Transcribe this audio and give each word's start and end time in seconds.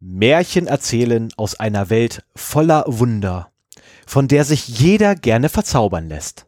Märchen 0.00 0.66
erzählen 0.66 1.28
aus 1.36 1.58
einer 1.58 1.88
Welt 1.88 2.22
voller 2.34 2.84
Wunder, 2.86 3.50
von 4.06 4.28
der 4.28 4.44
sich 4.44 4.68
jeder 4.68 5.14
gerne 5.14 5.48
verzaubern 5.48 6.08
lässt. 6.08 6.46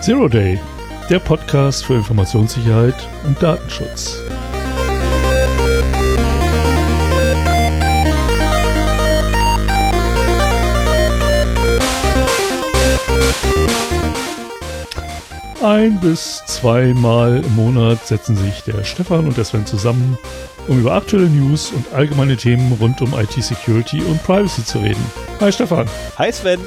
Zero 0.00 0.28
Day, 0.28 0.58
der 1.10 1.18
Podcast 1.18 1.84
für 1.84 1.94
Informationssicherheit 1.94 2.96
und 3.26 3.40
Datenschutz. 3.42 4.29
Ein 15.62 16.00
bis 16.00 16.42
zweimal 16.46 17.44
im 17.44 17.54
Monat 17.54 18.06
setzen 18.06 18.34
sich 18.34 18.62
der 18.62 18.82
Stefan 18.82 19.26
und 19.26 19.36
der 19.36 19.44
Sven 19.44 19.66
zusammen, 19.66 20.16
um 20.68 20.80
über 20.80 20.94
aktuelle 20.94 21.28
News 21.28 21.70
und 21.72 21.92
allgemeine 21.92 22.38
Themen 22.38 22.72
rund 22.80 23.02
um 23.02 23.12
IT-Security 23.12 24.00
und 24.00 24.22
Privacy 24.22 24.64
zu 24.64 24.78
reden. 24.78 25.04
Hi 25.38 25.52
Stefan. 25.52 25.86
Hi 26.16 26.32
Sven. 26.32 26.60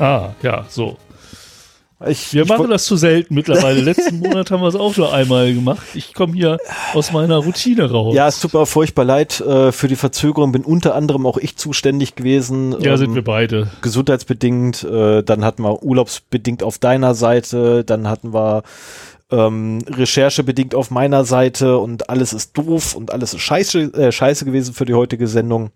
Ah, 0.00 0.30
ja, 0.42 0.64
so. 0.68 0.96
Ich, 2.06 2.34
Wir 2.34 2.42
ich 2.42 2.48
machen 2.48 2.68
das 2.68 2.84
zu 2.84 2.96
selten 2.96 3.34
mittlerweile. 3.34 3.80
Letzten 3.80 4.18
Monat 4.18 4.50
haben 4.50 4.60
wir 4.62 4.68
es 4.68 4.74
auch 4.74 4.96
nur 4.96 5.12
einmal 5.12 5.54
gemacht. 5.54 5.86
Ich 5.94 6.12
komme 6.12 6.34
hier 6.34 6.58
aus 6.92 7.12
meiner 7.12 7.38
Routine 7.38 7.90
raus. 7.90 8.14
Ja, 8.14 8.28
es 8.28 8.40
tut 8.40 8.52
mir 8.52 8.66
furchtbar 8.66 9.04
leid 9.04 9.40
äh, 9.40 9.72
für 9.72 9.88
die 9.88 9.96
Verzögerung. 9.96 10.52
Bin 10.52 10.64
unter 10.64 10.94
anderem 10.94 11.24
auch 11.24 11.38
ich 11.38 11.56
zuständig 11.56 12.14
gewesen. 12.14 12.72
Ja, 12.80 12.92
ähm, 12.92 12.96
sind 12.98 13.14
wir 13.14 13.24
beide. 13.24 13.68
gesundheitsbedingt, 13.80 14.84
äh, 14.84 15.22
dann 15.22 15.44
hatten 15.44 15.62
wir 15.62 15.82
urlaubsbedingt 15.82 16.62
auf 16.62 16.78
deiner 16.78 17.14
Seite, 17.14 17.84
dann 17.84 18.08
hatten 18.08 18.34
wir 18.34 18.64
ähm, 19.30 19.82
recherchebedingt 19.88 20.74
auf 20.74 20.90
meiner 20.90 21.24
Seite 21.24 21.78
und 21.78 22.10
alles 22.10 22.32
ist 22.32 22.56
doof 22.56 22.94
und 22.94 23.12
alles 23.12 23.34
ist 23.34 23.40
scheiße, 23.40 23.94
äh, 23.94 24.12
scheiße 24.12 24.44
gewesen 24.44 24.74
für 24.74 24.84
die 24.84 24.94
heutige 24.94 25.26
Sendung. 25.26 25.70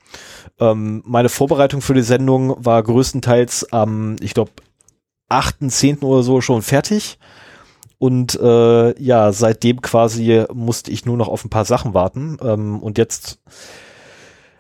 Ähm, 0.61 1.03
meine 1.07 1.29
Vorbereitung 1.29 1.81
für 1.81 1.95
die 1.95 2.03
Sendung 2.03 2.57
war 2.65 2.83
größtenteils 2.83 3.73
am, 3.73 4.17
ich 4.21 4.35
glaube, 4.35 4.53
8.10. 5.31 6.03
oder 6.03 6.23
so 6.23 6.41
schon 6.41 6.63
fertig. 6.63 7.19
Und 7.99 8.39
äh, 8.41 9.03
ja, 9.03 9.33
seitdem 9.33 9.83
quasi 9.83 10.45
musste 10.53 10.91
ich 10.91 11.05
nur 11.05 11.17
noch 11.17 11.29
auf 11.29 11.45
ein 11.45 11.51
paar 11.51 11.65
Sachen 11.65 11.95
warten. 11.95 12.39
Ähm, 12.41 12.81
und 12.81 12.97
jetzt 12.97 13.41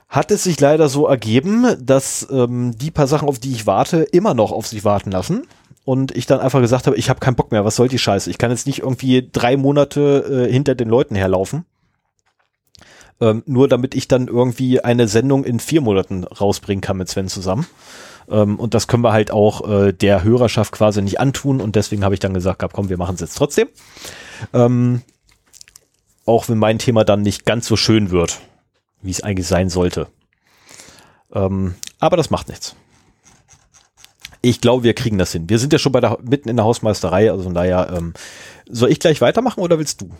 hat 0.08 0.30
es 0.30 0.44
sich 0.44 0.58
leider 0.58 0.88
so 0.88 1.06
ergeben, 1.06 1.76
dass 1.80 2.26
ähm, 2.30 2.76
die 2.76 2.90
paar 2.90 3.06
Sachen, 3.06 3.28
auf 3.28 3.38
die 3.38 3.52
ich 3.52 3.66
warte, 3.66 4.02
immer 4.02 4.34
noch 4.34 4.52
auf 4.52 4.66
sich 4.66 4.84
warten 4.84 5.10
lassen. 5.10 5.46
Und 5.88 6.14
ich 6.14 6.26
dann 6.26 6.40
einfach 6.40 6.60
gesagt 6.60 6.86
habe, 6.86 6.98
ich 6.98 7.08
habe 7.08 7.18
keinen 7.18 7.34
Bock 7.34 7.50
mehr, 7.50 7.64
was 7.64 7.76
soll 7.76 7.88
die 7.88 7.98
Scheiße? 7.98 8.28
Ich 8.28 8.36
kann 8.36 8.50
jetzt 8.50 8.66
nicht 8.66 8.80
irgendwie 8.80 9.26
drei 9.32 9.56
Monate 9.56 10.46
äh, 10.46 10.52
hinter 10.52 10.74
den 10.74 10.90
Leuten 10.90 11.14
herlaufen. 11.14 11.64
Ähm, 13.22 13.42
nur 13.46 13.68
damit 13.68 13.94
ich 13.94 14.06
dann 14.06 14.28
irgendwie 14.28 14.84
eine 14.84 15.08
Sendung 15.08 15.44
in 15.44 15.60
vier 15.60 15.80
Monaten 15.80 16.24
rausbringen 16.24 16.82
kann 16.82 16.98
mit 16.98 17.08
Sven 17.08 17.28
zusammen. 17.28 17.66
Ähm, 18.28 18.60
und 18.60 18.74
das 18.74 18.86
können 18.86 19.02
wir 19.02 19.14
halt 19.14 19.30
auch 19.30 19.66
äh, 19.66 19.94
der 19.94 20.24
Hörerschaft 20.24 20.72
quasi 20.72 21.00
nicht 21.00 21.20
antun. 21.20 21.58
Und 21.58 21.74
deswegen 21.74 22.04
habe 22.04 22.12
ich 22.12 22.20
dann 22.20 22.34
gesagt, 22.34 22.62
komm, 22.70 22.90
wir 22.90 22.98
machen 22.98 23.14
es 23.14 23.22
jetzt 23.22 23.38
trotzdem. 23.38 23.68
Ähm, 24.52 25.00
auch 26.26 26.50
wenn 26.50 26.58
mein 26.58 26.78
Thema 26.78 27.04
dann 27.04 27.22
nicht 27.22 27.46
ganz 27.46 27.66
so 27.66 27.76
schön 27.76 28.10
wird, 28.10 28.40
wie 29.00 29.10
es 29.10 29.22
eigentlich 29.22 29.48
sein 29.48 29.70
sollte. 29.70 30.08
Ähm, 31.32 31.76
aber 31.98 32.18
das 32.18 32.28
macht 32.28 32.50
nichts. 32.50 32.76
Ich 34.40 34.60
glaube, 34.60 34.84
wir 34.84 34.94
kriegen 34.94 35.18
das 35.18 35.32
hin. 35.32 35.48
Wir 35.48 35.58
sind 35.58 35.72
ja 35.72 35.78
schon 35.78 35.92
bei 35.92 36.00
der, 36.00 36.18
mitten 36.22 36.48
in 36.48 36.56
der 36.56 36.64
Hausmeisterei, 36.64 37.30
also 37.30 37.44
von 37.44 37.54
daher, 37.54 37.92
ähm, 37.96 38.14
soll 38.68 38.90
ich 38.90 39.00
gleich 39.00 39.20
weitermachen 39.20 39.60
oder 39.60 39.78
willst 39.78 40.00
du? 40.00 40.10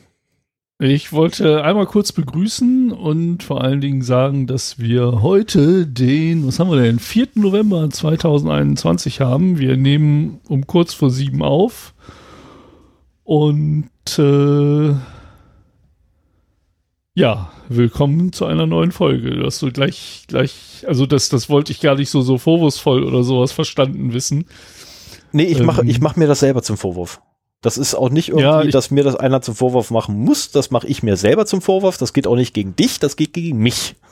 Ich 0.80 1.12
wollte 1.12 1.64
einmal 1.64 1.86
kurz 1.86 2.12
begrüßen 2.12 2.92
und 2.92 3.42
vor 3.42 3.64
allen 3.64 3.80
Dingen 3.80 4.02
sagen, 4.02 4.46
dass 4.46 4.78
wir 4.78 5.22
heute 5.22 5.88
den, 5.88 6.46
was 6.46 6.60
haben 6.60 6.70
wir 6.70 6.80
denn, 6.80 7.00
4. 7.00 7.30
November 7.34 7.90
2021 7.90 9.20
haben. 9.20 9.58
Wir 9.58 9.76
nehmen 9.76 10.40
um 10.46 10.68
kurz 10.68 10.94
vor 10.94 11.10
sieben 11.10 11.42
auf. 11.42 11.94
Und 13.24 13.90
äh, 14.18 14.94
ja, 17.18 17.50
willkommen 17.68 18.32
zu 18.32 18.46
einer 18.46 18.66
neuen 18.66 18.92
Folge. 18.92 19.36
Dass 19.36 19.58
du 19.58 19.70
gleich, 19.72 20.24
gleich, 20.28 20.84
also 20.86 21.06
das, 21.06 21.28
das 21.28 21.48
wollte 21.48 21.72
ich 21.72 21.80
gar 21.80 21.96
nicht 21.96 22.10
so, 22.10 22.22
so 22.22 22.38
vorwurfsvoll 22.38 23.02
oder 23.04 23.22
sowas 23.24 23.52
verstanden 23.52 24.12
wissen. 24.12 24.46
Nee, 25.32 25.44
ich 25.44 25.60
mache 25.62 25.80
Ähm. 25.82 25.88
ich 25.88 26.00
mach 26.00 26.16
mir 26.16 26.26
das 26.28 26.40
selber 26.40 26.62
zum 26.62 26.76
Vorwurf. 26.76 27.20
Das 27.60 27.76
ist 27.76 27.94
auch 27.96 28.10
nicht 28.10 28.28
irgendwie, 28.28 28.44
Ja, 28.44 28.62
ich- 28.62 28.70
dass 28.70 28.90
mir 28.92 29.02
das 29.02 29.16
einer 29.16 29.42
zum 29.42 29.56
Vorwurf 29.56 29.90
machen 29.90 30.16
muss. 30.16 30.52
Das 30.52 30.70
mache 30.70 30.86
ich 30.86 31.02
mir 31.02 31.16
selber 31.16 31.44
zum 31.44 31.60
Vorwurf. 31.60 31.98
Das 31.98 32.12
geht 32.12 32.26
auch 32.28 32.36
nicht 32.36 32.54
gegen 32.54 32.76
dich, 32.76 33.00
das 33.00 33.16
geht 33.16 33.32
gegen 33.32 33.58
mich. 33.58 33.96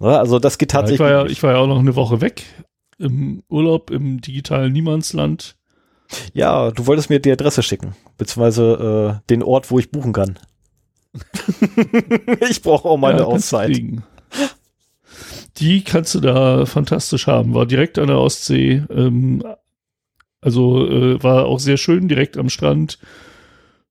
Also 0.00 0.38
das 0.38 0.58
geht 0.58 0.72
Ja, 0.72 0.78
ich, 0.78 0.82
tatsächlich. 0.82 1.00
war 1.00 1.10
ja, 1.10 1.26
ich 1.26 1.42
war 1.42 1.52
ja 1.54 1.58
auch 1.58 1.66
noch 1.66 1.80
eine 1.80 1.96
Woche 1.96 2.20
weg 2.20 2.44
im 3.00 3.42
Urlaub 3.48 3.90
im 3.90 4.20
digitalen 4.20 4.72
Niemandsland. 4.72 5.56
ja, 6.32 6.70
du 6.70 6.86
wolltest 6.86 7.10
mir 7.10 7.18
die 7.18 7.32
Adresse 7.32 7.64
schicken, 7.64 7.96
beziehungsweise 8.16 9.18
äh, 9.24 9.26
den 9.28 9.42
Ort, 9.42 9.72
wo 9.72 9.78
ich 9.80 9.90
buchen 9.90 10.12
kann. 10.12 10.38
ich 12.50 12.62
brauche 12.62 12.88
auch 12.88 12.96
meine 12.96 13.20
Ja, 13.20 13.24
Auszeit. 13.24 13.80
Die 15.56 15.82
kannst 15.82 16.14
du 16.14 16.20
da 16.20 16.66
fantastisch 16.66 17.26
haben. 17.26 17.54
War 17.54 17.66
direkt 17.66 17.98
an 17.98 18.08
der 18.08 18.18
Ostsee. 18.18 18.84
Ähm, 18.90 19.42
also 20.40 20.86
äh, 20.86 21.22
war 21.22 21.46
auch 21.46 21.58
sehr 21.58 21.76
schön, 21.76 22.08
direkt 22.08 22.36
am 22.36 22.48
Strand. 22.48 22.98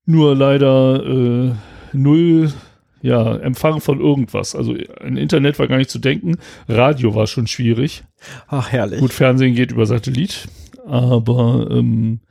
Nur 0.05 0.35
leider 0.35 1.03
äh, 1.05 1.51
null 1.91 2.53
ja, 3.01 3.35
Empfang 3.37 3.79
von 3.81 3.99
irgendwas. 3.99 4.55
Also 4.55 4.75
ein 5.01 5.17
Internet 5.17 5.59
war 5.59 5.67
gar 5.67 5.77
nicht 5.77 5.89
zu 5.89 5.99
denken. 5.99 6.37
Radio 6.67 7.15
war 7.15 7.27
schon 7.27 7.47
schwierig. 7.47 8.03
Ach, 8.47 8.71
herrlich. 8.71 8.99
Gut, 8.99 9.13
Fernsehen 9.13 9.55
geht 9.55 9.71
über 9.71 9.85
Satellit, 9.85 10.47
aber 10.85 11.67
ähm, 11.69 12.21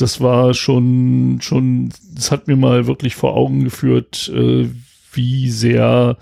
das 0.00 0.20
war 0.20 0.54
schon, 0.54 1.38
schon, 1.42 1.90
das 2.14 2.30
hat 2.30 2.46
mir 2.46 2.56
mal 2.56 2.86
wirklich 2.86 3.14
vor 3.14 3.34
Augen 3.34 3.64
geführt, 3.64 4.30
äh, 4.34 4.68
wie 5.12 5.50
sehr 5.50 6.16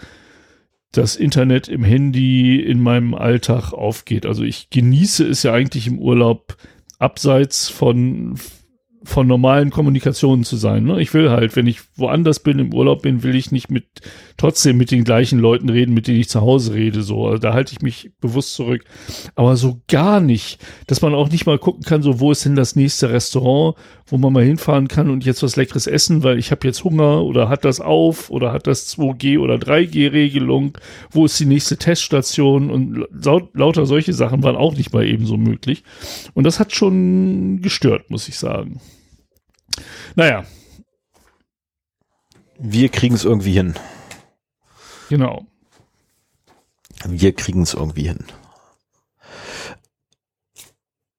das 0.93 1.17
Internet 1.17 1.69
im 1.69 1.85
Handy 1.85 2.61
in 2.61 2.81
meinem 2.81 3.15
Alltag 3.15 3.73
aufgeht. 3.73 4.25
Also 4.25 4.43
ich 4.45 4.71
genieße 4.71 5.27
es 5.27 5.43
ja 5.43 5.53
eigentlich 5.53 5.87
im 5.87 5.99
Urlaub 5.99 6.57
abseits 6.99 7.69
von 7.69 8.39
von 9.07 9.27
normalen 9.29 9.71
Kommunikationen 9.71 10.45
zu 10.45 10.57
sein. 10.57 10.85
Ne? 10.85 11.01
Ich 11.01 11.15
will 11.15 11.31
halt, 11.31 11.55
wenn 11.55 11.67
ich 11.69 11.81
woanders 11.95 12.41
bin, 12.41 12.59
im 12.59 12.75
Urlaub 12.75 13.03
bin, 13.03 13.23
will 13.23 13.37
ich 13.37 13.53
nicht 13.53 13.71
mit 13.71 13.85
trotzdem 14.37 14.77
mit 14.77 14.91
den 14.91 15.05
gleichen 15.05 15.39
Leuten 15.39 15.69
reden, 15.69 15.95
mit 15.95 16.09
denen 16.09 16.21
ich 16.21 16.29
zu 16.29 16.41
Hause 16.41 16.75
rede. 16.75 17.03
So, 17.03 17.27
also 17.27 17.39
da 17.39 17.55
halte 17.55 17.73
ich 17.73 17.81
mich 17.81 18.11
bewusst 18.21 18.55
zurück. 18.55 18.85
Aber 19.37 19.57
so 19.57 19.81
gar 19.89 20.21
nicht, 20.21 20.59
dass 20.89 21.03
man 21.03 21.15
auch 21.15 21.31
nicht 21.31 21.47
mal 21.47 21.59
gucken 21.59 21.85
kann, 21.85 22.03
so 22.03 22.21
wo 22.21 22.33
ist 22.33 22.45
denn 22.45 22.57
das 22.57 22.75
nächste 22.75 23.11
Restaurant, 23.11 23.77
wo 24.07 24.19
man 24.19 24.33
mal 24.33 24.45
hinfahren 24.45 24.89
kann 24.89 25.09
und 25.09 25.25
jetzt 25.25 25.43
was 25.43 25.57
Leckeres 25.57 25.87
essen, 25.87 26.23
weil 26.23 26.39
ich 26.39 26.51
habe 26.51 26.67
jetzt 26.67 26.85
Hunger 26.85 27.23
oder 27.23 27.49
hat 27.49 27.65
das 27.65 27.81
auf 27.81 28.31
oder 28.31 28.53
hat 28.53 28.67
das 28.67 28.89
2G 28.97 29.39
oder 29.39 29.55
3G-Regelung, 29.55 30.79
wo 31.11 31.25
ist 31.25 31.39
die 31.39 31.47
nächste 31.47 31.77
Teststation 31.77 32.71
und 32.71 33.07
lauter 33.55 33.87
solche 33.87 34.13
Sachen 34.13 34.43
waren 34.43 34.57
auch 34.57 34.77
nicht 34.77 34.93
mal 34.93 35.07
ebenso 35.07 35.37
möglich. 35.37 35.85
Und 36.35 36.45
das 36.45 36.61
hat 36.61 36.75
schon 36.75 37.63
gestört, 37.63 38.11
muss 38.11 38.29
ich 38.29 38.37
sagen. 38.37 38.81
Naja, 40.15 40.45
Wir 42.59 42.89
kriegen 42.89 43.15
es 43.15 43.25
irgendwie 43.25 43.53
hin. 43.53 43.75
genau. 45.09 45.45
Wir 47.05 47.35
kriegen 47.35 47.63
es 47.63 47.75
irgendwie 47.75 48.09
hin. 48.09 48.25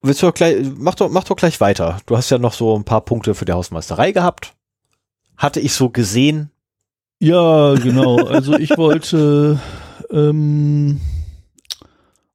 Willst 0.01 0.21
du 0.21 0.27
doch 0.27 0.33
gleich, 0.33 0.57
mach 0.77 0.95
doch, 0.95 1.09
mach 1.09 1.23
doch 1.23 1.35
gleich 1.35 1.59
weiter. 1.59 1.99
Du 2.05 2.17
hast 2.17 2.29
ja 2.29 2.37
noch 2.37 2.53
so 2.53 2.75
ein 2.77 2.83
paar 2.83 3.01
Punkte 3.01 3.35
für 3.35 3.45
die 3.45 3.51
Hausmeisterei 3.53 4.11
gehabt. 4.11 4.53
Hatte 5.37 5.59
ich 5.59 5.73
so 5.73 5.89
gesehen. 5.89 6.51
Ja, 7.19 7.73
genau. 7.75 8.17
Also 8.25 8.57
ich 8.57 8.77
wollte 8.77 9.59
ähm, 10.11 11.01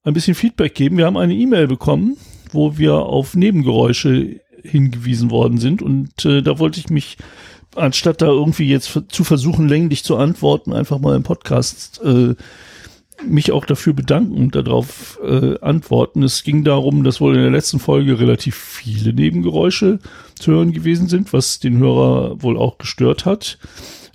ein 0.03 0.15
bisschen 0.15 0.35
Feedback 0.35 0.75
geben. 0.75 0.99
Wir 0.99 1.07
haben 1.07 1.17
eine 1.17 1.35
E-Mail 1.35 1.67
bekommen, 1.67 2.17
wo 2.53 2.77
wir 2.79 2.95
auf 2.95 3.35
Nebengeräusche 3.35 4.41
hingewiesen 4.63 5.31
worden 5.31 5.59
sind. 5.59 5.83
Und 5.83 6.25
äh, 6.25 6.43
da 6.43 6.59
wollte 6.59 6.81
ich 6.81 6.91
mich, 6.91 7.17
anstatt 7.75 8.23
da 8.23 8.27
irgendwie 8.27 8.69
jetzt 8.69 9.01
zu 9.09 9.25
versuchen, 9.25 9.69
länglich 9.69 10.05
zu 10.05 10.17
antworten, 10.17 10.73
einfach 10.73 10.99
mal 10.99 11.17
im 11.17 11.23
Podcast 11.23 12.01
äh, 12.05 12.35
mich 13.25 13.53
auch 13.53 13.65
dafür 13.65 13.93
bedanken 13.93 14.37
und 14.37 14.55
darauf 14.55 15.19
äh, 15.25 15.59
antworten. 15.61 16.23
Es 16.23 16.43
ging 16.43 16.65
darum, 16.65 17.05
dass 17.05 17.21
wohl 17.21 17.35
in 17.35 17.43
der 17.43 17.51
letzten 17.51 17.79
Folge 17.79 18.19
relativ 18.19 18.57
viele 18.57 19.13
Nebengeräusche 19.13 19.99
zu 20.39 20.53
hören 20.53 20.73
gewesen 20.73 21.09
sind, 21.09 21.33
was 21.33 21.61
den 21.61 21.79
Hörer 21.79 22.43
wohl 22.43 22.57
auch 22.57 22.79
gestört 22.79 23.25
hat. 23.25 23.59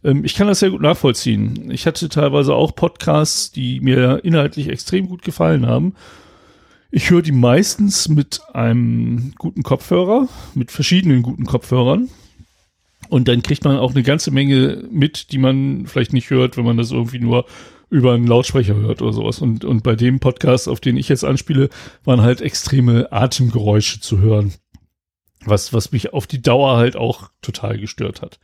Ähm, 0.03 0.23
ich 0.25 0.35
kann 0.35 0.47
das 0.47 0.59
sehr 0.59 0.71
gut 0.71 0.81
nachvollziehen. 0.81 1.71
Ich 1.71 1.85
hatte 1.85 2.09
teilweise 2.09 2.53
auch 2.53 2.75
Podcasts, 2.75 3.51
die 3.51 3.79
mir 3.79 4.23
inhaltlich 4.23 4.69
extrem 4.69 5.07
gut 5.07 5.21
gefallen 5.21 5.65
haben. 5.65 5.95
Ich 6.89 7.09
höre 7.09 7.21
die 7.21 7.33
meistens 7.33 8.07
mit 8.07 8.41
einem 8.53 9.33
guten 9.37 9.63
Kopfhörer, 9.63 10.27
mit 10.55 10.71
verschiedenen 10.71 11.21
guten 11.21 11.45
Kopfhörern. 11.45 12.09
Und 13.09 13.27
dann 13.27 13.43
kriegt 13.43 13.63
man 13.63 13.77
auch 13.77 13.91
eine 13.91 14.03
ganze 14.03 14.31
Menge 14.31 14.83
mit, 14.89 15.31
die 15.31 15.37
man 15.37 15.85
vielleicht 15.85 16.13
nicht 16.13 16.29
hört, 16.29 16.57
wenn 16.57 16.65
man 16.65 16.77
das 16.77 16.91
irgendwie 16.91 17.19
nur 17.19 17.45
über 17.89 18.13
einen 18.13 18.27
Lautsprecher 18.27 18.75
hört 18.75 19.01
oder 19.01 19.13
sowas. 19.13 19.39
Und, 19.39 19.63
und 19.63 19.83
bei 19.83 19.95
dem 19.95 20.19
Podcast, 20.19 20.67
auf 20.67 20.79
den 20.79 20.97
ich 20.97 21.07
jetzt 21.07 21.23
anspiele, 21.23 21.69
waren 22.03 22.21
halt 22.21 22.41
extreme 22.41 23.11
Atemgeräusche 23.11 23.99
zu 24.01 24.19
hören. 24.19 24.53
Was, 25.45 25.71
was 25.71 25.91
mich 25.91 26.13
auf 26.13 26.27
die 26.27 26.41
Dauer 26.41 26.77
halt 26.77 26.97
auch 26.97 27.29
total 27.41 27.77
gestört 27.77 28.21
hat. 28.21 28.39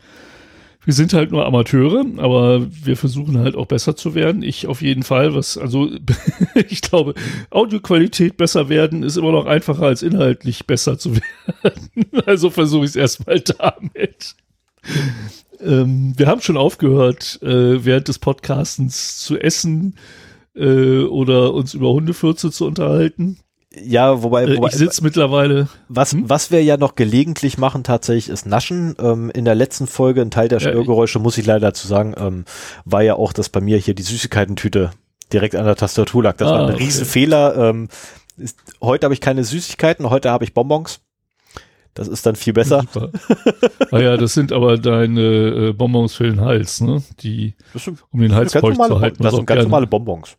Wir 0.86 0.94
sind 0.94 1.14
halt 1.14 1.32
nur 1.32 1.46
Amateure, 1.46 2.06
aber 2.18 2.68
wir 2.70 2.98
versuchen 2.98 3.38
halt 3.38 3.56
auch 3.56 3.68
besser 3.68 3.96
zu 3.96 4.16
werden. 4.16 4.44
Ich 4.44 4.68
auf 4.68 4.82
jeden 4.82 5.04
Fall, 5.04 5.34
was, 5.34 5.58
also 5.58 5.90
ich 6.70 6.82
glaube, 6.82 7.14
Audioqualität 7.50 8.38
besser 8.38 8.70
werden 8.70 9.04
ist 9.04 9.18
immer 9.18 9.32
noch 9.32 9.46
einfacher 9.46 9.84
als 9.84 10.02
inhaltlich 10.02 10.68
besser 10.68 10.98
zu 10.98 11.16
werden. 11.64 12.06
Also 12.26 12.50
versuche 12.50 12.84
ich 12.86 12.92
es 12.92 12.96
erstmal 12.96 13.40
damit. 13.40 14.36
Ähm, 15.62 16.14
wir 16.18 16.28
haben 16.28 16.42
schon 16.42 16.58
aufgehört, 16.58 17.40
äh, 17.42 17.86
während 17.86 18.10
des 18.10 18.20
Podcastens 18.20 19.18
zu 19.20 19.38
essen 19.38 19.96
äh, 20.56 21.00
oder 21.00 21.54
uns 21.54 21.74
über 21.74 21.92
Hundefürze 21.94 22.52
zu 22.52 22.66
unterhalten. 22.66 23.38
Ja, 23.82 24.22
wobei, 24.22 24.44
äh, 24.44 24.58
wobei 24.58 24.68
ich 24.68 24.76
sitze 24.76 25.04
mittlerweile. 25.04 25.68
Was, 25.88 26.14
hm? 26.14 26.30
was 26.30 26.52
wir 26.52 26.64
ja 26.64 26.78
noch 26.78 26.96
gelegentlich 26.96 27.58
machen 27.58 27.84
tatsächlich 27.84 28.30
ist 28.30 28.46
Naschen. 28.46 28.96
Ähm, 29.00 29.32
in 29.34 29.46
der 29.46 29.56
letzten 29.56 29.88
Folge, 29.88 30.22
ein 30.22 30.32
Teil 30.32 30.48
der 30.48 30.60
Störgeräusche, 30.60 31.20
muss 31.20 31.38
ich 31.38 31.46
leider 31.46 31.68
dazu 31.68 31.88
sagen, 31.88 32.14
ähm, 32.18 32.46
war 32.86 33.02
ja 33.02 33.16
auch, 33.16 33.34
dass 33.34 33.50
bei 33.50 33.62
mir 33.62 33.78
hier 33.78 33.96
die 33.96 34.04
Süßigkeitentüte 34.04 34.92
direkt 35.32 35.56
an 35.56 35.66
der 35.66 35.76
Tastatur 35.76 36.24
lag. 36.24 36.38
Das 36.38 36.50
ah, 36.50 36.52
war 36.52 36.68
ein 36.68 36.76
okay. 36.76 36.84
Riesenfehler. 36.84 37.58
Ähm, 37.58 37.90
ist, 38.38 38.60
heute 38.82 39.06
habe 39.06 39.14
ich 39.14 39.22
keine 39.22 39.44
Süßigkeiten, 39.44 40.10
heute 40.10 40.30
habe 40.30 40.44
ich 40.44 40.54
Bonbons. 40.54 41.02
Das 41.96 42.08
ist 42.08 42.26
dann 42.26 42.36
viel 42.36 42.54
besser. 42.54 42.82
Super. 42.92 43.12
ah 43.92 44.00
ja, 44.00 44.18
das 44.18 44.34
sind 44.34 44.52
aber 44.52 44.78
deine 44.78 45.70
äh, 45.70 45.74
Bonbons 45.74 46.16
für 46.16 46.24
den 46.24 46.42
Hals, 46.42 46.82
ne? 46.82 47.04
Die, 47.22 47.56
um 48.12 48.20
den 48.20 48.34
Hals 48.34 48.54
feucht 48.54 48.84
zu 48.84 49.00
halten. 49.00 49.22
Das 49.22 49.36
sind 49.36 49.46
ganz 49.46 49.64
normale 49.64 49.88
Bonbons. 49.88 50.38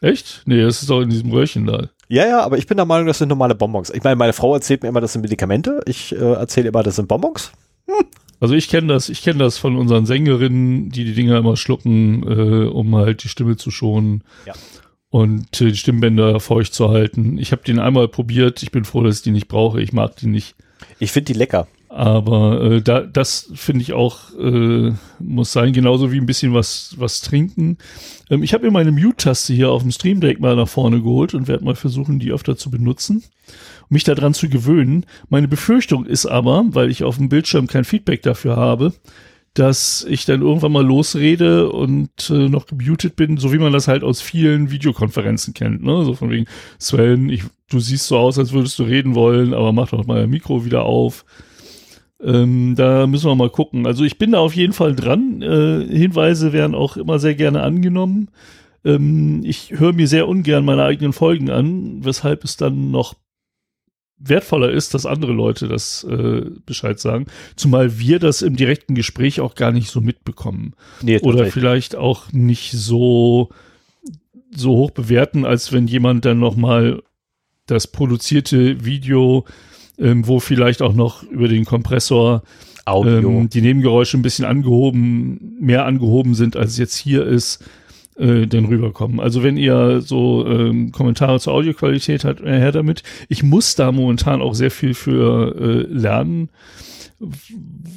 Echt? 0.00 0.42
Nee, 0.46 0.62
das 0.62 0.82
ist 0.82 0.90
doch 0.90 1.00
in 1.00 1.10
diesem 1.10 1.30
Röhrchen 1.30 1.66
da. 1.66 1.88
Ja, 2.12 2.28
ja, 2.28 2.40
aber 2.42 2.58
ich 2.58 2.66
bin 2.66 2.76
der 2.76 2.84
Meinung, 2.84 3.06
das 3.06 3.16
sind 3.16 3.30
normale 3.30 3.54
Bonbons. 3.54 3.88
Ich 3.88 4.04
meine, 4.04 4.16
meine 4.16 4.34
Frau 4.34 4.52
erzählt 4.52 4.82
mir 4.82 4.90
immer, 4.90 5.00
das 5.00 5.14
sind 5.14 5.22
Medikamente. 5.22 5.80
Ich 5.86 6.14
äh, 6.14 6.18
erzähle 6.18 6.68
immer, 6.68 6.82
das 6.82 6.96
sind 6.96 7.08
Bonbons. 7.08 7.52
Hm. 7.86 8.04
Also 8.38 8.52
ich 8.52 8.68
kenne 8.68 8.88
das, 8.88 9.08
ich 9.08 9.22
kenne 9.22 9.38
das 9.38 9.56
von 9.56 9.78
unseren 9.78 10.04
Sängerinnen, 10.04 10.90
die 10.90 11.06
die 11.06 11.14
Dinger 11.14 11.38
immer 11.38 11.56
schlucken, 11.56 12.22
äh, 12.24 12.68
um 12.68 12.94
halt 12.96 13.24
die 13.24 13.30
Stimme 13.30 13.56
zu 13.56 13.70
schonen. 13.70 14.24
Ja. 14.44 14.52
Und 15.08 15.58
äh, 15.62 15.70
die 15.70 15.76
Stimmbänder 15.78 16.38
feucht 16.38 16.74
zu 16.74 16.90
halten. 16.90 17.38
Ich 17.38 17.50
habe 17.50 17.62
den 17.62 17.78
einmal 17.78 18.08
probiert. 18.08 18.62
Ich 18.62 18.72
bin 18.72 18.84
froh, 18.84 19.02
dass 19.02 19.16
ich 19.16 19.22
die 19.22 19.30
nicht 19.30 19.48
brauche. 19.48 19.80
Ich 19.80 19.94
mag 19.94 20.14
die 20.16 20.26
nicht. 20.26 20.54
Ich 20.98 21.12
finde 21.12 21.32
die 21.32 21.38
lecker. 21.38 21.66
Aber 21.94 22.62
äh, 22.62 22.80
da, 22.80 23.02
das 23.02 23.50
finde 23.54 23.82
ich 23.82 23.92
auch 23.92 24.32
äh, 24.38 24.92
muss 25.18 25.52
sein, 25.52 25.74
genauso 25.74 26.10
wie 26.10 26.16
ein 26.16 26.24
bisschen 26.24 26.54
was 26.54 26.94
was 26.96 27.20
trinken. 27.20 27.76
Ähm, 28.30 28.42
ich 28.42 28.54
habe 28.54 28.64
mir 28.64 28.70
meine 28.70 28.92
Mute-Taste 28.92 29.52
hier 29.52 29.70
auf 29.70 29.82
dem 29.82 29.90
Stream 29.90 30.22
Deck 30.22 30.40
mal 30.40 30.56
nach 30.56 30.68
vorne 30.68 31.02
geholt 31.02 31.34
und 31.34 31.48
werde 31.48 31.66
mal 31.66 31.74
versuchen, 31.74 32.18
die 32.18 32.32
öfter 32.32 32.56
zu 32.56 32.70
benutzen, 32.70 33.22
um 33.82 33.88
mich 33.90 34.04
daran 34.04 34.32
zu 34.32 34.48
gewöhnen. 34.48 35.04
Meine 35.28 35.48
Befürchtung 35.48 36.06
ist 36.06 36.24
aber, 36.24 36.64
weil 36.68 36.90
ich 36.90 37.04
auf 37.04 37.18
dem 37.18 37.28
Bildschirm 37.28 37.66
kein 37.66 37.84
Feedback 37.84 38.22
dafür 38.22 38.56
habe, 38.56 38.94
dass 39.52 40.06
ich 40.08 40.24
dann 40.24 40.40
irgendwann 40.40 40.72
mal 40.72 40.86
losrede 40.86 41.70
und 41.70 42.30
äh, 42.30 42.48
noch 42.48 42.64
gemutet 42.64 43.16
bin, 43.16 43.36
so 43.36 43.52
wie 43.52 43.58
man 43.58 43.74
das 43.74 43.86
halt 43.86 44.02
aus 44.02 44.22
vielen 44.22 44.70
Videokonferenzen 44.70 45.52
kennt, 45.52 45.82
ne? 45.82 46.06
So 46.06 46.14
von 46.14 46.30
wegen, 46.30 46.46
Sven, 46.78 47.28
ich, 47.28 47.42
du 47.68 47.80
siehst 47.80 48.06
so 48.06 48.16
aus, 48.16 48.38
als 48.38 48.54
würdest 48.54 48.78
du 48.78 48.84
reden 48.84 49.14
wollen, 49.14 49.52
aber 49.52 49.74
mach 49.74 49.90
doch 49.90 50.06
mal 50.06 50.20
dein 50.20 50.30
Mikro 50.30 50.64
wieder 50.64 50.84
auf. 50.84 51.26
Ähm, 52.22 52.74
da 52.76 53.06
müssen 53.06 53.28
wir 53.28 53.34
mal 53.34 53.50
gucken. 53.50 53.86
Also 53.86 54.04
ich 54.04 54.18
bin 54.18 54.32
da 54.32 54.38
auf 54.38 54.54
jeden 54.54 54.72
Fall 54.72 54.94
dran. 54.94 55.42
Äh, 55.42 55.86
Hinweise 55.86 56.52
werden 56.52 56.74
auch 56.74 56.96
immer 56.96 57.18
sehr 57.18 57.34
gerne 57.34 57.62
angenommen. 57.62 58.28
Ähm, 58.84 59.42
ich 59.44 59.72
höre 59.72 59.92
mir 59.92 60.06
sehr 60.06 60.28
ungern 60.28 60.64
meine 60.64 60.84
eigenen 60.84 61.12
Folgen 61.12 61.50
an, 61.50 62.04
weshalb 62.04 62.44
es 62.44 62.56
dann 62.56 62.90
noch 62.90 63.14
wertvoller 64.24 64.70
ist, 64.70 64.94
dass 64.94 65.04
andere 65.04 65.32
Leute 65.32 65.66
das 65.66 66.04
äh, 66.04 66.42
Bescheid 66.64 67.00
sagen. 67.00 67.26
Zumal 67.56 67.98
wir 67.98 68.20
das 68.20 68.42
im 68.42 68.56
direkten 68.56 68.94
Gespräch 68.94 69.40
auch 69.40 69.56
gar 69.56 69.72
nicht 69.72 69.90
so 69.90 70.00
mitbekommen. 70.00 70.74
Nee, 71.02 71.18
Oder 71.20 71.46
vielleicht 71.46 71.96
auch 71.96 72.30
nicht 72.32 72.72
so, 72.72 73.50
so 74.54 74.76
hoch 74.76 74.90
bewerten, 74.92 75.44
als 75.44 75.72
wenn 75.72 75.88
jemand 75.88 76.24
dann 76.24 76.38
nochmal 76.38 77.02
das 77.66 77.88
produzierte 77.88 78.84
Video 78.84 79.44
ähm, 79.98 80.26
wo 80.26 80.40
vielleicht 80.40 80.82
auch 80.82 80.94
noch 80.94 81.22
über 81.24 81.48
den 81.48 81.64
Kompressor 81.64 82.42
ähm, 82.86 83.48
die 83.48 83.60
Nebengeräusche 83.60 84.16
ein 84.16 84.22
bisschen 84.22 84.44
angehoben, 84.44 85.56
mehr 85.60 85.86
angehoben 85.86 86.34
sind, 86.34 86.56
als 86.56 86.72
es 86.72 86.78
jetzt 86.78 86.96
hier 86.96 87.24
ist, 87.24 87.64
äh, 88.16 88.46
denn 88.46 88.66
rüberkommen. 88.66 89.20
Also 89.20 89.42
wenn 89.42 89.56
ihr 89.56 90.00
so 90.00 90.46
ähm, 90.46 90.92
Kommentare 90.92 91.40
zur 91.40 91.54
Audioqualität 91.54 92.24
habt, 92.24 92.40
äh, 92.40 92.58
her 92.58 92.72
damit. 92.72 93.02
Ich 93.28 93.42
muss 93.42 93.74
da 93.74 93.92
momentan 93.92 94.42
auch 94.42 94.54
sehr 94.54 94.70
viel 94.70 94.94
für 94.94 95.54
äh, 95.56 95.92
lernen, 95.92 96.50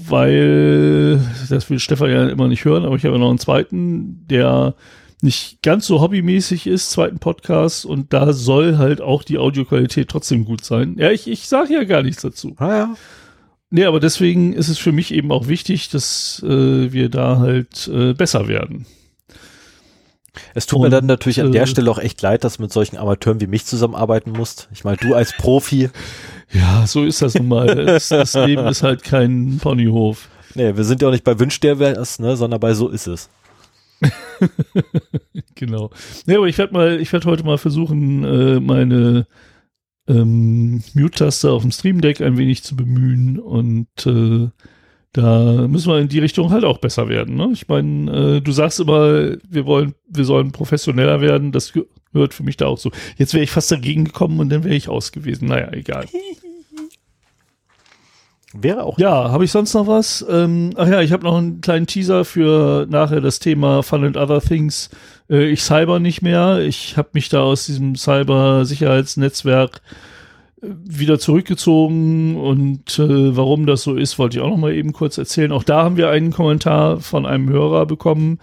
weil 0.07 1.19
das 1.49 1.69
will 1.69 1.79
Stefan 1.79 2.11
ja 2.11 2.29
immer 2.29 2.47
nicht 2.47 2.63
hören, 2.63 2.85
aber 2.85 2.95
ich 2.95 3.05
habe 3.05 3.17
noch 3.17 3.29
einen 3.29 3.39
zweiten, 3.39 4.25
der 4.29 4.75
nicht 5.21 5.61
ganz 5.61 5.87
so 5.87 6.01
hobbymäßig 6.01 6.67
ist, 6.67 6.91
zweiten 6.91 7.19
Podcast, 7.19 7.85
und 7.85 8.13
da 8.13 8.33
soll 8.33 8.77
halt 8.77 9.01
auch 9.01 9.23
die 9.23 9.37
Audioqualität 9.37 10.09
trotzdem 10.09 10.45
gut 10.45 10.63
sein. 10.63 10.95
Ja, 10.97 11.11
ich, 11.11 11.27
ich 11.27 11.47
sage 11.47 11.73
ja 11.73 11.83
gar 11.83 12.03
nichts 12.03 12.21
dazu. 12.21 12.55
Ah 12.57 12.75
ja. 12.75 12.95
Nee, 13.71 13.85
aber 13.85 13.99
deswegen 13.99 14.53
ist 14.53 14.69
es 14.69 14.77
für 14.77 14.91
mich 14.91 15.13
eben 15.13 15.31
auch 15.31 15.47
wichtig, 15.47 15.89
dass 15.89 16.41
äh, 16.45 16.93
wir 16.93 17.09
da 17.09 17.39
halt 17.39 17.87
äh, 17.87 18.13
besser 18.13 18.47
werden. 18.47 18.85
Es 20.53 20.65
tut 20.67 20.77
und, 20.77 20.83
mir 20.83 20.89
dann 20.89 21.05
natürlich 21.05 21.41
an 21.41 21.51
der 21.51 21.63
äh, 21.63 21.67
Stelle 21.67 21.89
auch 21.89 21.97
echt 21.97 22.21
leid, 22.21 22.43
dass 22.43 22.57
du 22.57 22.63
mit 22.63 22.71
solchen 22.71 22.97
Amateuren 22.97 23.41
wie 23.41 23.47
mich 23.47 23.65
zusammenarbeiten 23.65 24.31
musst. 24.31 24.69
Ich 24.71 24.83
meine, 24.83 24.97
du 24.97 25.13
als 25.13 25.33
Profi. 25.33 25.89
ja, 26.53 26.85
so 26.87 27.03
ist 27.03 27.21
das 27.21 27.35
nun 27.35 27.47
mal. 27.47 27.73
das, 27.85 28.09
das, 28.09 28.33
Leben 28.33 28.65
ist 28.67 28.83
halt 28.83 29.03
kein 29.03 29.59
Ponyhof. 29.61 30.29
Nee, 30.53 30.75
wir 30.75 30.83
sind 30.83 31.01
ja 31.01 31.07
auch 31.07 31.11
nicht 31.11 31.23
bei 31.23 31.39
Wünsch 31.39 31.59
der 31.59 31.79
wär's, 31.79 32.19
ne, 32.19 32.37
sondern 32.37 32.59
bei 32.59 32.73
So 32.73 32.89
ist 32.89 33.07
es. 33.07 33.29
genau. 35.55 35.89
Ja, 36.27 36.37
aber 36.37 36.47
ich 36.47 36.57
werde 36.57 36.73
mal, 36.73 36.99
ich 36.99 37.11
werde 37.13 37.27
heute 37.27 37.43
mal 37.43 37.57
versuchen, 37.57 38.23
äh, 38.23 38.59
meine 38.59 39.27
ähm, 40.07 40.83
Mute-Taste 40.93 41.51
auf 41.51 41.61
dem 41.61 41.71
Stream 41.71 42.01
Deck 42.01 42.21
ein 42.21 42.37
wenig 42.37 42.63
zu 42.63 42.75
bemühen 42.75 43.39
und 43.39 43.87
äh, 44.05 44.49
da 45.13 45.67
müssen 45.69 45.89
wir 45.89 45.99
in 45.99 46.09
die 46.09 46.19
Richtung 46.19 46.49
halt 46.49 46.65
auch 46.65 46.79
besser 46.79 47.07
werden. 47.07 47.37
Ne? 47.37 47.49
Ich 47.53 47.69
meine, 47.69 48.11
äh, 48.11 48.41
du 48.41 48.51
sagst 48.51 48.81
immer, 48.81 49.37
wir 49.47 49.65
wollen, 49.65 49.95
wir 50.09 50.25
sollen 50.25 50.51
professioneller 50.51 51.21
werden. 51.21 51.53
Das 51.53 51.71
gehört 51.71 52.33
für 52.33 52.43
mich 52.43 52.57
da 52.57 52.65
auch 52.65 52.77
so. 52.77 52.91
Jetzt 53.17 53.33
wäre 53.33 53.43
ich 53.43 53.51
fast 53.51 53.71
dagegen 53.71 54.03
gekommen 54.03 54.41
und 54.41 54.49
dann 54.49 54.65
wäre 54.65 54.75
ich 54.75 54.89
aus 54.89 55.13
gewesen. 55.13 55.47
Naja, 55.47 55.71
egal. 55.71 56.05
Wäre 58.57 58.83
auch. 58.83 58.97
Ja, 58.97 59.31
habe 59.31 59.43
ich 59.43 59.51
sonst 59.51 59.73
noch 59.73 59.87
was? 59.87 60.25
Ähm, 60.29 60.71
ach 60.75 60.87
ja, 60.87 61.01
ich 61.01 61.11
habe 61.11 61.23
noch 61.23 61.37
einen 61.37 61.61
kleinen 61.61 61.87
Teaser 61.87 62.23
für 62.23 62.87
nachher 62.89 63.21
das 63.21 63.39
Thema 63.39 63.83
Fun 63.83 64.05
and 64.05 64.17
Other 64.17 64.41
Things. 64.41 64.89
Äh, 65.29 65.45
ich 65.45 65.61
cyber 65.61 65.99
nicht 65.99 66.21
mehr. 66.21 66.59
Ich 66.59 66.95
habe 66.97 67.09
mich 67.13 67.29
da 67.29 67.41
aus 67.41 67.65
diesem 67.65 67.95
Cyber-Sicherheitsnetzwerk 67.95 69.81
äh, 70.61 70.67
wieder 70.83 71.19
zurückgezogen 71.19 72.37
und 72.37 72.97
äh, 72.97 73.35
warum 73.35 73.65
das 73.65 73.83
so 73.83 73.95
ist, 73.95 74.17
wollte 74.19 74.37
ich 74.37 74.43
auch 74.43 74.49
noch 74.49 74.57
mal 74.57 74.73
eben 74.73 74.93
kurz 74.93 75.17
erzählen. 75.17 75.51
Auch 75.51 75.63
da 75.63 75.83
haben 75.83 75.97
wir 75.97 76.09
einen 76.09 76.31
Kommentar 76.31 77.01
von 77.01 77.25
einem 77.25 77.49
Hörer 77.49 77.85
bekommen, 77.85 78.39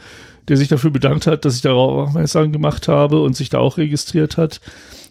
der 0.48 0.58
sich 0.58 0.68
dafür 0.68 0.90
bedankt 0.90 1.26
hat, 1.26 1.44
dass 1.44 1.56
ich 1.56 1.62
darauf 1.62 2.08
aufmerksam 2.08 2.52
gemacht 2.52 2.86
habe 2.86 3.22
und 3.22 3.34
sich 3.34 3.48
da 3.48 3.58
auch 3.58 3.78
registriert 3.78 4.36
hat. 4.36 4.60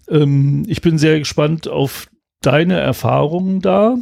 Ähm, 0.10 0.64
ich 0.68 0.82
bin 0.82 1.00
sehr 1.00 1.18
gespannt 1.18 1.68
auf 1.68 2.08
deine 2.42 2.80
Erfahrungen 2.80 3.62
da. 3.62 3.98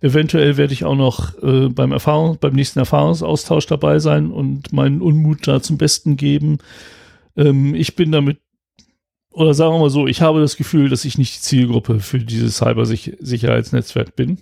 Eventuell 0.00 0.56
werde 0.56 0.72
ich 0.72 0.84
auch 0.84 0.96
noch 0.96 1.40
äh, 1.42 1.68
beim 1.68 1.92
Erfahrung, 1.92 2.38
beim 2.40 2.54
nächsten 2.54 2.78
Erfahrungsaustausch 2.78 3.66
dabei 3.66 3.98
sein 3.98 4.30
und 4.30 4.72
meinen 4.72 5.02
Unmut 5.02 5.46
da 5.46 5.60
zum 5.60 5.76
Besten 5.76 6.16
geben. 6.16 6.58
Ähm, 7.36 7.74
ich 7.74 7.96
bin 7.96 8.12
damit 8.12 8.38
oder 9.32 9.54
sagen 9.54 9.74
wir 9.74 9.78
mal 9.78 9.90
so, 9.90 10.06
ich 10.06 10.22
habe 10.22 10.40
das 10.40 10.56
Gefühl, 10.56 10.88
dass 10.88 11.04
ich 11.04 11.16
nicht 11.16 11.36
die 11.36 11.40
Zielgruppe 11.40 12.00
für 12.00 12.18
dieses 12.18 12.56
Cybersicherheitsnetzwerk 12.56 14.16
bin. 14.16 14.38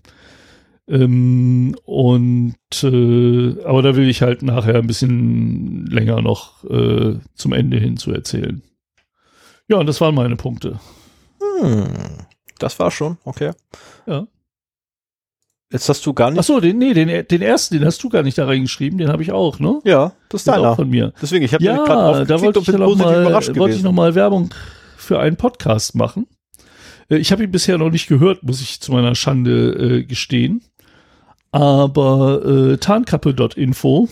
Ähm, 0.89 1.77
und 1.85 2.55
äh, 2.83 3.63
aber 3.65 3.83
da 3.83 3.97
will 3.97 4.09
ich 4.09 4.23
halt 4.23 4.43
nachher 4.43 4.77
ein 4.77 4.87
bisschen 4.87 5.87
länger 5.87 6.23
noch 6.23 6.65
äh, 6.65 7.19
zum 7.35 7.53
Ende 7.53 7.79
hin 7.79 7.99
zu 7.99 8.13
erzählen. 8.13 8.63
Ja, 9.69 9.77
und 9.77 9.87
das 9.87 10.01
waren 10.01 10.15
meine 10.15 10.37
Punkte. 10.37 10.81
Hm, 11.61 11.89
das 12.59 12.79
war 12.79 12.91
schon, 12.91 13.19
okay. 13.25 13.51
Ja. 14.07 14.27
Jetzt 15.71 15.89
hast 15.89 16.07
du 16.07 16.15
gar 16.15 16.31
nicht. 16.31 16.39
Achso, 16.39 16.61
den, 16.61 16.79
nee, 16.79 16.95
den, 16.95 17.27
den 17.27 17.43
ersten, 17.43 17.79
den 17.79 17.85
hast 17.85 18.03
du 18.03 18.09
gar 18.09 18.23
nicht 18.23 18.39
da 18.39 18.47
reingeschrieben, 18.47 18.99
den 18.99 19.09
habe 19.09 19.23
ich 19.23 19.33
auch, 19.33 19.59
ne? 19.59 19.81
Ja, 19.85 20.13
das 20.31 20.41
ist 20.41 20.49
deiner. 20.49 20.71
auch 20.71 20.77
von 20.77 20.89
mir. 20.89 21.13
Deswegen, 21.21 21.45
ich 21.45 21.53
habe 21.53 21.63
Ja, 21.63 22.25
da 22.25 22.41
wollte 22.41 22.61
ich, 22.61 22.69
noch 22.69 22.97
mal, 22.97 23.35
wollte 23.57 23.77
ich 23.77 23.83
noch 23.83 23.93
mal 23.93 24.15
Werbung 24.15 24.49
für 24.97 25.21
einen 25.21 25.37
Podcast 25.37 25.95
machen. 25.95 26.27
Äh, 27.11 27.17
Ich 27.17 27.33
habe 27.33 27.45
ihn 27.45 27.51
bisher 27.51 27.77
noch 27.77 27.91
nicht 27.91 28.09
gehört, 28.09 28.43
muss 28.43 28.63
ich 28.63 28.81
zu 28.81 28.93
meiner 28.93 29.15
Schande 29.15 29.99
äh, 29.99 30.05
gestehen. 30.05 30.63
Aber 31.51 32.45
äh, 32.45 32.77
tarnkappe.info 32.79 34.09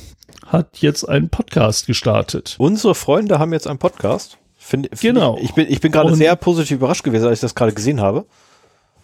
hat 0.47 0.79
jetzt 0.79 1.05
einen 1.05 1.31
Podcast 1.31 1.87
gestartet. 1.87 2.57
Unsere 2.59 2.95
Freunde 2.95 3.39
haben 3.39 3.53
jetzt 3.53 3.67
einen 3.67 3.79
Podcast. 3.79 4.39
Find, 4.57 4.89
find 4.89 5.01
Genau. 5.15 5.37
Ich, 5.39 5.45
ich 5.45 5.55
bin, 5.55 5.67
ich 5.71 5.81
bin 5.81 5.93
gerade 5.93 6.15
sehr 6.15 6.37
positiv 6.37 6.77
überrascht 6.79 7.03
gewesen, 7.05 7.27
als 7.27 7.39
ich 7.39 7.41
das 7.43 7.55
gerade 7.55 7.73
gesehen 7.73 8.01
habe. 8.01 8.27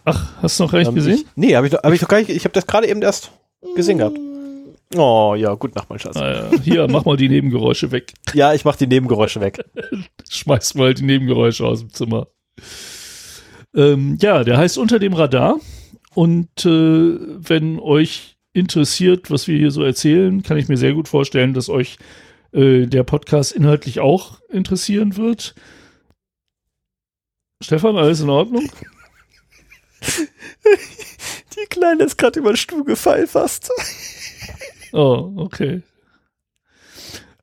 Ach, 0.05 0.41
hast 0.41 0.59
du 0.59 0.63
noch 0.63 0.71
gar 0.71 0.79
nicht 0.79 0.89
Ähm, 0.89 0.95
gesehen? 0.95 1.15
Ich, 1.15 1.25
nee, 1.35 1.55
habe 1.55 1.67
ich, 1.67 1.73
hab 1.73 1.91
ich 1.93 2.01
noch 2.01 2.09
gar 2.09 2.17
nicht. 2.19 2.29
Ich 2.29 2.43
habe 2.43 2.53
das 2.53 2.67
gerade 2.67 2.87
eben 2.87 3.01
erst 3.01 3.31
gesehen 3.75 3.99
gehabt. 3.99 4.17
Oh, 4.95 5.33
ja, 5.35 5.53
gut 5.55 5.75
Nacht, 5.75 5.89
mein 5.89 5.99
Schatz. 5.99 6.15
Naja, 6.15 6.49
hier, 6.61 6.87
mach 6.87 7.05
mal 7.05 7.17
die 7.17 7.29
Nebengeräusche 7.29 7.91
weg. 7.91 8.13
Ja, 8.33 8.53
ich 8.53 8.65
mache 8.65 8.77
die 8.79 8.87
Nebengeräusche 8.87 9.41
weg. 9.41 9.63
Schmeiß 10.29 10.75
mal 10.75 10.93
die 10.93 11.03
Nebengeräusche 11.03 11.65
aus 11.65 11.79
dem 11.79 11.93
Zimmer. 11.93 12.27
Ähm, 13.75 14.17
ja, 14.21 14.43
der 14.43 14.57
heißt 14.57 14.77
Unter 14.77 14.99
dem 14.99 15.13
Radar. 15.13 15.59
Und 16.13 16.65
äh, 16.65 17.17
wenn 17.19 17.79
euch 17.79 18.37
interessiert, 18.53 19.31
was 19.31 19.47
wir 19.47 19.57
hier 19.57 19.71
so 19.71 19.83
erzählen, 19.83 20.43
kann 20.43 20.57
ich 20.57 20.67
mir 20.67 20.77
sehr 20.77 20.93
gut 20.93 21.07
vorstellen, 21.07 21.53
dass 21.55 21.69
euch 21.69 21.97
äh, 22.51 22.85
der 22.85 23.03
Podcast 23.03 23.51
inhaltlich 23.51 23.99
auch 23.99 24.39
interessieren 24.49 25.17
wird. 25.17 25.55
Stefan, 27.61 27.97
alles 27.97 28.21
in 28.21 28.29
Ordnung? 28.29 28.69
Die 31.55 31.65
Kleine 31.69 32.03
ist 32.03 32.17
gerade 32.17 32.39
über 32.39 32.51
den 32.51 32.57
Stuhl 32.57 32.83
gefallen 32.83 33.27
fast. 33.27 33.71
Oh, 34.95 35.33
okay. 35.37 35.81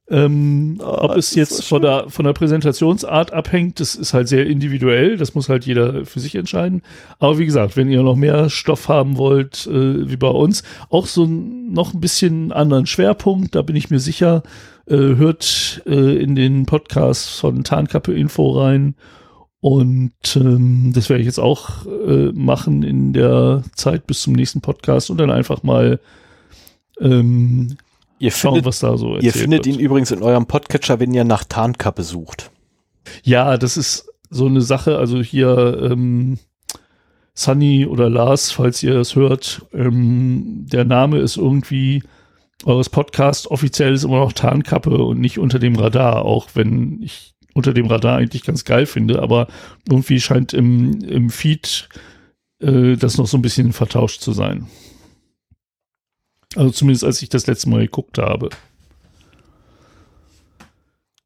Ähm, 0.09 0.79
Oh, 0.81 0.85
ob 0.85 1.17
es 1.17 1.35
jetzt 1.35 1.57
so 1.57 1.62
von, 1.62 1.83
der, 1.83 2.11
von 2.11 2.25
der 2.25 2.33
Präsentationsart 2.33 3.33
abhängt, 3.33 3.81
das 3.81 3.95
ist 3.95 4.14
halt 4.14 4.29
sehr 4.29 4.47
individuell. 4.47 5.17
Das 5.17 5.35
muss 5.35 5.49
halt 5.49 5.67
jeder 5.67 6.05
für 6.05 6.21
sich 6.21 6.35
entscheiden. 6.35 6.83
Aber 7.19 7.38
wie 7.38 7.47
gesagt, 7.47 7.76
wenn 7.76 7.90
ihr 7.90 8.02
noch 8.02 8.17
mehr 8.17 8.50
Stoff 8.50 8.88
haben 8.88 9.17
wollt, 9.19 9.67
äh, 9.67 10.09
wie 10.09 10.17
bei 10.17 10.29
uns, 10.29 10.62
auch 10.90 11.07
so 11.07 11.25
ein, 11.25 11.73
noch 11.73 11.95
ein 11.95 12.00
bisschen 12.00 12.52
anderen 12.52 12.87
Schwerpunkt, 12.87 13.55
da 13.55 13.62
bin 13.62 13.76
ich 13.76 13.90
mir 13.90 14.00
sicher, 14.00 14.43
äh, 14.87 14.97
hört 14.97 15.83
äh, 15.87 16.17
in 16.23 16.35
den 16.35 16.67
Podcast 16.67 17.31
von 17.31 17.64
Tarnkappe 17.64 18.12
Info 18.12 18.50
rein. 18.50 18.95
Und 19.61 20.37
ähm, 20.37 20.93
das 20.95 21.11
werde 21.11 21.21
ich 21.21 21.26
jetzt 21.26 21.38
auch 21.38 21.87
äh, 21.87 22.33
machen 22.33 22.83
in 22.83 23.12
der 23.12 23.62
Zeit 23.75 24.07
bis 24.07 24.23
zum 24.23 24.33
nächsten 24.33 24.62
Podcast 24.62 25.11
und 25.11 25.19
dann 25.19 25.31
einfach 25.31 25.62
mal 25.62 26.00
ähm, 26.99 27.76
Ihr 28.19 28.31
schauen, 28.31 28.55
findet, 28.55 28.67
was 28.67 28.81
da 28.81 28.97
so 28.97 29.19
ihr 29.19 29.33
findet 29.33 29.67
wird. 29.67 29.76
ihn 29.76 29.81
übrigens 29.81 30.11
in 30.11 30.23
eurem 30.23 30.47
Podcatcher, 30.47 31.00
wenn 31.00 31.12
ihr 31.12 31.25
nach 31.25 31.45
Tarnkappe 31.45 32.02
sucht. 32.02 32.50
Ja, 33.23 33.57
das 33.59 33.76
ist 33.76 34.09
so 34.31 34.47
eine 34.47 34.61
Sache. 34.62 34.99
Also 34.99 35.23
hier 35.23 35.90
ähm, 35.90 36.38
Sunny 37.35 37.87
oder 37.87 38.09
Lars, 38.09 38.50
falls 38.50 38.83
ihr 38.83 38.97
es 38.97 39.14
hört, 39.14 39.67
ähm, 39.73 40.67
der 40.71 40.85
Name 40.85 41.19
ist 41.19 41.37
irgendwie 41.37 42.02
eures 42.64 42.90
Podcast 42.90 43.50
offiziell 43.50 43.95
ist 43.95 44.05
immer 44.05 44.19
noch 44.19 44.35
Tarnkappe 44.35 45.02
und 45.02 45.19
nicht 45.19 45.38
unter 45.38 45.59
dem 45.59 45.76
Radar, 45.76 46.25
auch 46.25 46.49
wenn 46.55 47.02
ich 47.02 47.35
unter 47.54 47.73
dem 47.73 47.87
Radar 47.87 48.19
eigentlich 48.19 48.45
ganz 48.45 48.64
geil 48.64 48.87
finde, 48.87 49.23
aber 49.23 49.49
irgendwie 49.88 50.21
scheint 50.21 50.52
im, 50.52 51.02
im 51.02 51.30
Feed 51.30 51.88
äh, 52.61 52.97
das 52.97 53.19
noch 53.19 53.26
so 53.26 53.38
ein 53.38 53.42
bisschen 53.42 53.73
vertauscht 53.73 54.21
zu 54.21 54.33
sein. 54.33 54.69
Also 56.57 56.71
zumindest 56.71 57.04
als 57.04 57.23
ich 57.23 57.28
das 57.28 57.47
letzte 57.47 57.69
Mal 57.71 57.80
geguckt 57.80 58.19
habe. 58.19 58.50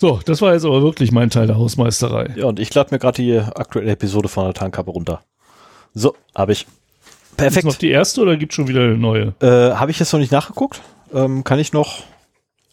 So, 0.01 0.21
das 0.25 0.43
war 0.43 0.53
jetzt 0.53 0.65
aber 0.65 0.83
wirklich 0.83 1.13
mein 1.13 1.31
Teil 1.31 1.47
der 1.47 1.57
Hausmeisterei. 1.57 2.35
Ja, 2.37 2.47
und 2.47 2.59
ich 2.59 2.75
lade 2.75 2.93
mir 2.93 2.99
gerade 2.99 3.23
die 3.23 3.39
aktuelle 3.39 3.93
Episode 3.93 4.29
von 4.29 4.45
der 4.45 4.55
Tarnkappe 4.55 4.91
runter. 4.91 5.23
So, 5.95 6.15
habe 6.35 6.53
ich. 6.53 6.63
Ist 6.63 6.69
noch 7.31 7.37
Perfekt. 7.37 7.83
die 7.83 7.91
erste 7.91 8.21
oder 8.21 8.37
gibt 8.37 8.53
schon 8.53 8.69
wieder 8.69 8.83
eine 8.83 8.99
neue? 8.99 9.35
Äh, 9.41 9.75
habe 9.75 9.91
ich 9.91 9.99
jetzt 9.99 10.13
noch 10.13 10.21
nicht 10.21 10.33
nachgeguckt. 10.33 10.83
Ähm, 11.13 11.43
kann 11.43 11.59
ich 11.59 11.73
noch 11.73 12.03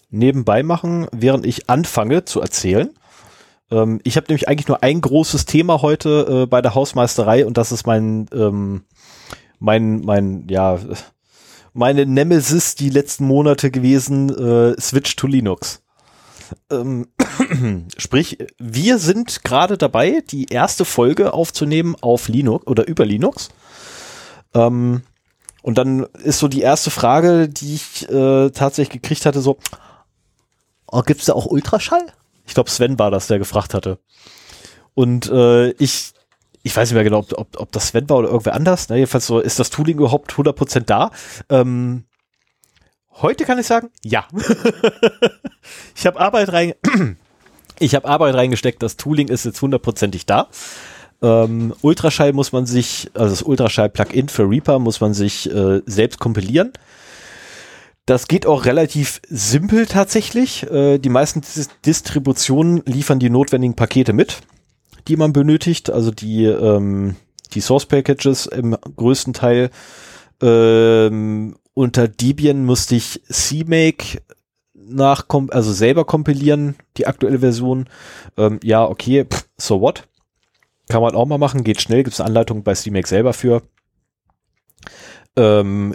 nebenbei 0.10 0.62
machen, 0.62 1.08
während 1.12 1.46
ich 1.46 1.70
anfange 1.70 2.26
zu 2.26 2.42
erzählen. 2.42 2.90
Ähm, 3.72 4.00
ich 4.04 4.18
habe 4.18 4.28
nämlich 4.28 4.48
eigentlich 4.48 4.68
nur 4.68 4.84
ein 4.84 5.02
großes 5.02 5.46
Thema 5.46 5.82
heute 5.82 6.44
äh, 6.44 6.46
bei 6.46 6.62
der 6.62 6.76
Hausmeisterei 6.76 7.46
und 7.46 7.58
das 7.58 7.72
ist 7.72 7.88
mein, 7.88 8.28
ähm, 8.34 8.84
mein, 9.60 10.02
mein, 10.02 10.48
ja, 10.50 10.80
meine 11.74 12.06
Nemesis 12.06 12.76
die 12.76 12.90
letzten 12.90 13.26
Monate 13.26 13.72
gewesen, 13.72 14.30
äh, 14.30 14.80
Switch 14.80 15.16
to 15.16 15.28
Linux. 15.28 15.82
Ähm, 16.70 17.08
sprich, 17.98 18.38
wir 18.58 18.98
sind 18.98 19.44
gerade 19.44 19.78
dabei, 19.78 20.22
die 20.30 20.52
erste 20.52 20.84
Folge 20.84 21.34
aufzunehmen 21.34 21.96
auf 22.02 22.28
Linux 22.28 22.68
oder 22.68 22.88
über 22.88 23.06
Linux. 23.06 23.50
Ähm, 24.54 25.04
und 25.62 25.78
dann 25.78 26.06
ist 26.24 26.40
so 26.40 26.48
die 26.48 26.62
erste 26.62 26.90
Frage, 26.90 27.48
die 27.48 27.76
ich 27.76 28.10
äh, 28.10 28.50
tatsächlich 28.50 29.02
gekriegt 29.02 29.26
hatte, 29.26 29.42
so, 29.42 29.58
oh, 30.88 31.02
gibt's 31.04 31.26
da 31.26 31.34
auch 31.34 31.46
Ultraschall? 31.46 32.06
Ich 32.52 32.54
glaube, 32.54 32.70
Sven 32.70 33.00
war 33.00 33.12
das, 33.12 33.28
der 33.28 33.40
gefragt 33.40 33.74
hatte. 33.74 33.98
Und 34.94 35.30
äh, 35.32 35.70
ich, 35.72 36.12
ich 36.64 36.76
weiß 36.76 36.90
nicht 36.90 36.96
mehr 36.96 37.06
genau, 37.06 37.20
ob, 37.20 37.32
ob, 37.38 37.62
ob 37.62 37.72
das 37.72 37.88
Sven 37.88 38.10
war 38.10 38.18
oder 38.18 38.28
irgendwer 38.28 38.56
anders. 38.56 38.90
Ne? 38.90 38.98
Jedenfalls 38.98 39.26
so, 39.26 39.40
ist 39.40 39.58
das 39.58 39.70
Tooling 39.70 40.00
überhaupt 40.00 40.34
100% 40.34 40.82
da? 40.82 41.12
Ähm, 41.48 42.04
heute 43.14 43.46
kann 43.46 43.58
ich 43.58 43.68
sagen, 43.68 43.90
ja. 44.04 44.28
ich 45.96 46.06
habe 46.06 46.20
Arbeit 46.20 46.52
rein, 46.52 46.74
ich 47.80 47.96
habe 47.96 48.06
Arbeit 48.06 48.36
reingesteckt, 48.36 48.84
das 48.84 48.98
Tooling 48.98 49.30
ist 49.30 49.46
jetzt 49.46 49.62
hundertprozentig 49.62 50.26
da. 50.26 50.50
Ähm, 51.22 51.74
Ultraschall 51.80 52.34
muss 52.34 52.52
man 52.52 52.66
sich, 52.66 53.12
also 53.14 53.30
das 53.30 53.44
Ultraschall-Plugin 53.44 54.28
für 54.28 54.44
Reaper 54.44 54.78
muss 54.80 55.00
man 55.00 55.14
sich 55.14 55.50
äh, 55.50 55.80
selbst 55.86 56.20
kompilieren. 56.20 56.74
Das 58.12 58.28
geht 58.28 58.46
auch 58.46 58.66
relativ 58.66 59.22
simpel 59.30 59.86
tatsächlich. 59.86 60.70
Äh, 60.70 60.98
die 60.98 61.08
meisten 61.08 61.40
Dis 61.40 61.70
Distributionen 61.86 62.84
liefern 62.86 63.20
die 63.20 63.30
notwendigen 63.30 63.78
Pakete 63.78 64.12
mit, 64.12 64.42
die 65.08 65.16
man 65.16 65.32
benötigt. 65.32 65.90
Also 65.90 66.12
die, 66.12 66.44
ähm, 66.44 67.16
die 67.54 67.62
Source 67.62 67.86
Packages 67.86 68.48
im 68.48 68.76
größten 68.98 69.32
Teil. 69.32 69.70
Ähm, 70.42 71.56
unter 71.74 72.10
Debian 72.10 72.66
musste 72.66 72.96
ich 72.96 73.22
CMake 73.30 74.22
nach, 74.74 75.24
also 75.52 75.72
selber 75.72 76.04
kompilieren, 76.04 76.76
die 76.98 77.08
aktuelle 77.08 77.40
Version. 77.40 77.88
Ähm, 78.36 78.60
ja, 78.62 78.84
okay, 78.84 79.26
so 79.58 79.80
what? 79.80 80.10
Kann 80.90 81.02
man 81.02 81.16
auch 81.16 81.28
mal 81.28 81.38
machen, 81.38 81.64
geht 81.64 81.80
schnell, 81.80 82.04
gibt 82.04 82.16
es 82.16 82.20
eine 82.20 82.28
Anleitung 82.28 82.64
bei 82.64 82.74
CMake 82.74 83.08
selber 83.08 83.32
für. 83.32 83.62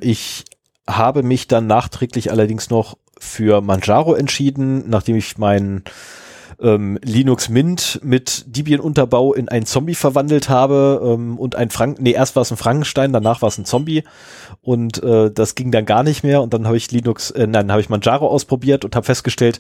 Ich 0.00 0.44
habe 0.88 1.22
mich 1.22 1.48
dann 1.48 1.66
nachträglich 1.66 2.30
allerdings 2.30 2.70
noch 2.70 2.96
für 3.18 3.60
Manjaro 3.60 4.14
entschieden, 4.14 4.88
nachdem 4.88 5.16
ich 5.16 5.38
mein 5.38 5.82
ähm, 6.60 6.98
Linux 7.02 7.48
Mint 7.48 8.00
mit 8.02 8.44
Debian-Unterbau 8.46 9.34
in 9.34 9.48
einen 9.48 9.66
Zombie 9.66 9.94
verwandelt 9.94 10.48
habe 10.48 11.00
ähm, 11.04 11.38
und 11.38 11.54
ein 11.54 11.70
Frank, 11.70 12.00
nee, 12.00 12.12
erst 12.12 12.36
war 12.36 12.42
es 12.42 12.50
ein 12.50 12.56
Frankenstein, 12.56 13.12
danach 13.12 13.42
war 13.42 13.48
es 13.48 13.58
ein 13.58 13.64
Zombie 13.64 14.04
und 14.62 15.02
äh, 15.02 15.30
das 15.30 15.54
ging 15.54 15.70
dann 15.70 15.84
gar 15.84 16.02
nicht 16.02 16.22
mehr 16.22 16.42
und 16.42 16.54
dann 16.54 16.66
habe 16.66 16.76
ich 16.76 16.90
Linux, 16.90 17.30
äh, 17.30 17.46
nein, 17.46 17.70
habe 17.70 17.80
ich 17.80 17.88
Manjaro 17.88 18.28
ausprobiert 18.28 18.84
und 18.84 18.96
habe 18.96 19.06
festgestellt, 19.06 19.58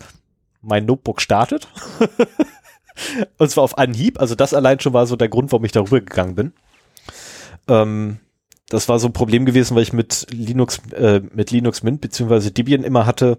mein 0.62 0.86
Notebook 0.86 1.20
startet. 1.20 1.68
und 3.38 3.50
zwar 3.50 3.64
auf 3.64 3.78
Anhieb, 3.78 4.20
also 4.20 4.34
das 4.34 4.54
allein 4.54 4.80
schon 4.80 4.92
war 4.92 5.06
so 5.06 5.16
der 5.16 5.28
Grund, 5.28 5.52
warum 5.52 5.64
ich 5.64 5.72
darüber 5.72 6.00
gegangen 6.00 6.34
bin. 6.34 6.52
Ähm, 7.68 8.18
das 8.68 8.88
war 8.88 8.98
so 8.98 9.08
ein 9.08 9.12
Problem 9.12 9.46
gewesen, 9.46 9.76
weil 9.76 9.84
ich 9.84 9.92
mit 9.92 10.26
Linux, 10.30 10.80
äh, 10.92 11.20
mit 11.32 11.50
Linux 11.50 11.82
Mint 11.82 12.00
beziehungsweise 12.00 12.50
Debian 12.50 12.82
immer 12.82 13.06
hatte, 13.06 13.38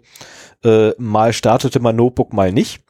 äh, 0.64 0.92
mal 0.98 1.34
startete 1.34 1.80
mein 1.80 1.98
Notebook, 1.98 2.34
mal 2.34 2.54
nicht. 2.54 2.82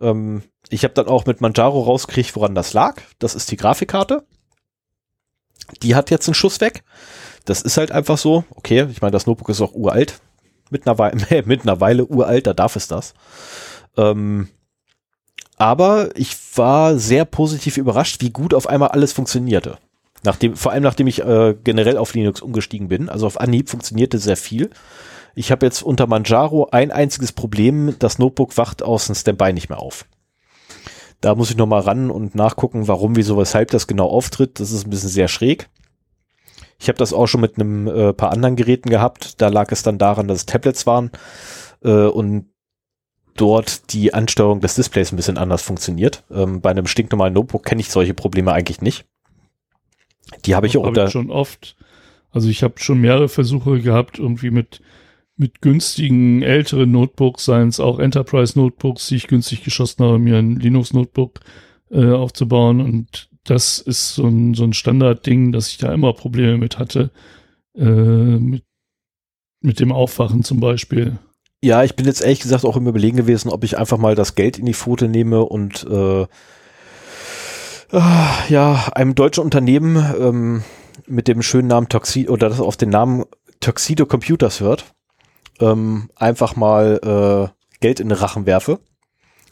Ähm, 0.00 0.42
ich 0.68 0.82
habe 0.82 0.94
dann 0.94 1.06
auch 1.06 1.26
mit 1.26 1.40
Manjaro 1.40 1.82
rausgekriegt, 1.82 2.34
woran 2.34 2.54
das 2.54 2.72
lag. 2.72 3.00
Das 3.18 3.34
ist 3.34 3.50
die 3.50 3.56
Grafikkarte. 3.56 4.24
Die 5.82 5.94
hat 5.94 6.10
jetzt 6.10 6.28
einen 6.28 6.34
Schuss 6.34 6.60
weg. 6.60 6.82
Das 7.44 7.62
ist 7.62 7.76
halt 7.76 7.92
einfach 7.92 8.18
so. 8.18 8.44
Okay, 8.50 8.88
ich 8.90 9.00
meine, 9.00 9.12
das 9.12 9.26
Notebook 9.26 9.50
ist 9.50 9.60
auch 9.60 9.74
uralt. 9.74 10.20
Mit 10.70 10.86
einer, 10.86 10.98
Weile, 10.98 11.42
mit 11.46 11.62
einer 11.62 11.80
Weile 11.80 12.06
uralt, 12.06 12.46
da 12.46 12.54
darf 12.54 12.74
es 12.74 12.88
das. 12.88 13.14
Ähm, 13.96 14.48
aber 15.56 16.10
ich 16.16 16.36
war 16.56 16.98
sehr 16.98 17.24
positiv 17.24 17.76
überrascht, 17.76 18.20
wie 18.20 18.30
gut 18.30 18.54
auf 18.54 18.66
einmal 18.66 18.88
alles 18.88 19.12
funktionierte. 19.12 19.78
Nachdem, 20.24 20.56
vor 20.56 20.72
allem 20.72 20.82
nachdem 20.82 21.06
ich 21.06 21.22
äh, 21.22 21.54
generell 21.62 21.98
auf 21.98 22.14
Linux 22.14 22.40
umgestiegen 22.40 22.88
bin. 22.88 23.08
Also 23.08 23.26
auf 23.26 23.40
Anhieb 23.40 23.68
funktionierte 23.68 24.18
sehr 24.18 24.36
viel. 24.36 24.70
Ich 25.34 25.50
habe 25.50 25.66
jetzt 25.66 25.82
unter 25.82 26.06
Manjaro 26.06 26.68
ein 26.70 26.90
einziges 26.90 27.32
Problem, 27.32 27.96
das 27.98 28.18
Notebook 28.18 28.56
wacht 28.56 28.82
aus 28.82 29.06
dem 29.06 29.14
Standby 29.14 29.52
nicht 29.52 29.68
mehr 29.68 29.80
auf. 29.80 30.06
Da 31.20 31.34
muss 31.34 31.50
ich 31.50 31.56
nochmal 31.56 31.80
ran 31.80 32.10
und 32.10 32.34
nachgucken, 32.34 32.88
warum, 32.88 33.16
wieso, 33.16 33.36
weshalb 33.38 33.70
das 33.70 33.86
genau 33.86 34.08
auftritt. 34.08 34.60
Das 34.60 34.70
ist 34.70 34.86
ein 34.86 34.90
bisschen 34.90 35.08
sehr 35.08 35.28
schräg. 35.28 35.68
Ich 36.78 36.88
habe 36.88 36.98
das 36.98 37.12
auch 37.12 37.26
schon 37.26 37.40
mit 37.40 37.56
einem 37.56 37.86
äh, 37.88 38.12
paar 38.12 38.32
anderen 38.32 38.56
Geräten 38.56 38.90
gehabt. 38.90 39.40
Da 39.40 39.48
lag 39.48 39.72
es 39.72 39.82
dann 39.82 39.98
daran, 39.98 40.28
dass 40.28 40.38
es 40.38 40.46
Tablets 40.46 40.86
waren 40.86 41.10
äh, 41.82 42.06
und 42.06 42.46
dort 43.36 43.92
die 43.92 44.14
Ansteuerung 44.14 44.60
des 44.60 44.74
Displays 44.74 45.12
ein 45.12 45.16
bisschen 45.16 45.38
anders 45.38 45.62
funktioniert. 45.62 46.24
Ähm, 46.30 46.60
bei 46.60 46.70
einem 46.70 46.86
stinknormalen 46.86 47.34
Notebook 47.34 47.64
kenne 47.64 47.80
ich 47.80 47.90
solche 47.90 48.14
Probleme 48.14 48.52
eigentlich 48.52 48.80
nicht. 48.80 49.06
Die 50.44 50.54
habe 50.54 50.66
ich 50.66 50.76
auch 50.76 50.82
hab 50.82 50.88
unter. 50.88 51.06
Ich 51.06 51.12
schon 51.12 51.30
oft. 51.30 51.76
Also 52.30 52.48
ich 52.48 52.62
habe 52.62 52.74
schon 52.78 53.00
mehrere 53.00 53.28
Versuche 53.28 53.80
gehabt, 53.80 54.18
irgendwie 54.18 54.50
mit 54.50 54.80
mit 55.36 55.60
günstigen 55.60 56.42
älteren 56.42 56.92
Notebooks, 56.92 57.44
seien 57.44 57.68
es 57.68 57.80
auch 57.80 57.98
Enterprise-Notebooks, 57.98 59.08
die 59.08 59.16
ich 59.16 59.26
günstig 59.26 59.64
geschossen 59.64 60.04
habe, 60.04 60.18
mir 60.18 60.38
ein 60.38 60.56
Linux-Notebook 60.56 61.40
äh, 61.90 62.10
aufzubauen. 62.10 62.80
Und 62.80 63.28
das 63.44 63.78
ist 63.78 64.14
so 64.14 64.26
ein, 64.26 64.54
so 64.54 64.64
ein 64.64 64.72
Standardding, 64.72 65.52
dass 65.52 65.68
ich 65.68 65.78
da 65.78 65.92
immer 65.92 66.12
Probleme 66.12 66.56
mit 66.56 66.78
hatte. 66.78 67.10
Äh, 67.76 67.84
mit, 67.84 68.62
mit 69.60 69.80
dem 69.80 69.92
Aufwachen 69.92 70.44
zum 70.44 70.60
Beispiel. 70.60 71.18
Ja, 71.62 71.82
ich 71.82 71.96
bin 71.96 72.06
jetzt 72.06 72.20
ehrlich 72.20 72.40
gesagt 72.40 72.64
auch 72.64 72.76
im 72.76 72.86
Überlegen 72.86 73.16
gewesen, 73.16 73.48
ob 73.50 73.64
ich 73.64 73.78
einfach 73.78 73.98
mal 73.98 74.14
das 74.14 74.34
Geld 74.34 74.58
in 74.58 74.66
die 74.66 74.74
Pfote 74.74 75.08
nehme 75.08 75.44
und 75.44 75.84
äh, 75.90 76.26
ja, 78.48 78.88
einem 78.94 79.14
deutschen 79.14 79.44
Unternehmen 79.44 79.96
ähm, 80.18 80.64
mit 81.06 81.28
dem 81.28 81.42
schönen 81.42 81.68
Namen 81.68 81.88
Toxido 81.88 82.32
oder 82.32 82.48
das 82.48 82.60
auf 82.60 82.76
den 82.76 82.90
Namen 82.90 83.24
Tuxedo 83.60 84.06
Computers 84.06 84.60
hört 84.60 84.84
ähm, 85.60 86.10
einfach 86.16 86.56
mal 86.56 87.52
äh, 87.52 87.78
Geld 87.80 88.00
in 88.00 88.08
den 88.08 88.18
Rachen 88.18 88.46
werfe. 88.46 88.80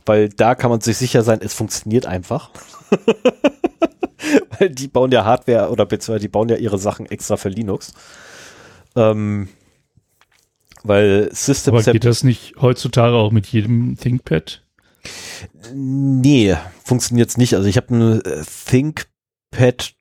Weil 0.04 0.28
da 0.30 0.54
kann 0.54 0.70
man 0.70 0.80
sich 0.80 0.96
sicher 0.96 1.22
sein, 1.22 1.40
es 1.42 1.54
funktioniert 1.54 2.06
einfach. 2.06 2.50
weil 4.58 4.70
die 4.70 4.88
bauen 4.88 5.12
ja 5.12 5.24
Hardware 5.24 5.70
oder 5.70 5.86
beziehungsweise 5.86 6.22
die 6.22 6.28
bauen 6.28 6.48
ja 6.48 6.56
ihre 6.56 6.78
Sachen 6.78 7.06
extra 7.06 7.36
für 7.36 7.48
Linux. 7.48 7.94
Ähm, 8.96 9.48
weil 10.82 11.30
System 11.32 11.74
Aber 11.74 11.84
geht 11.84 12.04
das 12.04 12.24
nicht 12.24 12.54
heutzutage 12.60 13.14
auch 13.14 13.30
mit 13.30 13.46
jedem 13.46 13.96
ThinkPad? 13.96 14.64
Nee, 15.72 16.56
funktioniert's 16.84 17.36
nicht. 17.36 17.54
Also 17.54 17.68
ich 17.68 17.76
habe 17.76 17.94
ein 17.94 18.20
äh, 18.22 18.42
ThinkPad 18.66 19.94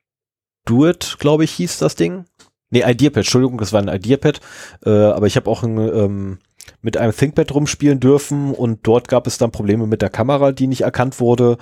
Duet, 0.64 1.16
glaube 1.18 1.44
ich, 1.44 1.52
hieß 1.52 1.78
das 1.78 1.96
Ding. 1.96 2.24
Nee, 2.70 2.84
IdeaPad, 2.86 3.18
Entschuldigung, 3.18 3.58
das 3.58 3.72
war 3.72 3.82
ein 3.82 3.88
IdeaPad. 3.88 4.40
Äh, 4.86 4.90
aber 4.90 5.26
ich 5.26 5.36
habe 5.36 5.50
auch 5.50 5.62
ein, 5.62 5.76
ähm, 5.78 6.38
mit 6.80 6.96
einem 6.96 7.14
ThinkPad 7.14 7.52
rumspielen 7.52 8.00
dürfen 8.00 8.54
und 8.54 8.86
dort 8.86 9.08
gab 9.08 9.26
es 9.26 9.38
dann 9.38 9.50
Probleme 9.50 9.86
mit 9.86 10.02
der 10.02 10.10
Kamera, 10.10 10.52
die 10.52 10.68
nicht 10.68 10.82
erkannt 10.82 11.20
wurde, 11.20 11.58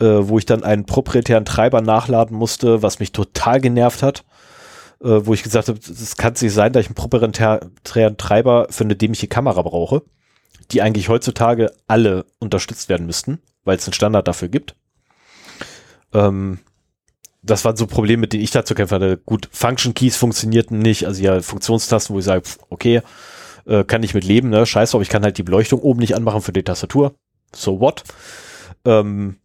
äh, 0.00 0.06
wo 0.06 0.38
ich 0.38 0.46
dann 0.46 0.64
einen 0.64 0.84
proprietären 0.84 1.44
Treiber 1.44 1.80
nachladen 1.80 2.36
musste, 2.36 2.82
was 2.82 2.98
mich 2.98 3.12
total 3.12 3.60
genervt 3.60 4.02
hat. 4.02 4.24
Äh, 5.00 5.26
wo 5.26 5.32
ich 5.32 5.44
gesagt 5.44 5.68
habe, 5.68 5.78
es 5.78 6.16
kann 6.16 6.34
nicht 6.40 6.52
sein, 6.52 6.72
dass 6.72 6.82
ich 6.82 6.88
einen 6.88 6.96
proprietären 6.96 8.16
Treiber 8.16 8.66
für 8.70 8.84
eine 8.84 8.96
dämliche 8.96 9.28
Kamera 9.28 9.62
brauche, 9.62 10.02
die 10.70 10.82
eigentlich 10.82 11.08
heutzutage 11.08 11.72
alle 11.86 12.26
unterstützt 12.38 12.88
werden 12.88 13.06
müssten, 13.06 13.38
weil 13.64 13.76
es 13.76 13.86
einen 13.86 13.94
Standard 13.94 14.28
dafür 14.28 14.48
gibt. 14.48 14.74
Ähm, 16.12 16.58
das 17.42 17.64
waren 17.64 17.76
so 17.76 17.86
Probleme, 17.86 18.20
mit 18.20 18.32
denen 18.32 18.42
ich 18.42 18.50
da 18.50 18.64
zu 18.64 18.74
kämpfen 18.74 18.96
hatte. 18.96 19.16
Gut, 19.18 19.48
Function 19.52 19.94
Keys 19.94 20.16
funktionierten 20.16 20.78
nicht, 20.78 21.06
also 21.06 21.22
ja, 21.22 21.40
Funktionstasten, 21.40 22.14
wo 22.14 22.18
ich 22.18 22.24
sage, 22.24 22.42
okay, 22.68 23.02
äh, 23.66 23.84
kann 23.84 24.02
ich 24.02 24.14
mit 24.14 24.24
leben, 24.24 24.48
ne? 24.50 24.66
Scheiße, 24.66 24.96
aber 24.96 25.02
ich 25.02 25.08
kann 25.08 25.22
halt 25.22 25.38
die 25.38 25.42
Beleuchtung 25.42 25.80
oben 25.80 26.00
nicht 26.00 26.14
anmachen 26.14 26.42
für 26.42 26.52
die 26.52 26.62
Tastatur. 26.62 27.14
So 27.54 27.80
what? 27.80 28.02
Ähm, 28.84 29.36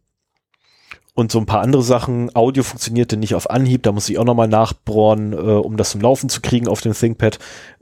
und 1.14 1.30
so 1.30 1.38
ein 1.38 1.46
paar 1.46 1.60
andere 1.60 1.82
Sachen. 1.82 2.34
Audio 2.34 2.64
funktionierte 2.64 3.16
nicht 3.16 3.34
auf 3.34 3.48
Anhieb, 3.48 3.84
da 3.84 3.92
muss 3.92 4.08
ich 4.08 4.18
auch 4.18 4.24
nochmal 4.24 4.48
nachbohren, 4.48 5.32
äh, 5.32 5.36
um 5.36 5.76
das 5.76 5.90
zum 5.90 6.00
Laufen 6.00 6.28
zu 6.28 6.40
kriegen 6.40 6.68
auf 6.68 6.80
dem 6.80 6.92
ThinkPad. 6.92 7.38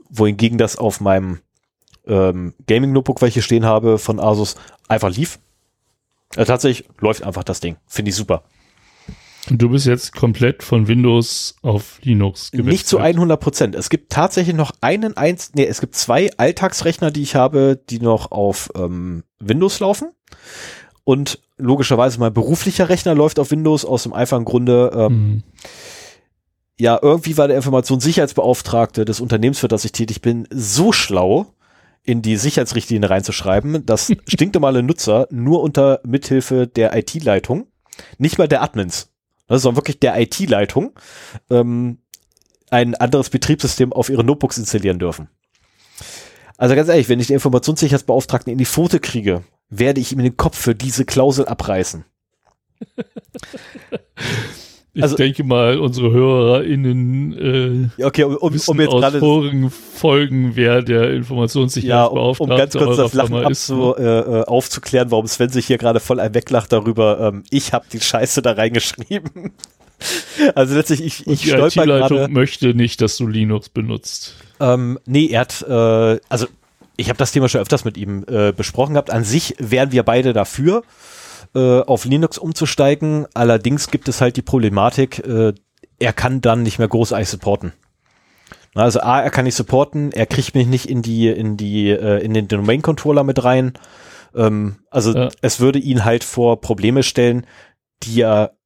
Wohingegen 0.09 0.59
das 0.59 0.77
auf 0.77 1.01
meinem 1.01 1.39
ähm, 2.07 2.53
Gaming-Notebook, 2.67 3.21
welche 3.21 3.41
stehen 3.41 3.65
habe, 3.65 3.97
von 3.97 4.19
Asus, 4.19 4.55
einfach 4.87 5.09
lief. 5.09 5.39
Äh, 6.35 6.45
tatsächlich 6.45 6.87
läuft 6.99 7.23
einfach 7.23 7.43
das 7.43 7.59
Ding. 7.59 7.77
Finde 7.87 8.09
ich 8.09 8.15
super. 8.15 8.43
Du 9.49 9.69
bist 9.69 9.85
jetzt 9.85 10.15
komplett 10.15 10.63
von 10.63 10.87
Windows 10.87 11.55
auf 11.61 11.99
Linux 12.01 12.51
gewechselt? 12.51 12.71
Nicht 12.71 12.87
zu 12.87 12.99
100 12.99 13.39
Prozent. 13.39 13.75
Es 13.75 13.89
gibt 13.89 14.11
tatsächlich 14.11 14.55
noch 14.55 14.71
einen, 14.79 15.17
eins, 15.17 15.51
nee, 15.53 15.65
es 15.65 15.81
gibt 15.81 15.95
zwei 15.95 16.31
Alltagsrechner, 16.37 17.11
die 17.11 17.23
ich 17.23 17.35
habe, 17.35 17.81
die 17.89 17.99
noch 17.99 18.31
auf 18.31 18.69
ähm, 18.75 19.23
Windows 19.39 19.81
laufen. 19.81 20.11
Und 21.03 21.39
logischerweise 21.57 22.19
mein 22.19 22.33
beruflicher 22.33 22.87
Rechner 22.87 23.15
läuft 23.15 23.37
auf 23.37 23.51
Windows 23.51 23.83
aus 23.83 24.03
dem 24.03 24.13
einfachen 24.13 24.45
Grunde, 24.45 24.91
ähm, 24.95 25.13
mhm. 25.13 25.43
ja, 26.79 26.97
irgendwie 27.01 27.37
war 27.37 27.49
der 27.49 27.57
Informationssicherheitsbeauftragte 27.57 29.03
des 29.03 29.19
Unternehmens, 29.19 29.59
für 29.59 29.67
das 29.67 29.83
ich 29.83 29.91
tätig 29.91 30.21
bin, 30.21 30.47
so 30.51 30.93
schlau, 30.93 31.47
in 32.05 32.21
die 32.21 32.37
Sicherheitsrichtlinie 32.37 33.09
reinzuschreiben, 33.09 33.85
dass 33.85 34.11
stinknormale 34.27 34.83
Nutzer 34.83 35.27
nur 35.31 35.61
unter 35.61 36.01
Mithilfe 36.05 36.67
der 36.67 36.95
IT-Leitung, 36.95 37.67
nicht 38.17 38.37
mal 38.37 38.47
der 38.47 38.61
Admins, 38.61 39.11
sondern 39.47 39.77
wirklich 39.77 39.99
der 39.99 40.19
IT-Leitung, 40.19 40.93
ähm, 41.49 41.99
ein 42.69 42.95
anderes 42.95 43.29
Betriebssystem 43.29 43.93
auf 43.93 44.09
ihre 44.09 44.23
Notebooks 44.23 44.57
installieren 44.57 44.99
dürfen. 44.99 45.29
Also 46.57 46.75
ganz 46.75 46.89
ehrlich, 46.89 47.09
wenn 47.09 47.19
ich 47.19 47.27
den 47.27 47.35
Informationssicherheitsbeauftragten 47.35 48.51
in 48.51 48.57
die 48.57 48.65
Pfote 48.65 48.99
kriege, 48.99 49.43
werde 49.69 50.01
ich 50.01 50.11
ihm 50.11 50.19
den 50.19 50.37
Kopf 50.37 50.57
für 50.57 50.75
diese 50.75 51.05
Klausel 51.05 51.45
abreißen. 51.45 52.05
Ich 54.95 55.01
also, 55.01 55.15
denke 55.15 55.43
mal, 55.43 55.79
unsere 55.79 56.11
HörerInnen 56.11 57.89
äh, 57.97 58.03
okay, 58.03 58.25
um, 58.25 58.35
um, 58.35 58.53
um 58.67 58.79
jetzt 58.79 58.93
aus 58.93 59.15
vorigen 59.15 59.71
Folgen, 59.71 60.55
wer 60.55 60.83
der 60.83 61.13
Informationssicherheitsbeauftragte 61.13 62.45
ja, 62.45 62.45
um, 62.45 62.51
um 62.51 62.57
ganz 62.57 62.73
kurz 62.75 62.97
das 62.97 63.13
Lachen 63.13 63.43
abzu, 63.43 63.95
äh, 63.97 64.01
äh, 64.03 64.43
aufzuklären, 64.43 65.09
warum 65.09 65.25
Sven 65.25 65.49
sich 65.49 65.65
hier 65.65 65.79
gerade 65.79 65.99
voll 65.99 66.19
ein 66.19 66.35
weglacht 66.35 66.71
darüber, 66.71 67.19
ähm, 67.19 67.43
ich 67.49 67.73
habe 67.73 67.85
die 67.91 68.01
Scheiße 68.01 68.43
da 68.43 68.51
reingeschrieben. 68.51 69.53
also 70.55 70.75
letztlich, 70.75 71.03
ich, 71.03 71.25
ich 71.25 71.41
stolper 71.41 71.85
gerade. 71.85 72.27
möchte 72.27 72.75
nicht, 72.75 73.01
dass 73.01 73.17
du 73.17 73.25
Linux 73.25 73.69
benutzt. 73.69 74.35
Ähm, 74.59 74.99
nee, 75.07 75.25
er 75.25 75.41
hat, 75.41 75.65
äh, 75.67 76.19
also 76.29 76.45
ich 76.97 77.09
habe 77.09 77.17
das 77.17 77.31
Thema 77.31 77.49
schon 77.49 77.61
öfters 77.61 77.83
mit 77.83 77.97
ihm 77.97 78.25
äh, 78.27 78.51
besprochen 78.51 78.93
gehabt. 78.93 79.09
An 79.09 79.23
sich 79.23 79.55
wären 79.57 79.91
wir 79.91 80.03
beide 80.03 80.33
dafür 80.33 80.83
äh, 81.55 81.81
auf 81.81 82.05
Linux 82.05 82.37
umzusteigen. 82.37 83.27
Allerdings 83.33 83.89
gibt 83.89 84.07
es 84.07 84.21
halt 84.21 84.37
die 84.37 84.41
Problematik, 84.41 85.19
äh, 85.25 85.53
er 85.99 86.13
kann 86.13 86.41
dann 86.41 86.63
nicht 86.63 86.79
mehr 86.79 86.87
großartig 86.87 87.29
supporten. 87.29 87.73
Also 88.75 89.01
A, 89.01 89.21
er 89.21 89.29
kann 89.29 89.45
nicht 89.45 89.55
supporten, 89.55 90.11
er 90.11 90.25
kriegt 90.25 90.55
mich 90.55 90.67
nicht 90.67 90.89
in 90.89 91.01
die, 91.01 91.27
in 91.27 91.57
die, 91.57 91.89
äh, 91.89 92.23
in 92.23 92.33
den 92.33 92.47
Domain-Controller 92.47 93.23
mit 93.23 93.43
rein. 93.43 93.73
Ähm, 94.35 94.77
also 94.89 95.13
ja. 95.13 95.29
es 95.41 95.59
würde 95.59 95.79
ihn 95.79 96.03
halt 96.03 96.23
vor 96.23 96.59
Probleme 96.59 97.03
stellen, 97.03 97.45
die 98.01 98.21
er 98.21 98.57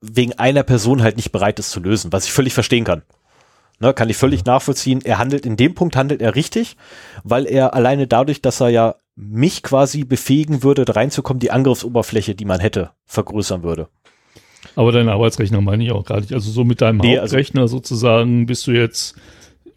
wegen 0.00 0.34
einer 0.34 0.62
Person 0.62 1.02
halt 1.02 1.16
nicht 1.16 1.32
bereit 1.32 1.58
ist 1.58 1.70
zu 1.70 1.80
lösen, 1.80 2.12
was 2.12 2.26
ich 2.26 2.32
völlig 2.32 2.54
verstehen 2.54 2.84
kann. 2.84 3.02
Ne, 3.78 3.92
kann 3.92 4.08
ich 4.08 4.16
völlig 4.16 4.46
ja. 4.46 4.54
nachvollziehen. 4.54 5.00
Er 5.04 5.18
handelt 5.18 5.44
in 5.44 5.56
dem 5.56 5.74
Punkt 5.74 5.96
handelt 5.96 6.22
er 6.22 6.34
richtig, 6.34 6.76
weil 7.24 7.46
er 7.46 7.74
alleine 7.74 8.06
dadurch, 8.06 8.40
dass 8.40 8.60
er 8.60 8.70
ja 8.70 8.94
mich 9.16 9.62
quasi 9.62 10.04
befähigen 10.04 10.62
würde, 10.62 10.84
da 10.84 10.94
reinzukommen, 10.94 11.40
die 11.40 11.50
Angriffsoberfläche, 11.50 12.34
die 12.34 12.44
man 12.44 12.60
hätte, 12.60 12.90
vergrößern 13.04 13.62
würde. 13.62 13.88
Aber 14.76 14.92
dein 14.92 15.08
Arbeitsrechner 15.08 15.60
meine 15.60 15.84
ich 15.84 15.92
auch 15.92 16.04
gar 16.04 16.20
nicht. 16.20 16.32
Also 16.32 16.50
so 16.50 16.64
mit 16.64 16.80
deinem 16.80 16.98
nee, 16.98 17.18
also 17.18 17.34
Hauptrechner 17.34 17.62
also, 17.62 17.76
sozusagen 17.76 18.46
bist 18.46 18.66
du 18.66 18.72
jetzt 18.72 19.14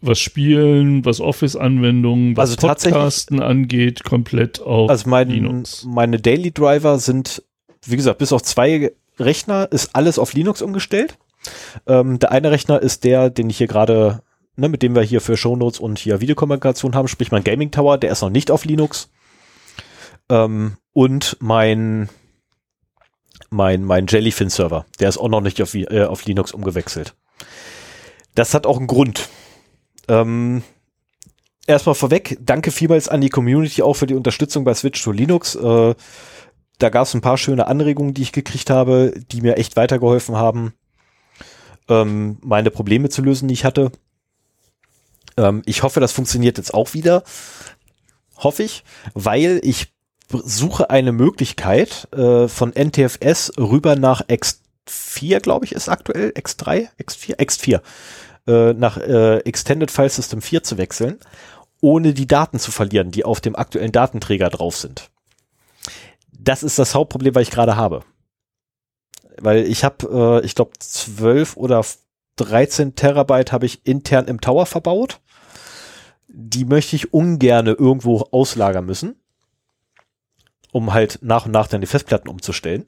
was 0.02 0.18
Spielen, 0.18 1.04
was 1.04 1.20
Office-Anwendungen, 1.20 2.36
was 2.36 2.50
also 2.50 2.66
Podcasten 2.66 3.40
angeht, 3.40 4.04
komplett 4.04 4.60
auf 4.60 4.88
also 4.88 5.08
mein, 5.08 5.28
Linux. 5.28 5.84
Meine 5.86 6.18
Daily 6.18 6.52
Driver 6.52 6.98
sind, 6.98 7.42
wie 7.84 7.96
gesagt, 7.96 8.18
bis 8.18 8.32
auf 8.32 8.42
zwei 8.42 8.92
Rechner 9.18 9.68
ist 9.70 9.94
alles 9.94 10.18
auf 10.18 10.32
Linux 10.32 10.62
umgestellt. 10.62 11.18
Ähm, 11.86 12.18
der 12.18 12.32
eine 12.32 12.50
Rechner 12.50 12.80
ist 12.80 13.04
der, 13.04 13.30
den 13.30 13.50
ich 13.50 13.58
hier 13.58 13.66
gerade, 13.66 14.22
ne, 14.56 14.68
mit 14.68 14.82
dem 14.82 14.94
wir 14.94 15.02
hier 15.02 15.20
für 15.20 15.36
Shownotes 15.36 15.80
und 15.80 15.98
hier 15.98 16.20
Videokommunikation 16.20 16.94
haben, 16.94 17.08
sprich 17.08 17.30
mein 17.30 17.44
Gaming 17.44 17.70
Tower, 17.70 17.98
der 17.98 18.12
ist 18.12 18.22
noch 18.22 18.30
nicht 18.30 18.50
auf 18.50 18.64
Linux. 18.64 19.10
Ähm, 20.28 20.76
und 20.92 21.36
mein 21.40 22.08
mein, 23.50 23.84
mein 23.84 24.06
Jellyfin-Server, 24.06 24.86
der 25.00 25.08
ist 25.08 25.18
auch 25.18 25.28
noch 25.28 25.40
nicht 25.40 25.60
auf, 25.60 25.74
äh, 25.74 26.04
auf 26.04 26.24
Linux 26.24 26.52
umgewechselt. 26.52 27.14
Das 28.34 28.54
hat 28.54 28.66
auch 28.66 28.78
einen 28.78 28.86
Grund. 28.86 29.28
Ähm, 30.08 30.62
erstmal 31.66 31.96
vorweg, 31.96 32.38
danke 32.40 32.70
vielmals 32.70 33.08
an 33.08 33.20
die 33.20 33.28
Community 33.28 33.82
auch 33.82 33.94
für 33.94 34.06
die 34.06 34.14
Unterstützung 34.14 34.64
bei 34.64 34.74
Switch 34.74 35.02
to 35.02 35.10
Linux. 35.12 35.56
Äh, 35.56 35.94
da 36.78 36.88
gab 36.88 37.06
es 37.06 37.14
ein 37.14 37.20
paar 37.20 37.36
schöne 37.36 37.66
Anregungen, 37.66 38.14
die 38.14 38.22
ich 38.22 38.32
gekriegt 38.32 38.70
habe, 38.70 39.12
die 39.30 39.42
mir 39.42 39.58
echt 39.58 39.76
weitergeholfen 39.76 40.36
haben, 40.36 40.72
ähm, 41.90 42.38
meine 42.40 42.70
Probleme 42.70 43.08
zu 43.08 43.22
lösen, 43.22 43.48
die 43.48 43.54
ich 43.54 43.64
hatte. 43.64 43.92
Ähm, 45.36 45.62
ich 45.66 45.82
hoffe, 45.82 46.00
das 46.00 46.12
funktioniert 46.12 46.58
jetzt 46.58 46.72
auch 46.72 46.94
wieder. 46.94 47.22
Hoffe 48.36 48.62
ich, 48.62 48.84
weil 49.14 49.60
ich 49.62 49.92
suche 50.28 50.90
eine 50.90 51.12
Möglichkeit 51.12 52.08
äh, 52.12 52.48
von 52.48 52.72
NTFS 52.72 53.52
rüber 53.58 53.96
nach 53.96 54.22
X4, 54.22 55.40
glaube 55.40 55.64
ich, 55.64 55.72
ist 55.72 55.88
aktuell, 55.88 56.30
X3, 56.30 56.88
X4, 56.98 57.36
X4, 57.36 57.80
äh, 58.46 58.72
nach 58.74 58.96
äh, 58.96 59.38
Extended 59.38 59.90
File 59.90 60.08
System 60.08 60.40
4 60.40 60.62
zu 60.62 60.78
wechseln, 60.78 61.18
ohne 61.80 62.14
die 62.14 62.26
Daten 62.26 62.58
zu 62.58 62.70
verlieren, 62.70 63.10
die 63.10 63.24
auf 63.24 63.40
dem 63.40 63.56
aktuellen 63.56 63.92
Datenträger 63.92 64.50
drauf 64.50 64.76
sind. 64.76 65.10
Das 66.32 66.62
ist 66.62 66.78
das 66.78 66.94
Hauptproblem, 66.94 67.34
was 67.34 67.42
ich 67.42 67.50
gerade 67.50 67.76
habe. 67.76 68.02
Weil 69.40 69.64
ich 69.64 69.84
habe, 69.84 70.40
äh, 70.42 70.46
ich 70.46 70.54
glaube, 70.54 70.72
12 70.78 71.56
oder 71.56 71.84
13 72.36 72.94
Terabyte 72.94 73.52
habe 73.52 73.66
ich 73.66 73.86
intern 73.86 74.28
im 74.28 74.40
Tower 74.40 74.66
verbaut. 74.66 75.20
Die 76.28 76.64
möchte 76.64 76.96
ich 76.96 77.12
ungerne 77.12 77.72
irgendwo 77.72 78.28
auslagern 78.30 78.86
müssen 78.86 79.16
um 80.72 80.92
halt 80.92 81.18
nach 81.22 81.46
und 81.46 81.52
nach 81.52 81.66
dann 81.66 81.80
die 81.80 81.86
Festplatten 81.86 82.28
umzustellen. 82.28 82.86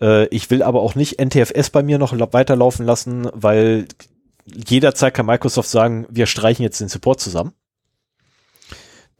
Äh, 0.00 0.26
ich 0.28 0.50
will 0.50 0.62
aber 0.62 0.82
auch 0.82 0.94
nicht 0.94 1.20
NTFS 1.20 1.70
bei 1.70 1.82
mir 1.82 1.98
noch 1.98 2.12
weiterlaufen 2.32 2.84
lassen, 2.84 3.28
weil 3.32 3.86
jederzeit 4.44 5.14
kann 5.14 5.26
Microsoft 5.26 5.68
sagen, 5.68 6.06
wir 6.08 6.26
streichen 6.26 6.62
jetzt 6.62 6.80
den 6.80 6.88
Support 6.88 7.20
zusammen. 7.20 7.52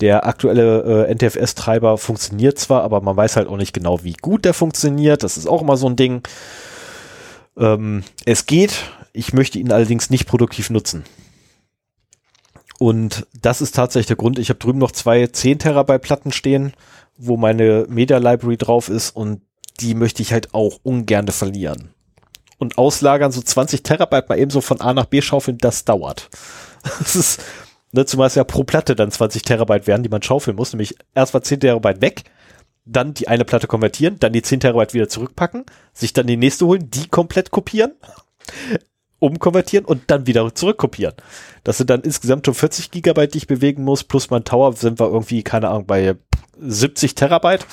Der 0.00 0.26
aktuelle 0.26 1.06
äh, 1.06 1.14
NTFS-Treiber 1.14 1.96
funktioniert 1.96 2.58
zwar, 2.58 2.82
aber 2.82 3.00
man 3.00 3.16
weiß 3.16 3.36
halt 3.36 3.48
auch 3.48 3.56
nicht 3.56 3.72
genau, 3.72 4.04
wie 4.04 4.12
gut 4.12 4.44
der 4.44 4.54
funktioniert. 4.54 5.22
Das 5.22 5.36
ist 5.36 5.46
auch 5.46 5.62
immer 5.62 5.76
so 5.76 5.88
ein 5.88 5.96
Ding. 5.96 6.22
Ähm, 7.56 8.04
es 8.26 8.46
geht, 8.46 8.74
ich 9.12 9.32
möchte 9.32 9.58
ihn 9.58 9.72
allerdings 9.72 10.10
nicht 10.10 10.26
produktiv 10.26 10.68
nutzen. 10.68 11.04
Und 12.78 13.26
das 13.40 13.62
ist 13.62 13.74
tatsächlich 13.74 14.08
der 14.08 14.16
Grund. 14.16 14.38
Ich 14.38 14.50
habe 14.50 14.58
drüben 14.58 14.78
noch 14.78 14.92
zwei 14.92 15.26
10 15.26 15.60
Terabyte 15.60 16.02
Platten 16.02 16.32
stehen 16.32 16.74
wo 17.18 17.36
meine 17.36 17.86
Media 17.88 18.18
Library 18.18 18.56
drauf 18.56 18.88
ist 18.88 19.10
und 19.10 19.42
die 19.80 19.94
möchte 19.94 20.22
ich 20.22 20.32
halt 20.32 20.54
auch 20.54 20.78
ungern 20.82 21.28
verlieren. 21.28 21.90
Und 22.58 22.78
auslagern 22.78 23.32
so 23.32 23.42
20 23.42 23.82
Terabyte 23.82 24.28
mal 24.28 24.38
eben 24.38 24.50
so 24.50 24.60
von 24.60 24.80
A 24.80 24.94
nach 24.94 25.06
B 25.06 25.20
schaufeln, 25.20 25.58
das 25.58 25.84
dauert. 25.84 26.28
Das 27.00 27.16
ist, 27.16 27.42
ne, 27.92 28.06
zumal 28.06 28.28
es 28.28 28.34
ja 28.34 28.44
pro 28.44 28.64
Platte 28.64 28.96
dann 28.96 29.10
20 29.10 29.42
Terabyte 29.42 29.86
werden, 29.86 30.02
die 30.02 30.08
man 30.08 30.22
schaufeln 30.22 30.56
muss, 30.56 30.72
nämlich 30.72 30.96
erst 31.14 31.34
mal 31.34 31.42
10 31.42 31.60
Terabyte 31.60 32.00
weg, 32.00 32.24
dann 32.84 33.14
die 33.14 33.28
eine 33.28 33.44
Platte 33.44 33.66
konvertieren, 33.66 34.18
dann 34.18 34.32
die 34.32 34.42
10 34.42 34.60
Terabyte 34.60 34.94
wieder 34.94 35.08
zurückpacken, 35.08 35.64
sich 35.92 36.12
dann 36.12 36.26
die 36.26 36.36
nächste 36.36 36.66
holen, 36.66 36.90
die 36.90 37.08
komplett 37.08 37.50
kopieren, 37.50 37.92
umkonvertieren 39.18 39.86
und 39.86 40.02
dann 40.08 40.26
wieder 40.26 40.54
zurückkopieren. 40.54 41.14
Das 41.64 41.78
sind 41.78 41.90
dann 41.90 42.02
insgesamt 42.02 42.46
schon 42.46 42.54
40 42.54 42.90
Gigabyte, 42.90 43.34
die 43.34 43.38
ich 43.38 43.46
bewegen 43.46 43.82
muss, 43.82 44.04
plus 44.04 44.30
mein 44.30 44.44
Tower 44.44 44.72
sind 44.74 45.00
wir 45.00 45.08
irgendwie, 45.08 45.42
keine 45.42 45.68
Ahnung, 45.68 45.86
bei 45.86 46.16
70 46.58 47.14
Terabyte, 47.14 47.66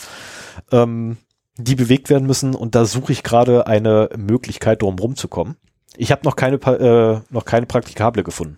ähm, 0.72 1.18
die 1.58 1.76
bewegt 1.76 2.10
werden 2.10 2.26
müssen 2.26 2.56
und 2.56 2.74
da 2.76 2.86
suche 2.86 3.12
ich 3.12 3.24
gerade 3.24 3.68
eine 3.68 4.10
Möglichkeit, 4.18 4.82
drum 4.82 4.98
rumzukommen. 4.98 5.58
Ich 5.96 6.12
habe 6.12 6.24
noch 6.24 6.36
keine, 6.36 6.56
äh, 6.56 7.22
noch 7.30 7.46
keine 7.46 7.68
praktikable 7.68 8.24
gefunden. 8.24 8.58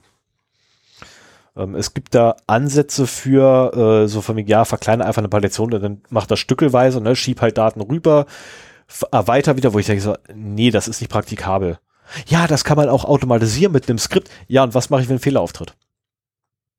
Ähm, 1.56 1.76
es 1.76 1.94
gibt 1.94 2.16
da 2.16 2.36
Ansätze 2.48 3.08
für 3.08 4.04
äh, 4.04 4.08
so 4.08 4.22
von 4.22 4.36
mir, 4.36 4.46
ja, 4.46 4.66
verkleine 4.66 5.06
einfach 5.06 5.22
eine 5.22 5.30
Partition, 5.30 5.72
dann 5.72 6.02
macht 6.10 6.32
das 6.32 6.40
stückelweise, 6.40 7.02
ne, 7.02 7.16
schieb 7.16 7.42
halt 7.42 7.58
Daten 7.58 7.82
rüber, 7.82 8.26
erweiter 9.12 9.58
wieder, 9.58 9.74
wo 9.74 9.80
ich 9.80 9.86
denke 9.86 10.02
so, 10.02 10.16
nee, 10.34 10.72
das 10.72 10.88
ist 10.88 11.02
nicht 11.02 11.10
praktikabel. 11.10 11.80
Ja, 12.28 12.48
das 12.48 12.64
kann 12.64 12.78
man 12.78 12.90
auch 12.90 13.06
automatisieren 13.06 13.74
mit 13.74 13.90
einem 13.90 13.98
Skript. 13.98 14.30
Ja, 14.48 14.64
und 14.64 14.76
was 14.76 14.90
mache 14.90 15.02
ich, 15.02 15.10
wenn 15.10 15.16
ein 15.16 15.22
Fehler 15.22 15.42
auftritt? 15.42 15.76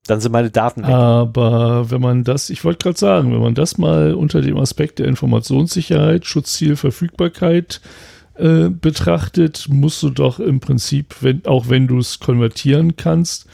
Dann 0.06 0.20
sind 0.20 0.30
meine 0.30 0.50
Daten 0.50 0.82
weg. 0.82 0.90
Aber 0.90 1.90
wenn 1.90 2.00
man 2.00 2.22
das, 2.22 2.48
ich 2.50 2.64
wollte 2.64 2.84
gerade 2.84 2.98
sagen, 2.98 3.32
wenn 3.32 3.40
man 3.40 3.56
das 3.56 3.76
mal 3.76 4.14
unter 4.14 4.40
dem 4.40 4.56
Aspekt 4.56 5.00
der 5.00 5.06
Informationssicherheit, 5.06 6.26
Schutzziel, 6.26 6.76
Verfügbarkeit 6.76 7.80
äh, 8.34 8.68
betrachtet, 8.68 9.66
musst 9.68 10.02
du 10.04 10.10
doch 10.10 10.38
im 10.38 10.60
Prinzip, 10.60 11.16
wenn, 11.22 11.44
auch 11.46 11.68
wenn 11.68 11.88
du 11.88 11.98
es 11.98 12.20
konvertieren 12.20 12.94
kannst, 12.94 13.46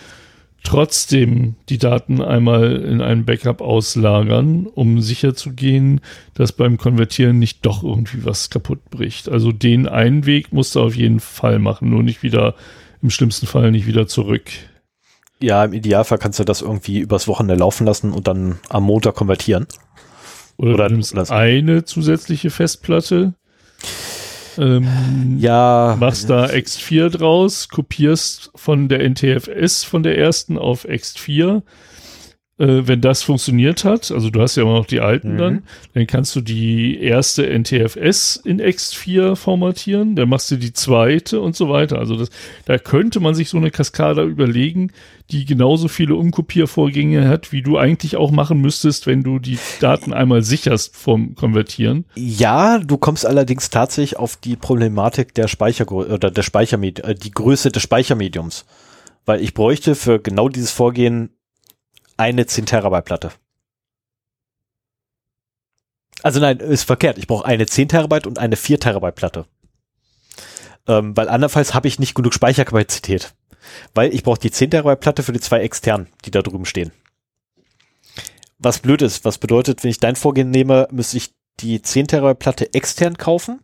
trotzdem 0.64 1.56
die 1.68 1.78
Daten 1.78 2.22
einmal 2.22 2.76
in 2.76 3.00
ein 3.00 3.24
Backup 3.24 3.60
auslagern, 3.60 4.66
um 4.66 5.00
sicherzugehen, 5.00 6.00
dass 6.34 6.52
beim 6.52 6.78
Konvertieren 6.78 7.38
nicht 7.38 7.66
doch 7.66 7.82
irgendwie 7.82 8.24
was 8.24 8.50
kaputt 8.50 8.90
bricht. 8.90 9.28
Also 9.28 9.52
den 9.52 9.88
einen 9.88 10.26
Weg 10.26 10.52
musst 10.52 10.74
du 10.74 10.80
auf 10.80 10.94
jeden 10.94 11.20
Fall 11.20 11.58
machen, 11.58 11.90
nur 11.90 12.02
nicht 12.02 12.22
wieder, 12.22 12.54
im 13.02 13.10
schlimmsten 13.10 13.46
Fall 13.46 13.70
nicht 13.72 13.86
wieder 13.86 14.06
zurück 14.06 14.44
ja, 15.42 15.64
im 15.64 15.72
Idealfall 15.72 16.18
kannst 16.18 16.38
du 16.38 16.44
das 16.44 16.62
irgendwie 16.62 17.00
übers 17.00 17.28
Wochenende 17.28 17.56
laufen 17.56 17.84
lassen 17.84 18.12
und 18.12 18.28
dann 18.28 18.58
am 18.68 18.84
Montag 18.84 19.14
konvertieren. 19.14 19.66
Oder, 20.56 20.74
Oder 20.74 20.88
du 20.88 20.94
nimmst 20.94 21.30
eine 21.30 21.84
zusätzliche 21.84 22.50
Festplatte. 22.50 23.34
Ähm, 24.58 25.38
ja. 25.38 25.96
Machst 25.98 26.30
da 26.30 26.46
X4 26.46 27.10
draus, 27.10 27.68
kopierst 27.68 28.50
von 28.54 28.88
der 28.88 29.08
NTFS 29.08 29.84
von 29.84 30.02
der 30.02 30.18
ersten 30.18 30.58
auf 30.58 30.86
X4 30.86 31.62
äh, 32.58 32.86
wenn 32.86 33.00
das 33.00 33.22
funktioniert 33.22 33.84
hat, 33.84 34.10
also 34.10 34.30
du 34.30 34.40
hast 34.40 34.56
ja 34.56 34.62
immer 34.62 34.74
noch 34.74 34.86
die 34.86 35.00
alten 35.00 35.34
mhm. 35.34 35.38
dann, 35.38 35.62
dann 35.94 36.06
kannst 36.06 36.36
du 36.36 36.40
die 36.40 37.00
erste 37.00 37.46
NTFS 37.46 38.36
in 38.36 38.60
X4 38.60 39.36
formatieren, 39.36 40.16
dann 40.16 40.28
machst 40.28 40.50
du 40.50 40.56
die 40.56 40.72
zweite 40.72 41.40
und 41.40 41.56
so 41.56 41.68
weiter. 41.70 41.98
Also 41.98 42.16
das, 42.16 42.28
da 42.66 42.78
könnte 42.78 43.20
man 43.20 43.34
sich 43.34 43.48
so 43.48 43.56
eine 43.56 43.70
Kaskade 43.70 44.22
überlegen, 44.22 44.92
die 45.30 45.46
genauso 45.46 45.88
viele 45.88 46.14
Umkopiervorgänge 46.14 47.26
hat, 47.26 47.52
wie 47.52 47.62
du 47.62 47.78
eigentlich 47.78 48.16
auch 48.16 48.30
machen 48.30 48.60
müsstest, 48.60 49.06
wenn 49.06 49.22
du 49.22 49.38
die 49.38 49.58
Daten 49.80 50.12
einmal 50.12 50.42
sicherst 50.42 50.94
vom 50.94 51.34
Konvertieren. 51.34 52.04
Ja, 52.14 52.78
du 52.78 52.98
kommst 52.98 53.24
allerdings 53.24 53.70
tatsächlich 53.70 54.18
auf 54.18 54.36
die 54.36 54.56
Problematik 54.56 55.34
der 55.34 55.48
Speicher 55.48 55.90
oder 55.90 56.30
der 56.30 56.42
Speichermedium, 56.42 57.08
äh, 57.08 57.14
die 57.14 57.30
Größe 57.30 57.70
des 57.70 57.82
Speichermediums. 57.82 58.66
Weil 59.24 59.40
ich 59.40 59.54
bräuchte 59.54 59.94
für 59.94 60.18
genau 60.18 60.48
dieses 60.48 60.72
Vorgehen 60.72 61.30
eine 62.16 62.46
10 62.46 62.66
Terabyte 62.66 63.04
Platte. 63.04 63.32
Also 66.22 66.40
nein, 66.40 66.58
ist 66.58 66.84
verkehrt. 66.84 67.18
Ich 67.18 67.26
brauche 67.26 67.44
eine 67.44 67.66
10 67.66 67.88
Terabyte 67.88 68.26
und 68.26 68.38
eine 68.38 68.56
4 68.56 68.78
Terabyte 68.78 69.14
Platte. 69.14 69.46
Ähm, 70.86 71.16
weil 71.16 71.28
andernfalls 71.28 71.74
habe 71.74 71.88
ich 71.88 71.98
nicht 71.98 72.14
genug 72.14 72.34
Speicherkapazität. 72.34 73.34
Weil 73.94 74.14
ich 74.14 74.22
brauche 74.22 74.38
die 74.38 74.50
10 74.50 74.70
Terabyte 74.70 75.00
Platte 75.00 75.22
für 75.22 75.32
die 75.32 75.40
zwei 75.40 75.60
externen, 75.60 76.08
die 76.24 76.30
da 76.30 76.42
drüben 76.42 76.64
stehen. 76.64 76.92
Was 78.58 78.78
blöd 78.78 79.02
ist, 79.02 79.24
was 79.24 79.38
bedeutet, 79.38 79.82
wenn 79.82 79.90
ich 79.90 79.98
dein 79.98 80.16
Vorgehen 80.16 80.50
nehme, 80.50 80.86
müsste 80.92 81.16
ich 81.16 81.32
die 81.60 81.82
10 81.82 82.08
Terabyte 82.08 82.38
Platte 82.38 82.74
extern 82.74 83.16
kaufen. 83.16 83.60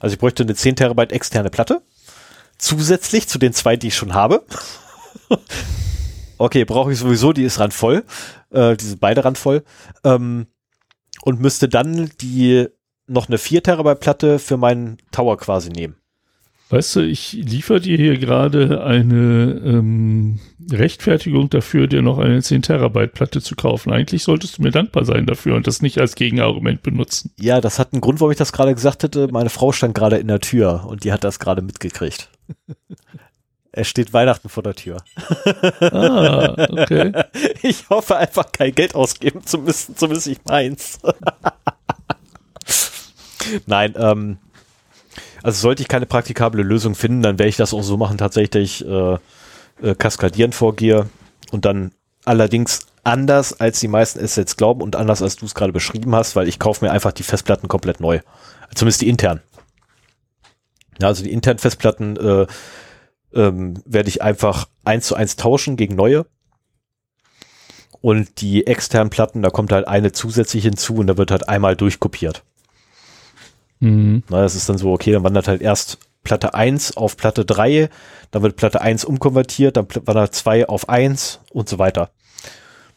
Also 0.00 0.14
ich 0.14 0.18
bräuchte 0.18 0.42
eine 0.42 0.54
10 0.54 0.76
Terabyte 0.76 1.12
externe 1.12 1.50
Platte. 1.50 1.82
Zusätzlich 2.58 3.28
zu 3.28 3.38
den 3.38 3.52
zwei, 3.52 3.76
die 3.76 3.88
ich 3.88 3.96
schon 3.96 4.14
habe. 4.14 4.44
okay, 6.38 6.64
brauche 6.64 6.92
ich 6.92 6.98
sowieso, 6.98 7.32
die 7.32 7.44
ist 7.44 7.60
randvoll, 7.60 8.04
äh, 8.50 8.76
die 8.76 8.84
sind 8.84 9.00
beide 9.00 9.24
randvoll, 9.24 9.64
ähm, 10.04 10.46
und 11.22 11.40
müsste 11.40 11.68
dann 11.68 12.10
die 12.20 12.66
noch 13.06 13.28
eine 13.28 13.38
4 13.38 13.62
Terabyte 13.62 14.00
Platte 14.00 14.38
für 14.38 14.56
meinen 14.56 14.98
Tower 15.12 15.36
quasi 15.38 15.70
nehmen. 15.70 15.96
Weißt 16.68 16.96
du, 16.96 17.00
ich 17.00 17.32
liefere 17.32 17.80
dir 17.80 17.96
hier 17.96 18.18
gerade 18.18 18.82
eine 18.82 19.60
ähm, 19.64 20.40
Rechtfertigung 20.68 21.48
dafür, 21.48 21.86
dir 21.86 22.02
noch 22.02 22.18
eine 22.18 22.42
10 22.42 22.62
Terabyte 22.62 23.12
Platte 23.12 23.40
zu 23.40 23.54
kaufen. 23.54 23.92
Eigentlich 23.92 24.24
solltest 24.24 24.58
du 24.58 24.62
mir 24.62 24.72
dankbar 24.72 25.04
sein 25.04 25.26
dafür 25.26 25.54
und 25.54 25.68
das 25.68 25.80
nicht 25.80 26.00
als 26.00 26.16
Gegenargument 26.16 26.82
benutzen. 26.82 27.30
Ja, 27.38 27.60
das 27.60 27.78
hat 27.78 27.92
einen 27.92 28.00
Grund, 28.00 28.18
warum 28.18 28.32
ich 28.32 28.38
das 28.38 28.52
gerade 28.52 28.74
gesagt 28.74 29.04
hätte. 29.04 29.28
Meine 29.30 29.50
Frau 29.50 29.70
stand 29.70 29.94
gerade 29.94 30.16
in 30.16 30.26
der 30.26 30.40
Tür 30.40 30.86
und 30.88 31.04
die 31.04 31.12
hat 31.12 31.22
das 31.22 31.38
gerade 31.38 31.62
mitgekriegt. 31.62 32.30
Es 33.76 33.88
steht 33.88 34.14
Weihnachten 34.14 34.48
vor 34.48 34.62
der 34.62 34.74
Tür. 34.74 34.96
Ah, 35.80 36.54
okay. 36.70 37.12
Ich 37.62 37.90
hoffe 37.90 38.16
einfach 38.16 38.50
kein 38.50 38.74
Geld 38.74 38.94
ausgeben 38.94 39.44
zu 39.44 39.58
müssen, 39.58 39.96
zumindest 39.96 40.28
ich 40.28 40.38
meins. 40.46 40.98
Nein, 43.66 43.94
ähm, 43.98 44.38
also 45.42 45.60
sollte 45.60 45.82
ich 45.82 45.88
keine 45.88 46.06
praktikable 46.06 46.62
Lösung 46.62 46.94
finden, 46.94 47.22
dann 47.22 47.38
werde 47.38 47.50
ich 47.50 47.56
das 47.56 47.74
auch 47.74 47.82
so 47.82 47.98
machen, 47.98 48.16
tatsächlich 48.16 48.82
äh, 48.86 49.18
äh, 49.82 49.94
kaskadieren 49.98 50.52
vorgehe 50.52 51.10
und 51.50 51.66
dann 51.66 51.92
allerdings 52.24 52.86
anders, 53.04 53.60
als 53.60 53.78
die 53.80 53.88
meisten 53.88 54.20
es 54.20 54.36
jetzt 54.36 54.56
glauben 54.56 54.80
und 54.80 54.96
anders, 54.96 55.20
als 55.20 55.36
du 55.36 55.44
es 55.44 55.54
gerade 55.54 55.72
beschrieben 55.74 56.14
hast, 56.14 56.34
weil 56.34 56.48
ich 56.48 56.58
kaufe 56.58 56.82
mir 56.82 56.92
einfach 56.92 57.12
die 57.12 57.24
Festplatten 57.24 57.68
komplett 57.68 58.00
neu. 58.00 58.20
Zumindest 58.74 59.02
die 59.02 59.08
internen. 59.08 59.42
Ja, 60.98 61.08
also 61.08 61.22
die 61.22 61.32
internen 61.32 61.58
Festplatten 61.58 62.16
äh, 62.16 62.46
ähm, 63.36 63.74
werde 63.84 64.08
ich 64.08 64.22
einfach 64.22 64.68
eins 64.84 65.06
zu 65.06 65.14
eins 65.14 65.36
tauschen 65.36 65.76
gegen 65.76 65.94
neue. 65.94 66.26
Und 68.00 68.40
die 68.40 68.66
externen 68.66 69.10
Platten, 69.10 69.42
da 69.42 69.50
kommt 69.50 69.72
halt 69.72 69.88
eine 69.88 70.12
zusätzlich 70.12 70.64
hinzu 70.64 70.96
und 70.96 71.06
da 71.06 71.16
wird 71.16 71.30
halt 71.30 71.48
einmal 71.48 71.76
durchkopiert. 71.76 72.42
Mhm. 73.80 74.22
Na, 74.28 74.42
das 74.42 74.54
ist 74.54 74.68
dann 74.68 74.78
so, 74.78 74.92
okay, 74.92 75.12
dann 75.12 75.24
wandert 75.24 75.48
halt 75.48 75.60
erst 75.60 75.98
Platte 76.22 76.54
1 76.54 76.96
auf 76.96 77.16
Platte 77.16 77.44
3, 77.44 77.88
dann 78.30 78.42
wird 78.42 78.56
Platte 78.56 78.80
1 78.80 79.04
umkonvertiert, 79.04 79.76
dann 79.76 79.86
wandert 80.04 80.34
2 80.34 80.68
auf 80.68 80.88
1 80.88 81.40
und 81.52 81.68
so 81.68 81.78
weiter. 81.78 82.10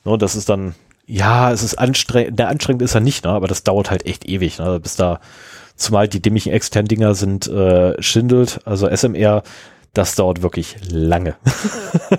Ne, 0.05 0.17
das 0.17 0.35
ist 0.35 0.49
dann, 0.49 0.75
ja, 1.05 1.51
es 1.51 1.63
ist 1.63 1.77
anstrengend, 1.77 2.39
der 2.39 2.49
anstrengend 2.49 2.81
ist 2.81 2.95
er 2.95 3.01
nicht, 3.01 3.25
ne, 3.25 3.31
aber 3.31 3.47
das 3.47 3.63
dauert 3.63 3.91
halt 3.91 4.05
echt 4.05 4.27
ewig, 4.27 4.59
ne, 4.59 4.79
bis 4.79 4.95
da, 4.95 5.19
zumal 5.75 6.07
die 6.07 6.21
dämlichen 6.21 6.51
externen 6.51 6.87
Dinger 6.87 7.15
sind 7.15 7.47
äh, 7.47 8.01
schindelt, 8.01 8.59
also 8.65 8.87
SMR, 8.87 9.43
das 9.93 10.15
dauert 10.15 10.41
wirklich 10.41 10.75
lange. 10.91 11.35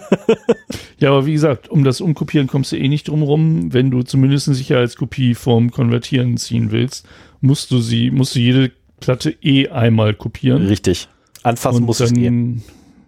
ja, 0.98 1.10
aber 1.10 1.26
wie 1.26 1.32
gesagt, 1.32 1.68
um 1.68 1.84
das 1.84 2.00
Umkopieren 2.00 2.46
kommst 2.46 2.72
du 2.72 2.76
eh 2.76 2.88
nicht 2.88 3.08
drum 3.08 3.22
rum. 3.22 3.72
Wenn 3.72 3.90
du 3.90 4.02
zumindest 4.02 4.48
eine 4.48 4.56
Sicherheitskopie 4.56 5.34
vom 5.34 5.70
Konvertieren 5.70 6.36
ziehen 6.36 6.70
willst, 6.72 7.06
musst 7.40 7.70
du 7.70 7.80
sie, 7.80 8.10
musst 8.10 8.34
du 8.34 8.40
jede 8.40 8.72
Platte 8.98 9.30
eh 9.42 9.68
einmal 9.68 10.14
kopieren. 10.14 10.66
Richtig. 10.66 11.08
Anfassen 11.42 11.84
muss 11.84 12.00
ich 12.00 12.12
eh. 12.12 12.60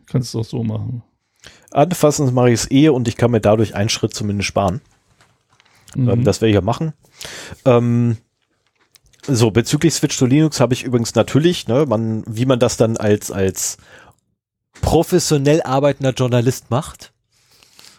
Kannst 0.06 0.34
du 0.34 0.40
es 0.40 0.46
auch 0.46 0.50
so 0.50 0.64
machen. 0.64 1.02
Anfassen 1.70 2.32
mache 2.32 2.48
ich 2.48 2.54
es 2.54 2.70
eh 2.70 2.88
und 2.88 3.08
ich 3.08 3.16
kann 3.16 3.30
mir 3.30 3.40
dadurch 3.40 3.74
einen 3.74 3.88
Schritt 3.88 4.14
zumindest 4.14 4.48
sparen. 4.48 4.80
Mhm. 5.94 6.08
Ähm, 6.08 6.24
das 6.24 6.40
werde 6.40 6.50
ich 6.50 6.54
ja 6.54 6.60
machen. 6.60 6.92
Ähm, 7.64 8.16
so, 9.26 9.50
bezüglich 9.52 9.94
Switch 9.94 10.18
to 10.18 10.26
Linux 10.26 10.60
habe 10.60 10.74
ich 10.74 10.82
übrigens 10.82 11.14
natürlich, 11.14 11.68
ne, 11.68 11.86
man, 11.86 12.24
wie 12.26 12.46
man 12.46 12.58
das 12.58 12.76
dann 12.76 12.96
als, 12.96 13.30
als 13.30 13.78
professionell 14.80 15.62
arbeitender 15.62 16.12
Journalist 16.12 16.70
macht. 16.70 17.12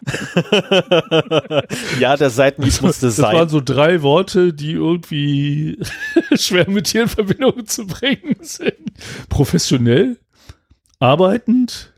ja, 2.00 2.18
der 2.18 2.30
Seitenlied 2.30 2.82
musste 2.82 3.06
das 3.08 3.16
sein. 3.16 3.32
Das 3.32 3.34
waren 3.34 3.50
so 3.50 3.62
drei 3.62 4.02
Worte, 4.02 4.54
die 4.54 4.74
irgendwie 4.74 5.80
schwer 6.36 6.70
mit 6.70 6.88
hier 6.88 7.04
in 7.04 7.10
Verbindung 7.10 7.66
zu 7.66 7.88
bringen 7.88 8.36
sind. 8.42 8.92
Professionell, 9.30 10.20
arbeitend 11.00 11.94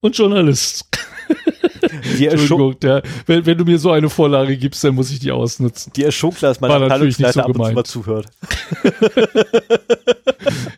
und 0.00 0.16
Journalist. 0.16 0.86
Die 2.18 2.26
Entschuldigung, 2.26 2.78
der, 2.80 3.02
wenn, 3.26 3.46
wenn, 3.46 3.58
du 3.58 3.64
mir 3.64 3.78
so 3.78 3.90
eine 3.90 4.10
Vorlage 4.10 4.56
gibst, 4.56 4.84
dann 4.84 4.94
muss 4.94 5.10
ich 5.10 5.18
die 5.18 5.32
ausnutzen. 5.32 5.92
Die 5.94 6.02
ist 6.02 6.14
schon 6.14 6.32
klar, 6.32 6.50
dass 6.50 6.60
mein 6.60 6.70
ab 6.70 7.00
und 7.00 7.12
zu 7.12 7.72
mal 7.72 7.84
zuhört. 7.84 8.26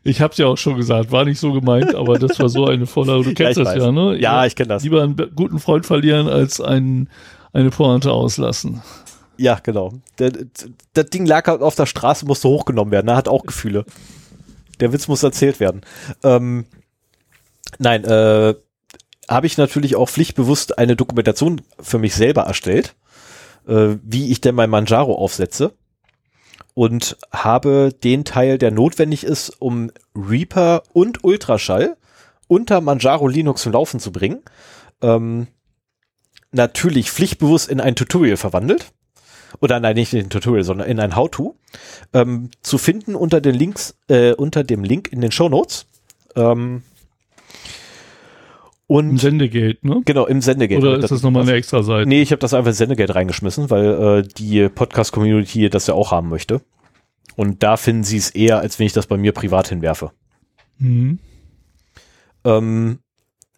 ich 0.05 0.21
hab's 0.21 0.39
ja 0.39 0.47
auch 0.47 0.59
schon 0.59 0.77
gesagt, 0.77 1.12
war 1.12 1.25
nicht 1.25 1.39
so 1.39 1.53
gemeint, 1.53 1.95
aber 1.95 2.19
das 2.19 2.39
war 2.39 2.49
so 2.49 2.67
eine 2.67 2.87
Vorlage. 2.87 3.25
Du 3.25 3.35
kennst 3.35 3.59
ja, 3.59 3.65
das 3.65 3.75
weiß. 3.75 3.83
ja, 3.83 3.93
ne? 3.93 4.19
Ja, 4.19 4.47
ich 4.47 4.55
kenne 4.55 4.69
das. 4.69 4.83
Lieber 4.83 5.03
einen 5.03 5.17
guten 5.35 5.59
Freund 5.59 5.87
verlieren, 5.87 6.29
als 6.29 6.61
einen, 6.61 7.09
eine 7.53 7.71
Pointe 7.71 8.12
auslassen. 8.12 8.83
Ja, 9.39 9.59
genau. 9.62 9.93
Der, 10.19 10.33
das 10.95 11.07
Ding 11.07 11.27
lag 11.27 11.47
halt 11.47 11.61
auf 11.61 11.75
der 11.75 11.87
Straße, 11.87 12.27
musste 12.27 12.49
hochgenommen 12.49 12.91
werden. 12.91 13.09
Er 13.09 13.17
hat 13.17 13.29
auch 13.29 13.45
Gefühle. 13.45 13.85
Der 14.81 14.93
Witz 14.93 15.09
muss 15.09 15.23
erzählt 15.23 15.61
werden. 15.61 15.83
Ähm, 16.23 16.67
nein, 17.79 18.05
äh, 18.05 18.55
habe 19.29 19.47
ich 19.47 19.59
natürlich 19.59 19.97
auch 19.97 20.09
pflichtbewusst 20.09 20.79
eine 20.79 20.97
Dokumentation 20.97 21.62
für 21.81 21.99
mich 21.99 22.15
selber 22.15 22.43
erstellt, 22.43 22.95
äh, 23.67 23.97
wie 24.03 24.31
ich 24.31 24.41
denn 24.41 24.55
mein 24.55 24.71
Manjaro 24.71 25.15
aufsetze 25.15 25.75
und 26.75 27.17
habe 27.33 27.93
den 28.05 28.25
Teil, 28.25 28.59
der 28.59 28.71
notwendig 28.71 29.25
ist, 29.25 29.51
um 29.61 29.91
Reaper 30.15 30.83
und 30.93 31.25
Ultraschall 31.25 31.97
unter 32.49 32.81
Manjaro 32.81 33.29
Linux 33.29 33.62
zum 33.62 33.73
Laufen 33.73 33.99
zu 33.99 34.12
bringen, 34.12 34.43
ähm, 35.01 35.49
natürlich 36.53 37.11
pflichtbewusst 37.11 37.69
in 37.69 37.81
ein 37.81 37.97
Tutorial 37.97 38.37
verwandelt. 38.37 38.93
Oder 39.61 39.81
nein, 39.81 39.95
nicht 39.97 40.12
in 40.12 40.27
ein 40.27 40.31
Tutorial, 40.31 40.65
sondern 40.65 40.89
in 40.89 41.01
ein 41.01 41.17
How-To. 41.17 41.57
Ähm, 42.12 42.51
zu 42.62 42.79
finden 42.79 43.15
unter 43.15 43.41
den 43.41 43.55
Links, 43.55 43.97
äh, 44.09 44.33
unter 44.33 44.62
dem 44.62 44.85
Link 44.85 45.11
in 45.11 45.23
den 45.23 45.33
Show 45.33 45.49
Notes. 45.49 45.87
Ähm, 46.35 46.83
und 48.88 49.11
Im 49.11 49.18
Sendegate, 49.18 49.85
ne? 49.85 50.03
Genau, 50.05 50.27
im 50.27 50.40
Sendegate. 50.40 50.81
Oder 50.81 50.99
ist 50.99 51.11
das 51.11 51.22
nochmal 51.22 51.42
eine 51.42 51.55
extra 51.55 51.83
Seite? 51.83 52.09
Nee, 52.09 52.22
ich 52.22 52.31
habe 52.31 52.38
das 52.38 52.55
einfach 52.55 52.68
in 52.68 52.75
Sendegate 52.75 53.14
reingeschmissen, 53.14 53.68
weil 53.68 54.20
äh, 54.20 54.22
die 54.22 54.68
Podcast-Community 54.68 55.68
das 55.68 55.88
ja 55.88 55.94
auch 55.94 56.12
haben 56.12 56.29
möchte. 56.29 56.61
Und 57.35 57.64
da 57.64 57.77
finden 57.77 58.05
sie 58.05 58.16
es 58.16 58.31
eher, 58.31 58.61
als 58.61 58.79
wenn 58.79 58.87
ich 58.87 58.92
das 58.92 59.09
bei 59.09 59.16
mir 59.16 59.33
privat 59.33 59.68
hinwerfe. 59.68 60.12
Mhm. 60.79 61.18
Ähm, 62.44 63.01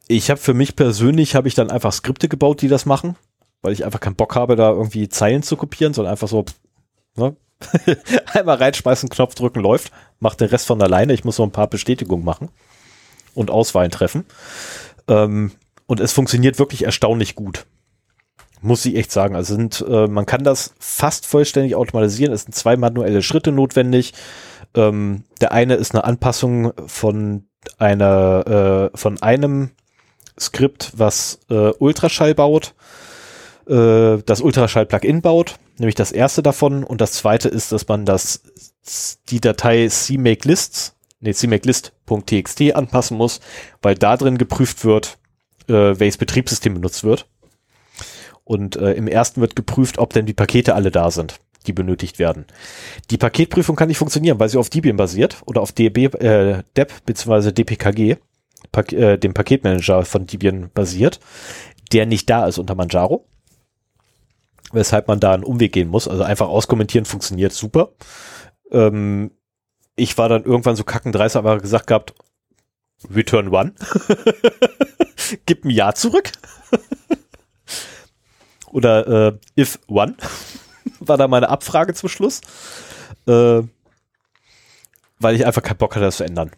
ich 0.09 0.31
habe 0.31 0.41
für 0.41 0.55
mich 0.55 0.77
persönlich, 0.77 1.35
habe 1.35 1.47
ich 1.47 1.55
dann 1.55 1.71
einfach 1.71 1.93
Skripte 1.93 2.29
gebaut, 2.29 2.62
die 2.62 2.69
das 2.69 2.87
machen, 2.87 3.17
weil 3.61 3.75
ich 3.75 3.85
einfach 3.85 4.01
keinen 4.01 4.17
Bock 4.17 4.35
habe, 4.35 4.57
da 4.57 4.71
irgendwie 4.71 5.11
Zeilen 5.11 5.43
zu 5.43 5.57
kopieren, 5.57 5.93
sondern 5.93 6.12
einfach 6.12 6.29
so, 6.29 6.47
ne? 7.17 7.37
einmal 8.33 8.57
reinschmeißen, 8.57 9.09
Knopf 9.09 9.35
drücken, 9.35 9.61
läuft, 9.61 9.93
macht 10.21 10.41
den 10.41 10.49
Rest 10.49 10.67
von 10.67 10.81
alleine. 10.81 11.12
Ich 11.12 11.25
muss 11.25 11.37
so 11.37 11.43
ein 11.43 11.51
paar 11.51 11.67
Bestätigungen 11.67 12.25
machen 12.25 12.51
und 13.35 13.51
Auswahlen 13.51 13.91
treffen. 13.91 14.25
Ähm, 15.09 15.53
und 15.87 16.01
es 16.01 16.12
funktioniert 16.12 16.59
wirklich 16.59 16.85
erstaunlich 16.85 17.35
gut. 17.35 17.66
Muss 18.61 18.85
ich 18.85 18.97
echt 18.97 19.12
sagen. 19.12 19.37
Also 19.37 19.55
sind, 19.55 19.85
äh, 19.88 20.07
man 20.07 20.27
kann 20.27 20.44
das 20.44 20.75
fast 20.79 21.27
vollständig 21.27 21.75
automatisieren. 21.75 22.33
Es 22.33 22.42
sind 22.42 22.55
zwei 22.55 22.77
manuelle 22.77 23.23
Schritte 23.23 23.53
notwendig. 23.53 24.14
Ähm, 24.75 25.25
der 25.40 25.53
eine 25.53 25.75
ist 25.75 25.94
eine 25.94 26.05
Anpassung 26.05 26.73
von 26.87 27.44
einer, 27.79 28.90
äh, 28.92 28.97
von 28.97 29.21
einem 29.23 29.71
Skript, 30.38 30.92
was 30.97 31.40
äh, 31.51 31.71
Ultraschall 31.79 32.35
baut, 32.35 32.75
äh, 33.66 34.18
das 34.25 34.40
Ultraschall-Plugin 34.40 35.23
baut, 35.23 35.57
nämlich 35.79 35.94
das 35.94 36.12
erste 36.12 36.42
davon. 36.42 36.85
Und 36.85 37.01
das 37.01 37.12
zweite 37.12 37.49
ist, 37.49 37.73
dass 37.73 37.88
man 37.88 38.05
das, 38.05 38.42
die 39.31 39.40
Datei 39.40 39.88
cmakelist 39.88 40.94
nee, 41.21 41.33
cmakelist.txt 42.09 42.75
anpassen 42.75 43.16
muss, 43.16 43.40
weil 43.83 43.94
da 43.94 44.16
drin 44.16 44.38
geprüft 44.38 44.85
wird, 44.85 45.18
äh, 45.68 45.73
welches 45.73 46.16
Betriebssystem 46.16 46.75
benutzt 46.75 47.05
wird. 47.05 47.27
Und 48.44 48.77
äh, 48.77 48.92
im 48.94 49.09
ersten 49.09 49.40
wird 49.40 49.57
geprüft, 49.57 49.99
ob 49.99 50.12
denn 50.12 50.27
die 50.27 50.33
Pakete 50.33 50.75
alle 50.75 50.90
da 50.90 51.11
sind, 51.11 51.40
die 51.66 51.73
benötigt 51.73 52.18
werden. 52.18 52.47
Die 53.11 53.18
Paketprüfung 53.18 53.77
kann 53.77 53.88
nicht 53.88 53.99
funktionieren, 53.99 54.40
weil 54.40 54.49
sie 54.49 54.59
auf 54.59 54.71
Debian 54.71 54.97
basiert 54.97 55.42
oder 55.44 55.61
auf 55.61 55.73
DB, 55.73 56.07
äh, 56.07 56.62
DEP 56.77 56.92
bzw. 57.05 57.53
DPKG, 57.53 58.16
Pak 58.73 58.92
äh, 58.92 59.18
dem 59.18 59.35
Paketmanager 59.35 60.05
von 60.05 60.27
Debian 60.27 60.71
basiert, 60.73 61.21
der 61.92 62.07
nicht 62.07 62.29
da 62.31 62.47
ist 62.47 62.59
unter 62.59 62.75
Manjaro. 62.75 63.27
Weshalb 64.73 65.09
man 65.09 65.21
da 65.21 65.33
einen 65.33 65.44
Umweg 65.44 65.73
gehen 65.73 65.88
muss. 65.88 66.09
Also 66.09 66.23
einfach 66.25 66.49
auskommentieren 66.49 67.07
funktioniert 67.07 67.53
super. 67.53 67.92
Ähm, 68.71 69.31
ich 69.99 70.17
war 70.19 70.29
dann 70.29 70.45
irgendwann 70.45 70.77
so 70.77 70.85
kackendreist, 70.85 71.37
aber 71.37 71.59
gesagt 71.59 71.87
gehabt, 71.87 72.15
Return 73.11 73.49
One. 73.49 73.75
Gib 75.47 75.65
ein 75.65 75.71
Ja 75.71 75.93
zurück. 75.95 76.33
Oder 78.71 79.29
äh, 79.29 79.39
if 79.61 79.79
one 79.87 80.17
war 81.01 81.17
da 81.17 81.29
meine 81.29 81.49
Abfrage 81.49 81.95
zum 81.95 82.09
Schluss. 82.09 82.41
Äh, 83.27 83.63
weil 85.21 85.35
ich 85.35 85.47
einfach 85.47 85.63
keinen 85.63 85.79
Bock 85.79 85.95
hatte, 85.95 86.05
das 86.05 86.19
zu 86.19 86.25
ändern. 86.25 86.51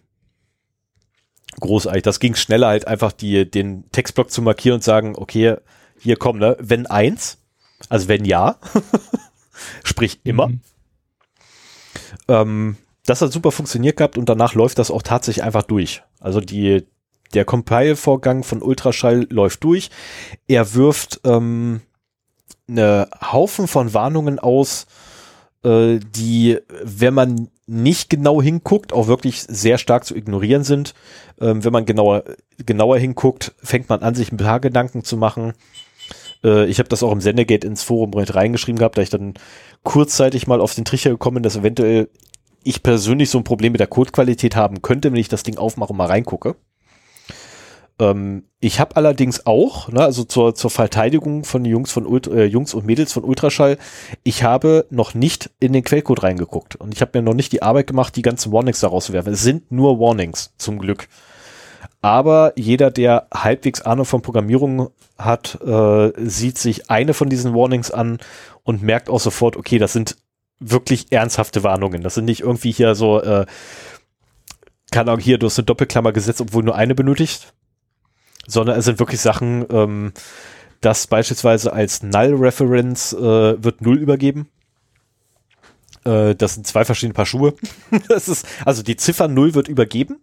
Großartig. 1.60 2.02
Das 2.02 2.20
ging 2.20 2.34
schneller 2.34 2.68
halt 2.68 2.86
einfach 2.86 3.12
die, 3.12 3.50
den 3.50 3.90
Textblock 3.90 4.30
zu 4.30 4.42
markieren 4.42 4.76
und 4.76 4.84
sagen, 4.84 5.14
okay, 5.16 5.56
hier 5.98 6.16
komm, 6.16 6.38
ne, 6.38 6.56
wenn 6.58 6.86
eins, 6.86 7.38
also 7.88 8.08
wenn 8.08 8.24
ja, 8.24 8.58
sprich 9.84 10.20
immer. 10.24 10.48
Mhm. 10.48 10.60
Ähm, 12.28 12.76
das 13.10 13.22
hat 13.22 13.32
super 13.32 13.50
funktioniert 13.50 13.96
gehabt 13.96 14.16
und 14.16 14.28
danach 14.28 14.54
läuft 14.54 14.78
das 14.78 14.92
auch 14.92 15.02
tatsächlich 15.02 15.42
einfach 15.42 15.64
durch. 15.64 16.02
Also 16.20 16.40
die, 16.40 16.86
der 17.34 17.44
Compile-Vorgang 17.44 18.44
von 18.44 18.62
Ultraschall 18.62 19.26
läuft 19.30 19.64
durch. 19.64 19.90
Er 20.46 20.74
wirft 20.74 21.20
ähm, 21.24 21.80
eine 22.68 23.08
Haufen 23.20 23.66
von 23.66 23.94
Warnungen 23.94 24.38
aus, 24.38 24.86
äh, 25.64 25.98
die, 25.98 26.58
wenn 26.84 27.14
man 27.14 27.48
nicht 27.66 28.10
genau 28.10 28.40
hinguckt, 28.40 28.92
auch 28.92 29.08
wirklich 29.08 29.42
sehr 29.42 29.78
stark 29.78 30.04
zu 30.04 30.14
ignorieren 30.14 30.62
sind. 30.62 30.94
Ähm, 31.40 31.64
wenn 31.64 31.72
man 31.72 31.86
genauer, 31.86 32.22
genauer 32.64 32.98
hinguckt, 32.98 33.54
fängt 33.60 33.88
man 33.88 34.02
an, 34.02 34.14
sich 34.14 34.30
ein 34.30 34.36
paar 34.36 34.60
Gedanken 34.60 35.02
zu 35.02 35.16
machen. 35.16 35.54
Äh, 36.44 36.66
ich 36.66 36.78
habe 36.78 36.88
das 36.88 37.02
auch 37.02 37.10
im 37.10 37.20
Sendegate 37.20 37.66
ins 37.66 37.82
Forum 37.82 38.12
reingeschrieben 38.14 38.78
gehabt, 38.78 38.98
da 38.98 39.02
ich 39.02 39.10
dann 39.10 39.34
kurzzeitig 39.82 40.46
mal 40.46 40.60
auf 40.60 40.76
den 40.76 40.84
Trichter 40.84 41.10
gekommen 41.10 41.34
bin, 41.34 41.42
dass 41.42 41.56
eventuell 41.56 42.08
ich 42.64 42.82
persönlich 42.82 43.30
so 43.30 43.38
ein 43.38 43.44
Problem 43.44 43.72
mit 43.72 43.80
der 43.80 43.86
Codequalität 43.86 44.56
haben 44.56 44.82
könnte, 44.82 45.12
wenn 45.12 45.18
ich 45.18 45.28
das 45.28 45.42
Ding 45.42 45.58
aufmache 45.58 45.90
und 45.90 45.96
mal 45.96 46.06
reingucke. 46.06 46.56
Ähm, 48.00 48.44
ich 48.60 48.80
habe 48.80 48.96
allerdings 48.96 49.46
auch, 49.46 49.88
ne, 49.88 50.02
also 50.02 50.24
zur, 50.24 50.54
zur 50.54 50.70
Verteidigung 50.70 51.44
von 51.44 51.64
Jungs, 51.64 51.92
von 51.92 52.06
Ult 52.06 52.26
äh, 52.26 52.44
Jungs 52.44 52.74
und 52.74 52.86
Mädels 52.86 53.12
von 53.12 53.24
Ultraschall, 53.24 53.78
ich 54.22 54.42
habe 54.42 54.86
noch 54.90 55.14
nicht 55.14 55.50
in 55.60 55.72
den 55.72 55.84
Quellcode 55.84 56.22
reingeguckt 56.22 56.76
und 56.76 56.94
ich 56.94 57.00
habe 57.00 57.18
mir 57.18 57.22
noch 57.22 57.34
nicht 57.34 57.52
die 57.52 57.62
Arbeit 57.62 57.86
gemacht, 57.86 58.16
die 58.16 58.22
ganzen 58.22 58.52
Warnings 58.52 58.80
daraus 58.80 59.06
zu 59.06 59.12
werfen. 59.12 59.32
Es 59.32 59.42
sind 59.42 59.70
nur 59.70 60.00
Warnings, 60.00 60.52
zum 60.56 60.78
Glück. 60.78 61.08
Aber 62.02 62.54
jeder, 62.56 62.90
der 62.90 63.26
halbwegs 63.32 63.82
Ahnung 63.82 64.06
von 64.06 64.22
Programmierung 64.22 64.88
hat, 65.18 65.58
äh, 65.60 66.12
sieht 66.16 66.56
sich 66.56 66.90
eine 66.90 67.12
von 67.12 67.28
diesen 67.28 67.54
Warnings 67.54 67.90
an 67.90 68.18
und 68.62 68.82
merkt 68.82 69.10
auch 69.10 69.20
sofort, 69.20 69.56
okay, 69.56 69.78
das 69.78 69.92
sind 69.92 70.16
wirklich 70.60 71.10
ernsthafte 71.10 71.62
Warnungen. 71.62 72.02
Das 72.02 72.14
sind 72.14 72.26
nicht 72.26 72.40
irgendwie 72.40 72.70
hier 72.70 72.94
so, 72.94 73.20
äh, 73.20 73.46
keine 74.90 75.10
Ahnung, 75.10 75.22
hier, 75.22 75.38
du 75.38 75.46
hast 75.46 75.58
eine 75.58 75.66
Doppelklammer 75.66 76.12
gesetzt, 76.12 76.40
obwohl 76.40 76.62
nur 76.62 76.76
eine 76.76 76.94
benötigt, 76.94 77.54
sondern 78.46 78.78
es 78.78 78.84
sind 78.84 78.98
wirklich 78.98 79.20
Sachen, 79.20 79.66
ähm, 79.70 80.12
dass 80.80 81.06
beispielsweise 81.06 81.72
als 81.72 82.02
Null-Reference 82.02 83.12
äh, 83.12 83.62
wird 83.62 83.82
Null 83.82 83.98
übergeben. 83.98 84.48
Äh, 86.04 86.34
das 86.34 86.54
sind 86.54 86.66
zwei 86.66 86.84
verschiedene 86.84 87.14
Paar 87.14 87.26
Schuhe. 87.26 87.54
das 88.08 88.28
ist, 88.28 88.46
also 88.64 88.82
die 88.82 88.96
Ziffer 88.96 89.28
Null 89.28 89.54
wird 89.54 89.68
übergeben 89.68 90.20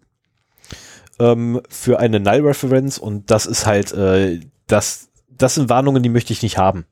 ähm, 1.19 1.61
für 1.69 1.99
eine 1.99 2.19
Null-Reference 2.19 2.97
und 2.99 3.31
das 3.31 3.45
ist 3.45 3.65
halt, 3.65 3.91
äh, 3.93 4.39
das, 4.67 5.09
das 5.29 5.55
sind 5.55 5.69
Warnungen, 5.69 6.03
die 6.03 6.09
möchte 6.09 6.33
ich 6.33 6.41
nicht 6.41 6.57
haben. 6.57 6.85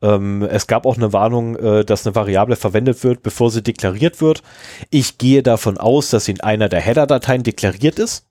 Ähm, 0.00 0.42
es 0.42 0.66
gab 0.66 0.86
auch 0.86 0.96
eine 0.96 1.12
Warnung, 1.12 1.56
äh, 1.56 1.84
dass 1.84 2.06
eine 2.06 2.14
Variable 2.14 2.56
verwendet 2.56 3.02
wird, 3.04 3.22
bevor 3.22 3.50
sie 3.50 3.62
deklariert 3.62 4.20
wird. 4.20 4.42
Ich 4.90 5.18
gehe 5.18 5.42
davon 5.42 5.78
aus, 5.78 6.10
dass 6.10 6.26
sie 6.26 6.32
in 6.32 6.40
einer 6.40 6.68
der 6.68 6.80
Header-Dateien 6.80 7.42
deklariert 7.42 7.98
ist. 7.98 8.24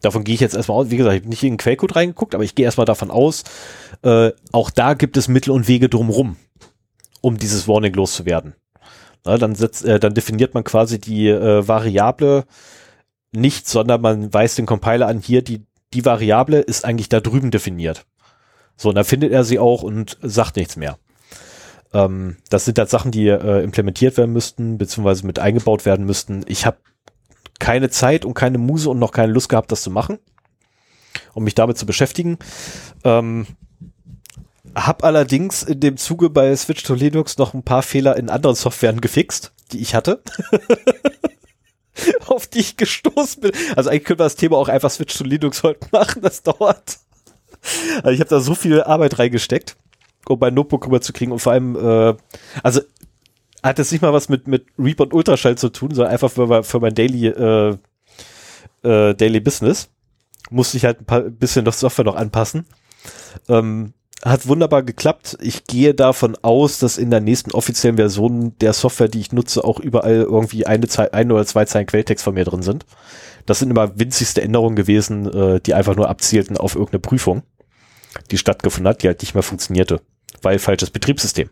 Davon 0.00 0.24
gehe 0.24 0.34
ich 0.34 0.40
jetzt 0.40 0.54
erstmal 0.54 0.78
aus. 0.78 0.90
Wie 0.90 0.96
gesagt, 0.96 1.16
ich 1.16 1.22
habe 1.22 1.30
nicht 1.30 1.42
in 1.42 1.54
den 1.54 1.58
Quellcode 1.58 1.96
reingeguckt, 1.96 2.34
aber 2.34 2.44
ich 2.44 2.54
gehe 2.54 2.64
erstmal 2.64 2.86
davon 2.86 3.10
aus, 3.10 3.44
äh, 4.02 4.30
auch 4.52 4.70
da 4.70 4.94
gibt 4.94 5.16
es 5.16 5.28
Mittel 5.28 5.50
und 5.50 5.66
Wege 5.66 5.88
drumherum, 5.88 6.36
um 7.20 7.38
dieses 7.38 7.66
Warning 7.66 7.94
loszuwerden. 7.94 8.54
Na, 9.24 9.38
dann, 9.38 9.54
setzt, 9.54 9.84
äh, 9.84 9.98
dann 9.98 10.14
definiert 10.14 10.54
man 10.54 10.64
quasi 10.64 11.00
die 11.00 11.28
äh, 11.28 11.66
Variable 11.66 12.44
nicht, 13.32 13.68
sondern 13.68 14.00
man 14.00 14.32
weist 14.32 14.58
den 14.58 14.66
Compiler 14.66 15.06
an, 15.08 15.20
hier 15.20 15.42
die, 15.42 15.66
die 15.92 16.04
Variable 16.04 16.60
ist 16.60 16.84
eigentlich 16.84 17.08
da 17.08 17.20
drüben 17.20 17.50
definiert. 17.50 18.06
So, 18.78 18.88
und 18.88 18.94
dann 18.94 19.04
findet 19.04 19.32
er 19.32 19.44
sie 19.44 19.58
auch 19.58 19.82
und 19.82 20.16
sagt 20.22 20.56
nichts 20.56 20.76
mehr. 20.76 20.98
Ähm, 21.92 22.36
das 22.48 22.64
sind 22.64 22.78
halt 22.78 22.88
Sachen, 22.88 23.10
die 23.10 23.26
äh, 23.26 23.62
implementiert 23.62 24.16
werden 24.16 24.32
müssten, 24.32 24.78
beziehungsweise 24.78 25.26
mit 25.26 25.38
eingebaut 25.38 25.84
werden 25.84 26.06
müssten. 26.06 26.44
Ich 26.46 26.64
habe 26.64 26.78
keine 27.58 27.90
Zeit 27.90 28.24
und 28.24 28.34
keine 28.34 28.58
Muse 28.58 28.88
und 28.88 29.00
noch 29.00 29.10
keine 29.10 29.32
Lust 29.32 29.48
gehabt, 29.48 29.72
das 29.72 29.82
zu 29.82 29.90
machen, 29.90 30.18
um 31.34 31.42
mich 31.42 31.56
damit 31.56 31.76
zu 31.76 31.86
beschäftigen. 31.86 32.38
Ähm, 33.02 33.48
hab 34.76 35.02
allerdings 35.02 35.64
in 35.64 35.80
dem 35.80 35.96
Zuge 35.96 36.30
bei 36.30 36.54
Switch 36.54 36.84
to 36.84 36.94
Linux 36.94 37.36
noch 37.36 37.54
ein 37.54 37.64
paar 37.64 37.82
Fehler 37.82 38.16
in 38.16 38.30
anderen 38.30 38.54
Softwaren 38.54 39.00
gefixt, 39.00 39.52
die 39.72 39.80
ich 39.80 39.94
hatte. 39.96 40.22
auf 42.26 42.46
die 42.46 42.60
ich 42.60 42.76
gestoßen 42.76 43.40
bin. 43.40 43.52
Also 43.74 43.90
eigentlich 43.90 44.04
können 44.04 44.20
wir 44.20 44.24
das 44.24 44.36
Thema 44.36 44.56
auch 44.56 44.68
einfach 44.68 44.90
Switch 44.90 45.16
to 45.16 45.24
Linux 45.24 45.64
heute 45.64 45.88
machen, 45.90 46.22
das 46.22 46.44
dauert. 46.44 46.98
Also 47.96 48.10
ich 48.10 48.20
habe 48.20 48.30
da 48.30 48.40
so 48.40 48.54
viel 48.54 48.82
Arbeit 48.82 49.18
reingesteckt, 49.18 49.76
um 50.26 50.38
mein 50.38 50.54
Notebook 50.54 50.86
rüberzukriegen 50.86 51.32
und 51.32 51.40
vor 51.40 51.52
allem, 51.52 51.76
äh, 51.76 52.14
also 52.62 52.80
hat 53.62 53.78
jetzt 53.78 53.92
nicht 53.92 54.02
mal 54.02 54.12
was 54.12 54.28
mit, 54.28 54.46
mit 54.46 54.66
Reap 54.78 55.00
und 55.00 55.12
Ultraschall 55.12 55.56
zu 55.56 55.68
tun, 55.68 55.90
sondern 55.92 56.12
einfach 56.12 56.30
für, 56.30 56.62
für 56.62 56.80
mein 56.80 56.94
Daily, 56.94 57.26
äh, 57.26 57.76
äh, 58.82 59.14
Daily 59.14 59.40
Business. 59.40 59.88
Musste 60.50 60.76
ich 60.76 60.84
halt 60.84 61.00
ein 61.00 61.04
paar, 61.04 61.20
bisschen 61.22 61.64
das 61.64 61.80
Software 61.80 62.04
noch 62.04 62.16
anpassen. 62.16 62.66
Ähm, 63.48 63.92
hat 64.24 64.48
wunderbar 64.48 64.82
geklappt. 64.82 65.38
Ich 65.40 65.64
gehe 65.64 65.94
davon 65.94 66.36
aus, 66.42 66.78
dass 66.78 66.98
in 66.98 67.10
der 67.10 67.20
nächsten 67.20 67.52
offiziellen 67.52 67.96
Version 67.96 68.56
der 68.60 68.72
Software, 68.72 69.08
die 69.08 69.20
ich 69.20 69.32
nutze, 69.32 69.64
auch 69.64 69.78
überall 69.78 70.22
irgendwie 70.22 70.66
eine, 70.66 70.88
Ze 70.88 71.12
ein 71.12 71.30
oder 71.30 71.46
zwei 71.46 71.64
Zeilen 71.66 71.86
Quelltext 71.86 72.24
von 72.24 72.34
mir 72.34 72.44
drin 72.44 72.62
sind. 72.62 72.84
Das 73.46 73.60
sind 73.60 73.70
immer 73.70 73.98
winzigste 73.98 74.42
Änderungen 74.42 74.76
gewesen, 74.76 75.32
äh, 75.32 75.60
die 75.60 75.74
einfach 75.74 75.94
nur 75.94 76.08
abzielten 76.08 76.56
auf 76.56 76.74
irgendeine 76.74 77.00
Prüfung, 77.00 77.42
die 78.30 78.38
stattgefunden 78.38 78.88
hat, 78.88 79.02
die 79.02 79.08
halt 79.08 79.20
nicht 79.22 79.34
mehr 79.34 79.42
funktionierte, 79.42 80.00
weil 80.42 80.58
falsches 80.58 80.90
Betriebssystem. 80.90 81.50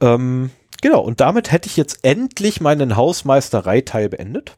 Ähm, 0.00 0.50
genau, 0.82 1.00
und 1.00 1.20
damit 1.20 1.52
hätte 1.52 1.68
ich 1.68 1.76
jetzt 1.76 2.00
endlich 2.02 2.60
meinen 2.60 2.96
Hausmeisterei-Teil 2.96 4.08
beendet. 4.08 4.56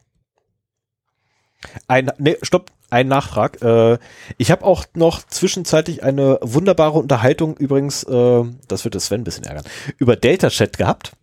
Ein, 1.87 2.11
nee, 2.17 2.37
stopp, 2.41 2.71
ein 2.89 3.07
Nachtrag. 3.07 3.61
Äh, 3.61 3.97
ich 4.37 4.51
habe 4.51 4.65
auch 4.65 4.85
noch 4.93 5.23
zwischenzeitlich 5.23 6.03
eine 6.03 6.39
wunderbare 6.41 6.97
Unterhaltung 6.99 7.57
übrigens, 7.57 8.03
äh, 8.03 8.43
das 8.67 8.83
wird 8.83 8.95
das 8.95 9.07
Sven 9.07 9.21
ein 9.21 9.23
bisschen 9.23 9.43
ärgern, 9.43 9.65
über 9.97 10.15
Delta 10.15 10.49
Chat 10.49 10.77
gehabt. 10.77 11.13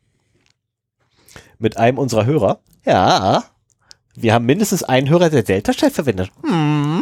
Mit 1.58 1.76
einem 1.76 1.98
unserer 1.98 2.26
Hörer. 2.26 2.60
Ja. 2.84 3.44
Wir 4.16 4.34
haben 4.34 4.44
mindestens 4.46 4.82
einen 4.82 5.08
Hörer, 5.08 5.30
der 5.30 5.42
Delta 5.42 5.72
Chat 5.72 5.92
verwendet. 5.92 6.30
Hm. 6.42 6.93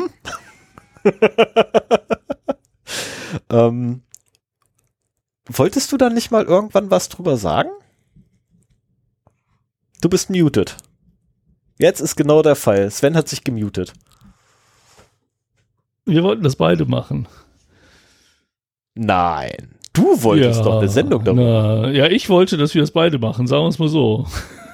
ähm, 3.50 4.02
wolltest 5.46 5.92
du 5.92 5.96
da 5.96 6.10
nicht 6.10 6.30
mal 6.30 6.44
irgendwann 6.44 6.90
was 6.90 7.08
drüber 7.08 7.36
sagen? 7.36 7.70
Du 10.00 10.08
bist 10.08 10.30
muted. 10.30 10.76
Jetzt 11.78 12.00
ist 12.00 12.16
genau 12.16 12.42
der 12.42 12.56
Fall. 12.56 12.90
Sven 12.90 13.16
hat 13.16 13.28
sich 13.28 13.44
gemutet. 13.44 13.92
Wir 16.04 16.22
wollten 16.22 16.42
das 16.42 16.56
beide 16.56 16.84
machen. 16.84 17.28
Nein. 18.94 19.74
Du 19.92 20.22
wolltest 20.22 20.60
ja, 20.60 20.64
doch 20.64 20.78
eine 20.78 20.88
Sendung 20.88 21.24
darüber. 21.24 21.82
Na, 21.82 21.90
ja, 21.90 22.06
ich 22.06 22.28
wollte, 22.28 22.56
dass 22.56 22.74
wir 22.74 22.82
das 22.82 22.90
beide 22.90 23.18
machen, 23.18 23.46
sagen 23.46 23.64
wir 23.64 23.68
es 23.68 23.78
mal 23.78 23.88
so. 23.88 24.26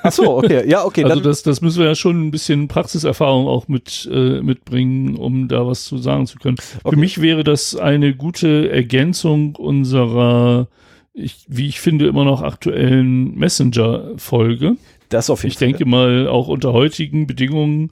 Ach 0.08 0.12
so, 0.12 0.38
okay. 0.38 0.68
Ja, 0.68 0.84
okay. 0.84 1.04
Also 1.04 1.20
das, 1.20 1.42
das 1.42 1.60
müssen 1.60 1.78
wir 1.80 1.86
ja 1.86 1.94
schon 1.94 2.26
ein 2.26 2.30
bisschen 2.30 2.68
Praxiserfahrung 2.68 3.46
auch 3.46 3.68
mit, 3.68 4.08
äh, 4.12 4.40
mitbringen, 4.40 5.16
um 5.16 5.48
da 5.48 5.66
was 5.66 5.84
zu 5.84 5.98
sagen 5.98 6.26
zu 6.26 6.38
können. 6.38 6.56
Okay. 6.82 6.94
Für 6.94 7.00
mich 7.00 7.20
wäre 7.20 7.44
das 7.44 7.76
eine 7.76 8.14
gute 8.14 8.70
Ergänzung 8.70 9.56
unserer, 9.56 10.68
ich, 11.14 11.44
wie 11.48 11.68
ich 11.68 11.80
finde, 11.80 12.06
immer 12.06 12.24
noch 12.24 12.42
aktuellen 12.42 13.34
Messenger-Folge. 13.36 14.76
Das 15.08 15.30
auf 15.30 15.42
jeden 15.42 15.52
Ich 15.52 15.58
Fall. 15.58 15.68
denke 15.68 15.86
mal, 15.86 16.28
auch 16.28 16.48
unter 16.48 16.72
heutigen 16.72 17.26
Bedingungen 17.26 17.90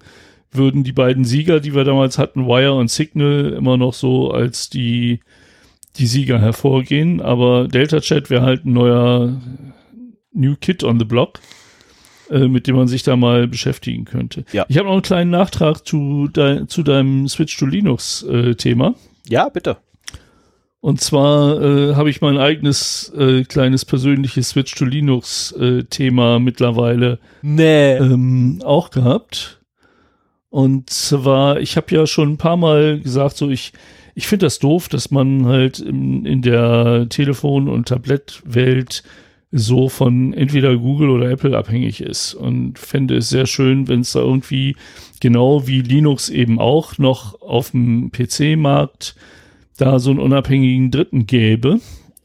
würden 0.52 0.84
die 0.84 0.92
beiden 0.92 1.24
Sieger, 1.24 1.60
die 1.60 1.74
wir 1.74 1.84
damals 1.84 2.18
hatten, 2.18 2.46
Wire 2.46 2.74
und 2.74 2.90
Signal, 2.90 3.52
immer 3.56 3.76
noch 3.76 3.94
so 3.94 4.30
als 4.30 4.70
die, 4.70 5.20
die 5.96 6.06
Sieger 6.06 6.38
hervorgehen. 6.38 7.20
Aber 7.20 7.68
Delta 7.68 8.00
Chat 8.00 8.30
wäre 8.30 8.42
halt 8.42 8.64
ein 8.64 8.72
neuer 8.72 9.40
New 10.32 10.54
Kid 10.60 10.84
on 10.84 10.98
the 10.98 11.04
Block, 11.04 11.40
äh, 12.30 12.48
mit 12.48 12.66
dem 12.66 12.76
man 12.76 12.88
sich 12.88 13.02
da 13.02 13.16
mal 13.16 13.46
beschäftigen 13.46 14.04
könnte. 14.04 14.44
Ja. 14.52 14.66
Ich 14.68 14.78
habe 14.78 14.86
noch 14.86 14.94
einen 14.94 15.02
kleinen 15.02 15.30
Nachtrag 15.30 15.86
zu, 15.86 16.28
de 16.28 16.66
zu 16.66 16.82
deinem 16.82 17.28
Switch 17.28 17.56
to 17.56 17.66
Linux 17.66 18.22
äh, 18.22 18.54
Thema. 18.54 18.94
Ja, 19.28 19.48
bitte. 19.48 19.78
Und 20.80 21.00
zwar 21.00 21.60
äh, 21.60 21.94
habe 21.94 22.10
ich 22.10 22.20
mein 22.20 22.38
eigenes 22.38 23.12
äh, 23.16 23.42
kleines 23.44 23.84
persönliches 23.84 24.50
Switch 24.50 24.74
to 24.74 24.84
Linux 24.84 25.52
äh, 25.52 25.82
Thema 25.84 26.38
mittlerweile 26.38 27.18
nee. 27.42 27.96
ähm, 27.96 28.62
auch 28.64 28.90
gehabt. 28.90 29.60
Und 30.48 30.88
zwar, 30.90 31.60
ich 31.60 31.76
habe 31.76 31.94
ja 31.94 32.06
schon 32.06 32.32
ein 32.32 32.36
paar 32.36 32.56
Mal 32.56 33.00
gesagt, 33.00 33.36
so 33.36 33.50
ich, 33.50 33.72
ich 34.14 34.28
finde 34.28 34.46
das 34.46 34.58
doof, 34.58 34.88
dass 34.88 35.10
man 35.10 35.46
halt 35.46 35.80
in, 35.80 36.24
in 36.24 36.40
der 36.40 37.08
Telefon- 37.08 37.68
und 37.68 37.88
Tablettwelt 37.88 39.02
so 39.58 39.88
von 39.88 40.32
entweder 40.32 40.76
Google 40.76 41.10
oder 41.10 41.30
Apple 41.30 41.56
abhängig 41.56 42.00
ist 42.00 42.34
und 42.34 42.78
fände 42.78 43.16
es 43.16 43.28
sehr 43.28 43.46
schön, 43.46 43.88
wenn 43.88 44.00
es 44.00 44.12
da 44.12 44.20
irgendwie 44.20 44.76
genau 45.20 45.66
wie 45.66 45.80
Linux 45.80 46.28
eben 46.28 46.58
auch 46.58 46.98
noch 46.98 47.40
auf 47.40 47.70
dem 47.70 48.10
PC-Markt 48.10 49.16
da 49.76 49.98
so 49.98 50.10
einen 50.10 50.20
unabhängigen 50.20 50.90
Dritten 50.90 51.26
gäbe 51.26 51.80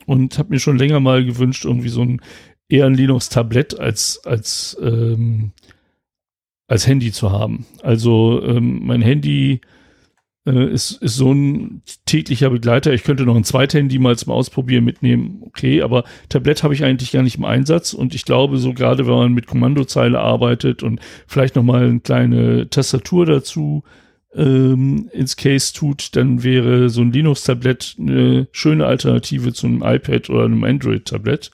und 0.06 0.38
habe 0.38 0.50
mir 0.50 0.60
schon 0.60 0.78
länger 0.78 1.00
mal 1.00 1.26
gewünscht, 1.26 1.65
irgendwie 1.65 1.89
so 1.89 2.02
ein 2.02 2.22
eher 2.70 2.86
ein 2.86 2.96
Linux-Tablett 2.96 3.80
als, 3.80 4.22
als, 4.26 4.78
ähm, 4.82 5.52
als 6.67 6.88
Handy 6.88 7.12
zu 7.12 7.32
haben. 7.32 7.65
Also 7.84 8.41
ähm, 8.44 8.86
mein 8.86 9.02
Handy 9.02 9.60
äh, 10.45 10.71
ist, 10.71 10.91
ist 11.01 11.15
so 11.15 11.34
ein 11.34 11.84
täglicher 12.06 12.49
Begleiter. 12.49 12.93
Ich 12.93 13.04
könnte 13.04 13.23
noch 13.23 13.36
ein 13.36 13.43
Zweithandy 13.43 13.99
mal 13.99 14.17
zum 14.17 14.34
Ausprobieren 14.34 14.84
mitnehmen, 14.84 15.41
okay, 15.45 15.82
aber 15.82 16.04
Tablett 16.30 16.63
habe 16.63 16.73
ich 16.73 16.84
eigentlich 16.84 17.12
gar 17.12 17.23
nicht 17.23 17.38
im 17.38 17.45
Einsatz 17.45 17.93
und 17.93 18.15
ich 18.15 18.25
glaube, 18.25 18.58
so 18.58 18.73
gerade 18.73 19.06
wenn 19.06 19.13
man 19.13 19.33
mit 19.33 19.48
Kommandozeile 19.48 20.19
arbeitet 20.19 20.83
und 20.83 21.00
vielleicht 21.27 21.56
noch 21.56 21.63
mal 21.63 21.83
eine 21.83 22.00
kleine 22.00 22.69
Tastatur 22.69 23.25
dazu 23.25 23.83
ähm, 24.33 25.10
ins 25.12 25.35
Case 25.35 25.73
tut, 25.73 26.15
dann 26.15 26.44
wäre 26.44 26.89
so 26.89 27.02
ein 27.02 27.12
Linux-Tablett 27.12 27.98
eine 28.00 28.48
schöne 28.52 28.85
Alternative 28.85 29.54
zu 29.54 29.67
einem 29.67 29.83
iPad 29.83 30.29
oder 30.29 30.46
einem 30.46 30.63
Android-Tablett. 30.63 31.52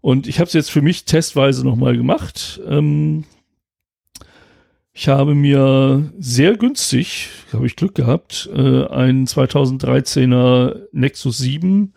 Und 0.00 0.26
ich 0.26 0.38
habe 0.38 0.46
es 0.46 0.52
jetzt 0.52 0.70
für 0.70 0.82
mich 0.82 1.04
testweise 1.04 1.64
nochmal 1.64 1.96
gemacht. 1.96 2.60
Ähm, 2.68 3.24
ich 4.98 5.06
habe 5.06 5.36
mir 5.36 6.12
sehr 6.18 6.56
günstig, 6.56 7.28
habe 7.52 7.68
ich 7.68 7.76
Glück 7.76 7.94
gehabt, 7.94 8.50
äh, 8.52 8.84
ein 8.88 9.28
2013er 9.28 10.88
Nexus 10.90 11.38
7 11.38 11.94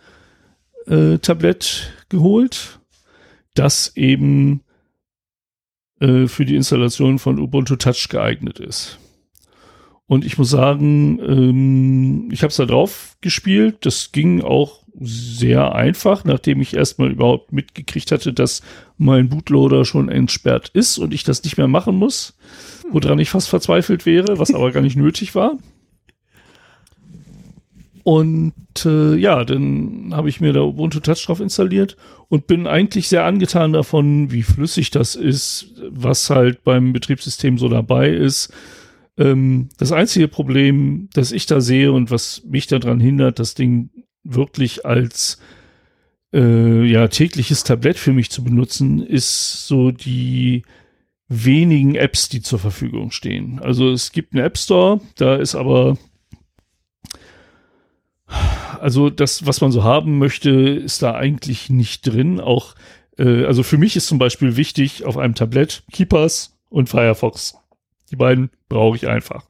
äh, 0.86 1.18
Tablett 1.18 1.94
geholt, 2.10 2.80
das 3.56 3.98
eben 3.98 4.62
äh, 6.00 6.28
für 6.28 6.46
die 6.46 6.56
Installation 6.56 7.18
von 7.18 7.40
Ubuntu 7.40 7.76
Touch 7.76 8.08
geeignet 8.08 8.60
ist. 8.60 9.00
Und 10.06 10.24
ich 10.24 10.38
muss 10.38 10.52
sagen, 10.52 11.20
ähm, 11.26 12.30
ich 12.32 12.44
habe 12.44 12.52
es 12.52 12.58
da 12.58 12.66
drauf 12.66 13.18
gespielt. 13.22 13.78
Das 13.82 14.12
ging 14.12 14.44
auch 14.44 14.84
sehr 15.00 15.74
einfach, 15.74 16.24
nachdem 16.24 16.62
ich 16.62 16.76
erstmal 16.76 17.10
überhaupt 17.10 17.52
mitgekriegt 17.52 18.12
hatte, 18.12 18.32
dass 18.32 18.62
mein 18.98 19.30
Bootloader 19.30 19.86
schon 19.86 20.08
entsperrt 20.08 20.70
ist 20.74 21.00
und 21.00 21.16
ich 21.16 21.24
das 21.24 21.44
nicht 21.44 21.58
mehr 21.58 21.68
machen 21.68 21.96
muss, 21.96 22.38
woran 22.92 23.20
ich 23.20 23.30
fast 23.30 23.50
verzweifelt 23.50 24.06
wäre, 24.06 24.40
was 24.40 24.54
aber 24.54 24.72
gar 24.72 24.82
nicht 24.82 24.98
nötig 24.98 25.36
war. 25.36 25.58
Und 28.04 28.54
äh, 28.86 29.16
ja, 29.16 29.44
dann 29.46 30.10
habe 30.14 30.30
ich 30.30 30.42
mir 30.42 30.54
da 30.54 30.62
Ubuntu 30.62 31.00
Touch 31.00 31.24
drauf 31.26 31.40
installiert 31.40 31.98
und 32.30 32.48
bin 32.48 32.66
eigentlich 32.66 33.08
sehr 33.08 33.26
angetan 33.26 33.74
davon, 33.74 34.32
wie 34.32 34.44
flüssig 34.44 34.90
das 34.90 35.16
ist, 35.16 35.74
was 35.90 36.30
halt 36.30 36.64
beim 36.64 36.94
Betriebssystem 36.94 37.58
so 37.58 37.70
dabei 37.70 38.10
ist. 38.10 38.52
Ähm, 39.18 39.70
das 39.78 39.92
einzige 39.92 40.28
Problem, 40.28 41.10
das 41.14 41.32
ich 41.32 41.46
da 41.46 41.62
sehe 41.62 41.92
und 41.92 42.10
was 42.10 42.44
mich 42.46 42.68
daran 42.68 43.00
hindert, 43.00 43.38
das 43.38 43.54
Ding 43.54 43.92
wirklich 44.24 44.86
als 44.86 45.40
äh, 46.34 46.84
ja 46.84 47.08
tägliches 47.08 47.64
Tablett 47.64 47.98
für 47.98 48.14
mich 48.14 48.32
zu 48.32 48.44
benutzen, 48.44 49.06
ist 49.06 49.68
so 49.68 49.92
die 49.92 50.64
wenigen 51.32 51.96
Apps, 51.96 52.28
die 52.28 52.42
zur 52.42 52.60
Verfügung 52.60 53.12
stehen. 53.12 53.60
Also 53.60 53.90
es 53.90 54.12
gibt 54.12 54.34
einen 54.34 54.44
App 54.44 54.58
Store, 54.58 55.00
da 55.16 55.36
ist 55.36 55.56
aber 55.56 55.98
also 58.80 59.10
das, 59.10 59.46
was 59.46 59.62
man 59.62 59.72
so 59.72 59.84
haben 59.84 60.18
möchte, 60.18 60.50
ist 60.50 61.02
da 61.02 61.14
eigentlich 61.14 61.70
nicht 61.70 62.06
drin. 62.08 62.40
Auch, 62.40 62.76
äh, 63.18 63.46
also 63.46 63.64
für 63.64 63.78
mich 63.78 63.96
ist 63.96 64.08
zum 64.08 64.18
Beispiel 64.18 64.58
wichtig 64.58 65.06
auf 65.06 65.18
einem 65.18 65.36
Tablett 65.36 65.84
Keepers 65.92 66.58
und 66.70 66.90
Firefox. 66.90 67.56
Die 68.10 68.16
beiden 68.16 68.50
brauche 68.68 68.98
ich 68.98 69.08
einfach. 69.08 69.46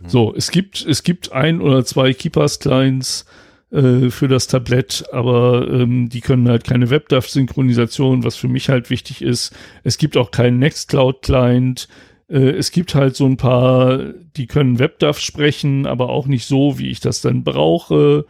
Mhm. 0.00 0.08
So, 0.08 0.34
es 0.34 0.50
gibt, 0.50 0.84
es 0.86 1.02
gibt 1.02 1.32
ein 1.32 1.60
oder 1.60 1.84
zwei 1.84 2.14
Keepers-Clients 2.14 3.26
äh, 3.70 4.10
für 4.10 4.28
das 4.28 4.46
Tablett, 4.46 5.04
aber 5.12 5.68
ähm, 5.68 6.08
die 6.08 6.20
können 6.20 6.48
halt 6.48 6.64
keine 6.64 6.90
WebDAV-Synchronisation, 6.90 8.22
was 8.22 8.36
für 8.36 8.48
mich 8.48 8.68
halt 8.68 8.90
wichtig 8.90 9.22
ist. 9.22 9.54
Es 9.82 9.98
gibt 9.98 10.16
auch 10.16 10.30
keinen 10.30 10.58
Nextcloud-Client. 10.60 11.88
Äh, 12.28 12.50
es 12.50 12.70
gibt 12.70 12.94
halt 12.94 13.16
so 13.16 13.26
ein 13.26 13.36
paar, 13.36 13.98
die 14.36 14.46
können 14.46 14.78
WebDAV 14.78 15.18
sprechen, 15.18 15.86
aber 15.86 16.10
auch 16.10 16.26
nicht 16.26 16.46
so, 16.46 16.78
wie 16.78 16.90
ich 16.90 17.00
das 17.00 17.20
dann 17.22 17.42
brauche. 17.42 18.26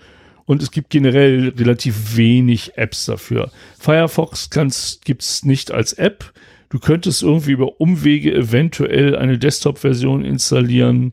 Und 0.47 0.63
es 0.63 0.71
gibt 0.71 0.91
generell 0.91 1.53
relativ 1.57 2.17
wenig 2.17 2.79
Apps 2.79 3.05
dafür. 3.05 3.51
Firefox 3.79 4.49
gibt 4.49 5.23
es 5.23 5.45
nicht 5.45 5.71
als 5.71 5.93
App. 5.93 6.33
Du 6.71 6.79
könntest 6.79 7.23
irgendwie 7.23 7.53
über 7.53 7.81
Umwege 7.81 8.35
eventuell 8.35 9.17
eine 9.17 9.39
Desktop-Version 9.39 10.25
installieren. 10.25 11.13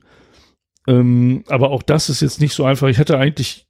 Ähm, 0.88 1.43
aber 1.47 1.71
auch 1.71 1.84
das 1.84 2.09
ist 2.09 2.21
jetzt 2.21 2.41
nicht 2.41 2.53
so 2.53 2.63
einfach. 2.63 2.88
Ich 2.88 2.99
hatte 2.99 3.17
eigentlich 3.17 3.65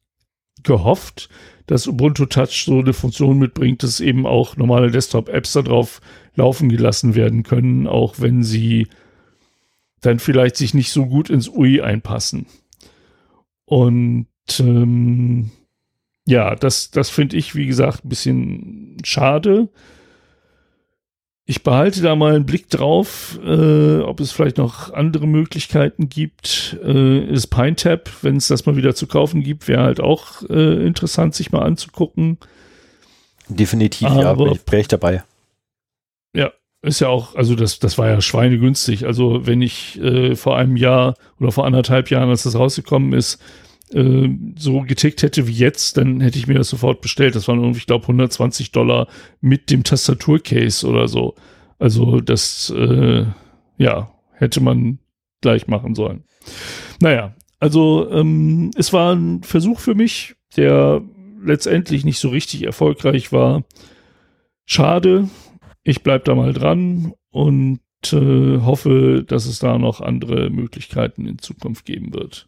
gehofft, 0.61 1.29
dass 1.67 1.87
Ubuntu 1.87 2.25
Touch 2.25 2.65
so 2.65 2.79
eine 2.79 2.93
Funktion 2.93 3.39
mitbringt, 3.39 3.83
dass 3.83 3.99
eben 3.99 4.27
auch 4.27 4.57
normale 4.57 4.91
Desktop-Apps 4.91 5.53
darauf 5.53 6.01
laufen 6.35 6.69
gelassen 6.69 7.15
werden 7.15 7.43
können, 7.43 7.87
auch 7.87 8.15
wenn 8.19 8.43
sie 8.43 8.87
dann 10.01 10.19
vielleicht 10.19 10.57
sich 10.57 10.73
nicht 10.73 10.91
so 10.91 11.05
gut 11.05 11.29
ins 11.29 11.47
UI 11.49 11.81
einpassen. 11.81 12.45
Und 13.65 14.27
ähm, 14.59 15.51
ja, 16.25 16.55
das, 16.55 16.91
das 16.91 17.09
finde 17.09 17.37
ich, 17.37 17.55
wie 17.55 17.65
gesagt, 17.65 18.05
ein 18.05 18.09
bisschen 18.09 18.97
schade. 19.03 19.69
Ich 21.45 21.63
behalte 21.63 22.01
da 22.01 22.15
mal 22.15 22.35
einen 22.35 22.45
Blick 22.45 22.69
drauf, 22.69 23.37
äh, 23.43 23.99
ob 23.99 24.21
es 24.21 24.31
vielleicht 24.31 24.57
noch 24.57 24.93
andere 24.93 25.27
Möglichkeiten 25.27 26.07
gibt. 26.07 26.77
Äh, 26.81 27.25
ist 27.25 27.47
PineTap, 27.47 28.09
wenn 28.21 28.37
es 28.37 28.47
das 28.47 28.65
mal 28.65 28.77
wieder 28.77 28.95
zu 28.95 29.07
kaufen 29.07 29.43
gibt, 29.43 29.67
wäre 29.67 29.83
halt 29.83 29.99
auch 29.99 30.43
äh, 30.49 30.85
interessant, 30.85 31.35
sich 31.35 31.51
mal 31.51 31.63
anzugucken. 31.63 32.37
Definitiv, 33.49 34.07
Aber, 34.07 34.21
ja, 34.21 34.33
bin 34.33 34.51
ich, 34.53 34.61
bin 34.63 34.79
ich 34.79 34.87
dabei. 34.87 35.23
Ja, 36.33 36.53
ist 36.81 37.01
ja 37.01 37.09
auch, 37.09 37.35
also 37.35 37.55
das, 37.55 37.79
das 37.79 37.97
war 37.97 38.07
ja 38.07 38.21
schweinegünstig. 38.21 39.05
Also 39.05 39.45
wenn 39.45 39.61
ich 39.61 39.99
äh, 40.01 40.35
vor 40.37 40.57
einem 40.57 40.77
Jahr 40.77 41.15
oder 41.41 41.51
vor 41.51 41.65
anderthalb 41.65 42.09
Jahren, 42.09 42.29
als 42.29 42.43
das 42.43 42.55
rausgekommen 42.55 43.11
ist, 43.11 43.41
äh, 43.93 44.29
so 44.57 44.81
getickt 44.81 45.23
hätte 45.23 45.47
wie 45.47 45.53
jetzt, 45.53 45.97
dann 45.97 46.19
hätte 46.21 46.37
ich 46.37 46.47
mir 46.47 46.55
das 46.55 46.69
sofort 46.69 47.01
bestellt. 47.01 47.35
Das 47.35 47.47
waren 47.47 47.59
irgendwie, 47.59 47.79
ich 47.79 47.87
glaube, 47.87 48.03
120 48.03 48.71
Dollar 48.71 49.07
mit 49.41 49.69
dem 49.69 49.83
Tastaturcase 49.83 50.87
oder 50.87 51.07
so. 51.07 51.35
Also 51.79 52.19
das, 52.19 52.69
äh, 52.75 53.25
ja, 53.77 54.11
hätte 54.33 54.61
man 54.61 54.99
gleich 55.41 55.67
machen 55.67 55.95
sollen. 55.95 56.23
Naja, 56.99 57.35
also 57.59 58.09
ähm, 58.11 58.71
es 58.75 58.93
war 58.93 59.15
ein 59.15 59.43
Versuch 59.43 59.79
für 59.79 59.95
mich, 59.95 60.35
der 60.55 61.01
letztendlich 61.41 62.05
nicht 62.05 62.19
so 62.19 62.29
richtig 62.29 62.63
erfolgreich 62.63 63.31
war. 63.31 63.63
Schade, 64.65 65.29
ich 65.83 66.03
bleibe 66.03 66.23
da 66.23 66.35
mal 66.35 66.53
dran 66.53 67.13
und 67.31 67.79
äh, 68.11 68.59
hoffe, 68.61 69.23
dass 69.27 69.45
es 69.45 69.59
da 69.59 69.77
noch 69.77 70.01
andere 70.01 70.49
Möglichkeiten 70.49 71.25
in 71.25 71.39
Zukunft 71.39 71.85
geben 71.85 72.13
wird. 72.13 72.47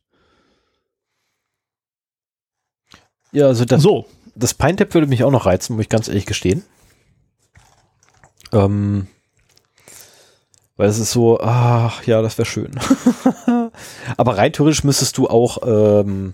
Ja, 3.35 3.47
also 3.47 3.65
das, 3.65 3.81
so. 3.81 4.05
das 4.33 4.53
Pine-Tap 4.53 4.93
würde 4.93 5.07
mich 5.07 5.25
auch 5.25 5.31
noch 5.31 5.45
reizen, 5.45 5.75
muss 5.75 5.83
ich 5.83 5.89
ganz 5.89 6.07
ehrlich 6.07 6.25
gestehen. 6.25 6.63
Ähm, 8.53 9.07
weil 10.77 10.87
es 10.87 10.99
ist 10.99 11.11
so, 11.11 11.41
ach 11.41 12.05
ja, 12.05 12.21
das 12.21 12.37
wäre 12.37 12.45
schön. 12.45 12.71
Aber 14.17 14.37
rein 14.37 14.53
theoretisch 14.53 14.85
müsstest 14.85 15.17
du 15.17 15.27
auch 15.27 15.57
ähm, 15.65 16.33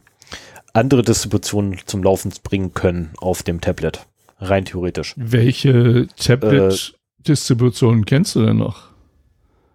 andere 0.74 1.02
Distributionen 1.02 1.80
zum 1.88 2.04
Laufen 2.04 2.32
bringen 2.44 2.76
können 2.76 3.14
auf 3.18 3.42
dem 3.42 3.62
Tablet. 3.62 4.06
Rein 4.38 4.66
theoretisch. 4.66 5.16
Welche 5.18 6.08
Tablet-Distributionen 6.18 8.04
äh, 8.04 8.06
kennst 8.06 8.36
du 8.36 8.46
denn 8.46 8.58
noch? 8.58 8.91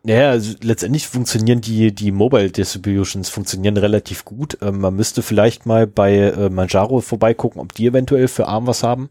Naja, 0.07 0.30
also 0.30 0.54
letztendlich 0.62 1.09
funktionieren 1.09 1.61
die, 1.61 1.92
die 1.92 2.12
Mobile 2.12 2.52
Distributions 2.52 3.28
funktionieren 3.28 3.76
relativ 3.76 4.24
gut. 4.24 4.57
Ähm, 4.62 4.78
man 4.78 4.94
müsste 4.94 5.20
vielleicht 5.20 5.66
mal 5.66 5.88
bei 5.88 6.16
äh, 6.16 6.48
Manjaro 6.48 7.00
vorbeigucken, 7.00 7.61
ob 7.61 7.72
die 7.72 7.88
eventuell 7.88 8.28
für 8.28 8.46
ARM 8.46 8.68
was 8.68 8.84
haben. 8.84 9.11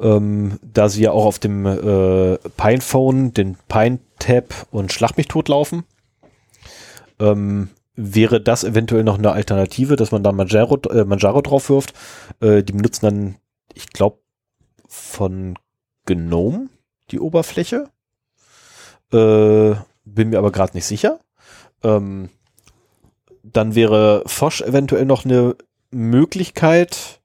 Ähm, 0.00 0.58
da 0.62 0.88
sie 0.88 1.02
ja 1.02 1.10
auch 1.10 1.26
auf 1.26 1.38
dem 1.38 1.66
äh, 1.66 2.38
Pinephone, 2.56 3.34
den 3.34 3.58
Pine 3.68 3.98
Tab 4.18 4.54
und 4.70 4.90
Schlag 4.90 5.18
mich 5.18 5.28
tot 5.28 5.50
laufen. 5.50 5.84
Ähm, 7.20 7.68
wäre 7.94 8.40
das 8.40 8.64
eventuell 8.64 9.04
noch 9.04 9.18
eine 9.18 9.32
Alternative, 9.32 9.96
dass 9.96 10.12
man 10.12 10.22
da 10.22 10.32
Manjaro, 10.32 10.78
äh, 10.88 11.04
Manjaro 11.04 11.42
drauf 11.42 11.68
wirft. 11.68 11.92
Äh, 12.40 12.62
die 12.62 12.72
benutzen 12.72 13.04
dann 13.04 13.36
ich 13.74 13.90
glaube, 13.90 14.16
von 14.88 15.58
Gnome 16.06 16.70
die 17.10 17.20
Oberfläche. 17.20 17.90
Äh, 19.12 19.74
bin 20.04 20.30
mir 20.30 20.38
aber 20.38 20.52
gerade 20.52 20.74
nicht 20.74 20.86
sicher. 20.86 21.20
Ähm, 21.82 22.28
dann 23.42 23.74
wäre 23.74 24.22
Fosch 24.26 24.60
eventuell 24.60 25.04
noch 25.04 25.24
eine 25.24 25.56
Möglichkeit. 25.90 27.20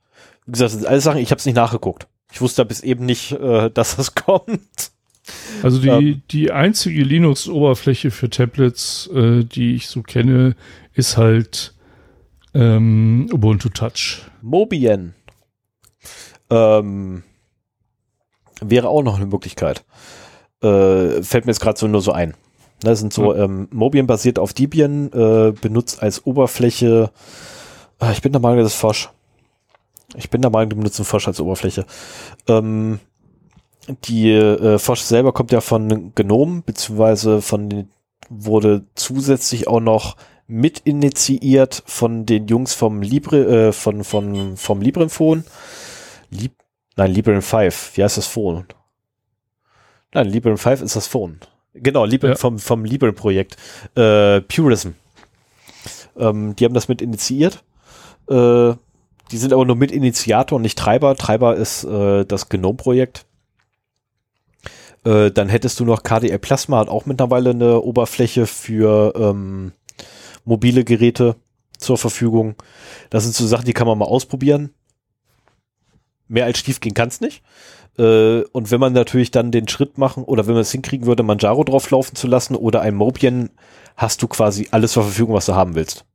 Wie 0.45 0.51
gesagt, 0.51 0.71
das 0.71 0.79
sind 0.79 0.88
alles 0.88 1.03
Sachen, 1.03 1.19
ich 1.19 1.31
habe 1.31 1.39
es 1.39 1.45
nicht 1.45 1.55
nachgeguckt. 1.55 2.07
Ich 2.31 2.41
wusste 2.41 2.65
bis 2.65 2.81
eben 2.81 3.05
nicht, 3.05 3.31
äh, 3.31 3.69
dass 3.69 3.95
das 3.95 4.15
kommt. 4.15 4.91
Also 5.61 5.79
die, 5.79 5.89
ähm, 5.89 6.21
die 6.31 6.51
einzige 6.51 7.03
Linux-Oberfläche 7.03 8.11
für 8.11 8.29
Tablets, 8.29 9.09
äh, 9.13 9.43
die 9.43 9.75
ich 9.75 9.88
so 9.88 10.01
kenne, 10.01 10.55
ist 10.93 11.17
halt 11.17 11.73
ähm, 12.53 13.29
Ubuntu 13.31 13.69
Touch. 13.69 14.21
Mobian. 14.41 15.13
Ähm, 16.49 17.23
wäre 18.61 18.88
auch 18.88 19.03
noch 19.03 19.17
eine 19.17 19.25
Möglichkeit. 19.25 19.83
Äh, 20.62 21.22
fällt 21.22 21.45
mir 21.45 21.51
jetzt 21.51 21.60
gerade 21.60 21.80
so 21.80 21.88
nur 21.88 22.01
so 22.01 22.12
ein. 22.12 22.34
Das 22.82 22.99
sind 22.99 23.12
so, 23.12 23.34
ähm, 23.36 23.68
Mobian 23.72 24.05
basiert 24.05 24.38
auf 24.38 24.53
Debian, 24.53 25.12
äh, 25.12 25.51
benutzt 25.51 26.03
als 26.03 26.26
Oberfläche, 26.26 27.12
äh, 27.99 28.12
ich 28.12 28.22
bin 28.22 28.32
der 28.32 28.41
Meinung, 28.41 28.60
das 28.60 28.74
ist 28.74 28.80
Fosch. 28.80 29.10
Ich 30.16 30.30
bin 30.30 30.41
der 30.41 30.51
Meinung, 30.51 30.70
die 30.70 30.76
benutzen 30.76 31.05
Fosch 31.05 31.28
als 31.28 31.39
Oberfläche. 31.39 31.86
Ähm, 32.47 32.99
die 34.05 34.32
äh, 34.32 34.78
Fosch 34.78 35.01
selber 35.01 35.34
kommt 35.34 35.51
ja 35.51 35.62
von 35.62 36.14
Gnome, 36.14 36.62
beziehungsweise 36.66 37.41
von 37.41 37.70
den, 37.70 37.89
wurde 38.30 38.86
zusätzlich 38.95 39.68
auch 39.68 39.80
noch 39.80 40.16
mit 40.45 40.80
initiiert 40.80 41.84
von 41.86 42.26
den 42.26 42.47
Jungs 42.47 42.74
vom 42.74 43.01
Libre, 43.01 43.68
äh, 43.68 43.72
von, 43.72 44.03
von, 44.03 44.55
vom 44.55 44.82
LibrePhone. 44.82 45.45
Lieb 46.30 46.53
Nein, 46.97 47.12
Librem 47.12 47.41
5. 47.43 47.91
Wie 47.95 48.03
heißt 48.03 48.18
das 48.18 48.26
Phone? 48.26 48.66
Nein, 50.14 50.28
Librem 50.28 50.58
5 50.58 50.82
ist 50.82 50.95
das 50.95 51.08
Phone. 51.08 51.39
Genau, 51.74 52.05
Librem, 52.05 52.32
ja. 52.32 52.36
vom, 52.38 52.60
vom 52.60 52.86
Librem-Projekt. 52.86 53.58
Äh, 53.95 54.41
Purism. 54.41 54.91
Ähm, 56.18 56.55
die 56.55 56.66
haben 56.66 56.74
das 56.74 56.88
mit 56.88 57.01
initiiert. 57.01 57.64
Äh, 58.30 58.74
die 59.32 59.38
sind 59.38 59.53
aber 59.53 59.66
nur 59.66 59.76
mit 59.76 59.91
Initiator 59.91 60.55
und 60.55 60.62
nicht 60.62 60.78
Treiber. 60.78 61.16
Treiber 61.16 61.55
ist 61.55 61.84
äh, 61.84 62.26
das 62.26 62.49
Gnome-Projekt. 62.49 63.26
Äh, 65.03 65.32
dann 65.32 65.49
hättest 65.49 65.80
du 65.80 65.86
noch 65.86 66.03
KDE 66.03 66.38
Plasma, 66.39 66.80
hat 66.80 66.89
auch 66.89 67.05
mittlerweile 67.05 67.51
eine 67.51 67.82
Oberfläche 67.82 68.45
für 68.47 69.14
ähm, 69.16 69.74
mobile 70.45 70.84
Geräte 70.84 71.36
zur 71.78 71.97
Verfügung. 71.97 72.55
Das 73.10 73.24
sind 73.24 73.36
so 73.36 73.45
Sachen, 73.45 73.66
die 73.66 73.74
kann 73.74 73.88
man 73.88 73.97
mal 73.97 74.05
ausprobieren. 74.05 74.74
Mehr 76.28 76.45
als 76.45 76.60
schief 76.60 76.80
gehen 76.80 76.93
kann 76.93 77.08
es 77.10 77.22
nicht. 77.22 77.41
Äh, 77.98 78.41
und 78.52 78.72
wenn 78.72 78.80
man 78.80 78.93
natürlich 78.93 79.32
dann 79.32 79.52
den 79.52 79.68
Schritt 79.68 79.98
machen 79.98 80.24
oder 80.24 80.48
wenn 80.48 80.54
man 80.54 80.62
es 80.62 80.72
hinkriegen 80.72 81.08
würde, 81.08 81.24
Manjaro 81.24 81.64
drauflaufen 81.64 82.16
zu 82.16 82.28
lassen 82.28 82.56
oder 82.56 82.82
ein 82.82 82.95
Mobian, 82.95 83.50
hast 83.95 84.22
du 84.22 84.28
quasi 84.28 84.68
alles 84.72 84.93
zur 84.93 85.04
Verfügung, 85.04 85.34
was 85.34 85.48
du 85.48 85.56
haben 85.56 85.76
willst. 85.76 86.06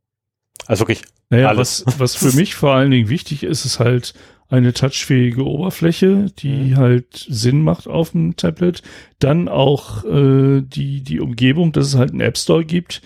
Also 0.67 0.83
wirklich 0.83 1.03
naja, 1.31 1.49
alles. 1.49 1.85
Was, 1.87 1.99
was 1.99 2.15
für 2.15 2.33
mich 2.37 2.55
vor 2.55 2.75
allen 2.75 2.91
Dingen 2.91 3.09
wichtig 3.09 3.43
ist, 3.43 3.65
ist 3.65 3.81
halt 3.81 4.15
eine 4.49 4.75
touchfähige 4.75 5.47
Oberfläche, 5.47 6.27
die 6.39 6.73
mhm. 6.73 6.77
halt 6.77 7.27
Sinn 7.29 7.63
macht 7.63 7.89
auf 7.89 8.11
dem 8.11 8.37
Tablet. 8.37 8.83
Dann 9.19 9.49
auch 9.49 10.05
äh, 10.05 10.61
die, 10.61 11.03
die 11.03 11.21
Umgebung, 11.21 11.73
dass 11.73 11.87
es 11.87 11.95
halt 11.95 12.11
einen 12.11 12.21
App 12.21 12.37
Store 12.37 12.65
gibt, 12.65 13.01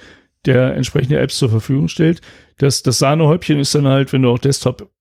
der 0.45 0.74
entsprechende 0.74 1.20
Apps 1.20 1.39
zur 1.39 1.49
Verfügung 1.49 1.87
stellt. 1.89 2.20
Das, 2.59 2.83
das 2.83 2.99
Sahnehäubchen 2.99 3.61
ist 3.61 3.74
dann 3.74 3.87
halt, 3.87 4.12
wenn 4.12 4.22
du 4.22 4.31
auch 4.31 4.41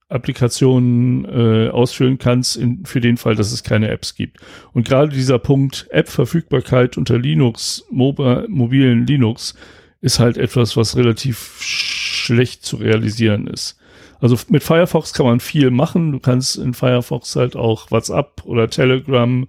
Desktop-Applikationen 0.10 1.26
äh, 1.26 1.70
ausführen 1.70 2.18
kannst, 2.18 2.58
in, 2.58 2.86
für 2.86 3.02
den 3.02 3.18
Fall, 3.18 3.36
dass 3.36 3.52
es 3.52 3.64
keine 3.64 3.90
Apps 3.90 4.16
gibt. 4.16 4.38
Und 4.74 4.88
gerade 4.88 5.10
dieser 5.10 5.40
Punkt 5.40 5.88
App-Verfügbarkeit 5.92 6.98
unter 6.98 7.18
Linux, 7.18 7.86
Moba, 7.90 8.46
mobilen 8.48 9.06
Linux, 9.06 9.56
ist 10.02 10.20
halt 10.20 10.38
etwas, 10.38 10.78
was 10.78 10.96
relativ 10.96 11.58
schlecht 11.60 12.64
zu 12.66 12.78
realisieren 12.78 13.48
ist. 13.48 13.80
Also 14.20 14.38
mit 14.50 14.64
Firefox 14.64 15.14
kann 15.14 15.26
man 15.26 15.40
viel 15.40 15.72
machen. 15.72 16.12
Du 16.12 16.20
kannst 16.20 16.58
in 16.58 16.74
Firefox 16.74 17.36
halt 17.36 17.56
auch 17.56 17.92
WhatsApp 17.92 18.44
oder 18.46 18.70
Telegram 18.70 19.48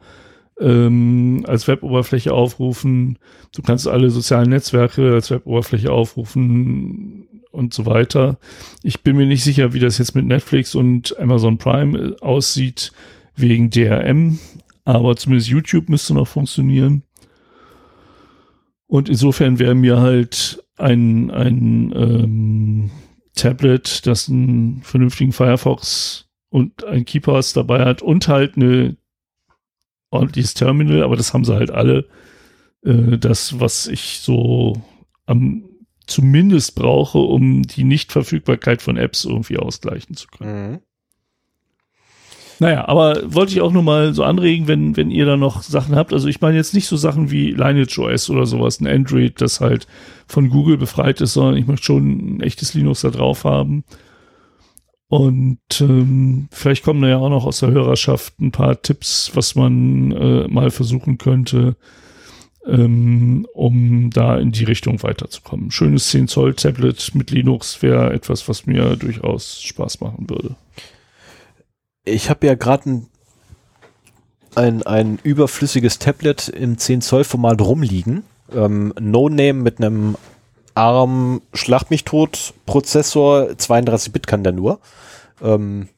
ähm, 0.59 1.45
als 1.47 1.69
Weboberfläche 1.69 2.33
aufrufen. 2.33 3.19
Du 3.55 3.63
kannst 3.63 3.87
alle 3.87 4.11
sozialen 4.11 4.51
Netzwerke 4.51 5.13
als 5.13 5.31
Weboberfläche 5.31 5.93
aufrufen 5.93 7.29
und 7.57 7.75
so 7.75 7.87
weiter. 7.87 8.39
Ich 8.83 9.03
bin 9.03 9.17
mir 9.17 9.27
nicht 9.27 9.43
sicher, 9.43 9.73
wie 9.73 9.81
das 9.81 9.99
jetzt 9.99 10.15
mit 10.15 10.27
Netflix 10.27 10.75
und 10.75 11.19
Amazon 11.19 11.59
Prime 11.59 11.99
äh, 11.99 12.21
aussieht 12.21 12.93
wegen 13.35 13.71
DRM, 13.71 14.39
aber 14.85 15.17
zumindest 15.17 15.49
YouTube 15.49 15.89
müsste 15.89 16.15
noch 16.15 16.29
funktionieren. 16.29 17.03
Und 18.87 19.09
insofern 19.09 19.59
wäre 19.59 19.75
mir 19.75 20.01
halt 20.01 20.63
ein, 20.77 21.31
ein 21.31 21.93
ähm, 21.97 22.91
Tablet, 23.35 24.07
das 24.07 24.29
einen 24.29 24.83
vernünftigen 24.83 25.33
Firefox 25.33 26.29
und 26.51 26.85
ein 26.85 27.05
KeyPass 27.05 27.53
dabei 27.53 27.85
hat 27.85 28.03
und 28.03 28.29
halt 28.29 28.57
eine 28.57 28.97
ordentliches 30.11 30.55
Terminal, 30.55 31.03
aber 31.03 31.17
das 31.17 31.35
haben 31.35 31.45
sie 31.45 31.55
halt 31.55 31.71
alle. 31.71 32.07
Äh, 32.85 33.19
das, 33.19 33.59
was 33.59 33.87
ich 33.89 34.21
so 34.21 34.81
am 35.27 35.65
zumindest 36.07 36.75
brauche, 36.75 37.19
um 37.19 37.63
die 37.63 37.85
Nichtverfügbarkeit 37.85 38.83
von 38.83 38.97
Apps 38.97 39.25
irgendwie 39.25 39.59
ausgleichen 39.59 40.17
zu 40.17 40.29
können. 40.29 40.71
Mhm. 40.71 40.79
Naja, 42.59 42.89
aber 42.89 43.21
wollte 43.35 43.53
ich 43.53 43.61
auch 43.61 43.73
nur 43.73 43.83
mal 43.83 44.15
so 44.15 44.25
anregen, 44.25 44.67
wenn, 44.67 44.97
wenn 44.97 45.11
ihr 45.11 45.27
da 45.27 45.37
noch 45.37 45.63
Sachen 45.63 45.95
habt. 45.95 46.15
Also 46.15 46.29
ich 46.29 46.41
meine 46.41 46.57
jetzt 46.57 46.73
nicht 46.73 46.87
so 46.87 46.97
Sachen 46.97 47.31
wie 47.31 47.51
Lineage 47.51 47.99
OS 47.99 48.31
oder 48.31 48.47
sowas, 48.47 48.81
ein 48.81 48.87
Android, 48.87 49.41
das 49.41 49.61
halt 49.61 49.87
von 50.27 50.49
Google 50.49 50.79
befreit 50.79 51.21
ist, 51.21 51.35
sondern 51.35 51.57
ich 51.57 51.67
möchte 51.67 51.85
schon 51.85 52.37
ein 52.37 52.41
echtes 52.41 52.73
Linux 52.73 53.03
da 53.03 53.11
drauf 53.11 53.45
haben. 53.45 53.85
Und 55.09 55.61
ähm, 55.81 56.49
vielleicht 56.51 56.83
kommen 56.83 57.03
da 57.03 57.09
ja 57.09 57.19
auch 57.19 57.29
noch 57.29 57.45
aus 57.45 57.61
der 57.61 57.71
Hörerschaft 57.71 58.41
ein 58.41 58.53
paar 58.53 58.81
Tipps, 58.81 59.31
was 59.35 59.55
man 59.55 60.13
äh, 60.13 60.49
mal 60.49 60.71
versuchen 60.71 61.19
könnte, 61.19 61.77
ähm, 62.67 63.47
um 63.55 64.11
da 64.11 64.37
in 64.39 64.53
die 64.53 64.65
Richtung 64.65 65.03
weiterzukommen. 65.03 65.71
Schönes 65.71 66.09
10 66.09 66.29
Zoll 66.29 66.55
Tablet 66.55 67.15
mit 67.15 67.31
Linux 67.31 67.83
wäre 67.83 68.13
etwas, 68.13 68.49
was 68.49 68.67
mir 68.67 68.97
durchaus 68.97 69.63
Spaß 69.63 70.01
machen 70.01 70.29
würde. 70.29 70.57
Ich 72.05 72.31
habe 72.31 72.47
ja 72.47 72.55
gerade 72.55 72.91
ein, 72.91 73.07
ein, 74.55 74.83
ein 74.85 75.19
überflüssiges 75.23 75.99
Tablet 75.99 76.49
im 76.49 76.79
10 76.79 77.03
Zoll 77.03 77.25
Format 77.25 77.61
rumliegen. 77.61 78.25
Ähm, 78.53 78.93
no 78.99 79.29
Name 79.29 79.55
mit 79.55 79.79
einem 79.79 80.17
ARM 80.75 81.43
Schlag 81.55 81.91
mich 81.91 82.05
tot 82.05 82.55
Prozessor, 82.67 83.57
32 83.57 84.13
Bit 84.13 84.27
kann 84.27 84.45
der 84.45 84.53
nur. 84.53 84.79
Ähm, 85.43 85.89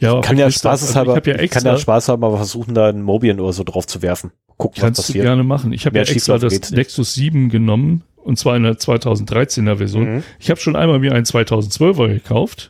ja, 0.00 0.20
kann 0.20 0.38
ja 0.38 0.50
spaßeshalber, 0.50 1.14
also 1.14 1.30
ich, 1.30 1.36
ja 1.40 1.48
kann 1.48 1.64
ja 1.64 1.78
Spaß 1.78 2.08
haben, 2.08 2.22
aber 2.22 2.36
versuchen 2.36 2.74
da 2.74 2.88
ein 2.88 3.02
Mobian 3.02 3.40
oder 3.40 3.52
so 3.52 3.64
drauf 3.64 3.86
zu 3.86 4.02
werfen. 4.02 4.32
Gucken, 4.56 4.80
Kannst 4.80 4.98
was 4.98 5.06
passiert. 5.06 5.24
du 5.24 5.28
gerne 5.28 5.44
machen. 5.44 5.72
Ich 5.72 5.86
habe 5.86 5.98
ja 5.98 6.04
extra 6.04 6.38
das 6.38 6.70
Nexus 6.70 7.14
7 7.14 7.48
genommen 7.48 8.02
und 8.16 8.38
zwar 8.38 8.56
in 8.56 8.62
der 8.62 8.74
2013er 8.74 9.76
Version. 9.76 10.16
Mhm. 10.16 10.22
Ich 10.38 10.50
habe 10.50 10.60
schon 10.60 10.76
einmal 10.76 10.98
mir 10.98 11.12
einen 11.12 11.26
2012er 11.26 12.08
gekauft 12.08 12.68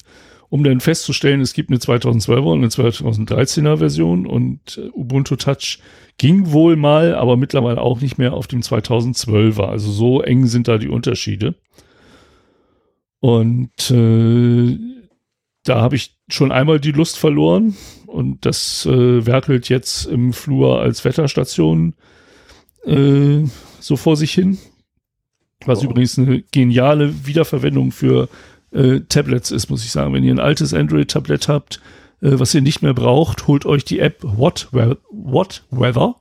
um 0.49 0.65
dann 0.65 0.81
festzustellen, 0.81 1.41
es 1.41 1.53
gibt 1.55 1.71
eine 1.71 1.79
2012er 1.79 2.53
und 2.53 2.59
eine 2.59 2.69
2013er 2.69 3.79
Version 3.79 4.27
und 4.27 4.79
äh, 4.79 4.91
Ubuntu 4.93 5.37
Touch 5.37 5.79
ging 6.19 6.53
wohl 6.53 6.77
mal, 6.77 7.15
aber 7.15 7.37
mittlerweile 7.37 7.81
auch 7.81 8.01
nicht 8.01 8.19
mehr 8.19 8.33
auf 8.33 8.47
dem 8.47 8.61
2012er. 8.61 9.65
Also 9.65 9.91
so 9.91 10.23
eng 10.23 10.47
sind 10.47 10.69
da 10.69 10.79
die 10.79 10.89
Unterschiede. 10.89 11.57
Und 13.21 13.91
äh, 13.91 14.79
da 15.65 15.81
habe 15.81 15.97
ich 15.97 16.17
schon 16.29 16.53
einmal 16.53 16.81
die 16.81 16.93
Lust 16.93 17.19
verloren 17.19 17.77
und 18.07 18.45
das 18.47 18.87
äh, 18.87 19.27
werkelt 19.27 19.69
jetzt 19.69 20.07
im 20.07 20.33
Flur 20.33 20.81
als 20.81 21.05
Wetterstation 21.05 21.95
äh, 22.85 23.45
so 23.81 23.97
vor 23.97 24.17
sich 24.17 24.33
hin. 24.33 24.59
Was 25.65 25.81
oh. 25.81 25.85
übrigens 25.85 26.19
eine 26.19 26.43
geniale 26.43 27.27
Wiederverwendung 27.27 27.93
für 27.93 28.29
äh, 28.73 29.01
Tablets 29.09 29.51
ist, 29.51 29.71
muss 29.71 29.85
ich 29.85 29.91
sagen. 29.91 30.13
Wenn 30.13 30.25
ihr 30.25 30.35
ein 30.35 30.41
altes 30.41 30.75
Android-Tablet 30.75 31.49
habt, 31.49 31.81
äh, 32.21 32.39
was 32.39 32.55
ihr 32.55 32.63
nicht 32.63 32.83
mehr 32.83 32.95
braucht, 32.95 33.47
holt 33.47 33.67
euch 33.67 33.85
die 33.85 34.01
App 34.01 34.19
What, 34.23 34.69
What 35.11 35.65
Weather 35.71 36.17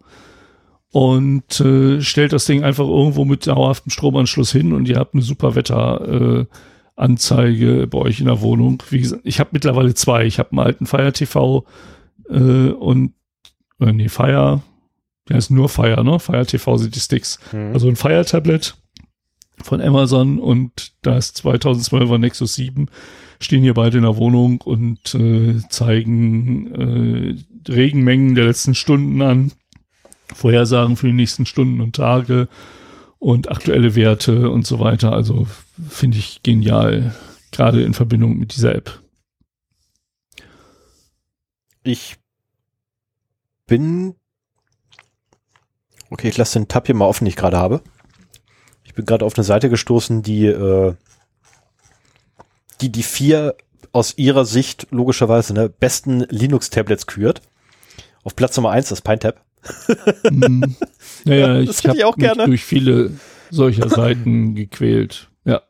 und 0.91 1.59
äh, 1.59 2.01
stellt 2.01 2.31
das 2.31 2.45
Ding 2.45 2.63
einfach 2.63 2.87
irgendwo 2.87 3.25
mit 3.25 3.47
dauerhaftem 3.47 3.91
Stromanschluss 3.91 4.51
hin 4.51 4.71
und 4.73 4.87
ihr 4.87 4.97
habt 4.97 5.13
eine 5.13 5.23
super 5.23 5.55
Wetter 5.55 6.07
äh, 6.07 6.45
Anzeige 6.95 7.87
bei 7.87 7.97
euch 7.97 8.19
in 8.19 8.27
der 8.27 8.41
Wohnung. 8.41 8.81
Wie 8.89 8.99
gesagt, 8.99 9.21
ich 9.25 9.39
habe 9.39 9.49
mittlerweile 9.53 9.93
zwei. 9.93 10.25
Ich 10.25 10.39
habe 10.39 10.51
einen 10.51 10.59
alten 10.59 10.85
Fire 10.85 11.11
TV 11.11 11.65
äh, 12.29 12.69
und 12.69 13.13
äh, 13.79 13.91
nee, 13.91 14.09
Fire, 14.09 14.61
der 15.27 15.37
ist 15.37 15.49
nur 15.49 15.69
Fire, 15.69 16.03
ne? 16.03 16.19
Fire 16.19 16.45
TV 16.45 16.77
sind 16.77 16.95
die 16.95 16.99
Sticks. 16.99 17.39
Mhm. 17.51 17.73
Also 17.73 17.89
ein 17.89 17.95
Fire 17.95 18.23
Tablet 18.25 18.75
von 19.61 19.81
Amazon 19.81 20.39
und 20.39 20.93
das 21.01 21.35
2012er 21.35 22.17
Nexus 22.17 22.55
7 22.55 22.87
stehen 23.39 23.63
hier 23.63 23.73
beide 23.73 23.97
in 23.97 24.03
der 24.03 24.17
Wohnung 24.17 24.61
und 24.61 25.13
äh, 25.15 25.59
zeigen 25.69 27.35
äh, 27.67 27.71
Regenmengen 27.71 28.35
der 28.35 28.45
letzten 28.45 28.75
Stunden 28.75 29.21
an, 29.21 29.51
Vorhersagen 30.33 30.95
für 30.95 31.07
die 31.07 31.13
nächsten 31.13 31.45
Stunden 31.45 31.81
und 31.81 31.95
Tage 31.95 32.47
und 33.19 33.49
aktuelle 33.49 33.95
Werte 33.95 34.49
und 34.49 34.65
so 34.67 34.79
weiter. 34.79 35.13
Also 35.13 35.47
finde 35.89 36.17
ich 36.17 36.43
genial, 36.43 37.15
gerade 37.51 37.83
in 37.83 37.93
Verbindung 37.93 38.37
mit 38.37 38.55
dieser 38.55 38.75
App. 38.75 39.01
Ich 41.83 42.17
bin 43.67 44.15
Okay, 46.09 46.29
ich 46.29 46.37
lasse 46.37 46.59
den 46.59 46.67
Tab 46.67 46.85
hier 46.85 46.95
mal 46.95 47.07
offen, 47.07 47.25
den 47.25 47.29
ich 47.29 47.35
gerade 47.35 47.57
habe 47.57 47.81
bin 48.95 49.05
gerade 49.05 49.25
auf 49.25 49.37
eine 49.37 49.43
Seite 49.43 49.69
gestoßen, 49.69 50.23
die, 50.23 50.47
äh, 50.47 50.95
die 52.81 52.91
die 52.91 53.03
vier 53.03 53.55
aus 53.91 54.17
ihrer 54.17 54.45
Sicht 54.45 54.87
logischerweise 54.91 55.53
ne, 55.53 55.69
besten 55.69 56.21
Linux-Tablets 56.21 57.05
kürt. 57.05 57.41
Auf 58.23 58.35
Platz 58.35 58.57
Nummer 58.57 58.71
eins 58.71 58.89
das 58.89 59.01
PineTab. 59.01 59.44
mm, 60.31 60.63
naja, 61.25 61.59
ich 61.59 61.83
habe 61.83 61.95
mich 61.95 62.05
auch 62.05 62.15
gerne. 62.15 62.45
durch 62.45 62.63
viele 62.63 63.11
solcher 63.49 63.89
Seiten 63.89 64.55
gequält. 64.55 65.29
Ja. 65.43 65.61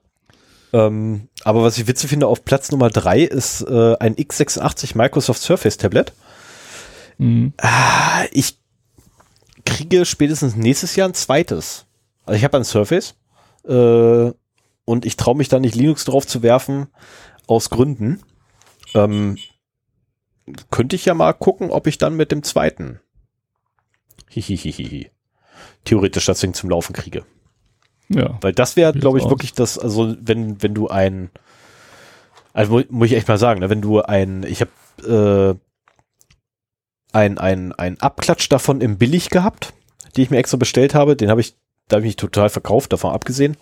Ähm, 0.74 1.30
aber 1.44 1.64
was 1.64 1.78
ich 1.78 1.88
witzig 1.88 2.10
finde, 2.10 2.28
auf 2.28 2.46
Platz 2.46 2.72
Nummer 2.72 2.90
drei 2.90 3.22
ist 3.22 3.62
äh, 3.62 3.96
ein 4.00 4.16
x86 4.16 4.98
Microsoft 4.98 5.42
Surface 5.42 5.78
Tablet. 5.78 6.14
Mhm. 7.18 7.54
Ah, 7.58 8.26
ich 8.32 8.58
kriege 9.66 10.06
spätestens 10.06 10.56
nächstes 10.56 10.96
Jahr 10.96 11.08
ein 11.08 11.14
zweites. 11.14 11.86
Also 12.26 12.38
ich 12.38 12.44
habe 12.44 12.58
ein 12.58 12.64
Surface 12.64 13.16
äh, 13.68 14.32
und 14.86 15.06
ich 15.06 15.18
traue 15.18 15.36
mich 15.36 15.50
da 15.50 15.60
nicht 15.60 15.76
Linux 15.76 16.06
drauf 16.06 16.28
zu 16.28 16.44
werfen 16.44 16.88
aus 17.48 17.70
Gründen. 17.70 18.22
Ähm, 18.94 19.38
könnte 20.70 20.96
ich 20.96 21.06
ja 21.06 21.14
mal 21.14 21.34
gucken, 21.34 21.72
ob 21.72 21.88
ich 21.88 21.98
dann 21.98 22.16
mit 22.16 22.32
dem 22.32 22.44
zweiten 22.44 23.00
hihihihi 24.42 25.12
theoretisch 25.84 26.26
das 26.26 26.40
Ding 26.40 26.54
zum 26.54 26.70
Laufen 26.70 26.94
kriege. 26.94 27.24
Ja. 28.10 28.38
Weil 28.42 28.54
das 28.54 28.76
wäre, 28.76 28.94
glaube 28.94 29.20
ich, 29.20 29.30
wirklich 29.30 29.54
das, 29.54 29.80
also 29.80 30.16
wenn, 30.20 30.62
wenn 30.62 30.74
du 30.74 30.88
ein, 30.90 31.30
also 32.54 32.82
muss 32.90 33.08
ich 33.08 33.16
echt 33.16 33.28
mal 33.28 33.38
sagen, 33.38 33.62
ne, 33.62 33.70
wenn 33.70 33.82
du 33.82 34.02
ein, 34.02 34.44
ich 34.44 34.62
habe 34.62 35.58
äh, 37.14 37.16
ein, 37.16 37.38
ein, 37.38 37.72
ein 37.74 38.00
Abklatsch 38.00 38.50
davon 38.50 38.82
im 38.82 38.98
Billig 38.98 39.30
gehabt, 39.30 39.74
die 40.16 40.22
ich 40.22 40.30
mir 40.30 40.38
extra 40.38 40.58
bestellt 40.58 40.94
habe. 40.94 41.16
Den 41.16 41.30
habe 41.30 41.42
ich, 41.42 41.56
da 41.88 41.96
habe 41.96 42.06
ich 42.06 42.10
mich 42.10 42.16
total 42.18 42.50
verkauft, 42.50 42.94
davon 42.94 43.14
abgesehen. 43.14 43.58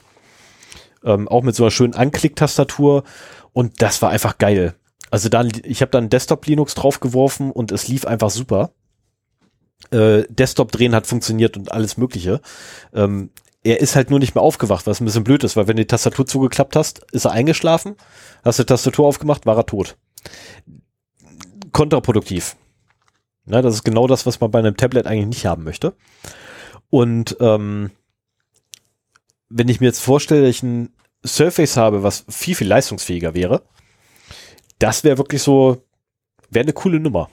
Ähm, 1.03 1.28
auch 1.28 1.43
mit 1.43 1.55
so 1.55 1.63
einer 1.63 1.71
schönen 1.71 1.93
Anklick-Tastatur. 1.93 3.03
Und 3.51 3.82
das 3.82 4.01
war 4.01 4.09
einfach 4.09 4.38
geil. 4.38 4.76
Also 5.11 5.30
dann, 5.30 5.51
ich 5.63 5.82
habe 5.82 5.91
dann 5.91 6.09
Desktop 6.09 6.45
Linux 6.47 6.74
draufgeworfen 6.74 7.51
und 7.51 7.71
es 7.71 7.88
lief 7.88 8.05
einfach 8.05 8.32
super. 8.32 8.71
Äh, 9.91 10.23
Desktop 10.29 10.71
drehen 10.71 10.95
hat 10.95 11.07
funktioniert 11.07 11.57
und 11.57 11.71
alles 11.71 11.97
Mögliche. 11.97 12.41
Ähm, 12.93 13.29
er 13.63 13.79
ist 13.79 13.95
halt 13.95 14.09
nur 14.09 14.19
nicht 14.19 14.36
mehr 14.36 14.41
aufgewacht, 14.41 14.88
was 14.88 14.99
ein 14.99 15.05
bisschen 15.05 15.23
blöd 15.23 15.43
ist, 15.43 15.55
weil 15.55 15.67
wenn 15.67 15.77
du 15.77 15.84
die 15.84 15.88
Tastatur 15.88 16.25
zugeklappt 16.25 16.75
hast, 16.75 16.99
ist 17.11 17.25
er 17.25 17.31
eingeschlafen, 17.31 17.95
hast 18.43 18.59
die 18.59 18.65
Tastatur 18.65 19.07
aufgemacht, 19.07 19.45
war 19.45 19.57
er 19.57 19.65
tot. 19.65 19.95
Kontraproduktiv. 21.71 22.55
Na, 23.45 23.61
das 23.61 23.75
ist 23.75 23.84
genau 23.84 24.07
das, 24.07 24.25
was 24.25 24.39
man 24.39 24.51
bei 24.51 24.59
einem 24.59 24.77
Tablet 24.77 25.07
eigentlich 25.07 25.27
nicht 25.27 25.45
haben 25.45 25.63
möchte. 25.63 25.95
Und 26.89 27.38
ähm, 27.39 27.91
wenn 29.49 29.69
ich 29.69 29.79
mir 29.79 29.88
jetzt 29.88 30.01
vorstelle, 30.01 30.41
dass 30.41 30.49
ich 30.49 30.63
ein 30.63 30.93
Surface 31.25 31.77
habe, 31.77 32.03
was 32.03 32.25
viel, 32.29 32.55
viel 32.55 32.67
leistungsfähiger 32.67 33.34
wäre, 33.34 33.63
das 34.79 35.03
wäre 35.03 35.17
wirklich 35.17 35.41
so, 35.41 35.84
wäre 36.49 36.63
eine 36.63 36.73
coole 36.73 36.99
Nummer. 36.99 37.29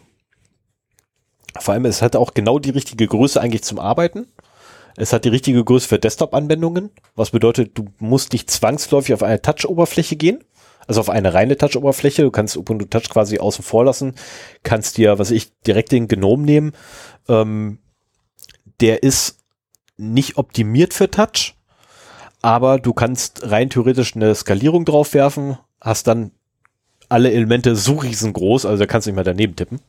Vor 1.59 1.75
allem, 1.75 1.85
es 1.85 2.03
hat 2.03 2.17
auch 2.17 2.35
genau 2.35 2.59
die 2.59 2.71
richtige 2.71 3.07
Größe 3.07 3.41
eigentlich 3.41 3.63
zum 3.63 3.79
Arbeiten. 3.79 4.27
Es 4.97 5.13
hat 5.13 5.25
die 5.25 5.31
richtige 5.31 5.65
Größe 5.65 5.89
für 5.89 5.99
Desktop-Anwendungen, 5.99 6.91
was 7.15 7.31
bedeutet, 7.31 7.79
du 7.79 7.87
musst 7.99 8.33
nicht 8.33 8.51
zwangsläufig 8.51 9.15
auf 9.15 9.23
eine 9.23 9.41
Touch-Oberfläche 9.41 10.17
gehen, 10.17 10.45
also 10.87 11.01
auf 11.01 11.09
eine 11.09 11.33
reine 11.33 11.57
Touch-Oberfläche. 11.57 12.23
Du 12.23 12.31
kannst 12.31 12.57
Ubuntu 12.57 12.87
Touch 12.87 13.09
quasi 13.09 13.39
außen 13.39 13.65
vor 13.65 13.85
lassen, 13.85 14.15
kannst 14.63 14.99
dir, 14.99 15.19
was 15.19 15.31
ich, 15.31 15.53
direkt 15.63 15.93
den 15.93 16.09
Gnome 16.09 16.45
nehmen. 16.45 16.73
Ähm, 17.29 17.79
der 18.81 19.03
ist 19.03 19.39
nicht 19.97 20.37
optimiert 20.37 20.95
für 20.95 21.11
Touch, 21.11 21.55
aber 22.43 22.79
du 22.79 22.93
kannst 22.93 23.51
rein 23.51 23.71
theoretisch 23.71 24.17
eine 24.17 24.35
Skalierung 24.35 24.85
drauf 24.85 25.15
werfen, 25.15 25.59
hast 25.81 26.07
dann 26.07 26.33
alle 27.09 27.33
Elemente 27.33 27.77
so 27.77 27.97
riesengroß, 27.97 28.67
also 28.67 28.81
da 28.81 28.87
kannst 28.87 29.07
du 29.07 29.11
nicht 29.11 29.17
mehr 29.17 29.25
daneben 29.25 29.57
tippen. 29.57 29.81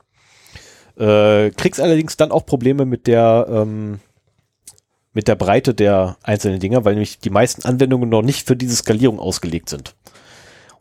Äh, 1.02 1.50
kriegst 1.58 1.82
allerdings 1.82 2.16
dann 2.16 2.32
auch 2.32 2.46
Probleme 2.46 2.86
mit 2.86 3.08
der 3.08 3.48
ähm, 3.50 4.00
mit 5.14 5.28
der 5.28 5.36
Breite 5.36 5.74
der 5.74 6.18
einzelnen 6.22 6.60
Dinger, 6.60 6.86
weil 6.86 6.94
nämlich 6.94 7.20
die 7.20 7.32
meisten 7.32 7.66
Anwendungen 7.66 8.08
noch 8.08 8.22
nicht 8.22 8.48
für 8.48 8.56
diese 8.56 8.76
Skalierung 8.76 9.20
ausgelegt 9.20 9.68
sind. 9.68 9.96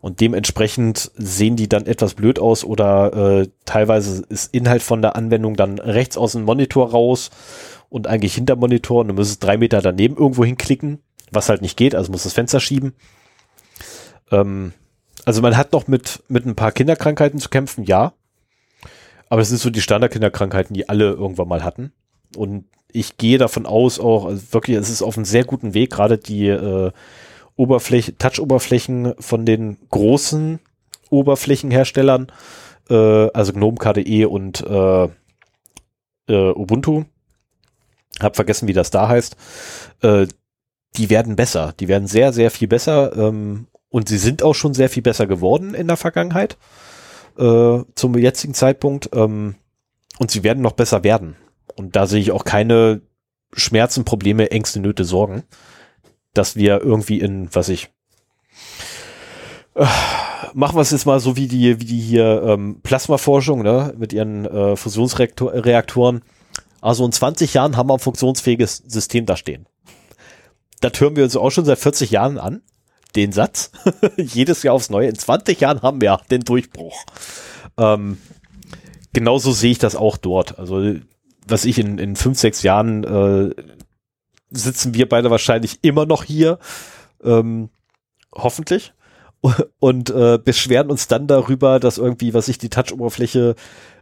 Und 0.02 0.20
dementsprechend 0.20 1.10
sehen 1.16 1.56
die 1.56 1.68
dann 1.68 1.86
etwas 1.86 2.14
blöd 2.14 2.38
aus 2.38 2.64
oder 2.64 3.40
äh, 3.40 3.48
teilweise 3.64 4.22
ist 4.28 4.54
Inhalt 4.54 4.82
von 4.82 5.00
der 5.00 5.16
Anwendung 5.16 5.56
dann 5.56 5.78
rechts 5.78 6.18
aus 6.18 6.32
dem 6.32 6.44
Monitor 6.44 6.90
raus 6.90 7.30
und 7.88 8.06
eigentlich 8.06 8.34
hinter 8.34 8.56
Monitor 8.56 9.00
und 9.00 9.08
du 9.08 9.14
müsstest 9.14 9.42
drei 9.42 9.56
Meter 9.56 9.80
daneben 9.80 10.16
irgendwo 10.16 10.44
hinklicken, 10.44 11.00
was 11.32 11.48
halt 11.48 11.62
nicht 11.62 11.76
geht, 11.76 11.94
also 11.94 12.12
muss 12.12 12.24
das 12.24 12.34
Fenster 12.34 12.60
schieben. 12.60 12.94
Ähm, 14.30 14.72
also 15.24 15.40
man 15.42 15.56
hat 15.56 15.72
noch 15.72 15.86
mit, 15.86 16.22
mit 16.28 16.46
ein 16.46 16.56
paar 16.56 16.72
Kinderkrankheiten 16.72 17.40
zu 17.40 17.48
kämpfen, 17.48 17.84
ja. 17.84 18.12
Aber 19.30 19.40
es 19.40 19.48
sind 19.48 19.58
so 19.58 19.70
die 19.70 19.80
Standardkinderkrankheiten, 19.80 20.74
die 20.74 20.88
alle 20.88 21.12
irgendwann 21.12 21.48
mal 21.48 21.64
hatten. 21.64 21.92
Und 22.36 22.64
ich 22.92 23.16
gehe 23.16 23.38
davon 23.38 23.64
aus, 23.64 24.00
auch 24.00 24.26
also 24.26 24.52
wirklich, 24.52 24.76
es 24.76 24.90
ist 24.90 25.02
auf 25.02 25.16
einem 25.16 25.24
sehr 25.24 25.44
guten 25.44 25.72
Weg, 25.72 25.90
gerade 25.90 26.18
die 26.18 26.48
äh, 26.48 26.90
Oberfläche, 27.56 28.18
Touch-Oberflächen 28.18 29.14
von 29.20 29.46
den 29.46 29.78
großen 29.88 30.58
Oberflächenherstellern, 31.10 32.32
äh, 32.88 32.94
also 32.94 33.52
GNOME, 33.52 33.76
KDE 33.76 34.26
und 34.26 34.66
äh, 34.66 35.04
äh, 35.04 36.52
Ubuntu, 36.52 37.04
hab 38.18 38.34
vergessen, 38.34 38.66
wie 38.66 38.72
das 38.72 38.90
da 38.90 39.08
heißt, 39.08 39.36
äh, 40.02 40.26
die 40.96 41.08
werden 41.08 41.36
besser, 41.36 41.72
die 41.78 41.86
werden 41.86 42.08
sehr, 42.08 42.32
sehr 42.32 42.50
viel 42.50 42.66
besser 42.66 43.16
ähm, 43.16 43.68
und 43.90 44.08
sie 44.08 44.18
sind 44.18 44.42
auch 44.42 44.54
schon 44.54 44.74
sehr 44.74 44.88
viel 44.88 45.04
besser 45.04 45.28
geworden 45.28 45.74
in 45.74 45.86
der 45.86 45.96
Vergangenheit 45.96 46.56
äh, 47.38 47.84
zum 47.94 48.18
jetzigen 48.18 48.54
Zeitpunkt 48.54 49.10
ähm, 49.12 49.56
und 50.18 50.30
sie 50.30 50.42
werden 50.42 50.62
noch 50.62 50.72
besser 50.72 51.04
werden. 51.04 51.36
Und 51.76 51.96
da 51.96 52.06
sehe 52.06 52.20
ich 52.20 52.32
auch 52.32 52.44
keine 52.44 53.00
Schmerzen, 53.52 54.04
Probleme, 54.04 54.50
Ängste, 54.50 54.80
Nöte, 54.80 55.04
Sorgen, 55.04 55.44
dass 56.34 56.56
wir 56.56 56.80
irgendwie 56.80 57.20
in, 57.20 57.48
was 57.54 57.68
ich, 57.68 57.88
äh, 59.74 59.86
machen 60.54 60.76
wir 60.76 60.82
es 60.82 60.90
jetzt 60.90 61.06
mal 61.06 61.20
so 61.20 61.36
wie 61.36 61.48
die, 61.48 61.80
wie 61.80 61.84
die 61.84 62.00
hier 62.00 62.42
ähm, 62.46 62.80
Plasmaforschung, 62.82 63.62
ne, 63.62 63.94
mit 63.96 64.12
ihren 64.12 64.44
äh, 64.44 64.76
Fusionsreaktoren. 64.76 66.22
Also 66.80 67.04
in 67.04 67.12
20 67.12 67.54
Jahren 67.54 67.76
haben 67.76 67.88
wir 67.88 67.94
ein 67.94 68.00
funktionsfähiges 68.00 68.78
System 68.86 69.26
da 69.26 69.36
stehen. 69.36 69.66
Das 70.80 70.98
hören 71.00 71.16
wir 71.16 71.24
uns 71.24 71.36
auch 71.36 71.50
schon 71.50 71.64
seit 71.64 71.78
40 71.78 72.10
Jahren 72.10 72.38
an, 72.38 72.62
den 73.16 73.32
Satz. 73.32 73.72
Jedes 74.16 74.62
Jahr 74.62 74.74
aufs 74.74 74.90
Neue. 74.90 75.08
In 75.08 75.18
20 75.18 75.60
Jahren 75.60 75.82
haben 75.82 76.00
wir 76.00 76.20
den 76.30 76.42
Durchbruch. 76.42 77.04
Ähm, 77.76 78.18
genauso 79.12 79.52
sehe 79.52 79.72
ich 79.72 79.78
das 79.78 79.96
auch 79.96 80.16
dort. 80.16 80.58
Also 80.58 80.94
was 81.46 81.64
ich 81.64 81.78
in, 81.78 81.98
in 81.98 82.16
fünf, 82.16 82.38
sechs 82.38 82.62
Jahren 82.62 83.04
äh, 83.04 83.54
sitzen 84.50 84.94
wir 84.94 85.08
beide 85.08 85.30
wahrscheinlich 85.30 85.78
immer 85.82 86.06
noch 86.06 86.24
hier, 86.24 86.58
ähm, 87.22 87.70
hoffentlich, 88.34 88.92
und 89.78 90.10
äh, 90.10 90.38
beschweren 90.38 90.90
uns 90.90 91.08
dann 91.08 91.26
darüber, 91.26 91.80
dass 91.80 91.98
irgendwie, 91.98 92.34
was 92.34 92.48
ich 92.48 92.58
die 92.58 92.68
Touch-Oberfläche 92.68 93.54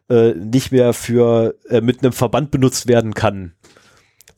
äh, 0.09 0.33
nicht 0.33 0.73
mehr 0.73 0.93
für 0.93 1.55
äh, 1.69 1.81
mit 1.81 2.03
einem 2.03 2.13
Verband 2.13 2.51
benutzt 2.51 2.89
werden 2.89 3.15
kann, 3.15 3.53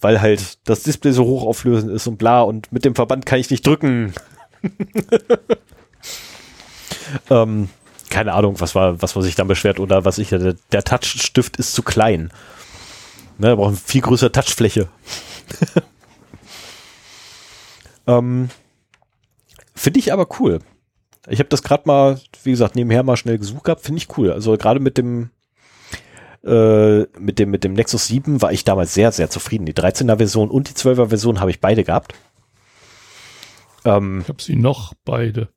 weil 0.01 0.21
halt 0.21 0.59
das 0.69 0.83
Display 0.83 1.13
so 1.13 1.25
hochauflösend 1.25 1.93
ist 1.93 2.07
und 2.07 2.19
bla 2.19 2.43
und 2.43 2.73
mit 2.73 2.85
dem 2.85 2.95
Verband 2.95 3.25
kann 3.25 3.39
ich 3.39 3.51
nicht 3.51 3.67
drücken. 3.67 4.13
ähm, 7.31 7.69
keine 8.11 8.35
Ahnung, 8.35 8.61
was 8.61 8.75
war, 8.75 9.01
was 9.01 9.15
man 9.15 9.25
sich 9.25 9.37
dann 9.37 9.49
beschwert 9.49 9.81
oder 9.81 10.05
was 10.05 10.19
ich, 10.19 10.31
der, 10.31 10.57
der 10.73 10.85
Touchstift 10.85 11.57
ist 11.57 11.73
zu 11.73 11.83
klein. 11.83 12.31
Ne, 13.39 13.49
wir 13.49 13.57
brauchen 13.57 13.77
viel 13.77 14.03
größere 14.03 14.33
Touchfläche. 14.33 14.89
ähm, 18.07 18.51
Finde 19.75 19.99
ich 19.99 20.13
aber 20.13 20.27
cool. 20.39 20.59
Ich 21.29 21.39
habe 21.39 21.49
das 21.49 21.63
gerade 21.63 21.85
mal, 21.87 22.21
wie 22.43 22.51
gesagt, 22.51 22.77
nebenher 22.77 23.03
mal 23.03 23.17
schnell 23.17 23.39
gesucht 23.39 23.65
gehabt. 23.65 23.83
Finde 23.83 23.99
ich 23.99 24.19
cool. 24.19 24.33
Also 24.33 24.57
gerade 24.57 24.81
mit 24.81 24.99
dem 24.99 25.31
äh, 26.45 27.03
mit 27.19 27.39
dem 27.39 27.51
mit 27.51 27.65
dem 27.65 27.75
Nexus 27.75 28.07
7 28.07 28.43
war 28.43 28.53
ich 28.53 28.65
damals 28.65 28.93
sehr 28.93 29.13
sehr 29.13 29.31
zufrieden. 29.31 29.67
Die 29.67 29.75
13er 29.75 30.17
Version 30.17 30.51
und 30.51 30.69
die 30.69 30.75
12er 30.75 31.09
Version 31.09 31.41
habe 31.41 31.51
ich 31.51 31.61
beide 31.61 31.85
gehabt. 31.85 32.15
Ähm, 33.85 34.21
ich 34.23 34.29
habe 34.29 34.43
sie 34.43 34.57
noch 34.57 34.95
beide. 35.05 35.49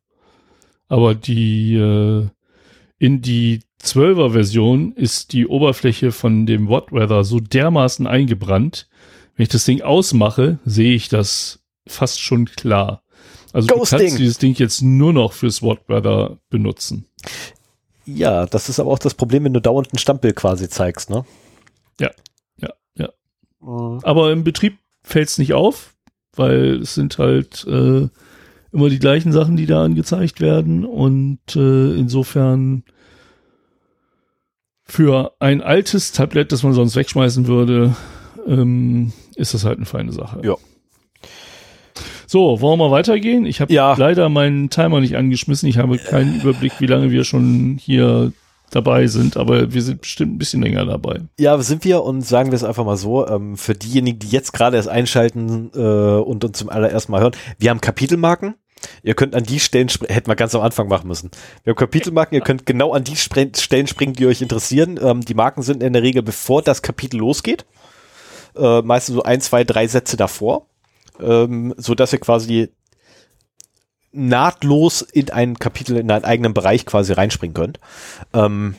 Aber 0.87 1.15
die 1.15 1.75
äh, 1.75 2.27
in 2.99 3.21
die 3.21 3.61
12er 3.81 4.31
Version 4.31 4.93
ist 4.93 5.33
die 5.33 5.47
Oberfläche 5.47 6.11
von 6.11 6.45
dem 6.45 6.69
Wattweather 6.69 7.23
so 7.23 7.39
dermaßen 7.39 8.07
eingebrannt. 8.07 8.87
Wenn 9.35 9.43
ich 9.43 9.49
das 9.49 9.65
Ding 9.65 9.81
ausmache, 9.81 10.59
sehe 10.63 10.93
ich 10.93 11.09
das 11.09 11.63
fast 11.87 12.21
schon 12.21 12.45
klar. 12.45 13.03
Also 13.51 13.67
Ghosting. 13.67 13.99
du 13.99 14.05
kannst 14.05 14.19
dieses 14.19 14.37
Ding 14.37 14.55
jetzt 14.55 14.81
nur 14.81 15.13
noch 15.13 15.33
fürs 15.33 15.61
Wattweather 15.61 16.39
benutzen. 16.49 17.05
Ja, 18.05 18.45
das 18.45 18.69
ist 18.69 18.79
aber 18.79 18.91
auch 18.91 18.99
das 18.99 19.13
Problem, 19.13 19.43
wenn 19.43 19.53
du 19.53 19.61
dauernd 19.61 19.93
ein 19.93 19.97
Stammbild 19.97 20.35
quasi 20.35 20.69
zeigst, 20.69 21.09
ne? 21.09 21.25
Ja, 21.99 22.11
ja, 22.57 22.69
ja. 22.97 23.09
Mhm. 23.61 23.99
Aber 24.03 24.31
im 24.31 24.43
Betrieb 24.43 24.79
fällt 25.03 25.29
es 25.29 25.37
nicht 25.37 25.53
auf, 25.53 25.92
weil 26.35 26.81
es 26.81 26.95
sind 26.95 27.17
halt 27.17 27.65
äh, 27.67 28.07
immer 28.71 28.89
die 28.89 28.99
gleichen 28.99 29.31
Sachen, 29.31 29.55
die 29.55 29.65
da 29.65 29.83
angezeigt 29.83 30.41
werden 30.41 30.83
und 30.85 31.55
äh, 31.55 31.93
insofern 31.95 32.83
für 34.83 35.33
ein 35.39 35.61
altes 35.61 36.11
Tablet, 36.11 36.51
das 36.51 36.63
man 36.63 36.73
sonst 36.73 36.95
wegschmeißen 36.95 37.47
würde, 37.47 37.95
ähm, 38.47 39.13
ist 39.35 39.53
das 39.53 39.65
halt 39.65 39.77
eine 39.77 39.85
feine 39.85 40.11
Sache. 40.11 40.41
Ja. 40.43 40.55
So, 42.27 42.61
wollen 42.61 42.79
wir 42.79 42.89
weitergehen? 42.89 43.45
Ich 43.45 43.61
habe 43.61 43.71
ja. 43.71 43.95
leider 43.95 44.27
meinen 44.27 44.69
Timer 44.69 44.99
nicht 44.99 45.15
angeschmissen. 45.15 45.69
Ich 45.69 45.77
habe 45.77 45.97
keinen 45.97 46.41
Überblick, 46.41 46.73
wie 46.79 46.87
lange 46.87 47.11
wir 47.11 47.23
schon 47.23 47.77
hier 47.79 48.33
dabei 48.75 49.07
sind, 49.07 49.37
aber 49.37 49.73
wir 49.73 49.81
sind 49.81 50.01
bestimmt 50.01 50.35
ein 50.35 50.37
bisschen 50.37 50.61
länger 50.61 50.85
dabei. 50.85 51.21
Ja, 51.39 51.57
sind 51.59 51.85
wir 51.85 52.03
und 52.03 52.21
sagen 52.21 52.51
wir 52.51 52.55
es 52.55 52.63
einfach 52.63 52.85
mal 52.85 52.97
so, 52.97 53.27
ähm, 53.27 53.57
für 53.57 53.73
diejenigen, 53.73 54.19
die 54.19 54.27
jetzt 54.27 54.53
gerade 54.53 54.77
erst 54.77 54.89
einschalten 54.89 55.71
äh, 55.75 55.79
und 55.79 56.43
uns 56.43 56.57
zum 56.57 56.69
allerersten 56.69 57.11
Mal 57.11 57.21
hören, 57.21 57.35
wir 57.57 57.69
haben 57.69 57.81
Kapitelmarken. 57.81 58.55
Ihr 59.01 59.13
könnt 59.13 59.33
an 59.33 59.43
die 59.43 59.59
Stellen, 59.59 59.87
hätten 60.09 60.27
wir 60.27 60.35
ganz 60.35 60.53
am 60.55 60.61
Anfang 60.61 60.89
machen 60.89 61.07
müssen. 61.07 61.31
Wir 61.63 61.71
haben 61.71 61.77
Kapitelmarken, 61.77 62.35
ihr 62.35 62.43
könnt 62.43 62.65
genau 62.65 62.91
an 62.93 63.03
die 63.03 63.15
Spre 63.15 63.49
Stellen 63.55 63.87
springen, 63.87 64.13
die 64.13 64.25
euch 64.25 64.41
interessieren. 64.41 64.99
Ähm, 65.01 65.21
die 65.21 65.33
Marken 65.33 65.61
sind 65.61 65.81
in 65.81 65.93
der 65.93 66.03
Regel, 66.03 66.21
bevor 66.21 66.61
das 66.61 66.81
Kapitel 66.81 67.17
losgeht. 67.17 67.65
Äh, 68.55 68.81
meistens 68.81 69.15
so 69.15 69.23
ein, 69.23 69.41
zwei, 69.41 69.63
drei 69.63 69.87
Sätze 69.87 70.17
davor. 70.17 70.67
Ähm, 71.21 71.73
so 71.77 71.95
dass 71.95 72.11
ihr 72.11 72.19
quasi 72.19 72.69
nahtlos 74.13 75.01
in 75.01 75.29
ein 75.31 75.57
Kapitel, 75.59 75.97
in 75.97 76.09
einen 76.11 76.23
eigenen 76.23 76.53
Bereich 76.53 76.85
quasi 76.85 77.13
reinspringen 77.13 77.53
könnt. 77.53 77.79
Ähm, 78.33 78.75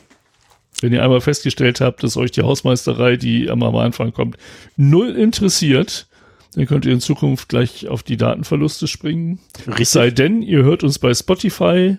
Wenn 0.81 0.93
ihr 0.93 1.03
einmal 1.03 1.21
festgestellt 1.21 1.81
habt, 1.81 2.03
dass 2.03 2.17
euch 2.17 2.31
die 2.31 2.41
Hausmeisterei, 2.41 3.15
die 3.17 3.49
am 3.49 3.63
Anfang 3.63 4.11
kommt, 4.13 4.37
null 4.75 5.09
interessiert, 5.15 6.07
dann 6.55 6.65
könnt 6.67 6.85
ihr 6.85 6.93
in 6.93 7.01
Zukunft 7.01 7.49
gleich 7.49 7.87
auf 7.89 8.01
die 8.03 8.17
Datenverluste 8.17 8.87
springen. 8.87 9.39
Richtig. 9.67 9.89
Sei 9.89 10.09
denn, 10.09 10.41
ihr 10.41 10.63
hört 10.63 10.83
uns 10.83 10.99
bei 10.99 11.13
Spotify, 11.13 11.97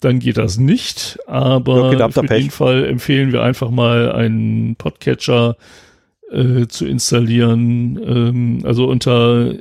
dann 0.00 0.18
geht 0.18 0.36
das 0.36 0.58
nicht. 0.58 1.18
Aber 1.26 1.84
Ja, 1.84 1.90
gedammter 1.90 2.20
für 2.22 2.26
Pech. 2.28 2.44
den 2.44 2.50
Fall 2.50 2.84
empfehlen 2.84 3.32
wir 3.32 3.42
einfach 3.42 3.70
mal 3.70 4.12
einen 4.12 4.76
Podcatcher 4.76 5.56
äh, 6.30 6.66
zu 6.66 6.86
installieren. 6.86 7.98
Ähm, 8.04 8.60
also 8.64 8.86
unter 8.86 9.54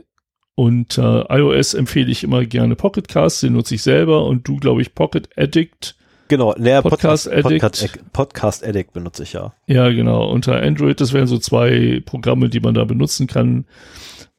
unter 0.56 1.28
iOS 1.30 1.74
empfehle 1.74 2.12
ich 2.12 2.24
immer 2.24 2.46
gerne 2.46 2.76
Pocket 2.76 3.08
Cast, 3.08 3.44
den 3.44 3.54
nutze 3.54 3.76
ich 3.76 3.84
selber 3.84 4.26
und 4.26 4.48
du, 4.48 4.58
glaube 4.58 4.82
ich, 4.82 4.96
Pocket 4.96 5.30
Addict. 5.38 5.96
Genau, 6.28 6.56
leer 6.58 6.82
Podcast 6.82 7.30
Addict. 7.30 7.62
Podcast, 7.62 8.00
Podcast 8.14 8.66
Addict 8.66 8.94
benutze 8.94 9.24
ich 9.24 9.34
ja. 9.34 9.54
Ja, 9.68 9.90
genau. 9.90 10.32
Unter 10.32 10.62
Android, 10.62 11.00
das 11.00 11.14
wären 11.14 11.28
so 11.28 11.38
zwei 11.38 12.02
Programme, 12.06 12.50
die 12.50 12.62
man 12.62 12.74
da 12.74 12.84
benutzen 12.86 13.28
kann. 13.28 13.66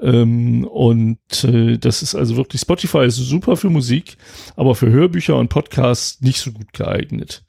Ähm, 0.01 0.65
und 0.65 1.45
äh, 1.45 1.79
das 1.79 2.03
ist 2.03 2.15
also 2.15 2.37
wirklich, 2.37 2.63
Spotify 2.63 3.05
ist 3.07 3.17
super 3.17 3.57
für 3.57 3.71
Musik, 3.71 4.17
aber 4.57 4.75
für 4.75 4.91
Hörbücher 4.91 5.37
und 5.37 5.49
Podcasts 5.49 6.21
nicht 6.23 6.41
so 6.41 6.51
gut 6.51 6.73
geeignet. 6.73 7.45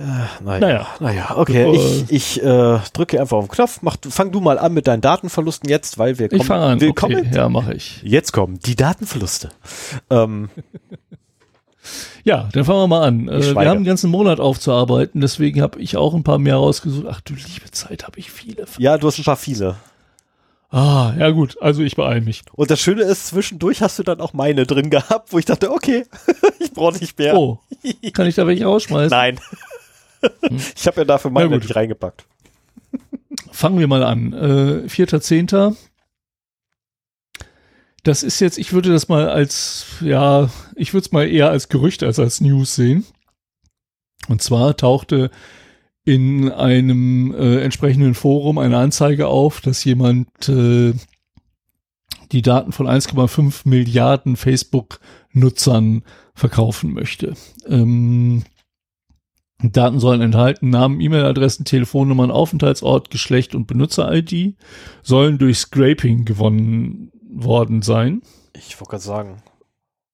Naja, 0.00 0.60
Naja. 0.60 0.86
naja 0.98 1.36
okay. 1.36 1.70
Ich 1.74 2.10
ich 2.10 2.42
äh, 2.42 2.78
drücke 2.94 3.20
einfach 3.20 3.36
auf 3.36 3.44
den 3.46 3.50
Knopf. 3.50 3.80
Mach, 3.82 3.96
fang 4.08 4.32
du 4.32 4.40
mal 4.40 4.58
an 4.58 4.72
mit 4.72 4.86
deinen 4.86 5.02
Datenverlusten 5.02 5.68
jetzt, 5.68 5.98
weil 5.98 6.18
wir 6.18 6.28
kommen. 6.30 6.40
Ich 6.40 6.46
fange 6.46 6.64
an. 6.64 6.80
Willkommen. 6.80 7.18
Okay, 7.18 7.36
ja, 7.36 7.48
mache 7.50 7.74
ich. 7.74 8.00
Jetzt 8.02 8.32
kommen 8.32 8.58
die 8.60 8.76
Datenverluste. 8.76 9.50
Ähm, 10.08 10.48
Ja, 12.24 12.48
dann 12.52 12.64
fangen 12.64 12.80
wir 12.80 12.86
mal 12.88 13.06
an. 13.06 13.28
Äh, 13.28 13.40
wir 13.54 13.60
haben 13.60 13.68
einen 13.78 13.84
ganzen 13.84 14.10
Monat 14.10 14.38
aufzuarbeiten, 14.38 15.22
deswegen 15.22 15.62
habe 15.62 15.80
ich 15.80 15.96
auch 15.96 16.14
ein 16.14 16.22
paar 16.22 16.38
mehr 16.38 16.56
rausgesucht. 16.56 17.06
Ach 17.08 17.20
du 17.22 17.32
liebe 17.32 17.70
Zeit, 17.70 18.06
habe 18.06 18.18
ich 18.18 18.30
viele. 18.30 18.66
ja, 18.78 18.98
du 18.98 19.06
hast 19.06 19.18
ein 19.18 19.24
paar 19.24 19.36
viele. 19.36 19.76
Ah, 20.70 21.14
ja 21.18 21.30
gut, 21.30 21.56
also 21.60 21.82
ich 21.82 21.96
beeile 21.96 22.20
mich. 22.20 22.42
Und 22.52 22.70
das 22.70 22.78
Schöne 22.80 23.02
ist, 23.02 23.28
zwischendurch 23.28 23.82
hast 23.82 23.98
du 23.98 24.02
dann 24.02 24.20
auch 24.20 24.34
meine 24.34 24.66
drin 24.66 24.90
gehabt, 24.90 25.32
wo 25.32 25.38
ich 25.38 25.46
dachte, 25.46 25.72
okay, 25.72 26.04
ich 26.60 26.72
brauche 26.72 26.98
nicht 26.98 27.18
mehr. 27.18 27.36
Oh, 27.36 27.58
kann 28.12 28.26
ich 28.26 28.36
da 28.36 28.46
welche 28.46 28.66
rausschmeißen? 28.66 29.10
Nein. 29.10 29.40
ich 30.76 30.86
habe 30.86 31.00
ja 31.00 31.04
dafür 31.04 31.30
meine 31.30 31.58
nicht 31.58 31.74
reingepackt. 31.74 32.26
Fangen 33.52 33.78
wir 33.78 33.86
mal 33.86 34.02
an. 34.02 34.32
Äh, 34.32 34.86
4.10. 34.86 35.76
Das 38.02 38.22
ist 38.22 38.40
jetzt, 38.40 38.58
ich 38.58 38.72
würde 38.72 38.90
das 38.90 39.08
mal 39.08 39.28
als, 39.28 39.86
ja, 40.00 40.48
ich 40.74 40.94
würde 40.94 41.04
es 41.04 41.12
mal 41.12 41.28
eher 41.28 41.50
als 41.50 41.68
Gerücht 41.68 42.02
als 42.02 42.18
als 42.18 42.40
News 42.40 42.74
sehen. 42.74 43.04
Und 44.28 44.42
zwar 44.42 44.76
tauchte 44.76 45.30
in 46.04 46.50
einem 46.50 47.34
äh, 47.34 47.60
entsprechenden 47.62 48.14
Forum 48.14 48.58
eine 48.58 48.78
Anzeige 48.78 49.28
auf, 49.28 49.60
dass 49.60 49.84
jemand 49.84 50.48
äh, 50.48 50.94
die 52.32 52.42
Daten 52.42 52.72
von 52.72 52.86
1,5 52.86 53.68
Milliarden 53.68 54.36
Facebook-Nutzern 54.36 56.02
verkaufen 56.34 56.94
möchte. 56.94 57.34
Ähm, 57.66 58.44
Daten 59.62 60.00
sollen 60.00 60.20
enthalten 60.20 60.70
Namen, 60.70 61.00
E-Mail-Adressen, 61.00 61.64
Telefonnummern, 61.64 62.30
Aufenthaltsort, 62.30 63.10
Geschlecht 63.10 63.54
und 63.54 63.66
Benutzer-ID, 63.66 64.54
sollen 65.02 65.38
durch 65.38 65.58
Scraping 65.58 66.24
gewonnen 66.24 67.12
worden 67.32 67.82
sein, 67.82 68.22
Ich 68.54 68.80
wollte 68.80 68.90
gerade 68.90 69.02
sagen. 69.02 69.42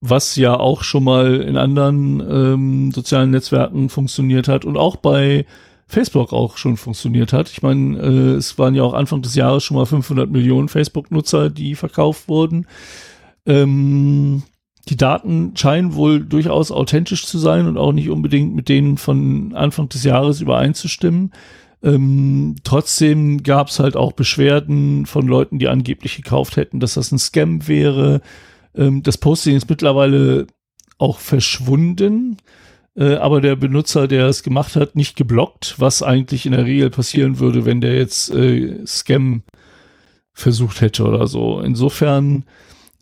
was 0.00 0.36
ja 0.36 0.54
auch 0.58 0.82
schon 0.82 1.04
mal 1.04 1.40
in 1.40 1.56
anderen 1.56 2.20
ähm, 2.20 2.92
sozialen 2.92 3.30
Netzwerken 3.30 3.88
funktioniert 3.88 4.48
hat 4.48 4.64
und 4.64 4.76
auch 4.76 4.96
bei 4.96 5.46
Facebook 5.88 6.32
auch 6.32 6.56
schon 6.56 6.76
funktioniert 6.76 7.32
hat. 7.32 7.48
Ich 7.50 7.62
meine, 7.62 7.98
äh, 7.98 8.34
es 8.34 8.58
waren 8.58 8.74
ja 8.74 8.82
auch 8.82 8.92
Anfang 8.92 9.22
des 9.22 9.34
Jahres 9.34 9.62
schon 9.62 9.76
mal 9.76 9.86
500 9.86 10.30
Millionen 10.30 10.68
Facebook-Nutzer, 10.68 11.48
die 11.48 11.74
verkauft 11.76 12.28
wurden. 12.28 12.66
Ähm, 13.46 14.42
die 14.88 14.96
Daten 14.96 15.56
scheinen 15.56 15.94
wohl 15.94 16.24
durchaus 16.24 16.70
authentisch 16.70 17.26
zu 17.26 17.38
sein 17.38 17.66
und 17.66 17.76
auch 17.76 17.92
nicht 17.92 18.08
unbedingt 18.08 18.54
mit 18.54 18.68
denen 18.68 18.98
von 18.98 19.54
Anfang 19.54 19.88
des 19.88 20.04
Jahres 20.04 20.40
übereinzustimmen. 20.40 21.32
Ähm, 21.82 22.56
trotzdem 22.62 23.42
gab 23.42 23.68
es 23.68 23.80
halt 23.80 23.96
auch 23.96 24.12
Beschwerden 24.12 25.06
von 25.06 25.26
Leuten, 25.26 25.58
die 25.58 25.68
angeblich 25.68 26.16
gekauft 26.16 26.56
hätten, 26.56 26.80
dass 26.80 26.94
das 26.94 27.12
ein 27.12 27.18
Scam 27.18 27.66
wäre. 27.66 28.20
Ähm, 28.74 29.02
das 29.02 29.18
Posting 29.18 29.56
ist 29.56 29.68
mittlerweile 29.68 30.46
auch 30.98 31.18
verschwunden, 31.18 32.38
äh, 32.96 33.16
aber 33.16 33.40
der 33.40 33.56
Benutzer, 33.56 34.08
der 34.08 34.26
es 34.26 34.42
gemacht 34.42 34.76
hat, 34.76 34.96
nicht 34.96 35.16
geblockt, 35.16 35.74
was 35.78 36.02
eigentlich 36.02 36.46
in 36.46 36.52
der 36.52 36.64
Regel 36.64 36.90
passieren 36.90 37.38
würde, 37.40 37.64
wenn 37.64 37.80
der 37.80 37.96
jetzt 37.96 38.30
äh, 38.30 38.86
Scam 38.86 39.42
versucht 40.32 40.80
hätte 40.80 41.04
oder 41.04 41.26
so. 41.26 41.60
Insofern 41.60 42.44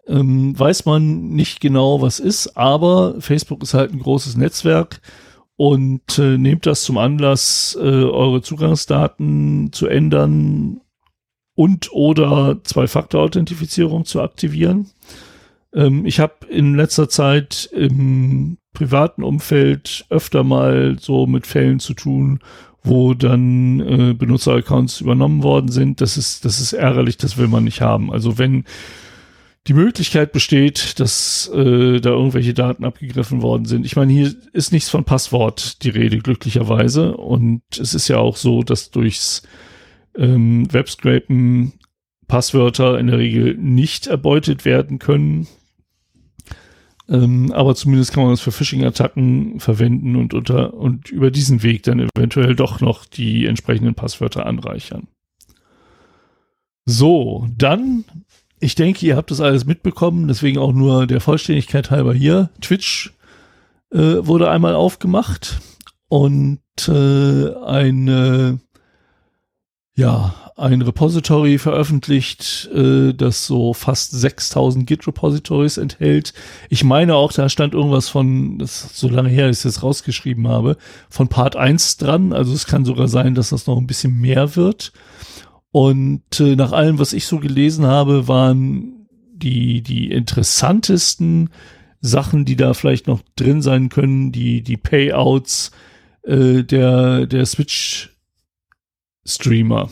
ähm, 0.07 0.59
weiß 0.59 0.85
man 0.85 1.29
nicht 1.29 1.61
genau, 1.61 2.03
was 2.03 2.21
ist, 2.21 2.57
aber 2.57 3.15
Facebook 3.21 3.63
ist 3.63 3.75
halt 3.75 3.93
ein 3.93 4.01
großes 4.01 4.37
Netzwerk 4.37 5.01
und 5.57 6.19
äh, 6.19 6.37
nehmt 6.37 6.67
das 6.67 6.83
zum 6.83 6.99
Anlass, 6.99 7.77
äh, 7.81 7.85
eure 7.85 8.43
Zugangsdaten 8.43 9.73
zu 9.73 9.87
ändern 9.87 10.81
und 11.55 11.93
oder 11.93 12.59
Zwei-Faktor-Authentifizierung 12.65 14.05
zu 14.05 14.21
aktivieren. 14.21 14.91
Ähm, 15.73 16.05
ich 16.07 16.21
habe 16.21 16.35
in 16.49 16.75
letzter 16.75 17.09
Zeit 17.09 17.69
im 17.73 18.59
privaten 18.73 19.23
Umfeld 19.23 20.05
öfter 20.11 20.43
mal 20.43 20.97
so 21.01 21.27
mit 21.27 21.47
Fällen 21.47 21.79
zu 21.79 21.95
tun, 21.95 22.41
wo 22.83 23.15
dann 23.15 23.81
äh, 23.81 24.15
Benutzeraccounts 24.15 25.01
übernommen 25.01 25.43
worden 25.43 25.71
sind. 25.71 26.01
Das 26.01 26.17
ist, 26.17 26.45
das 26.45 26.61
ist 26.61 26.73
ärgerlich, 26.73 27.17
das 27.17 27.39
will 27.39 27.49
man 27.49 27.65
nicht 27.65 27.81
haben. 27.81 28.13
Also 28.13 28.37
wenn 28.37 28.65
die 29.67 29.75
Möglichkeit 29.75 30.33
besteht, 30.33 31.01
dass 31.01 31.51
äh, 31.55 32.01
da 32.01 32.11
irgendwelche 32.11 32.53
Daten 32.53 32.85
abgegriffen 32.85 33.41
worden 33.41 33.65
sind. 33.65 33.87
Ich 33.87 33.97
meine, 33.97 34.13
hier 34.13 34.35
ist 34.53 34.73
nichts 34.73 34.91
von 34.91 35.05
Passwort 35.05 35.83
die 35.83 35.89
Rede, 35.89 36.19
glücklicherweise. 36.19 37.17
Und 37.17 37.63
es 37.79 37.95
ist 37.95 38.09
ja 38.09 38.19
auch 38.19 38.37
so, 38.37 38.63
dass 38.63 38.91
durchs 38.91 39.43
ähm, 40.17 40.71
Webscrapen 40.73 41.73
Passwörter 42.27 42.99
in 42.99 43.07
der 43.07 43.19
Regel 43.19 43.57
nicht 43.57 44.07
erbeutet 44.07 44.65
werden 44.65 44.99
können. 44.99 45.47
Ähm, 47.09 47.53
aber 47.53 47.75
zumindest 47.75 48.13
kann 48.13 48.23
man 48.23 48.33
das 48.33 48.41
für 48.41 48.53
Phishing-Attacken 48.53 49.61
verwenden 49.61 50.17
und 50.17 50.33
unter 50.33 50.75
und 50.75 51.11
über 51.11 51.31
diesen 51.31 51.63
Weg 51.63 51.83
dann 51.83 52.01
eventuell 52.01 52.55
doch 52.55 52.81
noch 52.81 53.05
die 53.05 53.47
entsprechenden 53.47 53.95
Passwörter 53.95 54.47
anreichern. 54.47 55.09
So, 56.87 57.47
dann 57.57 58.05
ich 58.65 58.75
denke, 58.75 59.05
ihr 59.05 59.17
habt 59.17 59.31
das 59.31 59.43
alles 59.43 59.67
mitbekommen, 59.67 60.27
deswegen 60.27 60.59
auch 60.59 60.73
nur 60.73 61.07
der 61.07 61.21
Vollständigkeit 61.21 61.91
halber 61.91 62.15
hier. 62.15 62.49
Twitch 62.63 63.13
äh, 63.93 63.99
wurde 63.99 64.51
einmal 64.51 64.75
aufgemacht 64.75 65.59
und 66.09 66.61
äh, 66.89 67.55
eine, 67.67 68.61
ja, 69.95 70.35
ein 70.57 70.81
Repository 70.81 71.59
veröffentlicht, 71.59 72.71
äh, 72.75 73.13
das 73.13 73.47
so 73.47 73.75
fast 73.75 74.13
6000 74.13 74.87
Git-Repositories 74.87 75.77
enthält. 75.77 76.33
Ich 76.71 76.85
meine 76.85 77.17
auch, 77.17 77.33
da 77.33 77.51
stand 77.51 77.75
irgendwas 77.75 78.09
von, 78.09 78.59
das 78.59 78.85
ist 78.85 78.97
so 78.97 79.09
lange 79.11 79.29
her, 79.29 79.49
dass 79.49 79.59
ich 79.59 79.75
das 79.75 79.83
rausgeschrieben 79.83 80.49
habe, 80.49 80.79
von 81.11 81.29
Part 81.29 81.57
1 81.57 81.99
dran. 81.99 82.33
Also 82.33 82.55
es 82.55 82.65
kann 82.65 82.87
sogar 82.87 83.09
sein, 83.09 83.35
dass 83.35 83.51
das 83.51 83.67
noch 83.67 83.77
ein 83.77 83.87
bisschen 83.87 84.19
mehr 84.19 84.57
wird. 84.57 84.93
Und 85.75 86.39
äh, 86.39 86.55
nach 86.55 86.71
allem, 86.71 87.01
was 87.01 87.13
ich 87.13 87.27
so 87.27 87.41
gelesen 87.41 87.85
habe, 87.85 88.29
waren 88.29 89.09
die, 89.33 89.83
die 89.83 90.13
interessantesten 90.13 91.51
Sachen, 92.01 92.45
die 92.45 92.55
da 92.55 92.75
vielleicht 92.75 93.09
noch 93.09 93.23
drin 93.35 93.61
sein 93.61 93.89
können, 93.89 94.31
die, 94.31 94.63
die 94.63 94.77
Payouts 94.77 95.73
äh, 96.23 96.63
der, 96.63 97.27
der 97.27 97.45
Switch-Streamer 97.45 99.91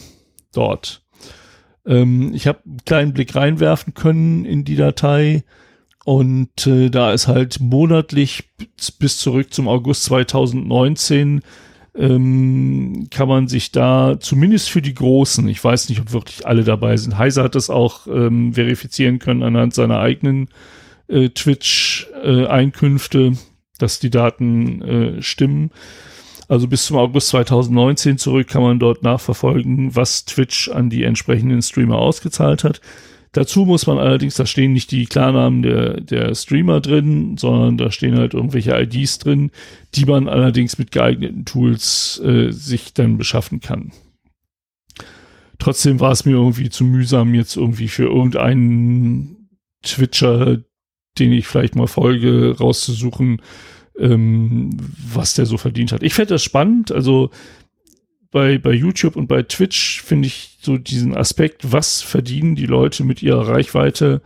dort. 0.53 1.03
Ähm, 1.85 2.33
ich 2.33 2.47
habe 2.47 2.61
einen 2.65 2.85
kleinen 2.85 3.13
Blick 3.13 3.35
reinwerfen 3.35 3.93
können 3.93 4.45
in 4.45 4.65
die 4.65 4.77
Datei 4.77 5.43
und 6.05 6.65
äh, 6.65 6.91
da 6.91 7.13
ist 7.13 7.27
halt 7.27 7.59
monatlich 7.59 8.45
bis 9.01 9.19
zurück 9.19 9.53
zum 9.53 9.67
August 9.67 10.05
2019 10.05 11.43
ähm, 11.95 13.09
kann 13.11 13.29
man 13.29 13.49
sich 13.49 13.71
da 13.71 14.17
zumindest 14.19 14.71
für 14.71 14.83
die 14.83 14.95
Großen, 14.95 15.47
ich 15.49 15.63
weiß 15.63 15.91
nicht, 15.91 16.01
ob 16.01 16.13
wirklich 16.13 16.47
alle 16.47 16.65
dabei 16.65 16.97
sind. 16.97 17.19
Heiser 17.19 17.45
hat 17.45 17.55
das 17.55 17.71
auch 17.71 18.07
ähm, 18.07 18.55
verifizieren 18.55 19.19
können 19.19 19.43
anhand 19.43 19.75
seiner 19.75 19.99
eigenen 19.99 20.49
äh, 21.09 21.29
Twitch-Einkünfte, 21.29 23.33
dass 23.79 24.01
die 24.01 24.11
Daten 24.11 24.83
äh, 24.83 25.23
stimmen. 25.23 25.71
Also 26.49 26.69
bis 26.69 26.87
zum 26.87 26.97
August 26.97 27.29
2019 27.29 28.19
zurück 28.19 28.49
kann 28.49 28.63
man 28.63 28.79
dort 28.79 29.03
nachverfolgen, 29.03 29.95
was 29.95 30.25
Twitch 30.25 30.69
an 30.69 30.91
die 30.91 31.05
entsprechenden 31.05 31.63
Streamer 31.63 31.99
ausgezahlt 31.99 32.65
hat. 32.65 32.81
Dazu 33.33 33.65
muss 33.65 33.87
man 33.87 33.97
allerdings, 33.99 34.35
da 34.35 34.45
stehen 34.45 34.75
nicht 34.75 34.91
die 34.91 35.07
Klarnamen 35.07 35.63
der, 35.63 36.01
der 36.01 36.35
Streamer 36.35 36.81
drin, 36.81 37.39
sondern 37.39 37.79
da 37.79 37.91
stehen 37.91 38.19
halt 38.19 38.35
irgendwelche 38.35 38.79
IDs 38.79 39.19
drin, 39.19 39.51
die 39.95 40.05
man 40.05 40.29
allerdings 40.29 40.77
mit 40.79 40.93
geeigneten 40.93 41.47
Tools 41.47 42.21
äh, 42.23 42.51
sich 42.51 42.93
dann 42.93 43.17
beschaffen 43.17 43.61
kann. 43.61 43.93
Trotzdem 45.59 45.99
war 46.01 46.13
es 46.13 46.27
mir 46.27 46.33
irgendwie 46.33 46.69
zu 46.69 46.85
mühsam, 46.85 47.35
jetzt 47.35 47.57
irgendwie 47.57 47.89
für 47.89 48.05
irgendeinen 48.05 49.49
Twitcher, 49.83 50.59
den 51.19 51.33
ich 51.33 51.47
vielleicht 51.47 51.75
mal 51.75 51.87
folge, 51.87 52.57
rauszusuchen, 52.59 53.41
ähm, 53.99 54.77
was 55.13 55.35
der 55.35 55.47
so 55.47 55.57
verdient 55.57 55.93
hat. 55.93 56.03
Ich 56.03 56.15
fände 56.15 56.35
das 56.35 56.43
spannend, 56.43 56.93
also 56.93 57.31
bei, 58.33 58.59
bei 58.59 58.73
YouTube 58.73 59.15
und 59.15 59.29
bei 59.29 59.43
Twitch 59.43 60.03
finde 60.03 60.27
ich 60.27 60.59
so 60.61 60.79
diesen 60.79 61.17
Aspekt, 61.17 61.71
was 61.71 62.03
verdienen 62.03 62.57
die 62.57 62.67
Leute 62.67 63.05
mit 63.05 63.23
ihrer 63.23 63.47
Reichweite, 63.47 64.23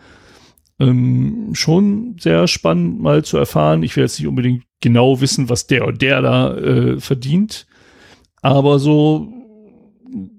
ähm, 0.78 1.50
schon 1.52 2.16
sehr 2.18 2.46
spannend 2.48 3.00
mal 3.00 3.24
zu 3.24 3.36
erfahren. 3.36 3.82
Ich 3.82 3.96
will 3.96 4.04
jetzt 4.04 4.18
nicht 4.18 4.28
unbedingt 4.28 4.64
genau 4.80 5.20
wissen, 5.20 5.48
was 5.48 5.66
der 5.66 5.86
und 5.86 6.00
der 6.00 6.22
da 6.22 6.56
äh, 6.56 7.00
verdient, 7.00 7.66
aber 8.42 8.78
so 8.78 9.32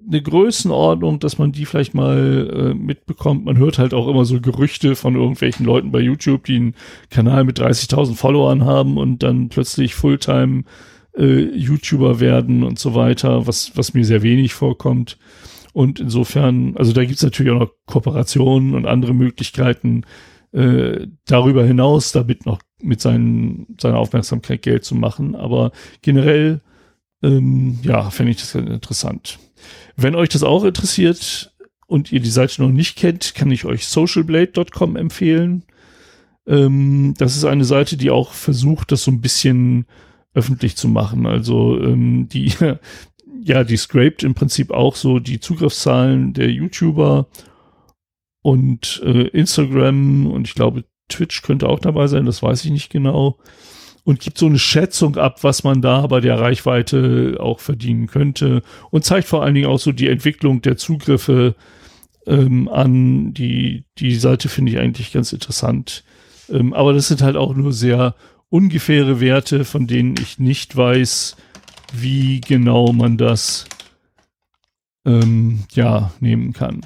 eine 0.08 0.22
Größenordnung, 0.22 1.20
dass 1.20 1.38
man 1.38 1.52
die 1.52 1.66
vielleicht 1.66 1.92
mal 1.92 2.72
äh, 2.72 2.74
mitbekommt. 2.74 3.44
Man 3.44 3.58
hört 3.58 3.78
halt 3.78 3.92
auch 3.92 4.08
immer 4.08 4.24
so 4.24 4.40
Gerüchte 4.40 4.96
von 4.96 5.14
irgendwelchen 5.14 5.66
Leuten 5.66 5.92
bei 5.92 6.00
YouTube, 6.00 6.44
die 6.44 6.56
einen 6.56 6.74
Kanal 7.10 7.44
mit 7.44 7.60
30.000 7.60 8.14
Followern 8.14 8.64
haben 8.64 8.96
und 8.96 9.22
dann 9.22 9.50
plötzlich 9.50 9.94
Fulltime 9.94 10.64
äh, 11.18 11.40
YouTuber 11.56 12.20
werden 12.20 12.62
und 12.62 12.78
so 12.78 12.94
weiter, 12.94 13.46
was, 13.46 13.76
was 13.76 13.94
mir 13.94 14.04
sehr 14.04 14.22
wenig 14.22 14.54
vorkommt. 14.54 15.18
Und 15.72 16.00
insofern, 16.00 16.76
also 16.76 16.92
da 16.92 17.04
gibt's 17.04 17.22
natürlich 17.22 17.52
auch 17.52 17.60
noch 17.60 17.72
Kooperationen 17.86 18.74
und 18.74 18.86
andere 18.86 19.14
Möglichkeiten, 19.14 20.04
äh, 20.52 21.06
darüber 21.26 21.64
hinaus 21.64 22.12
damit 22.12 22.46
noch 22.46 22.60
mit 22.80 23.00
seinen, 23.00 23.76
seiner 23.80 23.98
Aufmerksamkeit 23.98 24.62
Geld 24.62 24.84
zu 24.84 24.94
machen. 24.94 25.34
Aber 25.34 25.72
generell, 26.00 26.60
ähm, 27.22 27.78
ja, 27.82 28.10
fände 28.10 28.32
ich 28.32 28.38
das 28.38 28.54
interessant. 28.54 29.38
Wenn 29.96 30.14
euch 30.14 30.28
das 30.28 30.42
auch 30.42 30.64
interessiert 30.64 31.52
und 31.86 32.12
ihr 32.12 32.20
die 32.20 32.30
Seite 32.30 32.62
noch 32.62 32.70
nicht 32.70 32.96
kennt, 32.96 33.34
kann 33.34 33.50
ich 33.50 33.64
euch 33.64 33.86
socialblade.com 33.88 34.96
empfehlen. 34.96 35.64
Ähm, 36.46 37.14
das 37.18 37.36
ist 37.36 37.44
eine 37.44 37.64
Seite, 37.64 37.96
die 37.96 38.10
auch 38.10 38.32
versucht, 38.32 38.92
das 38.92 39.02
so 39.02 39.10
ein 39.10 39.20
bisschen 39.20 39.86
öffentlich 40.34 40.76
zu 40.76 40.88
machen. 40.88 41.26
Also 41.26 41.80
ähm, 41.80 42.28
die, 42.28 42.52
ja, 43.42 43.64
die 43.64 43.76
scraped 43.76 44.22
im 44.22 44.34
Prinzip 44.34 44.70
auch 44.70 44.96
so 44.96 45.18
die 45.18 45.40
Zugriffszahlen 45.40 46.32
der 46.34 46.50
YouTuber 46.50 47.26
und 48.42 49.02
äh, 49.04 49.28
Instagram 49.28 50.26
und 50.26 50.46
ich 50.46 50.54
glaube 50.54 50.84
Twitch 51.08 51.42
könnte 51.42 51.68
auch 51.68 51.80
dabei 51.80 52.06
sein, 52.06 52.26
das 52.26 52.42
weiß 52.42 52.64
ich 52.64 52.70
nicht 52.70 52.90
genau. 52.90 53.38
Und 54.04 54.20
gibt 54.20 54.38
so 54.38 54.46
eine 54.46 54.58
Schätzung 54.58 55.16
ab, 55.16 55.44
was 55.44 55.64
man 55.64 55.82
da 55.82 56.06
bei 56.06 56.20
der 56.20 56.40
Reichweite 56.40 57.36
auch 57.40 57.60
verdienen 57.60 58.06
könnte 58.06 58.62
und 58.90 59.04
zeigt 59.04 59.28
vor 59.28 59.42
allen 59.42 59.54
Dingen 59.54 59.66
auch 59.66 59.78
so 59.78 59.92
die 59.92 60.08
Entwicklung 60.08 60.62
der 60.62 60.78
Zugriffe 60.78 61.54
ähm, 62.26 62.68
an. 62.68 63.34
Die, 63.34 63.84
die 63.98 64.14
Seite 64.14 64.48
finde 64.48 64.72
ich 64.72 64.78
eigentlich 64.78 65.12
ganz 65.12 65.32
interessant. 65.34 66.04
Ähm, 66.48 66.72
aber 66.72 66.94
das 66.94 67.08
sind 67.08 67.20
halt 67.20 67.36
auch 67.36 67.54
nur 67.54 67.72
sehr 67.72 68.14
ungefähre 68.50 69.20
Werte, 69.20 69.64
von 69.64 69.86
denen 69.86 70.14
ich 70.20 70.38
nicht 70.38 70.76
weiß, 70.76 71.36
wie 71.92 72.40
genau 72.40 72.92
man 72.92 73.16
das 73.18 73.66
ähm, 75.04 75.64
ja 75.72 76.12
nehmen 76.20 76.52
kann. 76.52 76.82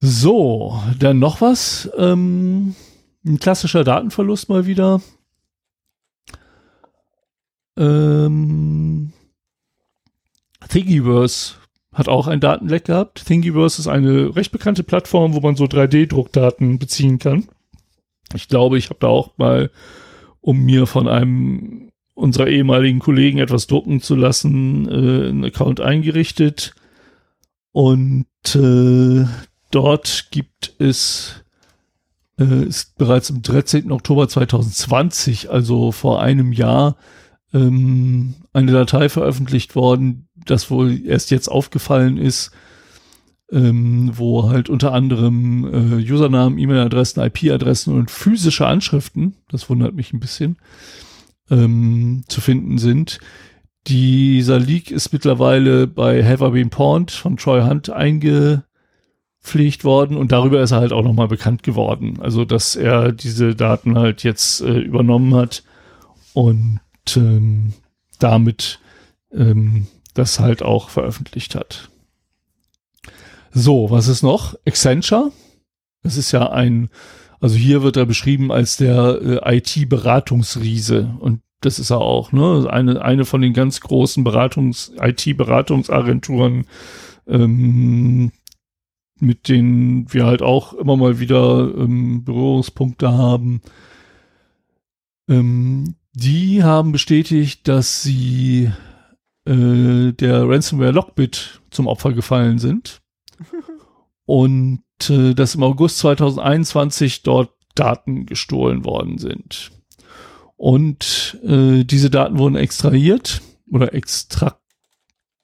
So, 0.00 0.80
dann 0.98 1.18
noch 1.18 1.40
was. 1.40 1.90
Ähm, 1.96 2.76
ein 3.24 3.38
klassischer 3.38 3.84
Datenverlust 3.84 4.48
mal 4.48 4.66
wieder. 4.66 5.00
Ähm, 7.76 9.12
Thingiverse 10.68 11.54
hat 11.92 12.08
auch 12.08 12.28
ein 12.28 12.40
Datenleck 12.40 12.84
gehabt. 12.84 13.24
Thingiverse 13.26 13.80
ist 13.80 13.88
eine 13.88 14.36
recht 14.36 14.52
bekannte 14.52 14.84
Plattform, 14.84 15.34
wo 15.34 15.40
man 15.40 15.56
so 15.56 15.64
3D-Druckdaten 15.64 16.78
beziehen 16.78 17.18
kann. 17.18 17.48
Ich 18.34 18.48
glaube, 18.48 18.78
ich 18.78 18.90
habe 18.90 19.00
da 19.00 19.08
auch 19.08 19.36
mal, 19.38 19.70
um 20.40 20.64
mir 20.64 20.86
von 20.86 21.08
einem 21.08 21.90
unserer 22.14 22.48
ehemaligen 22.48 22.98
Kollegen 22.98 23.38
etwas 23.38 23.66
drucken 23.68 24.00
zu 24.00 24.16
lassen, 24.16 24.88
äh, 24.88 25.28
einen 25.28 25.44
Account 25.44 25.80
eingerichtet. 25.80 26.74
Und 27.72 28.26
äh, 28.54 29.24
dort 29.70 30.28
gibt 30.30 30.74
es, 30.78 31.44
äh, 32.38 32.64
ist 32.64 32.98
bereits 32.98 33.30
am 33.30 33.42
13. 33.42 33.92
Oktober 33.92 34.28
2020, 34.28 35.50
also 35.50 35.92
vor 35.92 36.20
einem 36.20 36.52
Jahr, 36.52 36.96
ähm, 37.54 38.34
eine 38.52 38.72
Datei 38.72 39.08
veröffentlicht 39.08 39.76
worden, 39.76 40.28
das 40.34 40.70
wohl 40.70 41.06
erst 41.06 41.30
jetzt 41.30 41.48
aufgefallen 41.48 42.16
ist, 42.16 42.50
ähm, 43.50 44.10
wo 44.14 44.50
halt 44.50 44.68
unter 44.68 44.92
anderem 44.92 45.64
äh, 46.00 46.12
Usernamen, 46.12 46.58
E-Mail-Adressen, 46.58 47.22
IP-Adressen 47.22 47.94
und 47.94 48.10
physische 48.10 48.66
Anschriften, 48.66 49.36
das 49.48 49.70
wundert 49.70 49.94
mich 49.94 50.12
ein 50.12 50.20
bisschen, 50.20 50.58
ähm, 51.50 52.24
zu 52.28 52.40
finden 52.40 52.78
sind. 52.78 53.20
Dieser 53.86 54.58
Leak 54.58 54.90
ist 54.90 55.12
mittlerweile 55.12 55.86
bei 55.86 56.22
Have 56.22 56.46
I 56.46 56.50
Been 56.50 56.70
Pawned 56.70 57.10
von 57.10 57.38
Troy 57.38 57.62
Hunt 57.62 57.88
eingepflegt 57.88 58.64
worden 59.82 60.18
und 60.18 60.30
darüber 60.30 60.60
ist 60.60 60.72
er 60.72 60.80
halt 60.80 60.92
auch 60.92 61.04
nochmal 61.04 61.28
bekannt 61.28 61.62
geworden. 61.62 62.18
Also, 62.20 62.44
dass 62.44 62.76
er 62.76 63.12
diese 63.12 63.54
Daten 63.54 63.96
halt 63.96 64.24
jetzt 64.24 64.60
äh, 64.60 64.78
übernommen 64.78 65.34
hat 65.34 65.62
und 66.34 66.80
ähm, 67.16 67.72
damit 68.18 68.78
ähm, 69.32 69.86
das 70.12 70.38
halt 70.38 70.62
auch 70.62 70.90
veröffentlicht 70.90 71.54
hat. 71.54 71.88
So, 73.52 73.90
was 73.90 74.08
ist 74.08 74.22
noch? 74.22 74.54
Accenture. 74.66 75.32
Das 76.02 76.16
ist 76.16 76.32
ja 76.32 76.50
ein, 76.50 76.90
also 77.40 77.56
hier 77.56 77.82
wird 77.82 77.96
er 77.96 78.06
beschrieben 78.06 78.52
als 78.52 78.76
der 78.76 79.42
äh, 79.44 79.56
IT-Beratungsriese 79.56 81.16
und 81.20 81.40
das 81.60 81.78
ist 81.78 81.90
er 81.90 82.00
auch, 82.00 82.30
ne? 82.30 82.68
Eine, 82.70 83.02
eine 83.02 83.24
von 83.24 83.40
den 83.40 83.52
ganz 83.52 83.80
großen 83.80 84.24
Beratungs-, 84.24 84.92
IT-Beratungsagenturen, 85.00 86.66
ähm, 87.26 88.30
mit 89.18 89.48
denen 89.48 90.12
wir 90.12 90.24
halt 90.24 90.40
auch 90.40 90.72
immer 90.74 90.96
mal 90.96 91.18
wieder 91.18 91.72
ähm, 91.76 92.22
Berührungspunkte 92.24 93.12
haben. 93.12 93.60
Ähm, 95.28 95.96
die 96.12 96.62
haben 96.62 96.92
bestätigt, 96.92 97.66
dass 97.66 98.04
sie 98.04 98.70
äh, 99.44 100.12
der 100.12 100.48
Ransomware 100.48 100.92
Lockbit 100.92 101.60
zum 101.70 101.88
Opfer 101.88 102.12
gefallen 102.12 102.58
sind 102.58 103.00
und 104.26 104.82
äh, 105.08 105.34
dass 105.34 105.54
im 105.54 105.62
August 105.62 105.98
2021 105.98 107.22
dort 107.22 107.52
Daten 107.74 108.26
gestohlen 108.26 108.84
worden 108.84 109.18
sind. 109.18 109.70
Und 110.56 111.38
äh, 111.44 111.84
diese 111.84 112.10
Daten 112.10 112.38
wurden 112.38 112.56
extrahiert 112.56 113.40
oder 113.70 113.94
extrakt, 113.94 114.60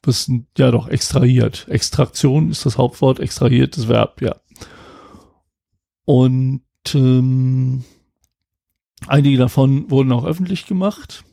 was, 0.03 0.30
ja 0.59 0.70
doch, 0.70 0.88
extrahiert. 0.88 1.66
Extraktion 1.68 2.51
ist 2.51 2.66
das 2.66 2.78
Hauptwort, 2.78 3.20
extrahiert 3.20 3.76
das 3.76 3.88
Verb, 3.88 4.20
ja. 4.20 4.34
Und 6.05 6.62
ähm, 6.92 7.84
einige 9.07 9.38
davon 9.38 9.90
wurden 9.90 10.12
auch 10.12 10.24
öffentlich 10.24 10.66
gemacht. 10.66 11.24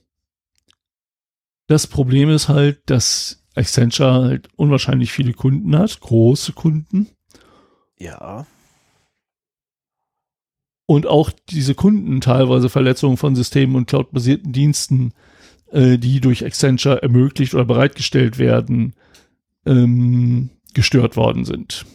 Das 1.68 1.88
Problem 1.88 2.30
ist 2.30 2.49
halt, 2.49 2.89
dass 2.89 3.40
Accenture 3.56 4.24
halt 4.24 4.49
unwahrscheinlich 4.56 5.12
viele 5.12 5.34
Kunden 5.34 5.78
hat, 5.78 5.99
große 5.99 6.54
Kunden. 6.54 7.08
Ja. 7.99 8.45
Und 10.86 11.08
auch 11.08 11.32
diese 11.49 11.76
Kunden 11.76 12.22
teilweise 12.22 12.70
Verletzungen 12.70 13.18
von 13.18 13.36
Systemen 13.36 13.76
und 13.76 13.88
cloudbasierten 13.88 14.52
Diensten, 14.52 15.14
äh, 15.72 15.97
die 15.97 16.20
durch 16.20 16.45
Accenture 16.45 17.02
ermöglicht 17.02 17.54
oder 17.54 17.66
bereitgestellt 17.66 18.39
werden, 18.39 18.93
ähm, 19.66 20.49
gestört 20.74 21.16
worden 21.16 21.45
sind. 21.45 21.86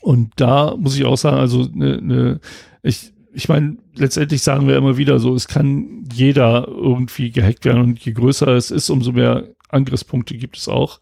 Und 0.00 0.32
da 0.36 0.76
muss 0.76 0.96
ich 0.96 1.04
auch 1.04 1.16
sagen, 1.16 1.38
also 1.38 1.68
ne, 1.72 2.00
ne, 2.00 2.40
ich, 2.82 3.12
ich 3.32 3.48
meine, 3.48 3.78
letztendlich 3.94 4.42
sagen 4.42 4.68
wir 4.68 4.76
immer 4.76 4.96
wieder 4.96 5.18
so, 5.18 5.34
es 5.34 5.48
kann 5.48 6.04
jeder 6.12 6.68
irgendwie 6.68 7.30
gehackt 7.30 7.64
werden 7.64 7.82
und 7.82 7.98
je 8.00 8.12
größer 8.12 8.48
es 8.48 8.70
ist, 8.70 8.90
umso 8.90 9.12
mehr 9.12 9.48
Angriffspunkte 9.74 10.36
gibt 10.36 10.56
es 10.56 10.68
auch. 10.68 11.00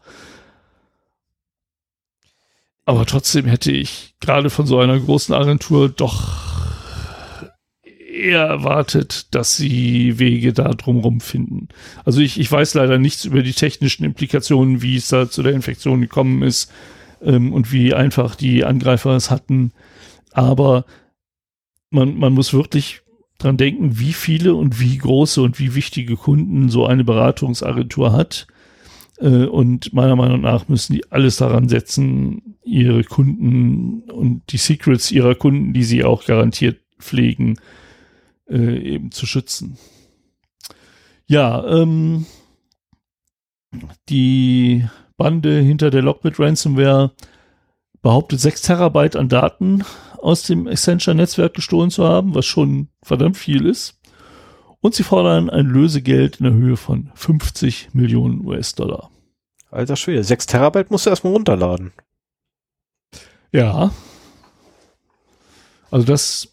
Aber 2.85 3.07
trotzdem 3.07 3.47
hätte 3.47 3.71
ich 3.71 4.15
gerade 4.21 4.51
von 4.51 4.67
so 4.67 4.79
einer 4.79 4.99
großen 4.99 5.35
Agentur 5.35 5.89
doch 5.89 6.53
eher 7.85 8.43
erwartet, 8.45 9.35
dass 9.35 9.57
sie 9.57 10.19
Wege 10.19 10.53
da 10.53 10.69
drumherum 10.71 11.21
finden. 11.21 11.69
Also 12.05 12.21
ich, 12.21 12.39
ich 12.39 12.51
weiß 12.51 12.75
leider 12.75 12.99
nichts 12.99 13.25
über 13.25 13.43
die 13.43 13.53
technischen 13.53 14.05
Implikationen, 14.05 14.83
wie 14.83 14.97
es 14.97 15.09
da 15.09 15.31
zu 15.31 15.43
der 15.43 15.53
Infektion 15.53 16.01
gekommen 16.01 16.43
ist. 16.43 16.71
ähm, 17.25 17.53
und 17.53 17.73
wie 17.73 17.95
einfach 17.95 18.35
die 18.35 18.65
Angreifer 18.65 19.17
es 19.17 19.31
hatten. 19.31 19.73
Aber 20.33 20.85
man, 21.91 22.17
man 22.19 22.33
muss 22.33 22.53
wirklich 22.53 23.03
dran 23.39 23.57
denken, 23.57 23.99
wie 23.99 24.13
viele 24.13 24.55
und 24.55 24.81
wie 24.81 24.99
große 24.99 25.43
und 25.43 25.59
wie 25.59 25.75
wichtige 25.75 26.17
Kunden 26.17 26.69
so 26.69 26.87
eine 26.87 27.05
Beratungsagentur 27.05 28.13
hat. 28.13 28.47
Äh, 29.23 29.47
und 29.47 29.93
meiner 29.93 30.17
Meinung 30.17 30.41
nach 30.41 30.69
müssen 30.69 30.95
die 30.95 31.11
alles 31.13 31.37
daran 31.37 31.69
setzen, 31.69 32.57
ihre 32.65 33.05
Kunden 33.05 34.11
und 34.11 34.43
die 34.51 34.57
Secrets 34.57 35.13
ihrer 35.13 35.37
Kunden, 35.37 35.73
die 35.73 35.85
sie 35.85 36.03
auch 36.03 36.27
garantiert 36.27 36.81
pflegen, 36.99 37.59
äh, 38.49 38.79
eben 38.79 39.13
zu 39.13 39.27
schützen. 39.27 39.79
Ja, 41.27 41.65
ähm, 41.67 42.27
die 44.09 44.85
Bande 45.17 45.61
hinter 45.61 45.91
der 45.91 46.03
Lockbit 46.03 46.41
Ransomware 46.41 47.13
behauptet 48.03 48.41
6 48.41 48.63
Terabyte 48.63 49.17
an 49.17 49.29
Daten 49.29 49.85
aus 50.19 50.43
dem 50.43 50.67
Accenture-Netzwerk 50.67 51.55
gestohlen 51.55 51.91
zu 51.91 52.05
haben, 52.05 52.35
was 52.35 52.45
schon 52.45 52.89
verdammt 53.03 53.37
viel 53.37 53.67
ist. 53.67 54.01
Und 54.83 54.97
sie 54.97 55.05
fordern 55.05 55.49
ein 55.49 55.67
Lösegeld 55.67 56.41
in 56.41 56.45
der 56.45 56.55
Höhe 56.55 56.77
von 56.77 57.11
50 57.15 57.91
Millionen 57.93 58.45
US-Dollar. 58.45 59.11
Alter 59.71 59.97
Schwede, 59.97 60.25
6 60.25 60.47
Terabyte 60.47 60.91
musst 60.91 61.07
du 61.07 61.11
erstmal 61.11 61.33
runterladen. 61.33 61.93
Ja. 63.53 63.93
Also 65.91 66.05
das 66.05 66.49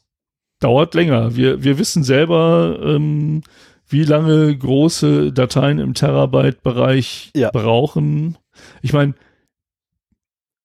dauert 0.59 0.93
länger. 0.93 1.35
Wir, 1.35 1.63
wir 1.63 1.79
wissen 1.79 2.03
selber, 2.03 2.79
ähm, 2.83 3.41
wie 3.87 4.03
lange 4.03 4.55
große 4.55 5.33
Dateien 5.33 5.79
im 5.79 5.95
Terabyte-Bereich 5.95 7.31
ja. 7.35 7.49
brauchen. 7.49 8.37
Ich 8.83 8.93
meine, 8.93 9.15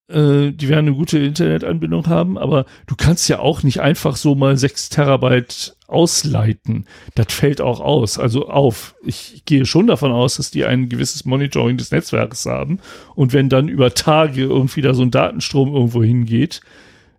äh, 0.07 0.51
die 0.51 0.69
werden 0.69 0.87
eine 0.87 0.95
gute 0.95 1.17
Internetanbindung 1.17 2.07
haben, 2.07 2.37
aber 2.37 2.65
du 2.87 2.95
kannst 2.95 3.27
ja 3.27 3.39
auch 3.39 3.63
nicht 3.63 3.81
einfach 3.81 4.15
so 4.15 4.35
mal 4.35 4.55
6 4.55 4.89
Terabyte 4.89 5.75
ausleiten. 5.87 6.85
Das 7.15 7.33
fällt 7.33 7.61
auch 7.61 7.79
aus, 7.79 8.19
also 8.19 8.47
auf. 8.49 8.95
Ich 9.03 9.43
gehe 9.45 9.65
schon 9.65 9.87
davon 9.87 10.11
aus, 10.11 10.37
dass 10.37 10.51
die 10.51 10.65
ein 10.65 10.89
gewisses 10.89 11.25
Monitoring 11.25 11.77
des 11.77 11.91
Netzwerkes 11.91 12.45
haben 12.45 12.79
und 13.15 13.33
wenn 13.33 13.49
dann 13.49 13.67
über 13.67 13.93
Tage 13.93 14.43
irgendwie 14.43 14.81
da 14.81 14.93
so 14.93 15.01
ein 15.01 15.11
Datenstrom 15.11 15.73
irgendwo 15.73 16.03
hingeht, 16.03 16.61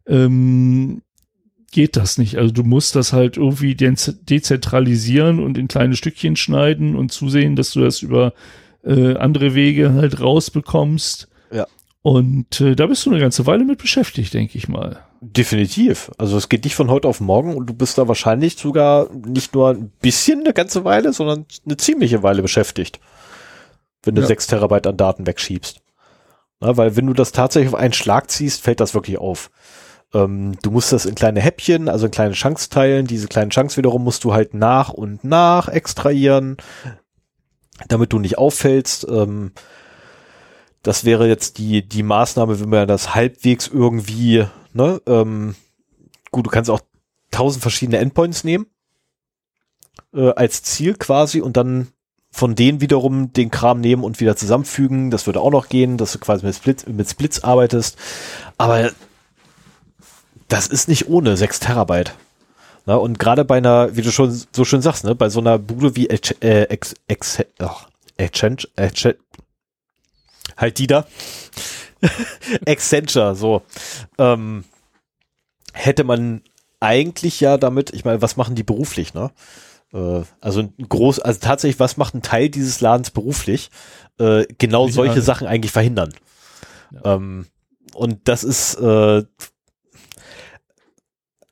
ähm, 0.07 1.03
geht 1.73 1.97
das 1.97 2.19
nicht. 2.19 2.39
Also 2.39 2.53
du 2.53 2.63
musst 2.63 2.97
das 2.97 3.13
halt 3.13 3.37
irgendwie 3.37 3.75
dezentralisieren 3.75 5.43
und 5.43 5.59
in 5.59 5.69
kleine 5.69 5.97
Stückchen 5.97 6.37
schneiden 6.37 6.95
und 6.97 7.13
zusehen, 7.13 7.57
dass 7.57 7.73
du 7.73 7.81
das 7.81 8.03
über 8.03 8.33
äh, 8.85 9.17
andere 9.17 9.55
Wege 9.55 9.93
halt 9.93 10.21
rausbekommst. 10.21 11.29
Ja. 11.53 11.67
Und 12.07 12.61
äh, 12.61 12.77
da 12.77 12.87
bist 12.87 13.05
du 13.05 13.11
eine 13.11 13.19
ganze 13.19 13.47
Weile 13.47 13.65
mit 13.65 13.81
beschäftigt, 13.81 14.33
denke 14.33 14.57
ich 14.57 14.69
mal. 14.69 15.01
Definitiv. 15.21 16.13
Also 16.19 16.37
es 16.37 16.49
geht 16.49 16.63
nicht 16.63 16.77
von 16.77 16.89
heute 16.89 17.09
auf 17.09 17.19
morgen 17.19 17.57
und 17.57 17.67
du 17.67 17.75
bist 17.75 17.99
da 17.99 18.07
wahrscheinlich 18.07 18.57
sogar 18.57 19.09
nicht 19.13 19.57
nur 19.57 19.71
ein 19.71 19.91
bisschen 20.01 20.39
eine 20.39 20.53
ganze 20.53 20.85
Weile, 20.85 21.13
sondern 21.13 21.47
eine 21.65 21.77
ziemliche 21.79 22.23
Weile 22.23 22.43
beschäftigt, 22.43 23.01
wenn 24.05 24.15
du 24.15 24.21
ja. 24.21 24.29
6 24.29 24.47
Terabyte 24.47 24.87
an 24.87 24.97
Daten 24.97 25.27
wegschiebst. 25.27 25.81
Na, 26.61 26.77
weil 26.77 26.95
wenn 26.95 27.09
du 27.09 27.13
das 27.13 27.33
tatsächlich 27.33 27.75
auf 27.75 27.81
einen 27.81 27.93
Schlag 27.93 28.31
ziehst, 28.31 28.63
fällt 28.63 28.79
das 28.79 28.95
wirklich 28.95 29.19
auf. 29.19 29.51
Ähm, 30.15 30.57
du 30.63 30.71
musst 30.71 30.93
das 30.93 31.07
in 31.07 31.17
kleine 31.17 31.41
Häppchen, 31.41 31.89
also 31.89 32.07
in 32.07 32.13
kleine 32.13 32.35
Chunks 32.35 32.69
teilen. 32.69 33.09
Diese 33.09 33.27
kleinen 33.27 33.51
Chunks 33.51 33.77
wiederum 33.77 34.05
musst 34.05 34.23
du 34.23 34.33
halt 34.33 34.55
nach 34.55 34.91
und 34.91 35.25
nach 35.25 35.67
extrahieren, 35.67 36.57
damit 37.89 38.13
du 38.13 38.21
nicht 38.21 38.39
auffällst. 38.39 39.09
Ähm, 39.11 39.51
das 40.87 41.05
wäre 41.05 41.27
jetzt 41.27 41.59
die, 41.59 41.83
die 41.83 42.05
Maßnahme, 42.05 42.61
wenn 42.61 42.69
man 42.69 42.87
das 42.87 43.13
halbwegs 43.13 43.67
irgendwie, 43.67 44.47
ne, 44.73 45.03
ähm, 45.07 45.57
gut, 46.31 46.47
du 46.47 46.51
kannst 46.51 46.71
auch 46.71 46.81
tausend 47.33 47.61
verschiedene 47.61 47.99
Endpoints 47.99 48.45
nehmen, 48.45 48.67
äh, 50.15 50.31
als 50.31 50.63
Ziel 50.63 50.95
quasi 50.95 51.41
und 51.41 51.57
dann 51.57 51.89
von 52.31 52.55
denen 52.55 52.81
wiederum 52.81 53.33
den 53.33 53.51
Kram 53.51 53.81
nehmen 53.81 54.05
und 54.05 54.21
wieder 54.21 54.37
zusammenfügen. 54.37 55.11
Das 55.11 55.27
würde 55.27 55.41
auch 55.41 55.51
noch 55.51 55.69
gehen, 55.69 55.97
dass 55.97 56.13
du 56.13 56.21
quasi 56.21 56.47
mit, 56.47 56.55
Split, 56.55 56.89
mit 56.89 57.09
Splits 57.09 57.43
arbeitest. 57.43 57.99
Aber 58.57 58.93
das 60.47 60.69
ist 60.69 60.89
nicht 60.89 61.09
ohne 61.09 61.37
6 61.37 61.59
Terabyte. 61.59 62.15
Na, 62.85 62.95
und 62.95 63.19
gerade 63.19 63.45
bei 63.45 63.57
einer, 63.57 63.97
wie 63.97 64.03
du 64.03 64.13
schon 64.13 64.41
so 64.53 64.65
schön 64.65 64.83
sagst, 64.83 65.03
ne, 65.03 65.17
bei 65.17 65.31
so 65.31 65.41
einer 65.41 65.59
Bude 65.59 65.97
wie 65.97 66.09
Ex, 66.09 66.31
äh, 66.43 66.63
Ex, 66.65 66.95
Ex, 67.09 67.43
Exchange, 68.19 68.69
Exchange, 68.77 69.17
halt 70.57 70.79
die 70.79 70.87
da. 70.87 71.07
Accenture, 72.67 73.35
so. 73.35 73.63
Ähm, 74.19 74.65
hätte 75.73 76.05
man 76.05 76.43
eigentlich 76.81 77.41
ja 77.41 77.57
damit, 77.57 77.93
ich 77.93 78.05
meine, 78.05 78.23
was 78.23 78.37
machen 78.37 78.55
die 78.55 78.63
beruflich, 78.63 79.15
ne? 79.15 79.31
Äh, 79.93 80.23
also 80.41 80.61
ein 80.61 80.75
groß, 80.89 81.21
also 81.21 81.41
tatsächlich, 81.41 81.81
was 81.81 81.97
macht 81.97 82.15
ein 82.15 82.23
Teil 82.23 82.49
dieses 82.49 82.81
Ladens 82.81 83.11
beruflich? 83.11 83.71
Äh, 84.19 84.47
genau 84.59 84.89
solche 84.89 85.23
Sachen 85.23 85.47
eigentlich 85.47 85.73
verhindern. 85.73 86.13
Ja. 86.93 87.15
Ähm, 87.15 87.47
und 87.95 88.29
das 88.29 88.45
ist 88.45 88.75
äh, 88.77 89.25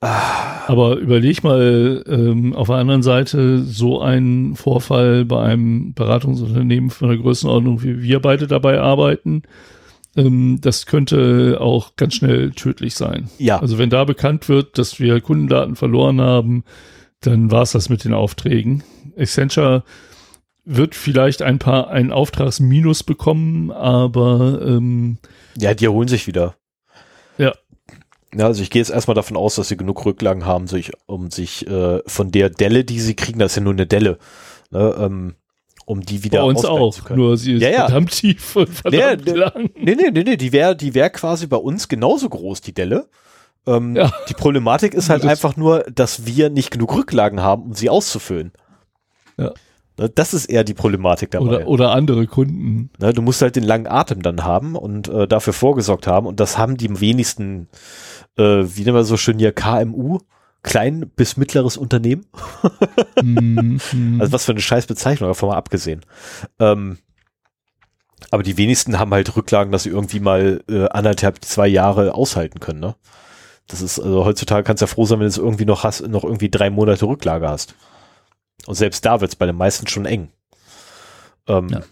aber 0.04 0.96
überleg 0.96 1.42
mal 1.42 2.04
ähm, 2.06 2.54
auf 2.54 2.68
der 2.68 2.76
anderen 2.76 3.02
Seite 3.02 3.62
so 3.62 4.00
ein 4.00 4.54
Vorfall 4.54 5.24
bei 5.24 5.42
einem 5.42 5.94
Beratungsunternehmen 5.94 6.90
von 6.90 7.08
der 7.08 7.18
Größenordnung, 7.18 7.82
wie 7.82 8.02
wir 8.02 8.20
beide 8.20 8.46
dabei 8.46 8.80
arbeiten. 8.80 9.42
Ähm, 10.16 10.58
das 10.60 10.86
könnte 10.86 11.58
auch 11.60 11.96
ganz 11.96 12.14
schnell 12.14 12.52
tödlich 12.52 12.94
sein. 12.94 13.28
Ja. 13.38 13.60
Also 13.60 13.78
wenn 13.78 13.90
da 13.90 14.04
bekannt 14.04 14.48
wird, 14.48 14.78
dass 14.78 15.00
wir 15.00 15.20
Kundendaten 15.20 15.76
verloren 15.76 16.20
haben, 16.20 16.64
dann 17.20 17.50
war 17.50 17.62
es 17.62 17.72
das 17.72 17.88
mit 17.88 18.04
den 18.04 18.14
Aufträgen. 18.14 18.82
Accenture 19.16 19.84
wird 20.64 20.94
vielleicht 20.94 21.42
ein 21.42 21.58
paar 21.58 21.90
einen 21.90 22.12
Auftragsminus 22.12 23.02
bekommen, 23.02 23.70
aber 23.70 24.60
ähm, 24.64 25.18
ja, 25.56 25.74
die 25.74 25.84
erholen 25.84 26.08
sich 26.08 26.26
wieder. 26.26 26.56
Ja. 27.38 27.52
Ja, 28.36 28.46
also 28.46 28.62
ich 28.62 28.70
gehe 28.70 28.80
jetzt 28.80 28.90
erstmal 28.90 29.14
davon 29.14 29.36
aus, 29.36 29.54
dass 29.56 29.68
sie 29.68 29.76
genug 29.76 30.04
Rücklagen 30.04 30.44
haben, 30.44 30.66
sich, 30.66 30.92
um 31.06 31.30
sich 31.30 31.66
äh, 31.66 32.00
von 32.06 32.30
der 32.30 32.50
Delle, 32.50 32.84
die 32.84 33.00
sie 33.00 33.14
kriegen, 33.14 33.38
das 33.38 33.52
ist 33.52 33.56
ja 33.56 33.62
nur 33.62 33.72
eine 33.72 33.86
Delle, 33.86 34.18
ne, 34.70 34.94
ähm, 34.98 35.34
um 35.86 36.00
die 36.00 36.24
wieder 36.24 36.40
Bei 36.40 36.44
uns 36.44 36.64
auch, 36.64 37.10
nur 37.10 37.36
sie 37.36 37.54
ist 37.54 37.62
ja, 37.62 37.70
ja. 37.70 37.86
verdammt 37.86 38.10
tief 38.10 38.56
und 38.56 38.70
verdammt 38.70 39.26
nee, 39.26 39.32
lang. 39.32 39.70
Nee, 39.76 39.94
nee, 39.94 40.10
nee, 40.10 40.24
nee, 40.24 40.36
die 40.36 40.52
wäre 40.52 40.74
die 40.74 40.94
wär 40.94 41.10
quasi 41.10 41.46
bei 41.46 41.56
uns 41.56 41.88
genauso 41.88 42.28
groß, 42.28 42.60
die 42.62 42.72
Delle. 42.72 43.08
Ähm, 43.66 43.96
ja. 43.96 44.12
Die 44.28 44.34
Problematik 44.34 44.94
ist 44.94 45.10
halt 45.10 45.24
einfach 45.24 45.56
nur, 45.56 45.84
dass 45.94 46.26
wir 46.26 46.50
nicht 46.50 46.70
genug 46.70 46.94
Rücklagen 46.94 47.40
haben, 47.40 47.62
um 47.62 47.74
sie 47.74 47.90
auszufüllen. 47.90 48.52
Ja. 49.38 49.52
Ne, 49.96 50.08
das 50.08 50.34
ist 50.34 50.46
eher 50.46 50.64
die 50.64 50.74
Problematik 50.74 51.30
dabei. 51.30 51.58
Oder, 51.58 51.68
oder 51.68 51.90
andere 51.92 52.26
Kunden. 52.26 52.90
Ne, 52.98 53.12
du 53.12 53.22
musst 53.22 53.42
halt 53.42 53.56
den 53.56 53.64
langen 53.64 53.86
Atem 53.86 54.22
dann 54.22 54.44
haben 54.44 54.74
und 54.76 55.08
äh, 55.08 55.28
dafür 55.28 55.52
vorgesorgt 55.52 56.06
haben 56.06 56.26
und 56.26 56.40
das 56.40 56.58
haben 56.58 56.76
die 56.76 57.00
wenigsten 57.00 57.68
äh, 58.36 58.64
wie 58.64 58.82
nennen 58.82 58.96
wir 58.96 59.04
so 59.04 59.16
schön 59.16 59.38
hier, 59.38 59.52
KMU, 59.52 60.18
klein 60.62 61.10
bis 61.14 61.36
mittleres 61.36 61.76
Unternehmen. 61.76 62.26
mm, 63.22 63.78
mm. 63.92 64.16
Also 64.20 64.32
was 64.32 64.44
für 64.44 64.52
eine 64.52 64.60
scheiß 64.60 64.86
Bezeichnung, 64.86 65.30
davon 65.30 65.50
mal 65.50 65.56
abgesehen. 65.56 66.00
Ähm, 66.58 66.98
aber 68.30 68.42
die 68.42 68.56
wenigsten 68.56 68.98
haben 68.98 69.12
halt 69.12 69.36
Rücklagen, 69.36 69.70
dass 69.70 69.84
sie 69.84 69.90
irgendwie 69.90 70.20
mal 70.20 70.62
äh, 70.68 70.88
anderthalb, 70.88 71.44
zwei 71.44 71.68
Jahre 71.68 72.14
aushalten 72.14 72.60
können, 72.60 72.80
ne? 72.80 72.96
Das 73.66 73.80
ist, 73.80 73.98
also 73.98 74.26
heutzutage 74.26 74.62
kannst 74.62 74.82
du 74.82 74.84
ja 74.84 74.88
froh 74.88 75.06
sein, 75.06 75.20
wenn 75.20 75.24
du 75.24 75.30
es 75.30 75.38
irgendwie 75.38 75.64
noch 75.64 75.84
hast, 75.84 76.06
noch 76.06 76.24
irgendwie 76.24 76.50
drei 76.50 76.68
Monate 76.68 77.06
Rücklage 77.06 77.48
hast. 77.48 77.74
Und 78.66 78.74
selbst 78.74 79.06
da 79.06 79.20
wird 79.20 79.30
es 79.30 79.36
bei 79.36 79.46
den 79.46 79.56
meisten 79.56 79.86
schon 79.86 80.04
eng. 80.04 80.28
Ähm, 81.46 81.68
ja. 81.68 81.82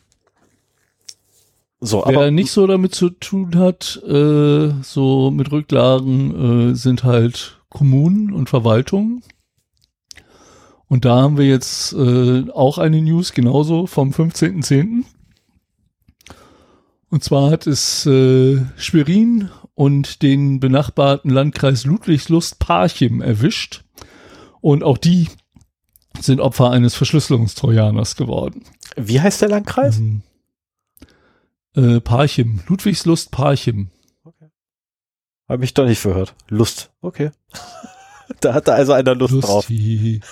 So, 1.84 2.04
Wer 2.06 2.16
aber 2.16 2.30
nicht 2.30 2.52
so 2.52 2.68
damit 2.68 2.94
zu 2.94 3.10
tun 3.10 3.56
hat, 3.56 4.00
äh, 4.06 4.70
so 4.82 5.32
mit 5.32 5.50
Rücklagen, 5.50 6.70
äh, 6.70 6.74
sind 6.76 7.02
halt 7.02 7.60
Kommunen 7.70 8.32
und 8.32 8.48
Verwaltungen. 8.48 9.24
Und 10.86 11.04
da 11.04 11.22
haben 11.22 11.38
wir 11.38 11.46
jetzt 11.46 11.92
äh, 11.92 12.44
auch 12.52 12.78
eine 12.78 13.02
News, 13.02 13.32
genauso 13.32 13.88
vom 13.88 14.10
15.10. 14.10 15.02
Und 17.10 17.24
zwar 17.24 17.50
hat 17.50 17.66
es 17.66 18.06
äh, 18.06 18.60
Schwerin 18.76 19.50
und 19.74 20.22
den 20.22 20.60
benachbarten 20.60 21.32
Landkreis 21.32 21.84
Ludwigslust-Parchim 21.84 23.20
erwischt. 23.20 23.82
Und 24.60 24.84
auch 24.84 24.98
die 24.98 25.26
sind 26.20 26.40
Opfer 26.40 26.70
eines 26.70 26.94
Verschlüsselungstrojaners 26.94 28.14
geworden. 28.14 28.62
Wie 28.96 29.20
heißt 29.20 29.42
der 29.42 29.48
Landkreis? 29.48 29.98
Mhm. 29.98 30.22
Äh, 31.74 32.00
Parchim. 32.00 32.60
Ludwigslust 32.68 33.30
Parchim. 33.30 33.90
Okay. 34.24 34.50
Habe 35.48 35.64
ich 35.64 35.74
doch 35.74 35.86
nicht 35.86 36.00
verhört. 36.00 36.34
Lust. 36.48 36.90
Okay. 37.00 37.30
da 38.40 38.54
hatte 38.54 38.74
also 38.74 38.92
einer 38.92 39.14
Lust 39.14 39.32
Lustig. 39.34 40.20
drauf. 40.20 40.30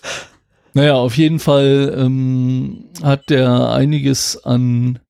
naja, 0.74 0.94
auf 0.94 1.16
jeden 1.16 1.38
Fall 1.38 1.94
ähm, 1.96 2.90
hat 3.02 3.30
der 3.30 3.70
einiges 3.70 4.44
an 4.44 5.00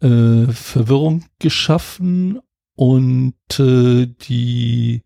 äh, 0.00 0.46
Verwirrung 0.46 1.24
geschaffen 1.38 2.40
und 2.74 3.34
äh, 3.58 4.06
die 4.06 5.02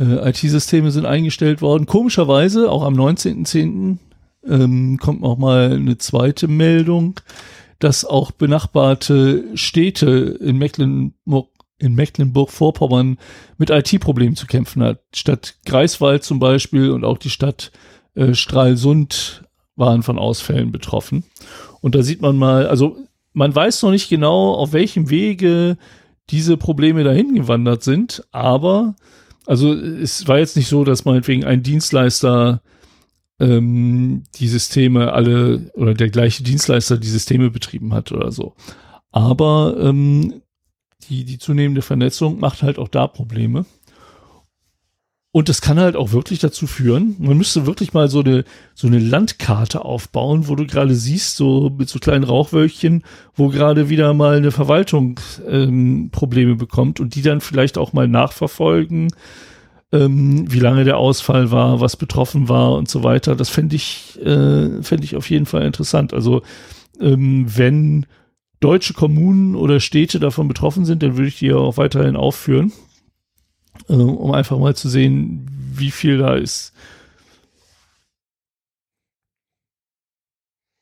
äh, 0.00 0.28
IT-Systeme 0.30 0.90
sind 0.90 1.06
eingestellt 1.06 1.60
worden. 1.60 1.86
Komischerweise, 1.86 2.70
auch 2.70 2.84
am 2.84 2.94
19.10. 2.94 3.98
Ähm, 4.46 4.98
kommt 4.98 5.20
noch 5.20 5.36
mal 5.36 5.72
eine 5.72 5.98
zweite 5.98 6.46
Meldung, 6.46 7.20
dass 7.78 8.04
auch 8.04 8.30
benachbarte 8.30 9.44
Städte 9.54 10.38
in 10.40 10.58
Mecklenburg 10.58 11.48
in 11.80 11.94
Mecklenburg-Vorpommern 11.94 13.18
mit 13.56 13.70
IT-Problemen 13.70 14.34
zu 14.34 14.46
kämpfen 14.46 14.82
hat. 14.82 15.00
Stadt 15.14 15.54
Greifswald 15.64 16.24
zum 16.24 16.40
Beispiel 16.40 16.90
und 16.90 17.04
auch 17.04 17.18
die 17.18 17.30
Stadt 17.30 17.70
äh, 18.14 18.34
Stralsund 18.34 19.44
waren 19.76 20.02
von 20.02 20.18
Ausfällen 20.18 20.72
betroffen. 20.72 21.22
Und 21.80 21.94
da 21.94 22.02
sieht 22.02 22.20
man 22.20 22.36
mal, 22.36 22.66
also 22.66 22.96
man 23.32 23.54
weiß 23.54 23.82
noch 23.82 23.92
nicht 23.92 24.08
genau, 24.08 24.54
auf 24.54 24.72
welchem 24.72 25.08
Wege 25.08 25.78
diese 26.30 26.56
Probleme 26.56 27.04
dahin 27.04 27.34
gewandert 27.34 27.84
sind, 27.84 28.24
aber 28.32 28.96
also 29.46 29.72
es 29.72 30.26
war 30.28 30.38
jetzt 30.38 30.56
nicht 30.56 30.68
so, 30.68 30.84
dass 30.84 31.04
meinetwegen 31.04 31.44
ein 31.44 31.62
Dienstleister 31.62 32.60
ähm, 33.40 34.24
die 34.36 34.48
Systeme 34.48 35.12
alle 35.12 35.70
oder 35.74 35.94
der 35.94 36.10
gleiche 36.10 36.42
Dienstleister 36.42 36.98
die 36.98 37.08
Systeme 37.08 37.50
betrieben 37.50 37.94
hat 37.94 38.12
oder 38.12 38.32
so. 38.32 38.54
Aber 39.10 39.76
ähm, 39.80 40.42
die, 41.08 41.24
die 41.24 41.38
zunehmende 41.38 41.82
Vernetzung 41.82 42.40
macht 42.40 42.62
halt 42.62 42.78
auch 42.78 42.88
da 42.88 43.06
Probleme. 43.06 43.64
Und 45.30 45.48
das 45.50 45.60
kann 45.60 45.78
halt 45.78 45.94
auch 45.94 46.12
wirklich 46.12 46.38
dazu 46.38 46.66
führen, 46.66 47.14
man 47.18 47.36
müsste 47.36 47.66
wirklich 47.66 47.92
mal 47.92 48.08
so 48.08 48.20
eine, 48.20 48.44
so 48.74 48.86
eine 48.86 48.98
Landkarte 48.98 49.84
aufbauen, 49.84 50.48
wo 50.48 50.54
du 50.54 50.66
gerade 50.66 50.94
siehst, 50.94 51.36
so 51.36 51.70
mit 51.70 51.88
so 51.88 51.98
kleinen 51.98 52.24
Rauchwölkchen, 52.24 53.04
wo 53.34 53.48
gerade 53.48 53.90
wieder 53.90 54.14
mal 54.14 54.38
eine 54.38 54.50
Verwaltung 54.50 55.20
ähm, 55.46 56.08
Probleme 56.10 56.56
bekommt 56.56 56.98
und 56.98 57.14
die 57.14 57.22
dann 57.22 57.42
vielleicht 57.42 57.76
auch 57.76 57.92
mal 57.92 58.08
nachverfolgen, 58.08 59.12
ähm, 59.92 60.50
wie 60.52 60.60
lange 60.60 60.84
der 60.84 60.98
Ausfall 60.98 61.50
war, 61.50 61.80
was 61.80 61.96
betroffen 61.96 62.48
war 62.48 62.72
und 62.72 62.88
so 62.88 63.02
weiter. 63.02 63.36
Das 63.36 63.48
fände 63.48 63.76
ich, 63.76 64.18
äh, 64.20 64.82
fände 64.82 65.04
ich 65.04 65.16
auf 65.16 65.30
jeden 65.30 65.46
Fall 65.46 65.62
interessant. 65.62 66.12
Also 66.12 66.42
ähm, 67.00 67.46
wenn 67.48 68.06
deutsche 68.60 68.94
Kommunen 68.94 69.54
oder 69.54 69.80
Städte 69.80 70.20
davon 70.20 70.48
betroffen 70.48 70.84
sind, 70.84 71.02
dann 71.02 71.16
würde 71.16 71.28
ich 71.28 71.38
die 71.38 71.46
ja 71.46 71.56
auch 71.56 71.76
weiterhin 71.76 72.16
aufführen 72.16 72.72
äh, 73.88 73.92
um 73.92 74.32
einfach 74.32 74.58
mal 74.58 74.74
zu 74.74 74.88
sehen, 74.88 75.46
wie 75.74 75.90
viel 75.90 76.18
da 76.18 76.34
ist. 76.34 76.72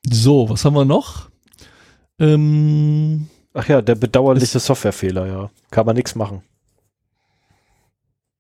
So, 0.09 0.49
was 0.49 0.65
haben 0.65 0.75
wir 0.75 0.85
noch? 0.85 1.29
Ähm, 2.19 3.29
Ach 3.55 3.69
ja, 3.69 3.83
der 3.83 3.97
bedauerliche 3.97 4.59
Softwarefehler, 4.59 5.27
ja. 5.27 5.51
Kann 5.71 5.87
man 5.87 5.97
nichts 5.97 6.15
machen. 6.15 6.43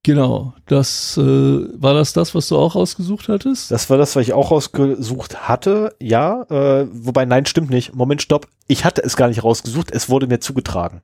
Genau, 0.06 0.54
das 0.66 1.16
äh, 1.16 1.20
war 1.20 1.92
das 1.92 2.12
das, 2.12 2.32
was 2.32 2.46
du 2.46 2.56
auch 2.56 2.76
rausgesucht 2.76 3.28
hattest? 3.28 3.72
Das 3.72 3.90
war 3.90 3.98
das, 3.98 4.14
was 4.14 4.22
ich 4.22 4.34
auch 4.34 4.52
rausgesucht 4.52 5.48
hatte, 5.48 5.96
ja. 6.00 6.42
Äh, 6.42 6.86
wobei, 6.92 7.24
nein, 7.24 7.44
stimmt 7.44 7.70
nicht. 7.70 7.92
Moment, 7.92 8.22
stopp. 8.22 8.46
Ich 8.68 8.84
hatte 8.84 9.02
es 9.02 9.16
gar 9.16 9.26
nicht 9.26 9.42
rausgesucht, 9.42 9.90
es 9.90 10.08
wurde 10.08 10.28
mir 10.28 10.38
zugetragen. 10.38 11.02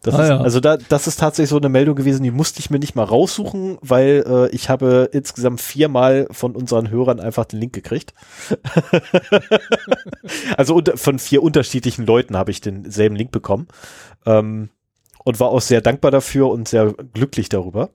Das 0.00 0.14
ah, 0.14 0.22
ist, 0.22 0.28
ja. 0.30 0.40
Also 0.40 0.60
da, 0.60 0.78
das 0.78 1.06
ist 1.06 1.20
tatsächlich 1.20 1.50
so 1.50 1.58
eine 1.58 1.68
Meldung 1.68 1.96
gewesen, 1.96 2.22
die 2.22 2.30
musste 2.30 2.60
ich 2.60 2.70
mir 2.70 2.78
nicht 2.78 2.94
mal 2.94 3.04
raussuchen, 3.04 3.76
weil 3.82 4.24
äh, 4.26 4.56
ich 4.56 4.70
habe 4.70 5.10
insgesamt 5.12 5.60
viermal 5.60 6.28
von 6.30 6.56
unseren 6.56 6.88
Hörern 6.88 7.20
einfach 7.20 7.44
den 7.44 7.60
Link 7.60 7.74
gekriegt. 7.74 8.14
also 10.56 10.76
unter, 10.76 10.96
von 10.96 11.18
vier 11.18 11.42
unterschiedlichen 11.42 12.06
Leuten 12.06 12.38
habe 12.38 12.52
ich 12.52 12.62
denselben 12.62 13.16
Link 13.16 13.32
bekommen 13.32 13.68
ähm, 14.24 14.70
und 15.28 15.40
war 15.40 15.50
auch 15.50 15.60
sehr 15.60 15.82
dankbar 15.82 16.10
dafür 16.10 16.48
und 16.48 16.68
sehr 16.68 16.94
glücklich 17.12 17.50
darüber. 17.50 17.90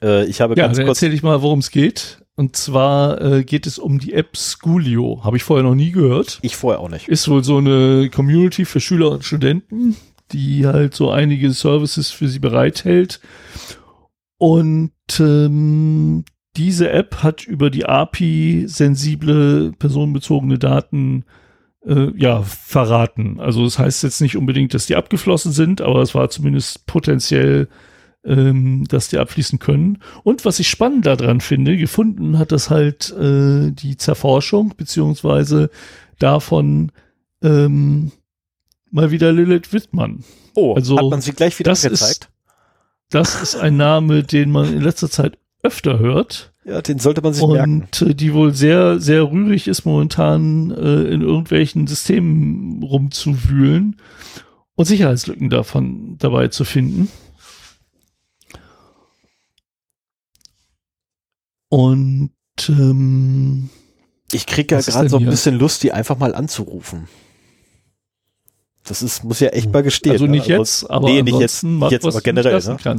Äh, 0.00 0.24
ich 0.26 0.40
habe 0.40 0.54
ja, 0.56 0.66
ganz 0.66 0.76
dann 0.76 0.86
kurz 0.86 0.98
erzähl 0.98 1.12
ich 1.12 1.24
mal, 1.24 1.42
worum 1.42 1.58
es 1.58 1.72
geht. 1.72 2.22
Und 2.36 2.54
zwar 2.54 3.20
äh, 3.20 3.42
geht 3.42 3.66
es 3.66 3.76
um 3.76 3.98
die 3.98 4.12
App 4.12 4.36
Schoolio. 4.36 5.24
Habe 5.24 5.36
ich 5.36 5.42
vorher 5.42 5.64
noch 5.64 5.74
nie 5.74 5.90
gehört. 5.90 6.38
Ich 6.42 6.54
vorher 6.54 6.78
auch 6.78 6.88
nicht. 6.88 7.08
Ist 7.08 7.26
wohl 7.28 7.42
so 7.42 7.56
eine 7.56 8.08
Community 8.14 8.64
für 8.64 8.78
Schüler 8.78 9.10
und 9.10 9.24
Studenten, 9.24 9.96
die 10.30 10.64
halt 10.64 10.94
so 10.94 11.10
einige 11.10 11.50
Services 11.50 12.12
für 12.12 12.28
sie 12.28 12.38
bereithält. 12.38 13.20
Und 14.38 14.92
ähm, 15.18 16.24
diese 16.56 16.90
App 16.90 17.24
hat 17.24 17.44
über 17.44 17.68
die 17.68 17.86
API 17.86 18.66
sensible 18.68 19.72
personenbezogene 19.76 20.60
Daten 20.60 21.24
äh, 21.24 21.45
ja 22.16 22.42
verraten. 22.42 23.38
Also 23.40 23.64
das 23.64 23.78
heißt 23.78 24.02
jetzt 24.02 24.20
nicht 24.20 24.36
unbedingt, 24.36 24.74
dass 24.74 24.86
die 24.86 24.96
abgeflossen 24.96 25.52
sind, 25.52 25.80
aber 25.80 26.02
es 26.02 26.14
war 26.14 26.28
zumindest 26.30 26.86
potenziell, 26.86 27.68
ähm, 28.24 28.84
dass 28.88 29.08
die 29.08 29.18
abfließen 29.18 29.58
können. 29.58 29.98
Und 30.24 30.44
was 30.44 30.58
ich 30.58 30.68
spannend 30.68 31.06
daran 31.06 31.40
finde, 31.40 31.76
gefunden 31.76 32.38
hat 32.38 32.50
das 32.50 32.70
halt 32.70 33.12
äh, 33.12 33.70
die 33.70 33.96
Zerforschung 33.96 34.74
beziehungsweise 34.76 35.70
davon 36.18 36.90
ähm, 37.42 38.10
mal 38.90 39.10
wieder 39.10 39.32
Lilith 39.32 39.72
Wittmann. 39.72 40.24
Oh, 40.54 40.74
also, 40.74 40.98
hat 40.98 41.10
man 41.10 41.20
sie 41.20 41.32
gleich 41.32 41.58
wieder 41.58 41.70
das 41.70 41.84
angezeigt? 41.84 42.24
Ist, 42.24 42.30
das 43.10 43.42
ist 43.42 43.56
ein 43.56 43.76
Name, 43.76 44.24
den 44.24 44.50
man 44.50 44.72
in 44.72 44.80
letzter 44.80 45.10
Zeit 45.10 45.38
öfter 45.62 45.98
hört. 45.98 46.52
Ja, 46.66 46.82
den 46.82 46.98
sollte 46.98 47.22
man 47.22 47.32
sich 47.32 47.44
und 47.44 47.52
merken. 47.52 47.82
Und 47.82 48.02
äh, 48.02 48.14
die 48.14 48.34
wohl 48.34 48.52
sehr, 48.52 48.98
sehr 48.98 49.30
rührig 49.30 49.68
ist 49.68 49.84
momentan 49.84 50.72
äh, 50.72 51.02
in 51.04 51.22
irgendwelchen 51.22 51.86
Systemen 51.86 52.82
rumzuwühlen 52.82 54.00
und 54.74 54.84
Sicherheitslücken 54.84 55.48
davon 55.48 56.18
dabei 56.18 56.48
zu 56.48 56.64
finden. 56.64 57.08
Und 61.68 62.32
ähm, 62.68 63.70
ich 64.32 64.46
kriege 64.46 64.74
ja 64.74 64.80
gerade 64.80 65.08
so 65.08 65.18
ein 65.18 65.26
bisschen 65.26 65.56
Lust, 65.56 65.84
die 65.84 65.92
einfach 65.92 66.18
mal 66.18 66.34
anzurufen. 66.34 67.06
Das 68.82 69.02
ist, 69.02 69.22
muss 69.22 69.38
ja 69.38 69.48
echt 69.48 69.72
mal 69.72 69.84
gestehen. 69.84 70.12
Also 70.12 70.26
nicht 70.26 70.48
ne? 70.48 70.56
jetzt, 70.56 70.90
aber 70.90 71.08
nee, 71.08 71.22
nicht 71.22 71.38
jetzt, 71.38 71.62
jetzt 71.62 72.04
aber 72.04 72.20
generell. 72.22 72.60
Ne? 72.60 72.98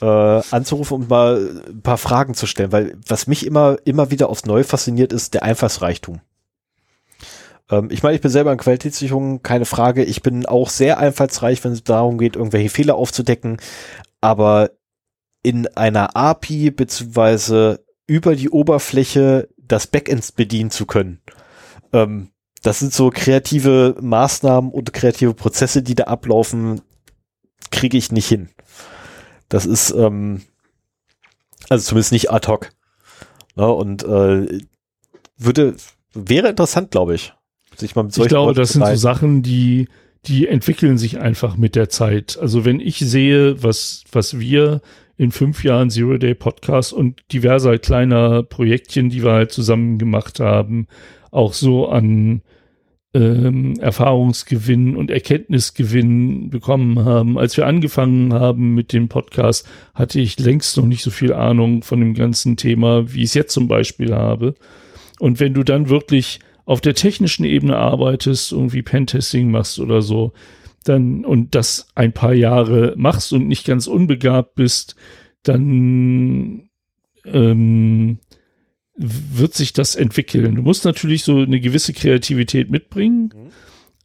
Äh, 0.00 0.04
anzurufen 0.50 0.94
und 0.94 1.08
mal 1.08 1.62
ein 1.68 1.80
paar 1.80 1.96
Fragen 1.96 2.34
zu 2.34 2.46
stellen, 2.46 2.70
weil 2.70 2.98
was 3.08 3.26
mich 3.26 3.46
immer, 3.46 3.78
immer 3.84 4.10
wieder 4.10 4.28
aufs 4.28 4.44
Neue 4.44 4.64
fasziniert, 4.64 5.10
ist 5.10 5.32
der 5.32 5.42
Einfallsreichtum. 5.42 6.20
Ähm, 7.70 7.88
ich 7.90 8.02
meine, 8.02 8.14
ich 8.14 8.20
bin 8.20 8.30
selber 8.30 8.52
in 8.52 8.58
Qualitätssicherung, 8.58 9.42
keine 9.42 9.64
Frage. 9.64 10.04
Ich 10.04 10.20
bin 10.20 10.44
auch 10.44 10.68
sehr 10.68 10.98
einfallsreich, 10.98 11.64
wenn 11.64 11.72
es 11.72 11.82
darum 11.82 12.18
geht, 12.18 12.36
irgendwelche 12.36 12.68
Fehler 12.68 12.96
aufzudecken. 12.96 13.58
Aber 14.20 14.70
in 15.42 15.66
einer 15.76 16.14
API 16.14 16.70
beziehungsweise 16.70 17.84
über 18.06 18.36
die 18.36 18.50
Oberfläche 18.50 19.48
das 19.56 19.86
Backend 19.86 20.36
bedienen 20.36 20.70
zu 20.70 20.86
können, 20.86 21.20
ähm, 21.92 22.30
das 22.62 22.80
sind 22.80 22.92
so 22.92 23.10
kreative 23.10 23.96
Maßnahmen 24.00 24.72
und 24.72 24.92
kreative 24.92 25.34
Prozesse, 25.34 25.82
die 25.82 25.94
da 25.94 26.04
ablaufen, 26.04 26.80
kriege 27.70 27.96
ich 27.96 28.10
nicht 28.10 28.28
hin. 28.28 28.48
Das 29.48 29.66
ist, 29.66 29.90
ähm, 29.92 30.42
also 31.68 31.84
zumindest 31.84 32.12
nicht 32.12 32.30
ad 32.30 32.48
hoc. 32.48 32.70
Ja, 33.56 33.66
und 33.66 34.04
äh, 34.04 34.60
würde, 35.36 35.76
wäre 36.12 36.48
interessant, 36.48 36.90
glaube 36.90 37.14
ich, 37.14 37.32
sich 37.76 37.94
mal 37.94 38.04
mit 38.04 38.12
solchen 38.12 38.26
Ich 38.26 38.30
glaube, 38.30 38.48
Leuten 38.50 38.60
das 38.60 38.70
sind 38.70 38.86
so 38.86 38.94
Sachen, 38.96 39.42
die, 39.42 39.88
die 40.26 40.46
entwickeln 40.48 40.98
sich 40.98 41.18
einfach 41.18 41.56
mit 41.56 41.74
der 41.76 41.88
Zeit. 41.88 42.38
Also 42.40 42.64
wenn 42.64 42.80
ich 42.80 42.98
sehe, 42.98 43.62
was, 43.62 44.04
was 44.12 44.38
wir 44.38 44.80
in 45.16 45.32
fünf 45.32 45.64
Jahren 45.64 45.90
Zero 45.90 46.18
Day 46.18 46.34
Podcast 46.34 46.92
und 46.92 47.22
diverser 47.32 47.78
kleiner 47.78 48.42
Projektchen, 48.42 49.08
die 49.08 49.22
wir 49.22 49.32
halt 49.32 49.52
zusammen 49.52 49.98
gemacht 49.98 50.40
haben, 50.40 50.88
auch 51.30 51.54
so 51.54 51.88
an 51.88 52.42
ähm, 53.16 53.78
Erfahrungsgewinn 53.80 54.94
und 54.94 55.10
Erkenntnisgewinn 55.10 56.50
bekommen 56.50 57.04
haben. 57.04 57.38
Als 57.38 57.56
wir 57.56 57.66
angefangen 57.66 58.34
haben 58.34 58.74
mit 58.74 58.92
dem 58.92 59.08
Podcast, 59.08 59.66
hatte 59.94 60.20
ich 60.20 60.38
längst 60.38 60.76
noch 60.76 60.84
nicht 60.84 61.02
so 61.02 61.10
viel 61.10 61.32
Ahnung 61.32 61.82
von 61.82 62.00
dem 62.00 62.12
ganzen 62.12 62.56
Thema, 62.56 63.12
wie 63.12 63.20
ich 63.20 63.30
es 63.30 63.34
jetzt 63.34 63.54
zum 63.54 63.68
Beispiel 63.68 64.14
habe. 64.14 64.54
Und 65.18 65.40
wenn 65.40 65.54
du 65.54 65.62
dann 65.62 65.88
wirklich 65.88 66.40
auf 66.66 66.82
der 66.82 66.94
technischen 66.94 67.44
Ebene 67.44 67.76
arbeitest, 67.76 68.52
irgendwie 68.52 68.82
Pentesting 68.82 69.50
machst 69.50 69.80
oder 69.80 70.02
so, 70.02 70.32
dann 70.84 71.24
und 71.24 71.54
das 71.54 71.88
ein 71.94 72.12
paar 72.12 72.34
Jahre 72.34 72.92
machst 72.96 73.32
und 73.32 73.48
nicht 73.48 73.66
ganz 73.66 73.86
unbegabt 73.86 74.56
bist, 74.56 74.94
dann 75.42 76.68
ähm, 77.24 78.18
wird 78.96 79.54
sich 79.54 79.72
das 79.72 79.94
entwickeln. 79.94 80.54
Du 80.56 80.62
musst 80.62 80.84
natürlich 80.84 81.24
so 81.24 81.38
eine 81.38 81.60
gewisse 81.60 81.92
Kreativität 81.92 82.70
mitbringen, 82.70 83.32
mhm. 83.34 83.50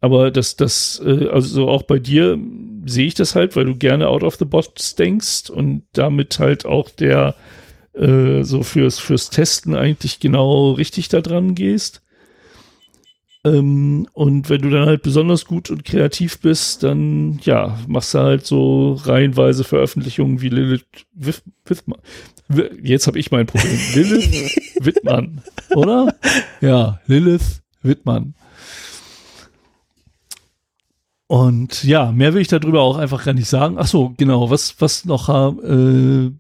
aber 0.01 0.31
das, 0.31 0.55
das, 0.55 1.01
äh, 1.05 1.27
also 1.29 1.69
auch 1.69 1.83
bei 1.83 1.99
dir 1.99 2.37
sehe 2.85 3.07
ich 3.07 3.13
das 3.13 3.35
halt, 3.35 3.55
weil 3.55 3.65
du 3.65 3.75
gerne 3.75 4.07
out 4.07 4.23
of 4.23 4.35
the 4.35 4.45
box 4.45 4.95
denkst 4.95 5.49
und 5.49 5.83
damit 5.93 6.39
halt 6.39 6.65
auch 6.65 6.89
der 6.89 7.35
äh, 7.93 8.43
so 8.43 8.63
fürs, 8.63 8.99
fürs 8.99 9.29
Testen 9.29 9.75
eigentlich 9.75 10.19
genau 10.19 10.71
richtig 10.71 11.09
da 11.09 11.21
dran 11.21 11.55
gehst. 11.55 12.01
Ähm, 13.43 14.07
und 14.13 14.49
wenn 14.49 14.61
du 14.61 14.69
dann 14.69 14.85
halt 14.85 15.01
besonders 15.01 15.45
gut 15.45 15.71
und 15.71 15.83
kreativ 15.83 16.39
bist, 16.39 16.83
dann 16.83 17.39
ja, 17.43 17.77
machst 17.87 18.13
du 18.13 18.19
halt 18.19 18.45
so 18.45 18.93
reihenweise 18.93 19.63
Veröffentlichungen 19.63 20.41
wie 20.41 20.49
Lilith 20.49 20.85
Wittmann. 21.13 21.99
Jetzt 22.81 23.07
habe 23.07 23.19
ich 23.19 23.31
mein 23.31 23.45
Problem. 23.45 23.77
Lilith 23.93 24.55
Wittmann, 24.79 25.41
oder? 25.75 26.15
Ja, 26.61 26.99
Lilith 27.07 27.61
Wittmann. 27.81 28.33
Und 31.27 31.83
ja, 31.83 32.11
mehr 32.11 32.33
will 32.33 32.41
ich 32.41 32.49
darüber 32.49 32.81
auch 32.81 32.97
einfach 32.97 33.23
gar 33.23 33.33
nicht 33.33 33.47
sagen. 33.47 33.77
Ach 33.77 33.87
so, 33.87 34.13
genau, 34.17 34.49
was, 34.49 34.75
was 34.79 35.05
noch 35.05 35.29
äh, 35.29 36.31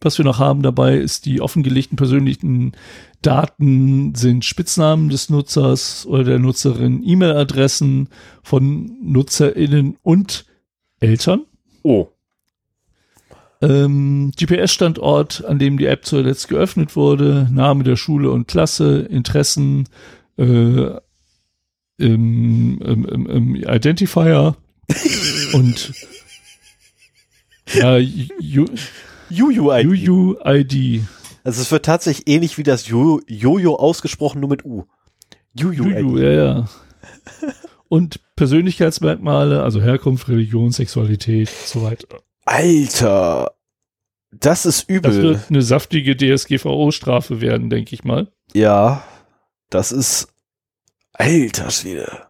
was 0.00 0.18
wir 0.18 0.24
noch 0.24 0.38
haben 0.38 0.62
dabei 0.62 0.96
ist 0.96 1.26
die 1.26 1.40
offengelegten 1.40 1.96
persönlichen 1.96 2.72
Daten 3.22 4.14
sind 4.14 4.44
Spitznamen 4.44 5.08
des 5.08 5.28
Nutzers 5.28 6.06
oder 6.06 6.22
der 6.24 6.38
Nutzerin, 6.38 7.02
E-Mail-Adressen 7.04 8.08
von 8.42 8.96
NutzerInnen 9.02 9.96
und 10.02 10.46
Eltern. 11.00 11.46
Oh. 11.82 12.08
Ähm, 13.60 14.32
GPS-Standort, 14.36 15.44
an 15.44 15.58
dem 15.58 15.78
die 15.78 15.86
App 15.86 16.04
zuletzt 16.04 16.48
geöffnet 16.48 16.94
wurde, 16.94 17.48
Name 17.50 17.82
der 17.82 17.96
Schule 17.96 18.30
und 18.30 18.46
Klasse, 18.46 19.00
Interessen, 19.00 19.88
äh, 20.36 20.90
im, 21.98 22.80
im, 22.80 23.26
im, 23.26 23.54
Identifier 23.56 24.56
und 25.52 25.92
ja, 27.74 27.94
UUID. 29.30 30.08
UUID. 30.08 31.02
Also 31.42 31.62
es 31.62 31.70
wird 31.70 31.84
tatsächlich 31.84 32.28
ähnlich 32.28 32.56
wie 32.58 32.62
das 32.62 32.88
Jojo 32.88 33.74
ausgesprochen, 33.74 34.40
nur 34.40 34.50
mit 34.50 34.64
U. 34.64 34.84
UUID. 35.60 36.22
ja, 36.22 36.30
ja. 36.30 36.68
Und 37.88 38.20
Persönlichkeitsmerkmale, 38.36 39.62
also 39.62 39.80
Herkunft, 39.80 40.28
Religion, 40.28 40.72
Sexualität, 40.72 41.48
so 41.48 41.82
weiter. 41.82 42.06
Alter, 42.48 43.52
das 44.30 44.64
ist 44.64 44.88
übel. 44.88 45.12
Das 45.12 45.22
wird 45.22 45.50
eine 45.50 45.60
saftige 45.60 46.16
DSGVO-Strafe 46.16 47.42
werden, 47.42 47.68
denke 47.68 47.94
ich 47.94 48.04
mal. 48.04 48.28
Ja, 48.54 49.04
das 49.68 49.92
ist 49.92 50.28
Alter 51.12 51.70
Schwede. 51.70 52.26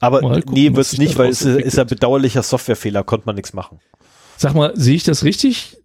Aber 0.00 0.20
gucken, 0.20 0.54
nee, 0.54 0.74
wird's 0.74 0.96
nicht, 0.96 1.18
weil 1.18 1.28
es 1.28 1.42
ist 1.42 1.78
ein 1.78 1.86
bedauerlicher 1.86 2.42
Softwarefehler, 2.42 3.04
konnte 3.04 3.26
man 3.26 3.36
nichts 3.36 3.52
machen. 3.52 3.80
Sag 4.38 4.54
mal, 4.54 4.72
sehe 4.76 4.96
ich 4.96 5.04
das 5.04 5.24
richtig? 5.24 5.76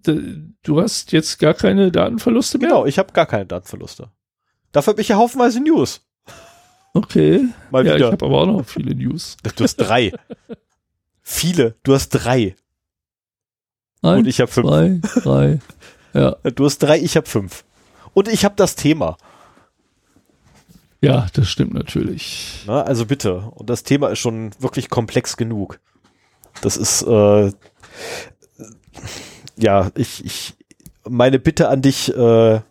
Du 0.63 0.81
hast 0.81 1.11
jetzt 1.11 1.37
gar 1.37 1.53
keine 1.53 1.91
Datenverluste 1.91 2.59
mehr? 2.59 2.69
Genau, 2.69 2.85
ich 2.85 2.97
habe 2.97 3.11
gar 3.11 3.25
keine 3.25 3.45
Datenverluste. 3.45 4.09
Dafür 4.71 4.93
habe 4.93 5.01
ich 5.01 5.09
ja 5.09 5.17
haufenweise 5.17 5.59
News. 5.59 6.01
Okay. 6.93 7.45
Mal 7.71 7.85
ja, 7.85 7.95
wieder. 7.95 8.05
ich 8.07 8.11
habe 8.13 8.25
aber 8.25 8.41
auch 8.41 8.45
noch 8.45 8.65
viele 8.65 8.95
News. 8.95 9.35
Du 9.43 9.63
hast 9.65 9.75
drei. 9.75 10.13
viele. 11.21 11.75
Du 11.83 11.93
hast 11.93 12.09
drei. 12.09 12.55
Eins, 14.01 14.19
Und 14.19 14.27
ich 14.27 14.39
habe 14.41 14.51
fünf. 14.51 14.67
Zwei, 14.67 14.99
drei. 15.21 15.59
Ja. 16.13 16.35
Du 16.55 16.65
hast 16.65 16.79
drei, 16.79 16.99
ich 16.99 17.15
habe 17.15 17.27
fünf. 17.27 17.63
Und 18.13 18.27
ich 18.27 18.45
habe 18.45 18.55
das 18.55 18.75
Thema. 18.75 19.17
Ja, 21.01 21.27
das 21.33 21.47
stimmt 21.47 21.73
natürlich. 21.73 22.63
Na, 22.65 22.81
also 22.81 23.05
bitte. 23.05 23.51
Und 23.55 23.69
das 23.69 23.83
Thema 23.83 24.09
ist 24.09 24.19
schon 24.19 24.51
wirklich 24.59 24.89
komplex 24.89 25.37
genug. 25.37 25.79
Das 26.61 26.75
ist, 26.75 27.03
äh, 27.03 27.51
ja, 29.57 29.91
ich, 29.95 30.25
ich, 30.25 30.55
meine 31.07 31.37
Bitte 31.37 31.69
an 31.69 31.83
dich 31.83 32.09
äh, 32.15 32.61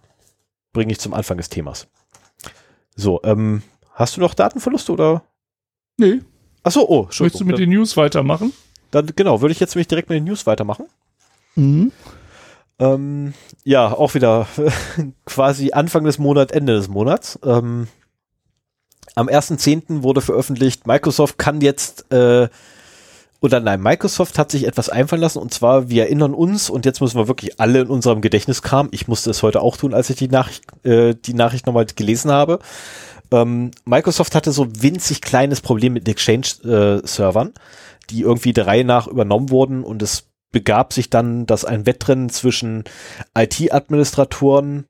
bringe 0.72 0.92
ich 0.92 0.98
zum 0.98 1.14
Anfang 1.14 1.36
des 1.36 1.48
Themas. 1.48 1.86
So, 2.96 3.20
ähm, 3.22 3.62
hast 3.92 4.16
du 4.16 4.20
noch 4.20 4.34
Datenverluste 4.34 4.92
oder? 4.92 5.22
Nee. 5.96 6.20
Achso, 6.62 6.84
oh, 6.88 7.04
Möchtest 7.04 7.40
du 7.40 7.44
mit 7.44 7.58
den 7.58 7.70
News 7.70 7.96
weitermachen? 7.96 8.52
Dann, 8.90 9.12
genau, 9.14 9.40
würde 9.40 9.52
ich 9.52 9.60
jetzt 9.60 9.76
nämlich 9.76 9.88
direkt 9.88 10.08
mit 10.08 10.16
den 10.16 10.24
News 10.24 10.46
weitermachen. 10.46 10.86
Mhm. 11.56 11.92
Ähm, 12.78 13.34
ja, 13.64 13.92
auch 13.92 14.14
wieder 14.14 14.46
quasi 15.24 15.72
Anfang 15.72 16.04
des 16.04 16.18
Monats, 16.18 16.52
Ende 16.52 16.74
des 16.74 16.88
Monats. 16.88 17.38
Ähm, 17.42 17.88
am 19.14 19.28
1.10. 19.28 20.02
wurde 20.02 20.20
veröffentlicht, 20.20 20.86
Microsoft 20.86 21.38
kann 21.38 21.62
jetzt, 21.62 22.12
äh, 22.12 22.48
oder 23.40 23.60
nein, 23.60 23.80
Microsoft 23.80 24.38
hat 24.38 24.50
sich 24.50 24.66
etwas 24.66 24.90
einfallen 24.90 25.22
lassen 25.22 25.38
und 25.38 25.54
zwar, 25.54 25.88
wir 25.88 26.04
erinnern 26.04 26.34
uns 26.34 26.68
und 26.68 26.84
jetzt 26.84 27.00
müssen 27.00 27.18
wir 27.18 27.28
wirklich 27.28 27.58
alle 27.58 27.80
in 27.80 27.88
unserem 27.88 28.20
Gedächtnis 28.20 28.60
kramen. 28.60 28.90
Ich 28.92 29.08
musste 29.08 29.30
es 29.30 29.42
heute 29.42 29.62
auch 29.62 29.78
tun, 29.78 29.94
als 29.94 30.10
ich 30.10 30.16
die 30.16 30.28
Nachricht, 30.28 30.64
äh, 30.84 31.14
die 31.14 31.34
Nachricht 31.34 31.64
nochmal 31.66 31.86
gelesen 31.86 32.30
habe. 32.30 32.58
Ähm, 33.30 33.70
Microsoft 33.86 34.34
hatte 34.34 34.52
so 34.52 34.66
winzig 34.82 35.22
kleines 35.22 35.62
Problem 35.62 35.94
mit 35.94 36.08
Exchange-Servern, 36.08 37.48
äh, 37.48 37.52
die 38.10 38.20
irgendwie 38.20 38.52
der 38.52 38.66
Reihe 38.66 38.84
nach 38.84 39.06
übernommen 39.06 39.50
wurden 39.50 39.82
und 39.82 40.02
es 40.02 40.28
begab 40.52 40.93
sich 40.93 41.10
dann, 41.10 41.47
dass 41.47 41.64
ein 41.64 41.86
Wettrennen 41.86 42.28
zwischen 42.28 42.85
IT-Administratoren 43.36 44.86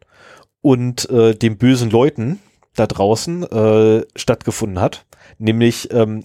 und 0.61 1.09
äh, 1.11 1.35
den 1.35 1.59
bösen 1.59 1.91
Leuten, 1.91 2.41
da 2.75 2.87
draußen 2.87 3.43
äh, 3.45 4.07
stattgefunden 4.15 4.81
hat. 4.81 5.07
Nämlich 5.39 5.93
ähm, 5.93 6.25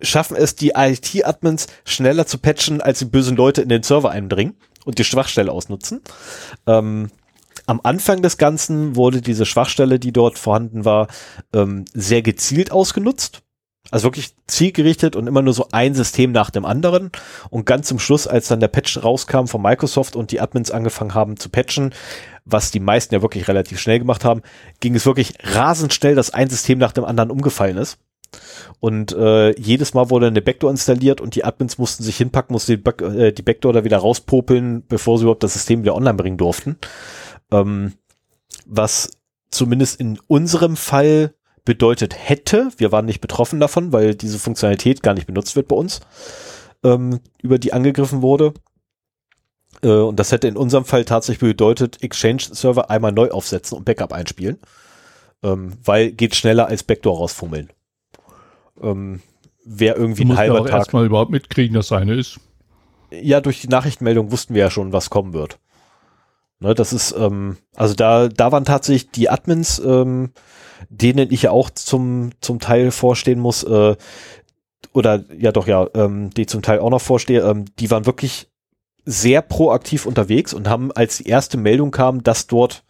schaffen 0.00 0.36
es 0.36 0.56
die 0.56 0.72
IT-Admins 0.74 1.68
schneller 1.84 2.26
zu 2.26 2.38
patchen, 2.38 2.80
als 2.80 2.98
die 2.98 3.04
bösen 3.04 3.36
Leute 3.36 3.62
in 3.62 3.68
den 3.68 3.82
Server 3.82 4.10
eindringen 4.10 4.56
und 4.84 4.98
die 4.98 5.04
Schwachstelle 5.04 5.52
ausnutzen. 5.52 6.02
Ähm, 6.66 7.10
am 7.66 7.80
Anfang 7.82 8.22
des 8.22 8.36
Ganzen 8.36 8.96
wurde 8.96 9.20
diese 9.20 9.46
Schwachstelle, 9.46 9.98
die 9.98 10.12
dort 10.12 10.38
vorhanden 10.38 10.84
war, 10.84 11.08
ähm, 11.52 11.84
sehr 11.92 12.22
gezielt 12.22 12.72
ausgenutzt. 12.72 13.42
Also 13.90 14.04
wirklich 14.04 14.34
zielgerichtet 14.46 15.16
und 15.16 15.26
immer 15.26 15.42
nur 15.42 15.52
so 15.52 15.68
ein 15.72 15.94
System 15.94 16.32
nach 16.32 16.50
dem 16.50 16.64
anderen. 16.64 17.10
Und 17.50 17.66
ganz 17.66 17.88
zum 17.88 17.98
Schluss, 17.98 18.26
als 18.26 18.48
dann 18.48 18.60
der 18.60 18.68
Patch 18.68 19.02
rauskam 19.02 19.46
von 19.46 19.62
Microsoft 19.62 20.16
und 20.16 20.30
die 20.30 20.40
Admins 20.40 20.70
angefangen 20.70 21.14
haben 21.14 21.36
zu 21.36 21.48
patchen, 21.48 21.92
was 22.44 22.70
die 22.70 22.80
meisten 22.80 23.14
ja 23.14 23.22
wirklich 23.22 23.48
relativ 23.48 23.80
schnell 23.80 23.98
gemacht 23.98 24.24
haben, 24.24 24.42
ging 24.80 24.94
es 24.94 25.06
wirklich 25.06 25.34
rasend 25.42 25.92
schnell, 25.92 26.14
dass 26.14 26.32
ein 26.32 26.50
System 26.50 26.78
nach 26.78 26.92
dem 26.92 27.04
anderen 27.04 27.30
umgefallen 27.30 27.76
ist. 27.76 27.98
Und 28.78 29.12
äh, 29.12 29.58
jedes 29.58 29.94
Mal 29.94 30.10
wurde 30.10 30.28
eine 30.28 30.42
Backdoor 30.42 30.70
installiert 30.70 31.20
und 31.20 31.34
die 31.34 31.44
Admins 31.44 31.78
mussten 31.78 32.02
sich 32.02 32.16
hinpacken, 32.16 32.52
mussten 32.52 32.72
die, 32.72 32.76
Back 32.76 33.02
äh, 33.02 33.32
die 33.32 33.42
Backdoor 33.42 33.72
da 33.72 33.84
wieder 33.84 33.98
rauspopeln, 33.98 34.84
bevor 34.88 35.18
sie 35.18 35.24
überhaupt 35.24 35.42
das 35.42 35.54
System 35.54 35.82
wieder 35.82 35.96
online 35.96 36.14
bringen 36.14 36.38
durften. 36.38 36.76
Ähm, 37.50 37.94
was 38.66 39.10
zumindest 39.50 40.00
in 40.00 40.18
unserem 40.28 40.76
Fall 40.76 41.34
bedeutet 41.70 42.16
hätte, 42.18 42.72
wir 42.78 42.90
waren 42.90 43.06
nicht 43.06 43.20
betroffen 43.20 43.60
davon, 43.60 43.92
weil 43.92 44.16
diese 44.16 44.40
Funktionalität 44.40 45.04
gar 45.04 45.14
nicht 45.14 45.28
benutzt 45.28 45.54
wird 45.54 45.68
bei 45.68 45.76
uns, 45.76 46.00
ähm, 46.82 47.20
über 47.40 47.60
die 47.60 47.72
angegriffen 47.72 48.22
wurde. 48.22 48.54
Äh, 49.80 49.86
und 49.86 50.18
das 50.18 50.32
hätte 50.32 50.48
in 50.48 50.56
unserem 50.56 50.84
Fall 50.84 51.04
tatsächlich 51.04 51.48
bedeutet, 51.48 52.02
Exchange-Server 52.02 52.90
einmal 52.90 53.12
neu 53.12 53.30
aufsetzen 53.30 53.78
und 53.78 53.84
Backup 53.84 54.12
einspielen. 54.12 54.58
Ähm, 55.44 55.74
weil 55.84 56.10
geht 56.10 56.34
schneller 56.34 56.66
als 56.66 56.82
Backdoor 56.82 57.18
rausfummeln. 57.18 57.70
Ähm, 58.82 59.20
Wäre 59.64 59.96
irgendwie 59.96 60.24
ein 60.24 60.36
halber 60.36 60.56
ja 60.56 60.60
auch 60.62 60.66
Tag. 60.66 60.78
erstmal 60.80 61.06
überhaupt 61.06 61.30
mitkriegen, 61.30 61.74
dass 61.74 61.92
eine 61.92 62.14
ist. 62.14 62.40
Ja, 63.12 63.40
durch 63.40 63.60
die 63.60 63.68
Nachrichtenmeldung 63.68 64.32
wussten 64.32 64.54
wir 64.54 64.62
ja 64.62 64.70
schon, 64.72 64.92
was 64.92 65.08
kommen 65.08 65.34
wird. 65.34 65.60
Ne, 66.58 66.74
das 66.74 66.92
ist, 66.92 67.12
ähm, 67.16 67.58
also 67.76 67.94
da, 67.94 68.26
da 68.26 68.50
waren 68.50 68.64
tatsächlich 68.64 69.12
die 69.12 69.30
Admins, 69.30 69.78
ähm, 69.78 70.32
denen 70.88 71.32
ich 71.32 71.42
ja 71.42 71.50
auch 71.50 71.70
zum, 71.70 72.30
zum 72.40 72.58
Teil 72.58 72.90
vorstehen 72.90 73.40
muss, 73.40 73.62
äh, 73.64 73.96
oder 74.92 75.24
ja 75.38 75.52
doch, 75.52 75.66
ja, 75.66 75.86
ähm, 75.94 76.30
die 76.30 76.46
zum 76.46 76.62
Teil 76.62 76.80
auch 76.80 76.90
noch 76.90 77.00
vorstehe, 77.00 77.42
ähm, 77.42 77.66
die 77.78 77.90
waren 77.90 78.06
wirklich 78.06 78.48
sehr 79.04 79.42
proaktiv 79.42 80.06
unterwegs 80.06 80.52
und 80.52 80.68
haben, 80.68 80.92
als 80.92 81.18
die 81.18 81.28
erste 81.28 81.56
Meldung 81.56 81.90
kam, 81.90 82.22
dass 82.22 82.46
dort 82.46 82.84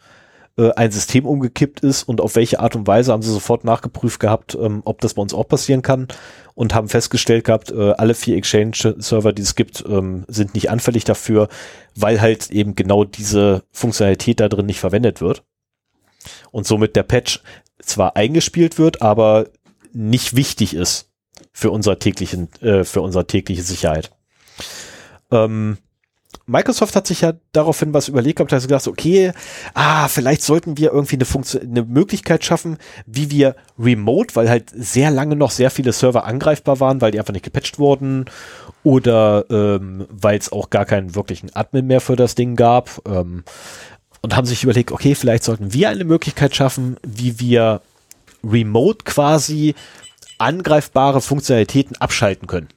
äh, 0.57 0.73
ein 0.73 0.91
System 0.91 1.27
umgekippt 1.27 1.81
ist 1.81 2.03
und 2.03 2.21
auf 2.21 2.37
welche 2.37 2.61
Art 2.61 2.77
und 2.77 2.87
Weise 2.87 3.13
haben 3.13 3.23
sie 3.23 3.33
sofort 3.33 3.65
nachgeprüft 3.65 4.21
gehabt, 4.21 4.57
ähm, 4.61 4.83
ob 4.85 5.01
das 5.01 5.15
bei 5.15 5.23
uns 5.23 5.35
auch 5.35 5.47
passieren 5.49 5.83
kann 5.83 6.09
und 6.55 6.75
haben 6.75 6.89
festgestellt 6.89 7.45
gehabt, 7.45 7.71
äh, 7.71 7.93
alle 7.93 8.15
vier 8.15 8.37
Exchange-Server, 8.37 9.33
die 9.33 9.43
es 9.43 9.55
gibt, 9.55 9.85
ähm, 9.89 10.25
sind 10.29 10.55
nicht 10.55 10.71
anfällig 10.71 11.05
dafür, 11.05 11.49
weil 11.95 12.21
halt 12.21 12.51
eben 12.51 12.75
genau 12.75 13.05
diese 13.05 13.63
Funktionalität 13.71 14.41
da 14.41 14.49
drin 14.49 14.67
nicht 14.67 14.81
verwendet 14.81 15.21
wird. 15.21 15.45
Und 16.51 16.67
somit 16.67 16.97
der 16.97 17.05
Patch 17.05 17.41
zwar 17.91 18.17
eingespielt 18.17 18.79
wird, 18.79 19.03
aber 19.03 19.49
nicht 19.93 20.37
wichtig 20.37 20.75
ist 20.75 21.11
für 21.53 21.71
unser 21.71 21.99
täglichen, 21.99 22.49
äh, 22.63 22.85
für 22.85 23.01
unsere 23.01 23.27
tägliche 23.27 23.63
Sicherheit. 23.63 24.11
Ähm, 25.31 25.79
Microsoft 26.47 26.97
hat 26.97 27.07
sich 27.07 27.21
ja 27.21 27.35
daraufhin 27.53 27.95
was 27.95 28.09
überlegt 28.09 28.37
gehabt, 28.37 28.53
hat 28.53 28.63
gesagt, 28.63 28.89
okay, 28.89 29.33
ah, 29.75 30.09
vielleicht 30.09 30.43
sollten 30.43 30.77
wir 30.79 30.93
irgendwie 30.93 31.15
eine 31.15 31.25
Funktion, 31.25 31.63
eine 31.63 31.85
Möglichkeit 31.85 32.45
schaffen, 32.45 32.79
wie 33.07 33.31
wir 33.31 33.55
remote, 33.79 34.35
weil 34.35 34.51
halt 34.51 34.71
sehr 34.75 35.13
lange 35.13 35.37
noch 35.37 35.53
sehr 35.53 35.71
viele 35.71 35.93
Server 35.93 36.25
angreifbar 36.25 36.81
waren, 36.81 37.01
weil 37.01 37.13
die 37.13 37.21
einfach 37.21 37.33
nicht 37.33 37.45
gepatcht 37.45 37.79
wurden 37.79 38.25
oder 38.83 39.45
ähm, 39.51 40.07
weil 40.11 40.39
es 40.39 40.51
auch 40.51 40.71
gar 40.71 40.87
keinen 40.87 41.15
wirklichen 41.15 41.55
Admin 41.55 41.87
mehr 41.87 42.01
für 42.01 42.17
das 42.17 42.35
Ding 42.35 42.57
gab 42.57 43.01
ähm, 43.07 43.45
und 44.23 44.37
haben 44.37 44.47
sich 44.47 44.65
überlegt, 44.65 44.93
okay, 44.93 45.15
vielleicht 45.15 45.45
sollten 45.45 45.73
wir 45.73 45.89
eine 45.89 46.05
Möglichkeit 46.05 46.55
schaffen, 46.55 46.97
wie 47.03 47.41
wir 47.41 47.81
remote 48.45 49.05
quasi 49.05 49.75
angreifbare 50.39 51.21
Funktionalitäten 51.21 51.97
abschalten 51.97 52.47
können. 52.47 52.69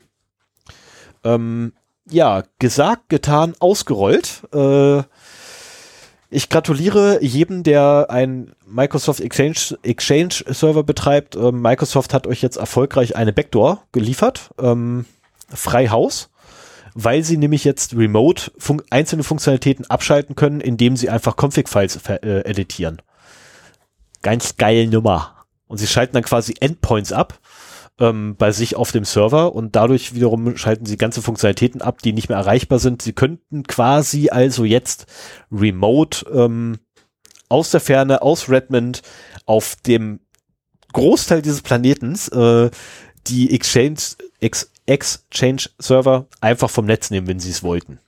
Ähm, 1.23 1.73
ja, 2.09 2.43
gesagt, 2.59 3.09
getan, 3.09 3.55
ausgerollt. 3.59 4.43
Äh, 4.53 5.03
ich 6.29 6.49
gratuliere 6.49 7.23
jedem, 7.23 7.63
der 7.63 8.07
ein 8.09 8.53
Microsoft 8.65 9.21
Exchange, 9.21 9.77
Exchange 9.83 10.43
Server 10.47 10.83
betreibt. 10.83 11.35
Ähm, 11.35 11.61
Microsoft 11.61 12.13
hat 12.13 12.27
euch 12.27 12.41
jetzt 12.41 12.57
erfolgreich 12.57 13.15
eine 13.15 13.31
Backdoor 13.31 13.83
geliefert. 13.91 14.49
Ähm, 14.59 15.05
frei 15.53 15.89
Haus. 15.89 16.29
Weil 16.95 17.23
sie 17.23 17.37
nämlich 17.37 17.63
jetzt 17.63 17.95
remote 17.95 18.51
fun 18.57 18.81
einzelne 18.89 19.23
Funktionalitäten 19.23 19.89
abschalten 19.89 20.35
können, 20.35 20.61
indem 20.61 20.95
sie 20.95 21.09
einfach 21.09 21.35
Config-Files 21.35 21.99
äh, 22.07 22.41
editieren. 22.41 23.01
Ganz 24.21 24.57
geil 24.57 24.87
Nummer. 24.87 25.45
Und 25.67 25.77
sie 25.77 25.87
schalten 25.87 26.13
dann 26.13 26.23
quasi 26.23 26.53
Endpoints 26.59 27.11
ab 27.11 27.39
ähm, 27.99 28.35
bei 28.37 28.51
sich 28.51 28.75
auf 28.75 28.91
dem 28.91 29.05
Server 29.05 29.53
und 29.53 29.75
dadurch 29.75 30.13
wiederum 30.13 30.57
schalten 30.57 30.85
sie 30.85 30.97
ganze 30.97 31.21
Funktionalitäten 31.21 31.81
ab, 31.81 32.01
die 32.01 32.13
nicht 32.13 32.29
mehr 32.29 32.37
erreichbar 32.37 32.79
sind. 32.79 33.01
Sie 33.01 33.13
könnten 33.13 33.63
quasi 33.63 34.29
also 34.29 34.65
jetzt 34.65 35.05
remote 35.51 36.25
ähm, 36.33 36.79
aus 37.49 37.71
der 37.71 37.81
Ferne, 37.81 38.21
aus 38.21 38.49
Redmond, 38.49 39.01
auf 39.45 39.75
dem 39.85 40.19
Großteil 40.93 41.41
dieses 41.41 41.61
Planetens 41.61 42.27
äh, 42.29 42.69
die 43.27 43.53
Exchange, 43.53 43.99
Ex, 44.41 44.69
Exchange 44.85 45.69
Server 45.79 46.27
einfach 46.41 46.69
vom 46.69 46.85
Netz 46.85 47.09
nehmen, 47.11 47.27
wenn 47.27 47.39
sie 47.39 47.51
es 47.51 47.63
wollten. 47.63 47.99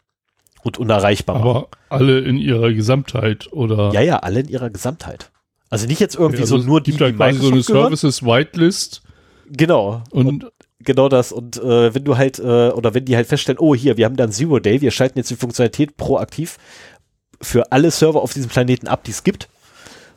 Und 0.64 0.78
unerreichbar 0.78 1.36
Aber 1.36 1.54
machen. 1.54 1.68
alle 1.90 2.20
in 2.20 2.38
ihrer 2.38 2.74
Gesamtheit, 2.74 3.52
oder? 3.54 3.92
Ja, 3.94 4.02
ja, 4.02 4.18
alle 4.18 4.40
in 4.40 4.48
ihrer 4.48 4.70
Gesamtheit. 4.70 5.32
Also 5.70 5.88
nicht 5.88 6.00
jetzt 6.00 6.16
irgendwie 6.16 6.42
also 6.42 6.58
so 6.58 6.66
nur 6.66 6.82
die, 6.82 6.92
gibt 6.92 7.02
da 7.02 7.12
quasi 7.12 7.40
so 7.40 7.52
eine 7.52 7.62
Services 7.62 8.24
Whitelist 8.24 9.04
Genau. 9.50 10.04
Und, 10.12 10.28
und 10.28 10.52
genau 10.80 11.10
das. 11.10 11.32
Und 11.32 11.58
äh, 11.58 11.94
wenn 11.94 12.04
du 12.04 12.18
halt, 12.18 12.40
äh, 12.40 12.70
oder 12.70 12.94
wenn 12.94 13.06
die 13.06 13.16
halt 13.16 13.28
feststellen, 13.28 13.60
oh 13.60 13.76
hier, 13.76 13.98
wir 13.98 14.06
haben 14.06 14.16
dann 14.16 14.32
Zero 14.32 14.60
Day, 14.60 14.82
wir 14.82 14.92
schalten 14.92 15.18
jetzt 15.18 15.30
die 15.30 15.36
Funktionalität 15.36 15.98
proaktiv 15.98 16.58
für 17.42 17.72
alle 17.72 17.92
Server 17.92 18.22
auf 18.22 18.34
diesem 18.34 18.50
Planeten 18.50 18.88
ab, 18.88 19.04
die 19.04 19.12
es 19.12 19.24
gibt. 19.24 19.50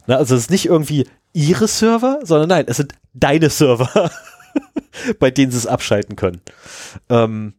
Na, 0.06 0.16
also 0.16 0.34
es 0.34 0.42
ist 0.42 0.50
nicht 0.50 0.66
irgendwie 0.66 1.06
ihre 1.32 1.68
Server, 1.68 2.20
sondern 2.22 2.48
nein, 2.48 2.64
es 2.68 2.78
sind 2.78 2.94
deine 3.12 3.50
Server, 3.50 4.10
bei 5.18 5.30
denen 5.30 5.52
sie 5.52 5.58
es 5.58 5.66
abschalten 5.66 6.16
können. 6.16 6.40
Ähm, 7.08 7.54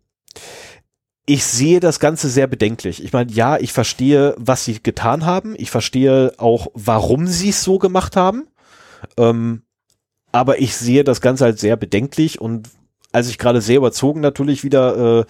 ich 1.25 1.43
sehe 1.45 1.79
das 1.79 1.99
Ganze 1.99 2.27
sehr 2.29 2.47
bedenklich. 2.47 3.03
Ich 3.03 3.13
meine, 3.13 3.31
ja, 3.31 3.57
ich 3.57 3.71
verstehe, 3.71 4.33
was 4.37 4.65
sie 4.65 4.81
getan 4.81 5.25
haben. 5.25 5.53
Ich 5.57 5.69
verstehe 5.69 6.33
auch, 6.37 6.67
warum 6.73 7.27
sie 7.27 7.49
es 7.49 7.63
so 7.63 7.77
gemacht 7.77 8.15
haben. 8.15 8.47
Ähm, 9.15 9.61
aber 10.31 10.59
ich 10.59 10.75
sehe 10.75 11.03
das 11.03 11.21
Ganze 11.21 11.45
halt 11.45 11.59
sehr 11.59 11.75
bedenklich 11.75 12.41
und 12.41 12.69
als 13.11 13.29
ich 13.29 13.37
gerade 13.37 13.61
sehr 13.61 13.77
überzogen 13.77 14.21
natürlich 14.21 14.63
wieder 14.63 15.19
äh, 15.19 15.25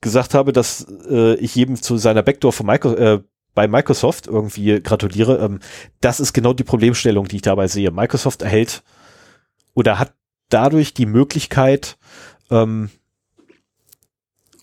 gesagt 0.00 0.34
habe, 0.34 0.52
dass 0.52 0.86
äh, 1.08 1.34
ich 1.36 1.54
jedem 1.54 1.76
zu 1.76 1.96
seiner 1.96 2.22
Backdoor 2.22 2.52
von 2.52 2.66
Micro, 2.66 2.94
äh, 2.94 3.22
bei 3.54 3.66
Microsoft 3.66 4.26
irgendwie 4.26 4.80
gratuliere, 4.80 5.38
ähm, 5.38 5.60
das 6.00 6.20
ist 6.20 6.32
genau 6.32 6.52
die 6.52 6.64
Problemstellung, 6.64 7.26
die 7.28 7.36
ich 7.36 7.42
dabei 7.42 7.66
sehe. 7.68 7.90
Microsoft 7.90 8.42
erhält 8.42 8.82
oder 9.74 9.98
hat 9.98 10.12
dadurch 10.48 10.94
die 10.94 11.06
Möglichkeit 11.06 11.98
ähm, 12.50 12.90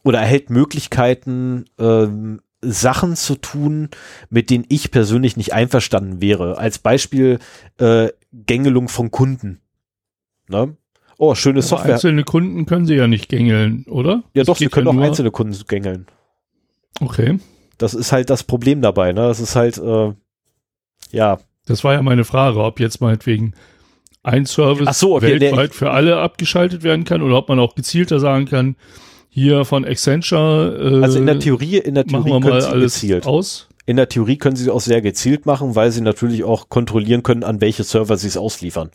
oder 0.03 0.19
erhält 0.19 0.49
Möglichkeiten, 0.49 1.65
ähm, 1.79 2.41
Sachen 2.61 3.15
zu 3.15 3.35
tun, 3.35 3.89
mit 4.29 4.49
denen 4.49 4.65
ich 4.69 4.91
persönlich 4.91 5.37
nicht 5.37 5.53
einverstanden 5.53 6.21
wäre. 6.21 6.57
Als 6.57 6.79
Beispiel 6.79 7.39
äh, 7.77 8.09
Gängelung 8.31 8.87
von 8.87 9.11
Kunden. 9.11 9.61
Ne? 10.47 10.75
Oh, 11.17 11.35
schöne 11.35 11.59
Aber 11.59 11.67
Software. 11.67 11.93
Einzelne 11.93 12.23
Kunden 12.23 12.65
können 12.65 12.85
sie 12.85 12.95
ja 12.95 13.07
nicht 13.07 13.29
gängeln, 13.29 13.85
oder? 13.87 14.23
Ja, 14.33 14.41
das 14.41 14.47
doch, 14.47 14.57
sie 14.57 14.67
können 14.67 14.87
ja 14.87 14.93
auch 14.93 15.05
einzelne 15.05 15.31
Kunden 15.31 15.57
gängeln. 15.67 16.07
Okay. 16.99 17.39
Das 17.77 17.93
ist 17.93 18.11
halt 18.11 18.29
das 18.29 18.43
Problem 18.43 18.81
dabei, 18.81 19.11
ne? 19.11 19.21
Das 19.21 19.39
ist 19.39 19.55
halt, 19.55 19.77
äh, 19.77 20.13
ja. 21.11 21.39
Das 21.67 21.83
war 21.83 21.93
ja 21.93 22.01
meine 22.03 22.25
Frage, 22.25 22.63
ob 22.63 22.79
jetzt 22.79 23.01
meinetwegen 23.01 23.53
ein 24.25 24.45
Service 24.45 24.99
so, 24.99 25.15
okay, 25.15 25.39
weltweit 25.39 25.75
für 25.75 25.91
alle 25.91 26.17
abgeschaltet 26.17 26.83
werden 26.83 27.05
kann 27.05 27.21
oder 27.21 27.37
ob 27.37 27.49
man 27.49 27.59
auch 27.59 27.75
gezielter 27.75 28.19
sagen 28.19 28.45
kann, 28.45 28.75
hier 29.29 29.65
von 29.65 29.85
Accenture. 29.85 30.99
Äh, 30.99 31.03
also 31.03 31.19
in 31.19 31.25
der 31.25 31.39
Theorie, 31.39 31.77
in 31.77 31.95
der 31.95 32.05
Theorie 32.05 32.39
können 32.41 32.61
sie 32.61 32.67
alles 32.67 32.93
gezielt. 32.95 33.25
aus. 33.25 33.67
In 33.85 33.97
der 33.97 34.09
Theorie 34.09 34.37
können 34.37 34.55
sie 34.55 34.71
auch 34.71 34.81
sehr 34.81 35.01
gezielt 35.01 35.45
machen, 35.45 35.75
weil 35.75 35.91
sie 35.91 36.01
natürlich 36.01 36.43
auch 36.43 36.69
kontrollieren 36.69 37.21
können, 37.21 37.43
an 37.43 37.61
welche 37.61 37.83
Server 37.83 38.17
sie 38.17 38.27
es 38.27 38.37
ausliefern. 38.37 38.89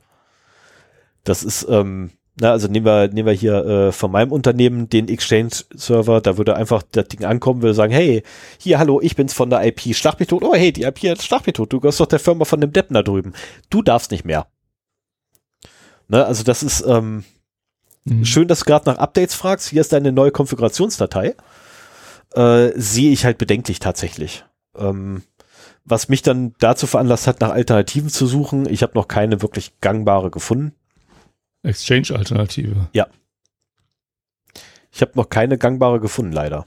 Das 1.23 1.45
ist, 1.45 1.67
ähm, 1.71 2.11
na, 2.41 2.51
also 2.51 2.67
nehmen 2.67 2.87
wir, 2.87 3.09
nehmen 3.09 3.27
wir 3.27 3.35
hier 3.35 3.65
äh, 3.65 3.93
von 3.93 4.11
meinem 4.11 4.33
Unternehmen 4.33 4.89
den 4.89 5.09
Exchange-Server, 5.09 6.21
da 6.21 6.39
würde 6.39 6.57
einfach 6.57 6.83
das 6.91 7.07
Ding 7.07 7.25
ankommen, 7.25 7.63
würde 7.63 7.75
sagen, 7.75 7.93
hey, 7.93 8.23
hier, 8.59 8.79
hallo, 8.79 9.01
ich 9.01 9.15
bin's 9.15 9.35
von 9.35 9.51
der 9.51 9.65
IP 9.65 9.95
Schlachtmethode. 9.95 10.47
Oh, 10.47 10.55
hey, 10.55 10.73
die 10.73 10.83
IP 10.83 11.05
hat 11.05 11.23
Schlachtmethode. 11.23 11.69
Du 11.69 11.81
gehörst 11.81 12.01
doch 12.01 12.07
der 12.07 12.19
Firma 12.19 12.45
von 12.45 12.61
dem 12.61 12.73
Deppen 12.73 12.95
da 12.95 13.03
drüben. 13.03 13.35
Du 13.69 13.83
darfst 13.83 14.11
nicht 14.11 14.25
mehr. 14.25 14.47
Ne, 16.11 16.25
also 16.25 16.43
das 16.43 16.63
ist, 16.63 16.85
ähm, 16.87 17.25
Mhm. 18.05 18.25
Schön, 18.25 18.49
dass 18.49 18.61
du 18.61 18.65
gerade 18.65 18.89
nach 18.91 18.99
Updates 18.99 19.35
fragst. 19.35 19.69
Hier 19.69 19.81
ist 19.81 19.93
deine 19.93 20.13
neue 20.13 20.31
Konfigurationsdatei. 20.31 21.35
Äh, 22.35 22.71
sehe 22.75 23.13
ich 23.13 23.25
halt 23.25 23.39
bedenklich 23.39 23.79
tatsächlich. 23.79 24.45
Ähm, 24.77 25.23
was 25.85 26.09
mich 26.09 26.23
dann 26.23 26.55
dazu 26.59 26.87
veranlasst 26.87 27.27
hat, 27.27 27.41
nach 27.41 27.51
Alternativen 27.51 28.09
zu 28.09 28.27
suchen. 28.27 28.69
Ich 28.69 28.83
habe 28.83 28.93
noch 28.95 29.09
keine 29.09 29.43
wirklich 29.43 29.81
gangbare 29.81 30.31
gefunden. 30.31 30.73
Exchange-Alternative. 31.63 32.89
Ja. 32.93 33.07
Ich 34.93 35.03
habe 35.03 35.13
noch 35.15 35.29
keine 35.29 35.59
gangbare 35.59 36.01
gefunden, 36.01 36.33
leider. 36.33 36.67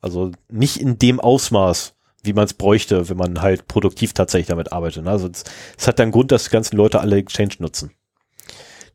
Also 0.00 0.32
nicht 0.50 0.78
in 0.78 0.98
dem 0.98 1.20
Ausmaß, 1.20 1.94
wie 2.22 2.32
man 2.32 2.44
es 2.44 2.54
bräuchte, 2.54 3.08
wenn 3.08 3.16
man 3.16 3.40
halt 3.40 3.68
produktiv 3.68 4.14
tatsächlich 4.14 4.48
damit 4.48 4.72
arbeitet. 4.72 5.06
Also 5.06 5.30
es 5.76 5.86
hat 5.86 5.98
dann 5.98 6.10
Grund, 6.10 6.32
dass 6.32 6.44
die 6.44 6.50
ganzen 6.50 6.76
Leute 6.76 7.00
alle 7.00 7.16
Exchange 7.16 7.54
nutzen. 7.58 7.92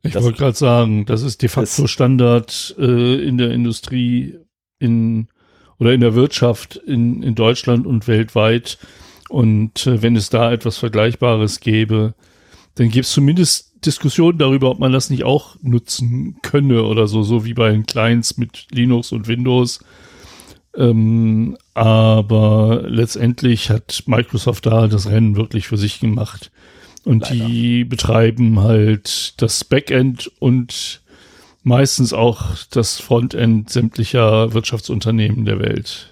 Ich 0.03 0.15
wollte 0.15 0.37
gerade 0.37 0.57
sagen, 0.57 1.05
das 1.05 1.21
ist 1.21 1.41
de 1.41 1.49
facto 1.49 1.87
Standard 1.87 2.75
äh, 2.79 3.23
in 3.23 3.37
der 3.37 3.51
Industrie 3.51 4.35
in 4.79 5.27
oder 5.77 5.93
in 5.93 6.01
der 6.01 6.13
Wirtschaft 6.13 6.75
in, 6.75 7.23
in 7.23 7.35
Deutschland 7.35 7.87
und 7.87 8.07
weltweit. 8.07 8.77
Und 9.29 9.87
äh, 9.87 10.01
wenn 10.01 10.15
es 10.15 10.29
da 10.29 10.51
etwas 10.51 10.77
Vergleichbares 10.77 11.59
gäbe, 11.59 12.13
dann 12.75 12.89
gäbe 12.89 13.01
es 13.01 13.11
zumindest 13.11 13.71
Diskussionen 13.85 14.37
darüber, 14.37 14.69
ob 14.69 14.79
man 14.79 14.91
das 14.91 15.09
nicht 15.09 15.23
auch 15.23 15.55
nutzen 15.61 16.37
könne 16.43 16.83
oder 16.83 17.07
so, 17.07 17.23
so 17.23 17.45
wie 17.45 17.55
bei 17.55 17.71
den 17.71 17.85
Clients 17.85 18.37
mit 18.37 18.67
Linux 18.71 19.11
und 19.11 19.27
Windows. 19.27 19.83
Ähm, 20.75 21.57
aber 21.73 22.83
letztendlich 22.87 23.69
hat 23.69 24.03
Microsoft 24.05 24.65
da 24.65 24.87
das 24.87 25.09
Rennen 25.09 25.35
wirklich 25.35 25.67
für 25.67 25.77
sich 25.77 25.99
gemacht. 25.99 26.51
Und 27.03 27.29
Leider. 27.29 27.45
die 27.45 27.83
betreiben 27.83 28.59
halt 28.59 29.41
das 29.41 29.63
Backend 29.63 30.31
und 30.39 31.01
meistens 31.63 32.13
auch 32.13 32.55
das 32.69 32.99
Frontend 32.99 33.69
sämtlicher 33.69 34.53
Wirtschaftsunternehmen 34.53 35.45
der 35.45 35.59
Welt. 35.59 36.09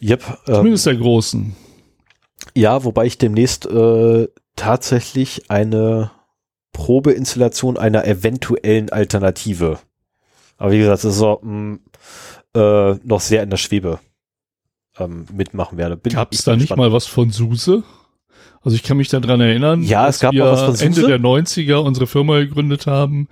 Yep, 0.00 0.22
Zumindest 0.46 0.86
ähm, 0.86 0.92
der 0.94 1.02
großen. 1.02 1.56
Ja, 2.54 2.84
wobei 2.84 3.06
ich 3.06 3.18
demnächst 3.18 3.66
äh, 3.66 4.28
tatsächlich 4.56 5.50
eine 5.50 6.10
Probeinstallation 6.72 7.76
einer 7.76 8.04
eventuellen 8.06 8.90
Alternative. 8.90 9.78
Aber 10.56 10.72
wie 10.72 10.78
gesagt, 10.78 11.04
das 11.04 11.12
ist 11.12 11.18
so, 11.18 11.40
mh, 11.42 11.50
mm, 11.50 11.80
äh, 12.54 12.94
noch 13.02 13.20
sehr 13.20 13.42
in 13.42 13.50
der 13.50 13.56
Schwebe 13.56 13.98
ähm, 14.98 15.26
mitmachen 15.32 15.78
werde. 15.78 15.96
Gab 15.96 16.32
es 16.32 16.44
da 16.44 16.56
nicht 16.56 16.76
mal 16.76 16.92
was 16.92 17.06
von 17.06 17.30
SUSE? 17.30 17.82
Also 18.64 18.76
ich 18.76 18.82
kann 18.82 18.96
mich 18.96 19.08
daran 19.08 19.42
erinnern, 19.42 19.82
ja, 19.82 20.08
es 20.08 20.20
gab 20.20 20.32
wir 20.32 20.44
was 20.44 20.80
Ende 20.80 21.06
der 21.06 21.20
90er 21.20 21.76
unsere 21.76 22.06
Firma 22.06 22.38
gegründet 22.38 22.86
haben, 22.86 23.28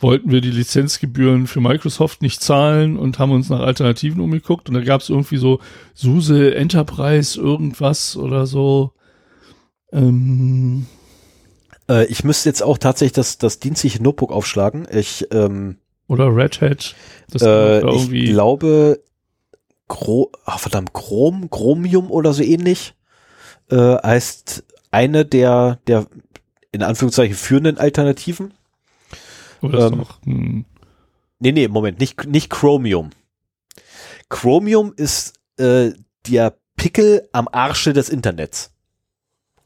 wollten 0.00 0.32
wir 0.32 0.40
die 0.40 0.50
Lizenzgebühren 0.50 1.46
für 1.46 1.60
Microsoft 1.60 2.20
nicht 2.20 2.42
zahlen 2.42 2.98
und 2.98 3.20
haben 3.20 3.30
uns 3.30 3.48
nach 3.48 3.60
Alternativen 3.60 4.20
umgeguckt 4.20 4.68
und 4.68 4.74
da 4.74 4.80
gab 4.80 5.00
es 5.00 5.08
irgendwie 5.08 5.36
so 5.36 5.60
SUSE 5.94 6.56
Enterprise 6.56 7.40
irgendwas 7.40 8.16
oder 8.16 8.46
so. 8.46 8.92
Ähm, 9.92 10.86
äh, 11.88 12.06
ich 12.06 12.24
müsste 12.24 12.48
jetzt 12.48 12.64
auch 12.64 12.78
tatsächlich 12.78 13.12
das, 13.12 13.38
das 13.38 13.60
dienstliche 13.60 14.02
Notebook 14.02 14.32
aufschlagen. 14.32 14.88
Ich, 14.90 15.28
ähm, 15.30 15.76
oder 16.08 16.34
Red 16.34 16.60
Hat. 16.60 16.96
Das 17.30 17.42
äh, 17.42 17.86
ich 17.88 18.30
glaube, 18.30 19.00
Gro 19.86 20.32
oh, 20.46 20.58
verdammt, 20.58 20.92
Chrom, 20.92 21.50
Chromium 21.50 22.10
oder 22.10 22.32
so 22.32 22.42
ähnlich 22.42 22.94
äh, 23.72 23.96
heißt 24.02 24.64
eine 24.90 25.24
der, 25.24 25.78
der 25.86 26.06
in 26.70 26.82
Anführungszeichen 26.82 27.34
führenden 27.34 27.78
Alternativen. 27.78 28.52
Oder 29.62 29.86
ähm, 29.88 29.98
noch, 29.98 30.22
hm. 30.24 30.64
Nee, 31.38 31.52
nee, 31.52 31.68
Moment, 31.68 31.98
nicht, 31.98 32.26
nicht 32.26 32.50
Chromium. 32.50 33.10
Chromium 34.28 34.92
ist 34.96 35.34
äh, 35.56 35.90
der 36.28 36.56
Pickel 36.76 37.28
am 37.32 37.48
Arsche 37.50 37.92
des 37.92 38.08
Internets. 38.08 38.72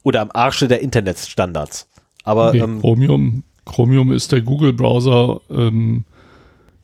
Oder 0.02 0.20
am 0.22 0.30
Arsche 0.32 0.68
der 0.68 0.80
Internetstandards. 0.80 1.88
Aber 2.24 2.48
Okay, 2.48 2.60
ähm, 2.60 2.80
Chromium, 2.80 3.42
Chromium 3.64 4.12
ist 4.12 4.32
der 4.32 4.40
Google-Browser 4.40 5.40
ähm, 5.50 6.04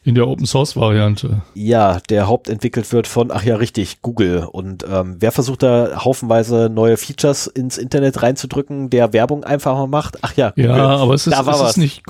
in 0.05 0.15
der 0.17 0.27
Open-Source-Variante. 0.27 1.43
ja, 1.55 2.01
der 2.09 2.27
hauptentwickelt 2.27 2.91
wird 2.93 3.07
von, 3.07 3.31
ach 3.31 3.45
ja, 3.45 3.57
richtig, 3.57 4.03
Google. 4.03 4.47
Und 4.51 4.85
ähm, 4.91 5.17
wer 5.21 5.31
versucht 5.33 5.63
da 5.63 6.05
haufenweise 6.05 6.69
neue 6.73 6.97
Features 6.97 7.47
ins 7.47 7.79
Internet 7.79 8.21
reinzudrücken, 8.23 8.91
der 8.91 9.13
Werbung 9.13 9.45
einfacher 9.45 9.87
macht? 9.87 10.19
Ach 10.23 10.35
ja, 10.35 10.53
Ja, 10.57 10.67
Google. 10.67 10.81
aber 10.81 11.15
es 11.15 11.27
ist, 11.27 11.35
es 11.39 11.47
was. 11.47 11.71
ist 11.71 11.77
nicht, 11.77 12.03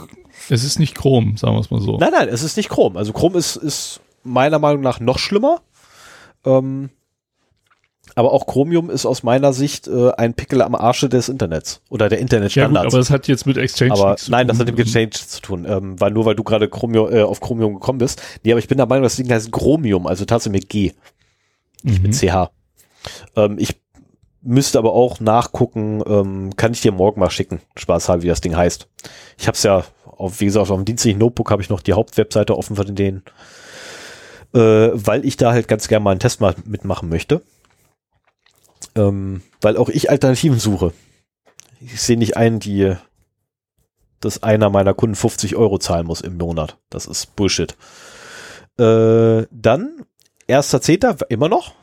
es 0.49 0.65
ist 0.65 0.79
nicht 0.79 0.95
Chrome, 0.95 1.37
sagen 1.37 1.55
wir 1.55 1.61
es 1.61 1.71
mal 1.71 1.81
so. 1.83 1.99
Nein, 1.99 2.13
nein, 2.13 2.29
es 2.29 2.43
ist 2.43 2.57
nicht 2.57 2.71
Chrome. 2.71 2.99
Also 2.99 3.13
Chrome 3.13 3.37
ist, 3.39 3.57
ist 3.57 4.01
meiner 4.25 4.59
Meinung 4.59 4.81
nach 4.83 4.99
noch 5.01 5.19
schlimmer. 5.19 5.61
Ähm, 6.45 6.89
aber 8.15 8.33
auch 8.33 8.47
Chromium 8.47 8.91
ist 8.91 9.07
aus 9.07 9.23
meiner 9.23 9.53
Sicht 9.53 9.89
äh, 9.89 10.11
ein 10.13 10.35
Pickel 10.35 10.63
am 10.63 10.75
Arsche 10.75 11.09
des 11.09 11.29
Internets 11.29 11.81
oder 11.89 12.09
der 12.09 12.19
ja 12.19 12.25
gut, 12.25 12.33
Internetstandards. 12.33 12.95
aber 12.95 13.01
es 13.01 13.11
hat 13.11 13.29
jetzt 13.29 13.47
mit 13.47 13.57
Exchange 13.57 13.93
aber 13.93 14.11
nichts 14.11 14.25
zu 14.27 14.31
nein, 14.31 14.47
das 14.49 14.59
tun. 14.59 14.67
hat 14.67 14.73
mit 14.77 14.87
Exchange 14.87 15.11
zu 15.11 15.41
tun, 15.41 15.67
ähm, 15.69 16.01
weil 16.01 16.11
nur 16.11 16.25
weil 16.27 16.35
du 16.35 16.43
gerade 16.43 16.69
Chromium, 16.69 17.13
äh, 17.13 17.23
auf 17.23 17.41
Chromium 17.41 17.75
gekommen 17.75 17.99
bist. 17.99 18.21
Nee, 18.45 18.53
aber 18.53 18.59
ich 18.59 18.69
bin 18.69 18.79
der 18.79 18.87
Meinung, 18.87 19.03
das 19.05 19.17
Ding 19.17 19.31
heißt 19.31 19.51
Chromium, 19.53 20.07
also 20.07 20.25
tatsächlich 20.25 20.63
mit 20.63 20.69
G, 20.71 20.93
Mhm. 21.85 22.03
mit 22.03 22.15
CH. 22.15 22.51
Ähm, 23.37 23.57
ich 23.59 23.81
müsste 24.43 24.79
aber 24.79 24.93
auch 24.93 25.21
nachgucken, 25.21 26.03
ähm, 26.07 26.51
kann 26.57 26.73
ich 26.73 26.81
dir 26.81 26.93
morgen 26.93 27.21
mal 27.21 27.31
schicken, 27.31 27.61
Spaß 27.77 28.09
haben, 28.09 28.23
wie 28.23 28.29
das 28.29 28.41
Ding 28.41 28.57
heißt. 28.57 28.89
Ich 29.39 29.47
habe 29.47 29.57
es 29.57 29.63
ja, 29.63 29.85
auf, 30.05 30.41
wie 30.41 30.45
gesagt, 30.47 30.69
auf 30.71 30.77
dem 30.77 30.85
dienstlichen 30.85 31.19
Notebook 31.19 31.51
habe 31.51 31.63
ich 31.63 31.69
noch 31.71 31.81
die 31.81 31.93
Hauptwebseite 31.95 32.57
offen 32.57 32.77
von 32.77 32.95
denen, 32.95 33.23
äh, 34.55 34.59
weil 34.93 35.25
ich 35.25 35.37
da 35.37 35.53
halt 35.53 35.69
ganz 35.69 35.89
gerne 35.89 36.05
mal 36.05 36.11
einen 36.11 36.21
Test 36.21 36.41
mal 36.41 36.55
mitmachen 36.65 37.09
möchte. 37.09 37.43
Ähm, 38.95 39.43
weil 39.61 39.77
auch 39.77 39.89
ich 39.89 40.11
Alternativen 40.11 40.59
suche. 40.59 40.93
Ich 41.81 42.01
sehe 42.01 42.19
nicht 42.19 42.37
ein, 42.37 42.61
die 42.61 42.97
dass 44.25 44.43
einer 44.43 44.71
meiner 44.71 44.95
Kunden 44.95 45.17
50 45.17 45.57
Euro 45.57 45.79
zahlen 45.79 46.07
muss 46.07 46.21
im 46.21 46.39
Monat. 46.39 46.79
Das 46.91 47.07
ist 47.07 47.37
Bullshit. 47.37 47.77
Äh, 48.79 49.47
dann, 49.51 50.05
erster 50.47 50.81
Zehnter, 50.81 51.17
immer 51.29 51.49
noch. 51.49 51.75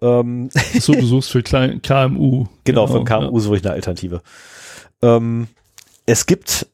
Ähm, 0.00 0.50
So, 0.78 0.92
du 0.92 1.06
suchst 1.06 1.30
für 1.30 1.42
klein, 1.42 1.80
KMU. 1.80 2.46
genau, 2.64 2.86
von 2.86 3.04
KMU 3.04 3.38
suche 3.40 3.56
ich 3.56 3.64
eine 3.64 3.72
Alternative. 3.72 4.22
Ähm, 5.00 5.48
es 6.06 6.26
gibt 6.26 6.66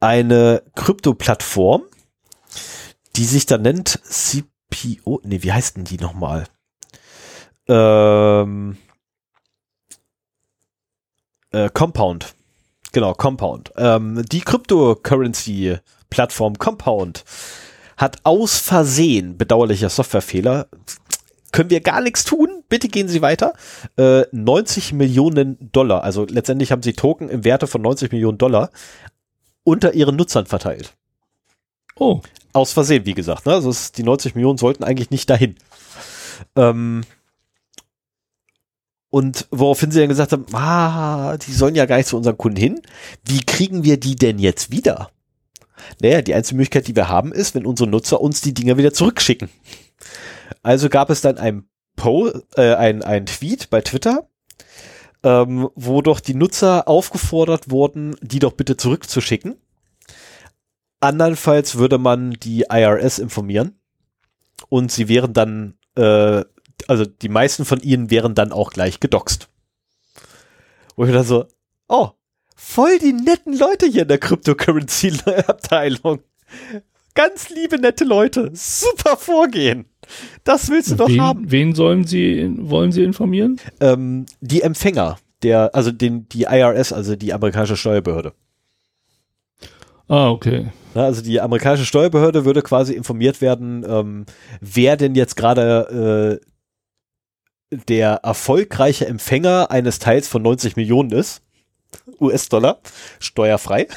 eine 0.00 0.62
Krypto-Plattform, 0.74 1.82
die 3.16 3.24
sich 3.24 3.46
da 3.46 3.56
nennt 3.56 4.00
CPO, 4.04 5.22
nee, 5.24 5.42
wie 5.42 5.52
heißt 5.52 5.76
denn 5.76 5.84
die 5.84 5.96
nochmal? 5.96 6.44
Ähm, 7.68 8.76
äh, 11.52 11.70
Compound. 11.70 12.34
Genau, 12.92 13.14
Compound. 13.14 13.72
Ähm, 13.76 14.24
die 14.30 14.40
Cryptocurrency-Plattform 14.40 16.58
Compound 16.58 17.24
hat 17.96 18.18
aus 18.24 18.58
Versehen, 18.58 19.38
bedauerlicher 19.38 19.88
Softwarefehler, 19.88 20.66
können 21.52 21.70
wir 21.70 21.80
gar 21.80 22.00
nichts 22.00 22.24
tun, 22.24 22.64
bitte 22.68 22.88
gehen 22.88 23.06
Sie 23.08 23.22
weiter, 23.22 23.54
äh, 23.96 24.24
90 24.32 24.92
Millionen 24.92 25.70
Dollar, 25.70 26.02
also 26.02 26.26
letztendlich 26.28 26.72
haben 26.72 26.82
sie 26.82 26.94
Token 26.94 27.28
im 27.28 27.44
Werte 27.44 27.68
von 27.68 27.80
90 27.80 28.10
Millionen 28.10 28.38
Dollar 28.38 28.70
unter 29.62 29.94
ihren 29.94 30.16
Nutzern 30.16 30.46
verteilt. 30.46 30.94
Oh, 31.96 32.20
Aus 32.52 32.72
Versehen, 32.72 33.06
wie 33.06 33.14
gesagt. 33.14 33.46
Ne? 33.46 33.52
Also 33.52 33.70
es, 33.70 33.92
die 33.92 34.02
90 34.02 34.34
Millionen 34.34 34.58
sollten 34.58 34.82
eigentlich 34.82 35.10
nicht 35.10 35.30
dahin. 35.30 35.54
Ähm, 36.56 37.04
und 39.14 39.46
woraufhin 39.52 39.92
sie 39.92 40.00
dann 40.00 40.08
gesagt 40.08 40.32
haben, 40.32 40.44
ah, 40.54 41.36
die 41.36 41.52
sollen 41.52 41.76
ja 41.76 41.86
gar 41.86 41.98
nicht 41.98 42.08
zu 42.08 42.16
unseren 42.16 42.36
Kunden 42.36 42.58
hin. 42.58 42.82
Wie 43.24 43.44
kriegen 43.46 43.84
wir 43.84 43.96
die 43.96 44.16
denn 44.16 44.40
jetzt 44.40 44.72
wieder? 44.72 45.08
Naja, 46.02 46.20
die 46.20 46.34
einzige 46.34 46.56
Möglichkeit, 46.56 46.88
die 46.88 46.96
wir 46.96 47.08
haben, 47.08 47.30
ist, 47.30 47.54
wenn 47.54 47.64
unsere 47.64 47.88
Nutzer 47.88 48.20
uns 48.20 48.40
die 48.40 48.52
Dinger 48.52 48.76
wieder 48.76 48.92
zurückschicken. 48.92 49.50
Also 50.64 50.88
gab 50.88 51.10
es 51.10 51.20
dann 51.20 51.38
ein, 51.38 51.62
po 51.94 52.28
äh, 52.56 52.74
ein, 52.74 53.04
ein 53.04 53.26
Tweet 53.26 53.70
bei 53.70 53.82
Twitter, 53.82 54.28
ähm, 55.22 55.68
wo 55.76 56.02
doch 56.02 56.18
die 56.18 56.34
Nutzer 56.34 56.88
aufgefordert 56.88 57.70
wurden, 57.70 58.16
die 58.20 58.40
doch 58.40 58.54
bitte 58.54 58.76
zurückzuschicken. 58.76 59.54
Andernfalls 60.98 61.78
würde 61.78 61.98
man 61.98 62.32
die 62.32 62.64
IRS 62.68 63.20
informieren 63.20 63.78
und 64.68 64.90
sie 64.90 65.06
wären 65.06 65.34
dann, 65.34 65.74
äh, 65.94 66.42
also 66.88 67.04
die 67.04 67.28
meisten 67.28 67.64
von 67.64 67.80
ihnen 67.80 68.10
wären 68.10 68.34
dann 68.34 68.52
auch 68.52 68.70
gleich 68.70 69.00
gedoxt. 69.00 69.48
Wo 70.96 71.04
ich 71.04 71.12
dann 71.12 71.24
so, 71.24 71.46
oh, 71.88 72.10
voll 72.56 72.98
die 72.98 73.12
netten 73.12 73.56
Leute 73.56 73.86
hier 73.86 74.02
in 74.02 74.08
der 74.08 74.18
Cryptocurrency-Abteilung. 74.18 76.20
Ganz 77.14 77.48
liebe, 77.48 77.78
nette 77.78 78.04
Leute. 78.04 78.50
Super 78.54 79.16
Vorgehen. 79.16 79.86
Das 80.42 80.68
willst 80.68 80.90
du 80.90 80.96
doch 80.96 81.16
haben. 81.16 81.50
wen, 81.50 81.74
sollen 81.74 82.04
Sie, 82.04 82.52
wollen 82.58 82.92
Sie 82.92 83.04
informieren? 83.04 83.60
Ähm, 83.80 84.26
die 84.40 84.62
Empfänger, 84.62 85.18
der, 85.42 85.74
also 85.74 85.92
den, 85.92 86.28
die 86.28 86.42
IRS, 86.42 86.92
also 86.92 87.16
die 87.16 87.32
amerikanische 87.32 87.76
Steuerbehörde. 87.76 88.34
Ah, 90.08 90.28
okay. 90.28 90.70
Also 90.94 91.22
die 91.22 91.40
amerikanische 91.40 91.86
Steuerbehörde 91.86 92.44
würde 92.44 92.62
quasi 92.62 92.94
informiert 92.94 93.40
werden, 93.40 93.84
ähm, 93.88 94.26
wer 94.60 94.96
denn 94.96 95.14
jetzt 95.14 95.36
gerade 95.36 96.40
äh, 96.40 96.46
der 97.88 98.20
erfolgreiche 98.22 99.06
Empfänger 99.06 99.70
eines 99.70 99.98
Teils 99.98 100.28
von 100.28 100.42
90 100.42 100.76
Millionen 100.76 101.10
ist. 101.12 101.42
US-Dollar, 102.20 102.80
steuerfrei. 103.20 103.88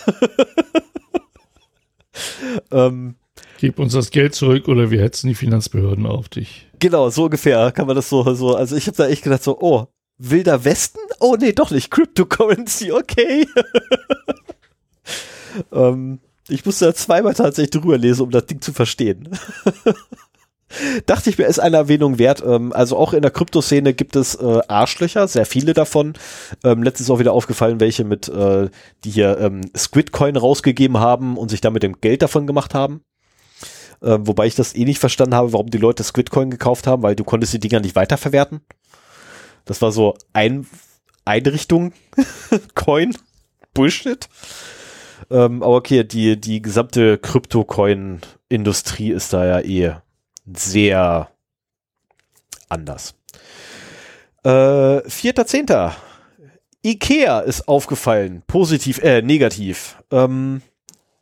ähm, 2.72 3.16
Gib 3.60 3.80
uns 3.80 3.94
das 3.94 4.12
Geld 4.12 4.36
zurück 4.36 4.68
oder 4.68 4.91
wir 4.91 5.02
hetzen 5.02 5.28
die 5.28 5.36
Finanzbehörden 5.36 6.06
auf 6.06 6.30
dich. 6.30 6.68
genau, 6.80 7.10
so 7.10 7.26
ungefähr 7.26 7.72
kann 7.72 7.88
man 7.88 7.95
das 7.95 8.10
so, 8.10 8.34
so, 8.36 8.56
also 8.56 8.76
ich 8.76 8.88
habe 8.88 8.98
da 8.98 9.08
echt 9.08 9.24
gedacht 9.24 9.44
so, 9.44 9.58
oh, 9.60 9.88
wilder 10.18 10.64
Westen? 10.64 10.99
Oh 11.20 11.36
nee, 11.40 11.54
doch 11.54 11.72
nicht, 11.72 11.90
Cryptocurrency, 11.90 12.91
okay. 12.91 13.48
ähm, 15.72 16.20
ich 16.49 16.66
musste 16.66 16.86
da 16.86 16.94
zweimal 16.94 17.34
tatsächlich 17.34 17.72
drüber 17.72 17.98
lesen, 17.98 18.24
um 18.24 18.32
das 18.32 18.45
Ding 18.45 18.62
zu 18.62 18.74
verstehen. 18.74 19.30
Dachte 21.06 21.30
ich 21.30 21.38
mir, 21.38 21.45
ist 21.45 21.60
eine 21.60 21.77
Erwähnung 21.77 22.19
wert. 22.19 22.44
Ähm, 22.45 22.73
also 22.73 22.98
auch 22.98 23.14
in 23.14 23.22
der 23.22 23.31
Kryptoszene 23.31 23.94
gibt 23.94 24.15
es 24.15 24.35
äh, 24.35 24.60
Arschlöcher, 24.68 25.27
sehr 25.27 25.45
viele 25.45 25.73
davon. 25.73 26.14
Ähm, 26.64 26.84
letztens 26.84 27.10
auch 27.10 27.19
wieder 27.19 27.31
aufgefallen, 27.34 27.80
welche 27.80 28.03
mit, 28.03 28.27
äh, 28.27 28.69
die 29.03 29.10
hier 29.10 29.38
ähm, 29.39 29.61
Squidcoin 29.76 30.35
rausgegeben 30.35 30.99
haben 30.99 31.38
und 31.38 31.49
sich 31.49 31.61
damit 31.61 31.84
dem 31.84 32.02
Geld 32.02 32.22
davon 32.22 32.48
gemacht 32.48 32.73
haben. 32.73 33.02
Wobei 33.99 34.45
ich 34.45 34.53
das 34.53 34.76
eh 34.76 34.85
nicht 34.85 34.99
verstanden 34.99 35.34
habe, 35.34 35.53
warum 35.53 35.72
die 35.72 35.80
Leute 35.80 36.03
Squidcoin 36.03 36.52
gekauft 36.52 36.85
haben, 36.85 37.02
weil 37.02 37.15
du 37.15 37.23
konntest 37.23 37.53
die 37.53 37.60
Dinger 37.60 37.80
nicht 37.80 37.95
weiterverwerten. 37.95 38.61
Das 39.65 39.81
war 39.81 39.91
so 39.91 40.15
ein 40.34 40.68
Einrichtung 41.26 41.94
Coin 42.76 43.18
Bullshit. 43.73 44.30
Aber 45.30 45.65
okay, 45.65 46.03
die, 46.03 46.39
die 46.39 46.61
gesamte 46.61 47.18
Krypto-Coin-Industrie 47.18 49.10
ist 49.10 49.34
da 49.34 49.48
ja 49.48 49.61
eh 49.61 49.95
sehr 50.56 51.30
anders. 52.69 53.15
Äh, 54.44 55.10
Vierter, 55.10 55.45
Zehnter. 55.45 55.95
Ikea 56.84 57.40
ist 57.40 57.68
aufgefallen. 57.68 58.44
Positiv, 58.48 58.99
äh, 58.99 59.22
negativ. 59.22 59.98
Ähm, 60.11 60.61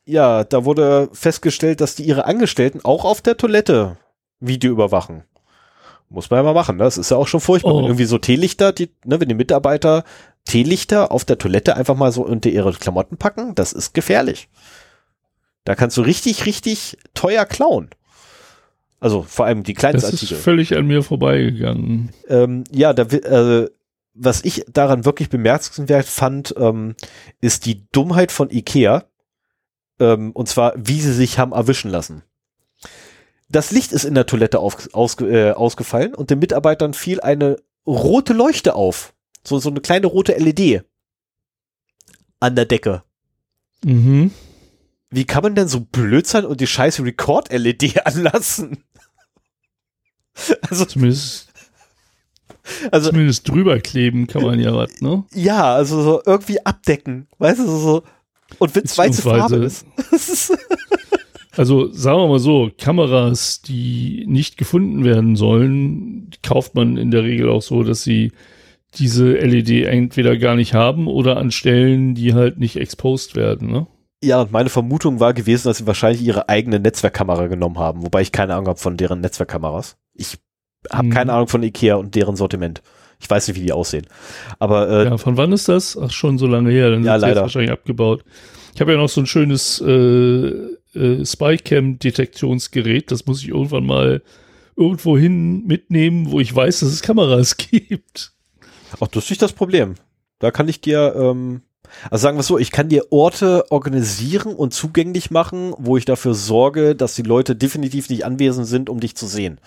ja, 0.06 0.43
da 0.43 0.65
wurde 0.65 1.10
festgestellt, 1.14 1.81
dass 1.81 1.95
die 1.95 2.03
ihre 2.03 2.26
Angestellten 2.26 2.81
auch 2.84 3.06
auf 3.06 3.22
der 3.22 3.38
Toilette 3.38 3.97
Video 4.39 4.72
überwachen. 4.72 5.23
Muss 6.10 6.30
man 6.30 6.38
ja 6.38 6.43
mal 6.43 6.53
machen, 6.53 6.77
ne? 6.77 6.84
Das 6.84 6.99
ist 6.99 7.10
ja 7.10 7.18
auch 7.18 7.27
schon 7.27 7.39
furchtbar. 7.39 7.73
Oh. 7.73 7.77
Wenn 7.80 7.85
irgendwie 7.85 8.06
so 8.06 8.19
Teelichter, 8.19 8.72
die, 8.72 8.91
ne, 9.06 9.19
wenn 9.19 9.27
die 9.27 9.35
Mitarbeiter 9.35 10.03
Teelichter 10.45 11.11
auf 11.11 11.26
der 11.26 11.39
Toilette 11.39 11.76
einfach 11.76 11.95
mal 11.95 12.11
so 12.11 12.23
unter 12.23 12.49
ihre 12.49 12.72
Klamotten 12.73 13.18
packen, 13.18 13.56
das 13.56 13.73
ist 13.73 13.93
gefährlich. 13.93 14.47
Da 15.64 15.73
kannst 15.73 15.97
du 15.97 16.02
richtig, 16.03 16.45
richtig 16.45 16.97
teuer 17.15 17.45
klauen. 17.45 17.89
Also 19.06 19.22
vor 19.22 19.45
allem 19.45 19.61
die 19.61 19.76
Das 19.76 20.11
ist 20.11 20.34
völlig 20.34 20.76
an 20.76 20.88
mir 20.88 21.03
vorbeigegangen. 21.03 22.10
Ähm, 22.27 22.64
ja, 22.72 22.91
da, 22.91 23.03
äh, 23.03 23.69
was 24.15 24.44
ich 24.44 24.65
daran 24.68 25.06
wirklich 25.06 25.30
bemerkenswert 25.30 26.07
fand, 26.07 26.56
ähm, 26.57 26.95
ist 27.40 27.68
die 27.68 27.86
Dummheit 27.91 28.32
von 28.32 28.49
Ikea. 28.49 29.06
Ähm, 29.99 30.32
und 30.32 30.49
zwar, 30.49 30.73
wie 30.76 30.99
sie 30.99 31.14
sich 31.14 31.38
haben 31.38 31.52
erwischen 31.52 31.91
lassen. 31.91 32.23
Das 33.48 33.69
Licht 33.69 33.91
ist 33.91 34.06
in 34.06 34.15
der 34.15 34.26
Toilette 34.26 34.57
auf, 34.57 34.90
ausge, 34.94 35.27
äh, 35.27 35.52
ausgefallen 35.52 36.15
und 36.15 36.32
den 36.32 36.40
Mitarbeitern 36.40 36.95
fiel 36.95 37.22
eine 37.22 37.57
rote 37.86 38.34
Leuchte 38.34 38.73
auf. 38.73 39.14
So, 39.44 39.60
so 39.60 39.69
eine 39.69 39.82
kleine 39.82 40.07
rote 40.07 40.34
LED 40.34 40.84
an 42.40 42.56
der 42.56 42.65
Decke. 42.65 43.03
Mhm. 43.84 44.32
Wie 45.15 45.26
kann 45.26 45.44
man 45.44 45.56
denn 45.56 45.68
so 45.68 45.80
blöd 45.80 46.27
sein 46.27 46.45
und 46.45 46.60
die 46.60 46.68
scheiße 46.68 47.03
Record-LED 47.03 48.06
anlassen? 48.06 48.84
Also, 50.69 50.85
Zumindest, 50.85 51.49
Also, 52.91 53.09
Zumindest 53.09 53.47
drüber 53.47 53.79
kleben 53.79 54.27
kann 54.27 54.43
man 54.43 54.59
ja 54.59 54.75
was, 54.75 55.01
ne? 55.01 55.23
Ja, 55.33 55.73
also 55.73 56.01
so 56.01 56.21
irgendwie 56.25 56.65
abdecken, 56.65 57.27
weißt 57.37 57.59
du, 57.59 57.67
so. 57.67 58.03
Und 58.59 58.75
wenn 58.75 58.83
es 58.83 58.97
weiße 58.97 59.21
Farbe 59.21 59.55
ist. 59.57 59.85
also 61.55 61.91
sagen 61.91 62.19
wir 62.19 62.27
mal 62.27 62.39
so, 62.39 62.69
Kameras, 62.77 63.61
die 63.61 64.25
nicht 64.27 64.57
gefunden 64.57 65.03
werden 65.03 65.35
sollen, 65.35 66.29
kauft 66.43 66.75
man 66.75 66.97
in 66.97 67.11
der 67.11 67.23
Regel 67.23 67.49
auch 67.49 67.61
so, 67.61 67.83
dass 67.83 68.03
sie 68.03 68.31
diese 68.95 69.33
LED 69.33 69.85
entweder 69.85 70.37
gar 70.37 70.55
nicht 70.55 70.73
haben 70.73 71.07
oder 71.07 71.37
an 71.37 71.51
Stellen, 71.51 72.15
die 72.15 72.33
halt 72.33 72.59
nicht 72.59 72.77
exposed 72.77 73.35
werden, 73.35 73.69
ne? 73.69 73.87
Ja, 74.23 74.41
und 74.41 74.51
meine 74.51 74.69
Vermutung 74.69 75.19
war 75.19 75.33
gewesen, 75.33 75.67
dass 75.67 75.77
sie 75.77 75.87
wahrscheinlich 75.87 76.21
ihre 76.21 76.49
eigene 76.49 76.79
Netzwerkkamera 76.79 77.47
genommen 77.47 77.77
haben, 77.77 78.03
wobei 78.03 78.21
ich 78.21 78.31
keine 78.31 78.53
Ahnung 78.55 78.67
habe 78.69 78.79
von 78.79 78.97
deren 78.97 79.19
Netzwerkkameras. 79.19 79.97
Ich 80.15 80.37
habe 80.91 81.07
hm. 81.07 81.13
keine 81.13 81.33
Ahnung 81.33 81.47
von 81.47 81.63
Ikea 81.63 81.95
und 81.95 82.15
deren 82.15 82.35
Sortiment. 82.35 82.81
Ich 83.19 83.29
weiß 83.29 83.47
nicht, 83.47 83.57
wie 83.57 83.63
die 83.63 83.71
aussehen. 83.71 84.05
Aber 84.59 84.89
äh, 84.89 85.05
ja, 85.05 85.17
von 85.17 85.37
wann 85.37 85.51
ist 85.51 85.69
das? 85.69 85.97
Ach, 85.97 86.11
schon 86.11 86.37
so 86.37 86.47
lange 86.47 86.71
her. 86.71 86.91
Dann 86.91 87.03
ja, 87.03 87.15
leider. 87.15 87.41
wahrscheinlich 87.41 87.71
abgebaut. 87.71 88.23
Ich 88.73 88.81
habe 88.81 88.91
ja 88.91 88.97
noch 88.97 89.09
so 89.09 89.21
ein 89.21 89.25
schönes 89.25 89.81
äh, 89.81 90.47
äh, 90.95 91.25
Spycam-Detektionsgerät. 91.25 93.11
Das 93.11 93.25
muss 93.25 93.41
ich 93.41 93.49
irgendwann 93.49 93.85
mal 93.85 94.21
irgendwo 94.75 95.17
hin 95.17 95.65
mitnehmen, 95.65 96.31
wo 96.31 96.39
ich 96.39 96.53
weiß, 96.53 96.81
dass 96.81 96.89
es 96.89 97.01
Kameras 97.01 97.57
gibt. 97.71 98.33
Ach, 98.99 99.07
das 99.07 99.25
ist 99.25 99.29
nicht 99.29 99.41
das 99.41 99.53
Problem. 99.53 99.95
Da 100.39 100.51
kann 100.51 100.67
ich 100.67 100.81
dir, 100.81 101.15
ähm, 101.17 101.61
also 102.09 102.21
sagen 102.21 102.37
wir 102.37 102.41
es 102.41 102.47
so, 102.47 102.57
ich 102.57 102.71
kann 102.71 102.89
dir 102.89 103.11
Orte 103.11 103.71
organisieren 103.71 104.55
und 104.55 104.73
zugänglich 104.73 105.31
machen, 105.31 105.73
wo 105.77 105.97
ich 105.97 106.05
dafür 106.05 106.33
sorge, 106.33 106.95
dass 106.95 107.15
die 107.15 107.21
Leute 107.21 107.55
definitiv 107.55 108.09
nicht 108.09 108.25
anwesend 108.25 108.67
sind, 108.67 108.89
um 108.89 108.99
dich 108.99 109.15
zu 109.15 109.27
sehen. 109.27 109.59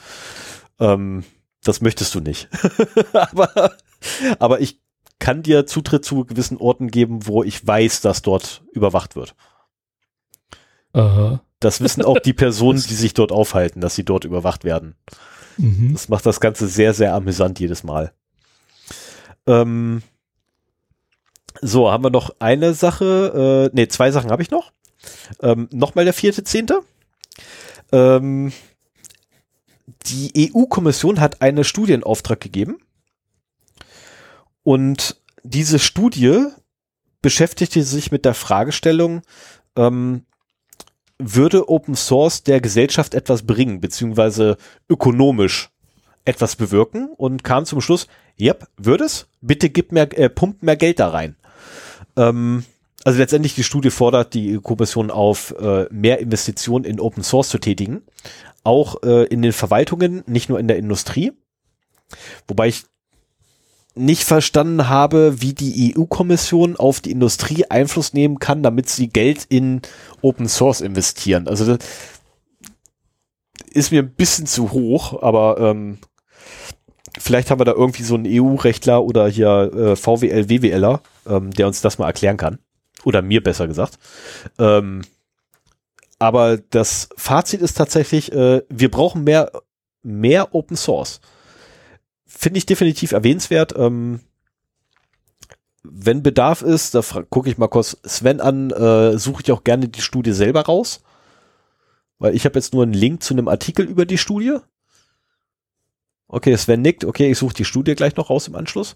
Ähm, 0.81 1.25
das 1.65 1.81
möchtest 1.81 2.15
du 2.15 2.21
nicht. 2.21 2.49
aber, 3.13 3.73
aber 4.39 4.61
ich 4.61 4.81
kann 5.19 5.43
dir 5.43 5.67
Zutritt 5.67 6.05
zu 6.05 6.25
gewissen 6.25 6.59
Orten 6.59 6.89
geben, 6.89 7.27
wo 7.27 7.43
ich 7.43 7.67
weiß, 7.67 8.01
dass 8.01 8.23
dort 8.23 8.63
überwacht 8.73 9.17
wird. 9.17 9.35
Aha. 10.93 11.41
Das 11.61 11.81
wissen 11.81 12.05
auch 12.05 12.19
die 12.19 12.33
Personen, 12.35 12.83
die 12.83 12.95
sich 12.95 13.15
dort 13.15 13.33
aufhalten, 13.33 13.81
dass 13.81 13.95
sie 13.95 14.05
dort 14.05 14.25
überwacht 14.25 14.65
werden. 14.65 14.95
Mhm. 15.57 15.93
Das 15.93 16.09
macht 16.09 16.25
das 16.25 16.41
Ganze 16.41 16.69
sehr, 16.69 16.95
sehr 16.95 17.15
amüsant 17.15 17.59
jedes 17.59 17.83
Mal. 17.83 18.13
Ähm, 19.47 20.03
so, 21.61 21.91
haben 21.91 22.05
wir 22.05 22.11
noch 22.11 22.31
eine 22.39 22.75
Sache, 22.75 23.71
äh, 23.73 23.77
nee, 23.77 23.89
zwei 23.89 24.11
Sachen 24.11 24.31
habe 24.31 24.43
ich 24.43 24.51
noch. 24.51 24.73
Ähm, 25.43 25.69
Nochmal 25.73 26.05
der 26.05 26.15
vierte 26.15 26.45
Zehnte. 26.45 26.81
Ähm, 27.93 28.53
die 30.07 30.53
EU-Kommission 30.55 31.21
hat 31.21 31.43
einen 31.43 31.65
Studienauftrag 31.65 32.41
gegeben. 32.41 32.79
Und 34.63 35.21
diese 35.43 35.79
Studie 35.79 36.47
beschäftigte 37.23 37.83
sich 37.83 38.13
mit 38.13 38.25
der 38.25 38.35
Fragestellung, 38.35 39.23
ähm, 39.77 40.25
würde 41.19 41.69
Open 41.69 41.97
Source 41.97 42.45
der 42.45 42.61
Gesellschaft 42.61 43.15
etwas 43.15 43.45
bringen, 43.45 43.81
beziehungsweise 43.81 44.57
ökonomisch 44.89 45.71
etwas 46.25 46.57
bewirken 46.57 47.09
und 47.17 47.43
kam 47.43 47.65
zum 47.65 47.81
Schluss, 47.81 48.07
yep, 48.39 48.69
würde 48.77 49.05
es, 49.05 49.29
bitte 49.41 49.71
gib 49.71 49.93
mehr, 49.93 50.17
äh, 50.19 50.29
pumpt 50.29 50.63
mehr 50.63 50.77
Geld 50.77 51.01
da 51.01 51.09
rein. 51.09 51.37
Ähm, 52.19 52.65
also 53.05 53.19
letztendlich 53.19 53.55
die 53.55 53.63
Studie 53.63 53.91
fordert 53.91 54.35
die 54.35 54.59
Kommission 54.59 55.11
auf, 55.11 55.55
äh, 55.59 55.87
mehr 55.91 56.19
Investitionen 56.19 56.85
in 56.85 57.01
Open 57.01 57.23
Source 57.23 57.49
zu 57.49 57.59
tätigen, 57.59 58.03
auch 58.65 59.03
äh, 59.03 59.25
in 59.25 59.41
den 59.41 59.53
Verwaltungen, 59.53 60.25
nicht 60.27 60.49
nur 60.49 60.59
in 60.59 60.69
der 60.69 60.77
Industrie. 60.77 61.33
Wobei 62.49 62.69
ich 62.69 62.85
nicht 63.95 64.25
verstanden 64.25 64.89
habe, 64.89 65.41
wie 65.41 65.55
die 65.55 65.95
EU-Kommission 65.97 66.77
auf 66.77 67.01
die 67.01 67.11
Industrie 67.11 67.65
Einfluss 67.69 68.13
nehmen 68.13 68.39
kann, 68.39 68.63
damit 68.63 68.89
sie 68.89 69.09
Geld 69.09 69.45
in 69.49 69.81
Open 70.21 70.49
Source 70.49 70.81
investieren. 70.81 71.49
Also 71.49 71.67
das 71.67 71.79
ist 73.71 73.91
mir 73.93 74.03
ein 74.03 74.15
bisschen 74.15 74.47
zu 74.47 74.73
hoch, 74.73 75.23
aber 75.23 75.59
ähm, 75.61 75.99
vielleicht 77.19 77.51
haben 77.51 77.61
wir 77.61 77.65
da 77.65 77.73
irgendwie 77.73 78.03
so 78.03 78.15
einen 78.15 78.27
EU-Rechtler 78.27 79.03
oder 79.03 79.29
hier 79.29 79.73
äh, 79.75 79.97
VWL, 79.97 80.49
WWLer, 80.49 81.03
ähm, 81.27 81.51
der 81.51 81.67
uns 81.67 81.81
das 81.81 81.99
mal 81.99 82.07
erklären 82.07 82.37
kann. 82.37 82.59
Oder 83.05 83.23
mir 83.23 83.43
besser 83.43 83.69
gesagt. 83.69 83.99
Ähm, 84.59 85.03
aber 86.19 86.59
das 86.59 87.09
Fazit 87.17 87.61
ist 87.61 87.77
tatsächlich, 87.77 88.33
äh, 88.33 88.63
wir 88.69 88.91
brauchen 88.91 89.25
mehr, 89.25 89.53
mehr 90.03 90.55
Open 90.55 90.77
Source 90.77 91.21
finde 92.29 92.59
ich 92.59 92.67
definitiv 92.67 93.13
erwähnenswert. 93.13 93.75
Ähm, 93.77 94.21
wenn 95.83 96.23
Bedarf 96.23 96.63
ist, 96.63 96.95
da 96.95 97.03
gucke 97.29 97.49
ich 97.49 97.59
mal 97.59 97.69
kurz 97.69 97.97
Sven 98.05 98.41
an, 98.41 98.71
äh, 98.71 99.19
suche 99.19 99.43
ich 99.43 99.53
auch 99.53 99.65
gerne 99.65 99.89
die 99.89 100.03
Studie 100.03 100.33
selber 100.33 100.63
raus. 100.63 101.01
Weil 102.19 102.35
ich 102.35 102.45
habe 102.45 102.59
jetzt 102.59 102.75
nur 102.75 102.83
einen 102.83 102.93
Link 102.93 103.23
zu 103.23 103.35
einem 103.35 103.49
Artikel 103.49 103.87
über 103.87 104.05
die 104.05 104.19
Studie. 104.19 104.59
Okay, 106.29 106.57
Sven 106.57 106.83
nickt. 106.83 107.05
Okay, 107.05 107.31
ich 107.31 107.39
suche 107.39 107.55
die 107.55 107.65
Studie 107.65 107.95
gleich 107.95 108.17
noch 108.17 108.31
raus 108.31 108.49
im 108.49 108.55
Anschluss. 108.55 108.95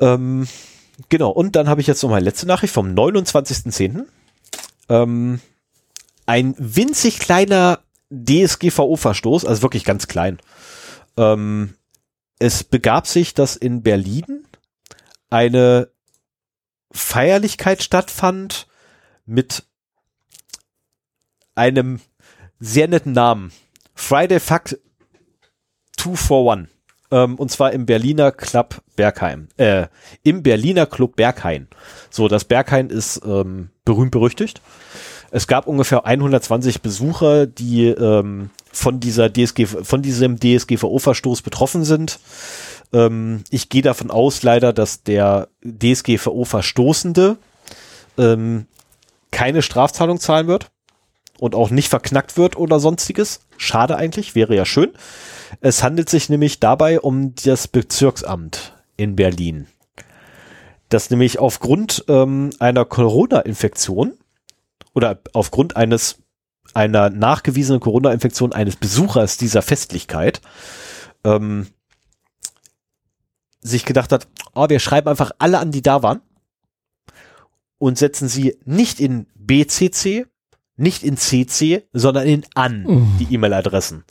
Ähm, 0.00 0.48
genau, 1.08 1.30
und 1.30 1.56
dann 1.56 1.68
habe 1.68 1.80
ich 1.80 1.86
jetzt 1.86 2.02
noch 2.02 2.10
meine 2.10 2.24
letzte 2.24 2.46
Nachricht 2.46 2.72
vom 2.72 2.94
29.10. 2.94 4.04
Ähm, 4.88 5.40
ein 6.26 6.54
winzig 6.58 7.18
kleiner 7.18 7.80
DSGVO-Verstoß, 8.10 9.44
also 9.44 9.62
wirklich 9.62 9.84
ganz 9.84 10.06
klein. 10.06 10.38
Ähm, 11.16 11.74
es 12.38 12.62
begab 12.64 13.06
sich, 13.06 13.34
dass 13.34 13.56
in 13.56 13.82
Berlin 13.82 14.46
eine 15.30 15.90
Feierlichkeit 16.92 17.82
stattfand 17.82 18.66
mit 19.24 19.64
einem 21.54 22.00
sehr 22.60 22.88
netten 22.88 23.12
Namen. 23.12 23.52
Friday 23.94 24.40
Fuck 24.40 24.78
241. 26.02 26.68
Ähm, 27.10 27.34
und 27.36 27.50
zwar 27.50 27.72
im 27.72 27.86
Berliner 27.86 28.32
Club 28.32 28.80
Bergheim. 28.96 29.48
Äh, 29.56 29.86
im 30.22 30.42
Berliner 30.42 30.86
Club 30.86 31.16
Berghain. 31.16 31.68
So, 32.10 32.26
das 32.28 32.44
Berghain 32.44 32.88
ist 32.88 33.20
ähm, 33.24 33.70
berühmt 33.84 34.10
berüchtigt. 34.10 34.60
Es 35.30 35.46
gab 35.46 35.66
ungefähr 35.66 36.04
120 36.04 36.82
Besucher, 36.82 37.46
die 37.46 37.86
ähm, 37.86 38.50
von 38.70 39.00
dieser 39.00 39.30
DSG, 39.32 39.66
von 39.66 40.02
diesem 40.02 40.38
DSGVO-Verstoß 40.38 41.42
betroffen 41.42 41.84
sind. 41.84 42.18
Ähm, 42.92 43.44
ich 43.50 43.68
gehe 43.68 43.82
davon 43.82 44.10
aus, 44.10 44.42
leider, 44.42 44.72
dass 44.72 45.02
der 45.02 45.48
DSGVO-Verstoßende 45.64 47.36
ähm, 48.18 48.66
keine 49.30 49.62
Strafzahlung 49.62 50.20
zahlen 50.20 50.46
wird 50.46 50.70
und 51.42 51.56
auch 51.56 51.70
nicht 51.70 51.88
verknackt 51.88 52.36
wird 52.36 52.56
oder 52.56 52.78
sonstiges. 52.78 53.40
Schade 53.56 53.96
eigentlich, 53.96 54.36
wäre 54.36 54.54
ja 54.54 54.64
schön. 54.64 54.92
Es 55.60 55.82
handelt 55.82 56.08
sich 56.08 56.28
nämlich 56.28 56.60
dabei 56.60 57.00
um 57.00 57.34
das 57.34 57.66
Bezirksamt 57.66 58.80
in 58.96 59.16
Berlin. 59.16 59.66
Das 60.88 61.10
nämlich 61.10 61.40
aufgrund 61.40 62.04
ähm, 62.06 62.50
einer 62.60 62.84
Corona-Infektion 62.84 64.12
oder 64.94 65.20
aufgrund 65.32 65.74
eines 65.74 66.18
einer 66.74 67.10
nachgewiesenen 67.10 67.80
Corona-Infektion 67.80 68.52
eines 68.52 68.76
Besuchers 68.76 69.36
dieser 69.36 69.62
Festlichkeit 69.62 70.42
ähm, 71.24 71.66
sich 73.62 73.84
gedacht 73.84 74.12
hat, 74.12 74.28
oh, 74.54 74.68
wir 74.68 74.78
schreiben 74.78 75.08
einfach 75.08 75.32
alle 75.40 75.58
an, 75.58 75.72
die 75.72 75.82
da 75.82 76.04
waren 76.04 76.20
und 77.78 77.98
setzen 77.98 78.28
sie 78.28 78.60
nicht 78.64 79.00
in 79.00 79.26
BCC, 79.34 80.26
nicht 80.76 81.02
in 81.02 81.16
CC, 81.16 81.84
sondern 81.92 82.26
in 82.26 82.44
an 82.54 82.84
mhm. 82.84 83.16
die 83.18 83.34
E-Mail-Adressen 83.34 84.04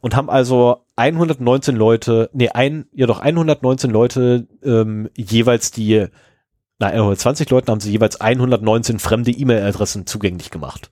und 0.00 0.16
haben 0.16 0.30
also 0.30 0.84
119 0.96 1.76
Leute, 1.76 2.30
nee, 2.32 2.48
ein, 2.48 2.86
ja 2.92 3.06
doch 3.06 3.20
119 3.20 3.90
Leute 3.90 4.48
ähm, 4.62 5.08
jeweils 5.16 5.70
die, 5.70 6.06
na 6.78 6.88
120 6.88 7.48
Leuten 7.50 7.70
haben 7.70 7.80
sie 7.80 7.92
jeweils 7.92 8.20
119 8.20 8.98
fremde 8.98 9.30
E-Mail-Adressen 9.30 10.06
zugänglich 10.06 10.50
gemacht. 10.50 10.90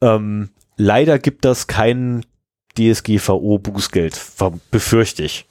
Ähm, 0.00 0.50
leider 0.76 1.18
gibt 1.18 1.44
das 1.44 1.66
kein 1.66 2.24
DSGVO-Bußgeld, 2.76 4.20
befürchte 4.70 5.22
ich. 5.22 5.46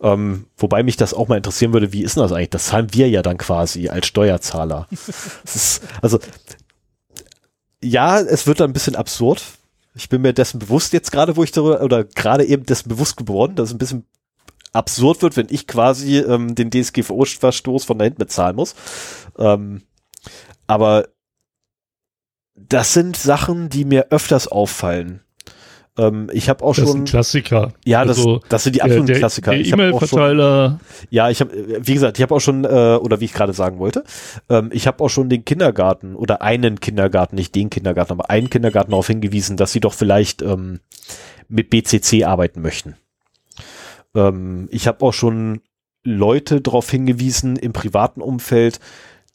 Ähm, 0.00 0.46
wobei 0.56 0.82
mich 0.82 0.96
das 0.96 1.14
auch 1.14 1.28
mal 1.28 1.36
interessieren 1.36 1.72
würde, 1.72 1.92
wie 1.92 2.02
ist 2.02 2.16
denn 2.16 2.22
das 2.22 2.32
eigentlich? 2.32 2.50
Das 2.50 2.66
zahlen 2.66 2.92
wir 2.92 3.08
ja 3.08 3.22
dann 3.22 3.38
quasi 3.38 3.88
als 3.88 4.06
Steuerzahler. 4.06 4.86
ist, 4.90 5.82
also, 6.02 6.18
ja, 7.88 8.20
es 8.20 8.46
wird 8.46 8.60
dann 8.60 8.70
ein 8.70 8.74
bisschen 8.74 8.96
absurd. 8.96 9.42
Ich 9.94 10.08
bin 10.08 10.22
mir 10.22 10.32
dessen 10.32 10.58
bewusst 10.58 10.92
jetzt 10.92 11.12
gerade, 11.12 11.36
wo 11.36 11.42
ich 11.42 11.52
darüber, 11.52 11.82
oder 11.82 12.04
gerade 12.04 12.44
eben 12.44 12.66
dessen 12.66 12.88
bewusst 12.88 13.16
geworden, 13.16 13.56
dass 13.56 13.70
es 13.70 13.74
ein 13.74 13.78
bisschen 13.78 14.06
absurd 14.72 15.22
wird, 15.22 15.36
wenn 15.36 15.46
ich 15.48 15.66
quasi 15.66 16.18
ähm, 16.18 16.54
den 16.54 16.70
DSGVO-Verstoß 16.70 17.86
von 17.86 17.98
da 17.98 18.04
hinten 18.04 18.18
bezahlen 18.18 18.56
muss. 18.56 18.74
Ähm, 19.38 19.82
aber 20.66 21.08
das 22.54 22.92
sind 22.92 23.16
Sachen, 23.16 23.68
die 23.68 23.84
mir 23.84 24.08
öfters 24.10 24.48
auffallen. 24.48 25.22
Ähm, 25.98 26.28
ich 26.32 26.48
habe 26.48 26.64
auch 26.64 26.74
das 26.74 26.84
schon. 26.84 26.84
Das 26.84 26.94
ist 26.94 27.00
ein 27.00 27.04
Klassiker. 27.04 27.72
Ja, 27.84 28.00
also 28.00 28.38
das, 28.38 28.48
das 28.48 28.64
sind 28.64 28.76
die 28.76 28.82
absoluten 28.82 29.06
der, 29.06 29.18
Klassiker. 29.18 29.50
Der 29.52 29.64
E-Mail-Verteiler. 29.64 30.80
Ja, 31.10 31.30
ich 31.30 31.40
habe, 31.40 31.50
wie 31.80 31.94
gesagt, 31.94 32.18
ich 32.18 32.22
habe 32.22 32.34
auch 32.34 32.40
schon, 32.40 32.64
äh, 32.64 32.98
oder 33.00 33.20
wie 33.20 33.24
ich 33.24 33.32
gerade 33.32 33.52
sagen 33.52 33.78
wollte, 33.78 34.04
ähm, 34.48 34.70
ich 34.72 34.86
habe 34.86 35.02
auch 35.02 35.08
schon 35.08 35.28
den 35.28 35.44
Kindergarten 35.44 36.14
oder 36.14 36.42
einen 36.42 36.80
Kindergarten, 36.80 37.36
nicht 37.36 37.54
den 37.54 37.70
Kindergarten, 37.70 38.12
aber 38.12 38.30
einen 38.30 38.50
Kindergarten 38.50 38.90
darauf 38.90 39.06
hingewiesen, 39.06 39.56
dass 39.56 39.72
sie 39.72 39.80
doch 39.80 39.94
vielleicht 39.94 40.42
ähm, 40.42 40.80
mit 41.48 41.70
BCC 41.70 42.24
arbeiten 42.24 42.60
möchten. 42.60 42.96
Ähm, 44.14 44.68
ich 44.70 44.86
habe 44.86 45.04
auch 45.04 45.12
schon 45.12 45.60
Leute 46.02 46.60
darauf 46.60 46.90
hingewiesen 46.90 47.56
im 47.56 47.72
privaten 47.72 48.20
Umfeld, 48.20 48.80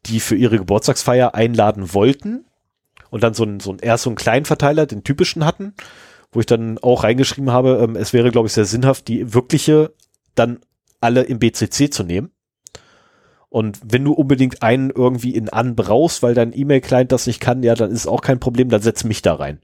die 0.05 0.19
für 0.19 0.35
ihre 0.35 0.57
Geburtstagsfeier 0.57 1.35
einladen 1.35 1.93
wollten 1.93 2.45
und 3.09 3.23
dann 3.23 3.33
so 3.33 3.43
ein, 3.43 3.59
so 3.59 3.71
ein 3.71 3.79
erst 3.79 4.03
so 4.03 4.09
einen 4.09 4.17
kleinen 4.17 4.45
Verteiler, 4.45 4.85
den 4.85 5.03
typischen 5.03 5.45
hatten, 5.45 5.73
wo 6.32 6.40
ich 6.40 6.45
dann 6.45 6.78
auch 6.78 7.03
reingeschrieben 7.03 7.52
habe, 7.52 7.80
ähm, 7.84 7.95
es 7.95 8.14
wäre, 8.14 8.32
glaube 8.32 8.48
ich, 8.48 8.53
sehr 8.53 8.66
sinnhaft, 8.66 9.08
die 9.08 9.34
wirkliche 9.34 9.94
dann 10.36 10.60
alle 11.02 11.24
im 11.24 11.40
BCC 11.40 11.90
zu 11.90 12.03
nehmen. 12.03 12.32
Und 13.49 13.80
wenn 13.84 14.06
du 14.06 14.14
unbedingt 14.14 14.64
einen 14.64 14.91
irgendwie 14.91 15.36
in 15.36 15.49
an 15.49 15.76
brauchst, 15.76 16.24
weil 16.24 16.34
dein 16.34 16.58
E-Mail-Client 16.58 17.12
das 17.12 17.28
nicht 17.28 17.41
kann, 17.41 17.64
ja, 17.64 17.76
dann 17.76 17.91
ist 17.91 18.08
auch 18.08 18.22
kein 18.22 18.40
Problem, 18.40 18.70
dann 18.70 18.82
setz 18.82 19.03
mich 19.03 19.22
da 19.22 19.36
rein. 19.36 19.60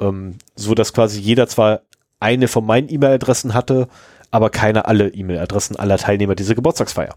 Ähm, 0.00 0.38
so 0.54 0.74
dass 0.74 0.94
quasi 0.94 1.20
jeder 1.20 1.48
zwar 1.48 1.82
eine 2.18 2.48
von 2.48 2.64
meinen 2.64 2.88
E-Mail-Adressen 2.88 3.52
hatte, 3.52 3.88
aber 4.30 4.48
keine 4.48 4.86
alle 4.86 5.08
E-Mail-Adressen 5.08 5.76
aller 5.76 5.98
Teilnehmer 5.98 6.34
dieser 6.34 6.54
Geburtstagsfeier. 6.54 7.14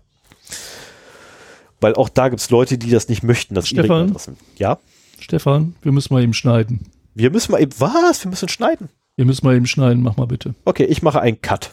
Weil 1.79 1.95
auch 1.95 2.09
da 2.09 2.27
gibt 2.27 2.41
es 2.41 2.49
Leute, 2.49 2.77
die 2.77 2.89
das 2.89 3.07
nicht 3.07 3.23
möchten, 3.23 3.55
dass 3.55 3.67
Stefan, 3.67 3.85
ihre 3.85 3.95
E-Mail-Adressen. 3.95 4.37
Ja? 4.57 4.79
Stefan, 5.19 5.75
wir 5.81 5.93
müssen 5.93 6.13
mal 6.13 6.21
eben 6.21 6.33
schneiden. 6.33 6.91
Wir 7.13 7.31
müssen 7.31 7.51
mal 7.51 7.61
eben, 7.61 7.73
was? 7.79 8.23
Wir 8.23 8.29
müssen 8.29 8.49
schneiden. 8.49 8.89
Wir 9.15 9.25
müssen 9.25 9.45
mal 9.45 9.55
eben 9.55 9.67
schneiden, 9.67 10.01
mach 10.03 10.17
mal 10.17 10.27
bitte. 10.27 10.55
Okay, 10.65 10.85
ich 10.85 11.01
mache 11.01 11.21
einen 11.21 11.41
Cut. 11.41 11.71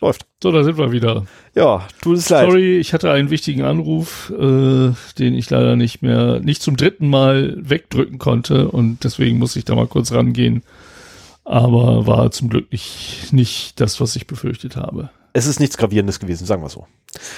Läuft. 0.00 0.26
So, 0.42 0.50
da 0.50 0.64
sind 0.64 0.76
wir 0.76 0.90
wieder. 0.90 1.24
Ja, 1.54 1.86
tut 2.02 2.18
es 2.18 2.28
leid. 2.28 2.46
Sorry, 2.46 2.78
ich 2.78 2.92
hatte 2.92 3.10
einen 3.12 3.30
wichtigen 3.30 3.62
Anruf, 3.62 4.30
äh, 4.30 4.92
den 5.18 5.34
ich 5.34 5.48
leider 5.48 5.76
nicht 5.76 6.02
mehr, 6.02 6.40
nicht 6.40 6.62
zum 6.62 6.76
dritten 6.76 7.08
Mal 7.08 7.56
wegdrücken 7.56 8.18
konnte 8.18 8.68
und 8.68 9.04
deswegen 9.04 9.38
muss 9.38 9.56
ich 9.56 9.64
da 9.64 9.74
mal 9.74 9.86
kurz 9.86 10.12
rangehen. 10.12 10.62
Aber 11.44 12.06
war 12.06 12.30
zum 12.32 12.48
Glück 12.48 12.72
nicht, 12.72 13.32
nicht 13.32 13.80
das, 13.80 14.00
was 14.00 14.16
ich 14.16 14.26
befürchtet 14.26 14.76
habe. 14.76 15.10
Es 15.32 15.46
ist 15.46 15.60
nichts 15.60 15.76
Gravierendes 15.76 16.18
gewesen, 16.18 16.46
sagen 16.46 16.62
wir 16.62 16.70
so. 16.70 16.86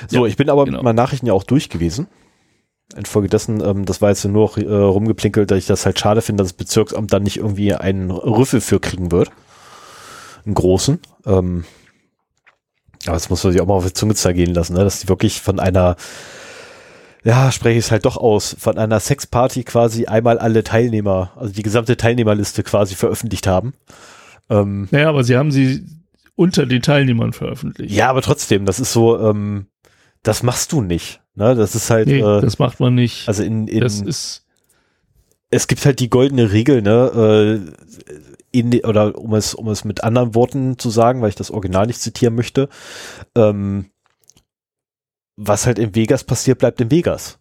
So, 0.08 0.24
ja, 0.24 0.26
ich 0.26 0.36
bin 0.36 0.48
aber 0.48 0.64
genau. 0.64 0.78
mit 0.78 0.84
meinen 0.84 0.96
Nachrichten 0.96 1.26
ja 1.26 1.32
auch 1.32 1.44
durch 1.44 1.68
gewesen. 1.68 2.08
Infolgedessen, 2.94 3.60
ähm, 3.60 3.84
das 3.84 4.00
war 4.00 4.10
jetzt 4.10 4.24
nur 4.24 4.44
noch 4.44 4.58
äh, 4.58 4.64
rumgeplinkelt, 4.64 5.50
dass 5.50 5.58
ich 5.58 5.66
das 5.66 5.84
halt 5.84 5.98
schade 5.98 6.22
finde, 6.22 6.42
dass 6.42 6.52
das 6.52 6.56
Bezirksamt 6.56 7.12
dann 7.12 7.24
nicht 7.24 7.38
irgendwie 7.38 7.74
einen 7.74 8.10
Rüffel 8.10 8.60
für 8.60 8.78
kriegen 8.78 9.10
wird. 9.10 9.30
Einen 10.44 10.54
großen. 10.54 11.00
Ähm, 11.26 11.64
aber 13.06 13.14
das 13.14 13.28
muss 13.28 13.42
man 13.42 13.52
sich 13.52 13.60
auch 13.60 13.66
mal 13.66 13.74
auf 13.74 13.86
die 13.86 13.92
Zunge 13.92 14.14
zergehen 14.14 14.54
lassen, 14.54 14.74
ne? 14.74 14.84
dass 14.84 15.00
die 15.00 15.08
wirklich 15.08 15.40
von 15.40 15.58
einer, 15.58 15.96
ja, 17.24 17.50
spreche 17.50 17.78
ich 17.78 17.86
es 17.86 17.90
halt 17.90 18.04
doch 18.04 18.16
aus, 18.16 18.56
von 18.58 18.78
einer 18.78 19.00
Sexparty 19.00 19.64
quasi 19.64 20.06
einmal 20.06 20.38
alle 20.38 20.62
Teilnehmer, 20.62 21.32
also 21.36 21.52
die 21.52 21.62
gesamte 21.62 21.96
Teilnehmerliste 21.96 22.62
quasi 22.62 22.94
veröffentlicht 22.94 23.46
haben. 23.46 23.74
Ähm, 24.48 24.88
naja, 24.92 25.08
aber 25.08 25.24
sie 25.24 25.36
haben 25.36 25.50
sie 25.50 25.84
unter 26.36 26.66
den 26.66 26.82
Teilnehmern 26.82 27.32
veröffentlicht. 27.32 27.92
Ja, 27.92 28.10
aber 28.10 28.22
trotzdem, 28.22 28.64
das 28.64 28.78
ist 28.78 28.92
so, 28.92 29.18
ähm, 29.18 29.66
das 30.22 30.42
machst 30.42 30.72
du 30.72 30.82
nicht. 30.82 31.20
Ne? 31.36 31.54
Das 31.54 31.74
ist 31.74 31.90
halt. 31.90 32.08
Nee, 32.08 32.20
äh, 32.20 32.40
das 32.40 32.58
macht 32.58 32.80
man 32.80 32.94
nicht. 32.94 33.28
Also 33.28 33.42
in, 33.42 33.68
in 33.68 33.80
das 33.80 34.00
ist. 34.00 34.44
Es 35.48 35.68
gibt 35.68 35.86
halt 35.86 36.00
die 36.00 36.10
goldene 36.10 36.50
Regel, 36.50 36.82
ne? 36.82 37.62
Äh, 37.70 38.58
in, 38.58 38.72
oder 38.84 39.16
um 39.16 39.34
es, 39.34 39.54
um 39.54 39.68
es 39.68 39.84
mit 39.84 40.02
anderen 40.02 40.34
Worten 40.34 40.78
zu 40.78 40.90
sagen, 40.90 41.20
weil 41.20 41.28
ich 41.28 41.34
das 41.34 41.50
Original 41.50 41.86
nicht 41.86 42.00
zitieren 42.00 42.34
möchte, 42.34 42.68
ähm, 43.34 43.90
was 45.36 45.66
halt 45.66 45.78
in 45.78 45.94
Vegas 45.94 46.24
passiert, 46.24 46.58
bleibt 46.58 46.80
in 46.80 46.90
Vegas. 46.90 47.38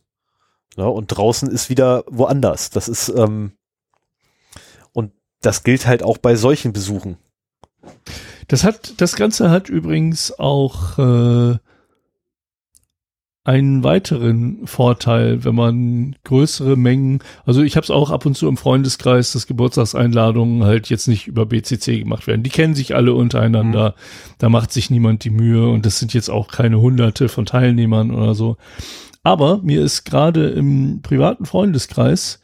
Ne? 0.76 0.88
Und 0.88 1.08
draußen 1.08 1.50
ist 1.50 1.70
wieder 1.70 2.04
woanders. 2.08 2.70
Das 2.70 2.90
ist, 2.90 3.08
ähm, 3.10 3.54
und 4.92 5.14
das 5.42 5.64
gilt 5.64 5.88
halt 5.88 6.04
auch 6.04 6.18
bei 6.18 6.36
solchen 6.36 6.74
Besuchen. 6.74 7.18
Das 8.50 8.66
hat, 8.66 9.00
das 9.00 9.16
Ganze 9.16 9.50
hat 9.50 9.70
übrigens 9.70 10.38
auch 10.38 11.00
äh, 11.00 11.58
einen 13.46 13.84
weiteren 13.84 14.66
Vorteil, 14.66 15.44
wenn 15.44 15.54
man 15.54 16.16
größere 16.24 16.76
Mengen, 16.76 17.20
also 17.46 17.62
ich 17.62 17.78
habe 17.78 17.84
es 17.84 17.92
auch 17.92 18.10
ab 18.10 18.26
und 18.26 18.36
zu 18.36 18.48
im 18.48 18.58
Freundeskreis, 18.58 19.34
dass 19.34 19.46
Geburtstagseinladungen 19.46 20.64
halt 20.64 20.90
jetzt 20.90 21.08
nicht 21.08 21.28
über 21.28 21.46
BCC 21.46 22.00
gemacht 22.00 22.26
werden. 22.26 22.42
Die 22.42 22.50
kennen 22.50 22.74
sich 22.74 22.96
alle 22.96 23.14
untereinander, 23.14 23.90
mhm. 23.92 24.34
da 24.40 24.50
macht 24.50 24.74
sich 24.74 24.90
niemand 24.90 25.24
die 25.24 25.30
Mühe 25.30 25.70
und 25.70 25.86
das 25.86 26.00
sind 26.00 26.16
jetzt 26.16 26.30
auch 26.30 26.48
keine 26.48 26.82
hunderte 26.82 27.30
von 27.30 27.46
Teilnehmern 27.46 28.10
oder 28.10 28.34
so. 28.34 28.58
Aber 29.22 29.60
mir 29.62 29.84
ist 29.84 30.06
gerade 30.06 30.50
im 30.50 31.04
privaten 31.04 31.46
Freundeskreis 31.46 32.42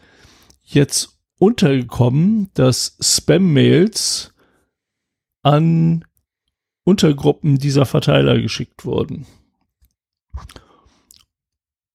jetzt 0.64 1.18
untergekommen, 1.40 2.50
dass 2.54 2.96
Spam-Mails 3.02 4.34
an 5.42 6.06
Untergruppen 6.84 7.58
dieser 7.58 7.88
Verteiler 7.88 8.40
geschickt 8.40 8.86
wurden. 8.86 9.26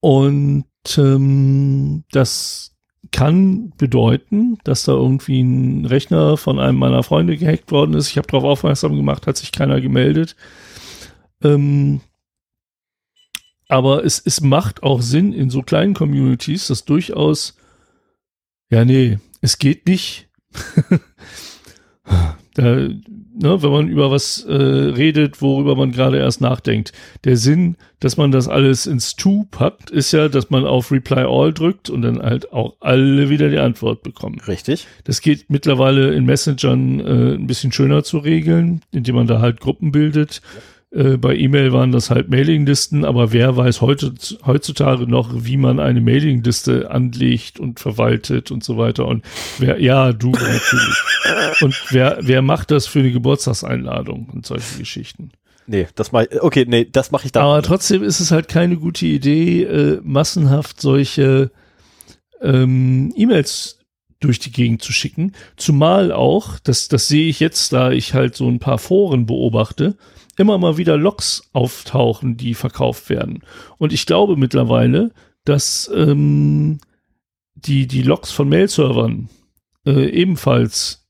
Und 0.06 0.66
ähm, 0.98 2.04
das 2.12 2.76
kann 3.10 3.72
bedeuten, 3.76 4.56
dass 4.62 4.84
da 4.84 4.92
irgendwie 4.92 5.40
ein 5.40 5.84
Rechner 5.84 6.36
von 6.36 6.60
einem 6.60 6.78
meiner 6.78 7.02
Freunde 7.02 7.36
gehackt 7.36 7.72
worden 7.72 7.94
ist. 7.94 8.10
Ich 8.10 8.16
habe 8.16 8.28
darauf 8.28 8.44
aufmerksam 8.44 8.94
gemacht, 8.94 9.26
hat 9.26 9.36
sich 9.36 9.50
keiner 9.50 9.80
gemeldet. 9.80 10.36
Ähm, 11.42 12.02
aber 13.68 14.04
es, 14.04 14.22
es 14.24 14.40
macht 14.40 14.84
auch 14.84 15.02
Sinn 15.02 15.32
in 15.32 15.50
so 15.50 15.62
kleinen 15.62 15.94
Communities, 15.94 16.68
dass 16.68 16.84
durchaus, 16.84 17.56
ja, 18.70 18.84
nee, 18.84 19.18
es 19.40 19.58
geht 19.58 19.88
nicht. 19.88 20.28
da 22.54 22.88
ne, 23.36 23.62
wenn 23.62 23.70
man 23.70 23.88
über 23.88 24.10
was 24.10 24.44
äh, 24.44 24.54
redet, 24.54 25.40
worüber 25.42 25.76
man 25.76 25.92
gerade 25.92 26.18
erst 26.18 26.40
nachdenkt. 26.40 26.92
Der 27.24 27.36
Sinn, 27.36 27.76
dass 28.00 28.16
man 28.16 28.30
das 28.30 28.48
alles 28.48 28.86
ins 28.86 29.16
To 29.16 29.46
packt, 29.50 29.90
ist 29.90 30.12
ja, 30.12 30.28
dass 30.28 30.50
man 30.50 30.64
auf 30.64 30.90
Reply 30.90 31.24
All 31.24 31.52
drückt 31.52 31.90
und 31.90 32.02
dann 32.02 32.22
halt 32.22 32.52
auch 32.52 32.76
alle 32.80 33.30
wieder 33.30 33.48
die 33.48 33.58
Antwort 33.58 34.02
bekommen. 34.02 34.40
Richtig. 34.46 34.86
Das 35.04 35.20
geht 35.20 35.50
mittlerweile 35.50 36.14
in 36.14 36.24
Messengern 36.24 37.00
äh, 37.00 37.34
ein 37.34 37.46
bisschen 37.46 37.72
schöner 37.72 38.04
zu 38.04 38.18
regeln, 38.18 38.82
indem 38.92 39.16
man 39.16 39.26
da 39.26 39.40
halt 39.40 39.60
Gruppen 39.60 39.92
bildet. 39.92 40.40
Ja 40.54 40.60
äh, 40.96 41.16
bei 41.18 41.36
E-Mail 41.36 41.72
waren 41.72 41.92
das 41.92 42.10
halt 42.10 42.30
Mailinglisten, 42.30 43.04
aber 43.04 43.32
wer 43.32 43.56
weiß 43.56 43.82
heute, 43.82 44.14
heutzutage 44.46 45.06
noch, 45.06 45.30
wie 45.44 45.58
man 45.58 45.78
eine 45.78 46.00
Mailingliste 46.00 46.90
anlegt 46.90 47.60
und 47.60 47.80
verwaltet 47.80 48.50
und 48.50 48.64
so 48.64 48.78
weiter. 48.78 49.06
Und 49.06 49.24
wer, 49.58 49.80
ja, 49.80 50.12
du 50.12 50.30
natürlich. 50.30 51.02
und 51.60 51.74
wer, 51.90 52.18
wer 52.22 52.40
macht 52.40 52.70
das 52.70 52.86
für 52.86 53.00
eine 53.00 53.12
Geburtstagseinladung 53.12 54.30
und 54.32 54.46
solche 54.46 54.78
Geschichten? 54.78 55.32
Nee, 55.66 55.86
das 55.96 56.12
mach 56.12 56.22
ich, 56.22 56.40
okay, 56.40 56.64
nee, 56.66 56.88
das 56.90 57.10
mache 57.10 57.26
ich 57.26 57.32
dann. 57.32 57.44
Aber 57.44 57.62
trotzdem 57.62 58.02
ist 58.02 58.20
es 58.20 58.30
halt 58.30 58.48
keine 58.48 58.76
gute 58.76 59.04
Idee, 59.04 59.64
äh, 59.64 60.00
massenhaft 60.02 60.80
solche 60.80 61.50
ähm, 62.40 63.12
E-Mails 63.16 63.80
durch 64.20 64.38
die 64.38 64.52
Gegend 64.52 64.82
zu 64.82 64.92
schicken. 64.92 65.32
Zumal 65.56 66.10
auch, 66.12 66.58
das, 66.60 66.88
das 66.88 67.08
sehe 67.08 67.28
ich 67.28 67.40
jetzt, 67.40 67.72
da 67.72 67.90
ich 67.90 68.14
halt 68.14 68.34
so 68.34 68.48
ein 68.48 68.60
paar 68.60 68.78
Foren 68.78 69.26
beobachte, 69.26 69.96
immer 70.36 70.58
mal 70.58 70.76
wieder 70.76 70.96
Logs 70.96 71.48
auftauchen, 71.52 72.36
die 72.36 72.54
verkauft 72.54 73.08
werden. 73.10 73.42
Und 73.78 73.92
ich 73.92 74.06
glaube 74.06 74.36
mittlerweile, 74.36 75.12
dass 75.44 75.90
ähm, 75.94 76.78
die, 77.54 77.86
die 77.86 78.02
Logs 78.02 78.30
von 78.32 78.48
Mail-Servern 78.48 79.28
äh, 79.86 80.08
ebenfalls 80.10 81.06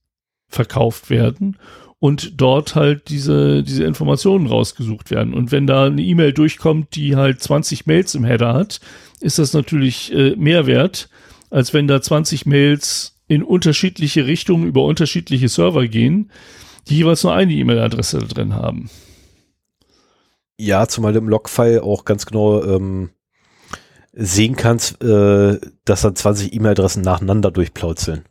verkauft 0.49 1.11
werden 1.11 1.57
und 1.99 2.41
dort 2.41 2.75
halt 2.75 3.09
diese, 3.09 3.63
diese 3.63 3.85
Informationen 3.85 4.47
rausgesucht 4.47 5.11
werden. 5.11 5.35
Und 5.35 5.51
wenn 5.51 5.67
da 5.67 5.87
eine 5.87 6.03
E-Mail 6.03 6.33
durchkommt, 6.33 6.95
die 6.95 7.17
halt 7.17 7.43
20 7.43 7.87
Mails 7.87 8.15
im 8.15 8.25
Header 8.25 8.55
hat, 8.55 8.81
ist 9.21 9.39
das 9.39 9.53
natürlich 9.55 10.13
äh, 10.13 10.37
mehr 10.37 10.67
wert, 10.67 11.09
als 11.51 11.73
wenn 11.73 11.89
da 11.89 12.01
20 12.01 12.47
Mails 12.47 13.19
in 13.29 13.43
unterschiedliche 13.43 14.27
Richtungen 14.27 14.67
über 14.67 14.85
unterschiedliche 14.85 15.49
Server 15.49 15.89
gehen, 15.89 16.31
die 16.89 16.99
jeweils 16.99 17.25
nur 17.25 17.35
eine 17.35 17.53
E-Mail-Adresse 17.53 18.19
drin 18.19 18.55
haben. 18.55 18.89
Ja, 20.59 20.87
zumal 20.89 21.13
du 21.13 21.19
im 21.19 21.29
Logfile 21.29 21.83
auch 21.83 22.05
ganz 22.05 22.27
genau 22.27 22.63
ähm, 22.65 23.11
sehen 24.13 24.57
kannst, 24.57 25.03
äh, 25.03 25.61
dass 25.85 26.01
dann 26.01 26.17
20 26.17 26.55
E-Mail-Adressen 26.55 27.03
nacheinander 27.03 27.51
durchplauzeln. 27.51 28.25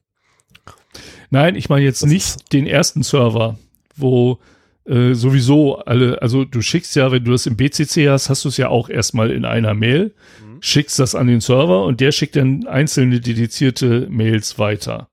Nein, 1.30 1.56
ich 1.56 1.69
meine 1.69 1.85
jetzt 1.85 2.02
das 2.02 2.10
nicht 2.10 2.53
den 2.53 2.65
ersten 2.65 3.03
Server, 3.03 3.57
wo 3.95 4.39
äh, 4.85 5.14
sowieso 5.14 5.77
alle, 5.77 6.22
also 6.22 6.45
du 6.45 6.61
schickst 6.61 6.95
ja, 6.95 7.11
wenn 7.11 7.23
du 7.23 7.31
das 7.31 7.45
im 7.45 7.56
BCC 7.56 8.10
hast, 8.10 8.30
hast 8.30 8.45
du 8.45 8.49
es 8.49 8.57
ja 8.57 8.69
auch 8.69 8.89
erstmal 8.89 9.31
in 9.31 9.45
einer 9.45 9.73
Mail, 9.73 10.14
mhm. 10.43 10.61
schickst 10.61 10.99
das 10.99 11.15
an 11.15 11.27
den 11.27 11.41
Server 11.41 11.85
und 11.85 12.02
der 12.02 12.11
schickt 12.11 12.35
dann 12.35 12.68
einzelne 12.68 13.19
dedizierte 13.19 14.07
Mails 14.10 14.57
weiter. 14.57 15.10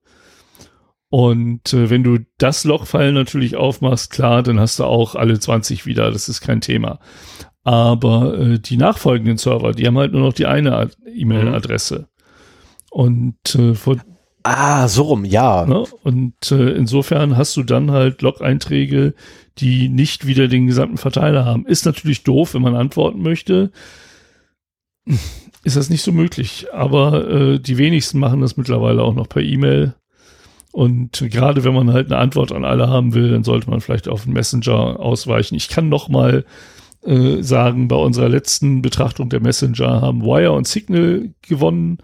Und 1.12 1.74
äh, 1.74 1.90
wenn 1.90 2.02
du 2.02 2.20
das 2.38 2.64
Logfile 2.64 3.12
natürlich 3.12 3.54
aufmachst, 3.54 4.10
klar, 4.10 4.42
dann 4.42 4.58
hast 4.58 4.78
du 4.78 4.84
auch 4.84 5.14
alle 5.14 5.38
20 5.38 5.84
wieder, 5.84 6.10
das 6.10 6.30
ist 6.30 6.40
kein 6.40 6.62
Thema. 6.62 7.00
Aber 7.64 8.38
äh, 8.38 8.58
die 8.58 8.78
nachfolgenden 8.78 9.36
Server, 9.36 9.72
die 9.72 9.86
haben 9.86 9.98
halt 9.98 10.12
nur 10.12 10.22
noch 10.22 10.32
die 10.32 10.46
eine 10.46 10.88
E-Mail-Adresse. 11.06 12.08
Und 12.90 13.54
äh, 13.54 13.74
von, 13.74 14.00
Ah, 14.42 14.88
so 14.88 15.02
rum, 15.02 15.26
ja. 15.26 15.66
Ne? 15.66 15.84
Und 16.02 16.50
äh, 16.50 16.70
insofern 16.70 17.36
hast 17.36 17.58
du 17.58 17.62
dann 17.62 17.90
halt 17.90 18.22
Log-Einträge, 18.22 19.12
die 19.58 19.90
nicht 19.90 20.26
wieder 20.26 20.48
den 20.48 20.66
gesamten 20.66 20.96
Verteiler 20.96 21.44
haben. 21.44 21.66
Ist 21.66 21.84
natürlich 21.84 22.24
doof, 22.24 22.54
wenn 22.54 22.62
man 22.62 22.74
antworten 22.74 23.20
möchte. 23.20 23.70
Ist 25.62 25.76
das 25.76 25.90
nicht 25.90 26.02
so 26.02 26.10
möglich. 26.10 26.68
Aber 26.72 27.28
äh, 27.28 27.58
die 27.58 27.76
wenigsten 27.76 28.18
machen 28.18 28.40
das 28.40 28.56
mittlerweile 28.56 29.02
auch 29.02 29.14
noch 29.14 29.28
per 29.28 29.42
E-Mail. 29.42 29.94
Und 30.72 31.24
gerade 31.30 31.64
wenn 31.64 31.74
man 31.74 31.92
halt 31.92 32.06
eine 32.10 32.20
Antwort 32.20 32.50
an 32.50 32.64
alle 32.64 32.88
haben 32.88 33.12
will, 33.12 33.30
dann 33.30 33.44
sollte 33.44 33.68
man 33.68 33.80
vielleicht 33.80 34.08
auf 34.08 34.24
den 34.24 34.32
Messenger 34.32 34.98
ausweichen. 34.98 35.54
Ich 35.54 35.68
kann 35.68 35.90
noch 35.90 36.08
mal 36.08 36.46
äh, 37.04 37.42
sagen, 37.42 37.88
bei 37.88 37.96
unserer 37.96 38.30
letzten 38.30 38.80
Betrachtung 38.80 39.28
der 39.28 39.40
Messenger 39.40 40.00
haben 40.00 40.22
Wire 40.22 40.52
und 40.52 40.66
Signal 40.66 41.30
gewonnen. 41.42 41.98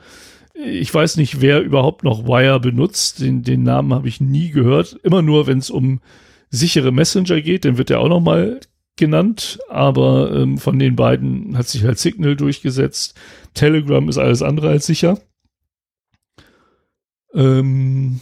Ich 0.55 0.93
weiß 0.93 1.17
nicht, 1.17 1.41
wer 1.41 1.63
überhaupt 1.63 2.05
noch 2.05 2.27
Wire 2.27 2.61
benutzt. 2.61 3.21
Den, 3.21 3.43
den 3.43 3.63
Namen 3.63 3.95
habe 3.95 4.09
ich 4.09 4.21
nie 4.21 4.51
gehört. 4.51 4.99
Immer 5.03 5.23
nur, 5.23 5.47
wenn 5.47 5.59
es 5.59 5.71
um 5.71 6.01
sichere 6.51 6.93
Messenger 6.93 7.41
geht, 7.41 7.65
dann 7.65 7.79
wird 7.79 7.89
der 7.89 8.01
auch 8.01 8.09
noch 8.09 8.21
mal 8.21 8.61
genannt. 8.97 9.61
Aber 9.71 10.31
ähm, 10.35 10.59
von 10.59 10.79
den 10.79 10.95
beiden 10.95 11.57
hat 11.57 11.69
sich 11.69 11.85
halt 11.85 11.99
Signal 11.99 12.37
durchgesetzt. 12.37 13.19
Telegram 13.55 14.07
ist 14.09 14.19
alles 14.19 14.43
andere 14.43 14.69
als 14.69 14.85
sicher. 14.85 15.19
Ähm, 17.33 18.21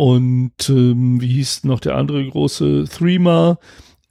und 0.00 0.70
ähm, 0.70 1.20
wie 1.20 1.28
hieß 1.28 1.64
noch 1.64 1.78
der 1.78 1.96
andere 1.96 2.26
große? 2.26 2.86
Threema 2.90 3.58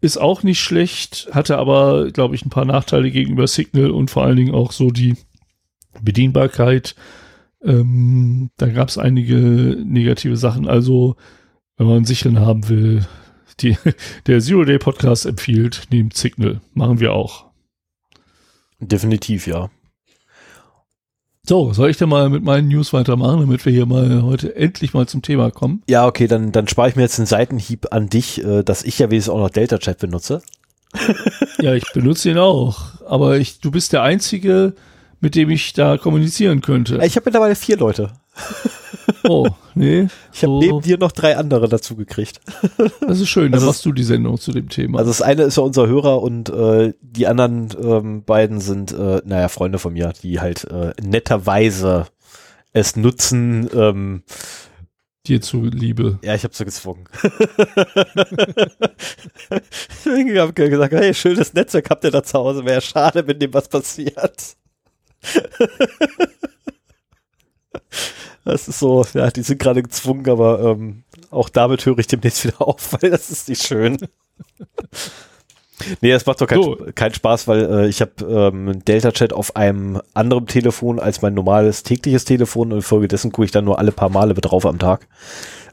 ist 0.02 0.18
auch 0.18 0.44
nicht 0.44 0.60
schlecht, 0.60 1.30
hatte 1.32 1.57
aber, 1.57 2.11
glaube 2.11 2.36
ich, 2.36 2.45
ein 2.45 2.52
paar 2.52 2.66
Nachteile 2.66 3.10
gegenüber 3.10 3.48
Signal 3.48 3.90
und 3.90 4.11
vor 4.11 4.24
allen 4.24 4.36
Dingen 4.36 4.53
auch 4.53 4.72
so 4.72 4.91
die 4.91 5.16
Bedienbarkeit. 5.99 6.94
Ähm, 7.64 8.52
da 8.57 8.68
gab 8.68 8.90
es 8.90 8.99
einige 8.99 9.36
negative 9.84 10.38
Sachen. 10.38 10.68
Also, 10.68 11.16
wenn 11.78 11.88
man 11.88 11.95
einen 11.95 12.06
sicheren 12.06 12.40
haben 12.40 12.70
will, 12.70 13.07
die, 13.60 13.76
der 14.28 14.41
Zero 14.41 14.66
Day 14.66 14.78
Podcast 14.78 15.26
empfiehlt, 15.26 15.88
nehmt 15.90 16.16
Signal. 16.16 16.61
Machen 16.76 16.99
wir 16.99 17.14
auch. 17.14 17.48
Definitiv, 18.80 19.48
ja. 19.48 19.72
So, 21.45 21.74
soll 21.74 21.90
ich 21.90 21.98
denn 21.98 22.10
mal 22.10 22.30
mit 22.30 22.44
meinen 22.44 22.68
News 22.68 22.94
weitermachen, 22.94 23.40
damit 23.40 23.66
wir 23.66 23.72
hier 23.72 23.86
mal 23.86 24.24
heute 24.24 24.56
endlich 24.56 24.94
mal 24.94 25.07
zum 25.07 25.22
Thema 25.22 25.52
kommen? 25.52 25.82
Ja, 25.88 26.06
okay, 26.06 26.28
dann, 26.28 26.52
dann 26.52 26.68
spare 26.68 26.90
ich 26.90 26.95
mir 26.95 27.02
jetzt 27.02 27.20
einen 27.20 27.26
Seitenhieb 27.26 27.88
an 27.91 28.10
dich, 28.10 28.44
äh, 28.44 28.64
dass 28.64 28.84
ich 28.84 28.99
ja 28.99 29.10
wenigstens 29.10 29.34
auch 29.34 29.40
noch 29.40 29.49
Delta 29.49 29.78
Chat 29.78 29.99
benutze. 29.99 30.41
ja, 31.60 31.74
ich 31.74 31.91
benutze 31.94 32.30
ihn 32.30 32.38
auch. 32.38 33.02
Aber 33.07 33.38
ich, 33.38 33.60
du 33.61 33.72
bist 33.72 33.94
der 33.94 34.03
Einzige, 34.03 34.74
mit 35.22 35.36
dem 35.36 35.49
ich 35.49 35.74
da 35.74 35.98
kommunizieren 35.98 36.61
könnte. 36.61 36.99
Ich 37.03 37.16
habe 37.16 37.26
mittlerweile 37.26 37.56
vier 37.56 37.78
Leute. 37.78 38.11
Oh, 39.24 39.48
nee. 39.76 40.07
Ich 40.34 40.44
habe 40.44 40.53
so. 40.53 40.60
neben 40.60 40.82
dir 40.82 40.98
noch 40.98 41.11
drei 41.11 41.38
andere 41.38 41.68
dazu 41.70 41.95
gekriegt. 41.95 42.40
Das 43.02 43.20
ist 43.20 43.30
schön, 43.30 43.45
dann 43.45 43.56
also 43.56 43.68
machst 43.68 43.86
du 43.86 43.91
die 43.91 44.03
Sendung 44.03 44.38
zu 44.38 44.52
dem 44.52 44.70
Thema. 44.70 44.99
Also 44.99 45.10
das 45.10 45.22
eine 45.22 45.44
ist 45.44 45.57
ja 45.57 45.64
unser 45.64 45.88
Hörer 45.88 46.22
und 46.22 46.49
äh, 46.49 46.94
die 47.02 47.28
anderen 47.28 47.70
ähm, 47.82 48.24
beiden 48.24 48.60
sind, 48.60 48.91
äh, 48.91 49.22
naja, 49.26 49.48
Freunde 49.48 49.80
von 49.80 49.94
mir, 49.94 50.14
die 50.22 50.40
halt 50.40 50.66
äh, 50.66 50.94
netterweise 51.02 52.06
es 52.72 52.95
nutzen. 52.95 53.70
Ähm, 53.74 54.24
Dir 55.26 55.41
zuliebe. 55.41 56.20
Ja, 56.24 56.34
ich 56.34 56.44
habe 56.44 56.56
so 56.56 56.66
gezwungen. 56.66 57.06
ich 60.03 60.38
habe 60.38 60.53
gesagt, 60.53 60.94
hey, 60.94 61.14
schönes 61.14 61.53
Netzwerk 61.53 61.90
habt 61.90 62.03
ihr 62.03 62.11
da 62.11 62.24
zu 62.24 62.40
Hause. 62.40 62.66
Wäre 62.66 62.82
schade, 62.82 63.28
wenn 63.28 63.38
dem 63.38 63.53
was 63.53 63.68
passiert. 63.68 64.56
Das 68.49 68.67
ist 68.67 68.80
so, 68.80 69.05
ja, 69.13 69.30
die 69.30 69.41
sind 69.41 69.59
gerade 69.59 69.84
gezwungen, 69.84 70.30
aber 70.30 70.61
ähm, 70.61 71.03
auch 71.31 71.49
damit 71.49 71.85
höre 71.85 71.99
ich 71.99 72.07
demnächst 72.07 72.45
wieder 72.45 72.61
auf, 72.61 72.93
weil 73.01 73.11
das 73.11 73.30
ist 73.30 73.49
nicht 73.49 73.65
schön. 73.65 73.97
nee, 76.01 76.11
es 76.11 76.26
macht 76.26 76.41
doch 76.41 76.47
keinen 76.47 76.63
so. 76.63 76.77
kein 76.95 77.13
Spaß, 77.13 77.47
weil 77.47 77.65
äh, 77.65 77.88
ich 77.88 78.01
habe 78.01 78.11
ähm, 78.26 78.84
Delta-Chat 78.84 79.34
auf 79.34 79.55
einem 79.55 80.01
anderen 80.13 80.47
Telefon 80.47 80.99
als 80.99 81.21
mein 81.21 81.34
normales 81.34 81.84
tägliches 81.84 82.26
Telefon 82.26 82.71
und 82.71 82.80
infolgedessen 82.80 83.31
gucke 83.31 83.45
ich 83.45 83.51
dann 83.51 83.65
nur 83.65 83.80
alle 83.80 83.91
paar 83.91 84.09
Male 84.09 84.34
drauf 84.34 84.65
am 84.65 84.80
Tag. 84.80 85.07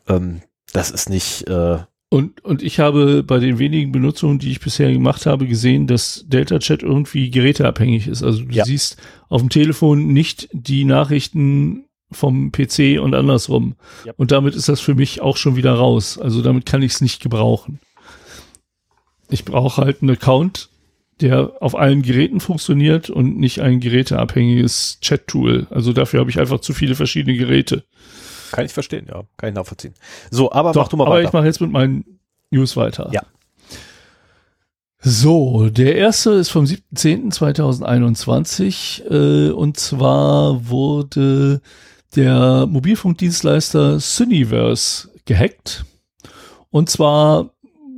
Ähm, 0.09 0.43
das 0.73 0.91
ist 0.91 1.09
nicht, 1.09 1.49
äh, 1.49 1.79
und, 2.09 2.45
und 2.45 2.63
ich 2.63 2.79
habe 2.79 3.25
bei 3.25 3.41
den 3.41 3.59
wenigen 3.59 3.91
Benutzungen, 3.91 4.39
die 4.39 4.53
ich 4.53 4.61
bisher 4.61 4.93
gemacht 4.93 5.27
habe, 5.27 5.47
gesehen, 5.47 5.89
dass 5.89 6.25
Delta 6.29 6.61
Chat 6.61 6.83
irgendwie 6.83 7.31
geräteabhängig 7.31 8.07
ist. 8.07 8.23
Also 8.23 8.45
du 8.45 8.53
ja. 8.53 8.65
siehst 8.65 8.97
auf 9.29 9.41
dem 9.41 9.51
Telefon 9.51 10.13
nicht 10.13 10.49
die 10.53 10.85
Nachrichten 10.85 11.86
vom 12.13 12.53
PC 12.53 13.01
und 13.01 13.15
andersrum. 13.15 13.75
Ja. 14.05 14.13
Und 14.17 14.31
damit 14.31 14.55
ist 14.55 14.69
das 14.69 14.81
für 14.81 14.95
mich 14.95 15.21
auch 15.21 15.37
schon 15.37 15.57
wieder 15.57 15.75
raus. 15.75 16.19
Also 16.19 16.43
damit 16.43 16.67
kann 16.67 16.83
ich 16.83 16.93
es 16.93 17.01
nicht 17.01 17.23
gebrauchen. 17.23 17.81
Ich 19.29 19.45
brauche 19.45 19.83
halt 19.83 20.03
einen 20.03 20.13
Account, 20.13 20.69
der 21.21 21.53
auf 21.61 21.75
allen 21.75 22.03
Geräten 22.03 22.41
funktioniert 22.41 23.11
und 23.11 23.39
nicht 23.39 23.61
ein 23.61 23.81
geräteabhängiges 23.81 24.99
Chat-Tool. 25.01 25.67
Also 25.71 25.93
dafür 25.93 26.21
habe 26.21 26.31
ich 26.31 26.39
einfach 26.39 26.61
zu 26.61 26.75
viele 26.75 26.95
verschiedene 26.95 27.37
Geräte. 27.37 27.85
Kann 28.53 28.67
ich 28.67 28.73
verstehen, 28.73 29.07
ja. 29.09 29.25
Kann 29.37 29.49
ich 29.49 29.55
nachvollziehen. 29.55 29.95
So, 30.31 30.53
aber 30.53 30.73
Doch, 30.73 30.83
mach 30.83 30.89
du 30.89 30.97
mal 30.97 31.07
aber 31.07 31.17
weiter. 31.17 31.21
Aber 31.21 31.29
ich 31.29 31.33
mache 31.33 31.47
jetzt 31.47 31.61
mit 31.61 31.73
meinen 31.73 32.21
News 32.51 32.77
weiter. 32.77 33.11
Ja. 33.13 33.23
So, 35.01 35.69
der 35.69 35.97
erste 35.97 36.31
ist 36.33 36.51
vom 36.51 36.65
7.10.2021 36.65 39.05
äh, 39.09 39.51
und 39.51 39.79
zwar 39.79 40.69
wurde 40.69 41.61
der 42.15 42.67
Mobilfunkdienstleister 42.67 43.99
Syniverse 44.01 45.09
gehackt 45.25 45.85
und 46.71 46.89
zwar 46.89 47.51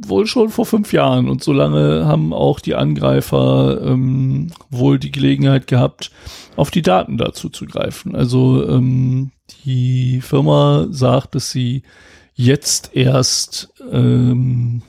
wohl 0.07 0.27
schon 0.27 0.49
vor 0.51 0.67
fünf 0.67 0.93
Jahren 0.93 1.29
und 1.29 1.43
so 1.43 1.53
lange 1.53 2.07
haben 2.07 2.33
auch 2.33 2.61
die 2.61 2.75
Angreifer 2.75 3.81
ähm, 3.83 4.53
wohl 4.71 4.99
die 4.99 5.11
Gelegenheit 5.11 5.67
gehabt, 5.67 6.11
auf 6.57 6.71
die 6.71 6.83
Daten 6.83 7.19
dazu 7.19 7.49
zu 7.49 7.67
greifen. 7.67 8.15
Also 8.15 8.69
ähm, 8.69 9.33
die 9.65 10.21
Firma 10.21 10.87
sagt, 10.91 11.35
dass 11.35 11.51
sie 11.51 11.83
jetzt 12.35 12.95
erst 12.95 13.73
ähm, 13.91 14.83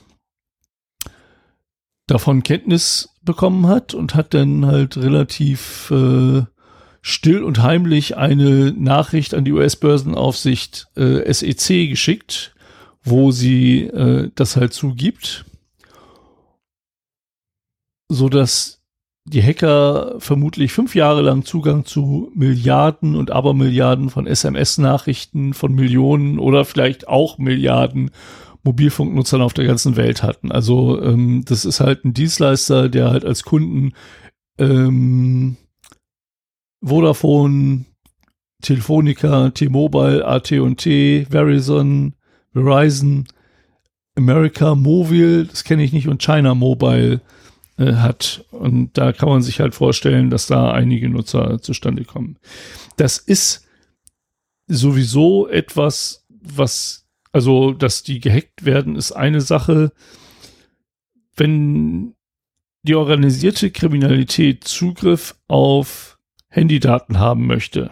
davon 2.07 2.43
Kenntnis 2.43 3.09
bekommen 3.23 3.67
hat 3.67 3.93
und 3.93 4.15
hat 4.15 4.33
dann 4.33 4.65
halt 4.65 4.97
relativ 4.97 5.91
äh, 5.91 6.43
still 7.09 7.43
und 7.43 7.61
heimlich 7.61 8.17
eine 8.17 8.71
Nachricht 8.71 9.33
an 9.33 9.45
die 9.45 9.51
US-Börsenaufsicht 9.51 10.87
äh, 10.95 11.31
SEC 11.31 11.89
geschickt, 11.89 12.55
wo 13.03 13.31
sie 13.31 13.83
äh, 13.83 14.29
das 14.35 14.55
halt 14.55 14.73
zugibt, 14.73 15.45
so 18.09 18.29
dass 18.29 18.79
die 19.25 19.43
Hacker 19.43 20.15
vermutlich 20.19 20.71
fünf 20.71 20.95
Jahre 20.95 21.21
lang 21.21 21.45
Zugang 21.45 21.85
zu 21.85 22.31
Milliarden 22.33 23.15
und 23.15 23.31
Abermilliarden 23.31 24.09
von 24.09 24.25
SMS-Nachrichten 24.25 25.53
von 25.53 25.73
Millionen 25.73 26.39
oder 26.39 26.65
vielleicht 26.65 27.07
auch 27.07 27.37
Milliarden 27.37 28.11
Mobilfunknutzern 28.63 29.41
auf 29.41 29.53
der 29.53 29.65
ganzen 29.65 29.95
Welt 29.95 30.23
hatten. 30.23 30.51
Also 30.51 31.01
ähm, 31.01 31.43
das 31.45 31.65
ist 31.65 31.79
halt 31.79 32.05
ein 32.05 32.13
Dienstleister, 32.13 32.89
der 32.89 33.09
halt 33.09 33.23
als 33.23 33.43
Kunden 33.43 33.93
ähm, 34.57 35.57
Vodafone, 36.81 37.85
Telefonica, 38.61 39.49
T-Mobile, 39.51 40.25
AT&T, 40.25 41.27
Verizon, 41.29 42.13
Verizon, 42.53 43.27
America 44.15 44.75
Mobile, 44.75 45.45
das 45.45 45.63
kenne 45.63 45.83
ich 45.83 45.93
nicht, 45.93 46.07
und 46.07 46.21
China 46.21 46.53
Mobile 46.55 47.21
äh, 47.77 47.93
hat. 47.93 48.45
Und 48.51 48.97
da 48.97 49.13
kann 49.13 49.29
man 49.29 49.41
sich 49.41 49.59
halt 49.59 49.75
vorstellen, 49.75 50.29
dass 50.29 50.47
da 50.47 50.71
einige 50.71 51.09
Nutzer 51.09 51.61
zustande 51.61 52.03
kommen. 52.03 52.37
Das 52.97 53.17
ist 53.17 53.65
sowieso 54.67 55.47
etwas, 55.47 56.25
was, 56.29 57.07
also, 57.31 57.73
dass 57.73 58.03
die 58.03 58.19
gehackt 58.19 58.65
werden, 58.65 58.95
ist 58.95 59.13
eine 59.13 59.41
Sache. 59.41 59.91
Wenn 61.35 62.15
die 62.83 62.95
organisierte 62.95 63.71
Kriminalität 63.71 64.63
Zugriff 64.63 65.35
auf 65.47 66.08
Handydaten 66.49 67.19
haben 67.19 67.47
möchte, 67.47 67.91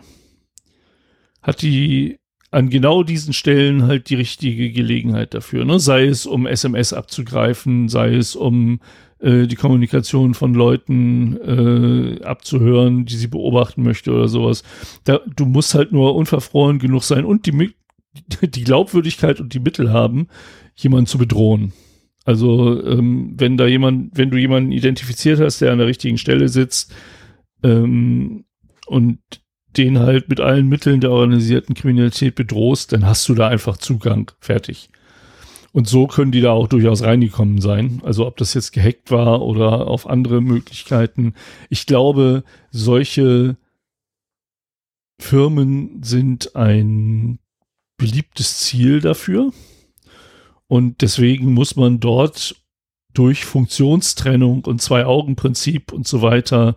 hat 1.41 1.61
die 1.61 2.17
an 2.49 2.69
genau 2.69 3.03
diesen 3.03 3.34
Stellen 3.34 3.84
halt 3.84 4.09
die 4.09 4.15
richtige 4.15 4.71
Gelegenheit 4.71 5.34
dafür. 5.34 5.65
Ne? 5.65 5.79
Sei 5.79 6.05
es 6.05 6.25
um 6.25 6.47
SMS 6.47 6.93
abzugreifen, 6.93 7.89
sei 7.89 8.15
es 8.15 8.35
um 8.35 8.79
äh, 9.19 9.47
die 9.47 9.55
Kommunikation 9.55 10.34
von 10.34 10.53
Leuten 10.53 11.38
äh, 11.38 12.23
abzuhören, 12.23 13.05
die 13.05 13.15
sie 13.15 13.27
beobachten 13.27 13.84
möchte 13.84 14.13
oder 14.13 14.27
sowas. 14.27 14.63
Da, 15.03 15.19
du 15.35 15.45
musst 15.45 15.75
halt 15.75 15.91
nur 15.91 16.15
unverfroren 16.15 16.79
genug 16.79 17.03
sein 17.03 17.25
und 17.25 17.45
die, 17.45 17.73
die 18.41 18.63
Glaubwürdigkeit 18.63 19.41
und 19.41 19.53
die 19.53 19.59
Mittel 19.59 19.91
haben, 19.91 20.27
jemanden 20.75 21.07
zu 21.07 21.17
bedrohen. 21.17 21.73
Also 22.23 22.84
ähm, 22.84 23.34
wenn 23.38 23.57
da 23.57 23.67
jemand, 23.67 24.17
wenn 24.17 24.31
du 24.31 24.38
jemanden 24.38 24.71
identifiziert 24.71 25.39
hast, 25.39 25.61
der 25.61 25.71
an 25.71 25.77
der 25.79 25.88
richtigen 25.88 26.17
Stelle 26.17 26.49
sitzt 26.49 26.93
ähm, 27.63 28.45
und 28.88 29.19
den 29.77 29.99
halt 29.99 30.30
mit 30.30 30.39
allen 30.39 30.68
Mitteln 30.68 31.01
der 31.01 31.11
organisierten 31.11 31.76
Kriminalität 31.76 32.35
bedrohst, 32.35 32.93
dann 32.93 33.05
hast 33.05 33.27
du 33.30 33.35
da 33.35 33.47
einfach 33.47 33.77
Zugang. 33.77 34.31
Fertig. 34.39 34.89
Und 35.72 35.88
so 35.88 36.07
können 36.07 36.31
die 36.31 36.41
da 36.41 36.51
auch 36.51 36.68
durchaus 36.68 37.03
reingekommen 37.03 37.61
sein. 37.61 38.01
Also 38.03 38.26
ob 38.26 38.38
das 38.38 38.55
jetzt 38.55 38.72
gehackt 38.72 39.11
war 39.11 39.43
oder 39.43 39.88
auf 39.88 40.09
andere 40.09 40.41
Möglichkeiten. 40.41 41.35
Ich 41.69 41.85
glaube, 41.85 42.43
solche 42.72 43.57
Firmen 45.19 46.01
sind 46.03 46.55
ein 46.55 47.39
beliebtes 47.97 48.59
Ziel 48.59 49.01
dafür. 49.01 49.51
Und 50.68 51.01
deswegen 51.01 51.53
muss 51.53 51.76
man 51.76 51.99
dort 51.99 52.55
durch 53.14 53.45
Funktionstrennung 53.45 54.65
und 54.65 54.81
Zwei-Augen-Prinzip 54.81 55.91
und 55.91 56.07
so 56.07 56.22
weiter 56.22 56.76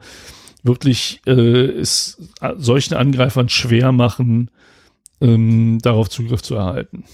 wirklich 0.63 1.21
äh, 1.27 1.33
es 1.33 2.19
solchen 2.57 2.95
Angreifern 2.95 3.49
schwer 3.49 3.93
machen, 3.93 4.51
ähm, 5.21 5.79
darauf 5.83 6.09
Zugriff 6.09 6.43
zu 6.43 6.55
erhalten. 6.55 7.05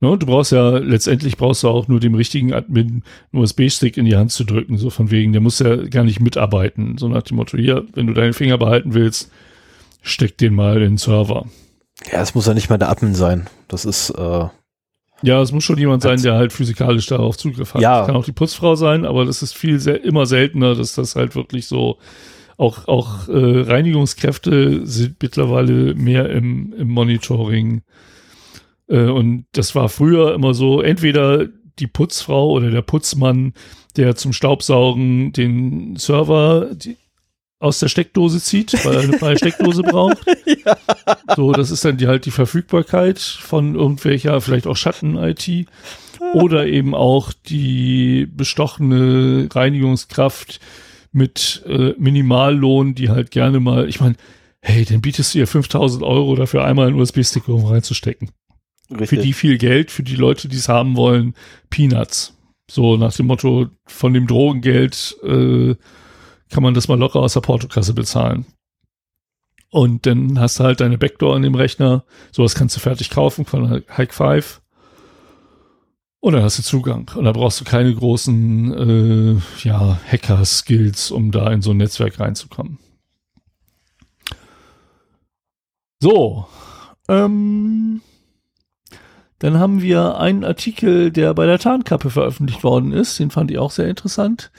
No, 0.00 0.14
du 0.14 0.26
brauchst 0.26 0.52
ja, 0.52 0.78
letztendlich 0.78 1.36
brauchst 1.36 1.64
du 1.64 1.68
auch 1.68 1.88
nur 1.88 1.98
dem 1.98 2.14
richtigen 2.14 2.52
Admin 2.52 3.02
einen 3.32 3.42
USB-Stick 3.42 3.96
in 3.96 4.04
die 4.04 4.16
Hand 4.16 4.30
zu 4.30 4.44
drücken, 4.44 4.78
so 4.78 4.90
von 4.90 5.10
wegen, 5.10 5.32
der 5.32 5.40
muss 5.40 5.58
ja 5.58 5.74
gar 5.74 6.04
nicht 6.04 6.20
mitarbeiten, 6.20 6.98
so 6.98 7.08
nach 7.08 7.22
dem 7.22 7.36
Motto, 7.36 7.58
hier, 7.58 7.84
wenn 7.94 8.06
du 8.06 8.12
deine 8.12 8.32
Finger 8.32 8.58
behalten 8.58 8.94
willst, 8.94 9.32
steck 10.02 10.38
den 10.38 10.54
mal 10.54 10.76
in 10.76 10.82
den 10.82 10.98
Server. 10.98 11.46
Ja, 12.12 12.22
es 12.22 12.34
muss 12.36 12.46
ja 12.46 12.54
nicht 12.54 12.70
mal 12.70 12.78
der 12.78 12.90
Admin 12.90 13.16
sein. 13.16 13.48
Das 13.66 13.84
ist, 13.84 14.10
äh, 14.10 14.46
ja, 15.22 15.42
es 15.42 15.52
muss 15.52 15.64
schon 15.64 15.78
jemand 15.78 16.02
sein, 16.02 16.22
der 16.22 16.34
halt 16.34 16.52
physikalisch 16.52 17.06
darauf 17.06 17.36
Zugriff 17.36 17.74
hat. 17.74 17.82
Ja. 17.82 17.98
Das 17.98 18.06
kann 18.06 18.16
auch 18.16 18.24
die 18.24 18.32
Putzfrau 18.32 18.76
sein, 18.76 19.04
aber 19.04 19.24
das 19.24 19.42
ist 19.42 19.54
viel 19.54 19.80
sel 19.80 19.96
immer 19.96 20.26
seltener, 20.26 20.74
dass 20.74 20.94
das 20.94 21.16
halt 21.16 21.34
wirklich 21.34 21.66
so 21.66 21.98
auch 22.56 22.88
auch 22.88 23.28
äh, 23.28 23.60
Reinigungskräfte 23.60 24.86
sind 24.86 25.16
mittlerweile 25.22 25.94
mehr 25.94 26.28
im, 26.30 26.72
im 26.72 26.88
Monitoring. 26.88 27.82
Äh, 28.88 29.06
und 29.06 29.46
das 29.52 29.74
war 29.74 29.88
früher 29.88 30.34
immer 30.34 30.54
so, 30.54 30.80
entweder 30.80 31.46
die 31.78 31.86
Putzfrau 31.86 32.50
oder 32.50 32.70
der 32.70 32.82
Putzmann, 32.82 33.54
der 33.96 34.16
zum 34.16 34.32
Staubsaugen 34.32 35.32
den 35.32 35.96
Server 35.96 36.70
die, 36.74 36.96
aus 37.60 37.80
der 37.80 37.88
Steckdose 37.88 38.40
zieht, 38.40 38.72
weil 38.84 38.94
er 38.94 39.02
eine 39.02 39.18
freie 39.18 39.36
Steckdose 39.36 39.82
braucht. 39.82 40.18
ja. 40.46 40.76
So, 41.34 41.52
das 41.52 41.70
ist 41.70 41.84
dann 41.84 41.96
die, 41.96 42.06
halt 42.06 42.24
die 42.24 42.30
Verfügbarkeit 42.30 43.18
von 43.18 43.74
irgendwelcher, 43.74 44.40
vielleicht 44.40 44.66
auch 44.66 44.76
Schatten-IT. 44.76 45.66
Oder 46.34 46.66
eben 46.66 46.94
auch 46.94 47.32
die 47.32 48.26
bestochene 48.26 49.48
Reinigungskraft 49.52 50.60
mit 51.12 51.62
äh, 51.66 51.94
Minimallohn, 51.96 52.94
die 52.94 53.08
halt 53.08 53.30
gerne 53.30 53.60
mal, 53.60 53.88
ich 53.88 54.00
meine, 54.00 54.16
hey, 54.60 54.84
dann 54.84 55.00
bietest 55.00 55.34
du 55.34 55.38
ihr 55.38 55.46
5000 55.46 56.02
Euro 56.02 56.34
dafür 56.36 56.64
einmal 56.64 56.88
einen 56.88 57.00
USB-Stick 57.00 57.48
um 57.48 57.64
reinzustecken. 57.64 58.30
Richtig. 58.90 59.08
Für 59.08 59.18
die 59.18 59.32
viel 59.32 59.58
Geld, 59.58 59.90
für 59.90 60.02
die 60.02 60.16
Leute, 60.16 60.48
die 60.48 60.56
es 60.56 60.68
haben 60.68 60.96
wollen, 60.96 61.34
Peanuts. 61.70 62.34
So 62.70 62.96
nach 62.96 63.14
dem 63.14 63.26
Motto, 63.26 63.68
von 63.86 64.12
dem 64.12 64.26
Drogengeld 64.26 65.16
äh, 65.22 65.74
kann 66.50 66.62
man 66.62 66.74
das 66.74 66.88
mal 66.88 66.98
locker 66.98 67.20
aus 67.20 67.34
der 67.34 67.40
Portokasse 67.40 67.94
bezahlen. 67.94 68.46
Und 69.70 70.06
dann 70.06 70.40
hast 70.40 70.58
du 70.58 70.64
halt 70.64 70.80
deine 70.80 70.98
Backdoor 70.98 71.36
in 71.36 71.42
dem 71.42 71.54
Rechner. 71.54 72.04
Sowas 72.32 72.54
kannst 72.54 72.76
du 72.76 72.80
fertig 72.80 73.10
kaufen 73.10 73.44
von 73.44 73.82
Hike 73.96 74.14
5. 74.14 74.62
Und 76.20 76.32
dann 76.32 76.42
hast 76.42 76.58
du 76.58 76.62
Zugang. 76.62 77.10
Und 77.14 77.24
da 77.24 77.32
brauchst 77.32 77.60
du 77.60 77.64
keine 77.64 77.94
großen 77.94 78.74
äh, 78.74 79.66
ja, 79.66 79.98
Hacker-Skills, 80.10 81.10
um 81.10 81.30
da 81.30 81.50
in 81.52 81.62
so 81.62 81.70
ein 81.70 81.76
Netzwerk 81.76 82.18
reinzukommen. 82.18 82.78
So. 86.00 86.46
Ähm, 87.08 88.00
dann 89.38 89.58
haben 89.58 89.82
wir 89.82 90.18
einen 90.18 90.44
Artikel, 90.44 91.12
der 91.12 91.34
bei 91.34 91.46
der 91.46 91.58
Tarnkappe 91.58 92.10
veröffentlicht 92.10 92.64
worden 92.64 92.92
ist. 92.92 93.18
Den 93.18 93.30
fand 93.30 93.50
ich 93.50 93.58
auch 93.58 93.70
sehr 93.70 93.88
interessant. 93.88 94.50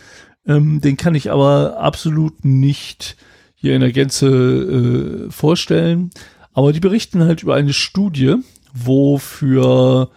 Ähm, 0.50 0.82
den 0.82 0.98
kann 0.98 1.14
ich 1.14 1.32
aber 1.32 1.78
absolut 1.80 2.44
nicht 2.44 3.16
hier 3.54 3.76
in 3.76 3.82
der 3.82 3.92
Gänze 3.92 5.28
äh, 5.28 5.32
vorstellen. 5.32 6.10
Aber 6.54 6.74
die 6.74 6.80
berichten 6.80 7.24
halt 7.24 7.44
über 7.44 7.54
eine 7.54 7.74
Studie, 7.74 8.36
wo 8.74 9.20
für 9.20 10.10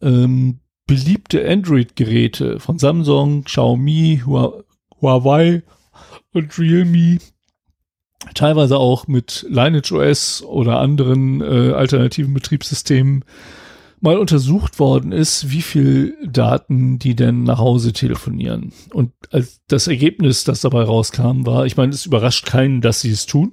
ähm, 0.00 0.60
beliebte 0.86 1.46
Android-Geräte 1.46 2.60
von 2.60 2.78
Samsung, 2.78 3.44
Xiaomi, 3.44 4.22
Huawei 4.24 5.62
und 6.32 6.58
Realme, 6.58 7.18
teilweise 8.34 8.78
auch 8.78 9.08
mit 9.08 9.46
Lineage 9.48 9.92
OS 9.92 10.44
oder 10.44 10.78
anderen 10.78 11.40
äh, 11.40 11.72
alternativen 11.72 12.34
Betriebssystemen, 12.34 13.24
mal 14.00 14.18
untersucht 14.18 14.78
worden 14.78 15.12
ist, 15.12 15.50
wie 15.50 15.62
viel 15.62 16.16
Daten 16.26 16.98
die 16.98 17.14
denn 17.14 17.42
nach 17.42 17.58
Hause 17.58 17.92
telefonieren. 17.92 18.72
Und 18.92 19.12
als 19.30 19.60
das 19.68 19.86
Ergebnis, 19.86 20.44
das 20.44 20.60
dabei 20.60 20.82
rauskam, 20.82 21.44
war, 21.46 21.66
ich 21.66 21.76
meine, 21.76 21.92
es 21.92 22.06
überrascht 22.06 22.46
keinen, 22.46 22.80
dass 22.80 23.00
sie 23.02 23.10
es 23.10 23.26
tun. 23.26 23.52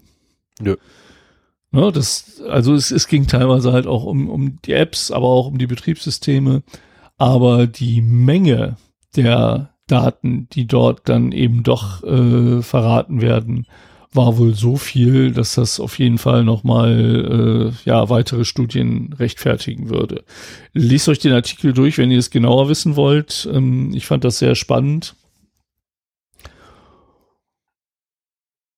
Nö. 0.59 0.77
Ja, 1.73 1.91
das, 1.91 2.41
also 2.49 2.73
es, 2.73 2.91
es 2.91 3.07
ging 3.07 3.27
teilweise 3.27 3.73
halt 3.73 3.87
auch 3.87 4.05
um, 4.05 4.29
um 4.29 4.59
die 4.63 4.73
Apps, 4.73 5.11
aber 5.11 5.27
auch 5.27 5.47
um 5.47 5.57
die 5.57 5.67
Betriebssysteme. 5.67 6.63
Aber 7.17 7.67
die 7.67 8.01
Menge 8.01 8.77
der 9.15 9.73
Daten, 9.87 10.47
die 10.49 10.65
dort 10.65 11.09
dann 11.09 11.31
eben 11.31 11.63
doch 11.63 12.03
äh, 12.03 12.61
verraten 12.61 13.21
werden, 13.21 13.67
war 14.17 14.37
wohl 14.37 14.53
so 14.53 14.75
viel, 14.75 15.31
dass 15.31 15.55
das 15.55 15.79
auf 15.79 15.97
jeden 15.99 16.17
Fall 16.17 16.43
nochmal 16.43 17.71
äh, 17.71 17.89
ja, 17.89 18.09
weitere 18.09 18.43
Studien 18.43 19.13
rechtfertigen 19.17 19.89
würde. 19.89 20.25
Lest 20.73 21.07
euch 21.07 21.19
den 21.19 21.31
Artikel 21.31 21.71
durch, 21.71 21.97
wenn 21.97 22.11
ihr 22.11 22.19
es 22.19 22.29
genauer 22.29 22.67
wissen 22.67 22.97
wollt. 22.97 23.47
Ähm, 23.53 23.93
ich 23.93 24.05
fand 24.05 24.25
das 24.25 24.39
sehr 24.39 24.55
spannend. 24.55 25.15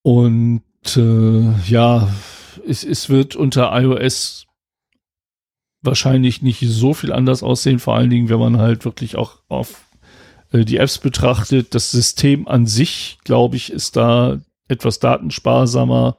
Und 0.03 0.61
äh, 0.95 1.53
ja, 1.67 2.13
es, 2.67 2.83
es 2.83 3.09
wird 3.09 3.35
unter 3.35 3.71
iOS 3.81 4.45
wahrscheinlich 5.81 6.41
nicht 6.41 6.59
so 6.61 6.93
viel 6.93 7.13
anders 7.13 7.41
aussehen, 7.41 7.79
vor 7.79 7.95
allen 7.95 8.09
Dingen, 8.09 8.29
wenn 8.29 8.39
man 8.39 8.57
halt 8.57 8.85
wirklich 8.85 9.15
auch 9.15 9.39
auf 9.47 9.85
äh, 10.51 10.65
die 10.65 10.77
Apps 10.77 10.97
betrachtet. 10.97 11.73
Das 11.73 11.91
System 11.91 12.47
an 12.47 12.67
sich, 12.67 13.17
glaube 13.23 13.55
ich, 13.55 13.71
ist 13.71 13.95
da 13.95 14.39
etwas 14.69 14.99
datensparsamer. 14.99 16.17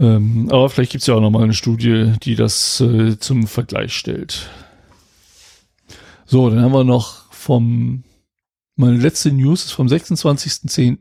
Ähm, 0.00 0.48
aber 0.50 0.68
vielleicht 0.68 0.92
gibt 0.92 1.02
es 1.02 1.06
ja 1.06 1.14
auch 1.14 1.20
noch 1.20 1.30
mal 1.30 1.44
eine 1.44 1.54
Studie, 1.54 2.14
die 2.22 2.34
das 2.34 2.80
äh, 2.80 3.18
zum 3.18 3.46
Vergleich 3.46 3.96
stellt. 3.96 4.48
So, 6.24 6.50
dann 6.50 6.60
haben 6.60 6.72
wir 6.72 6.84
noch 6.84 7.32
vom, 7.32 8.04
meine 8.76 8.96
letzte 8.96 9.32
News 9.32 9.66
ist 9.66 9.72
vom 9.72 9.86
26.10. 9.86 10.98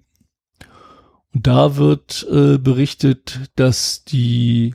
Und 1.33 1.47
da 1.47 1.75
wird 1.75 2.25
äh, 2.31 2.57
berichtet, 2.57 3.41
dass 3.55 4.03
die 4.03 4.73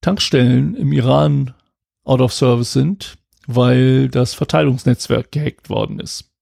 Tankstellen 0.00 0.74
im 0.74 0.92
Iran 0.92 1.54
out 2.04 2.20
of 2.20 2.32
service 2.32 2.72
sind, 2.72 3.18
weil 3.46 4.08
das 4.08 4.34
Verteilungsnetzwerk 4.34 5.30
gehackt 5.30 5.68
worden 5.68 6.00
ist. 6.00 6.32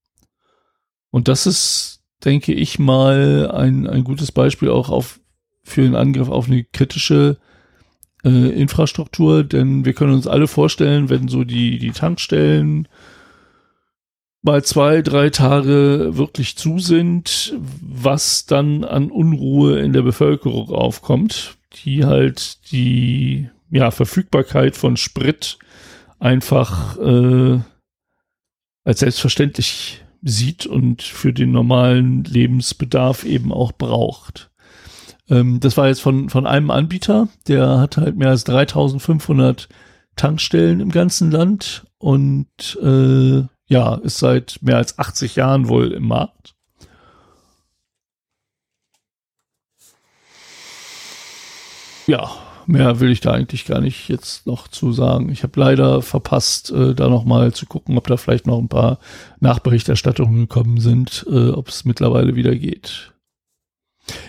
Und 1.11 1.27
das 1.27 1.45
ist 1.45 2.00
denke 2.25 2.53
ich 2.53 2.79
mal, 2.79 3.51
ein, 3.51 3.87
ein 3.87 4.03
gutes 4.03 4.31
Beispiel 4.31 4.69
auch 4.69 4.89
auf, 4.89 5.19
für 5.63 5.81
einen 5.81 5.95
Angriff 5.95 6.29
auf 6.29 6.47
eine 6.47 6.63
kritische 6.63 7.37
äh, 8.23 8.29
Infrastruktur, 8.29 9.43
denn 9.43 9.85
wir 9.85 9.93
können 9.93 10.13
uns 10.13 10.27
alle 10.27 10.47
vorstellen, 10.47 11.09
wenn 11.09 11.27
so 11.27 11.43
die, 11.43 11.79
die 11.79 11.91
Tankstellen 11.91 12.87
mal 14.41 14.63
zwei, 14.63 15.01
drei 15.01 15.29
Tage 15.29 16.17
wirklich 16.17 16.57
zu 16.57 16.79
sind, 16.79 17.53
was 17.81 18.45
dann 18.45 18.83
an 18.83 19.11
Unruhe 19.11 19.79
in 19.79 19.93
der 19.93 20.01
Bevölkerung 20.01 20.69
aufkommt, 20.69 21.57
die 21.83 22.05
halt 22.05 22.71
die 22.71 23.49
ja, 23.69 23.91
Verfügbarkeit 23.91 24.75
von 24.75 24.97
Sprit 24.97 25.57
einfach 26.19 26.97
äh, 26.97 27.59
als 28.83 28.99
selbstverständlich 28.99 30.03
sieht 30.21 30.65
und 30.65 31.01
für 31.01 31.33
den 31.33 31.51
normalen 31.51 32.23
Lebensbedarf 32.23 33.23
eben 33.23 33.51
auch 33.51 33.71
braucht. 33.71 34.51
Ähm, 35.29 35.59
das 35.59 35.77
war 35.77 35.87
jetzt 35.87 36.01
von, 36.01 36.29
von 36.29 36.45
einem 36.45 36.69
Anbieter, 36.71 37.27
der 37.47 37.79
hat 37.79 37.97
halt 37.97 38.17
mehr 38.17 38.29
als 38.29 38.43
3500 38.43 39.69
Tankstellen 40.15 40.79
im 40.79 40.91
ganzen 40.91 41.31
Land 41.31 41.85
und 41.97 42.47
äh, 42.81 43.43
ja, 43.67 43.95
ist 43.95 44.17
seit 44.19 44.59
mehr 44.61 44.77
als 44.77 44.99
80 44.99 45.37
Jahren 45.37 45.69
wohl 45.69 45.91
im 45.93 46.07
Markt. 46.07 46.55
Ja, 52.07 52.29
mehr 52.67 52.99
will 52.99 53.11
ich 53.11 53.21
da 53.21 53.31
eigentlich 53.31 53.65
gar 53.65 53.81
nicht 53.81 54.09
jetzt 54.09 54.47
noch 54.47 54.67
zu 54.67 54.91
sagen. 54.91 55.29
Ich 55.29 55.43
habe 55.43 55.59
leider 55.59 56.01
verpasst, 56.01 56.71
äh, 56.71 56.93
da 56.93 57.09
noch 57.09 57.25
mal 57.25 57.53
zu 57.53 57.65
gucken, 57.65 57.97
ob 57.97 58.07
da 58.07 58.17
vielleicht 58.17 58.47
noch 58.47 58.59
ein 58.59 58.69
paar 58.69 58.99
Nachberichterstattungen 59.39 60.41
gekommen 60.41 60.79
sind, 60.79 61.25
äh, 61.29 61.49
ob 61.49 61.69
es 61.69 61.85
mittlerweile 61.85 62.35
wieder 62.35 62.55
geht. 62.55 63.11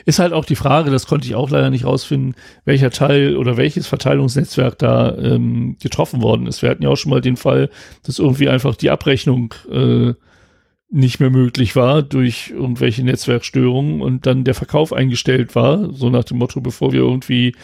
Ist 0.05 0.19
halt 0.19 0.33
auch 0.33 0.45
die 0.45 0.57
Frage, 0.57 0.91
das 0.91 1.07
konnte 1.07 1.27
ich 1.27 1.35
auch 1.35 1.51
leider 1.51 1.71
nicht 1.71 1.85
rausfinden, 1.85 2.35
welcher 2.65 2.91
Teil 2.91 3.37
oder 3.37 3.57
welches 3.57 3.87
Verteilungsnetzwerk 3.87 4.79
da 4.79 5.17
ähm, 5.17 5.77
getroffen 5.81 6.23
worden 6.23 6.47
ist. 6.47 6.63
Wir 6.63 6.71
hatten 6.71 6.83
ja 6.83 6.91
auch 6.91 6.97
schon 6.97 7.11
mal 7.11 7.21
den 7.21 7.37
Fall, 7.37 7.71
dass 8.05 8.19
irgendwie 8.19 8.49
einfach 8.49 8.77
die 8.77 8.91
Abrechnung 8.91 9.55
äh, 9.71 10.13
nicht 10.91 11.21
mehr 11.21 11.31
möglich 11.31 11.75
war 11.75 12.03
durch 12.03 12.51
irgendwelche 12.51 13.03
Netzwerkstörungen 13.03 14.03
und 14.03 14.27
dann 14.27 14.45
der 14.45 14.55
Verkauf 14.55 14.93
eingestellt 14.93 15.55
war, 15.55 15.93
so 15.95 16.11
nach 16.11 16.25
dem 16.25 16.37
Motto, 16.39 16.61
bevor 16.61 16.93
wir 16.93 17.01
irgendwie 17.01 17.55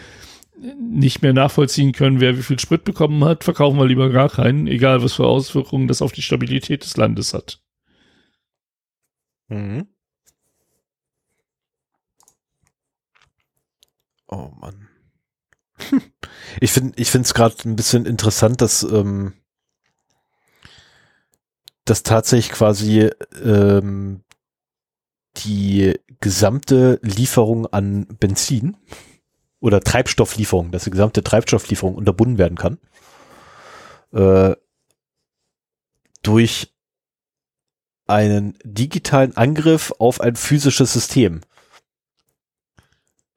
nicht 0.60 1.22
mehr 1.22 1.32
nachvollziehen 1.32 1.92
können, 1.92 2.20
wer 2.20 2.36
wie 2.36 2.42
viel 2.42 2.58
Sprit 2.58 2.84
bekommen 2.84 3.24
hat, 3.24 3.44
verkaufen 3.44 3.78
wir 3.78 3.86
lieber 3.86 4.10
gar 4.10 4.28
keinen, 4.28 4.66
egal 4.66 5.02
was 5.02 5.14
für 5.14 5.26
Auswirkungen 5.26 5.88
das 5.88 6.02
auf 6.02 6.12
die 6.12 6.22
Stabilität 6.22 6.84
des 6.84 6.96
Landes 6.96 7.34
hat. 7.34 7.60
Mhm. 9.48 9.86
Oh 14.26 14.50
Mann. 14.60 14.88
ich 16.60 16.72
finde 16.72 16.92
ich 16.96 17.10
finde 17.10 17.26
es 17.26 17.34
gerade 17.34 17.56
ein 17.64 17.76
bisschen 17.76 18.04
interessant, 18.04 18.60
dass 18.60 18.82
ähm, 18.82 19.34
dass 21.84 22.02
tatsächlich 22.02 22.52
quasi 22.52 23.10
ähm, 23.42 24.22
die 25.38 25.94
gesamte 26.20 26.98
Lieferung 27.02 27.66
an 27.66 28.06
Benzin 28.20 28.76
oder 29.60 29.80
Treibstofflieferung, 29.80 30.70
dass 30.70 30.84
die 30.84 30.90
gesamte 30.90 31.22
Treibstofflieferung 31.22 31.94
unterbunden 31.94 32.38
werden 32.38 32.56
kann 32.56 32.78
äh, 34.12 34.56
durch 36.22 36.74
einen 38.06 38.58
digitalen 38.64 39.36
Angriff 39.36 39.92
auf 39.98 40.20
ein 40.20 40.36
physisches 40.36 40.92
System. 40.92 41.42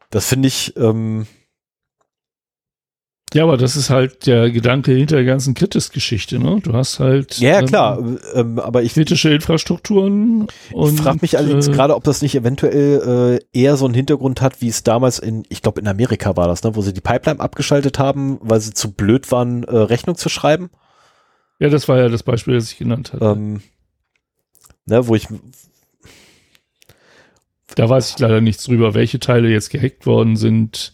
Das 0.10 0.26
finde 0.28 0.48
ich 0.48 0.76
ähm, 0.78 1.28
ja, 3.34 3.44
aber 3.44 3.56
das 3.56 3.78
ist 3.78 3.90
halt 3.90 4.26
der 4.28 4.52
Gedanke 4.52 4.92
hinter 4.92 5.16
der 5.16 5.26
ganzen 5.26 5.54
Kritis-Geschichte, 5.54 6.38
ne? 6.38 6.60
Du 6.62 6.74
hast 6.74 7.00
halt 7.00 7.38
ja, 7.40 7.54
ja 7.54 7.62
klar, 7.62 8.00
ähm, 8.00 8.20
ähm 8.34 8.60
aber 8.60 8.84
ich 8.84 8.94
kritische 8.94 9.34
Infrastrukturen. 9.34 10.48
Und, 10.74 10.94
ich 10.94 11.02
frage 11.02 11.20
mich 11.22 11.38
allerdings 11.38 11.70
äh, 11.70 11.72
gerade, 11.72 11.96
ob 11.96 12.04
das 12.04 12.22
nicht 12.22 12.36
eventuell 12.36 13.40
äh, 13.54 13.58
eher 13.58 13.78
so 13.78 13.86
einen 13.86 13.94
Hintergrund 13.94 14.42
hat, 14.42 14.62
wie 14.62 14.68
es 14.68 14.84
damals 14.84 15.18
in, 15.18 15.44
ich 15.48 15.62
glaube 15.62 15.80
in 15.80 15.88
Amerika 15.88 16.36
war 16.36 16.48
das, 16.48 16.64
ne, 16.64 16.76
wo 16.76 16.82
sie 16.82 16.94
die 16.94 17.00
Pipeline 17.00 17.40
abgeschaltet 17.40 18.00
haben, 18.00 18.38
weil 18.42 18.60
sie 18.60 18.74
zu 18.74 18.92
blöd 18.92 19.32
waren, 19.32 19.64
äh, 19.64 19.78
Rechnung 19.78 20.18
zu 20.18 20.28
schreiben. 20.28 20.70
Ja, 21.60 21.70
das 21.70 21.88
war 21.88 21.98
ja 21.98 22.10
das 22.10 22.24
Beispiel, 22.24 22.56
das 22.56 22.72
ich 22.72 22.78
genannt 22.80 23.14
hatte. 23.14 23.24
Ähm, 23.24 23.62
ne, 24.86 25.08
wo 25.08 25.16
ich 25.16 25.28
da 27.76 27.90
weiß 27.90 28.10
ich 28.10 28.20
leider 28.20 28.42
nichts 28.42 28.66
drüber, 28.66 28.94
welche 28.94 29.20
Teile 29.20 29.50
jetzt 29.50 29.70
gehackt 29.70 30.06
worden 30.06 30.36
sind 30.36 30.92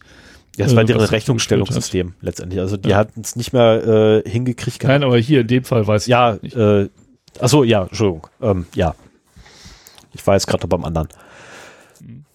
ja, 0.57 0.65
das 0.65 0.75
war 0.75 0.83
deren 0.83 1.05
Rechnungsstellungssystem 1.05 2.13
letztendlich. 2.19 2.59
Also 2.59 2.77
die 2.77 2.89
ja. 2.89 2.97
hatten 2.97 3.21
es 3.21 3.35
nicht 3.35 3.53
mehr 3.53 4.23
äh, 4.25 4.29
hingekriegt. 4.29 4.83
Nein, 4.83 5.03
aber 5.03 5.17
hier 5.19 5.41
in 5.41 5.47
dem 5.47 5.63
Fall 5.63 5.85
weiß 5.85 6.03
ich 6.03 6.07
ja, 6.07 6.39
nicht. 6.41 6.55
Äh, 6.55 6.89
achso, 7.39 7.63
ja, 7.63 7.83
Entschuldigung. 7.83 8.27
Ähm, 8.41 8.65
ja. 8.73 8.95
Ich 10.13 10.25
war 10.25 10.33
jetzt 10.33 10.47
gerade 10.47 10.63
noch 10.63 10.69
beim 10.69 10.83
anderen. 10.83 11.09
Mhm. 12.01 12.25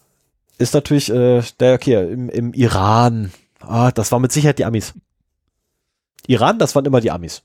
Ist 0.57 0.73
natürlich, 0.73 1.11
äh, 1.11 1.43
der, 1.59 1.75
okay, 1.75 2.13
im, 2.13 2.29
im 2.29 2.53
Iran, 2.53 3.33
ah, 3.59 3.91
das 3.91 4.13
war 4.13 4.21
mit 4.21 4.31
Sicherheit 4.31 4.61
die 4.61 4.65
Amis. 4.65 4.95
Iran, 6.29 6.61
das 6.61 6.77
waren 6.77 6.85
immer 6.85 7.01
die 7.01 7.11
Amis. 7.11 7.43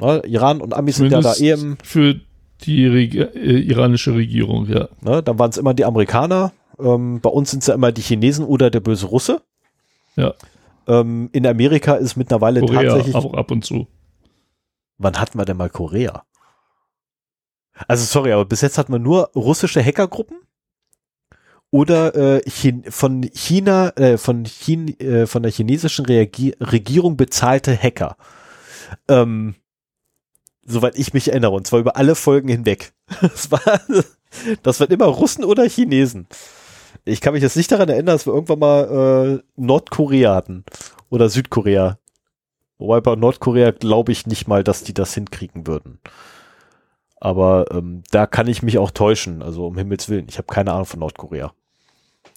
Ja, 0.00 0.22
Iran 0.24 0.60
und 0.60 0.74
Amis 0.74 0.96
Zumindest 0.96 1.38
sind 1.38 1.46
ja 1.48 1.56
da 1.56 1.60
eh 1.60 1.60
im. 1.60 1.76
Für 1.82 2.20
die 2.60 2.86
Reg 2.86 3.14
äh, 3.16 3.58
iranische 3.58 4.14
Regierung, 4.14 4.68
ja. 4.68 4.88
Ne, 5.00 5.24
dann 5.24 5.40
waren 5.40 5.50
es 5.50 5.56
immer 5.56 5.74
die 5.74 5.84
Amerikaner. 5.84 6.52
Ähm, 6.78 7.20
bei 7.20 7.30
uns 7.30 7.50
sind 7.50 7.62
es 7.62 7.66
ja 7.66 7.74
immer 7.74 7.90
die 7.90 8.02
Chinesen 8.02 8.44
oder 8.44 8.70
der 8.70 8.78
böse 8.78 9.06
Russe. 9.06 9.42
Ja. 10.16 10.34
Ähm, 10.86 11.30
in 11.32 11.46
Amerika 11.46 11.94
ist 11.94 12.16
mittlerweile 12.16 12.60
Korea 12.60 12.82
tatsächlich. 12.82 13.14
Auch 13.14 13.34
ab 13.34 13.50
und 13.50 13.64
zu. 13.64 13.86
Wann 14.98 15.18
hatten 15.18 15.38
wir 15.38 15.44
denn 15.44 15.56
mal 15.56 15.70
Korea? 15.70 16.24
Also 17.88 18.04
sorry, 18.04 18.32
aber 18.32 18.44
bis 18.44 18.60
jetzt 18.60 18.78
hatten 18.78 18.92
wir 18.92 18.98
nur 18.98 19.30
russische 19.34 19.82
Hackergruppen 19.84 20.38
oder 21.70 22.14
äh, 22.14 22.42
Chin 22.42 22.84
von 22.88 23.22
China, 23.32 23.90
äh, 23.96 24.18
von, 24.18 24.44
Chin 24.44 24.98
äh, 25.00 25.26
von 25.26 25.42
der 25.42 25.50
chinesischen 25.50 26.04
Reagi 26.04 26.54
Regierung 26.60 27.16
bezahlte 27.16 27.76
Hacker. 27.76 28.16
Ähm, 29.08 29.54
soweit 30.64 30.98
ich 30.98 31.14
mich 31.14 31.28
erinnere, 31.28 31.52
und 31.52 31.66
zwar 31.66 31.80
über 31.80 31.96
alle 31.96 32.14
Folgen 32.14 32.48
hinweg. 32.48 32.92
Das, 33.20 33.50
war, 33.50 33.60
das 34.62 34.80
waren 34.80 34.90
immer 34.90 35.04
Russen 35.04 35.44
oder 35.44 35.68
Chinesen. 35.68 36.26
Ich 37.04 37.20
kann 37.20 37.34
mich 37.34 37.42
jetzt 37.42 37.56
nicht 37.56 37.72
daran 37.72 37.88
erinnern, 37.88 38.14
dass 38.14 38.26
wir 38.26 38.34
irgendwann 38.34 38.58
mal 38.60 39.40
äh, 39.40 39.42
Nordkorea 39.56 40.34
hatten 40.34 40.64
oder 41.10 41.28
Südkorea. 41.28 41.98
Wobei 42.78 43.00
bei 43.00 43.16
Nordkorea 43.16 43.72
glaube 43.72 44.12
ich 44.12 44.26
nicht 44.26 44.46
mal, 44.46 44.62
dass 44.64 44.84
die 44.84 44.94
das 44.94 45.14
hinkriegen 45.14 45.66
würden. 45.66 46.00
Aber 47.16 47.66
ähm, 47.70 48.02
da 48.10 48.26
kann 48.26 48.48
ich 48.48 48.62
mich 48.62 48.78
auch 48.78 48.90
täuschen, 48.90 49.42
also 49.42 49.66
um 49.66 49.78
Himmels 49.78 50.08
Willen. 50.08 50.26
Ich 50.28 50.38
habe 50.38 50.52
keine 50.52 50.72
Ahnung 50.72 50.86
von 50.86 51.00
Nordkorea. 51.00 51.52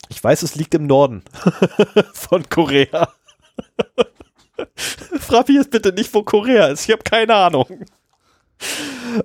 Ich 0.10 0.24
weiß, 0.24 0.44
es 0.44 0.56
liegt 0.56 0.76
im 0.76 0.86
Norden 0.86 1.24
von 2.14 2.48
Korea. 2.50 3.10
Frag 5.20 5.48
mich 5.48 5.58
jetzt 5.58 5.72
bitte 5.72 5.92
nicht, 5.92 6.14
wo 6.14 6.22
Korea 6.24 6.68
ist. 6.68 6.86
Ich 6.86 6.92
habe 6.92 7.04
keine 7.04 7.34
Ahnung. 7.34 7.86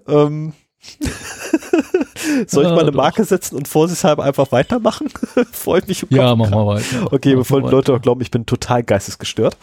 ähm, 0.08 0.54
Soll 2.47 2.65
ich 2.65 2.70
mal 2.70 2.81
eine 2.81 2.93
Marke 2.93 3.24
setzen 3.24 3.57
und 3.57 3.69
vorsichtshalber 3.69 4.24
einfach 4.24 4.52
weitermachen? 4.52 5.09
Freut 5.52 5.89
mich. 5.89 6.07
Ja, 6.11 6.35
mach 6.35 6.51
mal 6.51 6.66
weiter. 6.66 7.12
Okay, 7.12 7.35
mach 7.35 7.40
bevor 7.40 7.62
die 7.62 7.69
Leute 7.69 7.94
auch 7.94 8.02
glauben, 8.02 8.20
ich 8.20 8.31
bin 8.31 8.47
total 8.47 8.82
geistesgestört. 8.82 9.57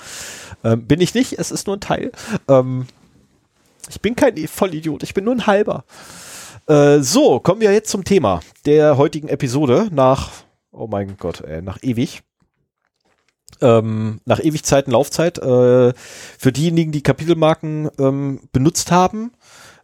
Ähm, 0.64 0.85
bin 0.85 1.02
ich 1.02 1.14
nicht, 1.14 1.39
es 1.39 1.52
ist 1.52 1.68
nur 1.68 1.77
ein 1.77 1.81
Teil. 1.81 2.11
Ähm, 2.48 2.88
ich 3.89 4.02
bin 4.02 4.15
kein 4.15 4.35
Vollidiot, 4.48 5.03
ich 5.03 5.14
bin 5.14 5.23
nur 5.26 5.35
ein 5.35 5.48
halber. 5.48 5.85
Äh, 6.68 6.99
so, 6.99 7.39
kommen 7.39 7.61
wir 7.61 7.72
jetzt 7.72 7.89
zum 7.89 8.03
Thema 8.03 8.41
der 8.65 8.98
heutigen 8.98 9.30
Episode 9.30 9.88
nach, 9.91 10.31
oh 10.72 10.88
mein 10.88 11.15
Gott, 11.18 11.41
ey, 11.41 11.61
nach 11.61 11.81
ewig. 11.81 12.23
Ähm, 13.61 14.19
nach 14.26 14.39
Ewigzeiten 14.39 14.91
Laufzeit. 14.91 15.39
Äh, 15.39 15.94
für 15.94 16.52
diejenigen, 16.52 16.91
die 16.91 17.02
Kapitelmarken 17.02 17.89
ähm, 17.98 18.41
benutzt 18.52 18.91
haben, 18.91 19.31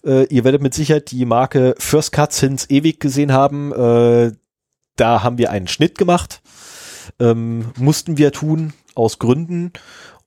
äh, 0.05 0.25
ihr 0.25 0.43
werdet 0.43 0.61
mit 0.61 0.73
Sicherheit 0.73 1.11
die 1.11 1.25
Marke 1.25 1.75
First 1.77 2.11
Cut 2.11 2.33
since 2.33 2.69
ewig 2.69 2.99
gesehen 2.99 3.31
haben. 3.31 3.71
Äh, 3.71 4.31
da 4.95 5.23
haben 5.23 5.37
wir 5.37 5.51
einen 5.51 5.67
Schnitt 5.67 5.97
gemacht. 5.97 6.41
Ähm, 7.19 7.71
mussten 7.77 8.17
wir 8.17 8.31
tun 8.31 8.73
aus 8.95 9.19
Gründen. 9.19 9.71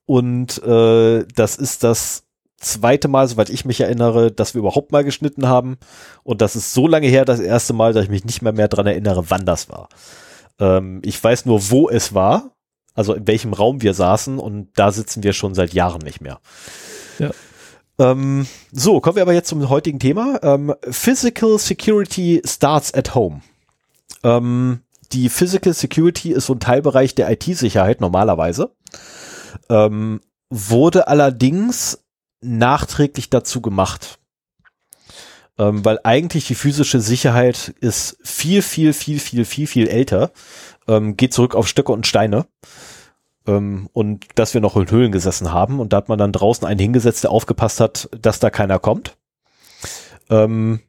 Und 0.05 0.61
äh, 0.63 1.25
das 1.35 1.55
ist 1.55 1.83
das 1.83 2.23
zweite 2.57 3.07
Mal, 3.07 3.27
soweit 3.27 3.49
ich 3.49 3.65
mich 3.65 3.81
erinnere, 3.81 4.31
dass 4.31 4.53
wir 4.53 4.59
überhaupt 4.59 4.91
mal 4.91 5.03
geschnitten 5.03 5.47
haben. 5.47 5.77
Und 6.23 6.41
das 6.41 6.55
ist 6.55 6.73
so 6.73 6.87
lange 6.87 7.07
her, 7.07 7.25
das 7.25 7.39
erste 7.39 7.73
Mal, 7.73 7.93
dass 7.93 8.05
ich 8.05 8.09
mich 8.09 8.25
nicht 8.25 8.41
mehr 8.41 8.53
mehr 8.53 8.67
dran 8.67 8.87
erinnere, 8.87 9.29
wann 9.29 9.45
das 9.45 9.69
war. 9.69 9.89
Ähm, 10.59 11.01
ich 11.03 11.23
weiß 11.23 11.45
nur, 11.45 11.69
wo 11.69 11.89
es 11.89 12.13
war, 12.13 12.51
also 12.95 13.13
in 13.13 13.27
welchem 13.27 13.53
Raum 13.53 13.81
wir 13.81 13.93
saßen 13.93 14.39
und 14.39 14.69
da 14.75 14.91
sitzen 14.91 15.23
wir 15.23 15.33
schon 15.33 15.53
seit 15.53 15.73
Jahren 15.73 16.01
nicht 16.01 16.21
mehr. 16.21 16.39
Ähm, 17.99 18.45
so, 18.71 18.99
kommen 18.99 19.15
wir 19.15 19.23
aber 19.23 19.33
jetzt 19.33 19.49
zum 19.49 19.67
heutigen 19.69 19.99
Thema. 19.99 20.39
Ähm, 20.43 20.73
Physical 20.89 21.57
Security 21.57 22.41
starts 22.45 22.93
at 22.93 23.15
home. 23.15 23.41
Ähm, 24.23 24.81
die 25.11 25.29
Physical 25.29 25.73
Security 25.73 26.31
ist 26.31 26.47
so 26.47 26.53
ein 26.53 26.59
Teilbereich 26.59 27.15
der 27.15 27.31
IT-Sicherheit 27.31 28.01
normalerweise. 28.01 28.71
Ähm, 29.69 30.21
wurde 30.49 31.07
allerdings 31.07 32.03
nachträglich 32.41 33.29
dazu 33.29 33.61
gemacht. 33.61 34.19
Ähm, 35.57 35.83
weil 35.83 35.99
eigentlich 36.03 36.45
die 36.45 36.55
physische 36.55 36.99
Sicherheit 36.99 37.73
ist 37.79 38.17
viel, 38.23 38.61
viel, 38.61 38.93
viel, 38.93 39.19
viel, 39.19 39.43
viel, 39.43 39.65
viel 39.65 39.87
älter. 39.87 40.31
Ähm, 40.87 41.17
geht 41.17 41.33
zurück 41.33 41.55
auf 41.55 41.67
Stöcke 41.67 41.91
und 41.91 42.05
Steine. 42.05 42.45
Ähm, 43.47 43.89
und 43.93 44.25
dass 44.35 44.53
wir 44.53 44.61
noch 44.61 44.75
in 44.75 44.91
Höhlen 44.91 45.11
gesessen 45.11 45.51
haben 45.51 45.79
und 45.79 45.93
da 45.93 45.97
hat 45.97 46.09
man 46.09 46.19
dann 46.19 46.33
draußen 46.33 46.67
einen 46.67 46.79
hingesetzt, 46.79 47.23
der 47.23 47.31
aufgepasst 47.31 47.79
hat, 47.79 48.09
dass 48.19 48.39
da 48.39 48.49
keiner 48.49 48.77
kommt. 48.77 49.17
Ähm, 50.29 50.81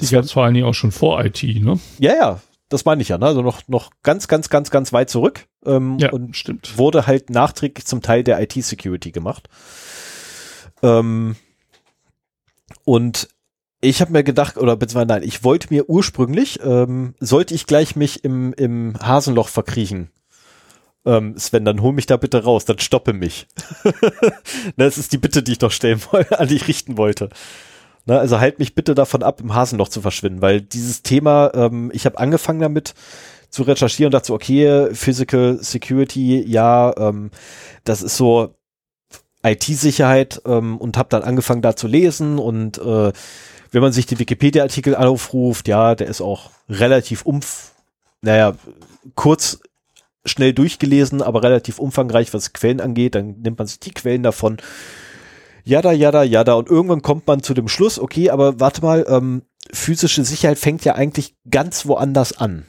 die 0.00 0.08
gab 0.08 0.24
es 0.24 0.32
vor 0.32 0.44
allen 0.44 0.54
Dingen 0.54 0.66
auch 0.66 0.74
schon 0.74 0.92
vor 0.92 1.24
IT, 1.24 1.42
ne? 1.42 1.78
Ja, 1.98 2.14
ja, 2.14 2.40
das 2.68 2.84
meine 2.84 3.02
ich 3.02 3.08
ja, 3.08 3.18
ne? 3.18 3.26
Also 3.26 3.42
noch, 3.42 3.66
noch 3.68 3.90
ganz, 4.02 4.28
ganz, 4.28 4.48
ganz, 4.48 4.70
ganz 4.70 4.92
weit 4.92 5.10
zurück. 5.10 5.46
Ähm, 5.64 5.98
ja, 5.98 6.10
und 6.10 6.36
stimmt. 6.36 6.78
Wurde 6.78 7.06
halt 7.06 7.30
nachträglich 7.30 7.86
zum 7.86 8.02
Teil 8.02 8.22
der 8.22 8.40
IT-Security 8.40 9.10
gemacht. 9.10 9.48
Ähm, 10.82 11.36
und 12.84 13.28
ich 13.80 14.00
habe 14.00 14.12
mir 14.12 14.24
gedacht, 14.24 14.58
oder 14.58 14.76
beziehungsweise 14.76 15.20
nein, 15.20 15.22
ich 15.22 15.44
wollte 15.44 15.68
mir 15.70 15.88
ursprünglich, 15.88 16.60
ähm, 16.62 17.14
sollte 17.20 17.54
ich 17.54 17.66
gleich 17.66 17.96
mich 17.96 18.24
im, 18.24 18.52
im 18.52 18.94
Hasenloch 19.00 19.48
verkriechen 19.48 20.10
ähm, 21.08 21.36
Sven, 21.38 21.64
dann 21.64 21.80
hol 21.80 21.92
mich 21.92 22.06
da 22.06 22.16
bitte 22.16 22.44
raus, 22.44 22.66
dann 22.66 22.78
stoppe 22.78 23.12
mich. 23.12 23.46
das 24.76 24.98
ist 24.98 25.12
die 25.12 25.18
Bitte, 25.18 25.42
die 25.42 25.52
ich 25.52 25.58
doch 25.58 25.72
stellen 25.72 26.00
wollte, 26.10 26.38
an 26.40 26.48
die 26.48 26.56
ich 26.56 26.68
richten 26.68 26.98
wollte. 26.98 27.30
Na, 28.04 28.18
also 28.18 28.40
halt 28.40 28.58
mich 28.58 28.74
bitte 28.74 28.94
davon 28.94 29.22
ab, 29.22 29.40
im 29.40 29.54
Hasenloch 29.54 29.88
zu 29.88 30.00
verschwinden, 30.00 30.42
weil 30.42 30.60
dieses 30.60 31.02
Thema, 31.02 31.50
ähm, 31.54 31.90
ich 31.92 32.06
habe 32.06 32.18
angefangen 32.18 32.60
damit 32.60 32.94
zu 33.50 33.62
recherchieren 33.62 34.08
und 34.08 34.14
dachte 34.14 34.28
so, 34.28 34.34
okay, 34.34 34.94
Physical 34.94 35.58
Security, 35.60 36.44
ja, 36.46 36.94
ähm, 36.96 37.30
das 37.84 38.02
ist 38.02 38.16
so 38.16 38.54
IT-Sicherheit 39.42 40.42
ähm, 40.46 40.78
und 40.78 40.96
habe 40.96 41.08
dann 41.08 41.22
angefangen 41.22 41.62
da 41.62 41.76
zu 41.76 41.86
lesen 41.86 42.38
und 42.38 42.78
äh, 42.78 43.12
wenn 43.70 43.82
man 43.82 43.92
sich 43.92 44.06
die 44.06 44.18
Wikipedia-Artikel 44.18 44.94
aufruft, 44.94 45.68
ja, 45.68 45.94
der 45.94 46.08
ist 46.08 46.20
auch 46.20 46.50
relativ 46.68 47.24
umf, 47.24 47.72
naja, 48.22 48.54
kurz 49.14 49.60
schnell 50.24 50.52
durchgelesen, 50.52 51.22
aber 51.22 51.42
relativ 51.42 51.78
umfangreich, 51.78 52.32
was 52.34 52.52
Quellen 52.52 52.80
angeht. 52.80 53.14
Dann 53.14 53.40
nimmt 53.40 53.58
man 53.58 53.66
sich 53.66 53.80
die 53.80 53.92
Quellen 53.92 54.22
davon. 54.22 54.58
Jada, 55.64 55.92
jada, 55.92 56.22
jada. 56.22 56.54
Und 56.54 56.68
irgendwann 56.68 57.02
kommt 57.02 57.26
man 57.26 57.42
zu 57.42 57.54
dem 57.54 57.68
Schluss, 57.68 57.98
okay, 57.98 58.30
aber 58.30 58.60
warte 58.60 58.82
mal, 58.82 59.04
ähm, 59.08 59.42
physische 59.72 60.24
Sicherheit 60.24 60.58
fängt 60.58 60.84
ja 60.84 60.94
eigentlich 60.94 61.36
ganz 61.50 61.86
woanders 61.86 62.36
an. 62.36 62.64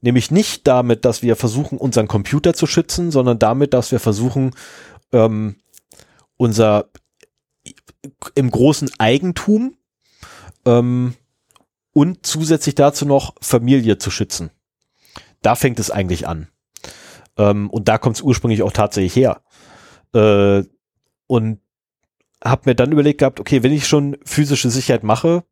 Nämlich 0.00 0.30
nicht 0.30 0.66
damit, 0.66 1.04
dass 1.04 1.22
wir 1.22 1.36
versuchen, 1.36 1.78
unseren 1.78 2.08
Computer 2.08 2.54
zu 2.54 2.66
schützen, 2.66 3.10
sondern 3.10 3.38
damit, 3.38 3.74
dass 3.74 3.92
wir 3.92 4.00
versuchen, 4.00 4.52
ähm, 5.12 5.56
unser 6.36 6.90
im 8.34 8.50
großen 8.50 8.90
Eigentum 8.98 9.76
ähm, 10.64 11.14
und 11.92 12.26
zusätzlich 12.26 12.74
dazu 12.74 13.04
noch 13.04 13.34
Familie 13.40 13.98
zu 13.98 14.10
schützen. 14.10 14.50
Da 15.42 15.54
fängt 15.54 15.78
es 15.80 15.90
eigentlich 15.90 16.28
an. 16.28 16.48
Ähm, 17.38 17.70
und 17.70 17.88
da 17.88 17.98
kommt 17.98 18.16
es 18.16 18.22
ursprünglich 18.22 18.62
auch 18.62 18.72
tatsächlich 18.72 19.16
her. 19.16 19.42
Äh, 20.14 20.64
und 21.26 21.60
habe 22.44 22.62
mir 22.66 22.74
dann 22.74 22.92
überlegt 22.92 23.18
gehabt, 23.18 23.40
okay, 23.40 23.62
wenn 23.62 23.72
ich 23.72 23.86
schon 23.86 24.16
physische 24.24 24.70
Sicherheit 24.70 25.02
mache, 25.02 25.44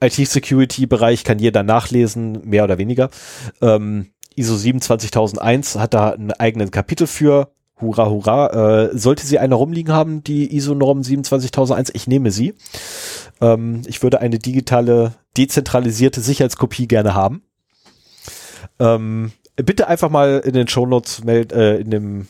IT-Security-Bereich 0.00 1.24
kann 1.24 1.38
jeder 1.38 1.62
nachlesen, 1.62 2.40
mehr 2.44 2.64
oder 2.64 2.78
weniger. 2.78 3.10
Ähm, 3.60 4.10
ISO 4.36 4.56
27001 4.56 5.76
hat 5.76 5.94
da 5.94 6.10
einen 6.10 6.32
eigenen 6.32 6.70
Kapitel 6.70 7.06
für. 7.06 7.52
Hurra, 7.80 8.08
hurra. 8.08 8.90
Äh, 8.90 8.98
sollte 8.98 9.26
sie 9.26 9.38
eine 9.38 9.54
rumliegen 9.54 9.92
haben, 9.92 10.22
die 10.22 10.54
ISO-Norm 10.56 11.02
27001, 11.02 11.90
ich 11.94 12.06
nehme 12.06 12.30
sie. 12.30 12.54
Ähm, 13.40 13.82
ich 13.86 14.02
würde 14.02 14.20
eine 14.20 14.38
digitale, 14.38 15.14
dezentralisierte 15.36 16.20
Sicherheitskopie 16.20 16.86
gerne 16.86 17.14
haben. 17.14 17.42
Ähm, 18.78 19.32
bitte 19.56 19.88
einfach 19.88 20.10
mal 20.10 20.42
in 20.44 20.52
den 20.52 20.68
Shownotes 20.68 21.24
melden, 21.24 21.58
äh, 21.58 21.76
in 21.76 21.90
dem, 21.90 22.28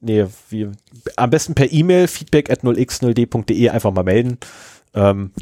nee, 0.00 0.26
wie, 0.50 0.68
am 1.16 1.30
besten 1.30 1.54
per 1.54 1.72
E-Mail, 1.72 2.08
feedback 2.08 2.50
at 2.50 2.60
0x0d.de 2.62 3.68
einfach 3.70 3.92
mal 3.92 4.04
melden. 4.04 4.38
Ähm, 4.94 5.32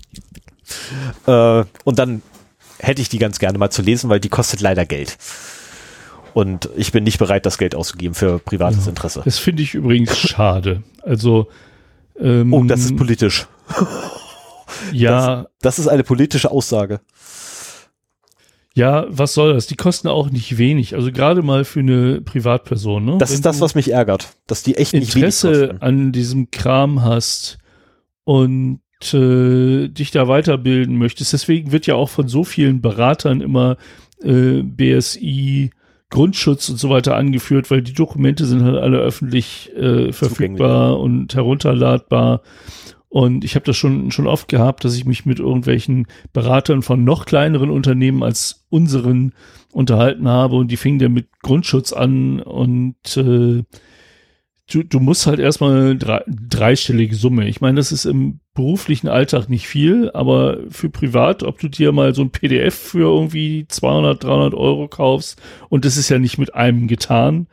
äh, 1.26 1.64
und 1.84 1.98
dann 1.98 2.22
hätte 2.78 3.02
ich 3.02 3.08
die 3.08 3.18
ganz 3.18 3.38
gerne 3.38 3.58
mal 3.58 3.70
zu 3.70 3.82
lesen, 3.82 4.08
weil 4.08 4.20
die 4.20 4.28
kostet 4.28 4.60
leider 4.60 4.86
Geld. 4.86 5.18
Und 6.32 6.70
ich 6.76 6.92
bin 6.92 7.04
nicht 7.04 7.18
bereit, 7.18 7.44
das 7.44 7.58
Geld 7.58 7.74
auszugeben 7.74 8.14
für 8.14 8.38
privates 8.38 8.84
ja, 8.84 8.90
Interesse. 8.90 9.22
Das 9.24 9.38
finde 9.38 9.62
ich 9.62 9.74
übrigens 9.74 10.16
schade. 10.16 10.82
Also, 11.02 11.48
ähm, 12.18 12.52
oh, 12.52 12.62
das 12.64 12.80
ist 12.84 12.96
politisch. 12.96 13.48
ja. 14.92 15.42
Das, 15.42 15.46
das 15.60 15.78
ist 15.80 15.88
eine 15.88 16.04
politische 16.04 16.50
Aussage. 16.50 17.00
Ja, 18.74 19.06
was 19.08 19.34
soll 19.34 19.54
das? 19.54 19.66
Die 19.66 19.74
kosten 19.74 20.08
auch 20.08 20.30
nicht 20.30 20.56
wenig. 20.56 20.94
Also 20.94 21.10
gerade 21.10 21.42
mal 21.42 21.64
für 21.64 21.80
eine 21.80 22.20
Privatperson. 22.20 23.04
Ne? 23.04 23.18
Das 23.18 23.30
Wenn 23.30 23.34
ist 23.36 23.44
das, 23.44 23.60
was 23.60 23.74
mich 23.74 23.90
ärgert, 23.90 24.28
dass 24.46 24.62
die 24.62 24.76
echt 24.76 24.92
nicht 24.92 25.14
Interesse 25.14 25.76
an 25.80 26.12
diesem 26.12 26.50
Kram 26.50 27.02
hast 27.02 27.58
und 28.24 28.80
äh, 29.12 29.88
dich 29.88 30.12
da 30.12 30.28
weiterbilden 30.28 30.96
möchtest. 30.96 31.32
Deswegen 31.32 31.72
wird 31.72 31.86
ja 31.86 31.96
auch 31.96 32.10
von 32.10 32.28
so 32.28 32.44
vielen 32.44 32.80
Beratern 32.80 33.40
immer 33.40 33.76
äh, 34.22 34.62
BSI, 34.62 35.70
Grundschutz 36.10 36.68
und 36.68 36.76
so 36.76 36.90
weiter 36.90 37.16
angeführt, 37.16 37.70
weil 37.70 37.82
die 37.82 37.94
Dokumente 37.94 38.44
sind 38.44 38.62
halt 38.62 38.76
alle 38.76 38.98
öffentlich 38.98 39.74
äh, 39.76 40.12
verfügbar 40.12 40.98
und 40.98 41.34
herunterladbar. 41.34 42.42
Und 43.10 43.44
ich 43.44 43.56
habe 43.56 43.66
das 43.66 43.76
schon, 43.76 44.12
schon 44.12 44.28
oft 44.28 44.46
gehabt, 44.46 44.84
dass 44.84 44.96
ich 44.96 45.04
mich 45.04 45.26
mit 45.26 45.40
irgendwelchen 45.40 46.06
Beratern 46.32 46.80
von 46.80 47.02
noch 47.02 47.26
kleineren 47.26 47.68
Unternehmen 47.68 48.22
als 48.22 48.64
unseren 48.70 49.34
unterhalten 49.72 50.28
habe 50.28 50.54
und 50.54 50.70
die 50.70 50.76
fingen 50.76 51.00
dann 51.00 51.12
mit 51.12 51.26
Grundschutz 51.42 51.92
an 51.92 52.40
und 52.40 53.16
äh, 53.16 53.64
du, 54.70 54.82
du 54.84 55.00
musst 55.00 55.26
halt 55.26 55.40
erstmal 55.40 55.98
drei, 55.98 56.22
dreistellige 56.28 57.16
Summe. 57.16 57.48
Ich 57.48 57.60
meine, 57.60 57.78
das 57.78 57.90
ist 57.90 58.04
im 58.04 58.38
beruflichen 58.54 59.08
Alltag 59.08 59.48
nicht 59.48 59.66
viel, 59.66 60.12
aber 60.12 60.58
für 60.68 60.88
privat, 60.88 61.42
ob 61.42 61.58
du 61.58 61.68
dir 61.68 61.90
mal 61.90 62.14
so 62.14 62.22
ein 62.22 62.30
PDF 62.30 62.76
für 62.76 63.08
irgendwie 63.08 63.66
200, 63.66 64.22
300 64.22 64.54
Euro 64.54 64.86
kaufst 64.86 65.40
und 65.68 65.84
das 65.84 65.96
ist 65.96 66.10
ja 66.10 66.20
nicht 66.20 66.38
mit 66.38 66.54
einem 66.54 66.86
getan, 66.86 67.48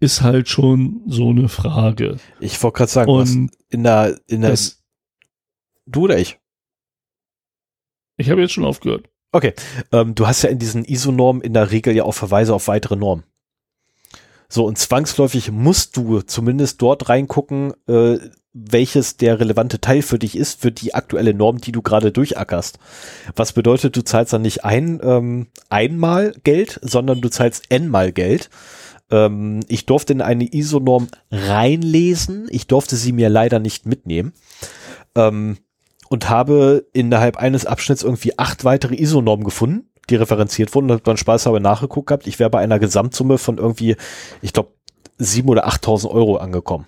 ist 0.00 0.22
halt 0.22 0.48
schon 0.48 1.02
so 1.06 1.28
eine 1.28 1.48
Frage. 1.48 2.16
Ich 2.40 2.60
wollte 2.62 2.78
gerade 2.78 2.90
sagen, 2.90 3.10
und 3.10 3.50
in 3.68 3.84
der, 3.84 4.18
in 4.26 4.40
der, 4.40 4.50
das, 4.50 4.79
Du 5.86 6.02
oder 6.02 6.18
ich? 6.18 6.38
Ich 8.16 8.30
habe 8.30 8.40
jetzt 8.40 8.52
schon 8.52 8.64
aufgehört. 8.64 9.08
Okay. 9.32 9.54
Ähm, 9.92 10.14
du 10.14 10.26
hast 10.26 10.42
ja 10.42 10.50
in 10.50 10.58
diesen 10.58 10.84
ISO-Normen 10.84 11.42
in 11.42 11.54
der 11.54 11.70
Regel 11.70 11.94
ja 11.94 12.04
auch 12.04 12.14
Verweise 12.14 12.54
auf 12.54 12.68
weitere 12.68 12.96
Normen. 12.96 13.24
So, 14.48 14.66
und 14.66 14.78
zwangsläufig 14.78 15.52
musst 15.52 15.96
du 15.96 16.22
zumindest 16.22 16.82
dort 16.82 17.08
reingucken, 17.08 17.72
äh, 17.86 18.18
welches 18.52 19.16
der 19.16 19.38
relevante 19.38 19.80
Teil 19.80 20.02
für 20.02 20.18
dich 20.18 20.36
ist, 20.36 20.60
für 20.60 20.72
die 20.72 20.92
aktuelle 20.92 21.34
Norm, 21.34 21.60
die 21.60 21.70
du 21.70 21.82
gerade 21.82 22.10
durchackerst. 22.10 22.80
Was 23.36 23.52
bedeutet, 23.52 23.96
du 23.96 24.02
zahlst 24.02 24.32
dann 24.32 24.42
nicht 24.42 24.64
ein, 24.64 25.00
ähm, 25.04 25.46
einmal 25.68 26.34
Geld, 26.42 26.80
sondern 26.82 27.20
du 27.20 27.28
zahlst 27.28 27.70
n-mal 27.70 28.10
Geld. 28.10 28.50
Ähm, 29.10 29.60
ich 29.68 29.86
durfte 29.86 30.12
in 30.12 30.20
eine 30.20 30.52
ISO-Norm 30.52 31.06
reinlesen, 31.30 32.48
ich 32.50 32.66
durfte 32.66 32.96
sie 32.96 33.12
mir 33.12 33.28
leider 33.28 33.60
nicht 33.60 33.86
mitnehmen. 33.86 34.32
Ähm, 35.14 35.58
und 36.10 36.28
habe 36.28 36.86
innerhalb 36.92 37.36
eines 37.36 37.64
Abschnitts 37.66 38.02
irgendwie 38.02 38.36
acht 38.36 38.64
weitere 38.64 38.96
ISO-Normen 38.96 39.44
gefunden, 39.44 39.88
die 40.10 40.16
referenziert 40.16 40.74
wurden. 40.74 40.90
Und 40.90 41.06
dann 41.06 41.16
Spaß 41.16 41.46
habe 41.46 41.60
nachgeguckt 41.60 42.08
gehabt. 42.08 42.26
Ich 42.26 42.40
wäre 42.40 42.50
bei 42.50 42.58
einer 42.58 42.80
Gesamtsumme 42.80 43.38
von 43.38 43.58
irgendwie, 43.58 43.94
ich 44.42 44.52
glaube, 44.52 44.70
sieben 45.18 45.48
oder 45.48 45.68
achttausend 45.68 46.12
Euro 46.12 46.36
angekommen. 46.36 46.86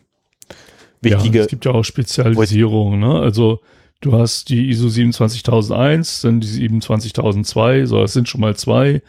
Wichtige. 1.01 1.39
Ja, 1.39 1.44
es 1.44 1.51
gibt 1.51 1.65
ja 1.65 1.70
auch 1.70 1.85
Spezialisierungen, 1.85 2.99
ne? 2.99 3.20
Also, 3.20 3.61
du 4.01 4.12
hast 4.12 4.49
die 4.49 4.69
ISO 4.70 4.89
27001, 4.89 6.23
dann 6.23 6.40
die 6.40 6.49
27002, 6.49 7.86
so, 7.86 8.01
das 8.01 8.12
sind 8.12 8.28
schon 8.28 8.40
mal 8.40 8.57
zwei. 8.57 9.03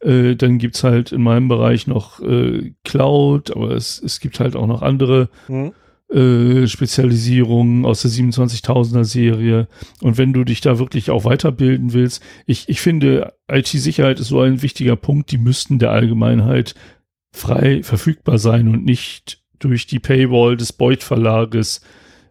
Äh, 0.00 0.36
dann 0.36 0.58
gibt's 0.58 0.84
halt 0.84 1.10
in 1.10 1.22
meinem 1.22 1.48
Bereich 1.48 1.88
noch 1.88 2.20
äh, 2.20 2.74
Cloud, 2.84 3.50
aber 3.50 3.72
es, 3.72 4.00
es 4.00 4.20
gibt 4.20 4.38
halt 4.38 4.54
auch 4.54 4.68
noch 4.68 4.82
andere. 4.82 5.30
Mhm 5.48 5.72
äh, 6.10 6.66
Spezialisierungen 6.66 7.84
aus 7.84 8.02
der 8.02 8.10
27.000er 8.10 9.04
Serie. 9.04 9.68
Und 10.00 10.16
wenn 10.16 10.32
du 10.32 10.44
dich 10.44 10.60
da 10.60 10.78
wirklich 10.78 11.10
auch 11.10 11.24
weiterbilden 11.24 11.92
willst, 11.92 12.22
ich, 12.46 12.68
ich 12.68 12.80
finde, 12.80 13.34
IT-Sicherheit 13.50 14.18
ist 14.18 14.28
so 14.28 14.40
ein 14.40 14.62
wichtiger 14.62 14.96
Punkt, 14.96 15.30
die 15.30 15.38
müssten 15.38 15.78
der 15.78 15.90
Allgemeinheit 15.90 16.74
frei 17.30 17.82
verfügbar 17.82 18.38
sein 18.38 18.68
und 18.68 18.84
nicht 18.84 19.42
durch 19.58 19.86
die 19.86 19.98
Paywall 19.98 20.56
des 20.56 20.72
Beuth 20.72 21.02
Verlages. 21.02 21.82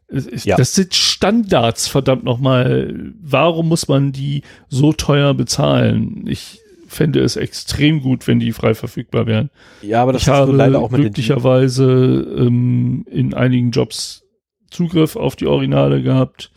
Ja. 0.10 0.56
Das 0.56 0.74
sind 0.74 0.95
Standards, 0.95 1.88
verdammt 1.88 2.24
nochmal. 2.24 3.14
Warum 3.22 3.68
muss 3.68 3.88
man 3.88 4.12
die 4.12 4.44
so 4.70 4.94
teuer 4.94 5.34
bezahlen? 5.34 6.26
Ich, 6.28 6.62
fände 6.88 7.19
es 7.19 7.35
extrem 7.35 8.01
gut, 8.01 8.27
wenn 8.27 8.39
die 8.39 8.51
frei 8.51 8.73
verfügbar 8.73 9.27
wären. 9.27 9.49
Ja, 9.81 10.01
aber 10.01 10.14
das 10.14 10.23
ich 10.23 10.30
habe 10.30 10.51
leider 10.51 10.80
auch 10.80 10.91
mit 10.91 11.01
glücklicherweise 11.01 12.27
ähm, 12.38 13.05
in 13.09 13.34
einigen 13.34 13.72
Jobs 13.72 14.23
Zugriff 14.69 15.15
auf 15.15 15.35
die 15.35 15.47
Originale 15.47 16.01
gehabt. 16.01 16.51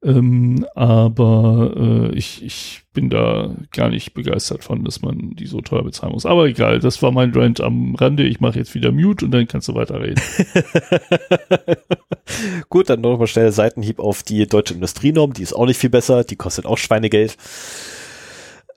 Ähm, 0.00 0.64
aber 0.76 1.74
äh, 1.76 2.16
ich, 2.16 2.44
ich 2.44 2.82
bin 2.92 3.10
da 3.10 3.56
gar 3.72 3.88
nicht 3.88 4.14
begeistert 4.14 4.62
von, 4.62 4.84
dass 4.84 5.02
man 5.02 5.34
die 5.34 5.46
so 5.46 5.60
teuer 5.60 5.82
bezahlen 5.82 6.12
muss. 6.12 6.24
Aber 6.24 6.46
egal, 6.46 6.78
das 6.78 7.02
war 7.02 7.10
mein 7.10 7.32
Rant 7.32 7.60
am 7.60 7.96
Rande. 7.96 8.22
Ich 8.22 8.38
mache 8.38 8.58
jetzt 8.58 8.74
wieder 8.74 8.92
Mute 8.92 9.24
und 9.24 9.32
dann 9.32 9.48
kannst 9.48 9.66
du 9.66 9.74
weiterreden. 9.74 10.18
Gut, 12.68 12.90
dann 12.90 13.00
noch 13.00 13.18
mal 13.18 13.26
schnell 13.26 13.50
Seitenhieb 13.50 13.98
auf 13.98 14.22
die 14.22 14.46
deutsche 14.46 14.74
Industrienorm. 14.74 15.32
Die 15.32 15.42
ist 15.42 15.52
auch 15.52 15.66
nicht 15.66 15.78
viel 15.78 15.90
besser. 15.90 16.22
Die 16.22 16.36
kostet 16.36 16.64
auch 16.64 16.78
Schweinegeld. 16.78 17.36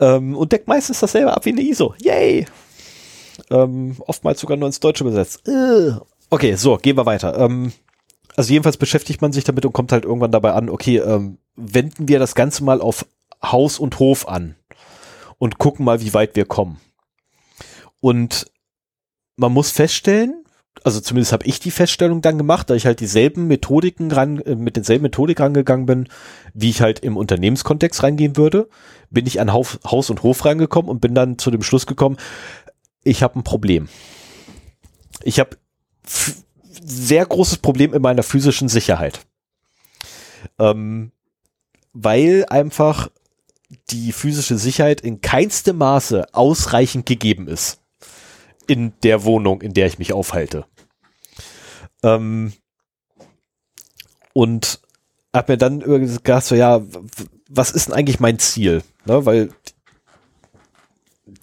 Ähm, 0.02 0.36
und 0.36 0.52
deckt 0.52 0.68
meistens 0.68 1.00
dasselbe 1.00 1.34
ab 1.34 1.46
wie 1.46 1.52
eine 1.52 1.62
ISO. 1.62 1.94
Yay! 2.00 2.46
Ähm, 3.50 3.96
oftmals 4.08 4.40
sogar 4.40 4.58
nur 4.58 4.68
ins 4.68 4.80
Deutsche 4.80 5.04
besetzt. 5.04 5.48
Äh. 5.48 5.94
Okay, 6.30 6.56
so, 6.56 6.78
gehen 6.78 6.98
wir 6.98 7.06
weiter. 7.06 7.38
Ähm, 7.38 7.72
also 8.36 8.52
jedenfalls 8.52 8.78
beschäftigt 8.78 9.22
man 9.22 9.32
sich 9.32 9.44
damit 9.44 9.66
und 9.66 9.74
kommt 9.74 9.92
halt 9.92 10.06
irgendwann 10.06 10.32
dabei 10.32 10.54
an, 10.54 10.70
okay, 10.70 10.98
ähm, 10.98 11.38
wenden 11.56 12.08
wir 12.08 12.20
das 12.20 12.36
Ganze 12.36 12.64
mal 12.64 12.82
auf 12.82 13.06
Haus 13.44 13.80
und 13.80 14.00
Hof 14.00 14.28
an 14.28 14.56
und 15.38 15.58
gucken 15.58 15.86
mal, 15.86 16.02
wie 16.02 16.14
weit 16.14 16.36
wir 16.36 16.46
kommen. 16.46 16.80
Und 18.00 18.48
man 19.36 19.52
muss 19.52 19.72
feststellen, 19.72 20.41
also 20.84 21.00
zumindest 21.00 21.34
habe 21.34 21.46
ich 21.46 21.60
die 21.60 21.72
Feststellung 21.72 22.22
dann 22.22 22.38
gemacht, 22.38 22.70
da 22.70 22.76
ich 22.76 22.86
halt 22.86 23.00
dieselben 23.00 23.48
Methodiken 23.48 24.12
ran, 24.12 24.40
äh, 24.40 24.56
mit 24.56 24.76
denselben 24.76 25.04
Methodik 25.04 25.40
rangegangen 25.40 25.86
bin, 25.86 26.08
wie 26.54 26.70
ich 26.70 26.82
halt 26.82 27.00
im 27.00 27.18
Unternehmenskontext 27.18 28.04
reingehen 28.04 28.38
würde, 28.38 28.68
bin 29.10 29.28
ich 29.28 29.40
an 29.40 29.54
Haus, 29.54 29.80
Haus 29.86 30.10
und 30.10 30.24
Hof 30.24 30.46
reingekommen 30.46 30.90
und 30.90 31.02
bin 31.02 31.14
dann 31.14 31.38
zu 31.38 31.52
dem 31.52 31.62
Schluss 31.62 31.86
gekommen, 31.86 32.18
ich 33.04 33.24
habe 33.24 33.40
ein 33.40 33.44
Problem. 33.44 33.90
Ich 35.24 35.40
habe 35.40 35.58
sehr 36.04 37.26
großes 37.26 37.58
Problem 37.58 37.94
in 37.94 38.02
meiner 38.02 38.24
physischen 38.24 38.70
Sicherheit. 38.70 39.20
Ähm, 40.58 41.12
weil 41.94 42.46
einfach 42.50 43.10
die 43.90 44.12
physische 44.12 44.58
Sicherheit 44.58 45.02
in 45.02 45.22
keinstem 45.22 45.78
Maße 45.78 46.34
ausreichend 46.34 47.06
gegeben 47.06 47.48
ist 47.48 47.81
in 48.68 48.94
der 49.04 49.24
Wohnung, 49.24 49.62
in 49.62 49.74
der 49.74 49.88
ich 49.88 50.00
mich 50.00 50.14
aufhalte. 50.14 50.66
Ähm, 52.04 52.54
und 54.34 54.80
hab 55.34 55.50
mir 55.50 55.58
dann 55.58 55.80
gedacht, 55.80 56.46
so 56.46 56.56
ja, 56.56 56.82
was 57.50 57.72
ist 57.72 57.88
denn 57.88 57.96
eigentlich 57.96 58.20
mein 58.20 58.40
Ziel? 58.40 58.84
Ne, 59.06 59.26
weil 59.26 59.50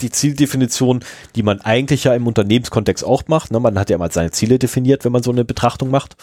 die 0.01 0.11
Zieldefinition, 0.11 1.05
die 1.35 1.43
man 1.43 1.61
eigentlich 1.61 2.05
ja 2.05 2.15
im 2.15 2.27
Unternehmenskontext 2.27 3.05
auch 3.05 3.25
macht, 3.27 3.51
ne, 3.51 3.61
man 3.61 3.79
hat 3.79 3.91
ja 3.91 3.99
mal 3.99 4.13
seine 4.13 4.31
Ziele 4.31 4.59
definiert, 4.59 5.05
wenn 5.05 5.13
man 5.13 5.23
so 5.23 5.31
eine 5.31 5.45
Betrachtung 5.45 5.91
macht. 5.91 6.17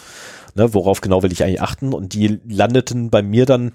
Ne, 0.54 0.72
worauf 0.72 1.00
genau 1.00 1.22
will 1.22 1.32
ich 1.32 1.42
eigentlich 1.42 1.60
achten? 1.60 1.92
Und 1.92 2.14
die 2.14 2.40
landeten 2.46 3.10
bei 3.10 3.22
mir 3.22 3.46
dann 3.46 3.72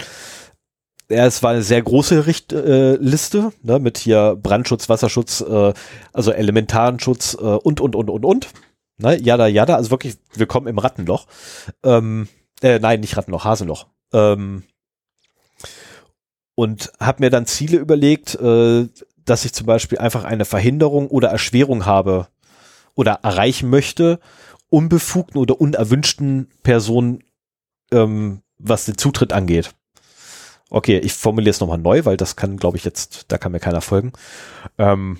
ja, 1.11 1.25
es 1.25 1.43
war 1.43 1.51
eine 1.51 1.61
sehr 1.61 1.81
große 1.81 2.25
Richt 2.25 2.53
äh, 2.53 2.95
Liste, 2.95 3.51
ne, 3.61 3.79
mit 3.79 3.97
hier 3.97 4.37
Brandschutz, 4.41 4.89
Wasserschutz, 4.89 5.41
äh, 5.41 5.73
also 6.13 6.31
Elementarenschutz 6.31 7.35
äh, 7.35 7.37
und, 7.37 7.81
und, 7.81 7.95
und, 7.95 8.09
und, 8.09 8.25
und. 8.25 8.47
Ne, 8.97 9.19
jada, 9.21 9.47
jada, 9.47 9.75
also 9.75 9.91
wirklich, 9.91 10.17
willkommen 10.33 10.67
im 10.67 10.77
Rattenloch. 10.77 11.27
Ähm, 11.83 12.27
äh, 12.61 12.79
nein, 12.79 13.01
nicht 13.01 13.17
Rattenloch, 13.17 13.43
Hasenloch. 13.43 13.87
Ähm, 14.13 14.63
und 16.55 16.91
habe 16.99 17.23
mir 17.23 17.29
dann 17.29 17.45
Ziele 17.45 17.77
überlegt, 17.77 18.35
äh, 18.35 18.87
dass 19.25 19.45
ich 19.45 19.53
zum 19.53 19.67
Beispiel 19.67 19.97
einfach 19.97 20.23
eine 20.23 20.45
Verhinderung 20.45 21.07
oder 21.07 21.29
Erschwerung 21.29 21.85
habe 21.85 22.27
oder 22.95 23.19
erreichen 23.23 23.69
möchte, 23.69 24.19
unbefugten 24.69 25.39
oder 25.39 25.59
unerwünschten 25.59 26.49
Personen, 26.63 27.23
ähm, 27.91 28.41
was 28.57 28.85
den 28.85 28.97
Zutritt 28.97 29.33
angeht. 29.33 29.73
Okay, 30.71 30.97
ich 30.99 31.13
formuliere 31.13 31.51
es 31.51 31.59
nochmal 31.59 31.77
neu, 31.77 32.05
weil 32.05 32.15
das 32.15 32.37
kann, 32.37 32.55
glaube 32.55 32.77
ich, 32.77 32.85
jetzt, 32.85 33.25
da 33.27 33.37
kann 33.37 33.51
mir 33.51 33.59
keiner 33.59 33.81
folgen. 33.81 34.13
Ähm, 34.77 35.19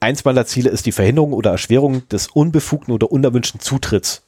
eins 0.00 0.24
meiner 0.24 0.46
Ziele 0.46 0.70
ist 0.70 0.86
die 0.86 0.92
Verhinderung 0.92 1.34
oder 1.34 1.50
Erschwerung 1.50 2.08
des 2.08 2.28
unbefugten 2.28 2.94
oder 2.94 3.12
unerwünschten 3.12 3.60
Zutritts 3.60 4.26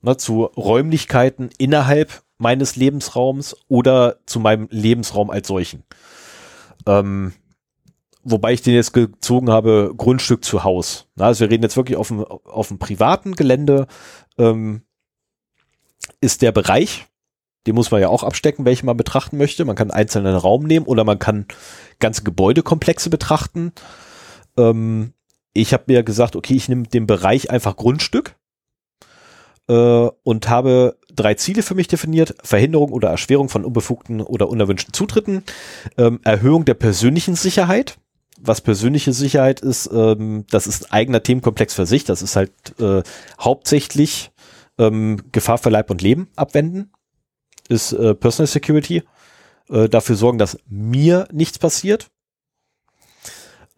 ne, 0.00 0.16
zu 0.16 0.44
Räumlichkeiten 0.44 1.50
innerhalb 1.58 2.22
meines 2.38 2.76
Lebensraums 2.76 3.54
oder 3.68 4.16
zu 4.24 4.40
meinem 4.40 4.66
Lebensraum 4.70 5.28
als 5.28 5.46
solchen. 5.46 5.84
Ähm, 6.86 7.34
wobei 8.22 8.54
ich 8.54 8.62
den 8.62 8.74
jetzt 8.74 8.94
gezogen 8.94 9.50
habe, 9.50 9.92
Grundstück 9.94 10.42
zu 10.42 10.64
Haus. 10.64 11.06
Na, 11.16 11.26
also 11.26 11.40
wir 11.40 11.50
reden 11.50 11.64
jetzt 11.64 11.76
wirklich 11.76 11.98
auf 11.98 12.08
dem, 12.08 12.24
auf 12.24 12.68
dem 12.68 12.78
privaten 12.78 13.34
Gelände, 13.34 13.88
ähm, 14.38 14.82
ist 16.22 16.40
der 16.40 16.52
Bereich, 16.52 17.06
den 17.66 17.74
muss 17.74 17.90
man 17.90 18.00
ja 18.00 18.08
auch 18.08 18.22
abstecken, 18.22 18.64
welchen 18.64 18.86
man 18.86 18.96
betrachten 18.96 19.38
möchte. 19.38 19.64
Man 19.64 19.76
kann 19.76 19.90
einen 19.90 20.00
einzelnen 20.00 20.36
Raum 20.36 20.64
nehmen 20.64 20.86
oder 20.86 21.04
man 21.04 21.18
kann 21.18 21.46
ganze 21.98 22.22
Gebäudekomplexe 22.22 23.10
betrachten. 23.10 23.72
Ähm, 24.56 25.12
ich 25.52 25.72
habe 25.72 25.84
mir 25.86 26.02
gesagt, 26.02 26.36
okay, 26.36 26.54
ich 26.54 26.68
nehme 26.68 26.84
den 26.84 27.06
Bereich 27.06 27.50
einfach 27.50 27.76
Grundstück 27.76 28.36
äh, 29.68 29.72
und 30.22 30.48
habe 30.48 30.98
drei 31.14 31.34
Ziele 31.34 31.62
für 31.62 31.74
mich 31.74 31.88
definiert. 31.88 32.34
Verhinderung 32.42 32.92
oder 32.92 33.08
Erschwerung 33.08 33.48
von 33.48 33.64
unbefugten 33.64 34.20
oder 34.20 34.48
unerwünschten 34.48 34.92
Zutritten, 34.92 35.44
ähm, 35.96 36.20
Erhöhung 36.24 36.64
der 36.64 36.74
persönlichen 36.74 37.36
Sicherheit. 37.36 37.98
Was 38.40 38.60
persönliche 38.60 39.12
Sicherheit 39.12 39.60
ist, 39.60 39.88
ähm, 39.92 40.44
das 40.50 40.66
ist 40.66 40.86
ein 40.86 40.92
eigener 40.92 41.22
Themenkomplex 41.22 41.72
für 41.72 41.86
sich. 41.86 42.04
Das 42.04 42.20
ist 42.20 42.36
halt 42.36 42.52
äh, 42.80 43.02
hauptsächlich 43.40 44.32
ähm, 44.76 45.22
Gefahr 45.32 45.56
für 45.56 45.70
Leib 45.70 45.90
und 45.90 46.02
Leben 46.02 46.28
abwenden 46.34 46.90
ist 47.68 47.92
äh, 47.92 48.14
Personal 48.14 48.46
Security. 48.46 49.02
Äh, 49.68 49.88
dafür 49.88 50.16
sorgen, 50.16 50.38
dass 50.38 50.58
mir 50.68 51.28
nichts 51.32 51.58
passiert. 51.58 52.10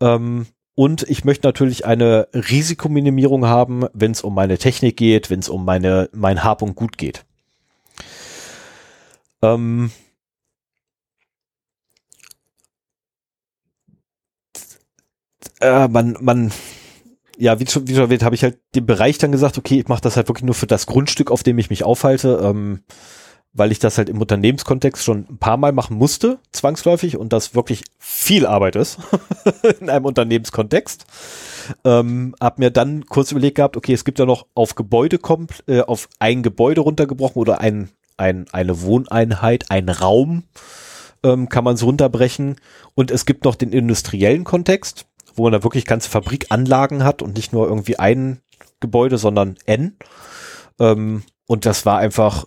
Ähm, 0.00 0.46
und 0.74 1.04
ich 1.04 1.24
möchte 1.24 1.46
natürlich 1.46 1.86
eine 1.86 2.28
Risikominimierung 2.34 3.46
haben, 3.46 3.86
wenn 3.94 4.10
es 4.10 4.22
um 4.22 4.34
meine 4.34 4.58
Technik 4.58 4.96
geht, 4.96 5.30
wenn 5.30 5.40
es 5.40 5.48
um 5.48 5.64
meine, 5.64 6.10
mein 6.12 6.44
Hab 6.44 6.60
und 6.60 6.74
Gut 6.74 6.98
geht. 6.98 7.24
Ähm, 9.42 9.90
äh, 15.60 15.88
man, 15.88 16.16
man, 16.20 16.52
ja, 17.38 17.58
wie 17.60 17.66
schon, 17.66 17.86
wie 17.88 17.94
schon 17.94 18.02
erwähnt, 18.02 18.22
habe 18.22 18.34
ich 18.34 18.42
halt 18.42 18.58
den 18.74 18.86
Bereich 18.86 19.18
dann 19.18 19.32
gesagt, 19.32 19.56
okay, 19.58 19.80
ich 19.80 19.88
mache 19.88 20.02
das 20.02 20.16
halt 20.16 20.28
wirklich 20.28 20.44
nur 20.44 20.54
für 20.54 20.66
das 20.66 20.86
Grundstück, 20.86 21.30
auf 21.30 21.42
dem 21.42 21.58
ich 21.58 21.70
mich 21.70 21.84
aufhalte. 21.84 22.40
Ähm, 22.42 22.82
weil 23.56 23.72
ich 23.72 23.78
das 23.78 23.98
halt 23.98 24.08
im 24.08 24.20
Unternehmenskontext 24.20 25.02
schon 25.02 25.26
ein 25.30 25.38
paar 25.38 25.56
Mal 25.56 25.72
machen 25.72 25.96
musste, 25.96 26.38
zwangsläufig, 26.52 27.16
und 27.16 27.32
das 27.32 27.54
wirklich 27.54 27.84
viel 27.98 28.46
Arbeit 28.46 28.76
ist 28.76 28.98
in 29.80 29.88
einem 29.88 30.04
Unternehmenskontext. 30.04 31.06
Ähm, 31.84 32.34
hab 32.40 32.58
mir 32.58 32.70
dann 32.70 33.06
kurz 33.06 33.32
überlegt 33.32 33.56
gehabt, 33.56 33.76
okay, 33.76 33.94
es 33.94 34.04
gibt 34.04 34.18
ja 34.18 34.26
noch 34.26 34.46
auf 34.54 34.74
Gebäude 34.74 35.18
kommt, 35.18 35.64
äh, 35.66 35.80
auf 35.80 36.08
ein 36.18 36.42
Gebäude 36.42 36.82
runtergebrochen 36.82 37.40
oder 37.40 37.60
ein, 37.60 37.90
ein, 38.16 38.46
eine 38.52 38.82
Wohneinheit, 38.82 39.70
ein 39.70 39.88
Raum, 39.88 40.44
ähm, 41.22 41.48
kann 41.48 41.64
man 41.64 41.74
es 41.74 41.82
runterbrechen. 41.82 42.56
Und 42.94 43.10
es 43.10 43.26
gibt 43.26 43.44
noch 43.44 43.54
den 43.54 43.72
industriellen 43.72 44.44
Kontext, 44.44 45.06
wo 45.34 45.44
man 45.44 45.52
da 45.52 45.62
wirklich 45.62 45.86
ganze 45.86 46.10
Fabrikanlagen 46.10 47.04
hat 47.04 47.22
und 47.22 47.36
nicht 47.36 47.52
nur 47.52 47.66
irgendwie 47.66 47.98
ein 47.98 48.40
Gebäude, 48.80 49.16
sondern 49.18 49.56
N. 49.64 49.96
Ähm, 50.78 51.22
und 51.46 51.64
das 51.64 51.86
war 51.86 51.98
einfach 51.98 52.44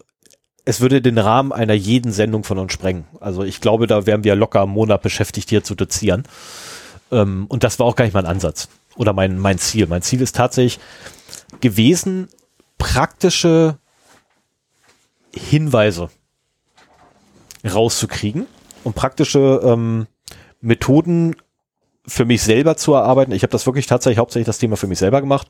es 0.70 0.82
würde 0.82 1.02
den 1.02 1.18
Rahmen 1.18 1.52
einer 1.52 1.74
jeden 1.74 2.12
Sendung 2.12 2.44
von 2.44 2.60
uns 2.60 2.74
sprengen. 2.74 3.06
Also 3.20 3.44
ich 3.44 3.60
glaube, 3.60 3.88
da 3.88 4.06
wären 4.06 4.24
wir 4.24 4.36
locker 4.36 4.62
einen 4.62 4.72
Monat 4.72 5.02
beschäftigt, 5.02 5.50
hier 5.50 5.64
zu 5.64 5.74
dozieren. 5.74 6.26
Ähm, 7.12 7.48
und 7.50 7.64
das 7.64 7.80
war 7.80 7.88
auch 7.88 7.96
gar 7.96 8.06
nicht 8.06 8.14
mein 8.14 8.28
Ansatz 8.28 8.70
oder 8.96 9.12
mein, 9.12 9.40
mein 9.40 9.58
Ziel. 9.58 9.88
Mein 9.88 10.04
Ziel 10.04 10.22
ist 10.22 10.36
tatsächlich 10.36 10.80
gewesen, 11.60 12.28
praktische 12.78 13.80
Hinweise 15.34 16.12
rauszukriegen 17.66 18.46
und 18.84 18.96
praktische 18.96 19.62
ähm, 19.64 20.06
Methoden 20.62 21.36
für 22.06 22.26
mich 22.26 22.44
selber 22.44 22.78
zu 22.78 22.94
erarbeiten. 22.94 23.32
Ich 23.32 23.42
habe 23.42 23.52
das 23.52 23.66
wirklich 23.66 23.88
tatsächlich 23.88 24.20
hauptsächlich 24.20 24.46
das 24.46 24.60
Thema 24.60 24.78
für 24.78 24.86
mich 24.86 25.00
selber 25.00 25.20
gemacht, 25.20 25.48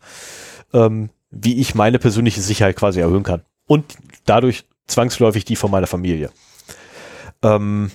ähm, 0.72 1.10
wie 1.30 1.60
ich 1.60 1.76
meine 1.76 2.00
persönliche 2.00 2.40
Sicherheit 2.40 2.78
quasi 2.78 3.02
erhöhen 3.02 3.24
kann. 3.24 3.42
Und 3.68 3.98
dadurch 4.26 4.64
zwangsläufig 4.90 5.46
die 5.46 5.56
von 5.56 5.72
meiner 5.72 5.88
Familie. 5.88 6.32
Ähm, 7.42 7.92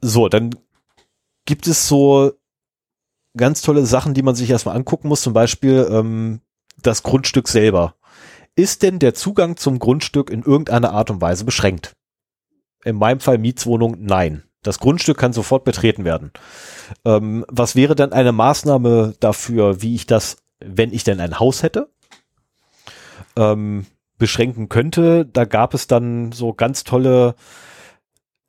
so, 0.00 0.28
dann 0.28 0.50
gibt 1.44 1.66
es 1.66 1.88
so 1.88 2.32
ganz 3.36 3.62
tolle 3.62 3.86
Sachen, 3.86 4.14
die 4.14 4.22
man 4.22 4.34
sich 4.34 4.50
erstmal 4.50 4.76
angucken 4.76 5.08
muss, 5.08 5.22
zum 5.22 5.32
Beispiel 5.32 5.86
ähm, 5.90 6.40
das 6.82 7.02
Grundstück 7.02 7.48
selber. 7.48 7.94
Ist 8.54 8.82
denn 8.82 8.98
der 8.98 9.14
Zugang 9.14 9.56
zum 9.56 9.78
Grundstück 9.78 10.30
in 10.30 10.42
irgendeiner 10.42 10.92
Art 10.92 11.10
und 11.10 11.20
Weise 11.20 11.44
beschränkt? 11.44 11.94
In 12.84 12.96
meinem 12.96 13.20
Fall 13.20 13.38
Mietswohnung, 13.38 13.96
nein. 14.00 14.44
Das 14.62 14.78
Grundstück 14.80 15.18
kann 15.18 15.32
sofort 15.32 15.64
betreten 15.64 16.04
werden. 16.04 16.32
Ähm, 17.04 17.44
was 17.48 17.76
wäre 17.76 17.94
dann 17.94 18.12
eine 18.12 18.32
Maßnahme 18.32 19.14
dafür, 19.20 19.82
wie 19.82 19.94
ich 19.94 20.06
das, 20.06 20.38
wenn 20.58 20.92
ich 20.92 21.04
denn 21.04 21.20
ein 21.20 21.38
Haus 21.38 21.62
hätte? 21.62 21.90
Ähm, 23.36 23.86
beschränken 24.18 24.68
könnte. 24.68 25.26
Da 25.26 25.44
gab 25.44 25.74
es 25.74 25.86
dann 25.86 26.32
so 26.32 26.52
ganz 26.52 26.84
tolle, 26.84 27.34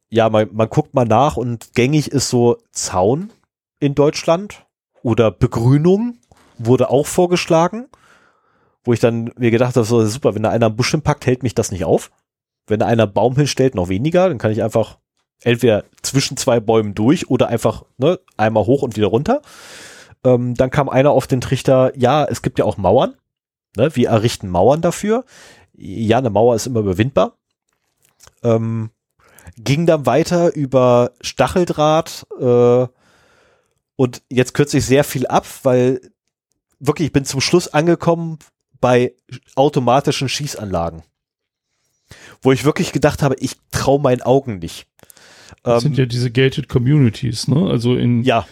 ja, 0.10 0.30
man, 0.30 0.49
man 0.53 0.69
guckt 0.69 0.94
mal 0.94 1.06
nach 1.06 1.38
und 1.38 1.73
gängig 1.73 2.11
ist 2.11 2.30
so 2.30 2.57
Zaun 2.72 3.31
in 3.80 3.95
Deutschland 3.95 4.65
oder 5.03 5.31
Begrünung 5.31 6.18
wurde 6.57 6.89
auch 6.89 7.06
vorgeschlagen, 7.06 7.88
wo 8.84 8.94
ich 8.94 8.99
dann 8.99 9.31
mir 9.38 9.52
gedacht 9.52 9.76
habe, 9.76 9.85
so 9.85 10.06
super, 10.06 10.34
wenn 10.34 10.44
da 10.44 10.49
einer 10.49 10.68
einen 10.68 10.76
Busch 10.76 10.91
hinpackt, 10.91 11.26
hält 11.26 11.44
mich 11.44 11.56
das 11.56 11.72
nicht 11.72 11.85
auf. 11.85 12.11
Wenn 12.65 12.80
da 12.80 12.85
einer 12.85 13.07
Baum 13.07 13.35
hinstellt, 13.35 13.76
noch 13.76 13.89
weniger, 13.89 14.27
dann 14.27 14.38
kann 14.38 14.52
ich 14.52 14.64
einfach 14.64 14.98
entweder 15.44 15.84
zwischen 16.02 16.38
zwei 16.38 16.60
Bäumen 16.60 16.95
durch 16.95 17.30
oder 17.30 17.48
einfach 17.48 17.84
ne, 17.98 18.19
einmal 18.38 18.65
hoch 18.65 18.81
und 18.81 18.95
wieder 18.95 19.07
runter. 19.07 19.41
Ähm, 20.23 20.56
dann 20.56 20.69
kam 20.69 20.89
einer 20.89 21.11
auf 21.11 21.27
den 21.27 21.41
Trichter, 21.41 21.91
ja, 21.95 22.26
es 22.26 22.41
gibt 22.41 22.60
ja 22.60 22.65
auch 22.65 22.77
Mauern. 22.77 23.15
Ne, 23.76 23.95
wir 23.95 24.10
errichten 24.10 24.49
Mauern 24.49 24.81
dafür 24.81 25.26
ja, 25.77 26.18
eine 26.18 26.30
Mauer 26.30 26.56
ist 26.56 26.68
immer 26.68 26.80
überwindbar. 26.80 27.38
Ähm, 28.44 28.89
ging 29.57 29.85
dann 29.85 30.06
weiter 30.06 30.53
über 30.53 31.11
Stacheldraht 31.22 32.26
äh, 32.39 32.88
und 33.95 34.22
jetzt 34.30 34.53
kürze 34.53 34.80
ich 34.80 34.85
sehr 34.85 35.03
viel 35.03 35.27
ab, 35.27 35.48
weil 35.64 36.02
wirklich, 36.80 37.07
ich 37.07 37.14
bin 37.14 37.26
zum 37.26 37.41
Schluss 37.41 37.68
angekommen 37.68 38.39
bei 38.81 39.15
automatischen 39.56 40.30
Schießanlagen. 40.30 41.03
Wo 42.41 42.52
ich 42.52 42.65
wirklich 42.65 42.91
gedacht 42.91 43.22
habe, 43.23 43.35
ich 43.39 43.56
traue 43.72 43.99
meinen 43.99 44.22
Augen 44.22 44.60
nicht. 44.60 44.88
Das 45.64 45.84
ähm, 45.84 45.89
sind 45.89 45.98
ja 45.98 46.06
diese 46.06 46.31
gated 46.31 46.69
Communities, 46.69 47.48
ne? 47.48 47.68
Also 47.69 47.95
in, 47.95 48.23
ja. 48.23 48.48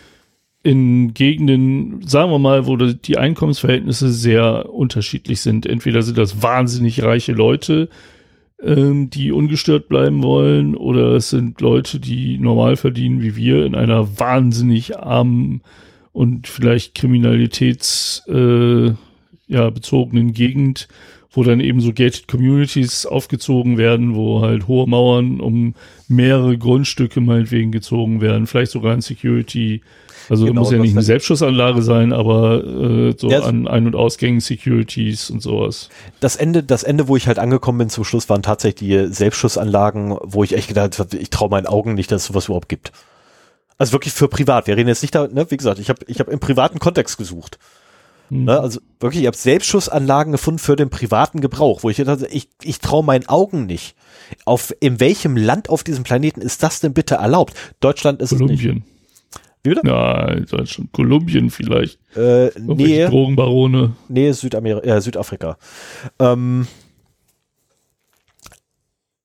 In 0.65 1.13
Gegenden, 1.13 2.01
sagen 2.07 2.31
wir 2.31 2.39
mal, 2.39 2.65
wo 2.65 2.75
die 2.75 3.19
Einkommensverhältnisse 3.19 4.11
sehr 4.11 4.73
unterschiedlich 4.73 5.41
sind. 5.41 5.67
Entweder 5.67 6.01
sind 6.01 6.17
das 6.17 6.41
wahnsinnig 6.41 7.03
reiche 7.03 7.33
Leute, 7.33 7.87
ähm, 8.63 9.11
die 9.11 9.31
ungestört 9.31 9.87
bleiben 9.89 10.23
wollen, 10.23 10.75
oder 10.75 11.13
es 11.13 11.29
sind 11.29 11.61
Leute, 11.61 11.99
die 11.99 12.39
normal 12.39 12.77
verdienen 12.77 13.21
wie 13.21 13.35
wir 13.35 13.63
in 13.63 13.75
einer 13.75 14.17
wahnsinnig 14.19 14.97
armen 14.97 15.61
und 16.13 16.47
vielleicht 16.47 16.95
kriminalitäts 16.95 18.23
äh, 18.27 18.87
ja, 19.47 19.69
Gegend, 19.69 20.87
wo 21.29 21.43
dann 21.43 21.59
eben 21.59 21.79
so 21.79 21.93
gated 21.93 22.27
Communities 22.27 23.05
aufgezogen 23.05 23.77
werden, 23.77 24.15
wo 24.15 24.41
halt 24.41 24.67
hohe 24.67 24.87
Mauern 24.87 25.39
um 25.41 25.75
mehrere 26.07 26.57
Grundstücke 26.57 27.21
meinetwegen 27.21 27.71
gezogen 27.71 28.19
werden, 28.19 28.47
vielleicht 28.47 28.71
sogar 28.71 28.93
ein 28.93 29.01
Security. 29.01 29.81
Also 30.29 30.45
genau, 30.45 30.61
muss 30.61 30.71
ja 30.71 30.77
nicht 30.79 30.91
eine 30.91 31.03
Selbstschussanlage 31.03 31.81
sein, 31.81 32.13
aber 32.13 32.63
äh, 32.63 33.15
so 33.17 33.29
ja, 33.29 33.41
an 33.41 33.67
Ein- 33.67 33.87
und 33.87 33.95
Ausgängen 33.95 34.39
Securities 34.39 35.29
und 35.29 35.41
sowas. 35.41 35.89
Das 36.19 36.35
Ende, 36.35 36.63
das 36.63 36.83
Ende, 36.83 37.07
wo 37.07 37.15
ich 37.15 37.27
halt 37.27 37.39
angekommen 37.39 37.77
bin 37.77 37.89
zum 37.89 38.03
Schluss, 38.03 38.29
waren 38.29 38.41
tatsächlich 38.41 38.89
die 38.89 39.13
Selbstschussanlagen, 39.13 40.17
wo 40.23 40.43
ich 40.43 40.53
echt 40.53 40.67
gedacht 40.67 40.99
habe, 40.99 41.17
ich 41.17 41.29
traue 41.29 41.49
meinen 41.49 41.67
Augen 41.67 41.93
nicht, 41.93 42.11
dass 42.11 42.23
es 42.23 42.27
sowas 42.27 42.45
überhaupt 42.45 42.69
gibt. 42.69 42.91
Also 43.77 43.91
wirklich 43.93 44.13
für 44.13 44.27
privat. 44.27 44.67
Wir 44.67 44.77
reden 44.77 44.87
jetzt 44.87 45.01
nicht 45.01 45.13
da, 45.13 45.27
ne, 45.27 45.49
wie 45.49 45.57
gesagt, 45.57 45.79
ich 45.79 45.89
habe 45.89 45.99
ich 46.07 46.19
hab 46.19 46.29
im 46.29 46.39
privaten 46.39 46.79
Kontext 46.79 47.17
gesucht. 47.17 47.59
Mhm. 48.29 48.45
Ne, 48.45 48.59
also 48.59 48.79
wirklich, 48.99 49.21
ich 49.21 49.27
habe 49.27 49.37
Selbstschussanlagen 49.37 50.31
gefunden 50.31 50.59
für 50.59 50.75
den 50.75 50.89
privaten 50.89 51.41
Gebrauch, 51.41 51.83
wo 51.83 51.89
ich 51.89 51.97
dachte, 51.97 52.27
ich, 52.27 52.49
ich 52.63 52.79
traue 52.79 53.03
meinen 53.03 53.27
Augen 53.27 53.65
nicht. 53.65 53.95
Auf 54.45 54.73
in 54.79 54.99
welchem 54.99 55.37
Land 55.37 55.69
auf 55.69 55.83
diesem 55.83 56.03
Planeten 56.03 56.41
ist 56.41 56.63
das 56.63 56.79
denn 56.79 56.93
bitte 56.93 57.15
erlaubt? 57.15 57.53
Deutschland 57.79 58.21
ist 58.21 58.29
Kolumbien. 58.29 58.57
es 58.57 58.75
nicht. 58.75 58.94
Wie 59.65 59.69
bitte? 59.69 59.87
Ja, 59.87 60.35
Deutschland, 60.35 60.91
Kolumbien 60.91 61.49
vielleicht. 61.49 61.99
Äh, 62.15 62.51
nee. 62.59 63.05
Drogenbarone. 63.07 63.95
Nee, 64.07 64.31
Südamerika, 64.31 64.85
äh, 64.87 65.01
Südafrika. 65.01 65.57
Ähm, 66.19 66.67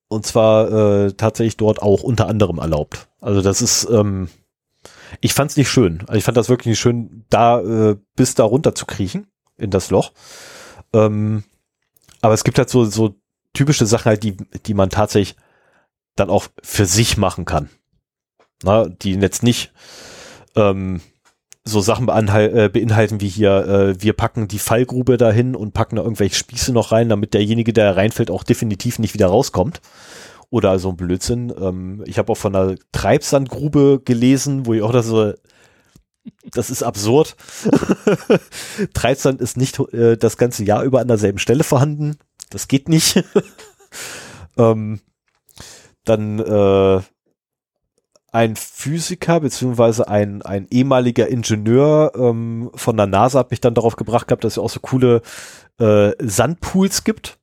und 0.08 0.24
zwar 0.24 1.06
äh, 1.06 1.12
tatsächlich 1.12 1.58
dort 1.58 1.82
auch 1.82 2.02
unter 2.02 2.26
anderem 2.26 2.58
erlaubt. 2.58 3.08
Also 3.20 3.42
das 3.42 3.60
ist, 3.60 3.86
ähm, 3.90 4.28
ich 5.20 5.34
fand 5.34 5.50
es 5.50 5.56
nicht 5.58 5.68
schön. 5.68 6.00
Also 6.06 6.14
ich 6.14 6.24
fand 6.24 6.38
das 6.38 6.48
wirklich 6.48 6.70
nicht 6.70 6.80
schön, 6.80 7.26
da 7.28 7.60
äh, 7.60 7.96
bis 8.16 8.34
da 8.34 8.44
runter 8.44 8.74
zu 8.74 8.86
kriechen 8.86 9.26
in 9.58 9.70
das 9.70 9.90
Loch. 9.90 10.12
Ähm, 10.94 11.44
aber 12.22 12.32
es 12.32 12.44
gibt 12.44 12.58
halt 12.58 12.70
so, 12.70 12.86
so 12.86 13.14
typische 13.52 13.84
Sachen 13.84 14.06
halt, 14.06 14.22
die, 14.22 14.38
die 14.64 14.74
man 14.74 14.88
tatsächlich 14.88 15.36
dann 16.16 16.30
auch 16.30 16.46
für 16.62 16.86
sich 16.86 17.18
machen 17.18 17.44
kann. 17.44 17.68
Na, 18.62 18.88
die 18.88 19.14
jetzt 19.14 19.42
nicht 19.42 19.72
ähm, 20.56 21.00
so 21.64 21.80
Sachen 21.80 22.08
äh, 22.08 22.68
beinhalten 22.68 23.20
wie 23.20 23.28
hier, 23.28 23.66
äh, 23.66 24.02
wir 24.02 24.14
packen 24.14 24.48
die 24.48 24.58
Fallgrube 24.58 25.16
dahin 25.16 25.54
und 25.54 25.74
packen 25.74 25.96
da 25.96 26.02
irgendwelche 26.02 26.36
Spieße 26.36 26.72
noch 26.72 26.92
rein, 26.92 27.08
damit 27.08 27.34
derjenige, 27.34 27.72
der 27.72 27.96
reinfällt, 27.96 28.30
auch 28.30 28.44
definitiv 28.44 28.98
nicht 28.98 29.14
wieder 29.14 29.26
rauskommt 29.26 29.80
oder 30.50 30.78
so 30.78 30.90
ein 30.90 30.96
Blödsinn. 30.96 31.52
Ähm, 31.58 32.02
ich 32.06 32.18
habe 32.18 32.32
auch 32.32 32.36
von 32.36 32.54
einer 32.54 32.76
Treibsandgrube 32.92 34.02
gelesen, 34.04 34.66
wo 34.66 34.74
ich 34.74 34.82
auch 34.82 34.92
das 34.92 35.06
so, 35.06 35.32
das 36.50 36.70
ist 36.70 36.82
absurd. 36.82 37.36
Treibsand 38.94 39.40
ist 39.40 39.56
nicht 39.56 39.78
äh, 39.92 40.16
das 40.16 40.36
ganze 40.36 40.64
Jahr 40.64 40.82
über 40.82 41.00
an 41.00 41.08
derselben 41.08 41.38
Stelle 41.38 41.64
vorhanden. 41.64 42.16
Das 42.50 42.68
geht 42.68 42.88
nicht. 42.88 43.22
ähm, 44.56 45.00
dann 46.04 46.38
äh, 46.40 47.00
ein 48.32 48.56
Physiker 48.56 49.40
beziehungsweise 49.40 50.08
ein, 50.08 50.42
ein 50.42 50.66
ehemaliger 50.70 51.28
Ingenieur 51.28 52.12
ähm, 52.14 52.70
von 52.74 52.96
der 52.96 53.06
NASA 53.06 53.40
hat 53.40 53.50
mich 53.50 53.60
dann 53.60 53.74
darauf 53.74 53.96
gebracht 53.96 54.28
gehabt, 54.28 54.44
dass 54.44 54.54
es 54.54 54.58
auch 54.58 54.70
so 54.70 54.80
coole 54.80 55.22
äh, 55.78 56.12
Sandpools 56.20 57.04
gibt. 57.04 57.38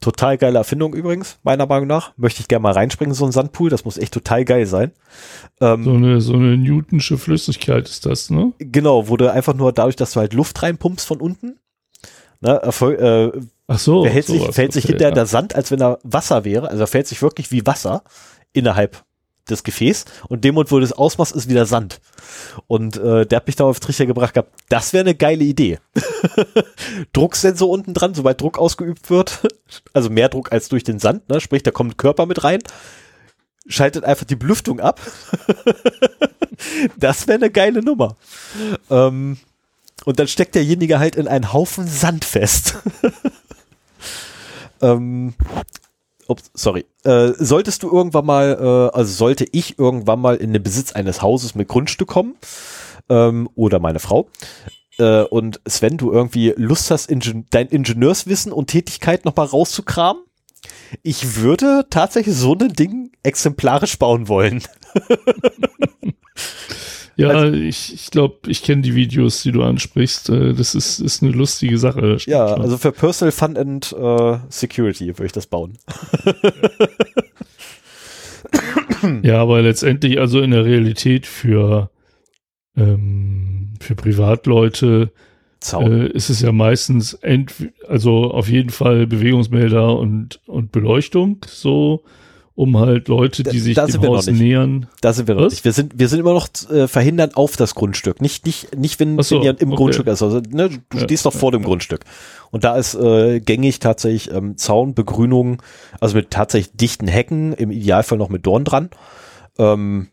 Total 0.00 0.36
geile 0.36 0.58
Erfindung 0.58 0.94
übrigens, 0.94 1.38
meiner 1.44 1.66
Meinung 1.66 1.86
nach. 1.86 2.12
Möchte 2.16 2.40
ich 2.40 2.48
gerne 2.48 2.62
mal 2.62 2.72
reinspringen, 2.72 3.14
so 3.14 3.24
ein 3.24 3.30
Sandpool. 3.30 3.70
Das 3.70 3.84
muss 3.84 3.98
echt 3.98 4.12
total 4.12 4.44
geil 4.44 4.66
sein. 4.66 4.90
Ähm, 5.60 5.84
so 5.84 5.92
eine, 5.92 6.20
so 6.20 6.32
eine 6.34 6.56
Newtonsche 6.56 7.18
Flüssigkeit 7.18 7.88
ist 7.88 8.04
das, 8.04 8.28
ne? 8.28 8.52
Genau, 8.58 9.06
du 9.16 9.32
einfach 9.32 9.54
nur 9.54 9.72
dadurch, 9.72 9.94
dass 9.94 10.12
du 10.12 10.20
halt 10.20 10.34
Luft 10.34 10.60
reinpumpst 10.60 11.06
von 11.06 11.20
unten, 11.20 11.58
ne, 12.40 12.60
äh, 12.62 13.40
Ach 13.68 13.78
so, 13.78 14.02
verhält 14.02 14.26
sich, 14.26 14.42
verhält 14.42 14.72
sich 14.72 14.86
hinterher 14.86 15.10
ja. 15.10 15.14
der 15.14 15.26
Sand, 15.26 15.54
als 15.54 15.70
wenn 15.70 15.80
er 15.80 16.00
Wasser 16.02 16.44
wäre. 16.44 16.68
Also 16.68 16.82
er 16.82 16.88
verhält 16.88 17.06
sich 17.06 17.22
wirklich 17.22 17.52
wie 17.52 17.64
Wasser 17.64 18.02
innerhalb 18.52 19.04
des 19.50 19.64
Gefäß 19.64 20.04
und 20.28 20.44
dem 20.44 20.56
und 20.56 20.70
wo 20.70 20.78
das 20.78 20.92
ausmacht, 20.92 21.32
ist 21.32 21.48
wieder 21.48 21.66
Sand. 21.66 22.00
Und 22.66 22.96
äh, 22.96 23.26
der 23.26 23.36
hat 23.36 23.46
mich 23.46 23.56
da 23.56 23.64
auf 23.64 23.80
Trichter 23.80 24.06
gebracht 24.06 24.34
gehabt, 24.34 24.52
das 24.68 24.92
wäre 24.92 25.02
eine 25.02 25.14
geile 25.14 25.44
Idee. 25.44 25.78
Drucksensor 27.12 27.68
unten 27.68 27.94
dran, 27.94 28.14
sobald 28.14 28.40
Druck 28.40 28.58
ausgeübt 28.58 29.10
wird, 29.10 29.40
also 29.92 30.10
mehr 30.10 30.28
Druck 30.28 30.52
als 30.52 30.68
durch 30.68 30.84
den 30.84 30.98
Sand, 30.98 31.28
ne? 31.28 31.40
sprich, 31.40 31.62
da 31.62 31.70
kommt 31.70 31.98
Körper 31.98 32.26
mit 32.26 32.44
rein, 32.44 32.60
schaltet 33.66 34.04
einfach 34.04 34.26
die 34.26 34.36
Belüftung 34.36 34.80
ab. 34.80 35.00
das 36.96 37.26
wäre 37.26 37.38
eine 37.38 37.50
geile 37.50 37.82
Nummer. 37.82 38.16
Ähm, 38.90 39.38
und 40.04 40.18
dann 40.18 40.28
steckt 40.28 40.54
derjenige 40.54 40.98
halt 40.98 41.16
in 41.16 41.28
einen 41.28 41.52
Haufen 41.52 41.86
Sand 41.86 42.24
fest. 42.24 42.78
ähm, 44.80 45.34
ups, 46.32 46.50
sorry. 46.54 46.84
Äh, 47.04 47.32
solltest 47.38 47.82
du 47.82 47.90
irgendwann 47.90 48.26
mal, 48.26 48.90
äh, 48.92 48.96
also 48.96 49.12
sollte 49.12 49.46
ich 49.52 49.78
irgendwann 49.78 50.20
mal 50.20 50.36
in 50.36 50.52
den 50.52 50.62
Besitz 50.62 50.92
eines 50.92 51.22
Hauses 51.22 51.54
mit 51.54 51.68
Grundstück 51.68 52.08
kommen, 52.08 52.36
ähm, 53.08 53.48
oder 53.54 53.78
meine 53.78 53.98
Frau, 53.98 54.28
äh, 54.98 55.22
und 55.22 55.60
Sven, 55.68 55.96
du 55.96 56.12
irgendwie 56.12 56.54
Lust 56.56 56.90
hast, 56.90 57.10
Ingen 57.10 57.46
dein 57.50 57.68
Ingenieurswissen 57.68 58.52
und 58.52 58.68
Tätigkeit 58.68 59.24
nochmal 59.24 59.46
rauszukramen, 59.46 60.22
ich 61.02 61.36
würde 61.36 61.86
tatsächlich 61.90 62.36
so 62.36 62.54
ein 62.54 62.72
Ding 62.72 63.12
exemplarisch 63.22 63.98
bauen 63.98 64.28
wollen. 64.28 64.62
ja, 67.16 67.28
also, 67.28 67.56
ich, 67.56 67.94
ich 67.94 68.10
glaube, 68.10 68.50
ich 68.50 68.62
kenne 68.62 68.82
die 68.82 68.94
Videos, 68.94 69.42
die 69.42 69.52
du 69.52 69.62
ansprichst. 69.62 70.30
Äh, 70.30 70.54
das 70.54 70.74
ist, 70.74 70.98
ist 70.98 71.22
eine 71.22 71.32
lustige 71.32 71.78
Sache. 71.78 72.16
Ja, 72.26 72.46
klar. 72.46 72.60
also 72.60 72.78
für 72.78 72.92
Personal 72.92 73.32
Fun 73.32 73.56
and 73.56 73.92
uh, 73.92 74.38
Security 74.48 75.08
würde 75.08 75.26
ich 75.26 75.32
das 75.32 75.46
bauen. 75.46 75.78
ja, 79.22 79.40
aber 79.40 79.62
letztendlich, 79.62 80.18
also 80.18 80.40
in 80.40 80.50
der 80.52 80.64
Realität 80.64 81.26
für 81.26 81.90
ähm, 82.76 83.74
für 83.80 83.94
Privatleute 83.94 85.12
äh, 85.72 86.06
ist 86.08 86.30
es 86.30 86.40
ja 86.40 86.52
meistens 86.52 87.18
also 87.88 88.30
auf 88.30 88.48
jeden 88.48 88.70
Fall 88.70 89.06
Bewegungsmelder 89.06 89.98
und, 89.98 90.40
und 90.46 90.72
Beleuchtung 90.72 91.38
so, 91.46 92.02
um 92.54 92.78
halt 92.78 93.08
Leute, 93.08 93.42
die 93.42 93.58
sich 93.58 93.74
da 93.74 93.86
dem 93.86 94.02
Haus 94.02 94.26
nähern. 94.26 94.86
Da 95.00 95.12
sind 95.12 95.26
wir 95.26 95.34
noch 95.34 95.48
nicht. 95.48 95.64
Wir 95.64 95.72
sind, 95.72 95.98
wir 95.98 96.08
sind 96.08 96.20
immer 96.20 96.34
noch 96.34 96.48
äh, 96.70 96.86
verhindern 96.86 97.30
auf 97.34 97.56
das 97.56 97.74
Grundstück. 97.74 98.20
Nicht, 98.20 98.44
nicht, 98.44 98.76
nicht 98.76 99.00
wenn, 99.00 99.20
so, 99.22 99.36
wenn 99.36 99.42
ihr 99.42 99.60
im 99.60 99.68
okay. 99.68 99.76
Grundstück 99.76 100.06
ist. 100.06 100.22
Also, 100.22 100.40
ne, 100.50 100.68
du 100.68 100.98
ja, 100.98 101.04
stehst 101.04 101.24
doch 101.24 101.32
vor 101.32 101.50
ja, 101.50 101.58
dem 101.58 101.62
ja. 101.62 101.68
Grundstück. 101.68 102.04
Und 102.50 102.64
da 102.64 102.76
ist 102.76 102.94
äh, 102.94 103.40
gängig 103.40 103.80
tatsächlich 103.80 104.30
ähm, 104.30 104.58
Zaun, 104.58 104.94
Begrünung, 104.94 105.62
also 106.00 106.16
mit 106.16 106.30
tatsächlich 106.30 106.76
dichten 106.76 107.08
Hecken, 107.08 107.54
im 107.54 107.70
Idealfall 107.70 108.18
noch 108.18 108.28
mit 108.28 108.44
Dorn 108.44 108.64
dran. 108.64 108.90
Ähm, 109.58 110.08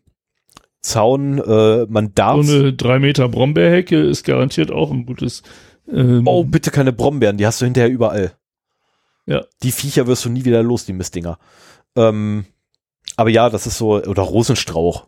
Zaun, 0.81 1.39
äh, 1.39 1.85
man 1.89 2.15
darf. 2.15 2.45
So 2.45 2.55
eine 2.55 2.73
drei 2.73 2.99
Meter 2.99 3.27
Brombeerhecke 3.27 3.99
ist 3.99 4.23
garantiert 4.23 4.71
auch 4.71 4.91
ein 4.91 5.05
gutes. 5.05 5.43
Ähm, 5.91 6.23
oh, 6.25 6.45
bitte 6.45 6.71
keine 6.71 6.93
Brombeeren, 6.93 7.37
die 7.37 7.45
hast 7.45 7.59
du 7.59 7.65
hinterher 7.65 7.89
überall. 7.89 8.31
Ja. 9.25 9.43
Die 9.61 9.71
Viecher 9.71 10.07
wirst 10.07 10.23
du 10.25 10.29
nie 10.29 10.45
wieder 10.45 10.63
los, 10.63 10.85
die 10.85 10.93
Mistdinger. 10.93 11.37
Ähm, 11.95 12.45
aber 13.15 13.29
ja, 13.29 13.49
das 13.49 13.67
ist 13.67 13.77
so, 13.77 13.95
oder 13.95 14.23
Rosenstrauch. 14.23 15.07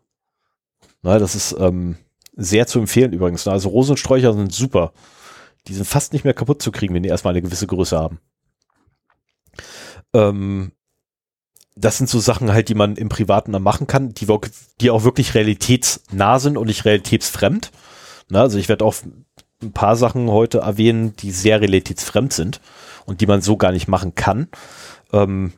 Na, 1.01 1.17
das 1.17 1.35
ist 1.35 1.55
ähm, 1.59 1.97
sehr 2.35 2.67
zu 2.67 2.79
empfehlen 2.79 3.13
übrigens. 3.13 3.47
Also 3.47 3.69
Rosensträucher 3.69 4.33
sind 4.33 4.53
super. 4.53 4.93
Die 5.67 5.73
sind 5.73 5.85
fast 5.85 6.13
nicht 6.13 6.25
mehr 6.25 6.33
kaputt 6.33 6.61
zu 6.61 6.71
kriegen, 6.71 6.93
wenn 6.93 7.03
die 7.03 7.09
erstmal 7.09 7.33
eine 7.33 7.41
gewisse 7.41 7.67
Größe 7.67 7.97
haben. 7.97 8.19
Ähm, 10.13 10.71
das 11.75 11.97
sind 11.97 12.09
so 12.09 12.19
Sachen 12.19 12.51
halt, 12.51 12.69
die 12.69 12.75
man 12.75 12.95
im 12.95 13.09
Privaten 13.09 13.53
dann 13.53 13.63
machen 13.63 13.87
kann, 13.87 14.13
die, 14.13 14.27
die 14.81 14.89
auch 14.89 15.03
wirklich 15.03 15.33
realitätsnah 15.33 16.39
sind 16.39 16.57
und 16.57 16.67
nicht 16.67 16.85
realitätsfremd. 16.85 17.71
Na, 18.29 18.41
also 18.41 18.57
ich 18.57 18.69
werde 18.69 18.85
auch 18.85 18.95
ein 19.61 19.71
paar 19.73 19.95
Sachen 19.95 20.29
heute 20.29 20.59
erwähnen, 20.59 21.15
die 21.17 21.31
sehr 21.31 21.61
realitätsfremd 21.61 22.33
sind 22.33 22.61
und 23.05 23.21
die 23.21 23.27
man 23.27 23.41
so 23.41 23.57
gar 23.57 23.71
nicht 23.71 23.87
machen 23.87 24.15
kann. 24.15 24.47
Ähm, 25.13 25.53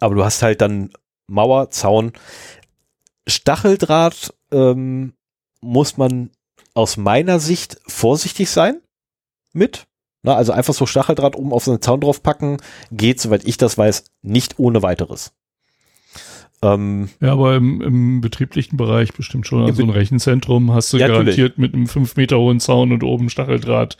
aber 0.00 0.14
du 0.14 0.24
hast 0.24 0.42
halt 0.42 0.60
dann 0.60 0.90
Mauer, 1.26 1.70
Zaun, 1.70 2.12
Stacheldraht 3.26 4.34
ähm, 4.52 5.14
muss 5.60 5.96
man 5.96 6.30
aus 6.74 6.96
meiner 6.96 7.40
Sicht 7.40 7.78
vorsichtig 7.86 8.50
sein 8.50 8.80
mit. 9.52 9.86
Na, 10.22 10.34
also 10.34 10.52
einfach 10.52 10.74
so 10.74 10.86
Stacheldraht 10.86 11.36
oben 11.36 11.52
auf 11.52 11.64
so 11.64 11.70
einen 11.70 11.82
Zaun 11.82 12.00
draufpacken, 12.00 12.58
geht, 12.90 13.20
soweit 13.20 13.46
ich 13.46 13.58
das 13.58 13.78
weiß, 13.78 14.04
nicht 14.22 14.58
ohne 14.58 14.82
weiteres. 14.82 15.32
Ähm, 16.62 17.10
ja, 17.20 17.32
aber 17.32 17.56
im, 17.56 17.80
im, 17.82 18.20
betrieblichen 18.20 18.76
Bereich 18.76 19.12
bestimmt 19.12 19.46
schon. 19.46 19.64
Also 19.64 19.82
ein 19.82 19.90
Rechenzentrum 19.90 20.72
hast 20.72 20.92
du 20.92 20.96
ja, 20.96 21.08
garantiert 21.08 21.58
natürlich. 21.58 21.58
mit 21.58 21.74
einem 21.74 21.86
fünf 21.86 22.16
Meter 22.16 22.38
hohen 22.38 22.60
Zaun 22.60 22.92
und 22.92 23.04
oben 23.04 23.28
Stacheldraht. 23.28 23.96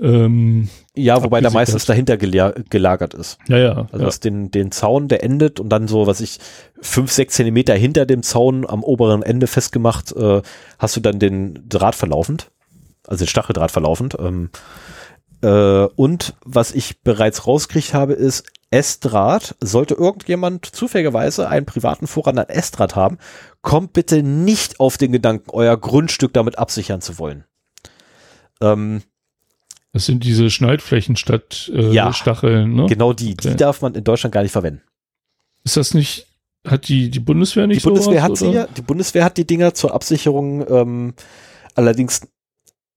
Ähm, 0.00 0.68
ja, 0.98 1.22
wobei 1.22 1.40
da 1.40 1.50
meistens 1.50 1.84
dahinter 1.84 2.16
gelagert 2.16 3.14
ist. 3.14 3.38
Ja, 3.48 3.58
ja. 3.58 3.86
Also 3.92 3.98
ja. 3.98 4.06
hast 4.06 4.24
den, 4.24 4.50
den 4.50 4.72
Zaun, 4.72 5.08
der 5.08 5.22
endet 5.22 5.60
und 5.60 5.68
dann 5.68 5.88
so, 5.88 6.06
was 6.06 6.20
ich, 6.20 6.38
fünf, 6.80 7.12
sechs 7.12 7.34
Zentimeter 7.34 7.74
hinter 7.74 8.06
dem 8.06 8.22
Zaun 8.22 8.68
am 8.68 8.82
oberen 8.82 9.22
Ende 9.22 9.46
festgemacht, 9.46 10.12
äh, 10.12 10.42
hast 10.78 10.96
du 10.96 11.00
dann 11.00 11.18
den 11.18 11.68
Draht 11.68 11.94
verlaufend, 11.94 12.50
also 13.06 13.24
den 13.24 13.28
Stacheldraht 13.28 13.70
verlaufend. 13.70 14.16
Ähm, 14.18 14.50
äh, 15.42 15.84
und 15.96 16.34
was 16.44 16.72
ich 16.72 17.02
bereits 17.02 17.46
rauskriegt 17.46 17.94
habe, 17.94 18.12
ist 18.12 18.44
S-Draht. 18.70 19.56
Sollte 19.60 19.94
irgendjemand 19.94 20.66
zufälligerweise 20.66 21.48
einen 21.48 21.66
privaten 21.66 22.06
Vorrat 22.06 22.38
an 22.38 22.48
S-Draht 22.48 22.96
haben, 22.96 23.18
kommt 23.62 23.92
bitte 23.92 24.22
nicht 24.22 24.80
auf 24.80 24.96
den 24.98 25.12
Gedanken, 25.12 25.50
euer 25.50 25.76
Grundstück 25.76 26.32
damit 26.32 26.58
absichern 26.58 27.00
zu 27.00 27.18
wollen. 27.18 27.44
Ähm, 28.60 29.02
das 29.98 30.06
sind 30.06 30.22
diese 30.22 30.48
Schneidflächen 30.48 31.16
statt 31.16 31.72
äh, 31.74 31.90
ja, 31.90 32.12
Stacheln, 32.12 32.72
ne? 32.72 32.86
Genau 32.86 33.12
die. 33.12 33.32
Okay. 33.32 33.50
Die 33.50 33.56
darf 33.56 33.82
man 33.82 33.96
in 33.96 34.04
Deutschland 34.04 34.32
gar 34.32 34.44
nicht 34.44 34.52
verwenden. 34.52 34.80
Ist 35.64 35.76
das 35.76 35.92
nicht, 35.92 36.28
hat 36.64 36.86
die, 36.86 37.10
die 37.10 37.18
Bundeswehr 37.18 37.66
nicht 37.66 37.80
Die 37.80 37.84
Bundeswehr 37.84 38.20
sowas, 38.20 38.30
hat 38.30 38.36
sie 38.36 38.50
ja, 38.52 38.68
die 38.68 38.82
Bundeswehr 38.82 39.24
hat 39.24 39.36
die 39.38 39.44
Dinger 39.44 39.74
zur 39.74 39.92
Absicherung, 39.92 40.64
ähm, 40.70 41.14
allerdings, 41.74 42.28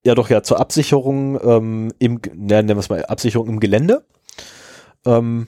ja 0.06 0.14
doch, 0.14 0.30
ja, 0.30 0.44
zur 0.44 0.60
Absicherung 0.60 1.40
ähm, 1.44 1.92
im, 1.98 2.22
nennen 2.36 2.70
wir 2.70 2.78
es 2.78 2.90
mal, 2.90 3.04
Absicherung 3.04 3.48
im 3.50 3.60
Gelände. 3.60 4.06
Ähm, 5.04 5.48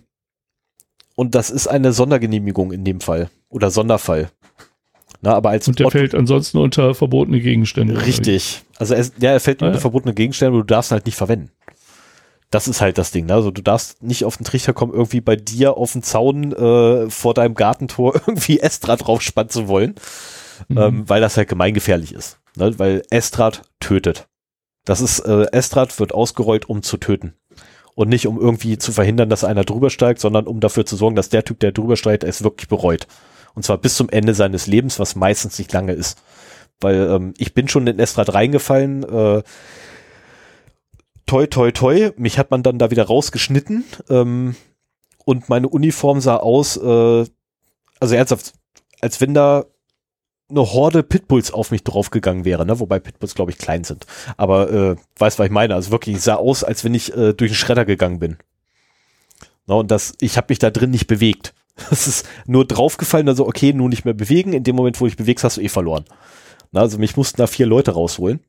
und 1.14 1.36
das 1.36 1.52
ist 1.52 1.68
eine 1.68 1.94
Sondergenehmigung 1.94 2.72
in 2.72 2.84
dem 2.84 3.00
Fall. 3.00 3.30
Oder 3.50 3.70
Sonderfall. 3.70 4.32
Na, 5.24 5.36
aber 5.36 5.52
als 5.52 5.70
und 5.70 5.80
der 5.80 5.86
Ort 5.86 5.94
fällt 5.94 6.14
ansonsten 6.14 6.58
unter 6.58 6.94
verbotene 6.94 7.40
Gegenstände. 7.40 8.06
Richtig. 8.06 8.62
Also 8.78 8.94
er, 8.94 9.06
ja, 9.20 9.32
er 9.32 9.40
fällt 9.40 9.64
ah, 9.64 9.68
unter 9.68 9.78
ja. 9.78 9.82
verbotene 9.82 10.14
Gegenstände, 10.14 10.50
aber 10.50 10.64
du 10.64 10.66
darfst 10.66 10.92
ihn 10.92 10.96
halt 10.96 11.06
nicht 11.06 11.16
verwenden. 11.16 11.50
Das 12.52 12.68
ist 12.68 12.82
halt 12.82 12.98
das 12.98 13.12
Ding. 13.12 13.28
Ne? 13.28 13.34
Also 13.34 13.50
du 13.50 13.62
darfst 13.62 14.04
nicht 14.04 14.26
auf 14.26 14.36
den 14.36 14.44
Trichter 14.44 14.74
kommen, 14.74 14.92
irgendwie 14.92 15.22
bei 15.22 15.38
dir 15.38 15.78
auf 15.78 15.94
den 15.94 16.04
Zaun 16.04 16.52
äh, 16.52 17.10
vor 17.10 17.34
deinem 17.34 17.56
Gartentor 17.56 18.16
irgendwie 18.28 18.60
Estrad 18.60 19.08
draufspannen 19.08 19.50
zu 19.50 19.70
wollen, 19.70 19.96
mhm. 20.68 20.78
ähm, 20.78 21.04
weil 21.10 21.22
das 21.22 21.38
halt 21.38 21.48
gemeingefährlich 21.48 22.14
ist. 22.14 22.40
Ne? 22.58 22.78
Weil 22.78 23.02
Estrad 23.10 23.62
tötet. 23.80 24.28
Das 24.84 25.00
ist, 25.00 25.20
äh, 25.20 25.46
Estrad 25.54 25.98
wird 26.02 26.14
ausgerollt, 26.14 26.68
um 26.68 26.84
zu 26.84 26.98
töten. 26.98 27.34
Und 27.96 28.10
nicht 28.10 28.28
um 28.28 28.42
irgendwie 28.42 28.78
zu 28.78 28.92
verhindern, 28.92 29.30
dass 29.30 29.46
einer 29.46 29.64
drüber 29.64 29.90
steigt, 29.90 30.20
sondern 30.20 30.48
um 30.48 30.60
dafür 30.60 30.86
zu 30.86 30.98
sorgen, 30.98 31.16
dass 31.16 31.30
der 31.30 31.46
Typ, 31.46 31.62
der 31.62 31.72
drüber 31.72 31.96
steigt, 31.96 32.26
es 32.26 32.44
wirklich 32.44 32.68
bereut. 32.68 33.08
Und 33.56 33.64
zwar 33.64 33.78
bis 33.78 33.96
zum 33.96 34.10
Ende 34.10 34.34
seines 34.34 34.68
Lebens, 34.68 35.00
was 35.00 35.16
meistens 35.16 35.58
nicht 35.60 35.72
lange 35.72 35.94
ist. 35.94 36.22
Weil 36.80 37.08
ähm, 37.10 37.34
ich 37.38 37.54
bin 37.54 37.68
schon 37.68 37.88
in 37.88 38.00
Estrad 38.00 38.34
reingefallen, 38.34 39.04
äh, 39.04 39.44
toi, 41.26 41.48
toi, 41.48 41.72
toi. 41.72 42.12
Mich 42.18 42.38
hat 42.38 42.52
man 42.52 42.64
dann 42.64 42.80
da 42.80 42.92
wieder 42.92 43.06
rausgeschnitten. 43.06 43.86
Ähm, 44.10 44.56
und 45.26 45.50
meine 45.50 45.70
Uniform 45.70 46.20
sah 46.20 46.38
aus, 46.38 46.78
äh, 46.78 47.26
also 48.00 48.16
ernsthaft, 48.16 48.54
als 49.02 49.22
wenn 49.22 49.34
da 49.34 49.66
eine 50.50 50.62
Horde 50.74 51.04
Pitbulls 51.04 51.52
auf 51.52 51.72
mich 51.72 51.84
draufgegangen 51.84 52.46
wäre, 52.46 52.66
ne? 52.66 52.80
wobei 52.80 53.00
Pitbulls, 53.00 53.34
glaube 53.34 53.52
ich, 53.52 53.58
klein 53.58 53.84
sind. 53.84 54.06
Aber 54.38 54.72
äh, 54.72 54.96
weiß, 55.18 55.40
was 55.40 55.46
ich 55.46 55.52
meine. 55.52 55.76
Also 55.76 55.92
wirklich, 55.92 56.22
sah 56.22 56.36
aus, 56.36 56.64
als 56.64 56.84
wenn 56.84 56.94
ich 56.94 57.16
äh, 57.16 57.34
durch 57.34 57.52
den 57.52 57.56
Schredder 57.56 57.86
gegangen 57.86 58.20
bin. 58.20 58.38
Na, 59.66 59.76
und 59.76 59.90
das, 59.92 60.14
ich 60.20 60.38
habe 60.38 60.48
mich 60.50 60.60
da 60.60 60.70
drin 60.70 60.92
nicht 60.92 61.08
bewegt. 61.08 61.54
Das 61.90 62.08
ist 62.08 62.28
nur 62.46 62.66
draufgefallen, 62.66 63.28
also 63.28 63.48
okay, 63.48 63.74
nur 63.74 63.90
nicht 63.90 64.06
mehr 64.06 64.14
bewegen. 64.14 64.54
In 64.54 64.64
dem 64.64 64.76
Moment, 64.76 65.02
wo 65.02 65.08
ich 65.08 65.18
bewegst, 65.18 65.44
hast 65.44 65.58
du 65.58 65.62
eh 65.62 65.70
verloren. 65.70 66.06
Na, 66.72 66.82
also 66.82 66.98
mich 66.98 67.18
mussten 67.18 67.38
da 67.38 67.48
vier 67.48 67.66
Leute 67.66 67.92
rausholen. 67.92 68.42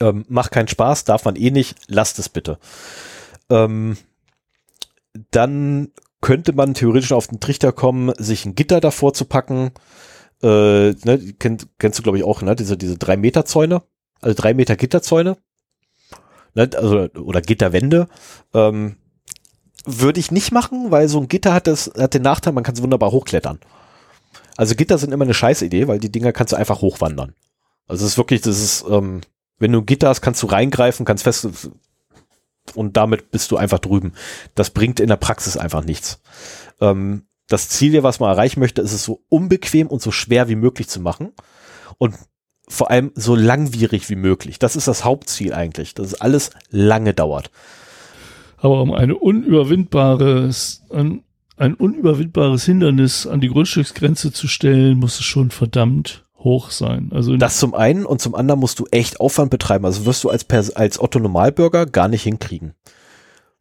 Ähm, 0.00 0.24
macht 0.28 0.52
keinen 0.52 0.68
Spaß, 0.68 1.04
darf 1.04 1.24
man 1.24 1.36
eh 1.36 1.50
nicht, 1.50 1.76
lasst 1.88 2.18
es 2.18 2.28
bitte. 2.28 2.58
Ähm, 3.50 3.96
dann 5.30 5.90
könnte 6.20 6.52
man 6.52 6.74
theoretisch 6.74 7.12
auf 7.12 7.28
den 7.28 7.40
Trichter 7.40 7.72
kommen, 7.72 8.12
sich 8.18 8.44
ein 8.44 8.54
Gitter 8.54 8.80
davor 8.80 9.14
zu 9.14 9.24
packen. 9.24 9.72
Äh, 10.42 10.90
ne, 10.92 11.34
kenn, 11.38 11.58
kennst 11.78 11.98
du, 11.98 12.02
glaube 12.02 12.18
ich, 12.18 12.24
auch, 12.24 12.42
ne? 12.42 12.54
Diese, 12.54 12.76
diese 12.76 12.98
drei 12.98 13.16
Meter 13.16 13.44
Zäune, 13.44 13.82
also 14.20 14.34
drei 14.40 14.54
Meter 14.54 14.76
Gitterzäune. 14.76 15.36
Ne? 16.54 16.70
Also, 16.74 17.08
oder 17.20 17.40
Gitterwände. 17.40 18.08
Ähm, 18.54 18.96
würde 19.88 20.20
ich 20.20 20.30
nicht 20.30 20.52
machen, 20.52 20.90
weil 20.90 21.08
so 21.08 21.20
ein 21.20 21.28
Gitter 21.28 21.52
hat, 21.52 21.66
das, 21.66 21.90
hat 21.96 22.14
den 22.14 22.22
Nachteil, 22.22 22.52
man 22.52 22.64
kann 22.64 22.74
es 22.74 22.82
wunderbar 22.82 23.10
hochklettern. 23.12 23.58
Also 24.56 24.74
Gitter 24.74 24.98
sind 24.98 25.12
immer 25.12 25.24
eine 25.24 25.34
Scheißidee, 25.34 25.88
weil 25.88 25.98
die 25.98 26.12
Dinger 26.12 26.32
kannst 26.32 26.52
du 26.52 26.56
einfach 26.56 26.80
hochwandern. 26.80 27.34
Also 27.86 28.04
es 28.04 28.12
ist 28.12 28.18
wirklich, 28.18 28.40
das 28.42 28.60
ist, 28.60 28.84
ähm, 28.88 29.20
wenn 29.58 29.72
du 29.72 29.80
ein 29.80 29.86
Gitter 29.86 30.08
hast, 30.08 30.20
kannst 30.20 30.42
du 30.42 30.46
reingreifen, 30.46 31.06
kannst 31.06 31.24
fest 31.24 31.70
und 32.74 32.96
damit 32.96 33.30
bist 33.30 33.50
du 33.50 33.56
einfach 33.56 33.78
drüben. 33.78 34.12
Das 34.54 34.70
bringt 34.70 35.00
in 35.00 35.08
der 35.08 35.16
Praxis 35.16 35.56
einfach 35.56 35.84
nichts. 35.84 36.20
Ähm, 36.80 37.26
das 37.48 37.68
Ziel, 37.68 38.02
was 38.02 38.20
man 38.20 38.30
erreichen 38.30 38.60
möchte, 38.60 38.82
ist 38.82 38.92
es 38.92 39.04
so 39.04 39.22
unbequem 39.28 39.86
und 39.86 40.02
so 40.02 40.10
schwer 40.10 40.48
wie 40.48 40.54
möglich 40.54 40.88
zu 40.88 41.00
machen 41.00 41.32
und 41.96 42.14
vor 42.68 42.90
allem 42.90 43.12
so 43.14 43.34
langwierig 43.34 44.10
wie 44.10 44.16
möglich. 44.16 44.58
Das 44.58 44.76
ist 44.76 44.86
das 44.86 45.04
Hauptziel 45.04 45.54
eigentlich, 45.54 45.94
dass 45.94 46.08
es 46.08 46.20
alles 46.20 46.50
lange 46.68 47.14
dauert. 47.14 47.50
Aber 48.58 48.82
um 48.82 48.92
eine 48.92 49.16
unüberwindbares, 49.16 50.84
ein, 50.90 51.22
ein 51.56 51.74
unüberwindbares 51.74 52.64
Hindernis 52.64 53.26
an 53.26 53.40
die 53.40 53.48
Grundstücksgrenze 53.48 54.32
zu 54.32 54.48
stellen, 54.48 54.98
muss 54.98 55.18
es 55.18 55.24
schon 55.24 55.50
verdammt 55.50 56.24
hoch 56.38 56.70
sein. 56.70 57.10
Also 57.12 57.36
das 57.36 57.58
zum 57.58 57.74
einen 57.74 58.06
und 58.06 58.20
zum 58.20 58.34
anderen 58.34 58.60
musst 58.60 58.78
du 58.78 58.86
echt 58.90 59.20
Aufwand 59.20 59.50
betreiben. 59.50 59.84
Also 59.84 60.06
wirst 60.06 60.24
du 60.24 60.30
als, 60.30 60.44
Pers 60.44 60.70
als 60.70 61.00
Otto 61.00 61.18
Normalbürger 61.18 61.86
gar 61.86 62.08
nicht 62.08 62.22
hinkriegen. 62.22 62.74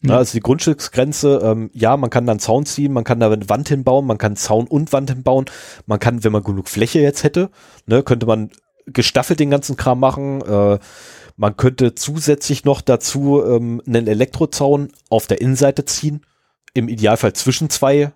Ja. 0.03 0.17
also 0.17 0.33
die 0.33 0.41
Grundstücksgrenze, 0.41 1.41
ähm, 1.43 1.71
ja, 1.73 1.97
man 1.97 2.11
kann 2.11 2.27
da 2.27 2.31
einen 2.31 2.39
Zaun 2.39 2.67
ziehen, 2.67 2.93
man 2.93 3.03
kann 3.03 3.19
da 3.19 3.31
eine 3.31 3.49
Wand 3.49 3.67
hinbauen, 3.69 4.05
man 4.05 4.19
kann 4.19 4.35
Zaun 4.35 4.67
und 4.67 4.93
Wand 4.93 5.09
hinbauen. 5.09 5.45
Man 5.87 5.99
kann, 5.99 6.23
wenn 6.23 6.31
man 6.31 6.43
genug 6.43 6.69
Fläche 6.69 6.99
jetzt 6.99 7.23
hätte, 7.23 7.49
ne, 7.87 8.03
könnte 8.03 8.27
man 8.27 8.51
gestaffelt 8.85 9.39
den 9.39 9.49
ganzen 9.49 9.75
Kram 9.75 9.99
machen. 9.99 10.41
Äh, 10.41 10.79
man 11.37 11.55
könnte 11.55 11.95
zusätzlich 11.95 12.65
noch 12.65 12.81
dazu 12.81 13.43
ähm, 13.45 13.81
einen 13.87 14.07
Elektrozaun 14.07 14.89
auf 15.09 15.27
der 15.27 15.39
Innenseite 15.39 15.85
ziehen. 15.85 16.25
Im 16.73 16.89
Idealfall 16.89 17.33
zwischen 17.33 17.69
zwei 17.69 18.11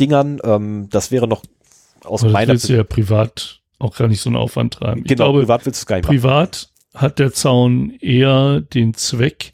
Dingern. 0.00 0.40
Ähm, 0.44 0.88
das 0.90 1.10
wäre 1.10 1.26
noch 1.26 1.42
aus 2.04 2.22
Aber 2.22 2.32
meiner 2.32 2.58
Sicht. 2.58 2.74
ja 2.74 2.84
privat 2.84 3.60
auch 3.78 3.96
gar 3.96 4.08
nicht 4.08 4.20
so 4.20 4.28
einen 4.28 4.36
Aufwand 4.36 4.74
treiben. 4.74 5.02
Ich 5.02 5.08
genau, 5.08 5.26
glaube, 5.26 5.40
privat 5.40 5.66
willst 5.66 5.80
du 5.80 5.84
es 5.84 5.86
gar 5.86 5.96
nicht 5.96 6.06
Privat 6.06 6.70
machen. 6.92 7.02
hat 7.02 7.18
der 7.18 7.32
Zaun 7.32 7.90
eher 8.00 8.60
den 8.60 8.94
Zweck, 8.94 9.52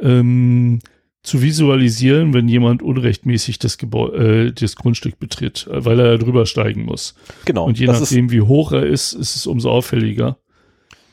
ähm, 0.00 0.80
zu 1.22 1.40
visualisieren, 1.40 2.34
wenn 2.34 2.48
jemand 2.48 2.82
unrechtmäßig 2.82 3.60
das, 3.60 3.78
Gebäu 3.78 4.08
äh, 4.08 4.52
das 4.52 4.74
Grundstück 4.74 5.20
betritt, 5.20 5.68
weil 5.70 6.00
er 6.00 6.18
drüber 6.18 6.46
steigen 6.46 6.84
muss. 6.84 7.14
Genau. 7.44 7.64
Und 7.64 7.78
je 7.78 7.86
nachdem, 7.86 8.30
wie 8.32 8.40
hoch 8.40 8.72
er 8.72 8.84
ist, 8.84 9.12
ist 9.12 9.36
es 9.36 9.46
umso 9.46 9.70
auffälliger. 9.70 10.38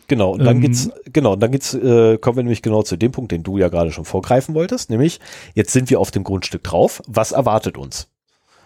Genau, 0.10 0.32
und 0.32 0.40
dann 0.40 0.58
ähm, 0.58 0.62
geht's, 0.62 0.90
genau, 1.14 1.34
und 1.34 1.40
dann 1.40 1.52
geht's, 1.52 1.74
äh, 1.76 2.18
kommen 2.18 2.38
wir 2.38 2.44
nämlich 2.44 2.64
genau 2.64 2.82
zu 2.82 2.98
dem 2.98 3.12
Punkt, 3.12 3.32
den 3.32 3.44
du 3.44 3.58
ja 3.60 3.70
gerade 3.70 3.92
schon 3.92 4.06
vorgreifen 4.06 4.56
wolltest, 4.56 4.90
nämlich, 4.90 5.20
jetzt 5.54 5.72
sind 5.72 5.90
wir 5.92 6.00
auf 6.00 6.10
dem 6.10 6.24
Grundstück 6.24 6.64
drauf, 6.64 7.02
was 7.08 7.32
erwartet 7.32 7.78
uns? 7.78 8.10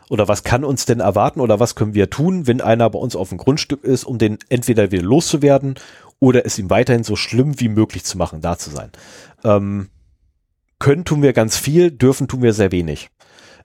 Oder 0.10 0.28
was 0.28 0.44
kann 0.44 0.64
uns 0.64 0.86
denn 0.86 1.02
erwarten 1.02 1.42
oder 1.42 1.60
was 1.60 1.76
können 1.76 1.94
wir 1.94 2.10
tun, 2.10 2.48
wenn 2.48 2.62
einer 2.62 2.90
bei 2.90 3.00
uns 3.00 3.16
auf 3.16 3.30
dem 3.30 3.38
Grundstück 3.38 3.84
ist, 3.84 4.06
um 4.06 4.18
den 4.18 4.38
entweder 4.48 4.92
wieder 4.92 5.04
loszuwerden 5.04 5.76
oder 6.20 6.46
es 6.46 6.58
ihm 6.58 6.70
weiterhin 6.70 7.04
so 7.04 7.16
schlimm 7.18 7.60
wie 7.60 7.70
möglich 7.70 8.06
zu 8.06 8.18
machen, 8.18 8.40
da 8.40 8.58
zu 8.58 8.70
sein? 8.70 8.92
Ähm, 9.44 9.90
können 10.80 11.04
tun 11.04 11.22
wir 11.22 11.34
ganz 11.34 11.58
viel, 11.58 11.92
dürfen 11.92 12.28
tun 12.30 12.42
wir 12.42 12.54
sehr 12.54 12.72
wenig. 12.72 13.10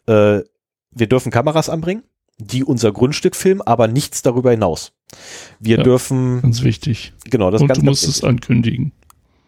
Äh, 0.06 0.40
wir 0.90 1.06
dürfen 1.08 1.30
Kameras 1.30 1.68
anbringen, 1.68 2.02
die 2.38 2.64
unser 2.64 2.92
Grundstück 2.92 3.36
filmen, 3.36 3.62
aber 3.62 3.88
nichts 3.88 4.22
darüber 4.22 4.50
hinaus. 4.50 4.92
Wir 5.58 5.78
ja, 5.78 5.82
dürfen. 5.82 6.40
Ganz 6.42 6.62
wichtig. 6.62 7.12
Genau, 7.24 7.50
das 7.50 7.62
und 7.62 7.68
ganz, 7.68 7.80
du 7.80 7.84
musst 7.84 8.06
es 8.06 8.22
ankündigen. 8.22 8.92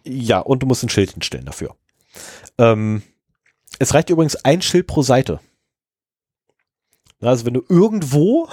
Ja, 0.04 0.40
und 0.40 0.62
du 0.62 0.66
musst 0.66 0.82
ein 0.82 0.88
Schild 0.88 1.12
hinstellen 1.12 1.44
dafür. 1.44 1.76
Ähm, 2.58 3.02
es 3.78 3.94
reicht 3.94 4.10
übrigens 4.10 4.36
ein 4.36 4.62
Schild 4.62 4.86
pro 4.86 5.02
Seite. 5.02 5.40
Also 7.20 7.44
wenn 7.44 7.54
du 7.54 7.62
irgendwo 7.68 8.48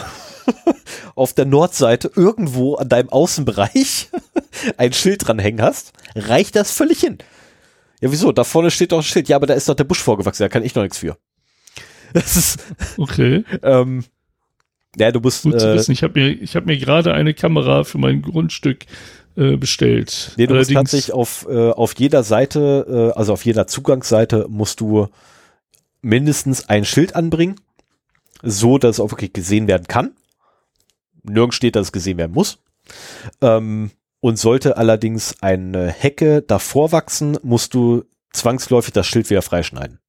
auf 1.15 1.34
der 1.34 1.45
Nordseite 1.45 2.11
irgendwo 2.15 2.76
an 2.76 2.89
deinem 2.89 3.09
Außenbereich 3.09 4.09
ein 4.77 4.93
Schild 4.93 5.27
dranhängen 5.27 5.61
hast, 5.61 5.93
reicht 6.15 6.55
das 6.55 6.72
völlig 6.72 6.99
hin. 6.99 7.18
Ja, 8.01 8.11
wieso? 8.11 8.31
Da 8.31 8.43
vorne 8.43 8.69
steht 8.69 8.91
doch 8.91 8.99
ein 8.99 9.03
Schild. 9.03 9.30
Ja, 9.30 9.38
aber 9.38 9.47
da 9.47 9.53
ist 9.53 9.68
doch 9.69 9.76
der 9.76 9.85
Busch 9.85 10.01
vorgewachsen. 10.01 10.43
Da 10.43 10.49
kann 10.49 10.64
ich 10.64 10.76
noch 10.76 10.84
nichts 10.84 10.99
für. 10.99 11.18
Das 12.14 12.38
ist. 12.38 12.59
Okay. 12.95 13.43
ähm, 13.64 14.05
ja, 14.98 15.11
du 15.11 15.19
musst. 15.19 15.44
Gut 15.44 15.56
äh, 15.56 15.57
zu 15.60 15.74
wissen. 15.74 15.91
Ich 15.91 16.03
habe 16.03 16.19
mir, 16.19 16.30
ich 16.30 16.56
habe 16.56 16.65
mir 16.65 16.78
gerade 16.78 17.14
eine 17.14 17.34
Kamera 17.34 17.84
für 17.84 17.98
mein 17.98 18.22
Grundstück 18.22 18.86
äh, 19.36 19.56
bestellt. 19.56 20.32
Nee, 20.38 20.48
du 20.48 20.56
musst 20.56 20.74
tatsächlich 20.74 21.14
auf, 21.14 21.45
äh, 21.49 21.69
auf 21.72 21.94
jeder 21.98 22.24
Seite, 22.24 23.11
äh, 23.14 23.18
also 23.18 23.34
auf 23.34 23.45
jeder 23.45 23.68
Zugangsseite 23.68 24.48
musst 24.49 24.80
du 24.80 25.10
mindestens 26.02 26.69
ein 26.69 26.86
Schild 26.86 27.15
anbringen, 27.15 27.56
so 28.41 28.78
dass 28.78 28.95
es 28.95 28.99
auch 28.99 29.11
wirklich 29.11 29.34
gesehen 29.34 29.68
werden 29.68 29.88
kann. 29.88 30.11
Nirgends 31.24 31.56
steht, 31.56 31.76
dass 31.76 31.88
es 31.88 31.91
gesehen 31.91 32.18
werden 32.18 32.34
muss. 32.34 32.60
Ähm, 33.41 33.91
und 34.19 34.40
sollte 34.40 34.78
allerdings 34.78 35.36
eine 35.41 35.88
Hecke 35.88 36.41
davor 36.41 36.91
wachsen, 36.91 37.38
musst 37.44 37.74
du 37.74 38.06
zwangsläufig 38.34 38.94
das 38.94 39.06
Schild 39.06 39.30
wieder 39.30 39.41
freischneiden. 39.41 39.99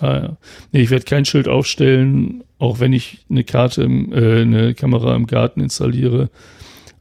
Ah, 0.00 0.16
ja. 0.16 0.36
Nee, 0.72 0.82
ich 0.82 0.90
werde 0.90 1.04
kein 1.04 1.24
Schild 1.24 1.48
aufstellen, 1.48 2.44
auch 2.58 2.80
wenn 2.80 2.92
ich 2.92 3.24
eine 3.28 3.44
Karte, 3.44 3.82
im, 3.82 4.12
äh, 4.12 4.42
eine 4.42 4.74
Kamera 4.74 5.14
im 5.16 5.26
Garten 5.26 5.60
installiere. 5.60 6.30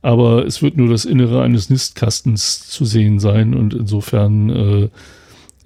Aber 0.01 0.45
es 0.45 0.61
wird 0.61 0.77
nur 0.77 0.89
das 0.89 1.05
Innere 1.05 1.41
eines 1.41 1.69
Nistkastens 1.69 2.67
zu 2.67 2.85
sehen 2.85 3.19
sein 3.19 3.53
und 3.53 3.73
insofern 3.73 4.49
äh, 4.49 4.89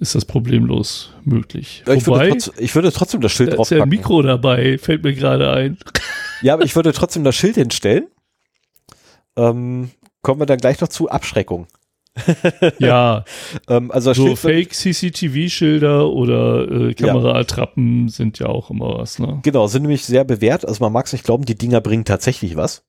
ist 0.00 0.14
das 0.14 0.24
problemlos 0.24 1.12
möglich. 1.24 1.84
Ja, 1.86 1.94
ich, 1.94 2.06
Wobei, 2.06 2.28
würde 2.28 2.38
trotz, 2.38 2.52
ich, 2.58 2.74
würde 2.74 2.92
trotzdem 2.92 3.20
das 3.20 3.32
Schild 3.32 3.56
drauf 3.56 3.70
ist 3.70 3.76
ja 3.76 3.82
ein 3.82 3.88
Mikro 3.88 4.22
dabei, 4.22 4.76
fällt 4.78 5.04
mir 5.04 5.14
gerade 5.14 5.52
ein. 5.52 5.78
Ja, 6.42 6.54
aber 6.54 6.64
ich 6.64 6.74
würde 6.74 6.92
trotzdem 6.92 7.22
das 7.24 7.36
Schild 7.36 7.54
hinstellen. 7.54 8.08
Ähm, 9.36 9.90
kommen 10.22 10.40
wir 10.40 10.46
dann 10.46 10.58
gleich 10.58 10.80
noch 10.80 10.88
zu 10.88 11.08
Abschreckung. 11.08 11.68
Ja, 12.78 13.24
ähm, 13.68 13.90
also 13.90 14.12
so 14.12 14.36
Fake 14.36 14.72
CCTV-Schilder 14.72 16.08
oder 16.08 16.70
äh, 16.70 16.94
Kameraattrappen 16.94 18.06
ja. 18.06 18.12
sind 18.12 18.38
ja 18.38 18.46
auch 18.46 18.70
immer 18.70 18.98
was. 18.98 19.18
Ne? 19.18 19.40
Genau, 19.42 19.66
sind 19.66 19.82
nämlich 19.82 20.04
sehr 20.04 20.24
bewährt. 20.24 20.66
Also 20.66 20.82
man 20.84 20.92
mag 20.92 21.06
es 21.06 21.12
nicht 21.12 21.24
glauben, 21.24 21.44
die 21.44 21.56
Dinger 21.56 21.80
bringen 21.80 22.04
tatsächlich 22.04 22.56
was. 22.56 22.84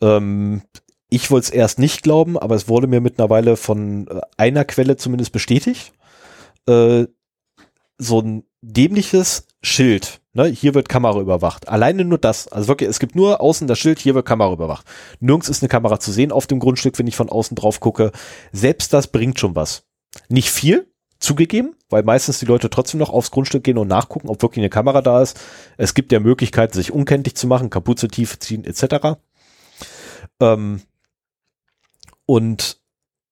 Ähm, 0.00 0.62
ich 1.08 1.30
wollte 1.30 1.46
es 1.46 1.50
erst 1.50 1.78
nicht 1.78 2.02
glauben, 2.02 2.38
aber 2.38 2.54
es 2.54 2.68
wurde 2.68 2.86
mir 2.86 3.00
mittlerweile 3.00 3.56
von 3.56 4.08
äh, 4.08 4.20
einer 4.36 4.64
Quelle 4.64 4.96
zumindest 4.96 5.32
bestätigt. 5.32 5.92
Äh, 6.66 7.06
so 7.98 8.20
ein 8.20 8.44
dämliches 8.62 9.46
Schild. 9.62 10.19
Ne? 10.32 10.46
Hier 10.46 10.74
wird 10.74 10.88
Kamera 10.88 11.20
überwacht. 11.20 11.68
Alleine 11.68 12.04
nur 12.04 12.18
das. 12.18 12.48
Also 12.48 12.68
wirklich, 12.68 12.88
es 12.88 13.00
gibt 13.00 13.16
nur 13.16 13.40
außen 13.40 13.66
das 13.66 13.78
Schild, 13.78 13.98
hier 13.98 14.14
wird 14.14 14.26
Kamera 14.26 14.52
überwacht. 14.52 14.86
Nirgends 15.18 15.48
ist 15.48 15.62
eine 15.62 15.68
Kamera 15.68 15.98
zu 15.98 16.12
sehen 16.12 16.32
auf 16.32 16.46
dem 16.46 16.60
Grundstück, 16.60 16.98
wenn 16.98 17.06
ich 17.06 17.16
von 17.16 17.28
außen 17.28 17.56
drauf 17.56 17.80
gucke. 17.80 18.12
Selbst 18.52 18.92
das 18.92 19.08
bringt 19.08 19.40
schon 19.40 19.56
was. 19.56 19.84
Nicht 20.28 20.50
viel, 20.50 20.90
zugegeben, 21.20 21.76
weil 21.90 22.02
meistens 22.02 22.38
die 22.38 22.46
Leute 22.46 22.70
trotzdem 22.70 22.98
noch 22.98 23.10
aufs 23.10 23.30
Grundstück 23.30 23.62
gehen 23.62 23.78
und 23.78 23.88
nachgucken, 23.88 24.28
ob 24.28 24.42
wirklich 24.42 24.62
eine 24.62 24.70
Kamera 24.70 25.02
da 25.02 25.22
ist. 25.22 25.38
Es 25.76 25.94
gibt 25.94 26.10
ja 26.12 26.18
Möglichkeiten, 26.18 26.72
sich 26.72 26.92
unkenntlich 26.92 27.36
zu 27.36 27.46
machen, 27.46 27.70
Kapuze 27.70 28.08
tief 28.08 28.38
ziehen 28.40 28.64
etc. 28.64 29.18
Ähm, 30.40 30.80
und 32.24 32.78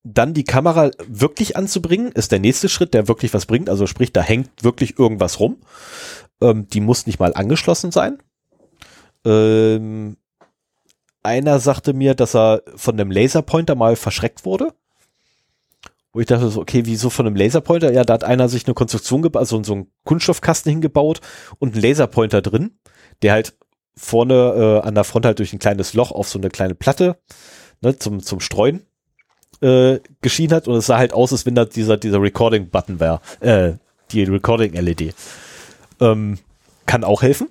dann 0.05 0.35
die 0.35 0.45
Kamera 0.45 0.91
wirklich 1.07 1.57
anzubringen, 1.57 2.13
ist 2.13 2.31
der 2.31 2.39
nächste 2.39 2.69
Schritt, 2.69 2.95
der 2.95 3.09
wirklich 3.09 3.35
was 3.35 3.47
bringt. 3.47 3.69
Also 3.69 3.87
sprich, 3.87 4.13
da 4.13 4.23
hängt 4.23 4.63
wirklich 4.63 4.99
irgendwas 4.99 5.41
rum. 5.41 5.57
Ähm, 6.41 6.69
die 6.69 6.81
muss 6.81 7.07
nicht 7.07 7.19
mal 7.19 7.35
angeschlossen 7.35 7.91
sein. 7.91 8.19
Ähm, 9.25 10.17
einer 11.23 11.59
sagte 11.59 11.93
mir, 11.93 12.15
dass 12.15 12.35
er 12.35 12.63
von 12.77 12.99
einem 12.99 13.11
Laserpointer 13.11 13.75
mal 13.75 13.97
verschreckt 13.97 14.45
wurde. 14.45 14.73
Wo 16.13 16.21
ich 16.21 16.27
dachte 16.27 16.49
so, 16.49 16.61
okay, 16.61 16.83
wieso 16.87 17.11
von 17.11 17.27
einem 17.27 17.37
Laserpointer? 17.37 17.93
Ja, 17.93 18.05
da 18.05 18.15
hat 18.15 18.25
einer 18.25 18.49
sich 18.49 18.67
eine 18.67 18.75
Konstruktion 18.75 19.23
gebaut, 19.23 19.41
also 19.41 19.63
so 19.63 19.75
einen 19.75 19.91
Kunststoffkasten 20.05 20.71
hingebaut 20.71 21.21
und 21.59 21.75
einen 21.75 21.83
Laserpointer 21.83 22.41
drin, 22.41 22.79
der 23.23 23.33
halt 23.33 23.57
vorne 23.95 24.81
äh, 24.83 24.87
an 24.87 24.95
der 24.95 25.05
Front 25.05 25.27
halt 25.27 25.39
durch 25.39 25.53
ein 25.53 25.59
kleines 25.59 25.93
Loch 25.93 26.13
auf 26.13 26.29
so 26.29 26.39
eine 26.39 26.49
kleine 26.49 26.75
Platte 26.75 27.19
ne, 27.81 27.99
zum, 27.99 28.23
zum 28.23 28.41
Streuen 28.41 28.87
äh, 29.61 29.99
geschienen 30.21 30.55
hat 30.55 30.69
und 30.69 30.77
es 30.77 30.87
sah 30.87 30.99
halt 30.99 31.13
aus, 31.13 31.33
als 31.33 31.47
wenn 31.47 31.55
da 31.55 31.65
dieser, 31.65 31.97
dieser 31.97 32.23
Recording-Button 32.23 33.01
wäre, 33.01 33.21
äh, 33.41 33.73
die 34.13 34.25
Recording-LED. 34.25 35.15
Ähm, 36.01 36.39
kann 36.87 37.05
auch 37.05 37.23
helfen. 37.23 37.49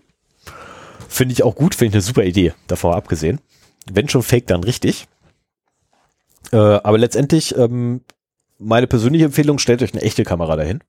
Finde 1.08 1.34
ich 1.34 1.44
auch 1.44 1.56
gut, 1.56 1.76
finde 1.76 1.90
ich 1.90 1.96
eine 1.96 2.02
super 2.02 2.24
Idee, 2.24 2.54
davor 2.68 2.96
abgesehen. 2.96 3.40
Wenn 3.92 4.10
schon 4.10 4.24
fake, 4.24 4.48
dann 4.48 4.64
richtig. 4.64 5.08
Äh, 6.52 6.58
aber 6.58 6.98
letztendlich, 6.98 7.56
ähm, 7.56 8.02
meine 8.58 8.88
persönliche 8.88 9.26
Empfehlung, 9.26 9.60
stellt 9.60 9.82
euch 9.82 9.94
eine 9.94 10.02
echte 10.02 10.24
Kamera 10.24 10.56
dahin 10.56 10.84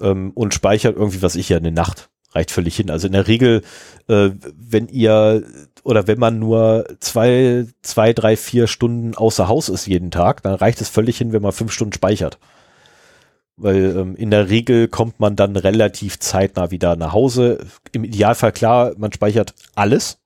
ähm, 0.00 0.30
und 0.34 0.54
speichert 0.54 0.96
irgendwie, 0.96 1.22
was 1.22 1.36
ich 1.36 1.48
ja, 1.48 1.56
eine 1.56 1.72
Nacht. 1.72 2.08
Reicht 2.34 2.50
völlig 2.50 2.76
hin. 2.76 2.90
Also 2.90 3.06
in 3.06 3.12
der 3.12 3.28
Regel, 3.28 3.62
äh, 4.08 4.30
wenn 4.56 4.88
ihr 4.88 5.44
oder 5.84 6.06
wenn 6.06 6.18
man 6.18 6.38
nur 6.38 6.86
zwei, 7.00 7.66
zwei, 7.82 8.12
drei, 8.12 8.36
vier 8.36 8.66
Stunden 8.66 9.14
außer 9.14 9.48
Haus 9.48 9.68
ist 9.68 9.86
jeden 9.86 10.10
Tag, 10.10 10.42
dann 10.42 10.54
reicht 10.54 10.80
es 10.80 10.88
völlig 10.88 11.18
hin, 11.18 11.32
wenn 11.32 11.42
man 11.42 11.52
fünf 11.52 11.72
Stunden 11.72 11.92
speichert. 11.92 12.38
Weil 13.56 13.96
ähm, 13.96 14.16
in 14.16 14.30
der 14.30 14.48
Regel 14.48 14.88
kommt 14.88 15.20
man 15.20 15.36
dann 15.36 15.56
relativ 15.56 16.18
zeitnah 16.18 16.70
wieder 16.70 16.96
nach 16.96 17.12
Hause. 17.12 17.66
Im 17.92 18.04
Idealfall 18.04 18.52
klar, 18.52 18.92
man 18.96 19.12
speichert 19.12 19.54
alles. 19.74 20.18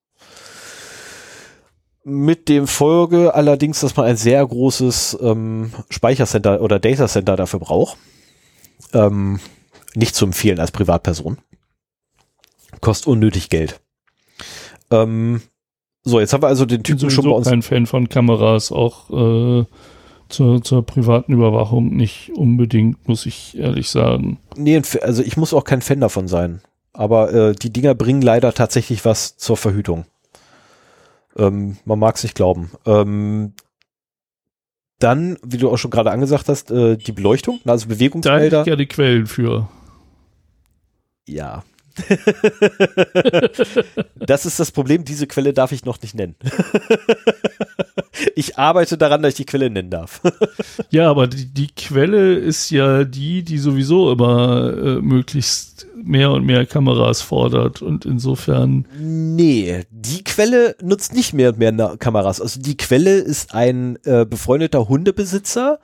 Mit 2.05 2.49
dem 2.49 2.69
Folge 2.69 3.35
allerdings, 3.35 3.81
dass 3.81 3.97
man 3.97 4.07
ein 4.07 4.17
sehr 4.17 4.47
großes 4.47 5.19
ähm, 5.21 5.73
Speichercenter 5.91 6.61
oder 6.61 6.79
Datacenter 6.79 7.35
dafür 7.35 7.59
braucht. 7.59 7.99
Ähm, 8.93 9.41
nicht 9.95 10.15
zu 10.15 10.27
empfehlen 10.27 10.61
als 10.61 10.71
Privatperson. 10.71 11.39
Kostet 12.81 13.09
unnötig 13.09 13.49
Geld. 13.49 13.81
Ähm, 14.91 15.43
so, 16.05 16.21
jetzt 16.21 16.33
haben 16.33 16.43
wir 16.43 16.49
also 16.49 16.67
den 16.67 16.85
Typen 16.85 17.11
schon 17.11 17.25
bei 17.25 17.31
uns. 17.33 17.47
Ich 17.47 17.51
bin 17.51 17.61
kein 17.61 17.63
Fan 17.63 17.87
von 17.87 18.09
Kameras, 18.09 18.71
auch 18.71 19.11
äh, 19.11 19.65
zur, 20.29 20.63
zur 20.63 20.85
privaten 20.85 21.33
Überwachung 21.33 21.95
nicht 21.95 22.33
unbedingt, 22.35 23.09
muss 23.09 23.27
ich 23.27 23.57
ehrlich 23.57 23.91
sagen. 23.91 24.39
Nee, 24.57 24.81
also 25.03 25.23
ich 25.23 25.37
muss 25.37 25.55
auch 25.55 25.65
kein 25.65 25.83
Fan 25.83 26.01
davon 26.01 26.29
sein. 26.29 26.61
Aber 26.93 27.33
äh, 27.33 27.55
die 27.55 27.73
Dinger 27.73 27.95
bringen 27.95 28.23
leider 28.23 28.53
tatsächlich 28.53 29.05
was 29.05 29.37
zur 29.37 29.57
Verhütung. 29.57 30.07
Ähm, 31.37 31.77
man 31.85 31.99
mag 31.99 32.17
es 32.17 32.23
nicht 32.23 32.35
glauben. 32.35 32.71
Ähm, 32.87 33.53
dann, 34.99 35.37
wie 35.45 35.59
du 35.59 35.71
auch 35.71 35.77
schon 35.77 35.91
gerade 35.91 36.11
angesagt 36.11 36.49
hast, 36.49 36.71
äh, 36.71 36.97
die 36.97 37.13
Beleuchtung, 37.13 37.61
also 37.67 37.89
Bewegungsmelder. 37.89 38.39
Da 38.39 38.57
hätte 38.59 38.61
ich 38.61 38.65
gerne 38.65 38.87
Quellen 38.87 39.27
für. 39.27 39.69
Ja, 41.29 41.65
das 44.17 44.47
ist 44.47 44.61
das 44.61 44.71
Problem, 44.71 45.05
diese 45.05 45.27
Quelle 45.27 45.53
darf 45.53 45.73
ich 45.73 45.85
noch 45.85 46.01
nicht 46.03 46.15
nennen. 46.15 46.37
ich 48.35 48.59
arbeite 48.59 48.99
daran, 48.99 49.23
dass 49.23 49.31
ich 49.31 49.37
die 49.37 49.47
Quelle 49.47 49.71
nennen 49.71 49.91
darf. 49.91 50.21
ja, 50.91 51.11
aber 51.11 51.27
die, 51.27 51.47
die, 51.47 51.69
Quelle 51.69 52.35
ist 52.35 52.71
ja 52.71 53.05
die, 53.05 53.43
die 53.43 53.59
sowieso 53.59 54.13
immer 54.13 54.73
äh, 54.73 55.01
möglichst 55.01 55.87
mehr 55.97 56.31
und 56.31 56.45
mehr 56.45 56.67
Kameras 56.67 57.23
fordert 57.23 57.83
und 57.83 58.05
insofern. 58.05 58.87
Nee, 58.99 59.85
die 59.91 60.25
Quelle 60.25 60.77
nutzt 60.83 61.15
nicht 61.15 61.33
mehr 61.33 61.51
und 61.51 61.59
mehr 61.59 61.97
Kameras. 61.99 62.41
Also 62.41 62.61
die 62.61 62.77
Quelle 62.77 63.19
ist 63.19 63.55
ein 63.55 63.99
äh, 64.05 64.25
befreundeter 64.25 64.89
Hundebesitzer, 64.89 65.81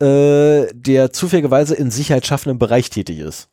äh, 0.00 0.66
der 0.72 1.12
zufälligerweise 1.12 1.74
in 1.74 1.90
sicherheitsschaffendem 1.90 2.58
Bereich 2.58 2.90
tätig 2.90 3.18
ist. 3.18 3.49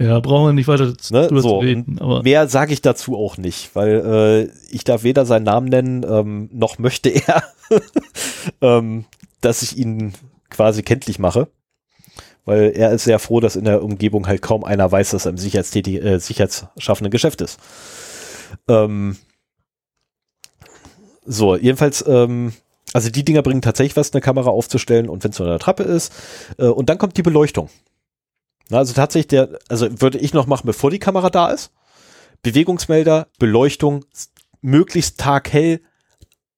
Ja, 0.00 0.18
brauchen 0.18 0.46
wir 0.46 0.52
nicht 0.52 0.66
weiter 0.66 0.92
ne? 1.10 1.40
so, 1.40 1.58
reden. 1.58 1.98
Aber 2.00 2.22
mehr 2.22 2.48
sage 2.48 2.72
ich 2.72 2.82
dazu 2.82 3.16
auch 3.16 3.36
nicht, 3.36 3.74
weil 3.74 4.50
äh, 4.50 4.74
ich 4.74 4.82
darf 4.82 5.04
weder 5.04 5.24
seinen 5.24 5.44
Namen 5.44 5.68
nennen, 5.68 6.04
ähm, 6.08 6.48
noch 6.52 6.78
möchte 6.78 7.10
er, 7.10 7.44
ähm, 8.60 9.04
dass 9.40 9.62
ich 9.62 9.78
ihn 9.78 10.14
quasi 10.50 10.82
kenntlich 10.82 11.18
mache. 11.18 11.48
Weil 12.44 12.72
er 12.74 12.92
ist 12.92 13.04
sehr 13.04 13.18
froh, 13.18 13.40
dass 13.40 13.56
in 13.56 13.64
der 13.64 13.82
Umgebung 13.82 14.26
halt 14.26 14.42
kaum 14.42 14.64
einer 14.64 14.90
weiß, 14.90 15.10
dass 15.10 15.26
er 15.26 15.30
im 15.30 15.38
sicherheitstätig, 15.38 16.02
äh, 16.02 16.18
sicherheitsschaffenden 16.18 17.10
Geschäft 17.10 17.40
ist. 17.40 17.58
Ähm, 18.68 19.16
so, 21.24 21.56
jedenfalls, 21.56 22.04
ähm, 22.06 22.52
also 22.92 23.10
die 23.10 23.24
Dinger 23.24 23.42
bringen 23.42 23.62
tatsächlich 23.62 23.96
was, 23.96 24.12
eine 24.12 24.20
Kamera 24.20 24.50
aufzustellen 24.50 25.08
und 25.08 25.24
wenn 25.24 25.30
es 25.30 25.38
nur 25.38 25.48
eine 25.48 25.58
Trappe 25.58 25.84
ist. 25.84 26.12
Äh, 26.58 26.66
und 26.66 26.90
dann 26.90 26.98
kommt 26.98 27.16
die 27.16 27.22
Beleuchtung. 27.22 27.70
Also 28.70 28.94
tatsächlich 28.94 29.28
der, 29.28 29.58
also 29.68 30.00
würde 30.00 30.18
ich 30.18 30.32
noch 30.32 30.46
machen, 30.46 30.66
bevor 30.66 30.90
die 30.90 30.98
Kamera 30.98 31.30
da 31.30 31.50
ist. 31.50 31.72
Bewegungsmelder, 32.42 33.28
Beleuchtung, 33.38 34.04
möglichst 34.60 35.18
taghell, 35.20 35.80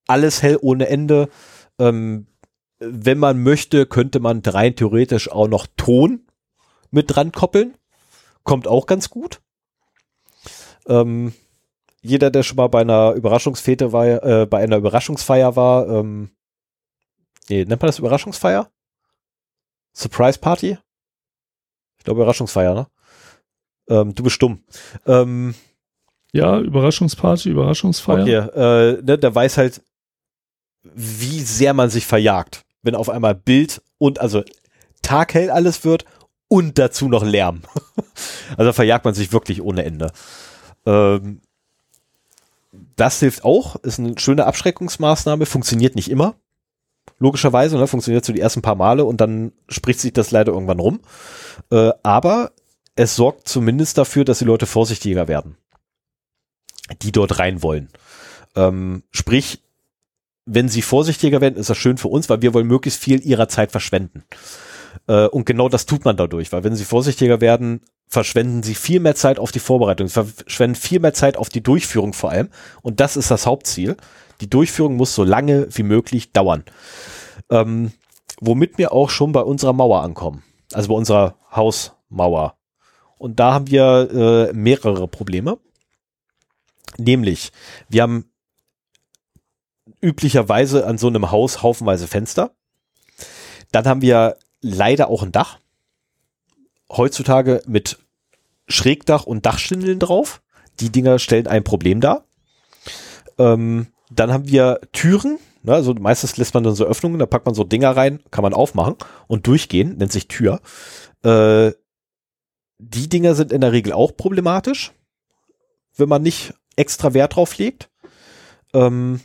alles 0.07 0.41
hell 0.41 0.57
ohne 0.61 0.87
Ende. 0.87 1.29
Ähm, 1.79 2.27
wenn 2.79 3.17
man 3.17 3.41
möchte, 3.43 3.85
könnte 3.85 4.19
man 4.19 4.41
rein 4.45 4.75
theoretisch 4.75 5.31
auch 5.31 5.47
noch 5.47 5.67
Ton 5.77 6.27
mit 6.91 7.15
dran 7.15 7.31
koppeln. 7.31 7.75
Kommt 8.43 8.67
auch 8.67 8.85
ganz 8.85 9.09
gut. 9.09 9.41
Ähm, 10.87 11.33
jeder, 12.01 12.31
der 12.31 12.43
schon 12.43 12.57
mal 12.57 12.67
bei 12.67 12.81
einer 12.81 13.13
Überraschungsfete 13.13 13.91
war, 13.91 14.05
äh, 14.05 14.45
bei 14.45 14.59
einer 14.59 14.77
Überraschungsfeier 14.77 15.55
war, 15.55 15.89
ähm, 15.89 16.29
nee, 17.49 17.65
nennt 17.65 17.81
man 17.81 17.87
das 17.87 17.99
Überraschungsfeier? 17.99 18.71
Surprise 19.93 20.39
Party? 20.39 20.77
Glaube, 22.07 22.21
Überraschungsfeier, 22.21 22.73
ne? 22.73 22.87
Ähm, 23.89 24.15
du 24.15 24.23
bist 24.23 24.35
stumm. 24.35 24.63
Ähm, 25.05 25.55
ja, 26.33 26.59
Überraschungsparty, 26.59 27.49
Überraschungsfeier. 27.49 28.21
Okay, 28.21 28.97
äh, 28.97 29.01
ne, 29.01 29.17
der 29.17 29.33
weiß 29.33 29.57
halt, 29.57 29.81
wie 30.83 31.41
sehr 31.41 31.73
man 31.73 31.89
sich 31.89 32.05
verjagt, 32.05 32.63
wenn 32.81 32.95
auf 32.95 33.09
einmal 33.09 33.35
Bild 33.35 33.81
und 33.97 34.19
also 34.19 34.43
taghell 35.01 35.49
alles 35.49 35.83
wird 35.85 36.05
und 36.47 36.77
dazu 36.77 37.07
noch 37.07 37.23
Lärm. 37.23 37.61
also 38.57 38.73
verjagt 38.73 39.05
man 39.05 39.13
sich 39.13 39.31
wirklich 39.31 39.61
ohne 39.61 39.83
Ende. 39.83 40.11
Ähm, 40.85 41.41
das 42.95 43.19
hilft 43.19 43.43
auch, 43.43 43.75
ist 43.77 43.99
eine 43.99 44.17
schöne 44.17 44.45
Abschreckungsmaßnahme, 44.45 45.45
funktioniert 45.45 45.95
nicht 45.95 46.09
immer. 46.09 46.35
Logischerweise, 47.19 47.77
ne, 47.77 47.87
funktioniert 47.87 48.25
so 48.25 48.33
die 48.33 48.41
ersten 48.41 48.61
paar 48.61 48.75
Male 48.75 49.05
und 49.05 49.21
dann 49.21 49.51
spricht 49.69 49.99
sich 49.99 50.13
das 50.13 50.31
leider 50.31 50.53
irgendwann 50.53 50.79
rum. 50.79 50.99
Äh, 51.71 51.91
aber 52.03 52.51
es 52.95 53.15
sorgt 53.15 53.47
zumindest 53.47 53.97
dafür, 53.97 54.25
dass 54.25 54.39
die 54.39 54.45
Leute 54.45 54.65
vorsichtiger 54.65 55.27
werden, 55.27 55.57
die 57.01 57.11
dort 57.11 57.39
rein 57.39 57.63
wollen. 57.63 57.89
Ähm, 58.55 59.03
sprich, 59.11 59.63
wenn 60.45 60.69
sie 60.69 60.81
vorsichtiger 60.81 61.41
werden, 61.41 61.57
ist 61.57 61.69
das 61.69 61.77
schön 61.77 61.97
für 61.97 62.07
uns, 62.07 62.29
weil 62.29 62.41
wir 62.41 62.53
wollen 62.53 62.67
möglichst 62.67 63.01
viel 63.01 63.23
ihrer 63.25 63.49
Zeit 63.49 63.71
verschwenden. 63.71 64.23
Äh, 65.07 65.27
und 65.27 65.45
genau 65.45 65.69
das 65.69 65.85
tut 65.85 66.05
man 66.05 66.17
dadurch, 66.17 66.51
weil 66.51 66.63
wenn 66.63 66.75
sie 66.75 66.85
vorsichtiger 66.85 67.41
werden, 67.41 67.81
verschwenden 68.07 68.63
sie 68.63 68.75
viel 68.75 68.99
mehr 68.99 69.15
Zeit 69.15 69.39
auf 69.39 69.51
die 69.51 69.59
Vorbereitung, 69.59 70.07
verschwenden 70.07 70.75
viel 70.75 70.99
mehr 70.99 71.13
Zeit 71.13 71.37
auf 71.37 71.49
die 71.49 71.61
Durchführung 71.61 72.13
vor 72.13 72.31
allem. 72.31 72.49
Und 72.81 72.99
das 72.99 73.17
ist 73.17 73.29
das 73.29 73.45
Hauptziel. 73.45 73.97
Die 74.41 74.49
Durchführung 74.49 74.95
muss 74.95 75.15
so 75.15 75.23
lange 75.23 75.67
wie 75.75 75.83
möglich 75.83 76.31
dauern. 76.31 76.63
Ähm, 77.49 77.91
womit 78.39 78.77
wir 78.77 78.91
auch 78.91 79.09
schon 79.09 79.31
bei 79.31 79.41
unserer 79.41 79.73
Mauer 79.73 80.03
ankommen. 80.03 80.43
Also 80.73 80.89
bei 80.89 80.95
unserer 80.95 81.35
Hausmauer. 81.51 82.57
Und 83.17 83.39
da 83.39 83.53
haben 83.53 83.67
wir 83.67 84.49
äh, 84.51 84.53
mehrere 84.53 85.07
Probleme. 85.07 85.57
Nämlich, 86.97 87.51
wir 87.89 88.03
haben 88.03 88.29
üblicherweise 90.01 90.85
an 90.85 90.97
so 90.97 91.07
einem 91.07 91.31
Haus 91.31 91.63
haufenweise 91.63 92.07
Fenster. 92.07 92.51
Dann 93.71 93.85
haben 93.85 94.01
wir 94.01 94.37
leider 94.61 95.09
auch 95.09 95.23
ein 95.23 95.31
Dach. 95.31 95.59
Heutzutage 96.89 97.61
mit 97.65 97.97
Schrägdach 98.67 99.23
und 99.23 99.45
Dachschindeln 99.45 99.99
drauf. 99.99 100.41
Die 100.79 100.91
Dinger 100.91 101.19
stellen 101.19 101.47
ein 101.47 101.63
Problem 101.63 102.01
dar. 102.01 102.25
Ähm, 103.37 103.87
dann 104.09 104.31
haben 104.31 104.47
wir 104.47 104.79
Türen. 104.91 105.39
Ne, 105.63 105.73
also 105.73 105.93
meistens 105.93 106.37
lässt 106.37 106.53
man 106.53 106.63
dann 106.63 106.75
so 106.75 106.85
Öffnungen, 106.85 107.19
da 107.19 107.25
packt 107.25 107.45
man 107.45 107.55
so 107.55 107.63
Dinger 107.63 107.95
rein, 107.95 108.21
kann 108.31 108.43
man 108.43 108.53
aufmachen 108.53 108.95
und 109.27 109.47
durchgehen, 109.47 109.97
nennt 109.97 110.11
sich 110.11 110.27
Tür. 110.27 110.61
Äh, 111.23 111.71
die 112.79 113.09
Dinger 113.09 113.35
sind 113.35 113.51
in 113.51 113.61
der 113.61 113.71
Regel 113.71 113.91
auch 113.93 114.15
problematisch, 114.15 114.93
wenn 115.95 116.09
man 116.09 116.21
nicht 116.21 116.53
extra 116.75 117.13
Wert 117.13 117.35
drauf 117.35 117.57
legt. 117.57 117.89
Ähm, 118.73 119.19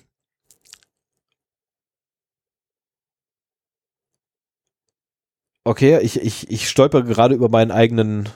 Okay, 5.65 6.01
ich, 6.03 6.21
ich, 6.21 6.51
ich 6.51 6.69
stolper 6.69 7.03
gerade 7.03 7.35
über 7.37 7.49
meinen 7.49 7.71
eigenen, 7.71 8.29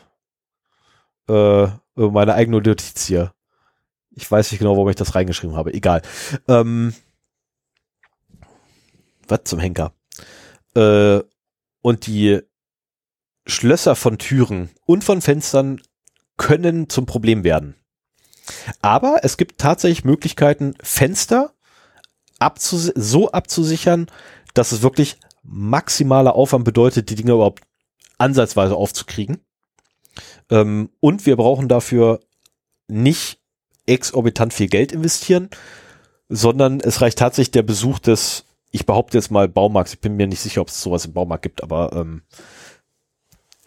äh, 1.28 1.64
über 1.97 2.10
meine 2.12 2.35
eigene 2.35 2.59
Notiz 2.59 3.06
hier. 3.06 3.32
Ich 4.16 4.28
weiß 4.30 4.51
nicht 4.51 4.59
genau, 4.59 4.72
warum 4.76 4.88
ich 4.88 4.97
das 4.97 5.14
reingeschrieben 5.14 5.56
habe. 5.56 5.74
Egal. 5.74 6.02
Ähm, 6.48 6.94
was 9.28 9.40
zum 9.44 9.60
Henker? 9.60 9.93
Äh, 10.74 11.20
und 11.82 12.06
die 12.06 12.40
Schlösser 13.47 13.94
von 13.94 14.18
Türen 14.18 14.70
und 14.86 15.05
von 15.05 15.20
Fenstern 15.20 15.80
können 16.38 16.88
zum 16.88 17.06
Problem 17.06 17.44
werden. 17.44 17.76
Aber 18.80 19.20
es 19.22 19.36
gibt 19.36 19.59
tatsächlich 19.59 20.05
Möglichkeiten, 20.05 20.74
Fenster 20.82 21.52
abzus 22.38 22.93
so 22.94 23.30
abzusichern, 23.30 24.06
dass 24.55 24.72
es 24.72 24.82
wirklich 24.82 25.18
maximaler 25.43 26.34
Aufwand 26.34 26.64
bedeutet, 26.64 27.10
die 27.10 27.14
Dinge 27.14 27.32
überhaupt 27.32 27.62
ansatzweise 28.18 28.74
aufzukriegen. 28.74 29.44
Ähm, 30.51 30.90
und 31.01 31.26
wir 31.26 31.36
brauchen 31.36 31.68
dafür 31.68 32.20
nicht 32.88 33.40
exorbitant 33.86 34.52
viel 34.52 34.68
Geld 34.68 34.92
investieren, 34.92 35.48
sondern 36.28 36.80
es 36.80 37.00
reicht 37.00 37.18
tatsächlich 37.18 37.52
der 37.52 37.62
Besuch 37.62 37.98
des, 37.98 38.44
ich 38.70 38.86
behaupte 38.86 39.16
jetzt 39.16 39.30
mal 39.30 39.48
Baumarkts, 39.48 39.94
ich 39.94 40.00
bin 40.00 40.16
mir 40.16 40.26
nicht 40.26 40.40
sicher, 40.40 40.60
ob 40.60 40.68
es 40.68 40.82
sowas 40.82 41.06
im 41.06 41.12
Baumarkt 41.12 41.42
gibt, 41.42 41.62
aber 41.62 41.92
ähm, 41.92 42.22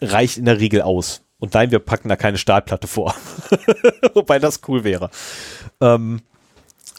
reicht 0.00 0.38
in 0.38 0.44
der 0.44 0.60
Regel 0.60 0.82
aus. 0.82 1.22
Und 1.38 1.54
nein, 1.54 1.70
wir 1.70 1.78
packen 1.78 2.10
da 2.10 2.16
keine 2.16 2.36
Stahlplatte 2.36 2.86
vor. 2.86 3.14
Wobei 4.14 4.38
das 4.38 4.60
cool 4.68 4.84
wäre. 4.84 5.10
Ähm, 5.80 6.20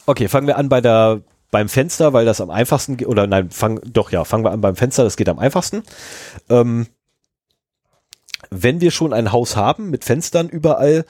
okay, 0.06 0.28
fangen 0.28 0.48
wir 0.48 0.58
an 0.58 0.68
bei 0.68 0.80
der 0.80 1.22
beim 1.52 1.68
Fenster, 1.68 2.14
weil 2.14 2.24
das 2.24 2.40
am 2.40 2.50
einfachsten 2.50 2.96
geht, 2.96 3.06
oder 3.06 3.26
nein, 3.26 3.50
fang, 3.50 3.78
doch 3.84 4.10
ja, 4.10 4.24
fangen 4.24 4.42
wir 4.42 4.52
an 4.52 4.62
beim 4.62 4.74
Fenster, 4.74 5.04
das 5.04 5.16
geht 5.16 5.28
am 5.28 5.38
einfachsten. 5.38 5.84
Ähm, 6.48 6.86
wenn 8.50 8.80
wir 8.80 8.90
schon 8.90 9.12
ein 9.12 9.32
Haus 9.32 9.54
haben 9.54 9.90
mit 9.90 10.02
Fenstern 10.02 10.48
überall, 10.48 11.04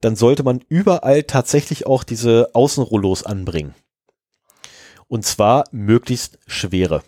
dann 0.00 0.16
sollte 0.16 0.42
man 0.42 0.60
überall 0.68 1.22
tatsächlich 1.22 1.86
auch 1.86 2.04
diese 2.04 2.50
Außenrollos 2.54 3.24
anbringen. 3.24 3.74
Und 5.08 5.24
zwar 5.24 5.64
möglichst 5.70 6.38
schwere. 6.46 7.02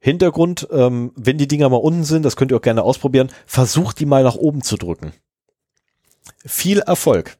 Hintergrund, 0.00 0.68
ähm, 0.70 1.12
wenn 1.16 1.38
die 1.38 1.48
Dinger 1.48 1.68
mal 1.68 1.76
unten 1.76 2.04
sind, 2.04 2.22
das 2.22 2.36
könnt 2.36 2.52
ihr 2.52 2.56
auch 2.56 2.62
gerne 2.62 2.82
ausprobieren, 2.82 3.30
versucht 3.46 3.98
die 3.98 4.06
mal 4.06 4.22
nach 4.22 4.36
oben 4.36 4.62
zu 4.62 4.76
drücken. 4.76 5.12
Viel 6.46 6.80
Erfolg. 6.80 7.36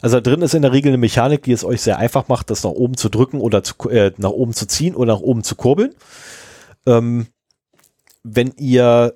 Also 0.00 0.20
da 0.20 0.30
drin 0.30 0.42
ist 0.42 0.54
in 0.54 0.62
der 0.62 0.72
Regel 0.72 0.90
eine 0.90 0.98
Mechanik, 0.98 1.42
die 1.42 1.52
es 1.52 1.64
euch 1.64 1.82
sehr 1.82 1.98
einfach 1.98 2.28
macht, 2.28 2.50
das 2.50 2.64
nach 2.64 2.70
oben 2.70 2.96
zu 2.96 3.08
drücken 3.08 3.40
oder 3.40 3.62
zu, 3.62 3.74
äh, 3.90 4.12
nach 4.16 4.30
oben 4.30 4.54
zu 4.54 4.66
ziehen 4.66 4.94
oder 4.94 5.14
nach 5.14 5.20
oben 5.20 5.42
zu 5.44 5.54
kurbeln. 5.56 5.94
Ähm, 6.86 7.26
wenn 8.22 8.52
ihr 8.56 9.12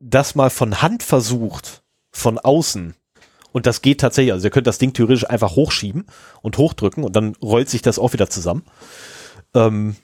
das 0.00 0.34
mal 0.34 0.50
von 0.50 0.82
Hand 0.82 1.02
versucht, 1.02 1.82
von 2.10 2.38
außen, 2.38 2.94
und 3.56 3.64
das 3.64 3.80
geht 3.80 4.02
tatsächlich, 4.02 4.34
also 4.34 4.46
ihr 4.46 4.50
könnt 4.50 4.66
das 4.66 4.76
Ding 4.76 4.92
theoretisch 4.92 5.30
einfach 5.30 5.56
hochschieben 5.56 6.04
und 6.42 6.58
hochdrücken 6.58 7.02
und 7.02 7.16
dann 7.16 7.36
rollt 7.36 7.70
sich 7.70 7.80
das 7.80 7.98
auch 7.98 8.12
wieder 8.12 8.28
zusammen. 8.28 8.64
Ähm, 9.54 9.96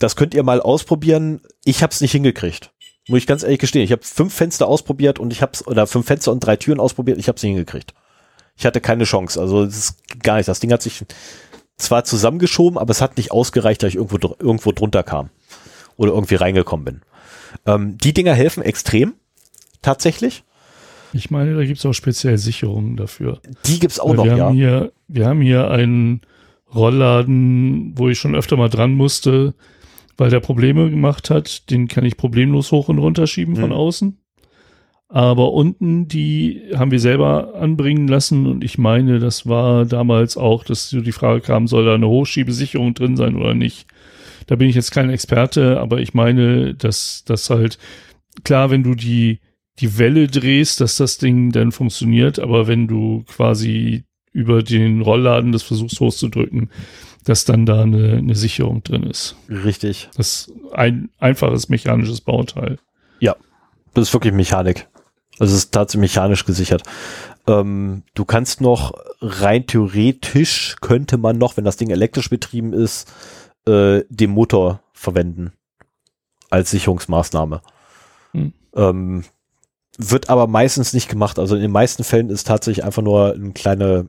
das 0.00 0.16
könnt 0.16 0.34
ihr 0.34 0.42
mal 0.42 0.60
ausprobieren. 0.60 1.40
Ich 1.64 1.84
habe 1.84 1.92
es 1.92 2.00
nicht 2.00 2.10
hingekriegt. 2.10 2.72
Muss 3.06 3.18
ich 3.18 3.28
ganz 3.28 3.44
ehrlich 3.44 3.60
gestehen. 3.60 3.84
Ich 3.84 3.92
habe 3.92 4.02
fünf 4.02 4.34
Fenster 4.34 4.66
ausprobiert 4.66 5.20
und 5.20 5.32
ich 5.32 5.40
habe 5.40 5.52
oder 5.66 5.86
fünf 5.86 6.06
Fenster 6.06 6.32
und 6.32 6.40
drei 6.40 6.56
Türen 6.56 6.80
ausprobiert. 6.80 7.18
Ich 7.18 7.28
habe 7.28 7.36
es 7.36 7.44
nicht 7.44 7.52
hingekriegt. 7.52 7.94
Ich 8.56 8.66
hatte 8.66 8.80
keine 8.80 9.04
Chance. 9.04 9.40
Also 9.40 9.64
das 9.64 9.76
ist 9.76 10.20
gar 10.24 10.38
nicht. 10.38 10.48
Das 10.48 10.58
Ding 10.58 10.72
hat 10.72 10.82
sich 10.82 11.04
zwar 11.76 12.02
zusammengeschoben, 12.02 12.76
aber 12.76 12.90
es 12.90 13.00
hat 13.00 13.18
nicht 13.18 13.30
ausgereicht, 13.30 13.84
dass 13.84 13.90
ich 13.90 13.94
irgendwo, 13.94 14.34
irgendwo 14.40 14.72
drunter 14.72 15.04
kam 15.04 15.30
oder 15.96 16.10
irgendwie 16.10 16.34
reingekommen 16.34 16.84
bin. 16.84 17.02
Ähm, 17.66 17.98
die 17.98 18.14
Dinger 18.14 18.34
helfen 18.34 18.64
extrem, 18.64 19.14
tatsächlich. 19.80 20.42
Ich 21.12 21.30
meine, 21.30 21.54
da 21.54 21.64
gibt 21.64 21.78
es 21.78 21.86
auch 21.86 21.92
speziell 21.92 22.38
Sicherungen 22.38 22.96
dafür. 22.96 23.40
Die 23.66 23.78
gibt's 23.78 24.00
auch 24.00 24.10
Weil 24.10 24.16
noch, 24.16 24.24
wir 24.24 24.36
ja. 24.36 24.44
Haben 24.46 24.54
hier, 24.54 24.92
wir 25.08 25.26
haben 25.26 25.40
hier 25.40 25.70
einen 25.70 26.20
Rollladen, 26.74 27.92
wo 27.96 28.08
ich 28.08 28.18
schon 28.18 28.34
öfter 28.34 28.56
mal 28.56 28.68
dran 28.68 28.92
musste, 28.92 29.54
weil 30.16 30.30
der 30.30 30.40
Probleme 30.40 30.90
gemacht 30.90 31.30
hat. 31.30 31.70
Den 31.70 31.88
kann 31.88 32.04
ich 32.04 32.16
problemlos 32.16 32.72
hoch 32.72 32.88
und 32.88 32.98
runter 32.98 33.26
schieben 33.26 33.54
hm. 33.54 33.62
von 33.62 33.72
außen. 33.72 34.18
Aber 35.10 35.52
unten, 35.52 36.06
die 36.06 36.62
haben 36.76 36.90
wir 36.90 37.00
selber 37.00 37.54
anbringen 37.54 38.08
lassen 38.08 38.46
und 38.46 38.62
ich 38.62 38.76
meine, 38.76 39.20
das 39.20 39.46
war 39.46 39.86
damals 39.86 40.36
auch, 40.36 40.64
dass 40.64 40.90
so 40.90 41.00
die 41.00 41.12
Frage 41.12 41.40
kam, 41.40 41.66
soll 41.66 41.86
da 41.86 41.94
eine 41.94 42.08
Hochschiebesicherung 42.08 42.92
drin 42.92 43.16
sein 43.16 43.36
oder 43.36 43.54
nicht. 43.54 43.86
Da 44.48 44.56
bin 44.56 44.68
ich 44.68 44.74
jetzt 44.74 44.90
kein 44.90 45.08
Experte, 45.08 45.80
aber 45.80 46.00
ich 46.00 46.12
meine, 46.12 46.74
dass 46.74 47.24
das 47.24 47.48
halt, 47.48 47.78
klar, 48.44 48.70
wenn 48.70 48.82
du 48.82 48.94
die, 48.94 49.40
die 49.80 49.98
Welle 49.98 50.26
drehst, 50.26 50.80
dass 50.80 50.96
das 50.96 51.18
Ding 51.18 51.52
dann 51.52 51.72
funktioniert, 51.72 52.38
aber 52.38 52.66
wenn 52.66 52.88
du 52.88 53.24
quasi 53.26 54.04
über 54.32 54.62
den 54.62 55.00
Rollladen 55.02 55.52
das 55.52 55.62
versuchst 55.62 56.00
hochzudrücken, 56.00 56.70
dass 57.24 57.44
dann 57.44 57.66
da 57.66 57.82
eine, 57.82 58.18
eine 58.18 58.34
Sicherung 58.34 58.82
drin 58.82 59.02
ist. 59.02 59.36
Richtig. 59.48 60.08
Das 60.16 60.46
ist 60.48 60.52
ein 60.72 61.10
einfaches 61.18 61.68
mechanisches 61.68 62.20
Bauteil. 62.20 62.78
Ja, 63.20 63.36
das 63.94 64.08
ist 64.08 64.14
wirklich 64.14 64.32
Mechanik. 64.32 64.88
Also 65.38 65.54
es 65.54 65.64
ist 65.64 65.72
tatsächlich 65.72 66.12
mechanisch 66.12 66.44
gesichert. 66.44 66.82
Ähm, 67.46 68.02
du 68.14 68.24
kannst 68.24 68.60
noch 68.60 68.92
rein 69.20 69.66
theoretisch 69.66 70.76
könnte 70.80 71.18
man 71.18 71.38
noch, 71.38 71.56
wenn 71.56 71.64
das 71.64 71.76
Ding 71.76 71.90
elektrisch 71.90 72.30
betrieben 72.30 72.72
ist, 72.72 73.12
äh, 73.66 74.02
den 74.08 74.30
Motor 74.30 74.82
verwenden 74.92 75.52
als 76.50 76.70
Sicherungsmaßnahme. 76.70 77.62
Hm. 78.32 78.52
Ähm, 78.74 79.24
wird 79.98 80.30
aber 80.30 80.46
meistens 80.46 80.94
nicht 80.94 81.08
gemacht. 81.08 81.38
Also 81.38 81.56
in 81.56 81.62
den 81.62 81.72
meisten 81.72 82.04
Fällen 82.04 82.30
ist 82.30 82.46
tatsächlich 82.46 82.84
einfach 82.84 83.02
nur 83.02 83.34
eine 83.34 83.52
kleine, 83.52 84.08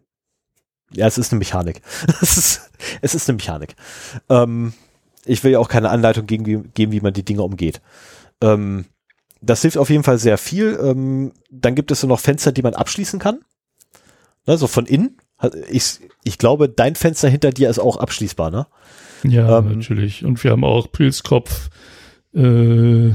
ja, 0.92 1.08
es 1.08 1.18
ist 1.18 1.34
eine 1.34 1.40
Mechanik. 1.40 1.82
es, 2.22 2.38
ist, 2.38 2.72
es 3.02 3.16
ist 3.16 3.28
eine 3.28 3.38
Mechanik. 3.38 3.76
Ähm, 4.30 4.74
ich 5.26 5.44
will 5.44 5.52
ja 5.52 5.60
auch 5.60 5.68
keine 5.68 5.90
Anleitung 5.90 6.28
geben, 6.28 6.72
geben, 6.74 6.92
wie 6.92 7.02
man 7.02 7.14
die 7.14 7.26
Dinge 7.26 7.42
umgeht. 7.44 7.82
Ähm, 8.42 8.86
das 9.42 9.62
hilft 9.64 9.78
auf 9.78 9.90
jeden 9.90 10.04
Fall 10.04 10.20
sehr 10.20 10.38
viel. 10.38 10.78
Ähm, 10.82 11.34
dann 11.50 11.76
gibt 11.76 11.92
es 11.92 12.02
so 12.02 12.08
noch 12.08 12.20
Fenster, 12.20 12.52
die 12.52 12.62
man 12.62 12.76
abschließen 12.76 13.20
kann. 13.20 13.40
Ne, 14.46 14.58
so 14.58 14.68
von 14.68 14.86
innen. 14.86 15.18
Ich, 15.70 16.00
ich 16.24 16.38
glaube, 16.38 16.70
dein 16.70 16.96
Fenster 16.96 17.30
hinter 17.30 17.52
dir 17.52 17.70
ist 17.70 17.80
auch 17.80 17.98
abschließbar, 17.98 18.52
ne? 18.52 18.68
Ja, 19.24 19.60
ähm, 19.60 19.78
natürlich. 19.78 20.24
Und 20.24 20.44
wir 20.44 20.52
haben 20.52 20.64
auch 20.64 20.92
Pilzkopf, 20.92 21.70
äh, 22.34 23.12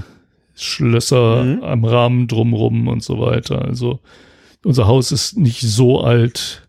Schlösser 0.55 1.45
mhm. 1.45 1.63
am 1.63 1.85
Rahmen 1.85 2.29
drumrum 2.29 2.89
und 2.89 3.03
so 3.03 3.21
weiter. 3.21 3.63
Also 3.63 4.01
unser 4.65 4.87
Haus 4.87 5.13
ist 5.13 5.37
nicht 5.37 5.61
so 5.61 6.01
alt. 6.01 6.69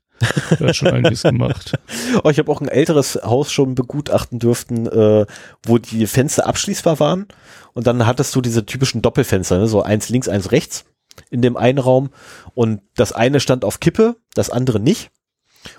Da 0.60 0.68
hat 0.68 0.76
schon 0.76 0.90
einiges 0.90 1.24
gemacht. 1.24 1.74
Oh, 2.24 2.30
ich 2.30 2.40
habe 2.40 2.52
auch 2.52 2.62
ein 2.62 2.68
älteres 2.68 3.20
Haus 3.24 3.52
schon 3.52 3.76
begutachten 3.76 4.40
dürften, 4.40 4.88
äh, 4.88 5.26
wo 5.64 5.78
die 5.78 6.08
Fenster 6.08 6.48
abschließbar 6.48 7.00
waren. 7.00 7.28
Und 7.74 7.88
dann 7.88 8.06
hattest 8.06 8.34
du 8.36 8.42
diese 8.42 8.66
typischen 8.66 9.02
Doppelfenster, 9.02 9.58
ne? 9.58 9.68
so 9.68 9.82
eins 9.82 10.10
links, 10.10 10.30
eins 10.30 10.52
rechts 10.52 10.86
in 11.30 11.42
dem 11.42 11.58
einen 11.58 11.80
Raum. 11.80 12.10
Und 12.54 12.82
das 12.96 13.12
eine 13.12 13.40
stand 13.40 13.66
auf 13.66 13.80
Kippe, 13.80 14.16
das 14.34 14.50
andere 14.50 14.80
nicht. 14.80 15.12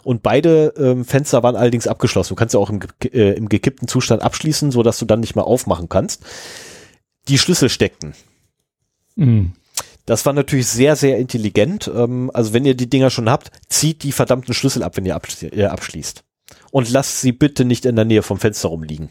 Und 0.03 0.23
beide 0.23 0.75
ähm, 0.77 1.05
Fenster 1.05 1.43
waren 1.43 1.57
allerdings 1.57 1.87
abgeschlossen. 1.87 2.31
Du 2.31 2.35
kannst 2.35 2.55
ja 2.55 2.61
auch 2.61 2.71
im, 2.71 2.81
äh, 3.05 3.33
im 3.33 3.49
gekippten 3.49 3.87
Zustand 3.87 4.23
abschließen, 4.23 4.71
so 4.71 4.83
dass 4.83 4.99
du 4.99 5.05
dann 5.05 5.21
nicht 5.21 5.37
mehr 5.37 5.47
aufmachen 5.47 5.89
kannst. 5.89 6.25
Die 7.29 7.39
Schlüssel 7.39 7.69
steckten. 7.69 8.15
Mhm. 9.17 9.53
Das 10.05 10.25
war 10.25 10.33
natürlich 10.33 10.69
sehr, 10.69 10.95
sehr 10.95 11.19
intelligent. 11.19 11.91
Ähm, 11.93 12.31
also 12.33 12.53
wenn 12.53 12.65
ihr 12.65 12.75
die 12.75 12.89
Dinger 12.89 13.11
schon 13.11 13.29
habt, 13.29 13.51
zieht 13.69 14.03
die 14.03 14.13
verdammten 14.13 14.55
Schlüssel 14.55 14.83
ab, 14.83 14.97
wenn 14.97 15.07
ihr 15.07 15.17
abschli 15.17 15.49
äh, 15.49 15.67
abschließt. 15.67 16.23
Und 16.71 16.91
lasst 16.91 17.21
sie 17.21 17.33
bitte 17.33 17.65
nicht 17.65 17.85
in 17.87 17.97
der 17.97 18.05
Nähe 18.05 18.23
vom 18.23 18.39
Fenster 18.39 18.69
rumliegen. 18.69 19.11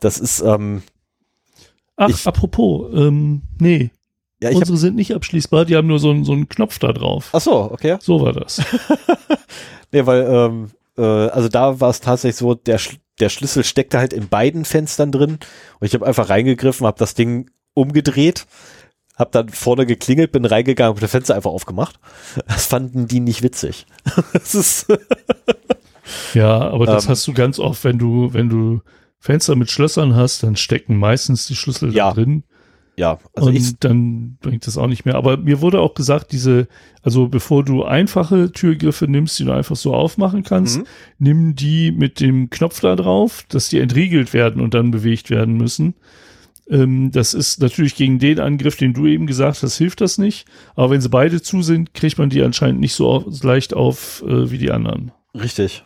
Das 0.00 0.18
ist, 0.18 0.40
ähm, 0.40 0.82
Ach, 1.96 2.08
ich, 2.08 2.26
apropos, 2.26 2.90
ähm, 2.94 3.42
nee, 3.58 3.90
ja, 4.42 4.50
Unsere 4.50 4.78
sind 4.78 4.96
nicht 4.96 5.14
abschließbar, 5.14 5.66
die 5.66 5.76
haben 5.76 5.86
nur 5.86 5.98
so, 5.98 6.10
einen, 6.10 6.24
so 6.24 6.32
einen 6.32 6.48
Knopf 6.48 6.78
da 6.78 6.92
drauf. 6.92 7.28
Ach 7.32 7.40
so, 7.40 7.70
okay. 7.70 7.98
So 8.00 8.22
war 8.22 8.32
das. 8.32 8.62
nee, 9.92 10.06
weil, 10.06 10.26
ähm, 10.26 10.70
äh, 10.96 11.02
also 11.02 11.48
da 11.48 11.78
war 11.78 11.90
es 11.90 12.00
tatsächlich 12.00 12.36
so, 12.36 12.54
der, 12.54 12.80
der 13.20 13.28
Schlüssel 13.28 13.64
steckte 13.64 13.98
halt 13.98 14.12
in 14.12 14.28
beiden 14.28 14.64
Fenstern 14.64 15.12
drin 15.12 15.38
und 15.78 15.86
ich 15.86 15.94
habe 15.94 16.06
einfach 16.06 16.28
reingegriffen, 16.28 16.86
habe 16.86 16.98
das 16.98 17.14
Ding 17.14 17.50
umgedreht, 17.74 18.46
habe 19.16 19.30
dann 19.32 19.48
vorne 19.48 19.86
geklingelt, 19.86 20.32
bin 20.32 20.44
reingegangen 20.44 20.94
und 20.94 21.02
das 21.02 21.10
Fenster 21.10 21.34
einfach 21.34 21.50
aufgemacht. 21.50 22.00
Das 22.46 22.66
fanden 22.66 23.06
die 23.06 23.20
nicht 23.20 23.42
witzig. 23.42 23.86
das 24.32 24.54
ist 24.54 24.86
ja, 26.34 26.60
aber 26.60 26.86
das 26.86 27.04
ähm, 27.04 27.10
hast 27.10 27.26
du 27.26 27.32
ganz 27.32 27.58
oft, 27.58 27.84
wenn 27.84 27.98
du, 27.98 28.32
wenn 28.32 28.48
du 28.48 28.80
Fenster 29.18 29.54
mit 29.56 29.70
Schlössern 29.70 30.16
hast, 30.16 30.42
dann 30.42 30.56
stecken 30.56 30.96
meistens 30.96 31.46
die 31.46 31.56
Schlüssel 31.56 31.94
ja. 31.94 32.08
da 32.08 32.14
drin 32.14 32.44
ja, 32.96 33.18
also 33.34 33.48
und 33.48 33.56
ich, 33.56 33.78
dann 33.78 34.36
bringt 34.40 34.66
das 34.66 34.76
auch 34.76 34.86
nicht 34.86 35.04
mehr. 35.04 35.14
Aber 35.14 35.36
mir 35.36 35.60
wurde 35.60 35.80
auch 35.80 35.94
gesagt, 35.94 36.32
diese, 36.32 36.68
also 37.02 37.28
bevor 37.28 37.64
du 37.64 37.84
einfache 37.84 38.52
Türgriffe 38.52 39.06
nimmst, 39.06 39.38
die 39.38 39.44
du 39.44 39.52
einfach 39.52 39.76
so 39.76 39.94
aufmachen 39.94 40.42
kannst, 40.42 40.78
mhm. 40.78 40.84
nimm 41.18 41.54
die 41.54 41.92
mit 41.92 42.20
dem 42.20 42.50
Knopf 42.50 42.80
da 42.80 42.96
drauf, 42.96 43.44
dass 43.48 43.68
die 43.68 43.78
entriegelt 43.78 44.32
werden 44.32 44.60
und 44.60 44.74
dann 44.74 44.90
bewegt 44.90 45.30
werden 45.30 45.56
müssen. 45.56 45.94
Ähm, 46.68 47.10
das 47.10 47.34
ist 47.34 47.60
natürlich 47.60 47.94
gegen 47.96 48.18
den 48.18 48.38
Angriff, 48.38 48.76
den 48.76 48.92
du 48.92 49.06
eben 49.06 49.26
gesagt 49.26 49.62
hast, 49.62 49.76
hilft 49.76 50.00
das 50.00 50.18
nicht. 50.18 50.46
Aber 50.74 50.90
wenn 50.90 51.00
sie 51.00 51.08
beide 51.08 51.42
zu 51.42 51.62
sind, 51.62 51.94
kriegt 51.94 52.18
man 52.18 52.30
die 52.30 52.42
anscheinend 52.42 52.80
nicht 52.80 52.94
so 52.94 53.30
leicht 53.42 53.74
auf 53.74 54.22
äh, 54.26 54.50
wie 54.50 54.58
die 54.58 54.70
anderen. 54.70 55.12
Richtig. 55.34 55.84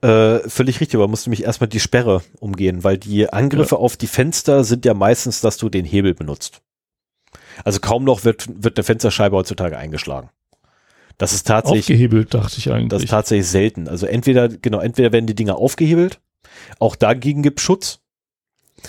Äh, 0.00 0.40
völlig 0.48 0.80
richtig, 0.80 0.96
aber 0.96 1.08
musst 1.08 1.26
du 1.26 1.30
mich 1.30 1.44
erstmal 1.44 1.68
die 1.68 1.80
Sperre 1.80 2.22
umgehen, 2.40 2.84
weil 2.84 2.98
die 2.98 3.32
Angriffe 3.32 3.76
ja. 3.76 3.80
auf 3.80 3.96
die 3.96 4.06
Fenster 4.06 4.64
sind 4.64 4.84
ja 4.84 4.94
meistens, 4.94 5.40
dass 5.40 5.56
du 5.56 5.68
den 5.68 5.84
Hebel 5.84 6.14
benutzt. 6.14 6.62
Also 7.64 7.80
kaum 7.80 8.04
noch 8.04 8.24
wird, 8.24 8.46
wird 8.62 8.78
eine 8.78 8.84
Fensterscheibe 8.84 9.36
heutzutage 9.36 9.76
eingeschlagen. 9.76 10.30
Das 11.18 11.32
ist 11.32 11.46
tatsächlich. 11.46 11.84
Aufgehebelt, 11.84 12.34
dachte 12.34 12.56
ich 12.58 12.70
eigentlich. 12.70 12.88
Das 12.88 13.02
ist 13.02 13.10
tatsächlich 13.10 13.46
selten. 13.46 13.86
Also 13.86 14.06
entweder, 14.06 14.48
genau, 14.48 14.80
entweder 14.80 15.12
werden 15.12 15.26
die 15.26 15.34
Dinger 15.34 15.56
aufgehebelt, 15.56 16.20
auch 16.78 16.96
dagegen 16.96 17.42
gibt 17.42 17.60
Schutz. 17.60 18.00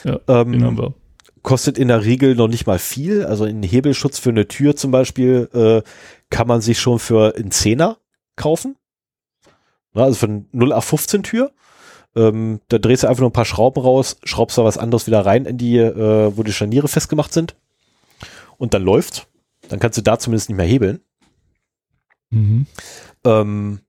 Ja, 0.04 0.20
ähm, 0.28 0.54
den 0.54 0.64
haben 0.64 0.78
wir. 0.78 0.94
Kostet 1.44 1.78
in 1.78 1.90
der 1.90 2.06
Regel 2.06 2.36
noch 2.36 2.48
nicht 2.48 2.66
mal 2.66 2.80
viel. 2.80 3.26
Also 3.26 3.44
ein 3.44 3.64
Hebelschutz 3.64 4.18
für 4.18 4.30
eine 4.30 4.48
Tür 4.48 4.76
zum 4.76 4.92
Beispiel 4.92 5.50
äh, 5.54 5.88
kann 6.30 6.48
man 6.48 6.62
sich 6.62 6.80
schon 6.80 7.00
für 7.00 7.36
einen 7.36 7.52
Zehner 7.52 7.98
kaufen. 8.36 8.78
Ne, 9.94 10.04
also 10.04 10.18
von 10.18 10.48
0 10.52 10.74
auf 10.74 10.86
15 10.86 11.24
Tür. 11.24 11.52
Ähm, 12.16 12.62
da 12.68 12.78
drehst 12.78 13.04
du 13.04 13.08
einfach 13.08 13.22
nur 13.22 13.30
ein 13.30 13.34
paar 13.34 13.46
Schrauben 13.46 13.82
raus, 13.82 14.18
schraubst 14.24 14.58
da 14.58 14.64
was 14.64 14.78
anderes 14.78 15.08
wieder 15.08 15.26
rein 15.26 15.46
in 15.46 15.58
die, 15.58 15.78
äh, 15.78 16.36
wo 16.36 16.44
die 16.44 16.54
Scharniere 16.54 16.88
festgemacht 16.88 17.34
sind. 17.34 17.56
Und 18.58 18.74
dann 18.74 18.84
läuft's. 18.84 19.26
Dann 19.70 19.80
kannst 19.80 19.98
du 19.98 20.02
da 20.02 20.20
zumindest 20.20 20.50
nicht 20.50 20.58
mehr 20.58 20.66
hebeln. 20.66 21.00
Mhm. 22.30 22.68
Ähm, 23.24 23.80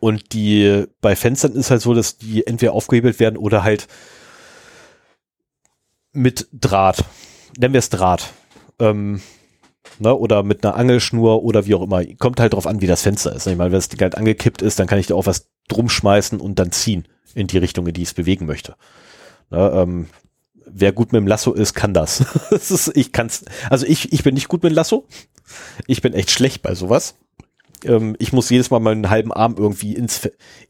und 0.00 0.32
die, 0.34 0.84
bei 1.00 1.16
Fenstern 1.16 1.52
ist 1.52 1.70
halt 1.70 1.80
so, 1.80 1.94
dass 1.94 2.18
die 2.18 2.46
entweder 2.46 2.72
aufgehebelt 2.72 3.18
werden 3.20 3.36
oder 3.36 3.64
halt 3.64 3.88
mit 6.12 6.48
Draht. 6.52 7.04
Nennen 7.58 7.74
wir 7.74 7.78
es 7.78 7.88
Draht. 7.88 8.30
Ähm, 8.78 9.22
ne, 9.98 10.14
oder 10.14 10.42
mit 10.42 10.64
einer 10.64 10.76
Angelschnur 10.76 11.42
oder 11.42 11.66
wie 11.66 11.74
auch 11.74 11.82
immer. 11.82 12.04
Kommt 12.18 12.40
halt 12.40 12.54
drauf 12.54 12.66
an, 12.66 12.80
wie 12.80 12.86
das 12.86 13.02
Fenster 13.02 13.34
ist. 13.34 13.46
Ich 13.46 13.56
meine, 13.56 13.70
wenn 13.70 13.78
das 13.78 13.88
Ding 13.88 14.00
halt 14.00 14.16
angekippt 14.16 14.62
ist, 14.62 14.78
dann 14.78 14.86
kann 14.86 14.98
ich 14.98 15.06
da 15.06 15.14
auch 15.14 15.26
was 15.26 15.48
drum 15.68 15.88
schmeißen 15.88 16.40
und 16.40 16.58
dann 16.58 16.72
ziehen 16.72 17.06
in 17.34 17.46
die 17.46 17.58
Richtung, 17.58 17.86
in 17.86 17.94
die 17.94 18.02
ich 18.02 18.08
es 18.08 18.14
bewegen 18.14 18.46
möchte. 18.46 18.76
Ne, 19.50 19.72
ähm, 19.74 20.06
wer 20.66 20.92
gut 20.92 21.12
mit 21.12 21.20
dem 21.20 21.26
Lasso 21.26 21.52
ist, 21.52 21.74
kann 21.74 21.94
das. 21.94 22.24
das 22.50 22.70
ist, 22.70 22.96
ich 22.96 23.12
kann's, 23.12 23.44
also 23.70 23.86
ich, 23.86 24.12
ich 24.12 24.22
bin 24.22 24.34
nicht 24.34 24.48
gut 24.48 24.62
mit 24.62 24.72
dem 24.72 24.76
Lasso. 24.76 25.06
Ich 25.86 26.02
bin 26.02 26.14
echt 26.14 26.30
schlecht 26.30 26.62
bei 26.62 26.74
sowas. 26.74 27.16
Ähm, 27.84 28.16
ich 28.18 28.32
muss 28.32 28.50
jedes 28.50 28.70
Mal 28.70 28.80
meinen 28.80 29.10
halben 29.10 29.32
Arm 29.32 29.56
irgendwie 29.58 29.94
ins, 29.94 30.28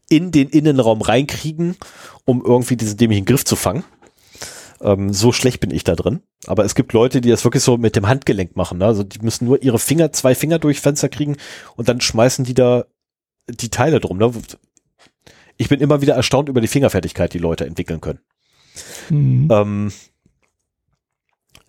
in 0.09 0.31
den 0.31 0.49
Innenraum 0.49 1.01
reinkriegen, 1.01 1.77
um 2.25 2.43
irgendwie 2.45 2.77
diesen 2.77 2.97
dämlichen 2.97 3.25
Griff 3.25 3.45
zu 3.45 3.55
fangen. 3.55 3.83
Ähm, 4.81 5.13
so 5.13 5.31
schlecht 5.31 5.59
bin 5.59 5.71
ich 5.71 5.83
da 5.83 5.95
drin. 5.95 6.21
Aber 6.47 6.65
es 6.65 6.75
gibt 6.75 6.93
Leute, 6.93 7.21
die 7.21 7.29
das 7.29 7.43
wirklich 7.43 7.63
so 7.63 7.77
mit 7.77 7.95
dem 7.95 8.07
Handgelenk 8.07 8.55
machen. 8.55 8.79
Ne? 8.79 8.85
Also 8.85 9.03
die 9.03 9.19
müssen 9.19 9.45
nur 9.45 9.61
ihre 9.63 9.79
Finger, 9.79 10.11
zwei 10.11 10.35
Finger 10.35 10.59
durch 10.59 10.81
Fenster 10.81 11.09
kriegen 11.09 11.37
und 11.75 11.87
dann 11.89 12.01
schmeißen 12.01 12.45
die 12.45 12.53
da 12.53 12.85
die 13.47 13.69
Teile 13.69 13.99
drum. 13.99 14.17
Ne? 14.17 14.31
Ich 15.57 15.69
bin 15.69 15.79
immer 15.79 16.01
wieder 16.01 16.15
erstaunt 16.15 16.49
über 16.49 16.61
die 16.61 16.67
Fingerfertigkeit, 16.67 17.33
die 17.33 17.39
Leute 17.39 17.65
entwickeln 17.65 18.01
können. 18.01 18.19
Mhm. 19.09 19.47
Ähm, 19.51 19.91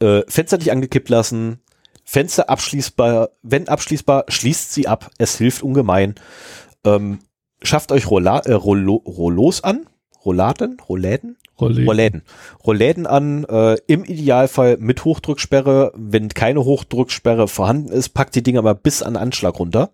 äh, 0.00 0.22
Fenster 0.28 0.58
nicht 0.58 0.72
angekippt 0.72 1.08
lassen, 1.08 1.60
Fenster 2.04 2.48
abschließbar, 2.50 3.30
wenn 3.42 3.68
abschließbar, 3.68 4.26
schließt 4.28 4.72
sie 4.72 4.88
ab. 4.88 5.10
Es 5.18 5.38
hilft 5.38 5.62
ungemein. 5.62 6.14
Ähm, 6.84 7.18
schafft 7.62 7.92
euch 7.92 8.08
Rolla, 8.08 8.38
äh, 8.40 8.52
Rollo, 8.52 9.02
Rollos 9.04 9.62
an. 9.64 9.86
Rolladen? 10.24 10.78
Rolläden? 10.88 11.36
Rollläden. 11.60 11.86
Rollläden. 11.86 12.22
Rollläden 12.64 13.06
an, 13.06 13.44
äh, 13.44 13.76
im 13.86 14.04
Idealfall 14.04 14.76
mit 14.78 15.04
Hochdrücksperre. 15.04 15.92
Wenn 15.94 16.28
keine 16.28 16.64
Hochdrücksperre 16.64 17.48
vorhanden 17.48 17.90
ist, 17.90 18.10
packt 18.10 18.34
die 18.34 18.42
Dinger 18.42 18.62
mal 18.62 18.74
bis 18.74 19.02
an 19.02 19.16
Anschlag 19.16 19.58
runter, 19.58 19.90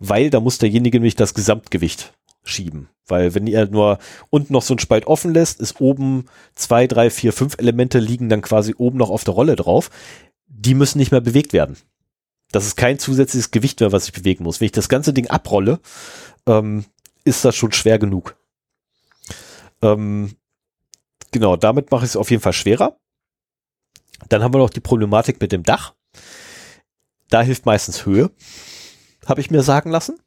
weil 0.00 0.30
da 0.30 0.40
muss 0.40 0.58
derjenige 0.58 0.98
nämlich 0.98 1.14
das 1.14 1.34
Gesamtgewicht 1.34 2.12
schieben. 2.42 2.88
Weil 3.06 3.34
wenn 3.34 3.46
ihr 3.46 3.66
nur 3.66 3.98
unten 4.30 4.52
noch 4.52 4.62
so 4.62 4.74
ein 4.74 4.78
Spalt 4.78 5.06
offen 5.06 5.32
lässt, 5.32 5.60
ist 5.60 5.80
oben 5.80 6.26
zwei, 6.54 6.86
drei, 6.86 7.10
vier, 7.10 7.32
fünf 7.32 7.56
Elemente 7.58 7.98
liegen 7.98 8.28
dann 8.28 8.42
quasi 8.42 8.74
oben 8.76 8.98
noch 8.98 9.10
auf 9.10 9.24
der 9.24 9.34
Rolle 9.34 9.56
drauf. 9.56 9.90
Die 10.48 10.74
müssen 10.74 10.98
nicht 10.98 11.12
mehr 11.12 11.20
bewegt 11.20 11.52
werden. 11.52 11.76
Das 12.50 12.66
ist 12.66 12.76
kein 12.76 12.98
zusätzliches 12.98 13.50
Gewicht 13.50 13.80
mehr, 13.80 13.92
was 13.92 14.06
ich 14.06 14.12
bewegen 14.12 14.44
muss. 14.44 14.60
Wenn 14.60 14.66
ich 14.66 14.72
das 14.72 14.88
ganze 14.88 15.12
Ding 15.12 15.28
abrolle, 15.28 15.80
ähm, 16.46 16.84
ist 17.24 17.44
das 17.44 17.54
schon 17.54 17.72
schwer 17.72 17.98
genug. 17.98 18.36
Ähm, 19.82 20.34
genau, 21.32 21.56
damit 21.56 21.90
mache 21.90 22.04
ich 22.04 22.10
es 22.10 22.16
auf 22.16 22.30
jeden 22.30 22.42
Fall 22.42 22.52
schwerer. 22.52 22.96
Dann 24.28 24.42
haben 24.42 24.52
wir 24.52 24.58
noch 24.58 24.70
die 24.70 24.80
Problematik 24.80 25.40
mit 25.40 25.52
dem 25.52 25.62
Dach. 25.62 25.94
Da 27.30 27.42
hilft 27.42 27.66
meistens 27.66 28.06
Höhe, 28.06 28.30
habe 29.26 29.40
ich 29.40 29.50
mir 29.50 29.62
sagen 29.62 29.90
lassen. 29.90 30.18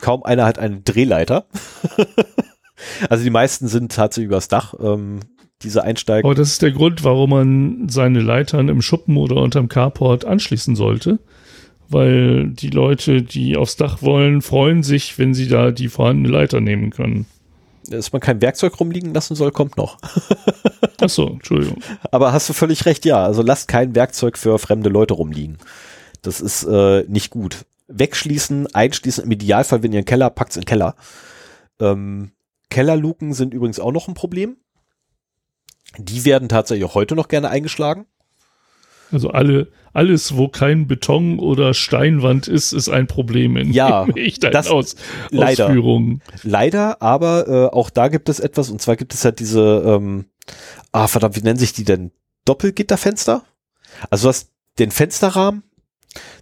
Kaum 0.00 0.22
einer 0.22 0.44
hat 0.44 0.58
eine 0.58 0.80
Drehleiter. 0.80 1.46
also 3.10 3.24
die 3.24 3.30
meisten 3.30 3.68
sind 3.68 3.92
tatsächlich 3.92 4.26
übers 4.26 4.48
Dach. 4.48 4.74
Ähm, 4.78 5.20
diese 5.62 5.84
Einsteigen. 5.84 6.24
Aber 6.24 6.34
das 6.34 6.52
ist 6.52 6.62
der 6.62 6.72
Grund, 6.72 7.04
warum 7.04 7.30
man 7.30 7.88
seine 7.90 8.20
Leitern 8.20 8.70
im 8.70 8.80
Schuppen 8.80 9.18
oder 9.18 9.36
unterm 9.36 9.68
Carport 9.68 10.24
anschließen 10.24 10.74
sollte. 10.74 11.18
Weil 11.88 12.48
die 12.48 12.70
Leute, 12.70 13.22
die 13.22 13.58
aufs 13.58 13.76
Dach 13.76 14.00
wollen, 14.00 14.40
freuen 14.40 14.82
sich, 14.82 15.18
wenn 15.18 15.34
sie 15.34 15.48
da 15.48 15.70
die 15.70 15.88
vorhandene 15.88 16.30
Leiter 16.34 16.62
nehmen 16.62 16.90
können 16.90 17.26
dass 17.90 18.12
man 18.12 18.20
kein 18.20 18.40
Werkzeug 18.40 18.78
rumliegen 18.78 19.12
lassen 19.12 19.34
soll, 19.34 19.50
kommt 19.50 19.76
noch. 19.76 19.98
Ach 21.00 21.08
so, 21.08 21.28
Entschuldigung. 21.28 21.82
Aber 22.10 22.32
hast 22.32 22.48
du 22.48 22.52
völlig 22.52 22.86
recht, 22.86 23.04
ja. 23.04 23.22
Also 23.22 23.42
lasst 23.42 23.68
kein 23.68 23.94
Werkzeug 23.94 24.38
für 24.38 24.58
fremde 24.58 24.88
Leute 24.90 25.14
rumliegen. 25.14 25.58
Das 26.22 26.40
ist 26.40 26.64
äh, 26.64 27.04
nicht 27.08 27.30
gut. 27.30 27.64
Wegschließen, 27.88 28.72
einschließen, 28.74 29.24
im 29.24 29.30
Idealfall, 29.30 29.82
wenn 29.82 29.92
ihr 29.92 29.98
einen 29.98 30.04
Keller 30.04 30.26
packt, 30.26 30.36
packt's 30.36 30.56
in 30.56 30.62
den 30.62 30.66
Keller. 30.66 30.94
Ähm, 31.80 32.32
Kellerluken 32.68 33.32
sind 33.32 33.52
übrigens 33.52 33.80
auch 33.80 33.92
noch 33.92 34.06
ein 34.06 34.14
Problem. 34.14 34.56
Die 35.98 36.24
werden 36.24 36.48
tatsächlich 36.48 36.84
auch 36.84 36.94
heute 36.94 37.16
noch 37.16 37.28
gerne 37.28 37.50
eingeschlagen. 37.50 38.06
Also 39.12 39.30
alle, 39.30 39.68
alles, 39.92 40.36
wo 40.36 40.48
kein 40.48 40.86
Beton 40.86 41.38
oder 41.38 41.74
Steinwand 41.74 42.48
ist, 42.48 42.72
ist 42.72 42.88
ein 42.88 43.06
Problem 43.06 43.56
in 43.56 43.72
ja, 43.72 44.06
ich 44.14 44.38
das, 44.38 44.68
Aus, 44.68 44.96
leider, 45.30 45.66
Ausführungen. 45.66 46.22
Leider, 46.42 47.02
aber 47.02 47.48
äh, 47.48 47.74
auch 47.74 47.90
da 47.90 48.08
gibt 48.08 48.28
es 48.28 48.40
etwas, 48.40 48.70
und 48.70 48.80
zwar 48.80 48.96
gibt 48.96 49.14
es 49.14 49.24
halt 49.24 49.40
diese, 49.40 49.82
ähm, 49.84 50.26
ah 50.92 51.08
verdammt, 51.08 51.36
wie 51.36 51.42
nennen 51.42 51.58
sich 51.58 51.72
die 51.72 51.84
denn? 51.84 52.12
Doppelgitterfenster? 52.44 53.42
Also 54.10 54.24
du 54.24 54.28
hast 54.28 54.50
den 54.78 54.90
Fensterrahmen, 54.90 55.64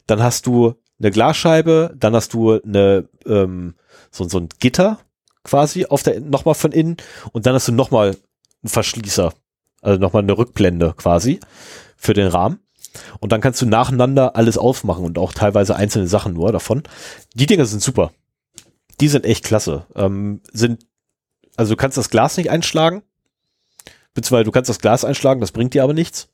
dann 0.06 0.22
hast 0.22 0.46
du 0.46 0.74
eine 0.98 1.10
Glasscheibe, 1.10 1.94
dann 1.98 2.14
hast 2.14 2.34
du 2.34 2.60
eine, 2.60 3.08
ähm, 3.26 3.74
so, 4.10 4.28
so 4.28 4.38
ein 4.38 4.48
Gitter 4.58 4.98
quasi 5.44 5.86
auf 5.86 6.02
der, 6.02 6.20
nochmal 6.20 6.54
von 6.54 6.72
innen 6.72 6.96
und 7.32 7.46
dann 7.46 7.54
hast 7.54 7.68
du 7.68 7.72
nochmal 7.72 8.08
einen 8.08 8.68
Verschließer, 8.70 9.32
also 9.80 10.00
nochmal 10.00 10.22
eine 10.22 10.36
Rückblende 10.36 10.94
quasi 10.96 11.40
für 11.98 12.14
den 12.14 12.28
Rahmen. 12.28 12.60
Und 13.20 13.32
dann 13.32 13.42
kannst 13.42 13.60
du 13.60 13.66
nacheinander 13.66 14.34
alles 14.36 14.56
aufmachen 14.56 15.04
und 15.04 15.18
auch 15.18 15.34
teilweise 15.34 15.76
einzelne 15.76 16.08
Sachen 16.08 16.32
nur 16.32 16.52
davon. 16.52 16.82
Die 17.34 17.46
Dinger 17.46 17.66
sind 17.66 17.82
super. 17.82 18.12
Die 19.00 19.08
sind 19.08 19.26
echt 19.26 19.44
klasse. 19.44 19.86
Ähm, 19.94 20.40
sind, 20.50 20.86
also 21.56 21.74
du 21.74 21.76
kannst 21.76 21.98
das 21.98 22.10
Glas 22.10 22.36
nicht 22.36 22.50
einschlagen. 22.50 23.02
Beziehungsweise 24.14 24.44
du 24.44 24.52
kannst 24.52 24.70
das 24.70 24.80
Glas 24.80 25.04
einschlagen, 25.04 25.40
das 25.40 25.52
bringt 25.52 25.74
dir 25.74 25.84
aber 25.84 25.92
nichts. 25.92 26.28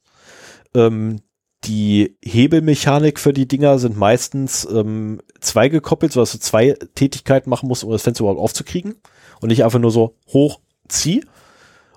Ähm, 0.75 1.21
die 1.65 2.17
Hebelmechanik 2.23 3.19
für 3.19 3.33
die 3.33 3.49
Dinger 3.49 3.79
sind 3.79 3.97
meistens 3.97 4.67
ähm, 4.71 5.21
zwei 5.41 5.69
gekoppelt, 5.69 6.13
sodass 6.13 6.33
du 6.33 6.39
zwei 6.39 6.77
Tätigkeiten 6.95 7.51
machen 7.51 7.69
musst, 7.69 7.85
um 7.85 7.91
das 7.91 8.03
Fenster 8.03 8.23
überhaupt 8.23 8.41
aufzukriegen. 8.41 8.97
Und 9.41 9.49
nicht 9.49 9.65
einfach 9.65 9.79
nur 9.79 9.91
so 9.91 10.17
hoch, 10.29 10.61
zieh 10.89 11.25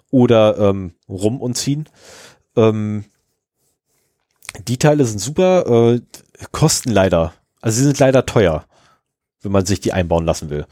oder 0.09 0.57
ähm, 0.57 0.93
rum 1.07 1.41
und 1.41 1.55
ziehen. 1.55 1.87
Ähm, 2.55 3.05
die 4.59 4.77
Teile 4.77 5.05
sind 5.05 5.19
super, 5.19 5.93
äh, 5.93 6.01
kosten 6.51 6.91
leider. 6.91 7.33
Also 7.61 7.79
sie 7.79 7.83
sind 7.85 7.99
leider 7.99 8.25
teuer, 8.25 8.65
wenn 9.41 9.51
man 9.51 9.65
sich 9.65 9.79
die 9.79 9.93
einbauen 9.93 10.25
lassen 10.25 10.49
will. 10.49 10.65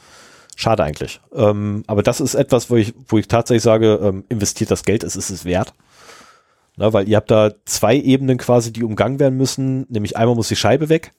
Schade 0.55 0.83
eigentlich. 0.83 1.19
Ähm, 1.33 1.83
aber 1.88 2.01
das 2.01 2.22
ist 2.22 2.35
etwas, 2.35 2.69
wo 2.69 2.77
ich, 2.77 2.93
wo 3.07 3.17
ich 3.17 3.27
tatsächlich 3.27 3.64
sage, 3.64 3.99
ähm, 4.01 4.23
investiert 4.30 4.72
das 4.72 4.83
Geld, 4.83 5.03
es 5.03 5.15
ist 5.15 5.30
es 5.30 5.43
wert. 5.43 5.73
Na, 6.77 6.93
weil 6.93 7.07
ihr 7.07 7.17
habt 7.17 7.31
da 7.31 7.51
zwei 7.65 7.95
Ebenen 7.95 8.38
quasi, 8.38 8.72
die 8.72 8.83
umgangen 8.83 9.19
werden 9.19 9.38
müssen. 9.38 9.85
Nämlich 9.89 10.17
einmal 10.17 10.35
muss 10.35 10.47
die 10.47 10.55
Scheibe 10.55 10.89
weg, 10.89 11.14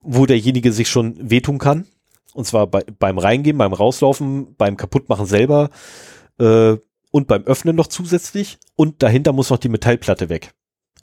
wo 0.00 0.26
derjenige 0.26 0.72
sich 0.72 0.88
schon 0.88 1.30
wehtun 1.30 1.58
kann. 1.58 1.86
Und 2.34 2.46
zwar 2.46 2.66
bei, 2.66 2.84
beim 2.98 3.18
Reingehen, 3.18 3.58
beim 3.58 3.72
Rauslaufen, 3.72 4.54
beim 4.56 4.76
Kaputtmachen 4.76 5.26
selber 5.26 5.70
äh, 6.38 6.76
und 7.10 7.26
beim 7.26 7.44
Öffnen 7.44 7.76
noch 7.76 7.86
zusätzlich. 7.86 8.58
Und 8.74 9.02
dahinter 9.02 9.32
muss 9.32 9.50
noch 9.50 9.58
die 9.58 9.68
Metallplatte 9.68 10.28
weg. 10.28 10.54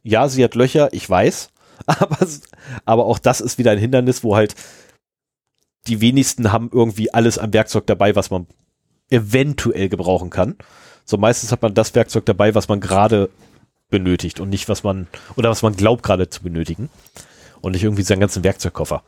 Ja, 0.03 0.27
sie 0.29 0.43
hat 0.43 0.55
Löcher, 0.55 0.89
ich 0.93 1.09
weiß. 1.09 1.51
Aber, 1.85 2.17
aber 2.83 3.05
auch 3.05 3.19
das 3.19 3.39
ist 3.39 3.57
wieder 3.57 3.71
ein 3.71 3.77
Hindernis, 3.77 4.21
wo 4.21 4.35
halt 4.35 4.53
die 5.87 6.01
wenigsten 6.01 6.51
haben 6.51 6.69
irgendwie 6.73 7.13
alles 7.13 7.37
am 7.37 7.53
Werkzeug 7.53 7.87
dabei, 7.87 8.17
was 8.17 8.29
man 8.29 8.47
eventuell 9.09 9.87
gebrauchen 9.87 10.29
kann. 10.29 10.55
So 11.05 11.17
meistens 11.17 11.51
hat 11.53 11.61
man 11.61 11.73
das 11.73 11.95
Werkzeug 11.95 12.25
dabei, 12.25 12.53
was 12.53 12.67
man 12.67 12.81
gerade 12.81 13.29
benötigt 13.89 14.39
und 14.39 14.49
nicht 14.49 14.69
was 14.69 14.83
man, 14.83 15.07
oder 15.35 15.49
was 15.49 15.61
man 15.61 15.75
glaubt 15.75 16.03
gerade 16.03 16.29
zu 16.29 16.43
benötigen. 16.43 16.89
Und 17.61 17.71
nicht 17.71 17.83
irgendwie 17.83 18.03
seinen 18.03 18.21
ganzen 18.21 18.43
Werkzeugkoffer. 18.43 19.03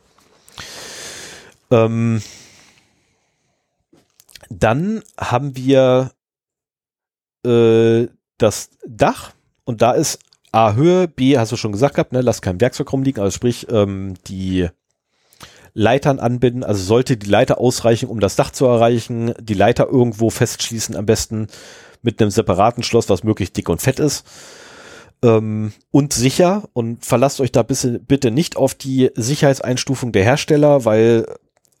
Ähm, 1.70 2.20
dann 4.50 5.02
haben 5.18 5.56
wir 5.56 6.12
äh, 7.46 8.08
das 8.36 8.70
Dach 8.86 9.32
und 9.64 9.80
da 9.80 9.92
ist 9.92 10.18
A 10.52 10.74
Höhe, 10.74 11.08
B 11.08 11.38
hast 11.38 11.50
du 11.50 11.56
schon 11.56 11.72
gesagt 11.72 11.94
gehabt, 11.94 12.12
ne, 12.12 12.20
lass 12.20 12.42
kein 12.42 12.60
Werkzeug 12.60 12.92
rumliegen, 12.92 13.22
also 13.22 13.34
sprich 13.34 13.66
ähm, 13.70 14.14
die 14.26 14.68
Leitern 15.74 16.18
anbinden, 16.18 16.62
also 16.62 16.82
sollte 16.82 17.16
die 17.16 17.28
Leiter 17.28 17.58
ausreichen, 17.58 18.08
um 18.08 18.20
das 18.20 18.36
Dach 18.36 18.50
zu 18.50 18.66
erreichen, 18.66 19.32
die 19.40 19.54
Leiter 19.54 19.88
irgendwo 19.88 20.28
festschließen, 20.28 20.94
am 20.94 21.06
besten 21.06 21.46
mit 22.02 22.20
einem 22.20 22.30
separaten 22.30 22.82
Schloss, 22.82 23.08
was 23.08 23.24
möglichst 23.24 23.56
dick 23.56 23.68
und 23.68 23.80
fett 23.80 23.98
ist. 23.98 24.26
Ähm, 25.22 25.72
und 25.90 26.12
sicher. 26.12 26.64
Und 26.72 27.04
verlasst 27.06 27.40
euch 27.40 27.52
da 27.52 27.62
bisschen, 27.62 28.04
bitte 28.04 28.30
nicht 28.30 28.56
auf 28.56 28.74
die 28.74 29.10
Sicherheitseinstufung 29.14 30.12
der 30.12 30.24
Hersteller, 30.24 30.84
weil 30.84 31.26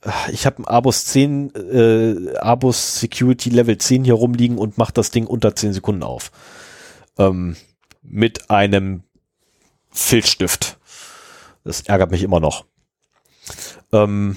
äh, 0.04 0.32
ich 0.32 0.46
habe 0.46 0.62
ein 0.62 0.64
Abus 0.64 1.04
10, 1.06 1.54
äh, 1.54 2.36
Abus 2.38 3.00
Security 3.00 3.50
Level 3.50 3.76
10 3.76 4.04
hier 4.04 4.14
rumliegen 4.14 4.58
und 4.58 4.78
macht 4.78 4.96
das 4.96 5.10
Ding 5.10 5.26
unter 5.26 5.54
10 5.54 5.72
Sekunden 5.72 6.04
auf. 6.04 6.30
Ähm, 7.18 7.56
mit 8.02 8.50
einem 8.50 9.04
Filzstift. 9.90 10.78
Das 11.64 11.82
ärgert 11.82 12.10
mich 12.10 12.22
immer 12.22 12.40
noch. 12.40 12.66
Ähm, 13.92 14.36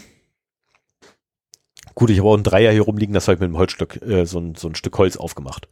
gut, 1.96 2.10
ich 2.10 2.20
habe 2.20 2.30
auch 2.30 2.38
ein 2.38 2.44
Dreier 2.44 2.72
hier 2.72 2.84
rumliegen, 2.84 3.14
das 3.14 3.28
habe 3.28 3.36
ich 3.36 3.40
mit 3.40 3.48
einem 3.48 3.58
Holzstück, 3.58 4.02
äh, 4.02 4.26
so, 4.26 4.40
ein, 4.40 4.56
so 4.56 4.68
ein 4.68 4.76
Stück 4.76 4.98
Holz 4.98 5.18
aufgemacht. 5.18 5.68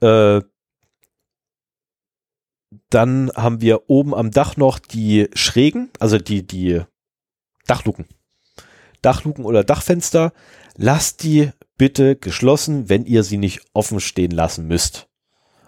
Äh, 0.00 0.40
dann 2.90 3.30
haben 3.34 3.60
wir 3.60 3.88
oben 3.90 4.14
am 4.14 4.30
Dach 4.30 4.56
noch 4.56 4.78
die 4.78 5.28
Schrägen, 5.34 5.90
also 5.98 6.18
die, 6.18 6.46
die 6.46 6.82
Dachluken. 7.66 8.06
Dachluken 9.02 9.44
oder 9.44 9.64
Dachfenster. 9.64 10.32
Lasst 10.76 11.22
die 11.22 11.50
bitte 11.76 12.16
geschlossen, 12.16 12.88
wenn 12.88 13.04
ihr 13.04 13.22
sie 13.22 13.38
nicht 13.38 13.62
offen 13.72 14.00
stehen 14.00 14.30
lassen 14.30 14.66
müsst. 14.66 15.05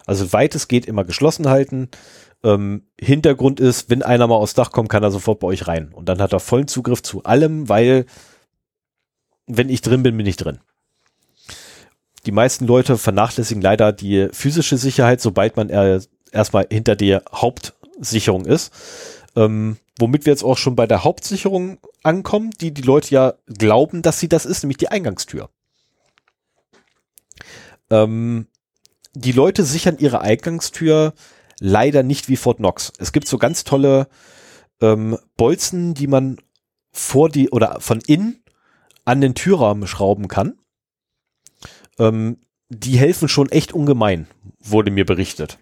Also 0.09 0.33
weit 0.33 0.55
es 0.55 0.67
geht, 0.67 0.87
immer 0.87 1.03
geschlossen 1.03 1.49
halten. 1.49 1.87
Ähm, 2.43 2.81
Hintergrund 2.99 3.59
ist, 3.59 3.91
wenn 3.91 4.01
einer 4.01 4.25
mal 4.25 4.37
aufs 4.37 4.55
Dach 4.55 4.71
kommt, 4.71 4.89
kann 4.89 5.03
er 5.03 5.11
sofort 5.11 5.39
bei 5.39 5.45
euch 5.45 5.67
rein. 5.67 5.93
Und 5.93 6.09
dann 6.09 6.19
hat 6.19 6.33
er 6.33 6.39
vollen 6.39 6.67
Zugriff 6.67 7.03
zu 7.03 7.25
allem, 7.25 7.69
weil 7.69 8.07
wenn 9.45 9.69
ich 9.69 9.81
drin 9.81 10.01
bin, 10.01 10.17
bin 10.17 10.25
ich 10.25 10.35
drin. 10.35 10.61
Die 12.25 12.31
meisten 12.31 12.65
Leute 12.65 12.97
vernachlässigen 12.97 13.61
leider 13.61 13.93
die 13.93 14.29
physische 14.31 14.77
Sicherheit, 14.77 15.21
sobald 15.21 15.57
man 15.57 15.69
erstmal 16.31 16.65
hinter 16.71 16.95
der 16.95 17.21
Hauptsicherung 17.31 18.45
ist. 18.45 18.73
Ähm, 19.35 19.77
womit 19.99 20.25
wir 20.25 20.33
jetzt 20.33 20.43
auch 20.43 20.57
schon 20.57 20.75
bei 20.75 20.87
der 20.87 21.03
Hauptsicherung 21.03 21.77
ankommen, 22.01 22.49
die 22.59 22.73
die 22.73 22.81
Leute 22.81 23.13
ja 23.13 23.33
glauben, 23.45 24.01
dass 24.01 24.19
sie 24.19 24.27
das 24.27 24.47
ist, 24.47 24.63
nämlich 24.63 24.77
die 24.77 24.89
Eingangstür. 24.89 25.51
Ähm, 27.91 28.47
die 29.13 29.31
Leute 29.31 29.63
sichern 29.63 29.97
ihre 29.97 30.21
Eingangstür 30.21 31.13
leider 31.59 32.03
nicht 32.03 32.29
wie 32.29 32.37
Fort 32.37 32.57
Knox. 32.57 32.93
Es 32.99 33.11
gibt 33.11 33.27
so 33.27 33.37
ganz 33.37 33.63
tolle 33.63 34.07
ähm, 34.81 35.17
Bolzen, 35.35 35.93
die 35.93 36.07
man 36.07 36.37
vor 36.91 37.29
die 37.29 37.49
oder 37.49 37.79
von 37.79 38.01
innen 38.07 38.43
an 39.05 39.21
den 39.21 39.35
Türrahmen 39.35 39.87
schrauben 39.87 40.27
kann. 40.27 40.57
Ähm, 41.97 42.37
die 42.69 42.97
helfen 42.97 43.27
schon 43.27 43.49
echt 43.49 43.73
ungemein, 43.73 44.27
wurde 44.59 44.91
mir 44.91 45.05
berichtet 45.05 45.57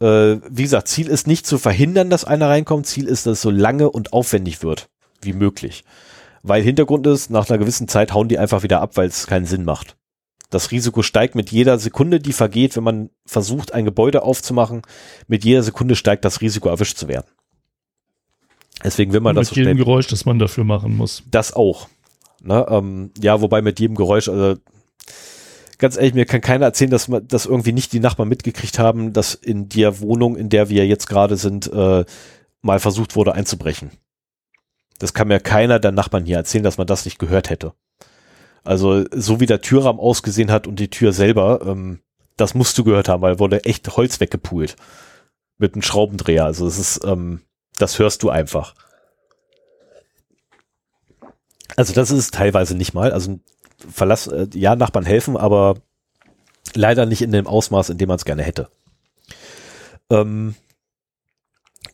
äh, 0.00 0.36
wie 0.48 0.62
gesagt, 0.62 0.88
Ziel 0.88 1.08
ist 1.08 1.26
nicht 1.26 1.46
zu 1.46 1.58
verhindern, 1.58 2.10
dass 2.10 2.24
einer 2.24 2.48
reinkommt. 2.48 2.86
Ziel 2.86 3.06
ist, 3.06 3.26
dass 3.26 3.34
es 3.34 3.42
so 3.42 3.50
lange 3.50 3.90
und 3.90 4.12
aufwendig 4.12 4.62
wird 4.62 4.88
wie 5.22 5.32
möglich. 5.32 5.84
Weil 6.42 6.62
Hintergrund 6.62 7.06
ist, 7.06 7.30
nach 7.30 7.48
einer 7.48 7.58
gewissen 7.58 7.88
Zeit 7.88 8.12
hauen 8.12 8.28
die 8.28 8.38
einfach 8.38 8.62
wieder 8.62 8.80
ab, 8.80 8.96
weil 8.96 9.08
es 9.08 9.26
keinen 9.26 9.46
Sinn 9.46 9.64
macht. 9.64 9.96
Das 10.50 10.70
Risiko 10.70 11.02
steigt 11.02 11.34
mit 11.34 11.50
jeder 11.50 11.78
Sekunde, 11.78 12.20
die 12.20 12.32
vergeht, 12.32 12.76
wenn 12.76 12.84
man 12.84 13.10
versucht, 13.24 13.72
ein 13.74 13.84
Gebäude 13.84 14.22
aufzumachen. 14.22 14.82
Mit 15.26 15.44
jeder 15.44 15.62
Sekunde 15.62 15.96
steigt 15.96 16.24
das 16.24 16.40
Risiko, 16.40 16.68
erwischt 16.68 16.96
zu 16.96 17.08
werden. 17.08 17.26
Deswegen 18.84 19.12
will 19.12 19.20
man 19.20 19.30
und 19.30 19.36
das 19.36 19.50
mit 19.50 19.54
so 19.54 19.60
jedem 19.60 19.78
Geräusch, 19.78 20.06
das 20.06 20.24
man 20.24 20.38
dafür 20.38 20.64
machen 20.64 20.96
muss. 20.96 21.24
Das 21.30 21.52
auch. 21.52 21.88
Ne, 22.42 22.64
ähm, 22.68 23.10
ja, 23.20 23.40
wobei 23.40 23.62
mit 23.62 23.80
jedem 23.80 23.96
Geräusch, 23.96 24.28
also 24.28 24.60
ganz 25.78 25.96
ehrlich, 25.96 26.14
mir 26.14 26.26
kann 26.26 26.40
keiner 26.40 26.66
erzählen, 26.66 26.90
dass 26.90 27.08
man, 27.08 27.26
dass 27.26 27.46
irgendwie 27.46 27.72
nicht 27.72 27.92
die 27.92 28.00
Nachbarn 28.00 28.28
mitgekriegt 28.28 28.78
haben, 28.78 29.12
dass 29.12 29.34
in 29.34 29.68
der 29.68 30.00
Wohnung, 30.00 30.36
in 30.36 30.48
der 30.48 30.68
wir 30.68 30.86
jetzt 30.86 31.08
gerade 31.08 31.36
sind, 31.36 31.72
äh, 31.72 32.04
mal 32.62 32.78
versucht 32.78 33.16
wurde 33.16 33.34
einzubrechen. 33.34 33.90
Das 34.98 35.14
kann 35.14 35.28
mir 35.28 35.40
keiner 35.40 35.78
der 35.78 35.92
Nachbarn 35.92 36.24
hier 36.24 36.36
erzählen, 36.36 36.64
dass 36.64 36.78
man 36.78 36.86
das 36.86 37.04
nicht 37.04 37.18
gehört 37.18 37.50
hätte. 37.50 37.72
Also 38.66 39.04
so 39.12 39.40
wie 39.40 39.46
der 39.46 39.60
Türrahmen 39.60 40.00
ausgesehen 40.00 40.50
hat 40.50 40.66
und 40.66 40.80
die 40.80 40.90
Tür 40.90 41.12
selber, 41.12 41.60
ähm, 41.64 42.00
das 42.36 42.54
musst 42.54 42.76
du 42.76 42.84
gehört 42.84 43.08
haben, 43.08 43.22
weil 43.22 43.38
wurde 43.38 43.64
echt 43.64 43.96
Holz 43.96 44.20
weggepult 44.20 44.76
mit 45.58 45.74
einem 45.74 45.82
Schraubendreher. 45.82 46.44
Also 46.44 46.66
es 46.66 46.78
ist, 46.78 47.04
ähm, 47.04 47.42
das 47.78 47.98
hörst 47.98 48.22
du 48.22 48.30
einfach. 48.30 48.74
Also 51.76 51.92
das 51.92 52.10
ist 52.10 52.34
teilweise 52.34 52.76
nicht 52.76 52.92
mal. 52.92 53.12
Also 53.12 53.38
Verlass, 53.78 54.26
äh, 54.26 54.48
ja, 54.54 54.74
Nachbarn 54.74 55.04
helfen, 55.04 55.36
aber 55.36 55.76
leider 56.74 57.06
nicht 57.06 57.22
in 57.22 57.32
dem 57.32 57.46
Ausmaß, 57.46 57.90
in 57.90 57.98
dem 57.98 58.08
man 58.08 58.16
es 58.16 58.24
gerne 58.24 58.42
hätte. 58.42 58.68
Ähm, 60.10 60.54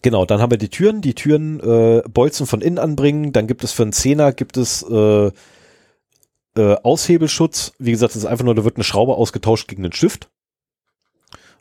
genau, 0.01 0.25
dann 0.25 0.41
haben 0.41 0.51
wir 0.51 0.59
die 0.59 0.71
Türen. 0.71 1.03
Die 1.03 1.15
Türen 1.15 1.61
äh, 1.61 2.03
Bolzen 2.09 2.47
von 2.47 2.63
innen 2.63 2.79
anbringen. 2.79 3.33
Dann 3.33 3.47
gibt 3.47 3.63
es 3.63 3.73
für 3.73 3.83
einen 3.83 3.93
Zehner 3.93 4.33
gibt 4.33 4.57
es 4.57 4.83
äh, 4.83 5.31
äh, 6.57 6.75
Aushebelschutz. 6.75 7.73
Wie 7.79 7.91
gesagt, 7.93 8.15
das 8.15 8.23
ist 8.23 8.29
einfach 8.29 8.45
nur, 8.45 8.55
da 8.55 8.65
wird 8.65 8.77
eine 8.77 8.85
Schraube 8.85 9.15
ausgetauscht 9.17 9.69
gegen 9.69 9.83
den 9.83 9.93
Stift. 9.93 10.29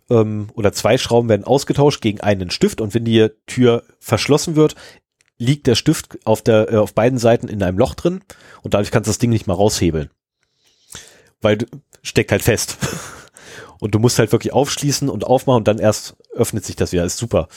ähm, 0.09 0.49
oder 0.53 0.73
zwei 0.73 0.97
Schrauben 0.97 1.29
werden 1.29 1.45
ausgetauscht 1.45 2.01
gegen 2.01 2.21
einen 2.21 2.51
Stift 2.51 2.81
und 2.81 2.93
wenn 2.93 3.05
die 3.05 3.29
Tür 3.47 3.83
verschlossen 3.99 4.55
wird, 4.55 4.75
liegt 5.37 5.65
der 5.67 5.75
Stift 5.75 6.19
auf 6.25 6.41
der 6.41 6.71
äh, 6.71 6.77
auf 6.77 6.93
beiden 6.93 7.17
Seiten 7.17 7.47
in 7.47 7.63
einem 7.63 7.77
Loch 7.77 7.95
drin 7.95 8.21
und 8.61 8.73
dadurch 8.73 8.91
kannst 8.91 9.07
du 9.07 9.11
das 9.11 9.17
Ding 9.17 9.31
nicht 9.31 9.47
mal 9.47 9.53
raushebeln. 9.55 10.09
Weil 11.41 11.57
du, 11.57 11.65
steckt 12.03 12.31
halt 12.31 12.43
fest. 12.43 12.77
Und 13.79 13.95
du 13.95 13.99
musst 13.99 14.19
halt 14.19 14.31
wirklich 14.31 14.53
aufschließen 14.53 15.09
und 15.09 15.23
aufmachen 15.23 15.57
und 15.57 15.67
dann 15.67 15.79
erst 15.79 16.15
öffnet 16.33 16.63
sich 16.63 16.75
das 16.75 16.91
wieder. 16.91 17.03
Ist 17.03 17.17
super. 17.17 17.47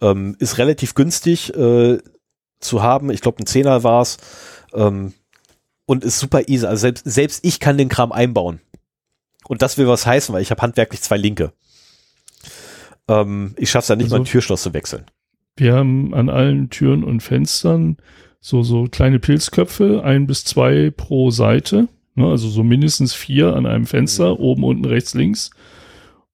Ähm, 0.00 0.34
ist 0.38 0.56
relativ 0.56 0.94
günstig 0.94 1.54
äh, 1.54 1.98
zu 2.60 2.82
haben. 2.82 3.10
Ich 3.10 3.20
glaube, 3.20 3.42
ein 3.42 3.46
Zehner 3.46 3.84
war's. 3.84 4.16
Ähm, 4.72 5.12
und 5.86 6.04
ist 6.04 6.18
super 6.18 6.48
easy. 6.48 6.66
Also 6.66 6.82
selbst, 6.82 7.04
selbst 7.04 7.44
ich 7.44 7.60
kann 7.60 7.78
den 7.78 7.88
Kram 7.88 8.12
einbauen. 8.12 8.60
Und 9.48 9.62
das 9.62 9.78
will 9.78 9.86
was 9.86 10.06
heißen, 10.06 10.34
weil 10.34 10.42
ich 10.42 10.50
habe 10.50 10.62
handwerklich 10.62 11.00
zwei 11.00 11.16
Linke. 11.16 11.52
Ähm, 13.08 13.54
ich 13.56 13.70
schaffe 13.70 13.84
es 13.84 13.88
ja 13.88 13.96
nicht 13.96 14.06
also, 14.06 14.16
mal 14.16 14.22
ein 14.22 14.26
Türschloss 14.26 14.62
zu 14.62 14.74
wechseln. 14.74 15.06
Wir 15.56 15.74
haben 15.74 16.12
an 16.12 16.28
allen 16.28 16.68
Türen 16.68 17.04
und 17.04 17.22
Fenstern 17.22 17.96
so, 18.40 18.62
so 18.62 18.84
kleine 18.84 19.18
Pilzköpfe, 19.18 20.02
ein 20.04 20.26
bis 20.26 20.44
zwei 20.44 20.92
pro 20.94 21.30
Seite. 21.30 21.88
Ne, 22.14 22.26
also 22.26 22.48
so 22.48 22.62
mindestens 22.62 23.14
vier 23.14 23.54
an 23.54 23.66
einem 23.66 23.86
Fenster, 23.86 24.34
mhm. 24.34 24.40
oben, 24.40 24.64
unten, 24.64 24.84
rechts, 24.84 25.14
links. 25.14 25.50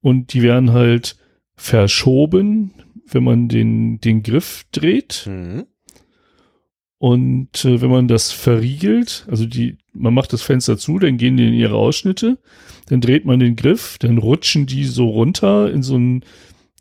Und 0.00 0.32
die 0.32 0.42
werden 0.42 0.72
halt 0.72 1.16
verschoben, 1.54 2.72
wenn 3.06 3.24
man 3.24 3.48
den, 3.48 4.00
den 4.00 4.22
Griff 4.22 4.64
dreht. 4.72 5.24
Mhm. 5.26 5.66
Und 7.02 7.64
äh, 7.64 7.80
wenn 7.80 7.90
man 7.90 8.06
das 8.06 8.30
verriegelt, 8.30 9.26
also 9.28 9.44
die, 9.44 9.76
man 9.92 10.14
macht 10.14 10.32
das 10.32 10.42
Fenster 10.42 10.78
zu, 10.78 11.00
dann 11.00 11.16
gehen 11.16 11.36
die 11.36 11.48
in 11.48 11.52
ihre 11.52 11.74
Ausschnitte, 11.74 12.38
dann 12.86 13.00
dreht 13.00 13.24
man 13.24 13.40
den 13.40 13.56
Griff, 13.56 13.98
dann 13.98 14.18
rutschen 14.18 14.66
die 14.66 14.84
so 14.84 15.08
runter 15.08 15.68
in 15.72 15.82
so 15.82 15.96
ein, 15.98 16.24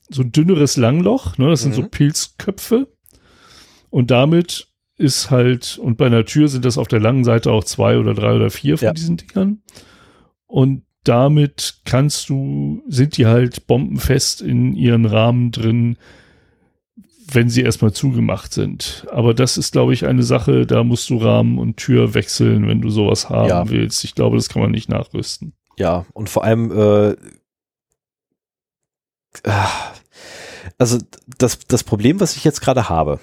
so 0.09 0.21
ein 0.21 0.31
dünneres 0.31 0.77
Langloch, 0.77 1.39
ne? 1.39 1.49
Das 1.49 1.61
mhm. 1.61 1.63
sind 1.63 1.73
so 1.73 1.81
mhm. 1.81 1.89
Pilzköpfe. 1.89 2.93
Und 3.89 4.11
damit 4.11 4.67
ist 4.95 5.31
halt, 5.31 5.79
und 5.79 5.97
bei 5.97 6.05
einer 6.05 6.23
Tür 6.23 6.49
sind 6.49 6.65
das 6.65 6.77
auf 6.77 6.87
der 6.87 6.99
langen 6.99 7.23
Seite 7.23 7.51
auch 7.51 7.63
zwei 7.63 7.97
oder 7.97 8.13
drei 8.13 8.35
oder 8.35 8.51
vier 8.51 8.77
von 8.77 8.89
ja. 8.89 8.93
diesen 8.93 9.17
Dingern. 9.17 9.63
Und 10.45 10.83
damit 11.03 11.79
kannst 11.83 12.29
du, 12.29 12.83
sind 12.87 13.17
die 13.17 13.25
halt 13.25 13.65
bombenfest 13.65 14.43
in 14.43 14.75
ihren 14.75 15.05
Rahmen 15.05 15.49
drin, 15.49 15.97
wenn 17.33 17.49
sie 17.49 17.61
erstmal 17.61 17.93
zugemacht 17.93 18.53
sind. 18.53 19.05
Aber 19.11 19.33
das 19.33 19.57
ist, 19.57 19.71
glaube 19.71 19.93
ich, 19.93 20.05
eine 20.05 20.23
Sache, 20.23 20.65
da 20.65 20.83
musst 20.83 21.09
du 21.09 21.17
Rahmen 21.17 21.57
und 21.57 21.77
Tür 21.77 22.13
wechseln, 22.13 22.67
wenn 22.67 22.81
du 22.81 22.89
sowas 22.89 23.29
haben 23.29 23.49
ja. 23.49 23.69
willst. 23.69 24.03
Ich 24.03 24.15
glaube, 24.15 24.37
das 24.37 24.49
kann 24.49 24.61
man 24.61 24.71
nicht 24.71 24.89
nachrüsten. 24.89 25.53
Ja, 25.77 26.05
und 26.13 26.29
vor 26.29 26.43
allem, 26.43 26.71
äh, 26.71 27.15
also 30.77 30.97
das, 31.37 31.59
das 31.67 31.83
Problem, 31.83 32.19
was 32.19 32.35
ich 32.35 32.43
jetzt 32.43 32.61
gerade 32.61 32.89
habe, 32.89 33.19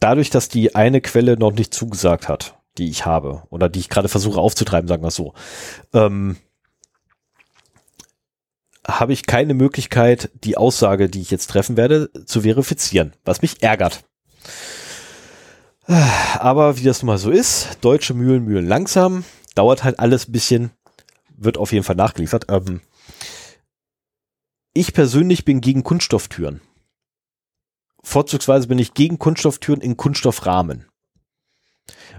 dadurch, 0.00 0.30
dass 0.30 0.48
die 0.48 0.74
eine 0.74 1.00
Quelle 1.00 1.38
noch 1.38 1.52
nicht 1.52 1.72
zugesagt 1.72 2.28
hat, 2.28 2.58
die 2.76 2.88
ich 2.88 3.06
habe, 3.06 3.42
oder 3.50 3.68
die 3.68 3.80
ich 3.80 3.88
gerade 3.88 4.08
versuche 4.08 4.40
aufzutreiben, 4.40 4.88
sagen 4.88 5.02
wir 5.02 5.08
es 5.08 5.14
so, 5.14 5.34
ähm, 5.92 6.36
habe 8.88 9.12
ich 9.12 9.26
keine 9.26 9.54
Möglichkeit, 9.54 10.30
die 10.42 10.56
Aussage, 10.56 11.08
die 11.08 11.20
ich 11.20 11.30
jetzt 11.30 11.50
treffen 11.50 11.76
werde, 11.76 12.10
zu 12.24 12.40
verifizieren, 12.40 13.12
was 13.24 13.42
mich 13.42 13.62
ärgert. 13.62 14.04
Aber 15.86 16.78
wie 16.78 16.84
das 16.84 17.02
nun 17.02 17.08
mal 17.08 17.18
so 17.18 17.30
ist, 17.30 17.78
deutsche 17.82 18.14
Mühlen 18.14 18.44
mühlen 18.44 18.66
langsam, 18.66 19.24
dauert 19.54 19.84
halt 19.84 19.98
alles 19.98 20.28
ein 20.28 20.32
bisschen, 20.32 20.70
wird 21.36 21.58
auf 21.58 21.72
jeden 21.72 21.84
Fall 21.84 21.96
nachgeliefert. 21.96 22.46
Ähm, 22.48 22.80
ich 24.74 24.92
persönlich 24.92 25.44
bin 25.44 25.60
gegen 25.60 25.82
Kunststofftüren. 25.82 26.60
Vorzugsweise 28.02 28.68
bin 28.68 28.78
ich 28.78 28.94
gegen 28.94 29.18
Kunststofftüren 29.18 29.80
in 29.80 29.96
Kunststoffrahmen. 29.96 30.86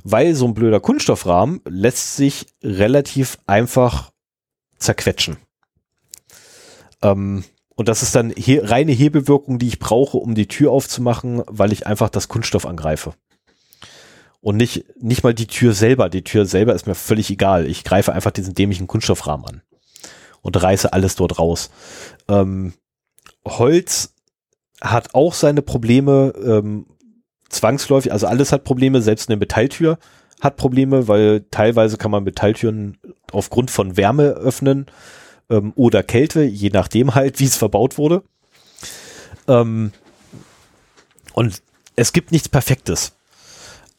Weil 0.04 0.36
so 0.36 0.48
ein 0.48 0.54
blöder 0.54 0.80
Kunststoffrahmen 0.80 1.62
lässt 1.68 2.16
sich 2.16 2.48
relativ 2.64 3.38
einfach 3.46 4.12
zerquetschen. 4.78 5.38
Ähm, 7.02 7.44
und 7.76 7.88
das 7.88 8.04
ist 8.04 8.16
dann 8.16 8.34
he 8.36 8.60
reine 8.60 8.92
Hebelwirkung, 8.92 9.60
die 9.60 9.68
ich 9.68 9.80
brauche, 9.80 10.18
um 10.18 10.36
die 10.36 10.48
Tür 10.48 10.72
aufzumachen, 10.72 11.44
weil 11.48 11.72
ich 11.72 11.88
einfach 11.88 12.10
das 12.10 12.28
Kunststoff 12.28 12.66
angreife. 12.66 13.14
Und 14.42 14.58
nicht, 14.58 14.86
nicht 15.02 15.24
mal 15.24 15.34
die 15.34 15.48
Tür 15.48 15.74
selber. 15.74 16.10
Die 16.10 16.24
Tür 16.24 16.46
selber 16.46 16.74
ist 16.74 16.88
mir 16.88 16.96
völlig 16.96 17.30
egal. 17.30 17.66
Ich 17.66 17.84
greife 17.84 18.14
einfach 18.14 18.32
diesen 18.32 18.54
dämlichen 18.54 18.88
Kunststoffrahmen 18.88 19.46
an 19.46 19.62
und 20.42 20.62
reiße 20.62 20.92
alles 20.94 21.16
dort 21.16 21.40
raus. 21.40 21.70
Ähm, 22.28 22.74
Holz 23.46 24.14
hat 24.82 25.14
auch 25.14 25.34
seine 25.34 25.62
Probleme, 25.62 26.34
ähm, 26.44 26.86
zwangsläufig, 27.50 28.12
also 28.12 28.28
alles 28.28 28.52
hat 28.52 28.64
Probleme, 28.64 29.02
selbst 29.02 29.30
eine 29.30 29.38
Metalltür 29.38 29.98
hat 30.40 30.56
Probleme, 30.56 31.08
weil 31.08 31.46
teilweise 31.52 31.98
kann 31.98 32.12
man 32.12 32.24
Metalltüren 32.24 32.98
aufgrund 33.32 33.72
von 33.72 33.98
Wärme 33.98 34.30
öffnen 34.30 34.86
ähm, 35.50 35.74
oder 35.76 36.04
Kälte, 36.04 36.44
je 36.44 36.70
nachdem 36.70 37.16
halt, 37.16 37.40
wie 37.40 37.46
es 37.46 37.58
verbaut 37.58 37.98
wurde. 37.98 38.24
Ähm, 39.48 39.92
und 41.34 41.62
es 41.96 42.14
gibt 42.14 42.32
nichts 42.32 42.50
Perfektes. 42.50 43.14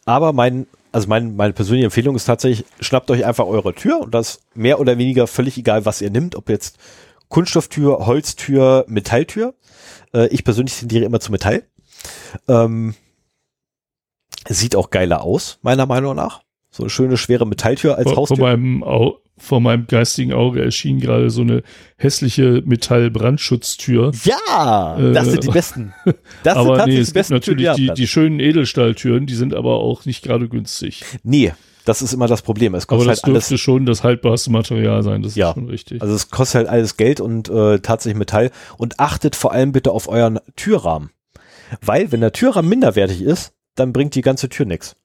Aber 0.05 0.33
mein, 0.33 0.67
also 0.93 1.09
mein, 1.09 1.37
meine 1.37 1.53
persönliche 1.53 1.87
Empfehlung 1.87 2.17
ist 2.17 2.25
tatsächlich, 2.25 2.67
schnappt 2.81 3.11
euch 3.11 3.25
einfach 3.25 3.47
eure 3.47 3.75
Tür 3.75 4.01
und 4.01 4.15
das 4.15 4.41
mehr 4.55 4.81
oder 4.81 4.99
weniger 4.99 5.27
völlig 5.27 5.59
egal, 5.59 5.85
was 5.85 6.01
ihr 6.01 6.11
nimmt, 6.11 6.35
ob 6.35 6.49
jetzt 6.49 6.79
Kunststofftür, 7.29 8.07
Holztür, 8.07 8.85
Metalltür. 8.89 9.55
Äh, 10.13 10.29
ich 10.29 10.45
persönlich 10.45 10.79
tendiere 10.79 11.05
immer 11.05 11.21
zu 11.21 11.31
Metall. 11.31 11.65
Ähm, 12.49 12.95
sieht 14.49 14.75
auch 14.75 14.91
geiler 14.91 15.23
aus, 15.23 15.59
meiner 15.63 15.87
Meinung 15.87 16.17
nach. 16.17 16.43
So 16.71 16.85
eine 16.85 16.91
schöne, 16.91 17.17
schwere 17.17 17.47
Metalltür 17.47 17.97
als 17.97 18.05
vor, 18.05 18.17
Haustür. 18.17 18.37
Vor 18.37 18.47
meinem, 18.49 18.83
Au 18.83 19.19
vor 19.41 19.61
meinem 19.61 19.87
geistigen 19.87 20.35
Auge 20.35 20.63
erschien 20.63 21.01
gerade 21.01 21.31
so 21.31 21.41
eine 21.41 21.63
hässliche 21.97 22.63
Metallbrandschutztür. 22.65 24.13
Ja, 24.25 24.99
äh, 24.99 25.13
das 25.13 25.29
sind 25.29 25.45
die 25.45 25.49
besten. 25.49 25.95
Das 26.43 26.57
aber 26.57 26.69
sind 26.69 26.77
tatsächlich 26.77 26.95
nee, 26.95 27.01
es 27.01 27.09
die 27.09 27.13
besten 27.15 27.35
gibt 27.35 27.47
natürlich 27.47 27.65
Türen, 27.65 27.77
die, 27.77 27.95
die, 27.95 28.07
schönen 28.07 28.41
Edelstahltüren, 28.41 29.27
die 29.27 29.35
sind 29.35 29.55
aber 29.55 29.77
auch 29.77 30.05
nicht 30.05 30.23
gerade 30.23 30.49
günstig. 30.49 31.05
Nee, 31.23 31.53
das 31.85 32.03
ist 32.03 32.13
immer 32.13 32.27
das 32.27 32.43
Problem. 32.43 32.75
Es 32.75 32.87
kostet 32.87 33.07
aber 33.07 33.13
das 33.13 33.23
halt 33.23 33.35
dürfte 33.35 33.55
alles, 33.55 33.61
schon 33.61 33.87
das 33.87 34.05
haltbarste 34.05 34.51
Material 34.51 35.03
sein, 35.03 35.23
das 35.23 35.35
ja, 35.35 35.49
ist 35.49 35.55
schon 35.55 35.69
richtig. 35.69 36.03
Also 36.03 36.15
es 36.15 36.31
kostet 36.31 36.57
halt 36.57 36.69
alles 36.69 36.97
Geld 36.97 37.21
und 37.21 37.49
äh, 37.49 37.79
tatsächlich 37.81 38.19
Metall. 38.19 38.51
Und 38.77 39.01
achtet 39.01 39.37
vor 39.37 39.53
allem 39.53 39.73
bitte 39.73 39.93
auf 39.93 40.09
euren 40.09 40.39
Türrahmen. 40.57 41.11
Weil, 41.81 42.13
wenn 42.13 42.21
der 42.21 42.33
Türrahmen 42.33 42.69
minderwertig 42.69 43.23
ist, 43.23 43.53
dann 43.75 43.93
bringt 43.93 44.15
die 44.15 44.23
ganze 44.23 44.49
Tür 44.49 44.67
nichts. 44.67 44.97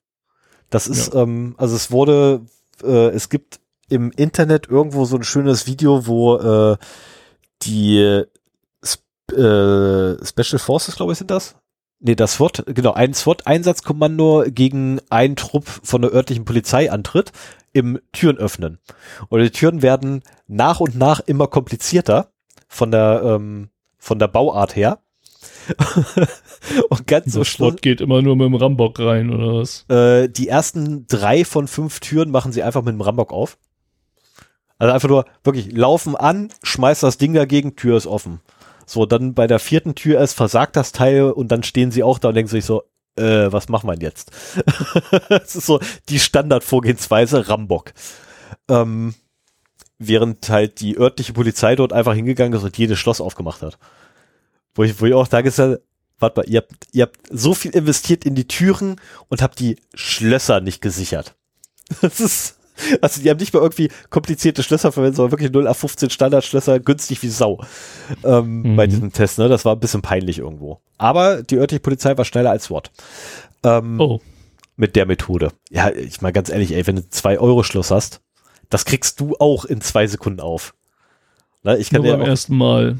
Das 0.76 0.88
ist, 0.88 1.14
ja. 1.14 1.22
ähm, 1.22 1.56
also 1.58 1.74
es 1.74 1.90
wurde, 1.90 2.42
äh, 2.84 3.08
es 3.12 3.30
gibt 3.30 3.62
im 3.88 4.12
Internet 4.12 4.68
irgendwo 4.68 5.06
so 5.06 5.16
ein 5.16 5.24
schönes 5.24 5.68
Video, 5.68 6.06
wo 6.06 6.36
äh, 6.36 6.78
die 7.62 8.00
äh, 8.00 8.26
Special 9.32 10.60
Forces, 10.60 10.98
glaube 10.98 11.14
ich, 11.14 11.18
sind 11.18 11.32
das? 11.32 11.56
Nee, 12.02 12.16
das 12.16 12.34
SWAT, 12.34 12.66
genau, 12.68 12.92
ein 12.92 13.14
SWAT-Einsatzkommando 13.14 14.44
gegen 14.50 15.00
einen 15.10 15.38
Trupp 15.38 15.66
von 15.66 16.02
der 16.02 16.12
örtlichen 16.12 16.44
Polizei 16.44 16.92
antritt, 16.92 17.32
im 17.72 18.02
Türen 18.12 18.38
öffnen. 18.38 18.80
Und 19.30 19.40
die 19.40 19.52
Türen 19.52 19.82
werden 19.82 20.24
nach 20.46 20.82
und 20.82 20.98
nach 20.98 21.22
immer 21.22 21.48
komplizierter 21.48 22.34
von 22.68 22.92
der, 22.92 23.22
ähm, 23.24 23.70
von 23.98 24.20
der 24.20 24.28
Bauart 24.28 24.76
her. 24.76 25.00
und 26.90 27.08
ganz 27.08 27.34
so 27.34 27.44
Schluss. 27.44 27.76
geht 27.82 28.02
immer 28.02 28.22
nur 28.22 28.36
mit 28.36 28.46
dem 28.46 28.56
Rambock 28.56 29.00
rein, 29.00 29.30
oder 29.30 29.60
was? 29.60 29.86
Äh, 29.90 30.30
die 30.30 30.48
ersten 30.48 31.08
drei 31.08 31.46
von 31.46 31.68
fünf 31.68 32.00
Türen 32.00 32.32
machen 32.32 32.52
sie 32.52 32.64
einfach 32.64 32.84
mit 32.84 32.94
dem 32.94 33.02
Rambock 33.02 33.32
auf. 33.32 33.58
Also 34.78 34.94
einfach 34.94 35.10
nur 35.10 35.26
wirklich 35.44 35.72
laufen 35.72 36.16
an, 36.16 36.50
schmeißt 36.64 37.04
das 37.04 37.18
Ding 37.18 37.34
dagegen, 37.34 37.76
Tür 37.76 37.98
ist 37.98 38.08
offen. 38.08 38.42
So, 38.86 39.06
dann 39.06 39.34
bei 39.34 39.48
der 39.48 39.60
vierten 39.60 39.96
Tür 39.96 40.22
ist 40.22 40.34
versagt 40.34 40.76
das 40.76 40.92
Teil 40.92 41.32
und 41.32 41.52
dann 41.52 41.64
stehen 41.64 41.92
sie 41.92 42.04
auch 42.04 42.20
da 42.20 42.30
und 42.30 42.36
denken 42.36 42.50
sich 42.50 42.66
so, 42.66 42.84
äh, 43.16 43.52
was 43.52 43.70
machen 43.70 43.90
wir 43.90 43.98
jetzt? 43.98 44.32
das 45.30 45.56
ist 45.56 45.66
so 45.66 45.80
die 46.10 46.20
Standardvorgehensweise 46.20 47.48
Rambock. 47.48 47.94
Ähm, 48.68 49.16
während 49.98 50.50
halt 50.50 50.82
die 50.82 50.98
örtliche 50.98 51.34
Polizei 51.34 51.76
dort 51.76 51.94
einfach 51.94 52.14
hingegangen 52.14 52.54
ist 52.54 52.64
und 52.64 52.78
jedes 52.78 53.00
Schloss 53.00 53.22
aufgemacht 53.22 53.62
hat. 53.62 53.78
Wo 54.76 54.84
ich, 54.84 55.02
wo 55.02 55.06
ich 55.06 55.14
auch 55.14 55.28
da 55.28 55.42
gesagt 55.42 55.82
warte 56.20 56.42
mal, 56.42 56.50
ihr 56.50 56.58
habt, 56.58 56.88
ihr 56.92 57.04
habt 57.04 57.20
so 57.30 57.54
viel 57.54 57.72
investiert 57.72 58.26
in 58.26 58.36
die 58.36 58.48
Türen 58.48 58.98
und 59.30 59.42
habt 59.42 59.60
die 59.60 59.78
Schlösser 59.94 60.62
nicht 60.62 60.82
gesichert. 60.82 61.36
Das 62.02 62.20
ist, 62.20 62.58
also 63.00 63.22
die 63.22 63.30
haben 63.30 63.38
nicht 63.38 63.54
mal 63.54 63.62
irgendwie 63.62 63.90
komplizierte 64.10 64.64
Schlösser 64.64 64.92
verwendet, 64.92 65.18
sondern 65.18 65.32
wirklich 65.32 65.52
0 65.52 65.68
auf 65.68 65.78
15 65.78 66.10
Standardschlösser, 66.10 66.80
günstig 66.80 67.22
wie 67.22 67.30
Sau 67.30 67.64
ähm, 68.24 68.64
mhm. 68.64 68.76
bei 68.76 68.88
diesem 68.88 69.14
Test. 69.14 69.38
Ne? 69.38 69.50
Das 69.50 69.66
war 69.66 69.76
ein 69.76 69.80
bisschen 69.80 70.02
peinlich 70.02 70.40
irgendwo. 70.40 70.82
Aber 70.98 71.44
die 71.44 71.58
örtliche 71.58 71.80
Polizei 71.80 72.18
war 72.18 72.26
schneller 72.26 72.50
als 72.50 72.66
SWAT. 72.66 72.90
Ähm, 73.64 74.00
oh. 74.00 74.20
Mit 74.78 74.96
der 74.96 75.06
Methode. 75.06 75.52
Ja, 75.70 75.92
ich 75.92 76.22
mal 76.22 76.34
ganz 76.34 76.50
ehrlich, 76.50 76.74
ey, 76.74 76.88
wenn 76.88 76.96
du 76.96 77.02
2-Euro-Schloss 77.04 77.92
hast, 77.92 78.22
das 78.70 78.86
kriegst 78.86 79.20
du 79.20 79.36
auch 79.38 79.66
in 79.66 79.80
zwei 79.82 80.08
Sekunden 80.08 80.40
auf. 80.40 80.74
Ne? 81.62 81.78
Ich 81.78 81.92
kann 81.92 82.02
Nur 82.02 82.12
beim 82.12 82.22
ja 82.22 82.26
auch, 82.26 82.30
ersten 82.30 82.58
Mal. 82.58 82.98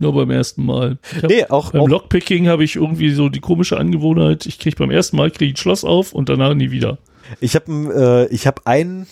Nur 0.00 0.14
beim 0.14 0.30
ersten 0.30 0.64
Mal. 0.64 0.98
Hab, 1.22 1.30
nee, 1.30 1.44
auch 1.44 1.72
beim 1.72 1.82
auch, 1.82 1.88
Lockpicking 1.88 2.48
habe 2.48 2.64
ich 2.64 2.76
irgendwie 2.76 3.10
so 3.10 3.28
die 3.28 3.40
komische 3.40 3.76
Angewohnheit, 3.76 4.46
ich 4.46 4.58
kriege 4.58 4.76
beim 4.76 4.90
ersten 4.90 5.16
Mal 5.16 5.30
kriege 5.30 5.50
ich 5.50 5.54
ein 5.54 5.56
Schloss 5.58 5.84
auf 5.84 6.14
und 6.14 6.30
danach 6.30 6.54
nie 6.54 6.70
wieder. 6.70 6.98
Ich 7.38 7.54
habe 7.54 8.28
äh, 8.30 8.34
ich 8.34 8.46
habe 8.46 8.62
ein 8.64 9.06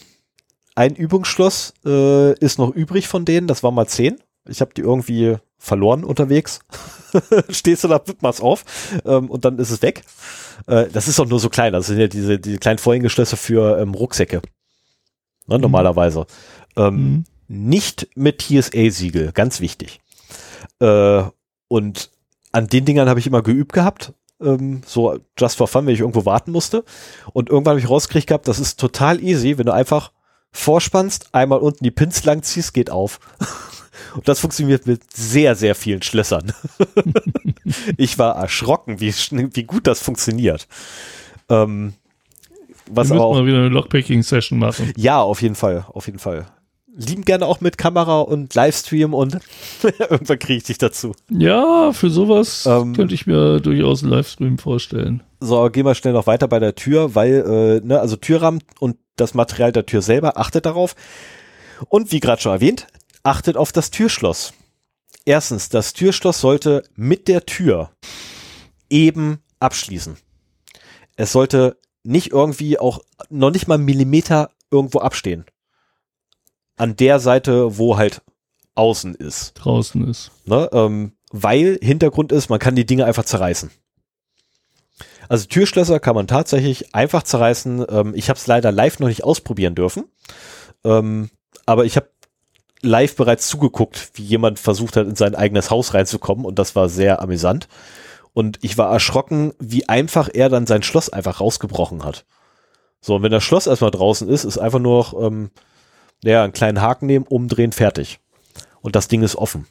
ein 0.75 0.95
Übungsschloss 0.95 1.75
äh, 1.85 2.33
ist 2.39 2.59
noch 2.59 2.75
übrig 2.75 3.07
von 3.07 3.27
denen, 3.27 3.47
das 3.47 3.63
war 3.63 3.71
mal 3.71 3.87
zehn. 3.87 4.17
Ich 4.49 4.63
habe 4.63 4.73
die 4.75 4.81
irgendwie 4.81 5.37
verloren 5.59 6.05
unterwegs. 6.05 6.61
Stehst 7.51 7.85
du 7.85 7.89
da, 7.89 8.03
machst 8.23 8.41
auf 8.41 8.65
ähm, 9.05 9.29
und 9.29 9.45
dann 9.45 9.59
ist 9.59 9.71
es 9.71 9.83
weg. 9.83 10.05
Äh, 10.67 10.87
das 10.91 11.07
ist 11.07 11.19
doch 11.19 11.27
nur 11.27 11.39
so 11.39 11.51
klein. 11.51 11.75
Das 11.75 11.89
sind 11.89 12.01
ja 12.01 12.07
diese, 12.07 12.39
diese 12.39 12.59
kleinen 12.59 12.79
Vorhängeschlösser 12.79 13.37
für 13.37 13.79
ähm, 13.79 13.93
Rucksäcke. 13.93 14.41
Ne, 15.49 15.57
mhm. 15.57 15.63
normalerweise. 15.63 16.27
Ähm, 16.77 16.95
mhm. 16.95 17.25
Nicht 17.49 18.09
mit 18.15 18.41
TSA-Siegel, 18.41 19.33
ganz 19.33 19.61
wichtig. 19.61 20.01
Äh, 20.81 21.23
und 21.69 22.11
an 22.53 22.67
den 22.67 22.85
Dingern 22.85 23.09
habe 23.09 23.21
ich 23.21 23.27
immer 23.27 23.43
geübt 23.43 23.73
gehabt. 23.73 24.13
Ähm, 24.41 24.83
so 24.87 25.19
just 25.37 25.57
for 25.57 25.69
fun, 25.69 25.87
wenn 25.87 25.95
ich 25.95 26.01
irgendwo 26.01 26.25
warten 26.25 26.53
musste. 26.53 26.85
Und 27.33 27.51
irgendwann 27.51 27.73
habe 27.73 27.81
ich 27.81 27.91
rausgekriegt 27.91 28.29
gehabt, 28.29 28.49
das 28.49 28.59
ist 28.59 28.79
total 28.79 29.23
easy, 29.23 29.59
wenn 29.59 29.67
du 29.67 29.73
einfach 29.73 30.13
vorspannst, 30.51 31.35
einmal 31.35 31.59
unten 31.59 31.85
die 31.85 31.91
Pins 31.91 32.25
lang 32.25 32.43
ziehst, 32.43 32.75
geht 32.75 32.91
auf. 32.91 33.21
Und 34.15 34.27
das 34.27 34.41
funktioniert 34.41 34.87
mit 34.87 35.15
sehr, 35.15 35.55
sehr 35.55 35.75
vielen 35.75 36.03
Schlössern. 36.03 36.53
ich 37.97 38.19
war 38.19 38.37
erschrocken, 38.37 39.01
wie, 39.01 39.13
wie 39.13 39.65
gut 39.65 39.87
das 39.87 40.01
funktioniert. 40.01 40.67
Ähm, 41.51 41.95
was 42.91 43.11
Wir 43.11 43.21
auch 43.21 43.35
mal 43.35 43.45
wieder 43.45 43.59
eine 43.59 43.69
Lockpicking-Session 43.69 44.59
machen. 44.59 44.93
Ja, 44.97 45.21
auf 45.21 45.43
jeden 45.43 45.57
Fall, 45.57 45.85
auf 45.93 46.07
jeden 46.07 46.19
Fall 46.19 46.47
lieben 46.99 47.25
gerne 47.25 47.47
auch 47.47 47.61
mit 47.61 47.79
Kamera 47.79 48.21
und 48.21 48.55
Livestream 48.55 49.15
und 49.15 49.39
irgendwann 49.99 50.39
kriege 50.39 50.59
ich 50.59 50.65
dich 50.65 50.79
dazu. 50.79 51.15
Ja, 51.31 51.93
für 51.93 52.11
sowas 52.11 52.67
ähm, 52.67 52.95
könnte 52.95 53.15
ich 53.15 53.27
mir 53.27 53.61
durchaus 53.61 54.03
einen 54.03 54.13
Livestream 54.13 54.59
vorstellen. 54.59 55.23
So, 55.41 55.71
gehen 55.71 55.87
wir 55.87 55.95
schnell 55.95 56.13
noch 56.13 56.27
weiter 56.27 56.49
bei 56.49 56.59
der 56.59 56.75
Tür, 56.75 57.15
weil, 57.15 57.81
äh, 57.83 57.87
ne, 57.87 58.01
also 58.01 58.17
Türrahmen 58.17 58.63
und 58.81 58.97
das 59.17 59.35
Material 59.35 59.71
der 59.71 59.87
Tür 59.87 60.03
selber, 60.03 60.37
achtet 60.37 60.67
darauf. 60.67 60.97
Und 61.89 62.11
wie 62.11 62.19
gerade 62.19 62.43
schon 62.43 62.53
erwähnt, 62.53 62.89
achtet 63.23 63.57
auf 63.57 63.71
das 63.71 63.93
Türschloss. 63.93 64.53
Erstens, 65.25 65.69
das 65.69 65.93
Türschloss 65.93 66.41
sollte 66.41 66.83
mit 66.97 67.29
der 67.29 67.47
Tür 67.47 67.91
eben 68.91 69.39
abschließen. 69.61 70.17
Es 71.17 71.31
sollte 71.31 71.77
nicht 72.03 72.33
irgendwie 72.33 72.79
auch 72.79 73.01
noch 73.31 73.51
nicht 73.51 73.69
mal 73.69 73.75
einen 73.75 73.85
Millimeter 73.85 74.51
irgendwo 74.71 74.99
abstehen 74.99 75.45
an 76.79 76.97
der 76.97 77.21
Seite, 77.21 77.79
wo 77.79 77.97
halt 77.97 78.23
außen 78.75 79.15
ist. 79.15 79.53
Draußen 79.55 80.09
ist. 80.09 80.31
Ne? 80.45 80.69
Ähm, 80.73 81.13
weil 81.31 81.79
Hintergrund 81.83 82.33
ist, 82.33 82.49
man 82.49 82.59
kann 82.59 82.77
die 82.77 82.87
Dinge 82.87 83.05
einfach 83.05 83.25
zerreißen. 83.25 83.71
Also 85.29 85.47
Türschlösser 85.47 86.01
kann 86.01 86.15
man 86.15 86.27
tatsächlich 86.27 86.95
einfach 86.95 87.23
zerreißen. 87.23 87.85
Ähm, 87.89 88.13
ich 88.15 88.31
habe 88.31 88.39
es 88.39 88.47
leider 88.47 88.73
live 88.73 88.99
noch 88.99 89.09
nicht 89.09 89.25
ausprobieren 89.25 89.75
dürfen. 89.75 90.05
Ähm, 90.85 91.31
aber 91.67 91.85
ich 91.85 91.97
habe 91.97 92.09
live 92.81 93.17
bereits 93.17 93.49
zugeguckt, 93.49 94.11
wie 94.15 94.23
jemand 94.23 94.59
versucht 94.59 94.97
hat, 94.97 95.07
in 95.07 95.17
sein 95.17 95.35
eigenes 95.35 95.71
Haus 95.71 95.95
reinzukommen 95.95 96.45
und 96.45 96.59
das 96.59 96.77
war 96.77 96.89
sehr 96.89 97.21
amüsant. 97.21 97.69
Und 98.33 98.59
ich 98.63 98.79
war 98.79 98.91
erschrocken, 98.93 99.53
wie 99.59 99.89
einfach 99.89 100.29
er 100.33 100.49
dann 100.49 100.67
sein 100.67 100.83
Schloss 100.83 101.11
einfach 101.11 101.41
rausgebrochen 101.41 102.05
hat. 102.05 102.25
So, 103.01 103.17
und 103.17 103.23
wenn 103.23 103.33
das 103.33 103.43
Schloss 103.43 103.67
erstmal 103.67 103.91
draußen 103.91 104.29
ist, 104.29 104.45
ist 104.45 104.59
einfach 104.59 104.79
nur 104.79 104.99
noch 104.99 105.21
ähm, 105.21 105.51
ja, 106.23 106.45
einen 106.45 106.53
kleinen 106.53 106.81
Haken 106.81 107.07
nehmen, 107.07 107.27
umdrehen, 107.27 107.73
fertig. 107.73 108.21
Und 108.81 108.97
das 108.97 109.09
Ding 109.09 109.23
ist 109.23 109.37
offen. 109.37 109.67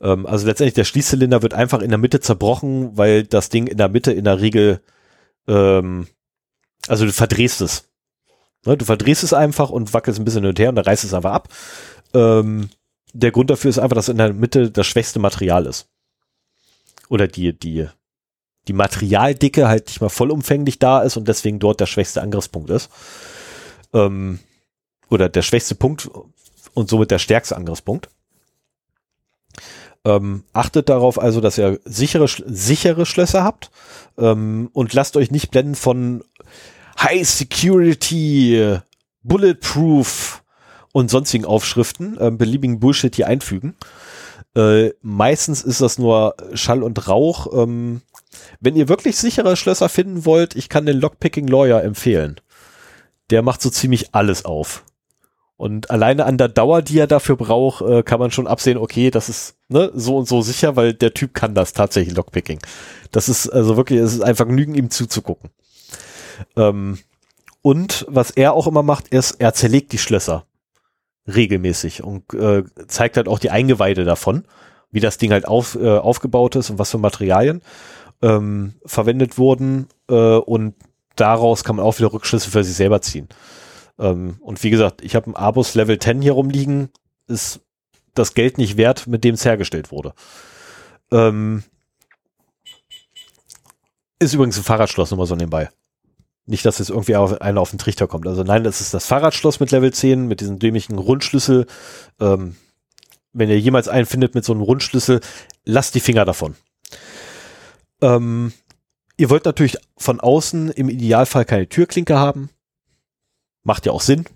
Ähm, 0.00 0.26
also 0.26 0.46
letztendlich 0.46 0.74
der 0.74 0.84
Schließzylinder 0.84 1.42
wird 1.42 1.54
einfach 1.54 1.80
in 1.80 1.90
der 1.90 1.98
Mitte 1.98 2.20
zerbrochen, 2.20 2.96
weil 2.96 3.24
das 3.24 3.48
Ding 3.48 3.66
in 3.66 3.78
der 3.78 3.88
Mitte 3.88 4.12
in 4.12 4.24
der 4.24 4.40
Regel, 4.40 4.80
ähm, 5.48 6.06
also 6.88 7.04
du 7.04 7.12
verdrehst 7.12 7.60
es. 7.60 7.88
Ne, 8.64 8.76
du 8.76 8.84
verdrehst 8.84 9.22
es 9.22 9.32
einfach 9.32 9.70
und 9.70 9.94
wackelst 9.94 10.20
ein 10.20 10.24
bisschen 10.24 10.42
hin 10.42 10.50
und 10.50 10.58
her 10.58 10.68
und 10.68 10.76
dann 10.76 10.84
reißt 10.84 11.04
es 11.04 11.14
einfach 11.14 11.32
ab. 11.32 11.48
Ähm, 12.14 12.68
der 13.12 13.30
Grund 13.30 13.50
dafür 13.50 13.70
ist 13.70 13.78
einfach, 13.78 13.94
dass 13.94 14.08
in 14.08 14.18
der 14.18 14.32
Mitte 14.32 14.70
das 14.70 14.86
schwächste 14.86 15.18
Material 15.18 15.66
ist. 15.66 15.88
Oder 17.08 17.28
die, 17.28 17.58
die, 17.58 17.86
die 18.68 18.72
Materialdicke 18.72 19.68
halt 19.68 19.86
nicht 19.86 20.00
mal 20.00 20.08
vollumfänglich 20.08 20.78
da 20.78 21.02
ist 21.02 21.16
und 21.16 21.28
deswegen 21.28 21.60
dort 21.60 21.80
der 21.80 21.86
schwächste 21.86 22.20
Angriffspunkt 22.20 22.68
ist. 22.70 22.90
Ähm, 23.94 24.40
oder 25.10 25.28
der 25.28 25.42
schwächste 25.42 25.74
Punkt 25.74 26.08
und 26.74 26.88
somit 26.88 27.10
der 27.10 27.18
stärkste 27.18 27.56
Angriffspunkt. 27.56 28.08
Ähm, 30.04 30.44
achtet 30.52 30.88
darauf 30.88 31.20
also, 31.20 31.40
dass 31.40 31.58
ihr 31.58 31.80
sichere, 31.84 32.28
sichere 32.28 33.06
Schlösser 33.06 33.42
habt 33.42 33.70
ähm, 34.18 34.70
und 34.72 34.92
lasst 34.94 35.16
euch 35.16 35.30
nicht 35.30 35.50
blenden 35.50 35.74
von 35.74 36.22
High 37.00 37.28
Security, 37.28 38.78
Bulletproof 39.24 40.44
und 40.92 41.10
sonstigen 41.10 41.44
Aufschriften, 41.44 42.16
äh, 42.18 42.30
beliebigen 42.30 42.78
Bullshit 42.78 43.14
hier 43.16 43.26
einfügen. 43.26 43.74
Äh, 44.54 44.90
meistens 45.02 45.62
ist 45.62 45.80
das 45.80 45.98
nur 45.98 46.36
Schall 46.54 46.82
und 46.82 47.08
Rauch. 47.08 47.48
Ähm, 47.52 48.02
wenn 48.60 48.76
ihr 48.76 48.88
wirklich 48.88 49.16
sichere 49.16 49.56
Schlösser 49.56 49.88
finden 49.88 50.24
wollt, 50.24 50.56
ich 50.56 50.68
kann 50.68 50.86
den 50.86 51.00
Lockpicking 51.00 51.48
Lawyer 51.48 51.82
empfehlen. 51.82 52.40
Der 53.30 53.42
macht 53.42 53.60
so 53.60 53.70
ziemlich 53.70 54.14
alles 54.14 54.44
auf. 54.44 54.84
Und 55.56 55.90
alleine 55.90 56.26
an 56.26 56.36
der 56.36 56.48
Dauer, 56.48 56.82
die 56.82 56.98
er 56.98 57.06
dafür 57.06 57.36
braucht, 57.36 57.80
äh, 57.82 58.02
kann 58.02 58.20
man 58.20 58.30
schon 58.30 58.46
absehen, 58.46 58.76
okay, 58.76 59.10
das 59.10 59.28
ist 59.30 59.56
ne, 59.68 59.90
so 59.94 60.18
und 60.18 60.28
so 60.28 60.42
sicher, 60.42 60.76
weil 60.76 60.92
der 60.92 61.14
Typ 61.14 61.32
kann 61.32 61.54
das 61.54 61.72
tatsächlich 61.72 62.14
Lockpicking. 62.14 62.58
Das 63.10 63.28
ist 63.28 63.48
also 63.48 63.76
wirklich, 63.76 64.00
es 64.00 64.12
ist 64.12 64.20
einfach 64.20 64.46
genügen, 64.46 64.74
ihm 64.74 64.90
zuzugucken. 64.90 65.50
Ähm, 66.56 66.98
und 67.62 68.04
was 68.08 68.30
er 68.30 68.52
auch 68.52 68.66
immer 68.66 68.82
macht, 68.82 69.08
ist, 69.08 69.40
er 69.40 69.54
zerlegt 69.54 69.92
die 69.92 69.98
Schlösser 69.98 70.44
regelmäßig 71.26 72.04
und 72.04 72.34
äh, 72.34 72.62
zeigt 72.86 73.16
halt 73.16 73.26
auch 73.26 73.38
die 73.38 73.50
Eingeweide 73.50 74.04
davon, 74.04 74.44
wie 74.90 75.00
das 75.00 75.18
Ding 75.18 75.32
halt 75.32 75.48
auf, 75.48 75.74
äh, 75.74 75.98
aufgebaut 75.98 76.54
ist 76.56 76.70
und 76.70 76.78
was 76.78 76.90
für 76.90 76.98
Materialien 76.98 77.62
ähm, 78.22 78.74
verwendet 78.84 79.38
wurden. 79.38 79.88
Äh, 80.08 80.14
und 80.14 80.74
daraus 81.16 81.64
kann 81.64 81.76
man 81.76 81.84
auch 81.84 81.98
wieder 81.98 82.12
Rückschlüsse 82.12 82.50
für 82.50 82.62
sich 82.62 82.76
selber 82.76 83.00
ziehen. 83.00 83.28
Ähm, 83.98 84.36
und 84.40 84.62
wie 84.62 84.70
gesagt, 84.70 85.02
ich 85.02 85.14
habe 85.14 85.30
ein 85.30 85.36
Abus 85.36 85.74
Level 85.74 85.98
10 85.98 86.22
hier 86.22 86.32
rumliegen, 86.32 86.90
ist 87.26 87.60
das 88.14 88.34
Geld 88.34 88.58
nicht 88.58 88.76
wert, 88.76 89.06
mit 89.06 89.24
dem 89.24 89.34
es 89.34 89.44
hergestellt 89.44 89.90
wurde. 89.90 90.14
Ähm, 91.10 91.62
ist 94.18 94.34
übrigens 94.34 94.56
ein 94.56 94.64
Fahrradschloss, 94.64 95.10
nur 95.10 95.18
mal 95.18 95.26
so 95.26 95.36
nebenbei. 95.36 95.70
Nicht, 96.46 96.64
dass 96.64 96.78
jetzt 96.78 96.90
irgendwie 96.90 97.16
einer 97.16 97.60
auf 97.60 97.70
den 97.70 97.78
Trichter 97.78 98.06
kommt. 98.06 98.26
Also 98.26 98.42
nein, 98.44 98.64
das 98.64 98.80
ist 98.80 98.94
das 98.94 99.06
Fahrradschloss 99.06 99.60
mit 99.60 99.72
Level 99.72 99.92
10, 99.92 100.26
mit 100.26 100.40
diesem 100.40 100.58
dämlichen 100.58 100.96
Rundschlüssel. 100.96 101.66
Ähm, 102.20 102.56
wenn 103.32 103.50
ihr 103.50 103.60
jemals 103.60 103.88
einen 103.88 104.06
findet 104.06 104.34
mit 104.34 104.44
so 104.44 104.52
einem 104.52 104.62
Rundschlüssel, 104.62 105.20
lasst 105.64 105.94
die 105.94 106.00
Finger 106.00 106.24
davon. 106.24 106.54
Ähm, 108.00 108.52
ihr 109.16 109.28
wollt 109.28 109.44
natürlich 109.44 109.76
von 109.96 110.20
außen 110.20 110.70
im 110.70 110.88
Idealfall 110.88 111.44
keine 111.44 111.68
Türklinke 111.68 112.16
haben. 112.16 112.50
Macht 113.66 113.84
ja 113.84 113.90
auch 113.90 114.00
Sinn. 114.00 114.26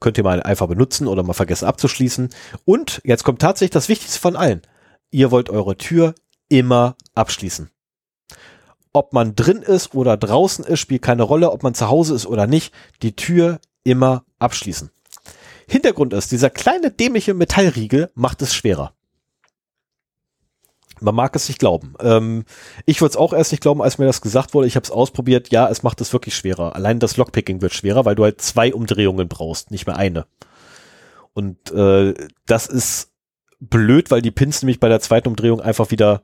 Könnt 0.00 0.18
ihr 0.18 0.24
mal 0.24 0.42
einfach 0.42 0.66
benutzen 0.66 1.06
oder 1.06 1.22
mal 1.22 1.32
vergessen 1.32 1.64
abzuschließen. 1.64 2.28
Und 2.66 3.00
jetzt 3.04 3.24
kommt 3.24 3.40
tatsächlich 3.40 3.70
das 3.70 3.88
Wichtigste 3.88 4.20
von 4.20 4.36
allen. 4.36 4.60
Ihr 5.10 5.30
wollt 5.30 5.48
eure 5.48 5.78
Tür 5.78 6.14
immer 6.50 6.94
abschließen. 7.14 7.70
Ob 8.92 9.14
man 9.14 9.34
drin 9.34 9.62
ist 9.62 9.94
oder 9.94 10.18
draußen 10.18 10.62
ist, 10.62 10.80
spielt 10.80 11.00
keine 11.00 11.22
Rolle. 11.22 11.52
Ob 11.52 11.62
man 11.62 11.72
zu 11.72 11.88
Hause 11.88 12.14
ist 12.14 12.26
oder 12.26 12.46
nicht. 12.46 12.74
Die 13.00 13.16
Tür 13.16 13.60
immer 13.82 14.26
abschließen. 14.38 14.90
Hintergrund 15.66 16.12
ist, 16.12 16.30
dieser 16.30 16.50
kleine 16.50 16.90
dämliche 16.90 17.32
Metallriegel 17.32 18.10
macht 18.14 18.42
es 18.42 18.54
schwerer. 18.54 18.92
Man 21.00 21.14
mag 21.14 21.36
es 21.36 21.48
nicht 21.48 21.58
glauben. 21.58 21.94
Ähm, 22.00 22.44
ich 22.86 23.00
würde 23.00 23.10
es 23.10 23.16
auch 23.16 23.32
erst 23.32 23.52
nicht 23.52 23.60
glauben, 23.60 23.82
als 23.82 23.98
mir 23.98 24.06
das 24.06 24.22
gesagt 24.22 24.54
wurde. 24.54 24.66
Ich 24.66 24.76
habe 24.76 24.84
es 24.84 24.90
ausprobiert. 24.90 25.50
Ja, 25.50 25.68
es 25.68 25.82
macht 25.82 26.00
es 26.00 26.12
wirklich 26.12 26.34
schwerer. 26.34 26.74
Allein 26.74 26.98
das 26.98 27.16
Lockpicking 27.16 27.60
wird 27.60 27.74
schwerer, 27.74 28.04
weil 28.04 28.14
du 28.14 28.24
halt 28.24 28.40
zwei 28.40 28.72
Umdrehungen 28.72 29.28
brauchst, 29.28 29.70
nicht 29.70 29.86
mehr 29.86 29.96
eine. 29.96 30.26
Und 31.34 31.70
äh, 31.72 32.14
das 32.46 32.66
ist 32.66 33.12
blöd, 33.60 34.10
weil 34.10 34.22
die 34.22 34.30
Pins 34.30 34.62
nämlich 34.62 34.80
bei 34.80 34.88
der 34.88 35.00
zweiten 35.00 35.28
Umdrehung 35.28 35.60
einfach 35.60 35.90
wieder 35.90 36.22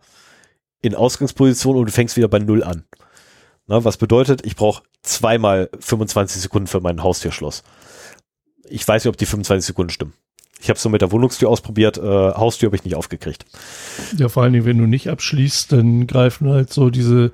in 0.80 0.94
Ausgangsposition 0.94 1.76
und 1.76 1.86
du 1.86 1.92
fängst 1.92 2.16
wieder 2.16 2.28
bei 2.28 2.38
Null 2.38 2.64
an. 2.64 2.84
Na, 3.66 3.84
was 3.84 3.96
bedeutet, 3.96 4.44
ich 4.44 4.56
brauche 4.56 4.82
zweimal 5.02 5.70
25 5.78 6.42
Sekunden 6.42 6.66
für 6.66 6.80
mein 6.80 7.02
Haustürschloss. 7.02 7.62
Ich 8.64 8.86
weiß 8.86 9.04
nicht, 9.04 9.10
ob 9.10 9.16
die 9.16 9.26
25 9.26 9.66
Sekunden 9.66 9.90
stimmen. 9.90 10.14
Ich 10.62 10.68
habe 10.68 10.76
es 10.76 10.82
so 10.82 10.88
mit 10.88 11.02
der 11.02 11.10
Wohnungstür 11.10 11.48
ausprobiert, 11.48 11.98
äh, 11.98 12.00
Haustür 12.02 12.68
habe 12.68 12.76
ich 12.76 12.84
nicht 12.84 12.94
aufgekriegt. 12.94 13.46
Ja, 14.16 14.28
vor 14.28 14.44
allen 14.44 14.52
Dingen, 14.52 14.64
wenn 14.64 14.78
du 14.78 14.86
nicht 14.86 15.10
abschließt, 15.10 15.72
dann 15.72 16.06
greifen 16.06 16.48
halt 16.48 16.72
so 16.72 16.88
diese 16.88 17.32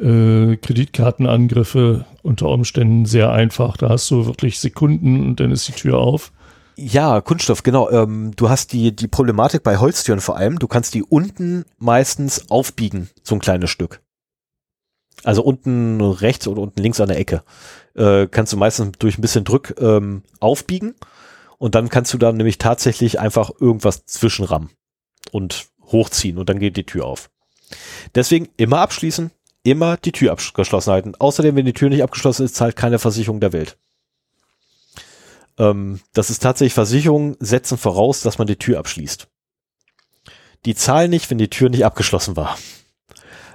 äh, 0.00 0.56
Kreditkartenangriffe 0.56 2.04
unter 2.22 2.48
Umständen 2.48 3.06
sehr 3.06 3.30
einfach. 3.30 3.76
Da 3.76 3.90
hast 3.90 4.10
du 4.10 4.26
wirklich 4.26 4.58
Sekunden 4.58 5.24
und 5.24 5.38
dann 5.38 5.52
ist 5.52 5.68
die 5.68 5.72
Tür 5.72 5.98
auf. 5.98 6.32
Ja, 6.76 7.20
Kunststoff, 7.20 7.62
genau. 7.62 7.88
Ähm, 7.90 8.32
du 8.34 8.48
hast 8.48 8.72
die, 8.72 8.94
die 8.94 9.06
Problematik 9.06 9.62
bei 9.62 9.76
Holztüren 9.76 10.20
vor 10.20 10.36
allem, 10.36 10.58
du 10.58 10.66
kannst 10.66 10.94
die 10.94 11.04
unten 11.04 11.64
meistens 11.78 12.50
aufbiegen, 12.50 13.08
so 13.22 13.36
ein 13.36 13.40
kleines 13.40 13.70
Stück. 13.70 14.00
Also 15.22 15.44
unten 15.44 16.00
rechts 16.00 16.48
oder 16.48 16.60
unten 16.60 16.82
links 16.82 17.00
an 17.00 17.06
der 17.06 17.20
Ecke. 17.20 17.44
Äh, 17.94 18.26
kannst 18.26 18.52
du 18.52 18.56
meistens 18.56 18.98
durch 18.98 19.16
ein 19.16 19.22
bisschen 19.22 19.44
Druck 19.44 19.80
ähm, 19.80 20.22
aufbiegen 20.40 20.96
und 21.64 21.74
dann 21.74 21.88
kannst 21.88 22.12
du 22.12 22.18
dann 22.18 22.36
nämlich 22.36 22.58
tatsächlich 22.58 23.20
einfach 23.20 23.50
irgendwas 23.58 24.04
zwischenrammen 24.04 24.68
und 25.32 25.68
hochziehen 25.86 26.36
und 26.36 26.50
dann 26.50 26.58
geht 26.58 26.76
die 26.76 26.84
Tür 26.84 27.06
auf. 27.06 27.30
Deswegen 28.14 28.50
immer 28.58 28.80
abschließen, 28.80 29.30
immer 29.62 29.96
die 29.96 30.12
Tür 30.12 30.32
abgeschlossen 30.32 30.92
halten. 30.92 31.14
Außerdem, 31.18 31.56
wenn 31.56 31.64
die 31.64 31.72
Tür 31.72 31.88
nicht 31.88 32.02
abgeschlossen 32.02 32.44
ist, 32.44 32.54
zahlt 32.54 32.76
keine 32.76 32.98
Versicherung 32.98 33.40
der 33.40 33.54
Welt. 33.54 33.78
Ähm, 35.56 36.00
das 36.12 36.28
ist 36.28 36.42
tatsächlich 36.42 36.74
Versicherungen 36.74 37.34
setzen 37.40 37.78
voraus, 37.78 38.20
dass 38.20 38.36
man 38.36 38.46
die 38.46 38.56
Tür 38.56 38.78
abschließt. 38.78 39.26
Die 40.66 40.74
zahlen 40.74 41.08
nicht, 41.08 41.30
wenn 41.30 41.38
die 41.38 41.48
Tür 41.48 41.70
nicht 41.70 41.86
abgeschlossen 41.86 42.36
war. 42.36 42.58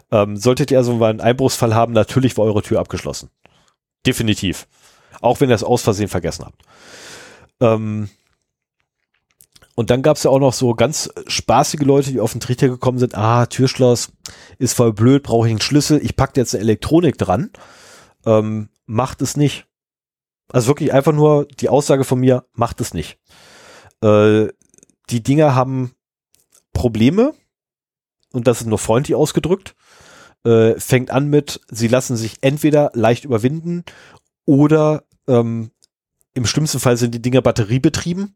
Ähm, 0.10 0.36
solltet 0.36 0.72
ihr 0.72 0.80
also 0.80 0.96
mal 0.96 1.12
einen 1.12 1.22
Einbruchsfall 1.22 1.76
haben, 1.76 1.94
natürlich 1.94 2.36
war 2.40 2.46
eure 2.46 2.64
Tür 2.64 2.80
abgeschlossen. 2.80 3.30
Definitiv. 4.08 4.68
Auch 5.22 5.42
wenn 5.42 5.52
ihr 5.52 5.56
es 5.56 5.64
aus 5.64 5.84
Versehen 5.84 6.08
vergessen 6.08 6.46
habt. 6.46 6.64
Ähm, 7.62 8.10
und 9.76 9.90
dann 9.90 10.02
gab 10.02 10.18
es 10.18 10.24
ja 10.24 10.32
auch 10.32 10.40
noch 10.40 10.52
so 10.52 10.74
ganz 10.76 11.10
spaßige 11.28 11.82
Leute, 11.84 12.12
die 12.12 12.20
auf 12.20 12.34
den 12.34 12.42
Trichter 12.42 12.68
gekommen 12.68 13.00
sind. 13.00 13.16
Ah, 13.16 13.46
Türschloss 13.46 14.12
ist 14.58 14.74
voll 14.74 14.92
blöd, 14.92 15.24
brauche 15.24 15.48
ich 15.48 15.52
einen 15.52 15.62
Schlüssel. 15.62 16.04
Ich 16.04 16.18
packe 16.18 16.40
jetzt 16.40 16.54
eine 16.54 16.64
Elektronik 16.64 17.18
dran. 17.18 17.52
Ähm, 18.26 18.68
macht 18.86 19.22
es 19.22 19.38
nicht. 19.38 19.68
Also 20.52 20.68
wirklich 20.68 20.92
einfach 20.92 21.14
nur 21.14 21.46
die 21.46 21.70
Aussage 21.70 22.04
von 22.04 22.20
mir, 22.20 22.46
macht 22.54 22.82
es 22.82 22.94
nicht. 22.94 23.20
Äh, 24.02 24.48
die 25.10 25.24
Dinger 25.24 25.56
haben 25.56 25.94
Probleme 26.74 27.34
und 28.34 28.48
das 28.48 28.62
ist 28.62 28.68
nur 28.68 28.80
freundlich 28.80 29.16
ausgedrückt. 29.16 29.76
Äh, 30.44 30.80
fängt 30.80 31.12
an 31.12 31.30
mit, 31.30 31.62
sie 31.70 31.88
lassen 31.88 32.18
sich 32.18 32.38
entweder 32.42 32.92
leicht 32.94 33.26
überwinden 33.26 33.84
oder 34.46 35.04
ähm, 35.28 35.72
im 36.40 36.46
schlimmsten 36.46 36.80
Fall 36.80 36.96
sind 36.98 37.14
die 37.14 37.22
Dinger 37.22 37.42
batteriebetrieben. 37.42 38.36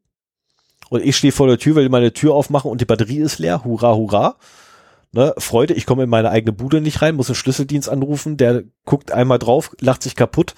Und 0.89 1.03
ich 1.03 1.15
stehe 1.15 1.31
vor 1.31 1.47
der 1.47 1.57
Tür, 1.57 1.75
will 1.75 1.89
meine 1.89 2.13
Tür 2.13 2.35
aufmachen 2.35 2.69
und 2.69 2.81
die 2.81 2.85
Batterie 2.85 3.19
ist 3.19 3.39
leer. 3.39 3.63
Hurra, 3.63 3.95
hurra. 3.95 4.35
Ne, 5.13 5.33
Freude, 5.37 5.73
ich 5.73 5.85
komme 5.85 6.03
in 6.03 6.09
meine 6.09 6.31
eigene 6.31 6.51
Bude 6.51 6.81
nicht 6.81 7.01
rein, 7.01 7.15
muss 7.15 7.29
einen 7.29 7.35
Schlüsseldienst 7.35 7.87
anrufen, 7.87 8.35
der 8.35 8.63
guckt 8.83 9.11
einmal 9.11 9.37
drauf, 9.37 9.71
lacht 9.79 10.01
sich 10.01 10.15
kaputt 10.15 10.55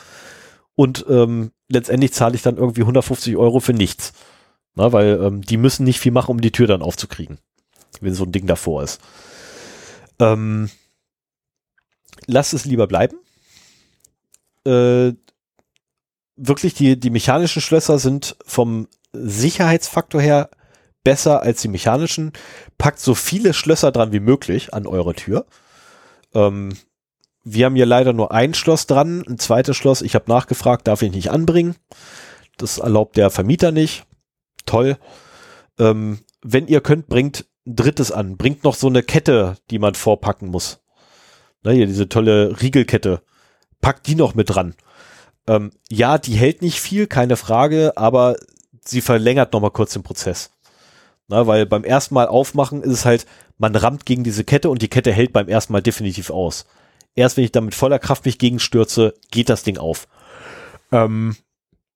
und 0.76 1.06
ähm, 1.10 1.52
letztendlich 1.68 2.14
zahle 2.14 2.36
ich 2.36 2.42
dann 2.42 2.56
irgendwie 2.56 2.82
150 2.82 3.36
Euro 3.36 3.60
für 3.60 3.74
nichts. 3.74 4.14
Na, 4.74 4.94
weil 4.94 5.20
ähm, 5.22 5.42
die 5.42 5.58
müssen 5.58 5.84
nicht 5.84 6.00
viel 6.00 6.14
machen, 6.14 6.32
um 6.32 6.40
die 6.40 6.54
Tür 6.54 6.68
dann 6.68 6.82
aufzukriegen, 6.82 7.38
wenn 8.00 8.14
so 8.14 8.24
ein 8.24 8.32
Ding 8.32 8.48
davor 8.48 8.82
ist. 8.82 9.02
Ähm, 10.20 10.70
lass 12.26 12.54
es 12.54 12.64
lieber 12.64 12.88
bleiben. 12.88 13.18
Äh, 14.66 15.14
wirklich, 16.36 16.74
die, 16.74 17.00
die 17.00 17.10
mechanischen 17.10 17.62
Schlösser 17.62 18.00
sind 18.00 18.36
vom 18.46 18.88
Sicherheitsfaktor 19.14 20.22
her 20.22 20.50
besser 21.04 21.42
als 21.42 21.62
die 21.62 21.68
mechanischen. 21.68 22.34
Packt 22.78 23.00
so 23.00 23.16
viele 23.16 23.54
Schlösser 23.54 23.92
dran 23.92 24.12
wie 24.12 24.20
möglich 24.20 24.74
an 24.74 24.88
eure 24.88 25.14
Tür. 25.14 25.46
Ähm, 26.34 26.74
wir 27.44 27.66
haben 27.66 27.76
hier 27.76 27.86
leider 27.86 28.12
nur 28.12 28.32
ein 28.32 28.54
Schloss 28.54 28.88
dran, 28.88 29.24
ein 29.28 29.38
zweites 29.38 29.78
Schloss. 29.78 30.02
Ich 30.02 30.16
habe 30.16 30.26
nachgefragt, 30.28 30.88
darf 30.88 31.04
ich 31.04 31.12
nicht 31.12 31.32
anbringen. 31.32 31.76
Das 32.58 32.80
erlaubt 32.80 33.18
der 33.18 33.30
Vermieter 33.30 33.72
nicht. 33.72 34.06
Toll. 34.66 34.98
Ähm, 35.78 36.20
wenn 36.42 36.68
ihr 36.68 36.82
könnt, 36.82 37.08
bringt 37.08 37.46
ein 37.68 37.76
drittes 37.76 38.12
an. 38.12 38.36
Bringt 38.38 38.64
noch 38.64 38.76
so 38.76 38.88
eine 38.88 39.04
Kette, 39.04 39.58
die 39.70 39.80
man 39.80 39.94
vorpacken 39.94 40.50
muss. 40.50 40.80
Na, 41.62 41.72
hier 41.72 41.86
diese 41.86 42.10
tolle 42.10 42.62
Riegelkette. 42.62 43.22
Packt 43.80 44.08
die 44.08 44.16
noch 44.16 44.34
mit 44.34 44.50
dran. 44.50 44.76
Ähm, 45.48 45.72
ja, 45.90 46.18
die 46.18 46.36
hält 46.36 46.62
nicht 46.62 46.80
viel, 46.80 47.08
keine 47.08 47.38
Frage, 47.38 47.94
aber 47.96 48.36
sie 48.84 49.02
verlängert 49.02 49.54
noch 49.54 49.62
mal 49.62 49.72
kurz 49.72 49.94
den 49.94 50.04
Prozess. 50.04 50.52
Na, 51.28 51.48
weil 51.48 51.66
beim 51.66 51.84
ersten 51.84 52.14
Mal 52.14 52.28
aufmachen 52.28 52.84
ist 52.84 52.92
es 52.92 53.06
halt, 53.06 53.26
man 53.58 53.76
rammt 53.76 54.06
gegen 54.06 54.24
diese 54.24 54.44
Kette 54.44 54.70
und 54.70 54.82
die 54.82 54.90
Kette 54.90 55.12
hält 55.12 55.34
beim 55.34 55.48
ersten 55.48 55.74
Mal 55.74 55.82
definitiv 55.82 56.30
aus. 56.30 56.66
Erst 57.16 57.38
wenn 57.38 57.46
ich 57.46 57.52
da 57.52 57.62
mit 57.62 57.74
voller 57.74 58.00
Kraft 58.00 58.26
mich 58.26 58.38
gegenstürze, 58.38 59.14
geht 59.32 59.50
das 59.50 59.64
Ding 59.64 59.78
auf. 59.78 60.08
Ähm, 60.92 61.36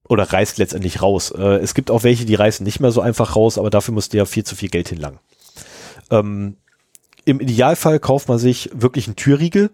oder 0.08 0.24
reißt 0.24 0.58
letztendlich 0.58 1.02
raus. 1.02 1.32
Äh, 1.32 1.58
es 1.58 1.74
gibt 1.74 1.92
auch 1.92 2.04
welche, 2.04 2.26
die 2.26 2.36
reißen 2.36 2.64
nicht 2.64 2.80
mehr 2.80 2.92
so 2.92 3.02
einfach 3.02 3.36
raus, 3.36 3.58
aber 3.58 3.70
dafür 3.70 3.94
musst 3.94 4.14
du 4.14 4.18
ja 4.18 4.26
viel 4.26 4.44
zu 4.44 4.56
viel 4.56 4.70
Geld 4.70 4.90
hinlangen. 4.90 5.20
Ähm, 6.10 6.58
Im 7.26 7.40
Idealfall 7.40 8.00
kauft 8.00 8.28
man 8.28 8.40
sich 8.40 8.70
wirklich 8.74 9.08
einen 9.08 9.18
Türriegel. 9.18 9.70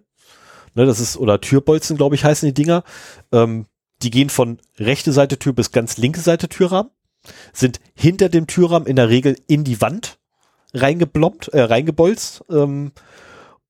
Ne, 0.75 0.85
das 0.85 0.99
ist, 0.99 1.17
oder 1.17 1.41
Türbolzen, 1.41 1.97
glaube 1.97 2.15
ich, 2.15 2.23
heißen 2.23 2.47
die 2.47 2.53
Dinger. 2.53 2.83
Ähm, 3.31 3.65
die 4.03 4.11
gehen 4.11 4.29
von 4.29 4.59
rechte 4.77 5.13
Seite 5.13 5.39
Tür 5.39 5.53
bis 5.53 5.71
ganz 5.71 5.97
linke 5.97 6.19
Seite 6.19 6.49
Türrahmen, 6.49 6.91
sind 7.53 7.79
hinter 7.95 8.29
dem 8.29 8.45
Türrahmen 8.45 8.87
in 8.87 8.97
der 8.97 9.09
Regel 9.09 9.37
in 9.47 9.63
die 9.63 9.79
Wand 9.81 10.19
reingeblombt, 10.73 11.47
äh, 11.49 11.61
reingebolzt 11.61 12.43
ähm, 12.49 12.91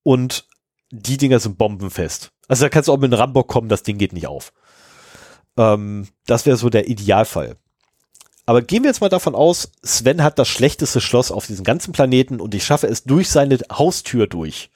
und 0.02 0.46
die 0.90 1.16
Dinger 1.16 1.38
sind 1.38 1.58
bombenfest. 1.58 2.32
Also 2.48 2.64
da 2.64 2.68
kannst 2.68 2.88
du 2.88 2.92
auch 2.92 2.98
mit 2.98 3.12
einem 3.12 3.20
Rambock 3.20 3.48
kommen, 3.48 3.68
das 3.68 3.84
Ding 3.84 3.98
geht 3.98 4.12
nicht 4.12 4.26
auf. 4.26 4.52
Ähm, 5.56 6.08
das 6.26 6.44
wäre 6.44 6.56
so 6.56 6.70
der 6.70 6.88
Idealfall. 6.88 7.56
Aber 8.46 8.62
gehen 8.62 8.82
wir 8.82 8.90
jetzt 8.90 9.00
mal 9.00 9.08
davon 9.08 9.34
aus, 9.34 9.70
Sven 9.84 10.22
hat 10.22 10.38
das 10.38 10.48
schlechteste 10.48 11.00
Schloss 11.00 11.32
auf 11.32 11.46
diesem 11.46 11.64
ganzen 11.64 11.92
Planeten 11.92 12.40
und 12.40 12.54
ich 12.54 12.64
schaffe 12.64 12.86
es 12.88 13.04
durch 13.04 13.28
seine 13.28 13.58
Haustür 13.72 14.26
durch. 14.26 14.70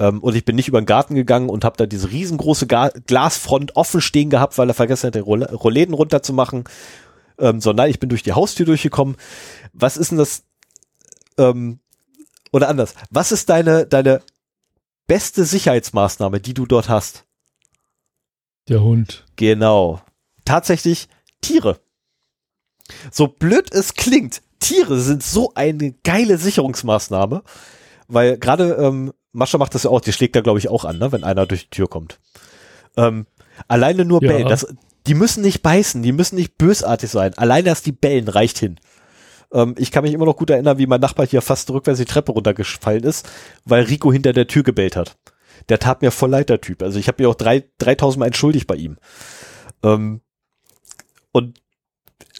Ähm, 0.00 0.20
und 0.20 0.34
ich 0.34 0.44
bin 0.44 0.56
nicht 0.56 0.66
über 0.66 0.80
den 0.80 0.86
Garten 0.86 1.14
gegangen 1.14 1.50
und 1.50 1.64
habe 1.64 1.76
da 1.76 1.86
diese 1.86 2.10
riesengroße 2.10 2.66
Ga 2.66 2.88
Glasfront 3.06 3.76
offen 3.76 4.00
stehen 4.00 4.30
gehabt, 4.30 4.56
weil 4.58 4.68
er 4.68 4.74
vergessen 4.74 5.08
hat, 5.08 5.14
die 5.14 5.20
Rollläden 5.20 5.94
runterzumachen. 5.94 6.64
Ähm, 7.38 7.60
sondern 7.60 7.88
ich 7.88 8.00
bin 8.00 8.08
durch 8.08 8.22
die 8.22 8.32
Haustür 8.32 8.66
durchgekommen. 8.66 9.16
Was 9.72 9.96
ist 9.96 10.10
denn 10.10 10.18
das? 10.18 10.42
Ähm, 11.38 11.78
oder 12.50 12.68
anders. 12.68 12.94
Was 13.10 13.30
ist 13.30 13.48
deine, 13.48 13.86
deine 13.86 14.22
beste 15.06 15.44
Sicherheitsmaßnahme, 15.44 16.40
die 16.40 16.54
du 16.54 16.66
dort 16.66 16.88
hast? 16.88 17.24
Der 18.68 18.82
Hund. 18.82 19.26
Genau. 19.36 20.00
Tatsächlich 20.44 21.08
Tiere. 21.40 21.78
So 23.10 23.28
blöd 23.28 23.72
es 23.72 23.94
klingt, 23.94 24.42
Tiere 24.58 24.98
sind 25.00 25.22
so 25.22 25.52
eine 25.54 25.92
geile 26.04 26.38
Sicherungsmaßnahme, 26.38 27.42
weil 28.08 28.38
gerade 28.38 28.74
ähm, 28.74 29.12
Mascha 29.32 29.58
macht 29.58 29.74
das 29.74 29.84
ja 29.84 29.90
auch, 29.90 30.00
die 30.00 30.12
schlägt 30.12 30.36
da 30.36 30.40
glaube 30.40 30.58
ich 30.58 30.68
auch 30.68 30.84
an, 30.84 30.98
ne, 30.98 31.12
wenn 31.12 31.24
einer 31.24 31.46
durch 31.46 31.64
die 31.64 31.70
Tür 31.70 31.88
kommt. 31.88 32.18
Ähm, 32.96 33.26
alleine 33.68 34.04
nur 34.04 34.22
ja. 34.22 34.30
bellen, 34.32 34.48
das, 34.48 34.66
die 35.06 35.14
müssen 35.14 35.42
nicht 35.42 35.62
beißen, 35.62 36.02
die 36.02 36.12
müssen 36.12 36.36
nicht 36.36 36.58
bösartig 36.58 37.10
sein. 37.10 37.36
Alleine 37.36 37.70
dass 37.70 37.82
die 37.82 37.92
bellen 37.92 38.28
reicht 38.28 38.58
hin. 38.58 38.78
Ähm, 39.52 39.74
ich 39.78 39.90
kann 39.90 40.04
mich 40.04 40.12
immer 40.12 40.26
noch 40.26 40.36
gut 40.36 40.50
erinnern, 40.50 40.78
wie 40.78 40.86
mein 40.86 41.00
Nachbar 41.00 41.26
hier 41.26 41.42
fast 41.42 41.70
rückwärts 41.70 41.98
die 41.98 42.06
Treppe 42.06 42.32
runtergefallen 42.32 43.04
ist, 43.04 43.28
weil 43.64 43.84
Rico 43.84 44.12
hinter 44.12 44.32
der 44.32 44.46
Tür 44.46 44.62
gebellt 44.62 44.96
hat. 44.96 45.16
Der 45.68 45.78
tat 45.78 46.02
mir 46.02 46.10
voll 46.10 46.30
leid, 46.30 46.48
der 46.48 46.60
Typ. 46.60 46.82
Also 46.82 46.98
ich 46.98 47.08
habe 47.08 47.22
mir 47.22 47.28
auch 47.28 47.34
drei, 47.34 47.64
3000 47.78 48.20
Mal 48.20 48.26
entschuldigt 48.26 48.66
bei 48.66 48.76
ihm. 48.76 48.96
Ähm, 49.82 50.20
und 51.32 51.60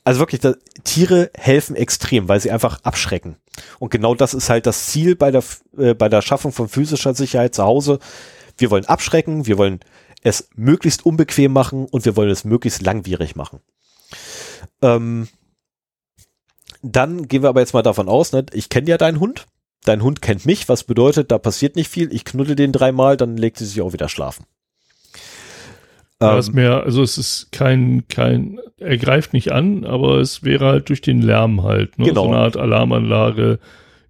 also 0.04 0.20
wirklich, 0.20 0.40
da, 0.40 0.54
Tiere 0.84 1.30
helfen 1.34 1.76
extrem, 1.76 2.28
weil 2.28 2.40
sie 2.40 2.50
einfach 2.50 2.82
abschrecken. 2.82 3.36
Und 3.78 3.90
genau 3.90 4.14
das 4.14 4.34
ist 4.34 4.48
halt 4.48 4.66
das 4.66 4.86
Ziel 4.86 5.16
bei 5.16 5.30
der, 5.30 5.42
äh, 5.76 5.94
bei 5.94 6.08
der 6.08 6.22
Schaffung 6.22 6.52
von 6.52 6.68
physischer 6.68 7.14
Sicherheit 7.14 7.54
zu 7.54 7.64
Hause. 7.64 7.98
Wir 8.56 8.70
wollen 8.70 8.86
abschrecken, 8.86 9.46
wir 9.46 9.58
wollen 9.58 9.80
es 10.22 10.48
möglichst 10.54 11.04
unbequem 11.06 11.52
machen 11.52 11.86
und 11.86 12.04
wir 12.04 12.16
wollen 12.16 12.30
es 12.30 12.44
möglichst 12.44 12.82
langwierig 12.82 13.36
machen. 13.36 13.60
Ähm, 14.82 15.28
dann 16.82 17.28
gehen 17.28 17.42
wir 17.42 17.48
aber 17.48 17.60
jetzt 17.60 17.74
mal 17.74 17.82
davon 17.82 18.08
aus, 18.08 18.32
ne, 18.32 18.46
ich 18.52 18.68
kenne 18.68 18.88
ja 18.88 18.98
deinen 18.98 19.20
Hund. 19.20 19.46
Dein 19.84 20.02
Hund 20.02 20.20
kennt 20.20 20.44
mich, 20.44 20.68
was 20.68 20.84
bedeutet, 20.84 21.30
da 21.30 21.38
passiert 21.38 21.74
nicht 21.74 21.88
viel. 21.88 22.12
Ich 22.12 22.26
knuddel 22.26 22.54
den 22.54 22.72
dreimal, 22.72 23.16
dann 23.16 23.38
legt 23.38 23.56
sie 23.56 23.64
sich 23.64 23.80
auch 23.80 23.94
wieder 23.94 24.10
schlafen. 24.10 24.44
Ja, 26.20 26.38
ist 26.38 26.48
ähm, 26.48 26.56
mehr, 26.56 26.82
also 26.84 27.02
es 27.02 27.16
ist 27.16 27.50
kein, 27.50 28.04
kein, 28.08 28.60
er 28.78 28.98
greift 28.98 29.32
nicht 29.32 29.52
an, 29.52 29.84
aber 29.84 30.18
es 30.18 30.44
wäre 30.44 30.66
halt 30.66 30.88
durch 30.90 31.00
den 31.00 31.22
Lärm 31.22 31.62
halt, 31.62 31.98
ne? 31.98 32.06
Genau. 32.06 32.24
So 32.24 32.28
eine 32.28 32.38
Art 32.38 32.56
Alarmanlage 32.56 33.58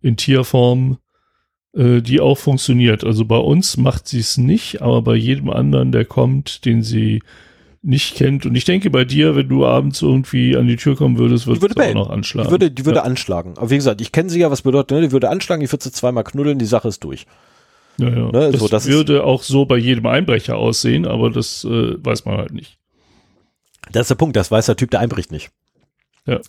in 0.03 0.17
Tierform, 0.17 0.99
äh, 1.73 2.01
die 2.01 2.21
auch 2.21 2.39
funktioniert. 2.39 3.05
Also 3.05 3.25
bei 3.25 3.37
uns 3.37 3.77
macht 3.77 4.09
sie 4.09 4.19
es 4.19 4.39
nicht, 4.39 4.83
aber 4.83 5.03
bei 5.03 5.15
jedem 5.15 5.51
anderen, 5.51 5.93
der 5.93 6.05
kommt, 6.05 6.65
den 6.65 6.83
sie 6.83 7.23
nicht 7.83 8.17
kennt. 8.17 8.45
Und 8.45 8.57
ich 8.57 8.65
denke 8.65 8.91
bei 8.91 9.05
dir, 9.05 9.37
wenn 9.37 9.49
du 9.49 9.65
abends 9.65 10.03
irgendwie 10.03 10.57
an 10.57 10.67
die 10.67 10.77
Tür 10.77 10.97
kommen 10.97 11.17
würdest, 11.17 11.47
würdest 11.47 11.63
würde 11.63 11.75
du 11.75 11.83
auch 11.83 11.95
noch 11.95 12.11
anschlagen. 12.11 12.49
Die 12.49 12.53
würde, 12.53 12.71
die 12.71 12.85
würde 12.85 12.99
ja. 12.99 13.05
anschlagen. 13.05 13.55
Aber 13.57 13.71
wie 13.71 13.77
gesagt, 13.77 14.01
ich 14.01 14.13
kenne 14.13 14.29
sie 14.29 14.41
ja, 14.41 14.51
was 14.51 14.63
bedeutet, 14.63 14.91
ne? 14.91 15.01
die 15.01 15.13
würde 15.13 15.31
anschlagen, 15.31 15.63
die 15.63 15.71
würde 15.71 15.85
sie 15.85 15.93
zweimal 15.93 16.25
knuddeln, 16.25 16.59
die 16.59 16.67
Sache 16.67 16.89
ist 16.89 17.05
durch. 17.05 17.27
Ja, 17.99 18.09
ja. 18.09 18.31
Ne? 18.31 18.51
Das, 18.53 18.61
so, 18.61 18.69
das 18.69 18.87
würde 18.87 19.25
auch 19.25 19.43
so 19.43 19.67
bei 19.67 19.77
jedem 19.77 20.07
Einbrecher 20.07 20.57
aussehen, 20.57 21.07
aber 21.07 21.31
das 21.31 21.65
äh, 21.65 22.05
weiß 22.05 22.25
man 22.25 22.39
halt 22.39 22.53
nicht. 22.53 22.79
Das 23.93 24.03
ist 24.03 24.11
der 24.11 24.15
Punkt, 24.17 24.37
das 24.37 24.51
weiß 24.51 24.67
der 24.67 24.77
Typ, 24.77 24.91
der 24.91 25.01
einbricht 25.01 25.33
nicht. 25.33 25.51
Ja. 26.27 26.41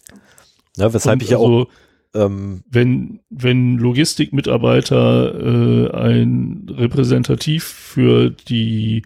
ja 0.78 0.94
weshalb 0.94 1.18
Und 1.18 1.24
ich 1.24 1.30
ja 1.30 1.38
also, 1.38 1.62
auch 1.62 1.68
ähm, 2.14 2.64
wenn, 2.70 3.22
wenn 3.30 3.78
Logistikmitarbeiter 3.78 5.34
äh, 5.36 5.92
ein 5.92 6.68
repräsentativ 6.70 7.64
für 7.64 8.32
die 8.32 9.04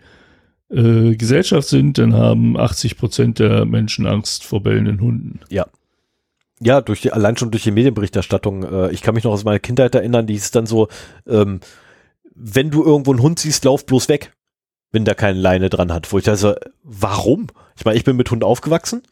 äh, 0.69 1.15
Gesellschaft 1.15 1.67
sind, 1.67 1.97
dann 1.97 2.13
haben 2.15 2.57
80 2.57 2.97
Prozent 2.97 3.39
der 3.39 3.65
Menschen 3.65 4.07
Angst 4.07 4.43
vor 4.43 4.63
bellenden 4.63 5.01
Hunden. 5.01 5.39
Ja, 6.59 6.81
durch 6.81 7.01
die, 7.01 7.11
allein 7.11 7.37
schon 7.37 7.51
durch 7.51 7.63
die 7.63 7.71
Medienberichterstattung. 7.71 8.63
Äh, 8.63 8.91
ich 8.91 9.01
kann 9.01 9.13
mich 9.13 9.23
noch 9.23 9.33
aus 9.33 9.43
meiner 9.43 9.59
Kindheit 9.59 9.93
erinnern, 9.93 10.25
die 10.25 10.35
ist 10.35 10.55
dann 10.55 10.65
so, 10.65 10.87
ähm, 11.27 11.59
wenn 12.35 12.69
du 12.69 12.83
irgendwo 12.83 13.11
einen 13.11 13.21
Hund 13.21 13.39
siehst, 13.39 13.65
lauf 13.65 13.85
bloß 13.85 14.09
weg, 14.09 14.33
wenn 14.91 15.05
der 15.05 15.15
keine 15.15 15.39
Leine 15.39 15.69
dran 15.69 15.91
hat. 15.91 16.11
Wo 16.11 16.17
ich 16.17 16.25
da 16.25 16.35
so, 16.35 16.53
warum? 16.83 17.47
Ich 17.77 17.85
meine, 17.85 17.97
ich 17.97 18.03
bin 18.03 18.15
mit 18.15 18.29
Hund 18.29 18.43
aufgewachsen. 18.43 19.03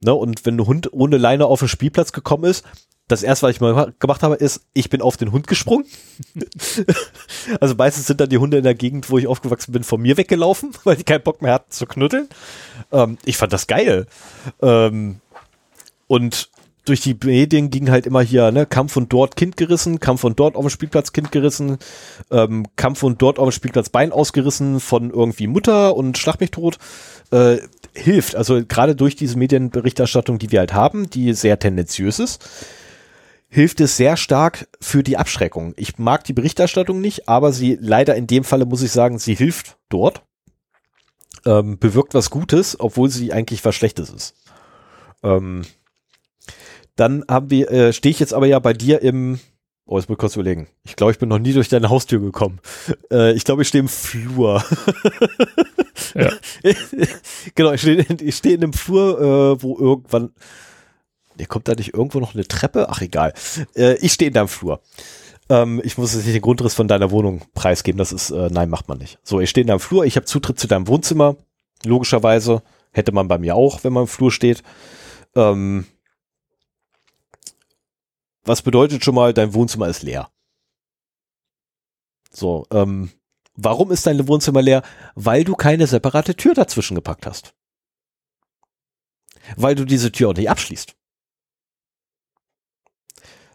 Ne, 0.00 0.14
und 0.14 0.44
wenn 0.44 0.56
ein 0.56 0.66
Hund 0.66 0.92
ohne 0.92 1.16
Leine 1.16 1.46
auf 1.46 1.60
den 1.60 1.68
Spielplatz 1.68 2.12
gekommen 2.12 2.44
ist, 2.44 2.64
das 3.08 3.22
erste, 3.22 3.46
was 3.46 3.54
ich 3.54 3.60
mal 3.60 3.92
gemacht 3.98 4.22
habe, 4.22 4.36
ist, 4.36 4.62
ich 4.74 4.90
bin 4.90 5.02
auf 5.02 5.16
den 5.16 5.32
Hund 5.32 5.46
gesprungen. 5.46 5.86
also 7.60 7.74
meistens 7.74 8.06
sind 8.06 8.20
dann 8.20 8.28
die 8.28 8.38
Hunde 8.38 8.58
in 8.58 8.64
der 8.64 8.74
Gegend, 8.74 9.10
wo 9.10 9.18
ich 9.18 9.26
aufgewachsen 9.26 9.72
bin, 9.72 9.84
von 9.84 10.00
mir 10.00 10.16
weggelaufen, 10.16 10.72
weil 10.84 10.96
die 10.96 11.04
keinen 11.04 11.22
Bock 11.22 11.42
mehr 11.42 11.54
hatten 11.54 11.70
zu 11.70 11.86
knuddeln. 11.86 12.28
Ähm, 12.90 13.18
ich 13.24 13.36
fand 13.36 13.52
das 13.52 13.66
geil. 13.66 14.06
Ähm, 14.60 15.20
und 16.06 16.50
durch 16.84 17.00
die 17.00 17.16
Medien 17.24 17.70
ging 17.70 17.90
halt 17.90 18.06
immer 18.06 18.22
hier, 18.22 18.50
ne, 18.50 18.66
Kampf 18.66 18.92
von 18.92 19.08
dort 19.08 19.36
Kind 19.36 19.56
gerissen, 19.56 20.00
Kampf 20.00 20.22
von 20.22 20.34
dort 20.34 20.56
auf 20.56 20.64
dem 20.64 20.70
Spielplatz 20.70 21.12
Kind 21.12 21.30
gerissen, 21.30 21.78
ähm, 22.30 22.66
Kampf 22.76 23.00
von 23.00 23.16
dort 23.18 23.38
auf 23.38 23.48
dem 23.48 23.52
Spielplatz 23.52 23.88
Bein 23.88 24.12
ausgerissen 24.12 24.80
von 24.80 25.10
irgendwie 25.10 25.46
Mutter 25.46 25.96
und 25.96 26.18
Schlag 26.18 26.40
mich 26.40 26.50
tot. 26.50 26.78
Äh, 27.30 27.58
hilft, 27.94 28.36
also 28.36 28.64
gerade 28.66 28.96
durch 28.96 29.16
diese 29.16 29.38
Medienberichterstattung, 29.38 30.38
die 30.38 30.50
wir 30.50 30.60
halt 30.60 30.72
haben, 30.72 31.10
die 31.10 31.34
sehr 31.34 31.58
tendenziös 31.58 32.18
ist, 32.18 32.44
hilft 33.48 33.80
es 33.80 33.96
sehr 33.96 34.16
stark 34.16 34.66
für 34.80 35.02
die 35.02 35.18
Abschreckung. 35.18 35.74
Ich 35.76 35.98
mag 35.98 36.24
die 36.24 36.32
Berichterstattung 36.32 37.00
nicht, 37.00 37.28
aber 37.28 37.52
sie 37.52 37.78
leider 37.80 38.16
in 38.16 38.26
dem 38.26 38.44
Falle 38.44 38.64
muss 38.64 38.82
ich 38.82 38.90
sagen, 38.90 39.18
sie 39.18 39.34
hilft 39.34 39.76
dort, 39.88 40.22
ähm, 41.44 41.78
bewirkt 41.78 42.14
was 42.14 42.30
Gutes, 42.30 42.80
obwohl 42.80 43.10
sie 43.10 43.32
eigentlich 43.32 43.64
was 43.64 43.74
Schlechtes 43.74 44.10
ist. 44.10 44.34
Ähm, 45.22 45.62
dann 46.96 47.24
haben 47.28 47.50
wir, 47.50 47.70
äh, 47.70 47.92
stehe 47.92 48.10
ich 48.10 48.20
jetzt 48.20 48.34
aber 48.34 48.46
ja 48.46 48.58
bei 48.58 48.72
dir 48.72 49.02
im, 49.02 49.38
oh, 49.86 49.98
jetzt 49.98 50.08
muss 50.08 50.16
ich 50.16 50.20
kurz 50.20 50.36
überlegen. 50.36 50.68
Ich 50.84 50.96
glaube, 50.96 51.12
ich 51.12 51.18
bin 51.18 51.28
noch 51.28 51.38
nie 51.38 51.52
durch 51.52 51.68
deine 51.68 51.90
Haustür 51.90 52.20
gekommen. 52.20 52.60
Äh, 53.10 53.32
ich 53.32 53.44
glaube, 53.44 53.62
ich 53.62 53.68
stehe 53.68 53.80
im 53.80 53.88
Flur. 53.88 54.62
Ja. 56.14 56.30
genau, 57.54 57.72
ich 57.72 57.80
stehe 57.80 58.04
ich 58.20 58.36
steh 58.36 58.54
in 58.54 58.62
einem 58.62 58.72
Flur, 58.72 59.20
äh, 59.20 59.62
wo 59.62 59.78
irgendwann, 59.78 60.32
der 61.38 61.46
kommt 61.46 61.68
da 61.68 61.74
nicht 61.74 61.94
irgendwo 61.94 62.20
noch 62.20 62.34
eine 62.34 62.46
Treppe? 62.46 62.88
Ach, 62.88 63.00
egal. 63.00 63.32
Äh, 63.74 63.94
ich 63.96 64.12
stehe 64.12 64.28
in 64.28 64.34
deinem 64.34 64.48
Flur. 64.48 64.80
Ähm, 65.48 65.80
ich 65.84 65.98
muss 65.98 66.14
jetzt 66.14 66.24
nicht 66.24 66.34
den 66.34 66.42
Grundriss 66.42 66.74
von 66.74 66.88
deiner 66.88 67.10
Wohnung 67.10 67.42
preisgeben. 67.54 67.98
Das 67.98 68.12
ist, 68.12 68.30
äh, 68.30 68.48
nein, 68.50 68.70
macht 68.70 68.88
man 68.88 68.98
nicht. 68.98 69.18
So, 69.22 69.40
ich 69.40 69.50
stehe 69.50 69.62
in 69.62 69.68
deinem 69.68 69.80
Flur. 69.80 70.04
Ich 70.04 70.16
habe 70.16 70.26
Zutritt 70.26 70.58
zu 70.58 70.66
deinem 70.66 70.88
Wohnzimmer. 70.88 71.36
Logischerweise. 71.84 72.62
Hätte 72.92 73.12
man 73.12 73.26
bei 73.26 73.38
mir 73.38 73.56
auch, 73.56 73.84
wenn 73.84 73.92
man 73.92 74.02
im 74.02 74.08
Flur 74.08 74.30
steht. 74.30 74.62
Ähm, 75.34 75.86
was 78.44 78.62
bedeutet 78.62 79.04
schon 79.04 79.14
mal, 79.14 79.32
dein 79.32 79.54
Wohnzimmer 79.54 79.88
ist 79.88 80.02
leer. 80.02 80.30
So, 82.30 82.66
ähm, 82.70 83.10
warum 83.54 83.90
ist 83.90 84.06
dein 84.06 84.26
Wohnzimmer 84.26 84.62
leer? 84.62 84.82
Weil 85.14 85.44
du 85.44 85.54
keine 85.54 85.86
separate 85.86 86.34
Tür 86.34 86.54
dazwischen 86.54 86.94
gepackt 86.94 87.26
hast. 87.26 87.54
Weil 89.56 89.74
du 89.74 89.84
diese 89.84 90.12
Tür 90.12 90.30
auch 90.30 90.34
nicht 90.34 90.50
abschließt. 90.50 90.94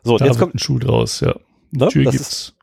So, 0.03 0.17
Da 0.17 0.25
jetzt 0.25 0.39
kommt, 0.39 0.55
ein 0.55 0.59
Schuh 0.59 0.79
draus, 0.79 1.19
ja. 1.19 1.35
Ne, 1.71 1.87
Tür 1.89 2.05
das 2.05 2.13
gibt's. 2.13 2.53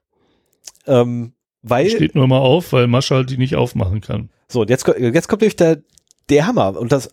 ähm, 0.86 1.34
weil, 1.62 1.90
Steht 1.90 2.14
nur 2.14 2.26
mal 2.26 2.38
auf, 2.38 2.72
weil 2.72 2.86
Marshall 2.86 3.26
die 3.26 3.38
nicht 3.38 3.56
aufmachen 3.56 4.00
kann. 4.00 4.30
so, 4.48 4.62
und 4.62 4.70
jetzt, 4.70 4.86
jetzt 4.86 5.28
kommt 5.28 5.42
nämlich 5.42 5.56
der, 5.56 5.82
der 6.28 6.46
Hammer. 6.46 6.78
Und 6.78 6.92
das, 6.92 7.10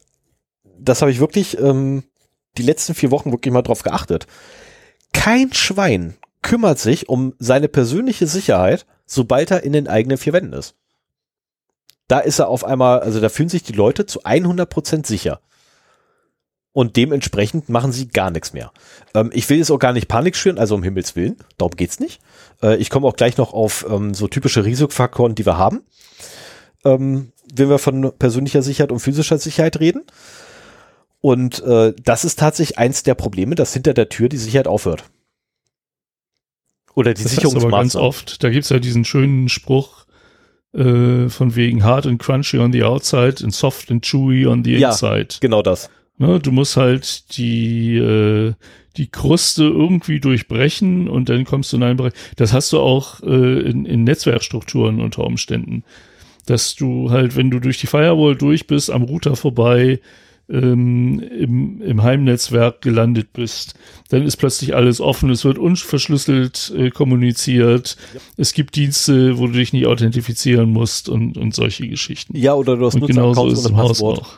das 0.78 1.02
habe 1.02 1.12
ich 1.12 1.20
wirklich 1.20 1.58
ähm, 1.58 2.04
die 2.58 2.64
letzten 2.64 2.94
vier 2.94 3.12
Wochen 3.12 3.32
wirklich 3.32 3.54
mal 3.54 3.62
drauf 3.62 3.84
geachtet. 3.84 4.28
Kein 5.14 5.54
Schwein 5.54 6.16
kümmert 6.42 6.80
sich 6.80 7.10
um 7.10 7.34
seine 7.40 7.68
persönliche 7.68 8.28
Sicherheit, 8.28 8.86
sobald 9.06 9.52
er 9.52 9.64
in 9.64 9.74
den 9.74 9.88
eigenen 9.88 10.18
vier 10.18 10.34
Wänden 10.34 10.54
ist. 10.54 10.76
Da 12.08 12.20
ist 12.20 12.40
er 12.40 12.50
auf 12.50 12.66
einmal, 12.66 13.00
also 13.00 13.20
da 13.20 13.30
fühlen 13.30 13.50
sich 13.50 13.64
die 13.64 13.74
Leute 13.74 14.06
zu 14.06 14.24
100% 14.24 15.06
sicher. 15.06 15.40
Und 16.74 16.96
dementsprechend 16.96 17.68
machen 17.68 17.92
sie 17.92 18.08
gar 18.08 18.32
nichts 18.32 18.54
mehr. 18.54 18.72
Ähm, 19.14 19.30
ich 19.34 19.50
will 19.50 19.58
jetzt 19.58 19.72
auch 19.72 19.80
gar 19.80 19.92
nicht 19.92 20.08
Panik 20.08 20.38
schüren, 20.38 20.58
also 20.58 20.76
um 20.76 20.84
Himmels 20.84 21.16
Willen, 21.16 21.38
darum 21.58 21.76
geht's 21.76 22.00
nicht. 22.00 22.22
Äh, 22.64 22.78
ich 22.78 22.90
komme 22.90 23.08
auch 23.08 23.16
gleich 23.16 23.38
noch 23.38 23.54
auf 23.54 23.86
ähm, 23.90 24.14
so 24.14 24.28
typische 24.28 24.64
Risikofaktoren, 24.64 25.36
die 25.36 25.46
wir 25.46 25.58
haben, 25.58 25.84
ähm, 26.86 27.34
wenn 27.54 27.70
wir 27.70 27.78
von 27.78 28.14
persönlicher 28.18 28.62
Sicherheit 28.62 28.92
und 28.92 29.00
physischer 29.00 29.38
Sicherheit 29.38 29.82
reden. 29.82 30.04
Und 31.22 31.62
äh, 31.64 31.94
das 32.04 32.26
ist 32.26 32.40
tatsächlich 32.40 32.78
eins 32.80 33.04
der 33.04 33.14
Probleme, 33.16 33.56
dass 33.56 33.74
hinter 33.74 33.94
der 33.94 34.10
Tür 34.10 34.28
die 34.28 34.38
Sicherheit 34.38 34.68
aufhört. 34.68 35.04
Oder 36.96 37.14
die 37.14 37.24
Das 37.24 37.32
heißt 37.38 37.46
aber 37.46 37.54
ganz 37.54 37.62
Sicherungsmaßnahmen. 37.94 38.08
oft, 38.08 38.44
da 38.44 38.50
gibt's 38.50 38.70
ja 38.70 38.80
diesen 38.80 39.06
schönen 39.06 39.48
Spruch 39.48 40.06
äh, 40.74 41.30
von 41.30 41.56
wegen 41.56 41.84
hard 41.84 42.06
and 42.08 42.22
crunchy 42.22 42.58
on 42.58 42.74
the 42.74 42.84
outside 42.84 43.44
and 43.44 43.54
soft 43.54 43.92
and 43.92 44.04
chewy 44.04 44.46
on 44.46 44.64
the 44.64 44.78
Ja. 44.78 44.90
inside. 44.90 45.28
Genau 45.40 45.62
das. 45.62 45.90
Ne, 46.18 46.40
du 46.40 46.52
musst 46.52 46.76
halt 46.78 47.38
die, 47.38 47.96
äh, 47.98 48.54
die 48.98 49.08
Kruste 49.10 49.64
irgendwie 49.64 50.20
durchbrechen 50.20 51.08
und 51.08 51.30
dann 51.30 51.46
kommst 51.46 51.72
du 51.72 51.78
in 51.78 51.84
einen 51.84 51.98
Bereich. 51.98 52.14
Das 52.36 52.52
hast 52.54 52.72
du 52.74 52.80
auch 52.80 53.22
äh, 53.24 53.60
in, 53.62 53.86
in 53.86 54.04
Netzwerkstrukturen 54.04 55.00
unter 55.02 55.24
Umständen. 55.24 55.84
Dass 56.46 56.76
du 56.76 57.10
halt, 57.12 57.36
wenn 57.36 57.50
du 57.52 57.60
durch 57.60 57.80
die 57.80 57.88
Firewall 57.88 58.36
durch 58.36 58.68
bist, 58.68 58.90
am 58.92 59.04
Router 59.04 59.36
vorbei, 59.36 60.00
ähm, 60.52 61.20
im, 61.20 61.82
im 61.82 62.04
Heimnetzwerk 62.04 62.82
gelandet 62.82 63.34
bist, 63.34 63.76
dann 64.10 64.24
ist 64.24 64.38
plötzlich 64.38 64.76
alles 64.76 65.00
offen, 65.00 65.30
es 65.30 65.46
wird 65.46 65.58
unverschlüsselt 65.58 66.74
äh, 66.76 66.90
kommuniziert, 66.90 67.98
es 68.38 68.54
gibt 68.54 68.76
Dienste, 68.76 69.38
wo 69.38 69.48
du 69.48 69.54
dich 69.54 69.74
nicht 69.74 69.88
authentifizieren 69.88 70.72
musst 70.72 71.10
und, 71.10 71.38
und 71.38 71.56
solche 71.56 71.88
Geschichten. 71.88 72.36
Ja, 72.36 72.54
oder 72.54 72.76
du 72.76 72.86
hast 72.86 72.96
Und 72.96 73.08
genauso 73.08 73.48
ist 73.48 73.66
im 73.66 73.78
Haus 73.78 74.02
auch. 74.02 74.38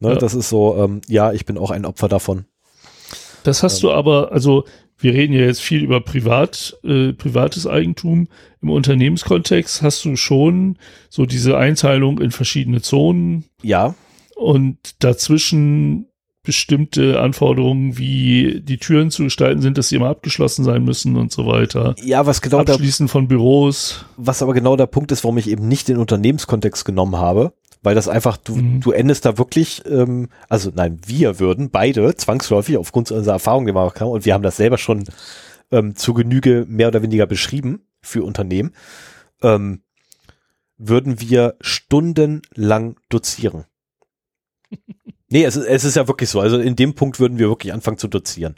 Ne, 0.00 0.10
Ja. 0.10 0.14
Das 0.16 0.34
ist 0.34 0.48
so, 0.48 0.76
ähm, 0.76 1.00
ja, 1.08 1.32
ich 1.32 1.44
bin 1.44 1.58
auch 1.58 1.70
ein 1.70 1.84
Opfer 1.84 2.08
davon. 2.08 2.46
Das 3.42 3.62
hast 3.62 3.82
du 3.82 3.90
aber, 3.90 4.32
also 4.32 4.64
wir 4.98 5.14
reden 5.14 5.32
ja 5.32 5.40
jetzt 5.40 5.62
viel 5.62 5.82
über 5.82 6.00
Privat, 6.00 6.76
äh, 6.84 7.12
privates 7.12 7.66
Eigentum. 7.66 8.28
Im 8.60 8.70
Unternehmenskontext 8.70 9.80
hast 9.82 10.04
du 10.04 10.16
schon 10.16 10.76
so 11.08 11.24
diese 11.24 11.56
Einteilung 11.56 12.20
in 12.20 12.30
verschiedene 12.30 12.82
Zonen 12.82 13.44
Ja, 13.62 13.94
und 14.40 15.02
dazwischen 15.04 16.06
bestimmte 16.42 17.20
Anforderungen, 17.20 17.98
wie 17.98 18.62
die 18.62 18.78
Türen 18.78 19.10
zu 19.10 19.24
gestalten 19.24 19.60
sind, 19.60 19.76
dass 19.76 19.90
sie 19.90 19.96
immer 19.96 20.08
abgeschlossen 20.08 20.64
sein 20.64 20.82
müssen 20.84 21.16
und 21.16 21.30
so 21.30 21.46
weiter. 21.46 21.94
ja, 22.02 22.24
was 22.24 22.40
genau 22.40 22.64
der, 22.64 22.76
Abschließen 22.76 23.08
von 23.08 23.28
Büros. 23.28 24.06
was 24.16 24.42
aber 24.42 24.54
genau 24.54 24.74
der 24.76 24.86
Punkt 24.86 25.12
ist, 25.12 25.22
warum 25.22 25.36
ich 25.36 25.50
eben 25.50 25.68
nicht 25.68 25.88
den 25.88 25.98
Unternehmenskontext 25.98 26.86
genommen 26.86 27.16
habe, 27.18 27.52
weil 27.82 27.94
das 27.94 28.08
einfach, 28.08 28.38
du, 28.38 28.56
Mhm. 28.56 28.80
du 28.80 28.90
endest 28.92 29.26
da 29.26 29.36
wirklich, 29.36 29.82
ähm, 29.86 30.28
also 30.48 30.70
nein, 30.74 30.98
wir 31.06 31.38
würden 31.40 31.68
beide 31.70 32.14
zwangsläufig 32.16 32.78
aufgrund 32.78 33.10
unserer 33.10 33.34
Erfahrung 33.34 33.66
gemacht 33.66 34.00
haben 34.00 34.08
und 34.10 34.24
wir 34.24 34.32
haben 34.32 34.42
das 34.42 34.56
selber 34.56 34.78
schon 34.78 35.04
ähm, 35.70 35.94
zu 35.94 36.14
Genüge 36.14 36.64
mehr 36.68 36.88
oder 36.88 37.02
weniger 37.02 37.26
beschrieben 37.26 37.82
für 38.00 38.24
Unternehmen, 38.24 38.72
ähm, 39.42 39.82
würden 40.78 41.20
wir 41.20 41.56
stundenlang 41.60 42.96
dozieren. 43.10 43.64
Nee, 45.28 45.44
es 45.44 45.56
ist, 45.56 45.66
es 45.66 45.84
ist 45.84 45.96
ja 45.96 46.08
wirklich 46.08 46.30
so. 46.30 46.40
Also 46.40 46.58
in 46.58 46.76
dem 46.76 46.94
Punkt 46.94 47.20
würden 47.20 47.38
wir 47.38 47.48
wirklich 47.48 47.72
anfangen 47.72 47.98
zu 47.98 48.08
dozieren. 48.08 48.54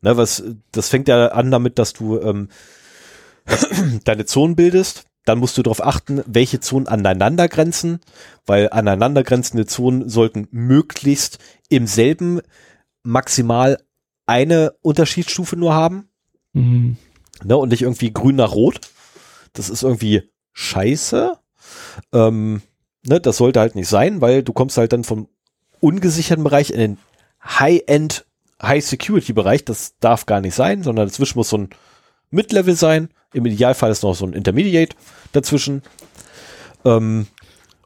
Ne, 0.00 0.16
was, 0.16 0.42
das 0.72 0.88
fängt 0.88 1.08
ja 1.08 1.28
an 1.28 1.50
damit, 1.50 1.78
dass 1.78 1.92
du 1.92 2.20
ähm, 2.20 2.48
deine 4.04 4.26
Zonen 4.26 4.56
bildest. 4.56 5.04
Dann 5.24 5.38
musst 5.40 5.58
du 5.58 5.62
darauf 5.62 5.84
achten, 5.84 6.22
welche 6.26 6.60
Zonen 6.60 6.86
aneinander 6.88 7.48
grenzen, 7.48 8.00
weil 8.46 8.70
aneinandergrenzende 8.70 9.66
Zonen 9.66 10.08
sollten 10.08 10.48
möglichst 10.50 11.38
im 11.68 11.86
selben 11.86 12.40
maximal 13.02 13.78
eine 14.26 14.74
Unterschiedsstufe 14.82 15.56
nur 15.56 15.74
haben 15.74 16.08
Mhm. 16.54 16.96
ne, 17.44 17.56
und 17.56 17.68
nicht 17.68 17.82
irgendwie 17.82 18.12
grün 18.12 18.36
nach 18.36 18.52
rot. 18.52 18.80
Das 19.52 19.68
ist 19.68 19.82
irgendwie 19.82 20.22
scheiße. 20.52 21.38
Ähm, 22.12 22.62
ne, 23.06 23.20
das 23.20 23.36
sollte 23.36 23.60
halt 23.60 23.74
nicht 23.74 23.88
sein, 23.88 24.20
weil 24.20 24.42
du 24.42 24.52
kommst 24.52 24.78
halt 24.78 24.92
dann 24.92 25.04
vom 25.04 25.28
ungesicherten 25.80 26.44
Bereich 26.44 26.70
in 26.70 26.78
den 26.78 26.98
High-End, 27.44 28.24
High-Security-Bereich. 28.62 29.64
Das 29.64 29.98
darf 29.98 30.26
gar 30.26 30.40
nicht 30.40 30.54
sein, 30.54 30.82
sondern 30.82 31.06
dazwischen 31.08 31.38
muss 31.38 31.50
so 31.50 31.58
ein 31.58 31.70
Mid-Level 32.30 32.74
sein. 32.74 33.08
Im 33.32 33.46
Idealfall 33.46 33.90
ist 33.90 34.02
noch 34.02 34.14
so 34.14 34.26
ein 34.26 34.32
Intermediate 34.32 34.96
dazwischen. 35.32 35.82
Ähm, 36.84 37.26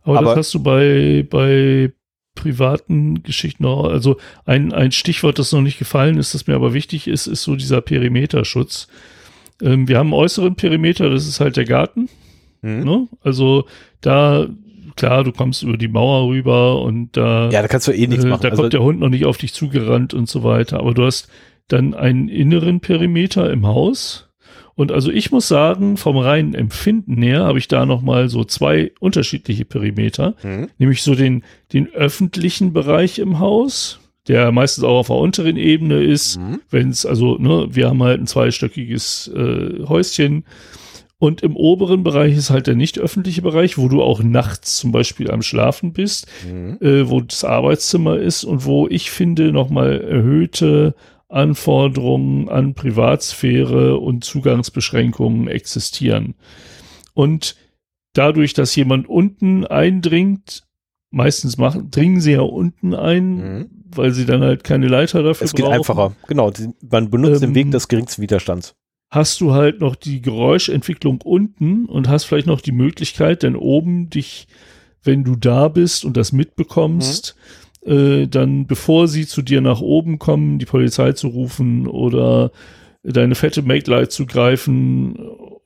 Aber, 0.04 0.18
Aber- 0.18 0.28
das 0.30 0.38
hast 0.38 0.54
du 0.54 0.62
bei, 0.62 1.26
bei 1.28 1.92
privaten 2.34 3.22
Geschichten 3.22 3.62
noch. 3.64 3.84
Also 3.84 4.16
ein, 4.46 4.72
ein 4.72 4.92
Stichwort, 4.92 5.38
das 5.38 5.52
noch 5.52 5.60
nicht 5.60 5.78
gefallen 5.78 6.16
ist, 6.18 6.34
das 6.34 6.46
mir 6.46 6.54
aber 6.54 6.72
wichtig 6.72 7.06
ist, 7.06 7.26
ist 7.26 7.42
so 7.42 7.56
dieser 7.56 7.80
Perimeterschutz. 7.82 8.88
Ähm, 9.60 9.86
wir 9.86 9.98
haben 9.98 10.08
einen 10.08 10.20
äußeren 10.22 10.54
Perimeter, 10.56 11.10
das 11.10 11.26
ist 11.26 11.40
halt 11.40 11.56
der 11.56 11.66
Garten. 11.66 12.08
Mhm. 12.62 12.84
Ne? 12.84 13.08
Also 13.20 13.66
da, 14.00 14.48
klar, 14.96 15.24
du 15.24 15.32
kommst 15.32 15.62
über 15.62 15.76
die 15.76 15.88
Mauer 15.88 16.28
rüber 16.28 16.82
und 16.82 17.16
da. 17.16 17.50
Ja, 17.50 17.62
da 17.62 17.68
kannst 17.68 17.88
du 17.88 17.92
eh 17.92 18.06
nichts 18.06 18.24
äh, 18.24 18.28
machen. 18.28 18.42
Da 18.42 18.48
also, 18.48 18.62
kommt 18.62 18.72
der 18.72 18.82
Hund 18.82 19.00
noch 19.00 19.08
nicht 19.08 19.24
auf 19.24 19.36
dich 19.36 19.52
zugerannt 19.52 20.14
und 20.14 20.28
so 20.28 20.42
weiter. 20.44 20.80
Aber 20.80 20.94
du 20.94 21.04
hast 21.04 21.28
dann 21.68 21.94
einen 21.94 22.28
inneren 22.28 22.80
Perimeter 22.80 23.50
im 23.50 23.66
Haus. 23.66 24.28
Und 24.74 24.90
also 24.90 25.10
ich 25.10 25.30
muss 25.30 25.48
sagen, 25.48 25.96
vom 25.96 26.16
reinen 26.16 26.54
Empfinden 26.54 27.20
her 27.22 27.44
habe 27.44 27.58
ich 27.58 27.68
da 27.68 27.84
nochmal 27.84 28.28
so 28.28 28.44
zwei 28.44 28.92
unterschiedliche 29.00 29.64
Perimeter. 29.64 30.34
Mhm. 30.42 30.68
Nämlich 30.78 31.02
so 31.02 31.14
den, 31.14 31.44
den 31.72 31.92
öffentlichen 31.92 32.72
Bereich 32.72 33.18
im 33.18 33.38
Haus, 33.38 34.00
der 34.28 34.50
meistens 34.50 34.84
auch 34.84 35.00
auf 35.00 35.06
der 35.08 35.16
unteren 35.16 35.56
Ebene 35.56 36.02
ist, 36.02 36.38
mhm. 36.38 36.60
wenn 36.70 36.88
es, 36.88 37.04
also, 37.04 37.36
ne, 37.36 37.68
wir 37.70 37.88
haben 37.88 38.02
halt 38.02 38.20
ein 38.20 38.26
zweistöckiges 38.26 39.30
äh, 39.34 39.84
Häuschen. 39.86 40.44
Und 41.22 41.40
im 41.40 41.54
oberen 41.54 42.02
Bereich 42.02 42.36
ist 42.36 42.50
halt 42.50 42.66
der 42.66 42.74
nicht 42.74 42.98
öffentliche 42.98 43.42
Bereich, 43.42 43.78
wo 43.78 43.86
du 43.86 44.02
auch 44.02 44.24
nachts 44.24 44.78
zum 44.78 44.90
Beispiel 44.90 45.30
am 45.30 45.40
Schlafen 45.40 45.92
bist, 45.92 46.26
mhm. 46.44 46.78
äh, 46.80 47.08
wo 47.08 47.20
das 47.20 47.44
Arbeitszimmer 47.44 48.16
ist 48.18 48.42
und 48.42 48.64
wo 48.64 48.88
ich 48.88 49.12
finde 49.12 49.52
nochmal 49.52 50.00
erhöhte 50.00 50.96
Anforderungen 51.28 52.48
an 52.48 52.74
Privatsphäre 52.74 53.98
und 53.98 54.24
Zugangsbeschränkungen 54.24 55.46
existieren. 55.46 56.34
Und 57.14 57.54
dadurch, 58.14 58.52
dass 58.52 58.74
jemand 58.74 59.08
unten 59.08 59.64
eindringt, 59.64 60.64
meistens 61.12 61.56
machen, 61.56 61.88
dringen 61.92 62.20
sie 62.20 62.32
ja 62.32 62.40
unten 62.40 62.96
ein, 62.96 63.34
mhm. 63.36 63.70
weil 63.94 64.10
sie 64.10 64.26
dann 64.26 64.40
halt 64.40 64.64
keine 64.64 64.88
Leiter 64.88 65.22
dafür 65.22 65.44
es 65.44 65.52
brauchen. 65.52 65.62
Es 65.62 65.70
geht 65.70 65.78
einfacher, 65.78 66.16
genau. 66.26 66.50
Man 66.90 67.10
benutzt 67.10 67.44
ähm, 67.44 67.50
den 67.50 67.54
Weg 67.54 67.70
des 67.70 67.86
geringsten 67.86 68.22
Widerstands. 68.22 68.74
Hast 69.12 69.40
du 69.40 69.52
halt 69.52 69.80
noch 69.80 69.94
die 69.94 70.22
Geräuschentwicklung 70.22 71.20
unten 71.20 71.84
und 71.84 72.08
hast 72.08 72.24
vielleicht 72.24 72.46
noch 72.46 72.62
die 72.62 72.72
Möglichkeit, 72.72 73.42
denn 73.42 73.56
oben 73.56 74.08
dich, 74.08 74.48
wenn 75.04 75.22
du 75.22 75.36
da 75.36 75.68
bist 75.68 76.04
und 76.04 76.16
das 76.16 76.32
mitbekommst, 76.32 77.36
mhm 77.36 77.62
äh, 77.84 78.28
dann 78.28 78.66
bevor 78.66 79.08
sie 79.08 79.26
zu 79.26 79.42
dir 79.42 79.60
nach 79.60 79.80
oben 79.80 80.18
kommen, 80.18 80.58
die 80.58 80.66
Polizei 80.66 81.12
zu 81.12 81.28
rufen 81.28 81.86
oder 81.86 82.52
deine 83.02 83.34
fette 83.34 83.62
Make-Light 83.62 84.12
zu 84.12 84.26
greifen 84.26 85.18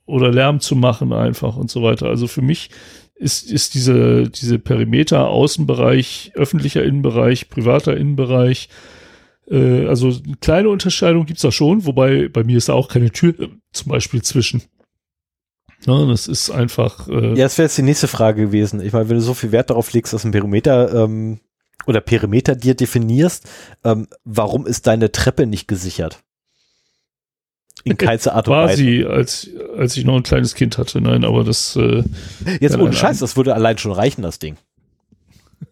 oder 0.07 0.33
Lärm 0.33 0.61
zu 0.61 0.77
machen 0.77 1.13
einfach 1.13 1.57
und 1.57 1.71
so 1.71 1.83
weiter. 1.83 2.07
Also 2.07 2.27
für 2.27 2.43
mich 2.43 2.71
ist, 3.17 3.51
ist 3.51 3.75
diese, 3.75 4.31
diese 4.31 4.59
Perimeter, 4.59 5.29
Außenbereich, 5.29 6.33
öffentlicher 6.35 6.85
Innenbereich, 6.85 7.51
privater 7.51 7.97
Innenbereich, 7.97 8.69
äh, 9.49 9.87
also 9.87 10.09
eine 10.09 10.37
kleine 10.41 10.69
Unterscheidung 10.69 11.27
gibt's 11.27 11.43
da 11.43 11.53
schon, 11.53 11.87
wobei 11.87 12.29
bei 12.29 12.45
mir 12.45 12.59
ist 12.59 12.69
da 12.69 12.75
auch 12.75 12.89
keine 12.89 13.11
Tür 13.11 13.39
äh, 13.39 13.49
zum 13.73 13.91
Beispiel 13.91 14.23
zwischen. 14.23 14.63
Ja, 15.87 16.05
das 16.07 16.27
ist 16.27 16.51
einfach. 16.51 17.09
Äh, 17.09 17.31
ja, 17.31 17.45
das 17.45 17.59
wäre 17.59 17.67
jetzt 17.67 17.79
die 17.79 17.83
nächste 17.83 18.09
Frage 18.09 18.43
gewesen. 18.43 18.81
Ich 18.81 18.93
meine, 18.93 19.09
wenn 19.09 19.17
du 19.17 19.23
so 19.23 19.35
viel 19.35 19.53
Wert 19.53 19.71
darauf 19.71 19.93
legst, 19.93 20.13
dass 20.13 20.25
ein 20.25 20.33
Perimeter 20.33 21.05
ähm, 21.05 21.41
oder 21.87 22.01
Perimeter 22.01 22.57
dir 22.57 22.75
definierst, 22.75 23.49
ähm, 23.85 24.09
warum 24.25 24.67
ist 24.67 24.87
deine 24.87 25.13
Treppe 25.13 25.47
nicht 25.47 25.69
gesichert? 25.69 26.23
In 27.85 27.97
keinster 27.97 28.35
Art 28.35 28.49
und 28.49 28.55
Weise. 28.55 28.77
Sie, 28.77 29.07
als, 29.07 29.49
als 29.77 29.97
ich 29.97 30.05
noch 30.05 30.17
ein 30.17 30.25
kleines 30.25 30.57
Kind 30.57 30.77
hatte, 30.77 31.01
nein, 31.01 31.25
aber 31.25 31.45
das. 31.45 31.77
Äh, 31.77 32.03
jetzt 32.61 32.77
ohne 32.77 32.93
Scheiß, 32.93 33.21
das 33.21 33.37
würde 33.37 33.55
allein 33.55 33.79
schon 33.79 33.93
reichen, 33.93 34.23
das 34.23 34.41
Ding. 34.41 34.57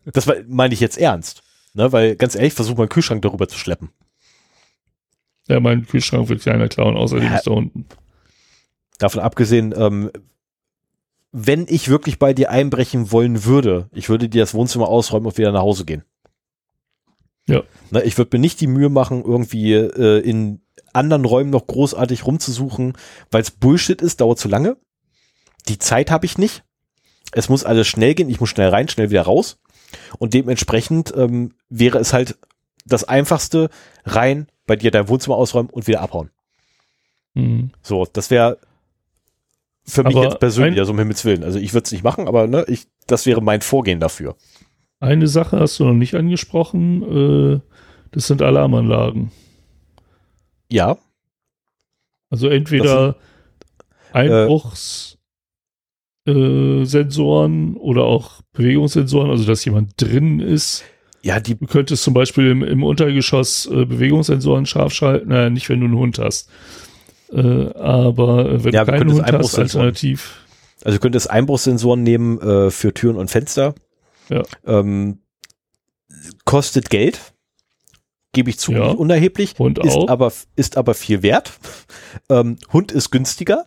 Das 0.05 0.31
meine 0.47 0.75
ich 0.75 0.81
jetzt 0.81 0.97
ernst. 0.97 1.43
Ne, 1.75 1.93
weil 1.93 2.17
ganz 2.17 2.36
ehrlich, 2.36 2.55
versuch 2.55 2.77
mal 2.77 2.85
einen 2.85 2.89
Kühlschrank 2.89 3.23
darüber 3.23 3.49
zu 3.49 3.59
schleppen. 3.59 3.91
Ja, 5.49 5.61
mein 5.61 5.86
Kühlschrank 5.86 6.28
wird 6.28 6.43
keiner 6.43 6.69
klauen, 6.69 6.97
außerdem 6.97 7.25
ja, 7.25 7.36
ist 7.36 7.47
da 7.47 7.51
unten. 7.51 7.86
Davon 8.99 9.20
abgesehen, 9.20 9.75
ähm, 9.77 10.11
wenn 11.33 11.67
ich 11.69 11.89
wirklich 11.89 12.20
bei 12.20 12.33
dir 12.33 12.51
einbrechen 12.51 13.11
wollen 13.11 13.44
würde, 13.44 13.89
ich 13.93 14.09
würde 14.09 14.28
dir 14.28 14.43
das 14.43 14.55
Wohnzimmer 14.55 14.89
ausräumen 14.89 15.27
und 15.27 15.36
wieder 15.36 15.51
nach 15.51 15.62
Hause 15.62 15.85
gehen. 15.85 16.05
Ja. 17.49 17.65
Na, 17.91 18.03
ich 18.03 18.17
würde 18.17 18.36
mir 18.36 18.41
nicht 18.41 18.61
die 18.61 18.69
Mühe 18.69 18.89
machen, 18.89 19.23
irgendwie 19.25 19.73
äh, 19.75 20.20
in 20.20 20.62
anderen 20.93 21.25
Räumen 21.25 21.51
noch 21.51 21.67
großartig 21.67 22.25
rumzusuchen, 22.25 22.97
weil 23.33 23.43
es 23.43 23.51
Bullshit 23.51 24.01
ist, 24.01 24.20
dauert 24.20 24.39
zu 24.39 24.49
lange. 24.49 24.77
Die 25.69 25.78
Zeit 25.78 26.11
habe 26.12 26.25
ich 26.25 26.39
nicht. 26.39 26.62
Es 27.33 27.49
muss 27.49 27.65
alles 27.65 27.89
schnell 27.89 28.15
gehen, 28.15 28.31
ich 28.31 28.39
muss 28.39 28.51
schnell 28.51 28.69
rein, 28.69 28.89
schnell 28.89 29.11
wieder 29.11 29.23
raus. 29.23 29.59
Und 30.18 30.34
dementsprechend 30.34 31.12
ähm, 31.16 31.55
wäre 31.68 31.98
es 31.98 32.12
halt 32.12 32.36
das 32.86 33.05
Einfachste, 33.05 33.70
rein, 34.05 34.48
bei 34.66 34.76
dir 34.76 34.90
dein 34.90 35.08
Wohnzimmer 35.08 35.36
ausräumen 35.36 35.70
und 35.70 35.86
wieder 35.86 36.00
abhauen. 36.00 36.31
Mhm. 37.34 37.70
So, 37.82 38.06
das 38.12 38.31
wäre 38.31 38.58
für 39.86 40.02
mich 40.05 40.16
aber 40.16 40.24
jetzt 40.24 40.40
persönlich, 40.40 40.81
also 40.81 40.92
um 40.92 40.98
Himmels 40.98 41.24
Willen. 41.24 41.44
Also 41.44 41.58
ich 41.58 41.74
würde 41.74 41.84
es 41.84 41.92
nicht 41.92 42.05
machen, 42.05 42.26
aber 42.26 42.47
ne, 42.47 42.64
ich, 42.68 42.86
das 43.06 43.26
wäre 43.26 43.42
mein 43.42 43.60
Vorgehen 43.60 44.00
dafür. 44.00 44.36
Eine 45.00 45.26
Sache 45.26 45.60
hast 45.60 45.78
du 45.78 45.84
noch 45.84 45.92
nicht 45.92 46.14
angesprochen, 46.14 47.02
äh, 47.02 47.60
das 48.12 48.26
sind 48.26 48.40
Alarmanlagen. 48.40 49.31
Ja. 50.70 50.97
Also 52.31 52.48
entweder 52.48 53.16
Einbruchssensoren 54.12 55.14
äh, 56.27 57.77
oder 57.78 58.05
auch 58.05 58.41
Bewegungssensoren, 58.53 59.31
also 59.31 59.44
dass 59.44 59.65
jemand 59.65 60.01
drin 60.01 60.41
ist. 60.41 60.85
Ja, 61.23 61.41
die. 61.41 61.55
Du 61.55 61.67
könntest 61.67 62.03
zum 62.03 62.15
Beispiel 62.15 62.51
im, 62.51 62.62
im 62.62 62.83
Untergeschoss 62.83 63.67
äh, 63.67 63.85
Bewegungssensoren 63.86 64.67
scharf 64.67 64.93
schalten, 64.93 65.28
naja, 65.31 65.51
nicht 65.51 65.69
wenn 65.69 65.81
du 65.81 65.86
einen 65.86 65.97
Hund 65.97 66.19
hast. 66.19 66.51
Äh, 67.33 67.41
aber 67.75 68.62
wenn 68.65 68.75
ja, 68.75 68.85
du 68.85 68.93
keinen 68.93 69.12
Hund 69.12 69.33
hast, 69.33 69.59
alternativ. 69.59 70.44
Also 70.85 70.99
du 70.99 71.01
könntest 71.01 71.31
Einbruchssensoren 71.31 72.03
nehmen 72.03 72.41
äh, 72.41 72.70
für 72.70 72.93
Türen 72.93 73.17
und 73.17 73.31
Fenster. 73.31 73.75
Ja. 74.28 74.43
Ähm, 74.67 75.19
kostet 76.44 76.91
Geld. 76.91 77.33
Gebe 78.33 78.51
ich 78.51 78.59
zu, 78.59 78.73
ja. 78.73 78.91
unerheblich. 78.91 79.55
Hund 79.59 79.78
ist 79.78 79.94
auch. 79.94 80.09
aber 80.09 80.33
ist 80.57 80.77
aber 80.77 80.94
viel 80.94 81.23
wert. 81.23 81.53
Ähm, 82.31 82.57
Hund 82.73 82.93
ist 82.93 83.11
günstiger. 83.11 83.67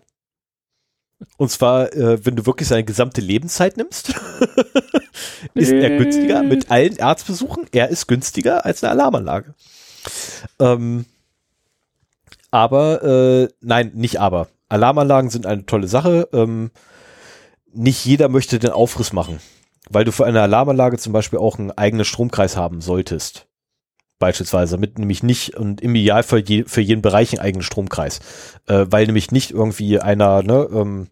Und 1.38 1.50
zwar, 1.50 1.94
äh, 1.94 2.24
wenn 2.26 2.36
du 2.36 2.46
wirklich 2.46 2.68
seine 2.68 2.84
gesamte 2.84 3.22
Lebenszeit 3.22 3.78
nimmst, 3.78 4.10
ist 5.54 5.72
er 5.72 5.98
günstiger 5.98 6.44
mit 6.44 6.70
allen 6.70 7.00
Arztbesuchen. 7.00 7.66
Er 7.72 7.90
ist 7.90 8.08
günstiger 8.08 8.66
als 8.66 8.84
eine 8.84 8.92
Alarmanlage. 8.92 9.56
Ähm, 10.60 11.06
aber, 12.52 13.04
äh, 13.04 13.48
nein, 13.62 13.92
nicht 13.94 14.20
aber. 14.20 14.48
Alarmanlagen 14.70 15.30
sind 15.30 15.46
eine 15.46 15.66
tolle 15.66 15.88
Sache. 15.88 16.28
Ähm, 16.34 16.72
nicht 17.74 18.06
jeder 18.06 18.30
möchte 18.30 18.60
den 18.60 18.72
Aufriss 18.72 19.14
machen, 19.14 19.40
weil 19.90 20.06
du 20.06 20.12
für 20.12 20.26
eine 20.26 20.42
Alarmanlage 20.42 20.98
zum 20.98 21.14
Beispiel 21.14 21.40
auch 21.40 21.60
einen 21.60 21.72
eigenen 21.72 22.06
Stromkreis 22.06 22.58
haben 22.58 22.82
solltest. 22.82 23.48
Beispielsweise, 24.20 24.76
damit 24.76 24.98
nämlich 24.98 25.22
nicht 25.22 25.56
und 25.56 25.82
im 25.82 25.94
Idealfall 25.94 26.40
je, 26.40 26.64
für 26.66 26.82
jeden 26.82 27.02
Bereich 27.02 27.34
einen 27.34 27.46
eigenen 27.46 27.64
Stromkreis. 27.64 28.20
Äh, 28.68 28.86
weil 28.90 29.06
nämlich 29.06 29.32
nicht 29.32 29.52
irgendwie 29.52 30.00
einer, 30.00 30.42
ne, 30.42 30.68
ähm, 30.72 31.08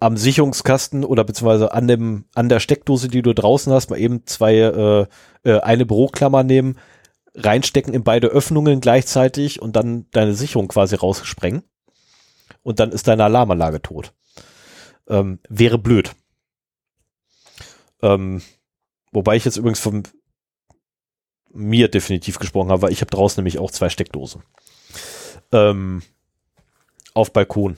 am 0.00 0.16
Sicherungskasten 0.16 1.04
oder 1.04 1.24
beziehungsweise 1.24 1.72
an 1.72 1.86
dem, 1.86 2.24
an 2.34 2.48
der 2.48 2.58
Steckdose, 2.58 3.08
die 3.08 3.22
du 3.22 3.34
draußen 3.34 3.72
hast, 3.72 3.90
mal 3.90 4.00
eben 4.00 4.26
zwei, 4.26 4.54
äh, 4.56 5.06
äh, 5.44 5.60
eine 5.60 5.86
Büroklammer 5.86 6.42
nehmen, 6.42 6.78
reinstecken 7.34 7.94
in 7.94 8.02
beide 8.02 8.28
Öffnungen 8.28 8.80
gleichzeitig 8.80 9.62
und 9.62 9.76
dann 9.76 10.06
deine 10.10 10.34
Sicherung 10.34 10.68
quasi 10.68 10.96
raussprengen. 10.96 11.62
Und 12.62 12.80
dann 12.80 12.92
ist 12.92 13.08
deine 13.08 13.24
Alarmanlage 13.24 13.80
tot. 13.80 14.12
Ähm, 15.08 15.38
wäre 15.48 15.78
blöd. 15.78 16.12
Ähm, 18.02 18.42
wobei 19.12 19.36
ich 19.36 19.44
jetzt 19.44 19.56
übrigens 19.56 19.80
von 19.80 20.02
mir 21.52 21.88
definitiv 21.88 22.38
gesprochen 22.38 22.70
habe, 22.70 22.82
weil 22.82 22.92
ich 22.92 23.00
habe 23.00 23.10
draußen 23.10 23.40
nämlich 23.40 23.58
auch 23.58 23.70
zwei 23.70 23.88
Steckdosen. 23.88 24.42
Ähm, 25.52 26.02
auf 27.14 27.32
Balkon. 27.32 27.76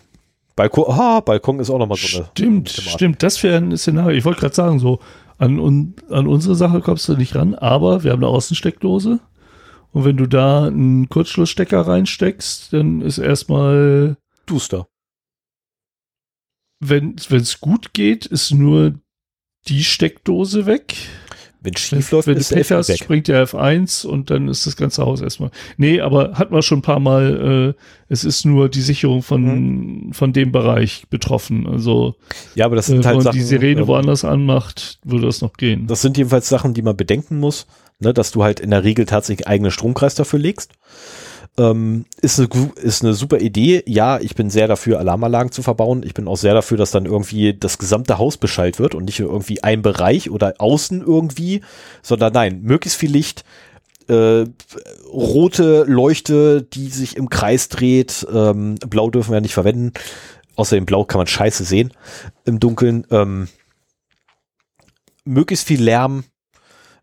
Balkon, 0.57 0.85
ah, 0.89 1.21
Balkon 1.21 1.59
ist 1.61 1.71
auch 1.71 1.79
nochmal 1.79 1.97
so 1.97 2.19
eine. 2.19 2.27
Stimmt, 2.33 2.71
stimmt. 2.71 3.23
Das 3.23 3.43
wäre 3.43 3.57
ein 3.57 3.77
Szenario. 3.77 4.17
Ich 4.17 4.25
wollte 4.25 4.41
gerade 4.41 4.55
sagen, 4.55 4.79
so 4.79 5.01
an, 5.39 5.59
un, 5.59 5.95
an 6.11 6.27
unsere 6.27 6.55
Sache 6.55 6.81
kommst 6.81 7.09
du 7.09 7.17
nicht 7.17 7.35
ran, 7.35 7.55
aber 7.55 8.05
wir 8.05 8.13
haben 8.13 8.23
eine 8.23 8.33
Außensteckdose. 8.33 9.21
Und 9.93 10.05
wenn 10.05 10.17
du 10.17 10.27
da 10.27 10.67
einen 10.67 11.09
Kurzschlussstecker 11.09 11.81
reinsteckst, 11.81 12.73
dann 12.73 13.01
ist 13.03 13.19
erstmal 13.19 14.17
duster. 14.47 14.89
Wenn 16.81 17.17
es 17.17 17.61
gut 17.61 17.93
geht, 17.93 18.27
ist 18.27 18.53
nur 18.53 18.95
die 19.69 19.85
Steckdose 19.85 20.67
weg. 20.67 20.95
Wenn 21.65 21.77
schief 21.77 22.11
wenn, 22.11 22.17
läuft, 22.17 22.27
wenn 22.29 22.37
ist 22.37 22.51
du 22.51 22.55
der 22.57 22.63
Pech 22.63 22.71
hast, 22.73 22.89
weg. 22.89 22.99
springt 22.99 23.29
der 23.29 23.47
F1 23.47 24.05
und 24.07 24.31
dann 24.31 24.49
ist 24.49 24.67
das 24.67 24.77
ganze 24.77 25.05
Haus 25.05 25.21
erstmal. 25.21 25.51
Nee, 25.77 26.01
aber 26.01 26.33
hat 26.35 26.51
man 26.51 26.63
schon 26.63 26.79
ein 26.79 26.83
paar 26.83 26.99
Mal, 27.01 27.75
äh, 27.79 27.83
es 28.09 28.25
ist 28.25 28.45
nur 28.45 28.69
die 28.69 28.81
Sicherung 28.81 29.23
von, 29.23 29.43
Mhm. 30.09 30.13
von 30.13 30.33
dem 30.33 30.51
Bereich 30.53 31.05
betroffen. 31.09 31.67
Also, 31.69 32.17
Ja, 32.55 32.65
aber 32.67 32.77
das 32.77 32.87
äh, 32.89 32.93
sind 32.93 32.99
wenn 33.01 33.07
halt 33.07 33.15
man 33.17 33.25
Sachen. 33.25 33.39
die 33.39 33.45
Sirene 33.45 33.83
ähm, 33.83 33.87
woanders 33.87 34.25
anmacht, 34.25 34.99
würde 35.05 35.27
das 35.27 35.41
noch 35.41 35.53
gehen. 35.55 35.87
Das 35.87 36.03
sind 36.03 36.17
jedenfalls 36.19 36.49
Sachen, 36.49 36.75
die 36.75 36.83
man 36.83 36.97
bedenken 36.97 37.39
muss, 37.39 37.67
ne, 38.01 38.13
dass 38.13 38.33
du 38.33 38.43
halt 38.43 38.59
in 38.61 38.71
der 38.71 38.83
Regel 38.85 39.07
tatsächlich 39.07 39.47
eigenen 39.47 39.71
Stromkreis 39.71 40.15
dafür 40.17 40.39
legst. 40.41 40.73
Ähm, 41.59 42.07
ist, 42.23 42.39
eine, 42.39 42.49
ist 42.77 43.03
eine 43.03 43.13
super 43.13 43.39
Idee. 43.39 43.83
Ja, 43.87 44.19
ich 44.19 44.35
bin 44.35 44.49
sehr 44.49 44.69
dafür, 44.69 44.99
Alarmanlagen 44.99 45.53
zu 45.53 45.63
verbauen. 45.63 46.03
Ich 46.03 46.15
bin 46.15 46.27
auch 46.27 46.37
sehr 46.37 46.55
dafür, 46.55 46.79
dass 46.79 46.93
dann 46.93 47.05
irgendwie 47.05 47.53
das 47.53 47.77
gesamte 47.77 48.17
Haus 48.17 48.39
beschallt 48.39 48.79
wird 48.79 48.95
und 48.95 49.05
nicht 49.05 49.21
nur 49.21 49.31
irgendwie 49.31 49.63
ein 49.63 49.83
Bereich 49.83 50.31
oder 50.31 50.55
außen 50.59 51.03
irgendwie, 51.03 51.61
sondern 52.03 52.33
nein, 52.33 52.63
möglichst 52.63 52.99
viel 52.99 53.11
Licht, 53.11 53.45
äh, 54.09 54.47
rote 55.13 55.85
Leuchte, 55.85 56.63
die 56.63 56.89
sich 56.89 57.17
im 57.17 57.29
Kreis 57.29 57.69
dreht. 57.69 58.27
Ähm, 58.33 58.77
Blau 58.87 59.11
dürfen 59.11 59.33
wir 59.33 59.41
nicht 59.41 59.55
verwenden. 59.55 59.93
Außerdem 60.57 60.87
Blau 60.87 61.05
kann 61.05 61.19
man 61.19 61.27
scheiße 61.27 61.65
sehen 61.65 61.93
im 62.45 62.61
Dunkeln. 62.61 63.07
Ähm, 63.11 63.49
möglichst 65.25 65.67
viel 65.67 65.83
Lärm. 65.83 66.25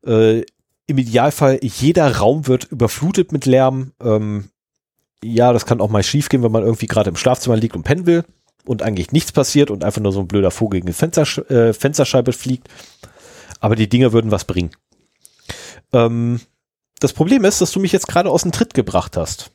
Äh, 0.05 0.43
Im 0.89 0.97
Idealfall, 0.97 1.59
jeder 1.61 2.17
Raum 2.17 2.47
wird 2.47 2.63
überflutet 2.71 3.31
mit 3.31 3.45
Lärm. 3.45 3.91
Ähm, 4.01 4.49
ja, 5.23 5.53
das 5.53 5.67
kann 5.67 5.81
auch 5.81 5.89
mal 5.91 6.01
schief 6.01 6.29
gehen, 6.29 6.41
wenn 6.41 6.51
man 6.51 6.63
irgendwie 6.63 6.87
gerade 6.87 7.11
im 7.11 7.15
Schlafzimmer 7.15 7.55
liegt 7.55 7.75
und 7.75 7.83
pennen 7.83 8.07
will 8.07 8.25
und 8.65 8.81
eigentlich 8.81 9.11
nichts 9.11 9.31
passiert 9.31 9.69
und 9.69 9.83
einfach 9.83 10.01
nur 10.01 10.11
so 10.11 10.19
ein 10.21 10.27
blöder 10.27 10.49
Vogel 10.49 10.79
gegen 10.79 10.87
die 10.87 10.93
Fenstersch 10.93 11.37
äh, 11.49 11.73
Fensterscheibe 11.73 12.33
fliegt. 12.33 12.69
Aber 13.59 13.75
die 13.75 13.87
Dinger 13.87 14.13
würden 14.13 14.31
was 14.31 14.45
bringen. 14.45 14.71
Ähm, 15.93 16.39
das 16.99 17.13
Problem 17.13 17.45
ist, 17.45 17.61
dass 17.61 17.71
du 17.71 17.79
mich 17.79 17.91
jetzt 17.91 18.07
gerade 18.07 18.31
aus 18.31 18.41
dem 18.41 18.51
Tritt 18.51 18.73
gebracht 18.73 19.15
hast. 19.15 19.51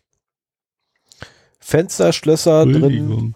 Fensterschlösser 1.58 2.62
drin, 2.64 2.74
Entschuldigung. 2.74 3.34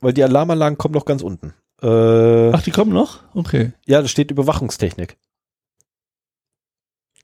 weil 0.00 0.12
die 0.12 0.24
Alarmanlagen 0.24 0.76
kommen 0.76 0.94
noch 0.94 1.04
ganz 1.04 1.22
unten. 1.22 1.54
Äh, 1.82 2.50
Ach, 2.50 2.62
die 2.62 2.72
kommen 2.72 2.92
noch? 2.92 3.20
Okay. 3.32 3.74
Ja, 3.86 4.02
da 4.02 4.08
steht 4.08 4.32
Überwachungstechnik. 4.32 5.16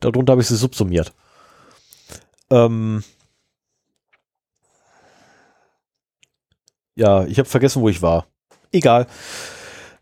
Darunter 0.05 0.33
habe 0.33 0.43
ich 0.43 0.49
sie 0.49 0.57
subsumiert. 0.57 1.13
Ähm 2.51 3.03
ja, 6.95 7.25
ich 7.25 7.39
habe 7.39 7.49
vergessen, 7.49 7.83
wo 7.83 7.89
ich 7.89 8.03
war. 8.03 8.27
Egal. 8.73 9.07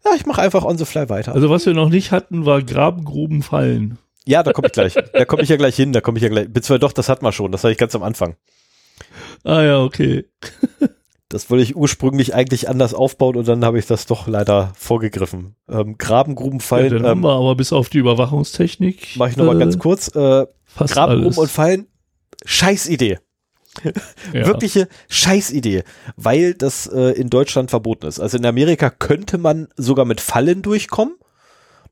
Ja, 0.04 0.12
ich 0.16 0.26
mache 0.26 0.40
einfach 0.40 0.64
on 0.64 0.78
the 0.78 0.84
fly 0.84 1.08
weiter. 1.08 1.34
Also 1.34 1.50
was 1.50 1.66
wir 1.66 1.74
noch 1.74 1.90
nicht 1.90 2.10
hatten, 2.10 2.46
war 2.46 2.62
Grabengruben 2.62 3.42
fallen. 3.42 3.98
ja, 4.26 4.42
da 4.42 4.52
komme 4.52 4.68
ich 4.68 4.72
gleich. 4.72 4.94
da 4.94 5.24
komme 5.24 5.42
ich 5.42 5.48
ja 5.48 5.56
gleich 5.56 5.76
hin. 5.76 5.92
Da 5.92 6.00
komme 6.00 6.18
ich 6.18 6.22
ja 6.22 6.28
gleich. 6.30 6.46
Beziehungsweise 6.48 6.80
doch, 6.80 6.92
das 6.92 7.08
hatten 7.08 7.24
wir 7.24 7.32
schon. 7.32 7.52
Das 7.52 7.62
hatte 7.62 7.72
ich 7.72 7.78
ganz 7.78 7.94
am 7.94 8.02
Anfang. 8.02 8.36
Ah 9.44 9.62
ja, 9.62 9.80
okay. 9.80 10.26
Das 11.30 11.48
wollte 11.48 11.62
ich 11.62 11.76
ursprünglich 11.76 12.34
eigentlich 12.34 12.68
anders 12.68 12.92
aufbauen 12.92 13.36
und 13.36 13.46
dann 13.46 13.64
habe 13.64 13.78
ich 13.78 13.86
das 13.86 14.04
doch 14.04 14.26
leider 14.26 14.72
vorgegriffen. 14.76 15.54
Ähm, 15.68 15.96
Grabengruben 15.96 16.58
Ja, 16.58 16.64
fallen. 16.64 16.90
dann 16.92 17.06
haben 17.06 17.18
ähm, 17.20 17.24
wir 17.24 17.32
aber 17.32 17.54
bis 17.54 17.72
auf 17.72 17.88
die 17.88 17.98
Überwachungstechnik. 17.98 19.16
Mache 19.16 19.30
ich 19.30 19.36
nochmal 19.36 19.56
äh, 19.56 19.60
ganz 19.60 19.78
kurz. 19.78 20.08
Äh, 20.08 20.46
Grabengruben 20.76 21.38
und 21.38 21.50
fallen. 21.50 21.86
Scheißidee. 22.44 23.18
Ja. 24.32 24.46
Wirkliche 24.46 24.88
Scheißidee, 25.08 25.84
weil 26.16 26.54
das 26.54 26.88
äh, 26.88 27.12
in 27.12 27.30
Deutschland 27.30 27.70
verboten 27.70 28.06
ist. 28.06 28.18
Also 28.18 28.36
in 28.36 28.44
Amerika 28.44 28.90
könnte 28.90 29.38
man 29.38 29.68
sogar 29.76 30.04
mit 30.04 30.20
Fallen 30.20 30.62
durchkommen. 30.62 31.14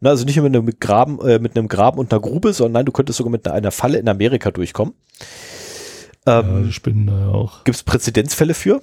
Na, 0.00 0.10
also 0.10 0.24
nicht 0.24 0.36
nur 0.36 0.48
mit 0.48 0.56
einem 0.56 0.72
Graben, 0.80 1.20
äh, 1.20 1.38
mit 1.38 1.56
einem 1.56 1.68
Graben 1.68 1.98
und 2.00 2.12
einer 2.12 2.20
Grube, 2.20 2.52
sondern 2.52 2.72
nein, 2.72 2.86
du 2.86 2.92
könntest 2.92 3.16
sogar 3.18 3.30
mit 3.30 3.46
einer, 3.46 3.54
einer 3.54 3.70
Falle 3.70 3.98
in 3.98 4.08
Amerika 4.08 4.50
durchkommen. 4.50 4.94
Ja, 6.26 6.40
Ähm, 6.40 6.64
die 6.66 6.72
spinnen 6.72 7.06
da 7.06 7.18
ja 7.20 7.28
auch. 7.28 7.62
Gibt 7.64 7.76
es 7.76 7.84
Präzedenzfälle 7.84 8.54
für? 8.54 8.82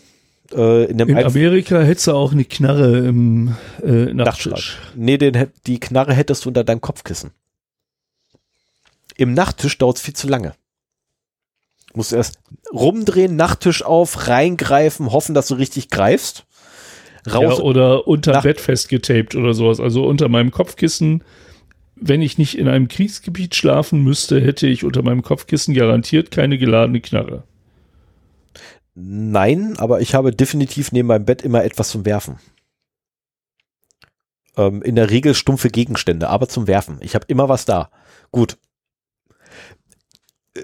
Äh, 0.54 0.86
in 0.86 1.00
In 1.00 1.18
Amerika 1.24 1.82
hättest 1.82 2.08
du 2.08 2.12
auch 2.14 2.32
eine 2.32 2.46
Knarre 2.46 3.00
im 3.00 3.56
äh, 3.84 4.14
Nachttisch. 4.14 4.78
Nee, 4.96 5.18
den, 5.18 5.48
die 5.66 5.80
Knarre 5.80 6.14
hättest 6.14 6.46
du 6.46 6.50
unter 6.50 6.64
deinem 6.64 6.82
Kopfkissen. 6.82 7.32
Im 9.18 9.34
Nachttisch 9.34 9.78
dauert 9.78 9.98
es 9.98 10.04
viel 10.04 10.14
zu 10.16 10.28
lange. 10.28 10.54
Musst 11.94 12.12
erst 12.14 12.40
rumdrehen, 12.74 13.36
Nachttisch 13.36 13.84
auf, 13.84 14.28
reingreifen, 14.28 15.12
hoffen, 15.12 15.34
dass 15.34 15.48
du 15.48 15.56
richtig 15.56 15.90
greifst. 15.90 16.46
Ja, 17.26 17.34
Raus. 17.34 17.60
oder 17.60 18.08
unter 18.08 18.34
Nacht- 18.34 18.44
Bett 18.44 18.62
festgetaped 18.62 19.36
oder 19.36 19.54
sowas. 19.54 19.80
Also 19.80 20.06
unter 20.06 20.30
meinem 20.30 20.52
Kopfkissen. 20.52 21.24
Wenn 21.96 22.22
ich 22.22 22.38
nicht 22.38 22.58
in 22.58 22.68
einem 22.68 22.90
Kriegsgebiet 22.90 23.56
schlafen 23.56 24.04
müsste, 24.04 24.42
hätte 24.42 24.68
ich 24.68 24.84
unter 24.84 25.02
meinem 25.02 25.22
Kopfkissen 25.22 25.74
garantiert 25.74 26.30
keine 26.30 26.58
geladene 26.58 27.00
Knarre. 27.00 27.44
Nein, 28.96 29.76
aber 29.78 30.00
ich 30.00 30.16
habe 30.16 30.32
definitiv 30.34 30.92
neben 30.94 31.10
meinem 31.10 31.26
Bett 31.26 31.42
immer 31.42 31.64
etwas 31.64 31.90
zum 31.90 32.06
Werfen. 32.06 32.40
Ähm, 34.56 34.82
in 34.82 34.96
der 34.96 35.10
Regel 35.10 35.36
stumpfe 35.36 35.70
Gegenstände, 35.70 36.30
aber 36.30 36.48
zum 36.48 36.66
Werfen. 36.66 36.98
Ich 37.02 37.14
habe 37.14 37.26
immer 37.28 37.50
was 37.50 37.66
da. 37.66 37.92
Gut. 38.32 38.58
Äh, 40.54 40.64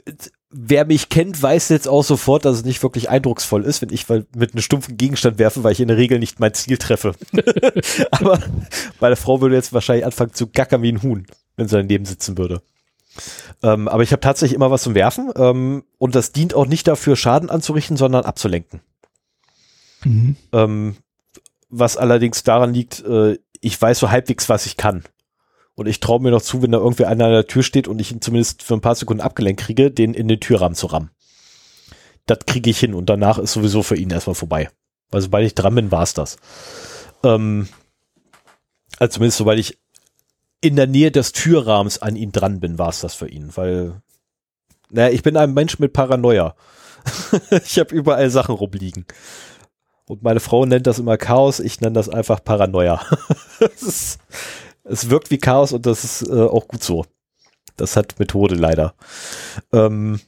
Wer 0.54 0.84
mich 0.84 1.08
kennt, 1.08 1.42
weiß 1.42 1.70
jetzt 1.70 1.88
auch 1.88 2.04
sofort, 2.04 2.44
dass 2.44 2.58
es 2.58 2.66
nicht 2.66 2.84
wirklich 2.84 3.10
eindrucksvoll 3.10 3.64
ist, 3.64 3.82
wenn 3.82 3.90
ich 3.90 4.10
mit 4.10 4.52
einem 4.52 4.62
stumpfen 4.62 4.98
Gegenstand 4.98 5.40
werfe, 5.40 5.64
weil 5.64 5.72
ich 5.72 5.80
in 5.80 5.88
der 5.88 5.96
Regel 5.96 6.20
nicht 6.20 6.42
mein 6.42 6.54
Ziel 6.54 6.78
treffe. 6.78 7.16
aber 8.12 8.38
meine 9.00 9.16
Frau 9.16 9.40
würde 9.40 9.56
jetzt 9.56 9.72
wahrscheinlich 9.72 10.04
anfangen 10.04 10.34
zu 10.34 10.48
gackern 10.48 10.82
wie 10.82 10.92
ein 10.92 11.04
Huhn, 11.04 11.26
wenn 11.56 11.70
sie 11.70 11.78
daneben 11.78 12.04
sitzen 12.04 12.38
würde. 12.38 12.62
Ähm, 13.64 13.88
aber 13.88 14.04
ich 14.04 14.12
habe 14.12 14.22
tatsächlich 14.22 14.56
immer 14.56 14.72
was 14.72 14.84
zum 14.84 14.96
Werfen 14.96 15.32
ähm, 15.36 15.84
und 15.98 16.16
das 16.16 16.32
dient 16.32 16.54
auch 16.54 16.66
nicht 16.66 16.88
dafür, 16.88 17.16
Schaden 17.16 17.50
anzurichten, 17.50 17.98
sondern 17.98 18.26
abzulenken. 18.26 18.82
Mhm. 20.04 20.36
Ähm, 20.52 20.96
was 21.70 21.98
allerdings 21.98 22.44
daran 22.44 22.74
liegt, 22.74 23.04
äh, 23.06 23.38
ich 23.62 23.80
weiß 23.80 24.00
so 24.00 24.10
halbwegs, 24.10 24.50
was 24.50 24.66
ich 24.66 24.78
kann. 24.78 25.04
Und 25.76 25.88
ich 25.88 26.00
traue 26.00 26.22
mir 26.22 26.32
noch 26.32 26.42
zu, 26.42 26.62
wenn 26.62 26.72
da 26.72 26.80
irgendwie 26.80 27.06
einer 27.06 27.26
an 27.26 27.32
der 27.32 27.48
Tür 27.48 27.64
steht 27.64 27.88
und 27.88 28.00
ich 28.00 28.12
ihn 28.12 28.22
zumindest 28.22 28.62
für 28.62 28.74
ein 28.74 28.82
paar 28.82 28.96
Sekunden 28.96 29.22
abgelenkt 29.22 29.62
kriege, 29.62 29.90
den 29.90 30.14
in 30.14 30.28
den 30.28 30.40
Türrahmen 30.40 30.76
zu 30.76 30.88
rammen. 30.88 31.12
Das 32.26 32.40
kriege 32.46 32.70
ich 32.70 32.80
hin 32.80 32.94
und 32.94 33.10
danach 33.10 33.38
ist 33.38 33.54
sowieso 33.54 33.84
für 33.84 33.96
ihn 33.96 34.10
erstmal 34.10 34.36
vorbei. 34.36 34.70
Weil 35.10 35.22
sobald 35.22 35.46
ich 35.46 35.56
dran 35.56 35.76
bin, 35.76 35.92
war's 35.92 36.14
das. 36.14 36.38
Ähm, 37.24 37.68
also 39.00 39.14
zumindest 39.14 39.38
sobald 39.38 39.60
ich 39.60 39.80
in 40.62 40.76
der 40.76 40.88
Nähe 40.88 41.12
des 41.12 41.32
Türrahmens 41.32 41.98
an 41.98 42.16
ihn 42.16 42.32
dran 42.32 42.60
bin, 42.60 42.78
war's 42.78 43.02
das 43.02 43.16
für 43.16 43.28
ihn. 43.28 43.52
Weil, 43.56 44.02
naja, 44.90 45.10
ich 45.10 45.24
bin 45.24 45.36
ein 45.36 45.54
Mensch 45.54 45.80
mit 45.80 45.94
Paranoia. 45.94 46.56
ich 47.66 47.80
habe 47.80 47.94
überall 47.94 48.30
Sachen 48.30 48.56
rumliegen. 48.56 49.06
Und 50.08 50.24
meine 50.24 50.40
Frau 50.40 50.66
nennt 50.66 50.88
das 50.88 51.00
immer 51.00 51.18
Chaos, 51.18 51.60
ich 51.60 51.82
nenne 51.82 51.94
das 51.94 52.10
einfach 52.10 52.44
Paranoia. 52.44 53.02
es, 53.60 53.82
ist, 53.82 54.20
es 54.84 55.10
wirkt 55.10 55.32
wie 55.32 55.40
Chaos 55.40 55.74
und 55.74 55.86
das 55.86 56.04
ist 56.04 56.30
äh, 56.30 56.42
auch 56.42 56.68
gut 56.68 56.84
so. 56.84 57.06
Das 57.78 57.96
hat 57.96 58.20
Methode 58.20 58.56
leider. 58.56 58.94
Ähm, 59.72 60.20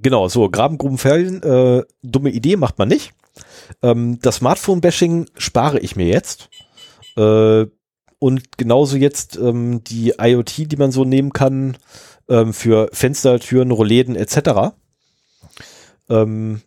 genau, 0.00 0.28
so, 0.28 0.48
Grabengruben 0.48 0.98
fällen, 0.98 1.42
äh, 1.42 1.84
dumme 2.02 2.30
Idee, 2.30 2.56
macht 2.56 2.78
man 2.78 2.88
nicht. 2.88 3.12
Ähm, 3.82 4.18
das 4.20 4.36
Smartphone-Bashing 4.36 5.28
spare 5.36 5.78
ich 5.78 5.94
mir 5.94 6.06
jetzt. 6.06 6.48
Äh, 7.16 7.66
und 8.18 8.56
genauso 8.58 8.96
jetzt 8.96 9.36
ähm, 9.36 9.84
die 9.84 10.14
IoT, 10.18 10.72
die 10.72 10.76
man 10.76 10.92
so 10.92 11.04
nehmen 11.04 11.32
kann 11.32 11.76
ähm, 12.28 12.52
für 12.52 12.88
Fenster, 12.92 13.38
Türen, 13.40 13.70
Rollläden 13.70 14.16
etc. 14.16 14.74
Ähm, 16.08 16.62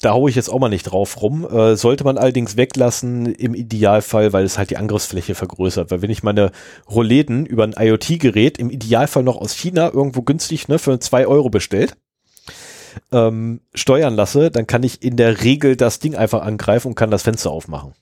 da 0.00 0.12
haue 0.12 0.30
ich 0.30 0.36
jetzt 0.36 0.48
auch 0.48 0.60
mal 0.60 0.68
nicht 0.68 0.84
drauf 0.84 1.20
rum. 1.22 1.46
Äh, 1.48 1.76
sollte 1.76 2.04
man 2.04 2.18
allerdings 2.18 2.56
weglassen 2.56 3.26
im 3.26 3.54
Idealfall, 3.54 4.32
weil 4.32 4.44
es 4.44 4.58
halt 4.58 4.70
die 4.70 4.76
Angriffsfläche 4.76 5.34
vergrößert. 5.34 5.90
Weil 5.90 6.02
wenn 6.02 6.10
ich 6.10 6.22
meine 6.22 6.52
Rollläden 6.88 7.46
über 7.46 7.64
ein 7.64 7.74
IoT-Gerät 7.76 8.58
im 8.58 8.70
Idealfall 8.70 9.24
noch 9.24 9.36
aus 9.36 9.54
China 9.54 9.90
irgendwo 9.92 10.22
günstig 10.22 10.68
ne, 10.68 10.78
für 10.78 11.00
zwei 11.00 11.26
Euro 11.26 11.50
bestellt, 11.50 11.96
ähm, 13.12 13.60
steuern 13.74 14.14
lasse, 14.14 14.50
dann 14.50 14.66
kann 14.66 14.82
ich 14.82 15.02
in 15.02 15.16
der 15.16 15.42
Regel 15.42 15.76
das 15.76 15.98
Ding 15.98 16.14
einfach 16.14 16.42
angreifen 16.42 16.88
und 16.88 16.94
kann 16.94 17.10
das 17.10 17.22
Fenster 17.22 17.50
aufmachen. 17.50 17.94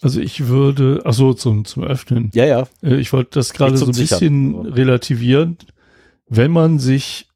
Also 0.00 0.20
ich 0.20 0.46
würde, 0.46 1.02
ach 1.04 1.12
so, 1.12 1.34
zum, 1.34 1.64
zum 1.64 1.82
Öffnen. 1.84 2.30
Ja, 2.34 2.44
ja. 2.44 2.68
Äh, 2.82 2.96
Ich 2.96 3.12
wollte 3.12 3.30
das 3.32 3.52
gerade 3.52 3.76
so 3.76 3.86
ein 3.86 3.92
bisschen 3.92 4.52
Sichern. 4.54 4.66
relativieren. 4.72 5.56
Wenn 6.28 6.52
man 6.52 6.78
sich 6.78 7.26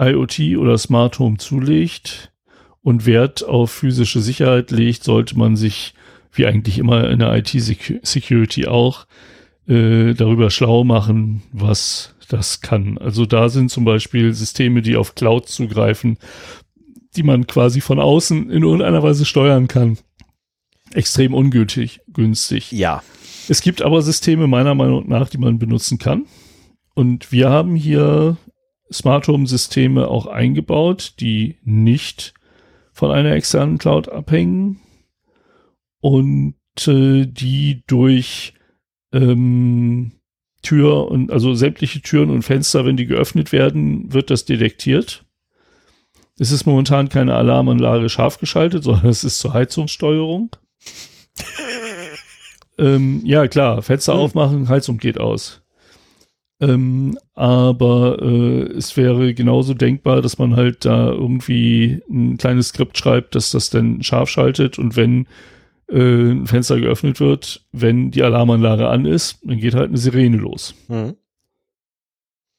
IoT 0.00 0.56
oder 0.58 0.76
Smart 0.76 1.18
Home 1.18 1.38
zulegt 1.38 2.32
und 2.82 3.06
Wert 3.06 3.44
auf 3.44 3.70
physische 3.70 4.20
Sicherheit 4.20 4.70
legt, 4.70 5.04
sollte 5.04 5.38
man 5.38 5.56
sich, 5.56 5.94
wie 6.32 6.46
eigentlich 6.46 6.78
immer 6.78 7.08
in 7.08 7.20
der 7.20 7.34
IT-Security 7.36 8.66
auch, 8.66 9.06
äh, 9.66 10.12
darüber 10.14 10.50
schlau 10.50 10.84
machen, 10.84 11.42
was 11.52 12.14
das 12.28 12.60
kann. 12.60 12.98
Also 12.98 13.24
da 13.24 13.48
sind 13.48 13.70
zum 13.70 13.84
Beispiel 13.84 14.32
Systeme, 14.34 14.82
die 14.82 14.96
auf 14.96 15.14
Cloud 15.14 15.48
zugreifen, 15.48 16.18
die 17.16 17.22
man 17.22 17.46
quasi 17.46 17.80
von 17.80 17.98
außen 18.00 18.50
in 18.50 18.62
irgendeiner 18.62 19.02
Weise 19.02 19.24
steuern 19.24 19.68
kann. 19.68 19.98
Extrem 20.94 21.34
ungültig, 21.34 22.00
günstig. 22.12 22.72
Ja. 22.72 23.02
Es 23.48 23.60
gibt 23.60 23.82
aber 23.82 24.02
Systeme 24.02 24.46
meiner 24.46 24.74
Meinung 24.74 25.08
nach, 25.08 25.28
die 25.28 25.38
man 25.38 25.58
benutzen 25.58 25.98
kann. 25.98 26.26
Und 26.94 27.32
wir 27.32 27.50
haben 27.50 27.76
hier 27.76 28.36
Smart 28.92 29.28
Home 29.28 29.46
Systeme 29.46 30.08
auch 30.08 30.26
eingebaut, 30.26 31.14
die 31.20 31.58
nicht 31.64 32.34
von 32.92 33.10
einer 33.10 33.32
externen 33.32 33.78
Cloud 33.78 34.08
abhängen 34.08 34.80
und 36.00 36.54
äh, 36.86 37.26
die 37.26 37.82
durch 37.86 38.54
ähm, 39.12 40.12
Tür 40.62 41.08
und 41.10 41.30
also 41.30 41.54
sämtliche 41.54 42.00
Türen 42.00 42.30
und 42.30 42.42
Fenster, 42.42 42.84
wenn 42.86 42.96
die 42.96 43.06
geöffnet 43.06 43.52
werden, 43.52 44.12
wird 44.12 44.30
das 44.30 44.44
detektiert. 44.44 45.24
Es 46.38 46.50
ist 46.50 46.66
momentan 46.66 47.08
keine 47.08 47.34
Alarmanlage 47.34 48.08
scharf 48.08 48.38
geschaltet, 48.38 48.84
sondern 48.84 49.06
es 49.06 49.24
ist 49.24 49.38
zur 49.38 49.52
Heizungssteuerung. 49.52 50.50
Ähm, 52.78 53.20
ja, 53.24 53.46
klar, 53.48 53.82
Fenster 53.82 54.14
hm. 54.14 54.20
aufmachen, 54.20 54.68
Heizung 54.68 54.98
geht 54.98 55.18
aus. 55.18 55.62
Ähm, 56.60 57.18
aber 57.34 58.22
äh, 58.22 58.72
es 58.72 58.96
wäre 58.96 59.34
genauso 59.34 59.74
denkbar, 59.74 60.22
dass 60.22 60.38
man 60.38 60.56
halt 60.56 60.84
da 60.84 61.10
irgendwie 61.10 62.00
ein 62.08 62.38
kleines 62.38 62.68
Skript 62.68 62.96
schreibt, 62.96 63.34
dass 63.34 63.50
das 63.50 63.70
dann 63.70 64.02
scharf 64.02 64.28
schaltet 64.28 64.78
und 64.78 64.96
wenn 64.96 65.26
äh, 65.88 66.30
ein 66.30 66.46
Fenster 66.46 66.80
geöffnet 66.80 67.20
wird, 67.20 67.64
wenn 67.72 68.10
die 68.10 68.22
Alarmanlage 68.22 68.88
an 68.88 69.04
ist, 69.04 69.38
dann 69.42 69.58
geht 69.58 69.74
halt 69.74 69.88
eine 69.88 69.98
Sirene 69.98 70.36
los. 70.36 70.74
Mhm. 70.88 71.16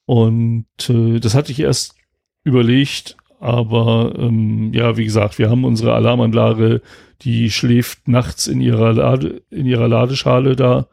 Und 0.06 0.90
äh, 0.90 1.20
das 1.20 1.34
hatte 1.34 1.52
ich 1.52 1.60
erst 1.60 1.96
überlegt, 2.44 3.18
aber 3.40 4.14
ähm, 4.18 4.74
ja, 4.74 4.98
wie 4.98 5.06
gesagt, 5.06 5.40
wir 5.40 5.50
haben 5.50 5.66
unsere 5.66 5.94
Alarmanlage, 5.94 6.82
die 7.22 7.52
schläft 7.52 8.08
nachts 8.08 8.48
in 8.48 8.62
ihrer 8.62 8.94
Lade, 8.94 9.42
in 9.50 9.66
ihrer 9.66 9.88
Ladeschale 9.88 10.56
da 10.56 10.88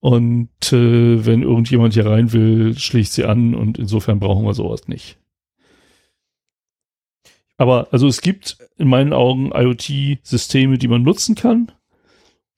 und 0.00 0.72
äh, 0.72 1.26
wenn 1.26 1.42
irgendjemand 1.42 1.94
hier 1.94 2.06
rein 2.06 2.32
will, 2.32 2.78
schlägt 2.78 3.12
sie 3.12 3.24
an 3.24 3.54
und 3.54 3.78
insofern 3.78 4.18
brauchen 4.18 4.46
wir 4.46 4.54
sowas 4.54 4.88
nicht. 4.88 5.18
Aber 7.58 7.88
also 7.90 8.08
es 8.08 8.22
gibt 8.22 8.56
in 8.78 8.88
meinen 8.88 9.12
Augen 9.12 9.52
IoT-Systeme, 9.52 10.78
die 10.78 10.88
man 10.88 11.02
nutzen 11.02 11.34
kann, 11.34 11.70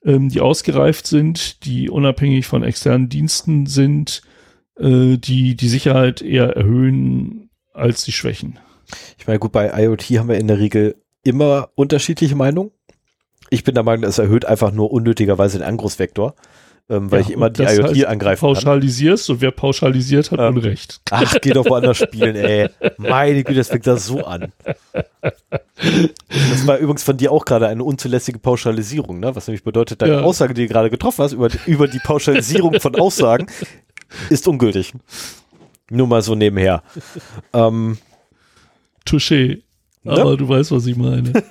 ähm, 0.04 0.28
die 0.28 0.40
ausgereift 0.40 1.08
sind, 1.08 1.64
die 1.64 1.90
unabhängig 1.90 2.46
von 2.46 2.62
externen 2.62 3.08
Diensten 3.08 3.66
sind, 3.66 4.22
äh, 4.78 5.16
die 5.16 5.56
die 5.56 5.68
Sicherheit 5.68 6.22
eher 6.22 6.56
erhöhen 6.56 7.50
als 7.72 8.04
die 8.04 8.12
Schwächen. 8.12 8.60
Ich 9.18 9.26
meine, 9.26 9.40
gut, 9.40 9.50
bei 9.50 9.72
IoT 9.82 10.02
haben 10.18 10.28
wir 10.28 10.38
in 10.38 10.46
der 10.46 10.60
Regel 10.60 11.01
immer 11.22 11.70
unterschiedliche 11.74 12.36
Meinungen. 12.36 12.70
Ich 13.50 13.64
bin 13.64 13.74
der 13.74 13.84
Meinung, 13.84 14.04
es 14.04 14.18
erhöht 14.18 14.44
einfach 14.44 14.72
nur 14.72 14.90
unnötigerweise 14.90 15.58
den 15.58 15.66
Angriffsvektor 15.66 16.34
ähm, 16.92 17.10
weil 17.10 17.20
ja, 17.20 17.26
ich 17.26 17.32
immer 17.32 17.48
die 17.48 17.62
IoT 17.62 17.90
heißt, 17.90 18.04
angreifen 18.06 18.40
pauschalisierst 18.40 19.26
kann. 19.26 19.36
und 19.36 19.40
wer 19.40 19.50
pauschalisiert 19.50 20.30
hat 20.30 20.40
ähm, 20.40 20.56
Unrecht. 20.56 21.00
Ach, 21.10 21.34
geh 21.40 21.50
doch 21.50 21.64
woanders 21.64 21.98
spielen, 22.02 22.36
ey. 22.36 22.68
Meine 22.98 23.44
Güte, 23.44 23.58
das 23.58 23.68
fängt 23.68 23.86
da 23.86 23.96
so 23.96 24.24
an. 24.24 24.52
Das 25.80 26.66
war 26.66 26.78
übrigens 26.78 27.02
von 27.02 27.16
dir 27.16 27.32
auch 27.32 27.44
gerade 27.44 27.68
eine 27.68 27.84
unzulässige 27.84 28.38
Pauschalisierung, 28.38 29.20
ne? 29.20 29.34
was 29.34 29.46
nämlich 29.46 29.64
bedeutet, 29.64 30.02
deine 30.02 30.14
ja. 30.14 30.20
Aussage, 30.22 30.54
die 30.54 30.66
du 30.66 30.72
gerade 30.72 30.90
getroffen 30.90 31.22
hast, 31.22 31.32
über, 31.32 31.48
über 31.66 31.88
die 31.88 32.00
Pauschalisierung 32.00 32.78
von 32.80 32.94
Aussagen, 32.96 33.46
ist 34.28 34.46
ungültig. 34.46 34.92
Nur 35.88 36.06
mal 36.06 36.22
so 36.22 36.34
nebenher. 36.34 36.82
Ähm, 37.52 37.98
Touché. 39.06 39.62
Ne? 40.04 40.12
Aber 40.12 40.30
ne? 40.32 40.36
du 40.36 40.48
weißt, 40.48 40.70
was 40.72 40.86
ich 40.86 40.96
meine. 40.96 41.32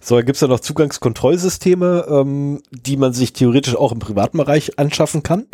So, 0.00 0.16
dann 0.16 0.24
gibt's 0.24 0.40
ja 0.40 0.48
noch 0.48 0.60
Zugangskontrollsysteme, 0.60 2.06
ähm, 2.08 2.62
die 2.70 2.96
man 2.96 3.12
sich 3.12 3.32
theoretisch 3.32 3.76
auch 3.76 3.92
im 3.92 3.98
privaten 3.98 4.38
Bereich 4.38 4.78
anschaffen 4.78 5.22
kann. 5.22 5.46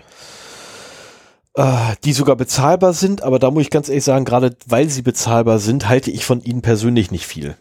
Äh, 1.54 1.94
die 2.04 2.12
sogar 2.12 2.36
bezahlbar 2.36 2.92
sind, 2.92 3.22
aber 3.22 3.38
da 3.38 3.50
muss 3.50 3.62
ich 3.62 3.70
ganz 3.70 3.88
ehrlich 3.88 4.04
sagen, 4.04 4.24
gerade 4.24 4.56
weil 4.66 4.88
sie 4.88 5.02
bezahlbar 5.02 5.58
sind, 5.58 5.88
halte 5.88 6.10
ich 6.10 6.24
von 6.24 6.42
ihnen 6.42 6.62
persönlich 6.62 7.10
nicht 7.10 7.26
viel. 7.26 7.56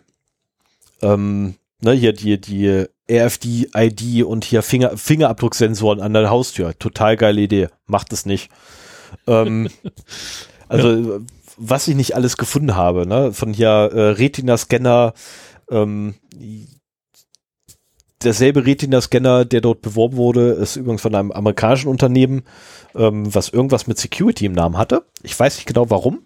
Ähm, 1.01 1.55
ne, 1.81 1.93
hier 1.93 2.13
die, 2.13 2.39
die 2.39 2.85
RFD-ID 3.09 4.23
und 4.23 4.45
hier 4.45 4.61
Finger, 4.61 4.97
Fingerabdrucksensoren 4.97 6.01
an 6.01 6.13
der 6.13 6.29
Haustür. 6.29 6.77
Total 6.77 7.17
geile 7.17 7.41
Idee. 7.41 7.69
Macht 7.85 8.13
es 8.13 8.25
nicht. 8.25 8.49
Ähm, 9.27 9.69
also, 10.67 10.89
ja. 10.89 11.19
Was 11.57 11.87
ich 11.87 11.95
nicht 11.95 12.15
alles 12.15 12.37
gefunden 12.37 12.75
habe, 12.75 13.07
ne? 13.07 13.31
Von 13.31 13.53
hier 13.53 13.67
äh, 13.67 14.09
Retina-Scanner, 14.11 15.13
ähm, 15.69 16.15
derselbe 18.23 18.65
Retina-Scanner, 18.65 19.45
der 19.45 19.61
dort 19.61 19.81
beworben 19.81 20.17
wurde, 20.17 20.51
ist 20.51 20.75
übrigens 20.75 21.01
von 21.01 21.15
einem 21.15 21.31
amerikanischen 21.31 21.89
Unternehmen, 21.89 22.43
ähm, 22.95 23.33
was 23.33 23.49
irgendwas 23.49 23.87
mit 23.87 23.97
Security 23.97 24.45
im 24.45 24.53
Namen 24.53 24.77
hatte. 24.77 25.05
Ich 25.23 25.37
weiß 25.39 25.55
nicht 25.55 25.67
genau 25.67 25.89
warum. 25.89 26.25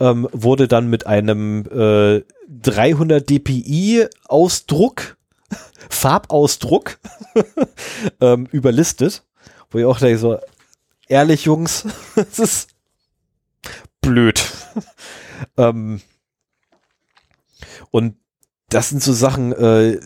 Ähm, 0.00 0.28
wurde 0.32 0.66
dann 0.66 0.88
mit 0.90 1.06
einem 1.06 1.64
äh, 1.70 2.22
300 2.48 3.28
dpi 3.28 4.06
Ausdruck, 4.26 5.16
Farbausdruck 5.88 6.98
ähm, 8.20 8.48
überlistet, 8.50 9.22
wo 9.70 9.78
ich 9.78 9.84
auch 9.84 9.98
denke 9.98 10.18
so, 10.18 10.38
ehrlich 11.08 11.44
Jungs, 11.44 11.86
es 12.16 12.38
ist 12.38 12.73
blöd. 14.04 14.44
ähm, 15.56 16.00
und 17.90 18.16
das 18.68 18.88
sind 18.88 19.02
so 19.02 19.12
Sachen, 19.12 19.52
äh, 19.52 20.00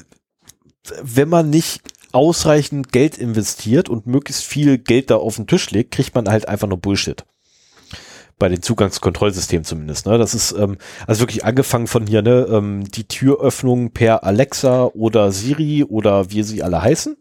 wenn 1.02 1.28
man 1.28 1.50
nicht 1.50 1.80
ausreichend 2.12 2.92
Geld 2.92 3.18
investiert 3.18 3.88
und 3.88 4.06
möglichst 4.06 4.44
viel 4.44 4.78
Geld 4.78 5.10
da 5.10 5.16
auf 5.16 5.36
den 5.36 5.46
Tisch 5.46 5.70
legt, 5.70 5.90
kriegt 5.90 6.14
man 6.14 6.28
halt 6.28 6.48
einfach 6.48 6.68
nur 6.68 6.78
Bullshit. 6.78 7.24
Bei 8.38 8.48
den 8.48 8.62
Zugangskontrollsystemen 8.62 9.64
zumindest. 9.64 10.06
Ne? 10.06 10.16
Das 10.16 10.32
ist 10.32 10.52
ähm, 10.52 10.78
also 11.06 11.20
wirklich 11.20 11.44
angefangen 11.44 11.88
von 11.88 12.06
hier, 12.06 12.22
ne, 12.22 12.46
ähm, 12.50 12.84
die 12.84 13.04
Türöffnung 13.04 13.90
per 13.90 14.24
Alexa 14.24 14.84
oder 14.84 15.32
Siri 15.32 15.84
oder 15.84 16.30
wie 16.30 16.42
sie 16.44 16.62
alle 16.62 16.80
heißen, 16.80 17.16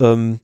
ähm, 0.00 0.40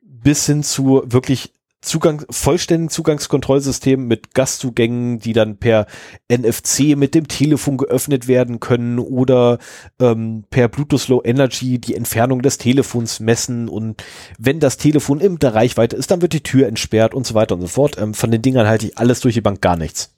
bis 0.00 0.46
hin 0.46 0.62
zu 0.64 1.02
wirklich 1.06 1.52
Zugang, 1.82 2.24
vollständigen 2.30 2.90
Zugangskontrollsystem 2.90 4.06
mit 4.06 4.34
Gastzugängen, 4.34 5.18
die 5.18 5.32
dann 5.32 5.56
per 5.56 5.86
NFC 6.30 6.96
mit 6.96 7.14
dem 7.14 7.26
Telefon 7.26 7.76
geöffnet 7.76 8.28
werden 8.28 8.60
können 8.60 9.00
oder 9.00 9.58
ähm, 10.00 10.44
per 10.48 10.68
Bluetooth 10.68 11.08
Low 11.08 11.20
Energy 11.24 11.80
die 11.80 11.96
Entfernung 11.96 12.40
des 12.40 12.56
Telefons 12.58 13.18
messen 13.18 13.68
und 13.68 14.04
wenn 14.38 14.60
das 14.60 14.76
Telefon 14.76 15.18
in 15.18 15.40
der 15.40 15.54
Reichweite 15.54 15.96
ist, 15.96 16.12
dann 16.12 16.22
wird 16.22 16.32
die 16.32 16.44
Tür 16.44 16.68
entsperrt 16.68 17.14
und 17.14 17.26
so 17.26 17.34
weiter 17.34 17.56
und 17.56 17.62
so 17.62 17.66
fort. 17.66 17.98
Ähm, 17.98 18.14
von 18.14 18.30
den 18.30 18.42
Dingern 18.42 18.68
halte 18.68 18.86
ich 18.86 18.96
alles 18.96 19.20
durch 19.20 19.34
die 19.34 19.40
Bank 19.40 19.60
gar 19.60 19.76
nichts. 19.76 20.14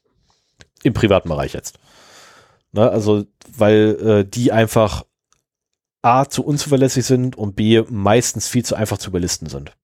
Im 0.83 0.93
privaten 0.93 1.31
Bereich 1.31 1.55
jetzt. 1.55 1.79
Ne, 2.73 2.91
also, 2.91 3.25
weil 3.57 3.97
äh, 4.05 4.29
die 4.29 4.53
einfach 4.53 5.05
A 6.03 6.27
zu 6.27 6.45
unzuverlässig 6.45 7.07
sind 7.07 7.37
und 7.37 7.57
B 7.57 7.83
meistens 7.89 8.49
viel 8.49 8.67
zu 8.67 8.75
einfach 8.75 8.99
zu 8.99 9.09
überlisten 9.09 9.49
sind. 9.49 9.75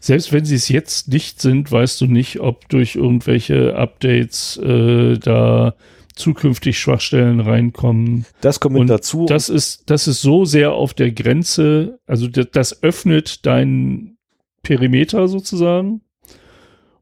Selbst 0.00 0.32
wenn 0.32 0.44
sie 0.44 0.54
es 0.54 0.68
jetzt 0.68 1.08
nicht 1.08 1.40
sind, 1.40 1.70
weißt 1.72 2.00
du 2.00 2.06
nicht, 2.06 2.40
ob 2.40 2.68
durch 2.68 2.96
irgendwelche 2.96 3.76
Updates 3.76 4.56
äh, 4.58 5.18
da 5.18 5.74
zukünftig 6.14 6.78
Schwachstellen 6.78 7.40
reinkommen. 7.40 8.24
Das 8.40 8.58
kommt 8.58 8.76
mit 8.76 8.88
dazu. 8.88 9.26
Das 9.26 9.48
ist, 9.48 9.90
das 9.90 10.08
ist 10.08 10.22
so 10.22 10.44
sehr 10.44 10.72
auf 10.72 10.94
der 10.94 11.12
Grenze, 11.12 12.00
also 12.06 12.26
das, 12.26 12.46
das 12.52 12.82
öffnet 12.82 13.44
deinen 13.44 14.16
Perimeter 14.62 15.28
sozusagen. 15.28 16.00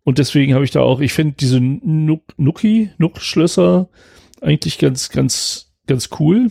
Und 0.03 0.19
deswegen 0.19 0.53
habe 0.53 0.65
ich 0.65 0.71
da 0.71 0.81
auch, 0.81 1.01
ich 1.01 1.15
finde 1.15 1.37
diese 1.39 1.61
Nuki, 1.61 2.91
Nuck-Schlösser 2.99 3.89
eigentlich 4.43 4.79
ganz, 4.79 5.09
ganz, 5.09 5.73
ganz 5.87 6.11
cool. 6.19 6.51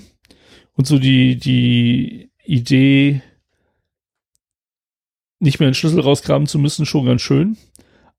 Und 0.75 0.87
so 0.87 0.97
die, 0.97 1.37
die 1.37 2.31
Idee, 2.43 3.21
nicht 5.43 5.59
mehr 5.59 5.67
einen 5.67 5.75
Schlüssel 5.75 5.99
rausgraben 5.99 6.47
zu 6.47 6.57
müssen, 6.57 6.85
schon 6.85 7.05
ganz 7.05 7.21
schön. 7.21 7.57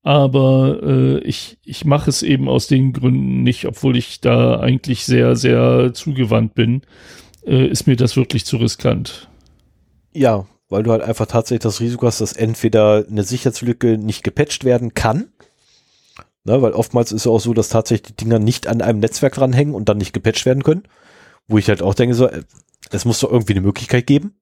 Aber 0.03 0.81
äh, 0.83 1.19
ich, 1.21 1.59
ich 1.65 1.85
mache 1.85 2.11
es 2.11 2.23
eben 2.23 2.49
aus 2.49 2.67
den 2.67 2.93
Gründen 2.93 3.43
nicht, 3.43 3.67
obwohl 3.67 3.97
ich 3.97 4.21
da 4.21 4.61
eigentlich 4.61 5.07
sehr, 5.07 5.35
sehr 5.35 5.95
zugewandt 5.95 6.55
bin, 6.55 6.83
äh, 7.47 7.67
ist 7.67 7.87
mir 7.87 7.97
das 7.97 8.17
wirklich 8.17 8.45
zu 8.45 8.59
riskant. 8.59 9.29
Ja, 10.13 10.47
weil 10.69 10.83
du 10.83 10.93
halt 10.93 11.03
einfach 11.03 11.27
tatsächlich 11.27 11.63
das 11.63 11.81
Risiko 11.81 12.07
hast, 12.07 12.21
dass 12.21 12.35
entweder 12.35 13.07
eine 13.09 13.23
Sicherheitslücke 13.23 13.97
nicht 13.97 14.25
gepatcht 14.25 14.65
werden 14.65 14.93
kann, 14.93 15.29
ne, 16.45 16.61
weil 16.61 16.73
oftmals 16.73 17.11
ist 17.11 17.25
ja 17.25 17.33
auch 17.33 17.41
so, 17.41 17.55
dass 17.55 17.71
tatsächlich 17.71 18.15
die 18.15 18.25
Dinger 18.25 18.39
nicht 18.39 18.67
an 18.67 18.83
einem 18.83 19.01
Netzwerk 19.01 19.35
dranhängen 19.35 19.75
und 19.75 19.89
dann 19.89 19.99
nicht 19.99 20.13
gepatcht 20.13 20.45
werden 20.45 20.63
können, 20.63 20.83
wo 21.49 21.57
ich 21.57 21.69
halt 21.69 21.83
auch 21.83 21.95
denke, 21.95 22.15
so, 22.15 22.27
äh, 22.29 22.43
es 22.91 23.07
muss 23.07 23.21
doch 23.21 23.33
irgendwie 23.33 23.55
eine 23.55 23.63
Möglichkeit 23.63 24.07
geben. 24.07 24.35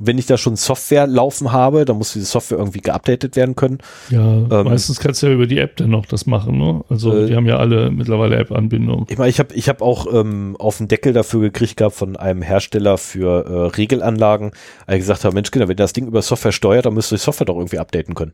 Wenn 0.00 0.18
ich 0.18 0.26
da 0.26 0.36
schon 0.36 0.56
Software 0.56 1.06
laufen 1.06 1.52
habe, 1.52 1.84
dann 1.84 1.98
muss 1.98 2.12
diese 2.12 2.26
Software 2.26 2.58
irgendwie 2.58 2.80
geupdatet 2.80 3.36
werden 3.36 3.56
können. 3.56 3.78
Ja, 4.10 4.20
ähm, 4.20 4.64
meistens 4.64 5.00
kannst 5.00 5.22
du 5.22 5.26
ja 5.26 5.32
über 5.32 5.46
die 5.46 5.58
App 5.58 5.76
dann 5.76 5.90
noch 5.90 6.06
das 6.06 6.26
machen, 6.26 6.58
ne? 6.58 6.84
Also 6.88 7.16
äh, 7.16 7.26
die 7.26 7.36
haben 7.36 7.46
ja 7.46 7.58
alle 7.58 7.90
mittlerweile 7.90 8.36
App-Anbindung. 8.36 9.06
Ich 9.08 9.18
meine, 9.18 9.30
ich 9.30 9.38
habe 9.38 9.54
ich 9.54 9.68
hab 9.68 9.82
auch 9.82 10.06
ähm, 10.12 10.56
auf 10.58 10.78
den 10.78 10.88
Deckel 10.88 11.12
dafür 11.12 11.40
gekriegt 11.40 11.76
gehabt 11.76 11.96
von 11.96 12.16
einem 12.16 12.42
Hersteller 12.42 12.98
für 12.98 13.44
äh, 13.46 13.76
Regelanlagen, 13.76 14.52
als 14.86 14.96
ich 14.96 15.02
gesagt 15.02 15.24
habe, 15.24 15.34
Mensch, 15.34 15.50
Kinder, 15.50 15.68
wenn 15.68 15.76
das 15.76 15.92
Ding 15.92 16.06
über 16.06 16.22
Software 16.22 16.52
steuert, 16.52 16.86
dann 16.86 16.94
müsst 16.94 17.12
ihr 17.12 17.16
die 17.16 17.22
Software 17.22 17.46
doch 17.46 17.56
irgendwie 17.56 17.78
updaten 17.78 18.14
können. 18.14 18.32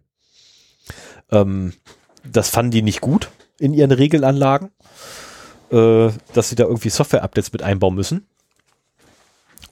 Ähm, 1.31 1.73
das 2.31 2.51
fanden 2.51 2.73
die 2.73 2.83
nicht 2.83 3.01
gut 3.01 3.31
in 3.59 3.73
ihren 3.73 3.91
Regelanlagen, 3.91 4.71
äh, 5.71 6.09
dass 6.35 6.49
sie 6.49 6.57
da 6.57 6.65
irgendwie 6.65 6.91
Software-Updates 6.91 7.53
mit 7.53 7.63
einbauen 7.63 7.95
müssen 7.95 8.27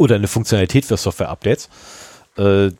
oder 0.03 0.17
eine 0.17 0.29
Funktionalität 0.29 0.85
für 0.85 0.97
Software-Updates. 0.97 1.69
Äh, 2.37 2.71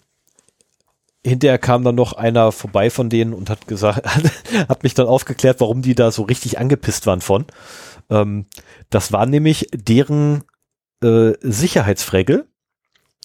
hinterher 1.25 1.59
kam 1.59 1.85
dann 1.85 1.95
noch 1.95 2.15
einer 2.15 2.51
vorbei 2.53 2.91
von 2.91 3.09
denen 3.09 3.33
und 3.33 3.49
hat 3.49 3.67
gesagt, 3.67 4.07
hat 4.69 4.83
mich 4.83 4.95
dann 4.95 5.07
aufgeklärt, 5.07 5.61
warum 5.61 5.83
die 5.83 5.95
da 5.95 6.11
so 6.11 6.23
richtig 6.23 6.59
angepisst 6.59 7.07
waren 7.07 7.21
von. 7.21 7.47
Ähm, 8.11 8.47
das 8.91 9.13
war 9.13 9.27
nämlich 9.27 9.69
deren 9.73 10.45
äh, 11.03 11.33
Sicherheitsfregel, 11.41 12.47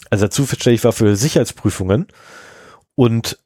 also 0.09 0.27
zuständig 0.27 0.83
war 0.83 0.93
für 0.93 1.15
Sicherheitsprüfungen 1.15 2.07
und 2.95 3.39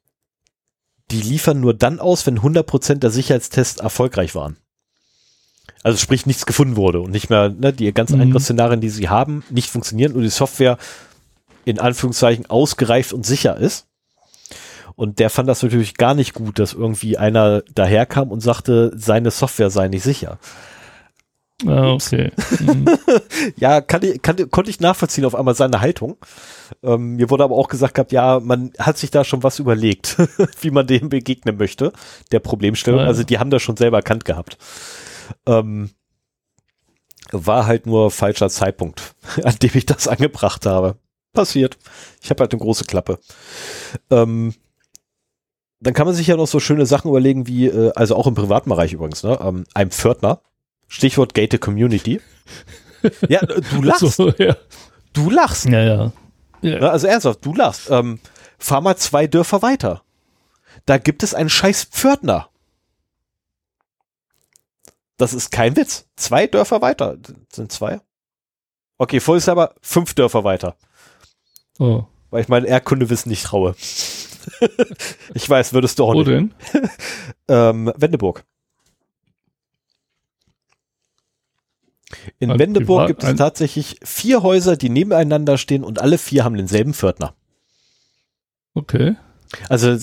die 1.10 1.20
liefern 1.20 1.60
nur 1.60 1.74
dann 1.74 1.98
aus, 1.98 2.26
wenn 2.26 2.38
100% 2.38 2.96
der 2.96 3.10
Sicherheitstests 3.10 3.80
erfolgreich 3.80 4.34
waren. 4.34 4.56
Also 5.82 5.98
sprich, 5.98 6.26
nichts 6.26 6.46
gefunden 6.46 6.76
wurde 6.76 7.00
und 7.00 7.10
nicht 7.10 7.28
mehr, 7.28 7.48
ne, 7.48 7.72
die 7.72 7.92
ganzen 7.92 8.16
mhm. 8.16 8.22
Angriffsszenarien, 8.22 8.80
die 8.80 8.88
sie 8.88 9.08
haben, 9.08 9.42
nicht 9.50 9.68
funktionieren 9.68 10.12
und 10.12 10.22
die 10.22 10.28
Software 10.28 10.78
in 11.64 11.78
Anführungszeichen 11.78 12.46
ausgereift 12.48 13.12
und 13.12 13.26
sicher 13.26 13.56
ist. 13.56 13.86
Und 14.94 15.18
der 15.18 15.30
fand 15.30 15.48
das 15.48 15.62
natürlich 15.62 15.94
gar 15.94 16.14
nicht 16.14 16.34
gut, 16.34 16.58
dass 16.58 16.74
irgendwie 16.74 17.16
einer 17.16 17.62
daherkam 17.74 18.30
und 18.30 18.40
sagte, 18.40 18.92
seine 18.94 19.30
Software 19.30 19.70
sei 19.70 19.88
nicht 19.88 20.02
sicher. 20.02 20.38
Ah, 21.66 21.92
okay. 21.92 22.32
Mhm. 22.60 22.86
ja, 23.56 23.80
kann 23.80 24.02
ich, 24.02 24.20
kann, 24.22 24.50
konnte 24.50 24.70
ich 24.70 24.80
nachvollziehen 24.80 25.24
auf 25.24 25.34
einmal 25.34 25.54
seine 25.54 25.80
Haltung. 25.80 26.16
Ähm, 26.82 27.16
mir 27.16 27.30
wurde 27.30 27.44
aber 27.44 27.56
auch 27.56 27.68
gesagt 27.68 27.94
gehabt, 27.94 28.12
ja, 28.12 28.40
man 28.40 28.72
hat 28.78 28.98
sich 28.98 29.10
da 29.10 29.24
schon 29.24 29.42
was 29.42 29.58
überlegt, 29.58 30.16
wie 30.60 30.70
man 30.70 30.86
dem 30.86 31.08
begegnen 31.08 31.56
möchte, 31.56 31.92
der 32.32 32.40
Problemstellung. 32.40 33.00
Ja. 33.00 33.06
Also 33.06 33.22
die 33.22 33.38
haben 33.38 33.50
das 33.50 33.62
schon 33.62 33.76
selber 33.76 33.98
erkannt 33.98 34.24
gehabt. 34.24 34.58
Ähm, 35.46 35.90
war 37.30 37.66
halt 37.66 37.86
nur 37.86 38.10
falscher 38.10 38.48
Zeitpunkt, 38.48 39.14
an 39.42 39.56
dem 39.62 39.70
ich 39.74 39.86
das 39.86 40.08
angebracht 40.08 40.66
habe. 40.66 40.96
Passiert. 41.32 41.78
Ich 42.20 42.30
habe 42.30 42.42
halt 42.42 42.52
eine 42.52 42.60
große 42.60 42.84
Klappe. 42.84 43.18
Ähm, 44.10 44.54
dann 45.80 45.94
kann 45.94 46.06
man 46.06 46.14
sich 46.14 46.26
ja 46.26 46.36
noch 46.36 46.46
so 46.46 46.60
schöne 46.60 46.86
Sachen 46.86 47.08
überlegen 47.08 47.46
wie, 47.46 47.66
äh, 47.66 47.90
also 47.96 48.16
auch 48.16 48.26
im 48.26 48.34
privaten 48.34 48.68
Bereich 48.68 48.92
übrigens, 48.92 49.22
ne, 49.22 49.38
ähm, 49.42 49.64
ein 49.74 49.90
Pförtner, 49.90 50.42
Stichwort 50.88 51.34
Gated 51.34 51.60
Community. 51.60 52.20
ja, 53.28 53.40
du 53.40 53.82
lachst. 53.82 54.12
So, 54.12 54.30
ja. 54.38 54.56
Du 55.12 55.30
lachst. 55.30 55.64
Ja, 55.64 55.82
ja. 55.82 56.12
ja. 56.60 56.78
Also 56.80 57.06
ernsthaft, 57.06 57.44
du 57.44 57.54
lachst. 57.54 57.90
Ähm, 57.90 58.20
fahr 58.58 58.80
mal 58.80 58.96
zwei 58.96 59.26
Dörfer 59.26 59.62
weiter. 59.62 60.02
Da 60.86 60.98
gibt 60.98 61.22
es 61.22 61.34
einen 61.34 61.50
scheiß 61.50 61.84
Pförtner. 61.84 62.48
Das 65.22 65.34
ist 65.34 65.52
kein 65.52 65.76
Witz. 65.76 66.08
Zwei 66.16 66.48
Dörfer 66.48 66.82
weiter. 66.82 67.16
Sind 67.52 67.70
zwei? 67.70 68.00
Okay, 68.98 69.20
voll 69.20 69.38
ist 69.38 69.48
aber 69.48 69.76
fünf 69.80 70.14
Dörfer 70.14 70.42
weiter. 70.42 70.76
Oh. 71.78 72.06
Weil 72.30 72.42
ich 72.42 72.48
mein 72.48 72.64
Erdkundewissen 72.64 73.30
nicht 73.30 73.44
traue. 73.44 73.76
ich 75.34 75.48
weiß, 75.48 75.74
würdest 75.74 76.00
du 76.00 76.04
auch 76.06 76.14
Wo 76.14 76.24
nicht. 76.24 76.26
Wo 76.26 76.30
denn? 76.32 76.54
ähm, 77.48 77.92
Wendeburg. 77.96 78.42
In 82.40 82.50
also 82.50 82.58
Wendeburg 82.58 83.06
gibt 83.06 83.22
es 83.22 83.36
tatsächlich 83.36 84.00
vier 84.02 84.42
Häuser, 84.42 84.76
die 84.76 84.88
nebeneinander 84.88 85.56
stehen 85.56 85.84
und 85.84 86.00
alle 86.00 86.18
vier 86.18 86.42
haben 86.42 86.56
denselben 86.56 86.94
Pförtner. 86.94 87.36
Okay. 88.74 89.14
Also 89.68 89.96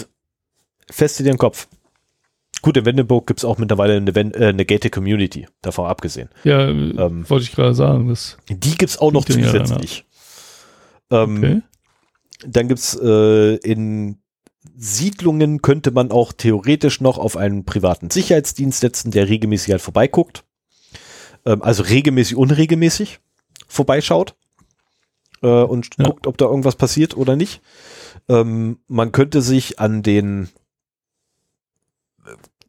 fest 0.90 1.20
in 1.20 1.26
den 1.26 1.38
Kopf. 1.38 1.68
Gut, 2.62 2.78
in 2.78 2.86
Wendeburg 2.86 3.28
gibt 3.28 3.40
es 3.40 3.46
auch 3.46 3.58
mittlerweile 3.58 3.96
eine, 3.96 4.12
äh, 4.12 4.48
eine 4.48 4.66
gated 4.66 4.92
Community, 4.92 5.48
davon 5.62 5.86
abgesehen. 5.86 6.30
Ja, 6.44 6.68
ähm, 6.68 7.30
wollte 7.30 7.44
ich 7.44 7.54
gerade 7.54 7.74
sagen. 7.74 8.10
Das 8.10 8.38
die 8.50 8.78
gibt 8.78 8.90
es 8.90 8.98
auch 8.98 9.12
noch 9.12 9.26
zusätzlich. 9.26 10.06
Ähm, 11.10 11.38
okay. 11.38 11.62
Dann 12.46 12.68
gibt 12.68 12.80
es 12.80 13.00
äh, 13.02 13.56
in 13.56 14.18
Siedlungen 14.76 15.62
könnte 15.62 15.92
man 15.92 16.12
auch 16.12 16.34
theoretisch 16.34 17.02
noch 17.02 17.18
auf 17.18 17.38
einen 17.38 17.66
privaten 17.66 18.10
Sicherheitsdienst 18.10 18.80
setzen, 18.80 19.12
der 19.12 19.28
regelmäßig 19.28 19.72
halt 19.72 19.82
vorbeiguckt. 19.82 20.44
Ähm, 21.46 21.62
also 21.62 21.84
regelmäßig, 21.84 22.36
unregelmäßig 22.36 23.20
vorbeischaut 23.68 24.36
äh, 25.42 25.48
und 25.48 25.90
ja. 25.98 26.06
guckt, 26.06 26.28
ob 26.28 26.38
da 26.38 26.46
irgendwas 26.46 26.76
passiert 26.76 27.16
oder 27.16 27.36
nicht. 27.36 27.62
Ähm, 28.28 28.80
man 28.88 29.12
könnte 29.12 29.42
sich 29.42 29.80
an 29.80 30.04
den 30.04 30.50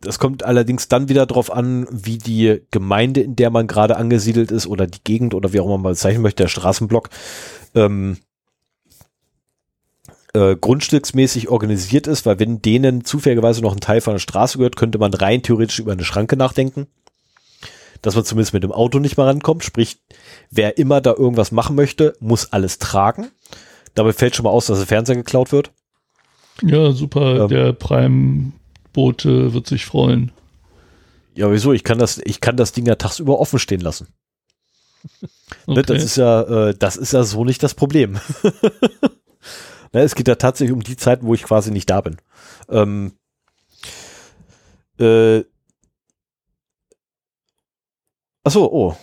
das 0.00 0.18
kommt 0.18 0.44
allerdings 0.44 0.88
dann 0.88 1.08
wieder 1.08 1.26
darauf 1.26 1.52
an, 1.52 1.86
wie 1.90 2.18
die 2.18 2.62
Gemeinde, 2.70 3.20
in 3.20 3.36
der 3.36 3.50
man 3.50 3.66
gerade 3.66 3.96
angesiedelt 3.96 4.50
ist 4.50 4.66
oder 4.66 4.86
die 4.86 5.02
Gegend 5.04 5.34
oder 5.34 5.52
wie 5.52 5.60
auch 5.60 5.66
immer 5.66 5.78
man 5.78 5.92
bezeichnen 5.92 6.22
möchte, 6.22 6.44
der 6.44 6.48
Straßenblock, 6.48 7.10
ähm, 7.74 8.16
äh, 10.32 10.56
grundstücksmäßig 10.56 11.48
organisiert 11.48 12.06
ist, 12.06 12.24
weil 12.24 12.38
wenn 12.38 12.62
denen 12.62 13.04
zufälligerweise 13.04 13.60
noch 13.62 13.74
ein 13.74 13.80
Teil 13.80 14.00
von 14.00 14.14
der 14.14 14.20
Straße 14.20 14.58
gehört, 14.58 14.76
könnte 14.76 14.98
man 14.98 15.12
rein 15.12 15.42
theoretisch 15.42 15.80
über 15.80 15.92
eine 15.92 16.04
Schranke 16.04 16.36
nachdenken. 16.36 16.86
Dass 18.00 18.14
man 18.14 18.24
zumindest 18.24 18.54
mit 18.54 18.62
dem 18.62 18.72
Auto 18.72 18.98
nicht 18.98 19.18
mehr 19.18 19.26
rankommt. 19.26 19.64
Sprich, 19.64 19.98
wer 20.50 20.78
immer 20.78 21.02
da 21.02 21.12
irgendwas 21.12 21.52
machen 21.52 21.76
möchte, 21.76 22.16
muss 22.20 22.50
alles 22.52 22.78
tragen. 22.78 23.30
Dabei 23.94 24.14
fällt 24.14 24.34
schon 24.34 24.44
mal 24.44 24.50
aus, 24.50 24.66
dass 24.66 24.78
der 24.78 24.86
Fernseher 24.86 25.16
geklaut 25.16 25.52
wird. 25.52 25.72
Ja, 26.62 26.92
super. 26.92 27.42
Ähm, 27.42 27.48
der 27.48 27.72
Prime 27.74 28.52
Bote 28.92 29.52
wird 29.52 29.66
sich 29.66 29.86
freuen. 29.86 30.32
Ja, 31.34 31.50
wieso? 31.50 31.72
Ich 31.72 31.84
kann 31.84 31.98
das, 31.98 32.20
ich 32.24 32.40
kann 32.40 32.56
das 32.56 32.72
Ding 32.72 32.86
ja 32.86 32.96
tagsüber 32.96 33.38
offen 33.38 33.58
stehen 33.58 33.80
lassen. 33.80 34.08
Ne, 35.66 35.80
okay. 35.80 35.94
Das 35.94 36.04
ist 36.04 36.16
ja, 36.16 36.68
äh, 36.68 36.74
das 36.78 36.96
ist 36.96 37.12
ja 37.12 37.24
so 37.24 37.44
nicht 37.44 37.62
das 37.62 37.74
Problem. 37.74 38.12
ne, 39.92 40.00
es 40.00 40.14
geht 40.14 40.28
ja 40.28 40.36
tatsächlich 40.36 40.72
um 40.72 40.82
die 40.82 40.96
Zeiten, 40.96 41.26
wo 41.26 41.34
ich 41.34 41.42
quasi 41.42 41.70
nicht 41.72 41.90
da 41.90 42.00
bin. 42.00 42.16
Ähm, 42.68 43.12
äh, 44.98 45.42
achso, 48.44 48.64
oh. 48.64 48.96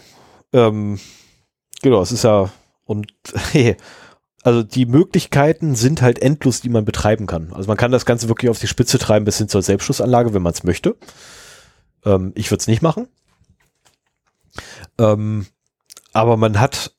Ähm, 0.54 1.00
genau, 1.82 2.02
es 2.02 2.12
ist 2.12 2.24
ja, 2.24 2.52
und 2.86 3.12
hey, 3.52 3.76
also 4.48 4.64
die 4.64 4.86
Möglichkeiten 4.86 5.76
sind 5.76 6.02
halt 6.02 6.20
endlos, 6.20 6.62
die 6.62 6.70
man 6.70 6.86
betreiben 6.86 7.26
kann. 7.26 7.52
Also 7.52 7.68
man 7.68 7.76
kann 7.76 7.92
das 7.92 8.06
Ganze 8.06 8.30
wirklich 8.30 8.50
auf 8.50 8.60
die 8.60 8.68
Spitze 8.68 8.98
treiben 8.98 9.26
bis 9.26 9.40
hin 9.40 9.50
zur 9.50 9.62
Selbstschussanlage, 9.62 10.34
wenn 10.34 10.42
man 10.42 10.54
es 10.54 10.64
möchte. 10.64 10.96
Ähm, 12.06 12.32
ich 12.34 12.50
würde 12.50 12.62
es 12.62 12.68
nicht 12.68 12.82
machen. 12.82 13.10
Ähm, 14.98 15.48
aber 16.14 16.38
man 16.38 16.62
hat 16.62 16.96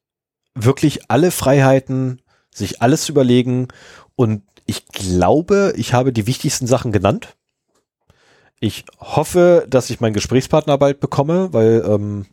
wirklich 0.54 1.10
alle 1.10 1.30
Freiheiten, 1.30 2.20
sich 2.54 2.82
alles 2.82 3.04
zu 3.04 3.12
überlegen. 3.12 3.68
Und 4.14 4.42
ich 4.66 4.84
glaube, 4.88 5.72
ich 5.74 5.94
habe 5.94 6.12
die 6.12 6.26
wichtigsten 6.26 6.66
Sachen 6.66 6.92
genannt. 6.92 7.34
Ich 8.60 8.84
hoffe, 9.00 9.64
dass 9.70 9.88
ich 9.88 10.00
meinen 10.00 10.12
Gesprächspartner 10.12 10.76
bald 10.76 11.00
bekomme, 11.00 11.50
weil 11.54 11.82
ähm, 11.88 12.26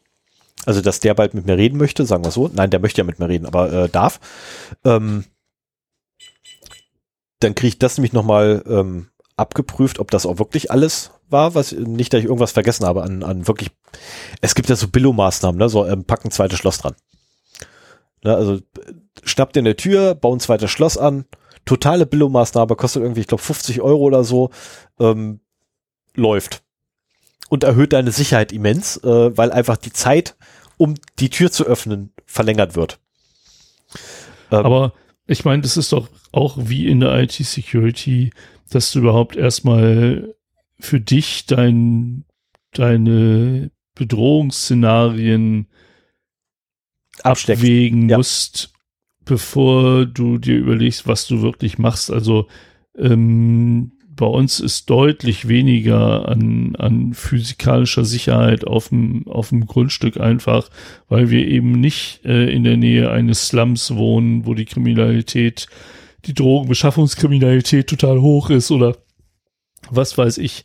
also, 0.65 0.81
dass 0.81 0.99
der 0.99 1.13
bald 1.13 1.33
mit 1.33 1.45
mir 1.45 1.57
reden 1.57 1.77
möchte, 1.77 2.05
sagen 2.05 2.23
wir 2.23 2.31
so. 2.31 2.49
Nein, 2.53 2.69
der 2.69 2.79
möchte 2.79 3.01
ja 3.01 3.05
mit 3.05 3.19
mir 3.19 3.29
reden, 3.29 3.45
aber 3.45 3.71
äh, 3.71 3.89
darf. 3.89 4.19
Ähm, 4.83 5.25
dann 7.39 7.55
kriege 7.55 7.69
ich 7.69 7.79
das 7.79 7.97
nämlich 7.97 8.13
nochmal 8.13 8.63
ähm, 8.67 9.09
abgeprüft, 9.37 9.99
ob 9.99 10.11
das 10.11 10.25
auch 10.25 10.39
wirklich 10.39 10.71
alles 10.71 11.11
war, 11.29 11.55
was 11.55 11.71
nicht, 11.71 12.13
dass 12.13 12.19
ich 12.19 12.25
irgendwas 12.25 12.51
vergessen 12.51 12.85
habe 12.85 13.03
an, 13.03 13.23
an 13.23 13.47
wirklich. 13.47 13.71
Es 14.41 14.55
gibt 14.55 14.69
ja 14.69 14.75
so 14.75 14.87
Billo-Maßnahmen, 14.87 15.57
ne? 15.57 15.69
So 15.69 15.85
ähm, 15.85 16.05
packen 16.05 16.31
zweites 16.31 16.59
Schloss 16.59 16.79
dran. 16.79 16.95
Ne? 18.23 18.35
Also 18.35 18.59
schnappt 19.23 19.57
in 19.57 19.65
der 19.65 19.77
Tür, 19.77 20.15
bauen 20.15 20.39
zweites 20.39 20.71
Schloss 20.71 20.97
an. 20.97 21.25
Totale 21.65 22.05
Billo-Maßnahme 22.05 22.75
kostet 22.75 23.03
irgendwie, 23.03 23.21
ich 23.21 23.27
glaube, 23.27 23.43
50 23.43 23.81
Euro 23.81 24.03
oder 24.03 24.23
so. 24.23 24.51
Ähm, 24.99 25.39
läuft 26.15 26.63
und 27.49 27.63
erhöht 27.63 27.93
deine 27.93 28.11
Sicherheit 28.11 28.51
immens, 28.51 28.97
äh, 28.97 29.37
weil 29.37 29.51
einfach 29.51 29.77
die 29.77 29.93
Zeit, 29.93 30.35
um 30.77 30.95
die 31.19 31.29
Tür 31.29 31.51
zu 31.51 31.65
öffnen, 31.65 32.11
verlängert 32.25 32.75
wird. 32.75 32.99
Ähm, 34.51 34.65
Aber 34.65 34.93
ich 35.27 35.45
meine, 35.45 35.61
das 35.61 35.77
ist 35.77 35.91
doch 35.91 36.09
auch 36.31 36.57
wie 36.59 36.87
in 36.87 36.99
der 36.99 37.17
IT-Security, 37.21 38.31
dass 38.69 38.91
du 38.91 38.99
überhaupt 38.99 39.35
erstmal 39.35 40.35
für 40.79 40.99
dich 40.99 41.45
dein, 41.45 42.25
deine 42.73 43.71
Bedrohungsszenarien 43.95 45.67
abstecken. 47.23 47.61
abwägen 47.61 48.09
ja. 48.09 48.17
musst, 48.17 48.73
bevor 49.23 50.05
du 50.05 50.37
dir 50.37 50.57
überlegst, 50.57 51.07
was 51.07 51.27
du 51.27 51.41
wirklich 51.41 51.77
machst. 51.77 52.11
Also 52.11 52.47
ähm, 52.97 53.93
bei 54.15 54.25
uns 54.25 54.59
ist 54.59 54.89
deutlich 54.89 55.47
weniger 55.47 56.27
an, 56.29 56.75
an 56.77 57.13
physikalischer 57.13 58.05
Sicherheit 58.05 58.65
auf 58.65 58.89
dem, 58.89 59.27
auf 59.27 59.49
dem 59.49 59.65
Grundstück 59.65 60.19
einfach, 60.19 60.69
weil 61.09 61.29
wir 61.29 61.45
eben 61.47 61.71
nicht 61.71 62.23
äh, 62.23 62.49
in 62.49 62.63
der 62.63 62.77
Nähe 62.77 63.11
eines 63.11 63.47
Slums 63.47 63.95
wohnen, 63.95 64.45
wo 64.45 64.53
die 64.53 64.65
Kriminalität, 64.65 65.67
die 66.25 66.33
Drogenbeschaffungskriminalität 66.33 67.87
total 67.87 68.21
hoch 68.21 68.49
ist 68.49 68.71
oder 68.71 68.97
was 69.89 70.17
weiß 70.17 70.37
ich. 70.37 70.63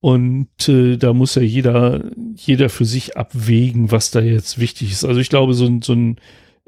Und 0.00 0.68
äh, 0.68 0.96
da 0.96 1.12
muss 1.12 1.34
ja 1.34 1.42
jeder, 1.42 2.04
jeder 2.36 2.68
für 2.68 2.84
sich 2.84 3.16
abwägen, 3.16 3.90
was 3.90 4.10
da 4.10 4.20
jetzt 4.20 4.58
wichtig 4.58 4.92
ist. 4.92 5.04
Also 5.04 5.20
ich 5.20 5.28
glaube, 5.28 5.54
so 5.54 5.80
so 5.82 5.92
ein 5.92 6.16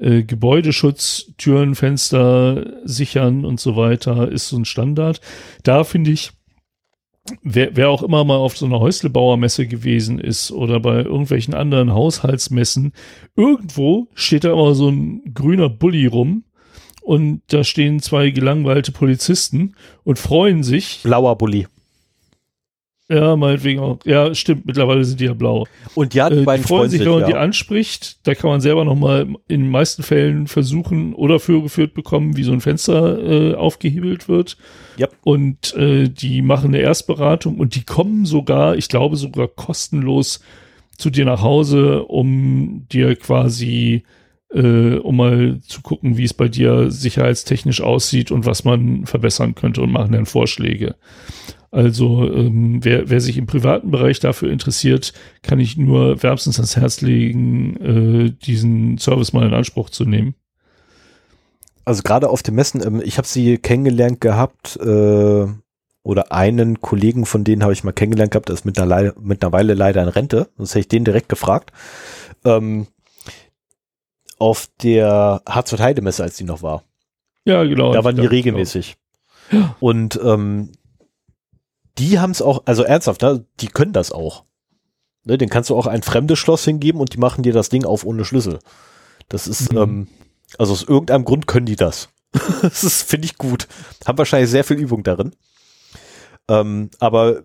äh, 0.00 0.22
Gebäudeschutz, 0.22 1.32
Türen, 1.36 1.74
Fenster 1.74 2.80
sichern 2.84 3.44
und 3.44 3.60
so 3.60 3.76
weiter 3.76 4.30
ist 4.30 4.48
so 4.48 4.56
ein 4.56 4.64
Standard. 4.64 5.20
Da 5.62 5.84
finde 5.84 6.10
ich, 6.10 6.32
wer, 7.42 7.76
wer 7.76 7.90
auch 7.90 8.02
immer 8.02 8.24
mal 8.24 8.36
auf 8.36 8.56
so 8.56 8.66
einer 8.66 8.80
Häuslebauermesse 8.80 9.66
gewesen 9.66 10.18
ist 10.18 10.50
oder 10.50 10.80
bei 10.80 11.02
irgendwelchen 11.02 11.54
anderen 11.54 11.92
Haushaltsmessen, 11.92 12.92
irgendwo 13.36 14.08
steht 14.14 14.44
da 14.44 14.52
immer 14.52 14.74
so 14.74 14.88
ein 14.88 15.22
grüner 15.34 15.68
Bulli 15.68 16.06
rum 16.06 16.44
und 17.02 17.42
da 17.48 17.64
stehen 17.64 18.00
zwei 18.00 18.30
gelangweilte 18.30 18.92
Polizisten 18.92 19.74
und 20.04 20.18
freuen 20.18 20.62
sich. 20.62 21.00
Blauer 21.02 21.36
Bulli. 21.36 21.66
Ja, 23.10 23.34
meinetwegen 23.34 23.80
auch. 23.80 23.98
Ja, 24.04 24.32
stimmt, 24.36 24.66
mittlerweile 24.66 25.04
sind 25.04 25.18
die 25.18 25.24
ja 25.24 25.34
blau. 25.34 25.66
Und 25.96 26.14
ja, 26.14 26.30
die 26.30 26.36
äh, 26.36 26.56
die 26.58 26.62
freuen 26.62 26.88
sich, 26.88 27.00
wenn 27.00 27.10
man 27.10 27.20
ja. 27.22 27.26
die 27.26 27.34
anspricht. 27.34 28.24
Da 28.24 28.36
kann 28.36 28.50
man 28.50 28.60
selber 28.60 28.84
nochmal 28.84 29.22
in 29.48 29.62
den 29.62 29.70
meisten 29.70 30.04
Fällen 30.04 30.46
versuchen 30.46 31.12
oder 31.14 31.40
vorgeführt 31.40 31.92
bekommen, 31.92 32.36
wie 32.36 32.44
so 32.44 32.52
ein 32.52 32.60
Fenster 32.60 33.18
äh, 33.18 33.54
aufgehebelt 33.56 34.28
wird. 34.28 34.56
Yep. 35.00 35.12
Und 35.24 35.74
äh, 35.74 36.08
die 36.08 36.40
machen 36.40 36.68
eine 36.68 36.78
Erstberatung 36.78 37.58
und 37.58 37.74
die 37.74 37.82
kommen 37.82 38.26
sogar, 38.26 38.76
ich 38.76 38.88
glaube 38.88 39.16
sogar 39.16 39.48
kostenlos 39.48 40.40
zu 40.96 41.10
dir 41.10 41.24
nach 41.24 41.42
Hause, 41.42 42.04
um 42.04 42.86
dir 42.92 43.16
quasi, 43.16 44.04
äh, 44.54 44.94
um 44.94 45.16
mal 45.16 45.58
zu 45.66 45.82
gucken, 45.82 46.16
wie 46.16 46.24
es 46.24 46.34
bei 46.34 46.46
dir 46.46 46.92
sicherheitstechnisch 46.92 47.80
aussieht 47.80 48.30
und 48.30 48.46
was 48.46 48.64
man 48.64 49.06
verbessern 49.06 49.56
könnte 49.56 49.82
und 49.82 49.90
machen 49.90 50.12
dann 50.12 50.26
Vorschläge. 50.26 50.94
Also 51.72 52.24
ähm, 52.24 52.84
wer, 52.84 53.08
wer 53.10 53.20
sich 53.20 53.36
im 53.36 53.46
privaten 53.46 53.90
Bereich 53.90 54.18
dafür 54.18 54.50
interessiert, 54.50 55.12
kann 55.42 55.60
ich 55.60 55.76
nur 55.76 56.22
wärmstens 56.22 56.58
ans 56.58 56.76
Herz 56.76 57.00
legen, 57.00 57.76
äh, 57.76 58.30
diesen 58.44 58.98
Service 58.98 59.32
mal 59.32 59.46
in 59.46 59.54
Anspruch 59.54 59.90
zu 59.90 60.04
nehmen. 60.04 60.34
Also 61.84 62.02
gerade 62.02 62.28
auf 62.28 62.42
den 62.42 62.56
Messen, 62.56 62.82
ähm, 62.84 63.00
ich 63.04 63.18
habe 63.18 63.28
sie 63.28 63.58
kennengelernt 63.58 64.20
gehabt, 64.20 64.76
äh, 64.76 65.46
oder 66.02 66.32
einen 66.32 66.80
Kollegen 66.80 67.26
von 67.26 67.44
denen 67.44 67.62
habe 67.62 67.72
ich 67.72 67.84
mal 67.84 67.92
kennengelernt 67.92 68.32
gehabt, 68.32 68.48
der 68.48 68.54
ist 68.54 68.64
mittlerweile, 68.64 69.14
mittlerweile 69.20 69.74
leider 69.74 70.02
in 70.02 70.08
Rente, 70.08 70.48
sonst 70.56 70.70
hätte 70.70 70.80
ich 70.80 70.88
den 70.88 71.04
direkt 71.04 71.28
gefragt. 71.28 71.72
Ähm, 72.44 72.86
auf 74.38 74.68
der 74.82 75.42
Hartz-Heide-Messe, 75.46 76.22
als 76.22 76.36
die 76.36 76.44
noch 76.44 76.62
war. 76.62 76.82
Ja, 77.44 77.62
genau. 77.64 77.92
Da 77.92 78.02
waren 78.02 78.16
die 78.16 78.26
regelmäßig. 78.26 78.96
Ja. 79.52 79.76
Und 79.80 80.18
ähm, 80.24 80.70
die 82.00 82.18
haben 82.18 82.30
es 82.32 82.42
auch, 82.42 82.62
also 82.64 82.82
ernsthaft, 82.82 83.22
die 83.60 83.68
können 83.68 83.92
das 83.92 84.10
auch. 84.10 84.44
Ne, 85.24 85.36
den 85.38 85.50
kannst 85.50 85.68
du 85.70 85.76
auch 85.76 85.86
ein 85.86 86.02
fremdes 86.02 86.38
Schloss 86.38 86.64
hingeben 86.64 87.00
und 87.00 87.12
die 87.12 87.18
machen 87.18 87.42
dir 87.42 87.52
das 87.52 87.68
Ding 87.68 87.84
auf 87.84 88.04
ohne 88.04 88.24
Schlüssel. 88.24 88.58
Das 89.28 89.46
ist, 89.46 89.72
Mhm. 89.72 89.78
ähm, 89.78 90.08
also 90.58 90.72
aus 90.72 90.82
irgendeinem 90.82 91.24
Grund 91.24 91.46
können 91.46 91.66
die 91.66 91.76
das. 91.76 92.08
das 92.62 92.82
ist, 92.84 93.02
finde 93.02 93.26
ich 93.26 93.36
gut. 93.36 93.68
Haben 94.06 94.18
wahrscheinlich 94.18 94.50
sehr 94.50 94.64
viel 94.64 94.78
Übung 94.78 95.02
darin. 95.02 95.36
Ähm, 96.48 96.90
aber 96.98 97.42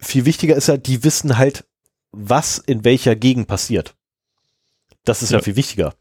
viel 0.00 0.24
wichtiger 0.24 0.56
ist 0.56 0.68
ja, 0.68 0.76
die 0.76 1.04
wissen 1.04 1.36
halt, 1.38 1.64
was 2.12 2.58
in 2.58 2.84
welcher 2.84 3.14
Gegend 3.14 3.46
passiert. 3.46 3.94
Das 5.04 5.22
ist 5.22 5.30
ja, 5.30 5.38
Ja. 5.38 5.44
viel 5.44 5.56
wichtiger. 5.56 5.94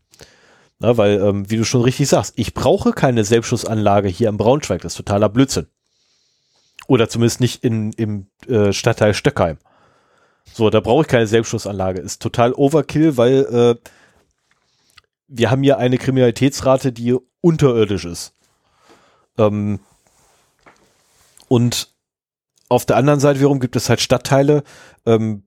Na, 0.79 0.97
weil, 0.97 1.21
ähm, 1.21 1.49
wie 1.49 1.57
du 1.57 1.65
schon 1.65 1.81
richtig 1.81 2.07
sagst, 2.07 2.33
ich 2.37 2.53
brauche 2.53 2.91
keine 2.93 3.23
Selbstschussanlage 3.23 4.07
hier 4.07 4.29
im 4.29 4.37
Braunschweig. 4.37 4.81
Das 4.81 4.93
ist 4.93 4.97
totaler 4.97 5.29
Blödsinn. 5.29 5.67
Oder 6.87 7.09
zumindest 7.09 7.39
nicht 7.39 7.63
in, 7.63 7.91
im 7.93 8.27
äh, 8.47 8.73
Stadtteil 8.73 9.13
Stöckheim. 9.13 9.57
So, 10.53 10.69
da 10.69 10.79
brauche 10.79 11.01
ich 11.01 11.07
keine 11.07 11.27
Selbstschussanlage. 11.27 11.99
Ist 11.99 12.21
total 12.21 12.53
Overkill, 12.53 13.17
weil 13.17 13.45
äh, 13.45 13.89
wir 15.27 15.51
haben 15.51 15.63
hier 15.63 15.77
eine 15.77 15.97
Kriminalitätsrate, 15.97 16.91
die 16.91 17.15
unterirdisch 17.41 18.05
ist. 18.05 18.33
Ähm, 19.37 19.79
und 21.47 21.93
auf 22.69 22.85
der 22.85 22.97
anderen 22.97 23.19
Seite 23.19 23.39
wiederum 23.39 23.59
gibt 23.59 23.75
es 23.75 23.89
halt 23.89 24.01
Stadtteile, 24.01 24.63
ähm, 25.05 25.43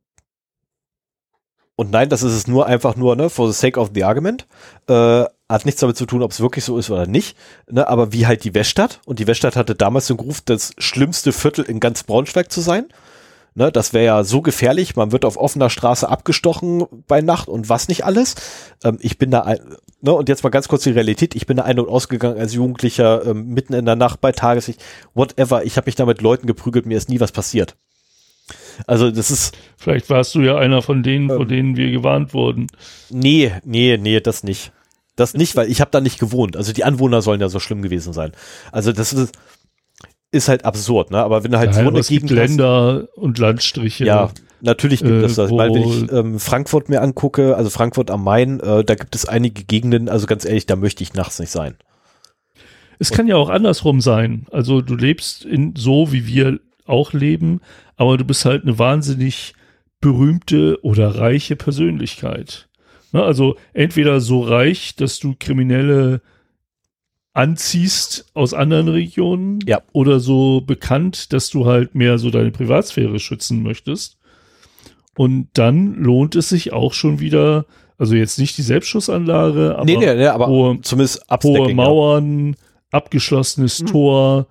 und 1.78 1.92
nein, 1.92 2.08
das 2.08 2.24
ist 2.24 2.32
es 2.32 2.48
nur 2.48 2.66
einfach 2.66 2.96
nur, 2.96 3.14
ne, 3.14 3.30
for 3.30 3.46
the 3.46 3.56
sake 3.56 3.78
of 3.78 3.92
the 3.94 4.02
argument. 4.02 4.48
Äh, 4.88 5.26
hat 5.48 5.64
nichts 5.64 5.80
damit 5.80 5.96
zu 5.96 6.06
tun, 6.06 6.22
ob 6.22 6.30
es 6.32 6.40
wirklich 6.40 6.64
so 6.64 6.76
ist 6.78 6.90
oder 6.90 7.06
nicht. 7.06 7.36
Ne, 7.70 7.88
aber 7.88 8.12
wie 8.12 8.26
halt 8.26 8.44
die 8.44 8.54
Weststadt. 8.54 9.00
Und 9.06 9.18
die 9.18 9.26
Weststadt 9.26 9.56
hatte 9.56 9.74
damals 9.74 10.06
den 10.08 10.16
Ruf, 10.18 10.40
das 10.44 10.72
schlimmste 10.78 11.32
Viertel 11.32 11.64
in 11.64 11.80
ganz 11.80 12.02
Braunschweig 12.02 12.52
zu 12.52 12.60
sein. 12.60 12.86
Ne, 13.54 13.72
das 13.72 13.92
wäre 13.92 14.04
ja 14.04 14.24
so 14.24 14.42
gefährlich. 14.42 14.94
Man 14.94 15.10
wird 15.10 15.24
auf 15.24 15.36
offener 15.36 15.70
Straße 15.70 16.08
abgestochen 16.08 16.84
bei 17.08 17.22
Nacht 17.22 17.48
und 17.48 17.68
was 17.68 17.88
nicht 17.88 18.04
alles. 18.04 18.34
Ähm, 18.84 18.98
ich 19.00 19.16
bin 19.18 19.30
da, 19.30 19.40
ein, 19.40 19.58
ne, 20.02 20.12
und 20.12 20.28
jetzt 20.28 20.44
mal 20.44 20.50
ganz 20.50 20.68
kurz 20.68 20.84
die 20.84 20.90
Realität. 20.90 21.34
Ich 21.34 21.46
bin 21.46 21.56
da 21.56 21.64
ein- 21.64 21.78
und 21.80 21.88
ausgegangen 21.88 22.38
als 22.38 22.52
Jugendlicher, 22.54 23.24
ähm, 23.26 23.48
mitten 23.48 23.72
in 23.72 23.86
der 23.86 23.96
Nacht 23.96 24.20
bei 24.20 24.32
Tageslicht, 24.32 24.82
whatever. 25.14 25.64
Ich 25.64 25.76
habe 25.76 25.86
mich 25.86 25.94
da 25.96 26.04
mit 26.04 26.20
Leuten 26.20 26.46
geprügelt, 26.46 26.84
mir 26.86 26.98
ist 26.98 27.08
nie 27.08 27.20
was 27.20 27.32
passiert. 27.32 27.74
Also 28.86 29.10
das 29.10 29.30
ist, 29.30 29.56
Vielleicht 29.76 30.08
warst 30.08 30.34
du 30.34 30.40
ja 30.40 30.56
einer 30.56 30.82
von 30.82 31.02
denen, 31.02 31.28
vor 31.28 31.40
Ähm. 31.40 31.48
denen 31.48 31.76
wir 31.76 31.90
gewarnt 31.90 32.32
wurden. 32.34 32.68
Nee, 33.10 33.52
nee, 33.64 33.96
nee, 34.00 34.20
das 34.20 34.44
nicht. 34.44 34.72
Das 35.18 35.34
nicht, 35.34 35.56
weil 35.56 35.68
ich 35.68 35.80
habe 35.80 35.90
da 35.90 36.00
nicht 36.00 36.20
gewohnt. 36.20 36.56
Also 36.56 36.72
die 36.72 36.84
Anwohner 36.84 37.22
sollen 37.22 37.40
ja 37.40 37.48
so 37.48 37.58
schlimm 37.58 37.82
gewesen 37.82 38.12
sein. 38.12 38.30
Also 38.70 38.92
das 38.92 39.12
ist, 39.12 39.34
ist 40.30 40.48
halt 40.48 40.64
absurd, 40.64 41.10
ne? 41.10 41.18
Aber 41.18 41.42
wenn 41.42 41.50
du 41.50 41.58
halt 41.58 41.74
Ja, 41.74 41.82
so 41.82 41.88
eine 41.88 41.92
gibt 41.98 42.08
Gegend 42.08 42.30
hast, 42.30 42.36
Länder 42.36 43.08
und 43.16 43.36
Landstriche. 43.38 44.04
ja, 44.04 44.30
natürlich 44.60 45.00
gibt 45.00 45.10
äh, 45.10 45.24
es 45.24 45.34
das. 45.34 45.50
Weil 45.50 45.74
wenn 45.74 45.82
ich 45.82 46.12
ähm, 46.12 46.38
Frankfurt 46.38 46.88
mir 46.88 47.02
angucke, 47.02 47.56
also 47.56 47.68
Frankfurt 47.68 48.12
am 48.12 48.22
Main, 48.22 48.60
äh, 48.60 48.84
da 48.84 48.94
gibt 48.94 49.16
es 49.16 49.24
einige 49.26 49.64
Gegenden, 49.64 50.08
also 50.08 50.26
ganz 50.28 50.44
ehrlich, 50.44 50.66
da 50.66 50.76
möchte 50.76 51.02
ich 51.02 51.14
nachts 51.14 51.40
nicht 51.40 51.50
sein. 51.50 51.74
Es 53.00 53.10
kann 53.10 53.26
ja 53.26 53.34
auch 53.34 53.48
andersrum 53.48 54.00
sein. 54.00 54.46
Also 54.52 54.82
du 54.82 54.94
lebst 54.94 55.44
in 55.44 55.74
so, 55.76 56.12
wie 56.12 56.28
wir 56.28 56.60
auch 56.86 57.12
leben, 57.12 57.60
aber 57.96 58.16
du 58.16 58.24
bist 58.24 58.44
halt 58.44 58.62
eine 58.62 58.78
wahnsinnig 58.78 59.54
berühmte 60.00 60.78
oder 60.82 61.16
reiche 61.16 61.56
Persönlichkeit. 61.56 62.67
Ne, 63.12 63.22
also 63.22 63.56
entweder 63.72 64.20
so 64.20 64.40
reich, 64.42 64.94
dass 64.96 65.18
du 65.18 65.34
Kriminelle 65.38 66.20
anziehst 67.32 68.26
aus 68.34 68.52
anderen 68.54 68.88
Regionen 68.88 69.60
Ja. 69.66 69.80
oder 69.92 70.18
so 70.20 70.60
bekannt, 70.60 71.32
dass 71.32 71.50
du 71.50 71.66
halt 71.66 71.94
mehr 71.94 72.18
so 72.18 72.30
deine 72.30 72.50
Privatsphäre 72.50 73.18
schützen 73.20 73.62
möchtest. 73.62 74.16
Und 75.16 75.48
dann 75.54 75.94
lohnt 75.94 76.36
es 76.36 76.48
sich 76.48 76.72
auch 76.72 76.92
schon 76.92 77.20
wieder, 77.20 77.64
also 77.96 78.14
jetzt 78.14 78.38
nicht 78.38 78.56
die 78.58 78.62
Selbstschussanlage, 78.62 79.74
aber 79.76 79.84
nee, 79.84 79.96
nee, 79.96 80.14
nee, 80.14 80.26
aber 80.26 80.48
hohe- 80.48 80.80
zumindest 80.82 81.24
hohe. 81.42 81.74
Mauern, 81.74 82.56
abgeschlossenes 82.90 83.82
Mhm. 83.82 83.86
Tor 83.86 84.46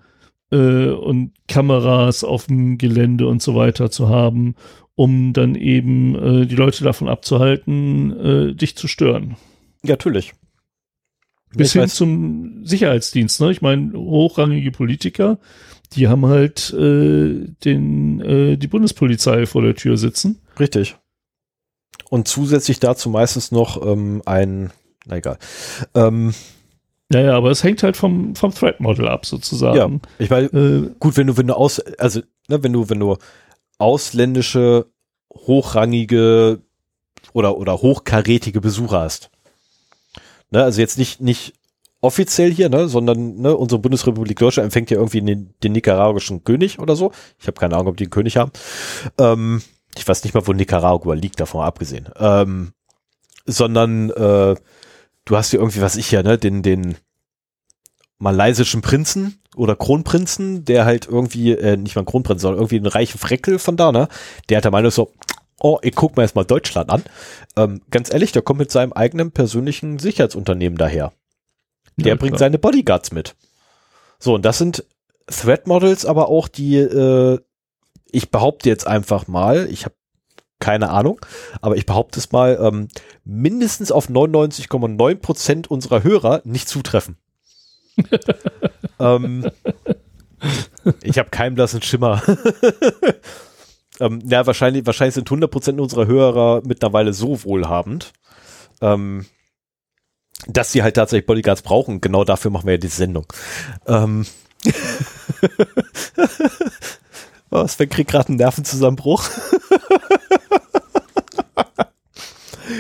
äh, 0.52 0.88
und 0.90 1.32
Kameras 1.48 2.24
auf 2.24 2.48
dem 2.48 2.78
Gelände 2.78 3.28
und 3.28 3.42
so 3.42 3.56
weiter 3.56 3.90
zu 3.92 4.08
haben, 4.10 4.56
um 4.98 5.32
dann 5.32 5.54
eben 5.56 6.16
äh, 6.16 6.46
die 6.48 6.56
Leute 6.56 6.84
davon 6.84 7.08
abzuhalten, 7.08 8.20
äh, 8.20 8.54
dich 8.56 8.76
zu 8.76 8.88
stören. 8.88 9.38
Ja, 9.84 9.92
natürlich. 9.92 10.34
Bis 11.56 11.68
Ich 11.68 11.74
hin 11.74 11.84
weiß- 11.84 11.96
zum 11.96 12.66
Sicherheitsdienst. 12.66 13.40
Ne? 13.40 13.52
Ich 13.52 13.62
meine, 13.62 13.94
hochrangige 13.94 14.72
Politiker, 14.72 15.38
die 15.94 16.08
haben 16.08 16.26
halt 16.26 16.74
äh, 16.74 17.46
den, 17.64 18.22
äh, 18.22 18.58
die 18.58 18.68
Bundespolizei 18.68 19.46
vor 19.46 19.62
der 19.62 19.76
Tür 19.76 19.98
sitzen. 19.98 20.42
Richtig. 20.60 20.98
Und 22.10 22.28
zusätzlich 22.28 22.80
dazu 22.80 23.10
meistens 23.10 23.52
noch 23.52 23.86
ähm, 23.86 24.24
ein, 24.26 24.72
na 25.06 25.18
egal. 25.18 25.38
Ähm, 25.94 26.34
Naja, 27.10 27.38
aber 27.38 27.52
es 27.52 27.64
hängt 27.64 27.84
halt 27.84 27.98
vom, 27.98 28.36
vom 28.36 28.52
Threat-Model 28.54 29.08
ab, 29.08 29.26
sozusagen. 29.28 30.02
ich 30.18 30.30
meine, 30.32 30.48
Äh, 30.48 30.90
Gut, 31.00 31.18
wenn 31.18 31.28
du, 31.28 31.38
wenn 31.38 31.48
du 31.48 31.54
aus, 31.56 31.80
also, 32.00 32.22
ne, 32.50 32.64
wenn 32.64 32.74
du, 32.74 32.90
wenn 32.90 33.00
du 33.00 33.16
ausländische, 33.78 34.88
hochrangige 35.34 36.62
oder, 37.34 37.58
oder 37.58 37.82
hochkarätige 37.82 38.62
Besucher 38.62 39.02
hast. 39.02 39.30
Ne, 40.50 40.64
also 40.64 40.80
jetzt 40.82 40.98
nicht, 40.98 41.22
nicht 41.22 41.54
offiziell 42.02 42.52
hier, 42.52 42.70
ne, 42.70 42.88
sondern 42.88 43.38
ne, 43.38 43.56
unsere 43.56 43.80
Bundesrepublik 43.80 44.40
Deutschland 44.40 44.66
empfängt 44.66 44.90
ja 44.90 44.98
irgendwie 44.98 45.22
den, 45.22 45.54
den 45.64 45.72
nicaraguischen 45.74 46.44
König 46.44 46.80
oder 46.80 46.96
so. 46.96 47.12
Ich 47.40 47.48
habe 47.48 47.60
keine 47.60 47.76
Ahnung, 47.76 47.88
ob 47.90 47.98
die 47.98 48.06
einen 48.06 48.12
König 48.12 48.38
haben. 48.38 48.52
Ähm, 49.18 49.62
ich 49.96 50.08
weiß 50.08 50.24
nicht 50.24 50.34
mal, 50.34 50.46
wo 50.46 50.54
Nicaragua 50.54 51.16
liegt, 51.16 51.40
davon 51.40 51.66
abgesehen. 51.66 52.10
Ähm, 52.18 52.74
sondern 53.46 54.10
äh, 54.12 54.56
du 55.26 55.38
hast 55.38 55.52
hier 55.52 55.60
irgendwie, 55.60 55.82
was 55.82 55.96
ich 55.96 56.12
ja, 56.12 56.24
ne, 56.24 56.38
den, 56.38 56.62
den 56.62 56.98
malaysischen 58.20 58.82
Prinzen 58.82 59.42
oder 59.58 59.76
Kronprinzen, 59.76 60.66
der 60.66 60.86
halt 60.86 61.08
irgendwie, 61.08 61.52
äh, 61.52 61.78
nicht 61.78 61.96
mal 61.96 62.04
ein 62.04 62.06
Kronprinz, 62.06 62.42
sondern 62.42 62.60
irgendwie 62.60 62.78
einen 62.78 62.86
reichen 62.88 63.18
Freckel 63.18 63.60
von 63.60 63.78
da, 63.78 63.92
ne? 63.92 64.08
Der 64.50 64.58
hat 64.58 64.64
der 64.64 64.72
Meinung 64.72 64.92
so, 64.92 65.12
oh, 65.60 65.80
ich 65.82 65.96
guck 65.96 66.16
mir 66.16 66.24
erstmal 66.24 66.46
Deutschland 66.46 66.90
an. 66.90 67.04
Ähm, 67.56 67.82
ganz 67.90 68.14
ehrlich, 68.14 68.32
der 68.32 68.42
kommt 68.42 68.60
mit 68.60 68.72
seinem 68.72 68.94
eigenen 68.94 69.32
persönlichen 69.32 70.00
Sicherheitsunternehmen 70.00 70.78
daher. 70.78 71.14
Der 71.98 72.10
Ja, 72.10 72.16
bringt 72.16 72.34
klar. 72.34 72.40
seine 72.40 72.60
Bodyguards 72.60 73.12
mit. 73.12 73.36
So, 74.20 74.36
und 74.36 74.46
das 74.46 74.58
sind 74.58 74.86
Threat 75.28 75.68
Models, 75.68 76.06
aber 76.06 76.30
auch 76.30 76.48
die, 76.48 76.78
äh, 76.78 77.40
ich 78.12 78.32
behaupte 78.32 78.70
jetzt 78.70 78.88
einfach 78.88 79.28
mal, 79.28 79.68
ich 79.70 79.86
habe 79.86 79.96
keine 80.60 80.90
Ahnung, 80.90 81.20
aber 81.62 81.76
ich 81.76 81.86
behaupte 81.86 82.20
es 82.20 82.32
mal, 82.32 82.58
ähm, 82.62 82.88
mindestens 83.24 83.92
auf 83.92 84.10
99,9 84.10 85.16
Prozent 85.16 85.70
unserer 85.70 86.04
Hörer 86.04 86.42
nicht 86.46 86.68
zutreffen. 86.68 87.18
ähm, 89.00 89.50
ich 91.02 91.18
habe 91.18 91.30
keinen 91.30 91.56
blassen 91.56 91.82
Schimmer. 91.82 92.22
ähm, 94.00 94.22
ja, 94.26 94.46
wahrscheinlich, 94.46 94.86
wahrscheinlich 94.86 95.16
sind 95.16 95.28
100 95.28 95.50
Prozent 95.50 95.80
unserer 95.80 96.08
Hörer 96.08 96.62
mittlerweile 96.66 97.14
so 97.14 97.44
wohlhabend, 97.44 98.14
ähm, 98.82 99.26
dass 100.48 100.72
sie 100.72 100.84
halt 100.84 100.96
tatsächlich 100.96 101.26
Bodyguards 101.26 101.64
brauchen. 101.64 102.02
Genau 102.02 102.24
dafür 102.24 102.52
machen 102.52 102.68
wir 102.68 102.74
ja 102.74 102.80
diese 102.80 102.98
Sendung. 102.98 103.26
Ähm, 103.88 104.26
oh, 107.50 107.68
Sven 107.68 107.90
kriegt 107.90 108.12
gerade 108.12 108.30
einen 108.30 108.38
Nervenzusammenbruch. 108.38 109.24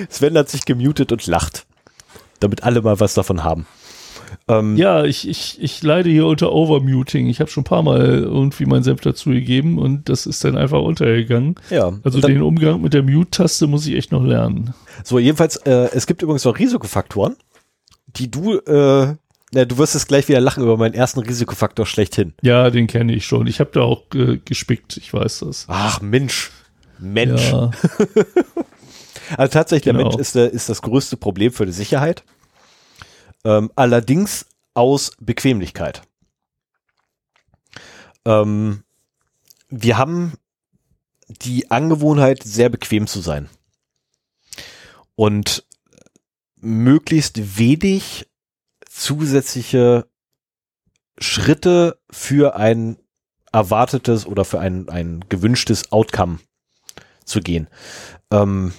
Sven 0.09 0.37
hat 0.37 0.49
sich 0.49 0.65
gemutet 0.65 1.11
und 1.11 1.25
lacht. 1.27 1.65
Damit 2.39 2.63
alle 2.63 2.81
mal 2.81 2.99
was 2.99 3.15
davon 3.15 3.43
haben. 3.43 3.65
Ähm, 4.47 4.75
Ja, 4.77 5.03
ich, 5.03 5.27
ich, 5.27 5.57
ich 5.61 5.81
leide 5.83 6.09
hier 6.09 6.25
unter 6.25 6.51
Overmuting. 6.51 7.27
Ich 7.27 7.39
habe 7.39 7.49
schon 7.49 7.61
ein 7.61 7.65
paar 7.65 7.83
Mal 7.83 7.99
irgendwie 8.23 8.65
meinen 8.65 8.83
Senf 8.83 9.01
dazu 9.01 9.29
gegeben 9.29 9.77
und 9.79 10.09
das 10.09 10.25
ist 10.25 10.43
dann 10.43 10.57
einfach 10.57 10.81
untergegangen. 10.81 11.55
ja. 11.69 11.93
Also 12.03 12.19
dann- 12.19 12.31
den 12.33 12.41
Umgang 12.41 12.81
mit 12.81 12.93
der 12.93 13.03
Mute-Taste 13.03 13.67
muss 13.67 13.85
ich 13.87 13.95
echt 13.95 14.11
noch 14.11 14.23
lernen. 14.23 14.73
So, 15.03 15.19
jedenfalls, 15.19 15.57
äh, 15.57 15.89
es 15.93 16.07
gibt 16.07 16.21
übrigens 16.21 16.45
noch 16.45 16.57
Risikofaktoren, 16.59 17.35
die 18.07 18.29
du, 18.31 18.57
äh, 18.59 19.15
na, 19.53 19.63
du 19.65 19.77
wirst 19.77 19.93
jetzt 19.93 20.07
gleich 20.07 20.27
wieder 20.27 20.41
lachen 20.41 20.63
über 20.63 20.75
meinen 20.77 20.93
ersten 20.93 21.21
Risikofaktor 21.21 21.85
schlechthin. 21.85 22.33
Ja, 22.41 22.69
den 22.69 22.87
kenne 22.87 23.13
ich 23.13 23.25
schon. 23.25 23.47
Ich 23.47 23.59
habe 23.59 23.69
da 23.73 23.81
auch 23.81 24.03
äh, 24.13 24.37
gespickt, 24.43 24.97
ich 24.97 25.13
weiß 25.13 25.39
das. 25.39 25.65
Ach, 25.69 26.01
Mensch. 26.01 26.51
Mensch. 26.99 27.51
Ja, 27.51 27.71
Also 29.37 29.51
tatsächlich, 29.51 29.83
der 29.83 29.93
Genau. 29.93 30.07
Mensch 30.09 30.19
ist, 30.21 30.35
der, 30.35 30.51
ist 30.51 30.69
das 30.69 30.81
größte 30.81 31.17
Problem 31.17 31.51
für 31.51 31.65
die 31.65 31.71
Sicherheit. 31.73 32.23
Ähm, 33.47 33.71
allerdings 33.77 34.45
aus 34.73 35.13
Bequemlichkeit. 35.21 36.01
Ähm, 38.25 38.83
wir 39.69 39.97
haben 39.97 40.33
die 41.29 41.71
Angewohnheit, 41.71 42.43
sehr 42.43 42.67
bequem 42.67 43.07
zu 43.07 43.21
sein. 43.21 43.49
Und 45.15 45.65
möglichst 46.57 47.57
wenig 47.57 48.27
zusätzliche 48.85 50.09
Schritte 51.17 52.01
für 52.11 52.57
ein 52.57 52.97
erwartetes 53.53 54.25
oder 54.25 54.43
für 54.43 54.59
ein, 54.59 54.89
ein 54.89 55.23
gewünschtes 55.29 55.93
Outcome 55.93 56.39
zu 57.23 57.39
gehen. 57.39 57.69
Ähm, 58.29 58.73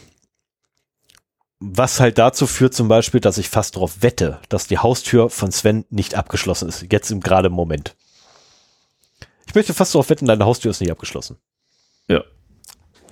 was 1.60 2.00
halt 2.00 2.18
dazu 2.18 2.46
führt 2.46 2.74
zum 2.74 2.88
Beispiel, 2.88 3.20
dass 3.20 3.38
ich 3.38 3.48
fast 3.48 3.76
darauf 3.76 4.02
wette, 4.02 4.40
dass 4.48 4.68
die 4.68 4.78
Haustür 4.78 5.28
von 5.30 5.50
Sven 5.50 5.84
nicht 5.90 6.14
abgeschlossen 6.14 6.68
ist. 6.68 6.86
Jetzt 6.90 7.10
im 7.10 7.20
gerade 7.20 7.50
Moment. 7.50 7.96
Ich 9.46 9.54
möchte 9.54 9.74
fast 9.74 9.94
darauf 9.94 10.10
wetten, 10.10 10.26
deine 10.26 10.44
Haustür 10.44 10.70
ist 10.70 10.80
nicht 10.80 10.90
abgeschlossen. 10.90 11.38
Ja. 12.08 12.22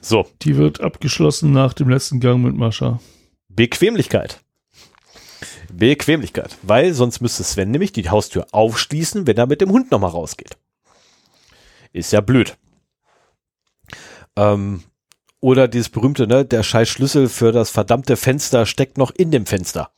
So, 0.00 0.28
die 0.42 0.56
wird 0.56 0.80
abgeschlossen 0.80 1.52
nach 1.52 1.72
dem 1.72 1.88
letzten 1.88 2.20
Gang 2.20 2.42
mit 2.42 2.54
Mascha. 2.54 3.00
Bequemlichkeit. 3.48 4.40
Bequemlichkeit. 5.72 6.56
Weil 6.62 6.94
sonst 6.94 7.20
müsste 7.20 7.42
Sven 7.42 7.70
nämlich 7.70 7.92
die 7.92 8.08
Haustür 8.08 8.46
aufschließen, 8.52 9.26
wenn 9.26 9.36
er 9.36 9.46
mit 9.46 9.60
dem 9.60 9.70
Hund 9.70 9.90
nochmal 9.90 10.10
rausgeht. 10.10 10.56
Ist 11.92 12.12
ja 12.12 12.20
blöd. 12.20 12.56
Ähm, 14.36 14.84
oder 15.40 15.68
dieses 15.68 15.88
berühmte, 15.88 16.26
ne, 16.26 16.44
der 16.44 16.62
scheiß 16.62 16.88
Schlüssel 16.88 17.28
für 17.28 17.52
das 17.52 17.70
verdammte 17.70 18.16
Fenster 18.16 18.66
steckt 18.66 18.98
noch 18.98 19.10
in 19.10 19.30
dem 19.30 19.46
Fenster. 19.46 19.90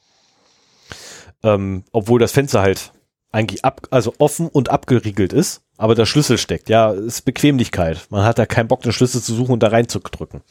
Ähm, 1.43 1.85
obwohl 1.93 2.19
das 2.19 2.33
Fenster 2.33 2.61
halt 2.61 2.93
eigentlich 3.31 3.65
ab, 3.65 3.87
also 3.91 4.15
offen 4.19 4.49
und 4.49 4.71
abgeriegelt 4.71 5.33
ist, 5.33 5.63
aber 5.77 5.95
der 5.95 6.07
Schlüssel 6.07 6.39
steckt. 6.39 6.69
Ja, 6.69 6.91
ist 6.91 7.25
Bequemlichkeit. 7.25 8.07
Man 8.11 8.25
hat 8.25 8.39
da 8.39 8.47
keinen 8.47 8.69
Bock, 8.69 8.83
den 8.83 8.93
Schlüssel 8.93 9.23
zu 9.23 9.35
suchen 9.35 9.53
und 9.53 9.63
da 9.63 9.69
reinzudrücken. 9.69 10.43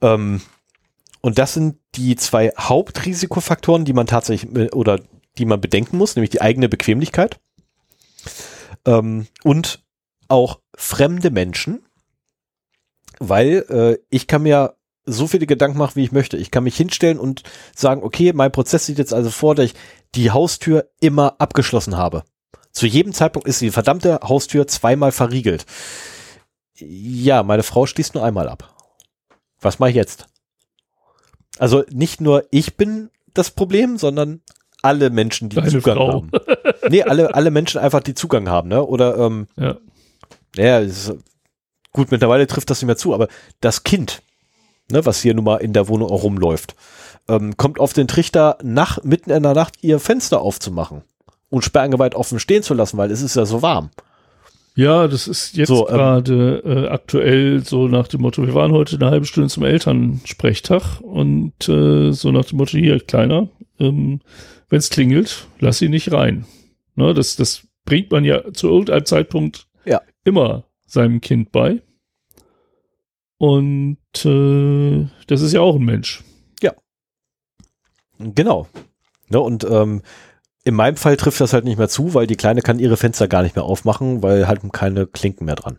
Ähm, 0.00 0.40
und 1.20 1.38
das 1.38 1.54
sind 1.54 1.76
die 1.94 2.16
zwei 2.16 2.52
Hauptrisikofaktoren, 2.58 3.84
die 3.84 3.92
man 3.92 4.06
tatsächlich 4.06 4.72
oder 4.72 5.00
die 5.36 5.44
man 5.44 5.60
bedenken 5.60 5.98
muss, 5.98 6.16
nämlich 6.16 6.30
die 6.30 6.40
eigene 6.40 6.68
Bequemlichkeit 6.68 7.38
ähm, 8.86 9.26
und 9.44 9.84
auch 10.28 10.60
fremde 10.76 11.30
Menschen, 11.30 11.87
weil 13.20 13.64
äh, 13.68 13.98
ich 14.10 14.26
kann 14.26 14.42
mir 14.42 14.74
so 15.04 15.26
viele 15.26 15.46
Gedanken 15.46 15.78
machen, 15.78 15.96
wie 15.96 16.04
ich 16.04 16.12
möchte. 16.12 16.36
Ich 16.36 16.50
kann 16.50 16.64
mich 16.64 16.76
hinstellen 16.76 17.18
und 17.18 17.42
sagen, 17.74 18.02
okay, 18.02 18.32
mein 18.34 18.52
Prozess 18.52 18.86
sieht 18.86 18.98
jetzt 18.98 19.14
also 19.14 19.30
vor, 19.30 19.54
dass 19.54 19.66
ich 19.66 19.74
die 20.14 20.30
Haustür 20.30 20.90
immer 21.00 21.36
abgeschlossen 21.38 21.96
habe. 21.96 22.24
Zu 22.72 22.86
jedem 22.86 23.12
Zeitpunkt 23.12 23.48
ist 23.48 23.60
die 23.60 23.70
verdammte 23.70 24.20
Haustür 24.22 24.66
zweimal 24.66 25.12
verriegelt. 25.12 25.64
Ja, 26.76 27.42
meine 27.42 27.62
Frau 27.62 27.86
schließt 27.86 28.14
nur 28.14 28.24
einmal 28.24 28.48
ab. 28.48 28.74
Was 29.60 29.78
mache 29.78 29.90
ich 29.90 29.96
jetzt? 29.96 30.26
Also 31.58 31.84
nicht 31.90 32.20
nur 32.20 32.44
ich 32.50 32.76
bin 32.76 33.10
das 33.34 33.50
Problem, 33.50 33.98
sondern 33.98 34.42
alle 34.82 35.10
Menschen, 35.10 35.48
die 35.48 35.56
Deine 35.56 35.70
Zugang 35.70 35.96
Frau. 35.96 36.12
haben. 36.12 36.30
Nee, 36.88 37.02
alle, 37.02 37.34
alle 37.34 37.50
Menschen 37.50 37.80
einfach, 37.80 38.00
die 38.00 38.14
Zugang 38.14 38.48
haben, 38.48 38.68
ne? 38.68 38.84
Oder 38.84 39.16
ähm, 39.18 39.48
Ja. 39.56 39.76
ja, 40.54 40.80
es 40.80 41.08
ist, 41.08 41.16
gut, 41.98 42.10
mittlerweile 42.10 42.46
trifft 42.46 42.70
das 42.70 42.80
nicht 42.80 42.86
mehr 42.86 42.96
zu, 42.96 43.12
aber 43.12 43.28
das 43.60 43.84
Kind, 43.84 44.22
ne, 44.90 45.04
was 45.04 45.20
hier 45.20 45.34
nun 45.34 45.44
mal 45.44 45.56
in 45.56 45.72
der 45.72 45.88
Wohnung 45.88 46.08
auch 46.10 46.22
rumläuft, 46.22 46.74
ähm, 47.28 47.56
kommt 47.56 47.78
auf 47.78 47.92
den 47.92 48.08
Trichter, 48.08 48.56
nach, 48.62 49.02
mitten 49.04 49.30
in 49.30 49.42
der 49.42 49.54
Nacht 49.54 49.74
ihr 49.82 49.98
Fenster 50.00 50.40
aufzumachen 50.40 51.02
und 51.50 51.64
sperrangeweiht 51.64 52.14
offen 52.14 52.40
stehen 52.40 52.62
zu 52.62 52.72
lassen, 52.74 52.96
weil 52.96 53.10
es 53.10 53.20
ist 53.20 53.36
ja 53.36 53.44
so 53.44 53.60
warm. 53.62 53.90
Ja, 54.74 55.08
das 55.08 55.26
ist 55.26 55.56
jetzt 55.56 55.68
So, 55.68 55.88
ähm, 55.88 55.94
gerade 55.94 56.62
äh, 56.64 56.88
aktuell 56.88 57.64
so 57.64 57.88
nach 57.88 58.06
dem 58.06 58.20
Motto, 58.20 58.46
wir 58.46 58.54
waren 58.54 58.70
heute 58.72 58.96
eine 58.96 59.10
halbe 59.10 59.26
Stunde 59.26 59.48
zum 59.48 59.64
Elternsprechtag 59.64 61.00
und 61.00 61.68
äh, 61.68 62.12
so 62.12 62.30
nach 62.30 62.44
dem 62.44 62.58
Motto, 62.58 62.78
hier, 62.78 63.00
Kleiner, 63.00 63.48
ähm, 63.80 64.20
wenn 64.68 64.78
es 64.78 64.90
klingelt, 64.90 65.48
lass 65.58 65.78
sie 65.78 65.88
nicht 65.88 66.12
rein. 66.12 66.46
Ne, 66.94 67.12
das, 67.12 67.34
das 67.36 67.62
bringt 67.84 68.10
man 68.12 68.24
ja 68.24 68.52
zu 68.52 68.68
irgendeinem 68.68 69.04
Zeitpunkt 69.04 69.66
Ja. 69.84 70.00
immer 70.24 70.64
seinem 70.86 71.20
Kind 71.20 71.52
bei. 71.52 71.82
Und 73.38 73.98
äh, 74.24 75.06
das 75.26 75.40
ist 75.40 75.52
ja 75.52 75.60
auch 75.60 75.76
ein 75.76 75.84
Mensch. 75.84 76.24
Genau. 78.18 78.66
Ne, 79.28 79.40
und 79.40 79.64
ähm, 79.64 80.02
in 80.64 80.74
meinem 80.74 80.96
Fall 80.96 81.16
trifft 81.16 81.40
das 81.40 81.52
halt 81.52 81.64
nicht 81.64 81.78
mehr 81.78 81.88
zu, 81.88 82.14
weil 82.14 82.26
die 82.26 82.36
Kleine 82.36 82.62
kann 82.62 82.78
ihre 82.78 82.96
Fenster 82.96 83.28
gar 83.28 83.42
nicht 83.42 83.56
mehr 83.56 83.64
aufmachen, 83.64 84.22
weil 84.22 84.46
halt 84.48 84.60
keine 84.72 85.06
Klinken 85.06 85.46
mehr 85.46 85.54
dran. 85.54 85.78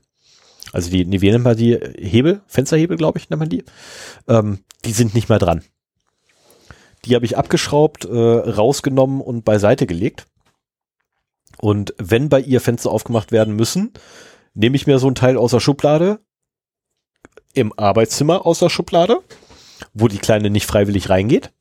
Also 0.72 0.90
die, 0.90 1.22
wie 1.22 1.32
nennt 1.32 1.44
man 1.44 1.58
die 1.58 1.78
Hebel? 1.98 2.42
Fensterhebel, 2.48 2.98
glaube 2.98 3.20
ich, 3.20 3.30
nennt 3.30 3.40
man 3.40 3.50
die. 3.50 3.64
Ähm, 4.28 4.60
die 4.86 4.92
sind 4.92 5.14
nicht 5.16 5.30
mehr 5.30 5.40
dran. 5.40 5.64
Die 7.06 7.16
habe 7.16 7.26
ich 7.26 7.38
abgeschraubt, 7.38 8.06
äh, 8.06 8.18
rausgenommen 8.18 9.22
und 9.22 9.46
beiseite 9.46 9.88
gelegt. 9.88 10.28
Und 11.60 11.94
wenn 11.98 12.30
bei 12.30 12.40
ihr 12.40 12.62
Fenster 12.62 12.92
aufgemacht 12.92 13.32
werden 13.32 13.56
müssen, 13.56 13.94
nehme 14.54 14.76
ich 14.76 14.88
mir 14.88 15.00
so 15.00 15.08
ein 15.08 15.16
Teil 15.16 15.38
aus 15.38 15.52
der 15.52 15.60
Schublade, 15.60 16.20
im 17.54 17.74
Arbeitszimmer 17.78 18.46
aus 18.46 18.60
der 18.60 18.70
Schublade, 18.70 19.20
wo 19.94 20.08
die 20.08 20.20
Kleine 20.20 20.50
nicht 20.50 20.66
freiwillig 20.66 21.10
reingeht 21.10 21.52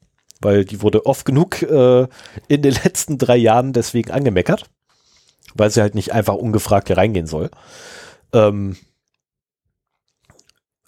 weil 0.40 0.64
die 0.64 0.82
wurde 0.82 1.06
oft 1.06 1.24
genug 1.24 1.62
äh, 1.62 2.06
in 2.48 2.62
den 2.62 2.74
letzten 2.84 3.18
drei 3.18 3.36
Jahren 3.36 3.72
deswegen 3.72 4.10
angemeckert, 4.10 4.70
weil 5.54 5.70
sie 5.70 5.80
halt 5.80 5.94
nicht 5.94 6.12
einfach 6.12 6.34
ungefragt 6.34 6.88
hier 6.88 6.96
reingehen 6.96 7.26
soll. 7.26 7.50
Ähm, 8.32 8.76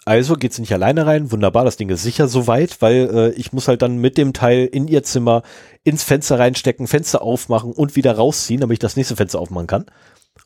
also 0.03 0.35
geht 0.35 0.53
sie 0.53 0.61
nicht 0.61 0.73
alleine 0.73 1.05
rein, 1.05 1.31
wunderbar, 1.31 1.63
das 1.63 1.77
Ding 1.77 1.89
ist 1.89 2.01
sicher 2.01 2.27
soweit, 2.27 2.81
weil 2.81 3.09
äh, 3.13 3.29
ich 3.33 3.53
muss 3.53 3.67
halt 3.67 3.83
dann 3.83 3.97
mit 3.97 4.17
dem 4.17 4.33
Teil 4.33 4.65
in 4.65 4.87
ihr 4.87 5.03
Zimmer 5.03 5.43
ins 5.83 6.03
Fenster 6.03 6.39
reinstecken, 6.39 6.87
Fenster 6.87 7.21
aufmachen 7.21 7.71
und 7.71 7.95
wieder 7.95 8.15
rausziehen, 8.15 8.61
damit 8.61 8.75
ich 8.75 8.79
das 8.79 8.95
nächste 8.95 9.15
Fenster 9.15 9.39
aufmachen 9.39 9.67
kann. 9.67 9.85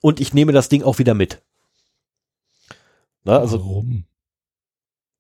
Und 0.02 0.20
ich 0.20 0.34
nehme 0.34 0.52
das 0.52 0.68
Ding 0.68 0.84
auch 0.84 1.00
wieder 1.00 1.14
mit. 1.14 1.42
Na, 3.24 3.40
also 3.40 3.60
Warum? 3.60 4.06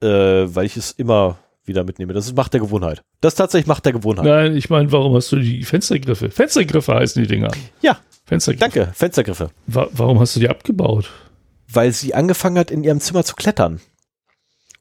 Äh, 0.06 0.56
weil 0.56 0.66
ich 0.66 0.78
es 0.78 0.92
immer 0.92 1.38
wieder 1.66 1.84
mitnehme. 1.84 2.14
Das 2.14 2.26
ist 2.28 2.36
Macht 2.38 2.54
der 2.54 2.62
Gewohnheit. 2.62 3.02
Das 3.22 3.34
ist 3.34 3.38
tatsächlich 3.38 3.68
Macht 3.68 3.86
der 3.86 3.94
Gewohnheit. 3.94 4.26
Nein, 4.26 4.56
ich 4.56 4.70
meine, 4.70 4.92
warum 4.92 5.16
hast 5.16 5.32
du 5.32 5.38
die 5.38 5.64
Fenstergriffe? 5.64 6.30
Fenstergriffe 6.30 6.94
heißen 6.94 7.22
die 7.22 7.28
Dinger. 7.28 7.52
Ja, 7.82 7.98
Fenstergriffe. 8.26 8.60
danke. 8.80 8.94
Fenstergriffe. 8.94 9.50
Wa 9.68 9.88
warum 9.92 10.20
hast 10.20 10.36
du 10.36 10.40
die 10.40 10.50
abgebaut? 10.50 11.10
Weil 11.68 11.92
sie 11.92 12.14
angefangen 12.14 12.58
hat, 12.60 12.70
in 12.72 12.84
ihrem 12.84 13.00
Zimmer 13.02 13.24
zu 13.26 13.36
klettern. 13.36 13.82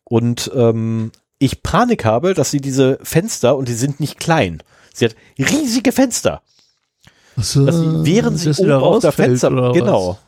Und 0.04 0.50
ähm, 0.54 1.10
ich 1.38 1.62
Panik 1.62 2.04
habe, 2.04 2.34
dass 2.34 2.50
sie 2.50 2.60
diese 2.60 2.98
Fenster, 3.02 3.56
und 3.56 3.68
die 3.68 3.72
sind 3.74 4.00
nicht 4.00 4.18
klein, 4.20 4.62
sie 4.92 5.06
hat 5.06 5.16
riesige 5.38 5.92
Fenster. 5.92 6.42
Achso, 7.36 7.64
Dass 7.64 7.76
sie, 7.80 8.04
während 8.04 8.38
sie 8.38 8.50
oben 8.62 8.72
auf 8.72 9.00
der 9.00 9.12
Fenster, 9.12 9.72
genau, 9.72 10.18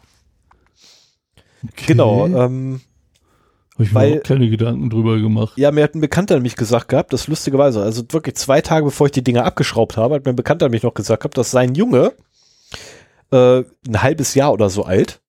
Okay. 1.65 1.85
genau, 1.87 2.27
ähm, 2.27 2.81
Habe 3.77 3.85
ich 3.85 3.93
mir 3.93 3.95
weil- 3.95 4.09
überhaupt 4.09 4.27
keine 4.27 4.49
Gedanken 4.51 4.91
drüber 4.91 5.19
gemacht. 5.19 5.53
Ja, 5.57 5.71
mir 5.71 5.85
hat 5.85 5.95
ein 5.95 6.01
Bekannter 6.01 6.35
nämlich 6.35 6.57
gesagt 6.57 6.89
gehabt, 6.89 7.13
das 7.13 7.29
lustigerweise, 7.29 7.83
also 7.83 8.03
wirklich 8.11 8.35
zwei 8.37 8.61
Tage 8.63 8.87
bevor 8.87 9.07
ich 9.07 9.13
die 9.13 9.23
Dinger 9.23 9.45
abgeschraubt 9.45 9.97
habe, 9.97 10.15
hat 10.15 10.25
mir 10.25 10.33
ein 10.33 10.37
Bekannter 10.37 10.67
nämlich 10.67 10.83
noch 10.83 10.95
gesagt 10.95 11.21
gehabt, 11.23 11.37
dass 11.37 11.51
sein 11.51 11.75
Junge 11.75 12.13
äh, 13.33 13.59
ein 13.87 14.03
halbes 14.03 14.35
Jahr 14.35 14.53
oder 14.53 14.71
so 14.71 14.85
alt 14.85 15.21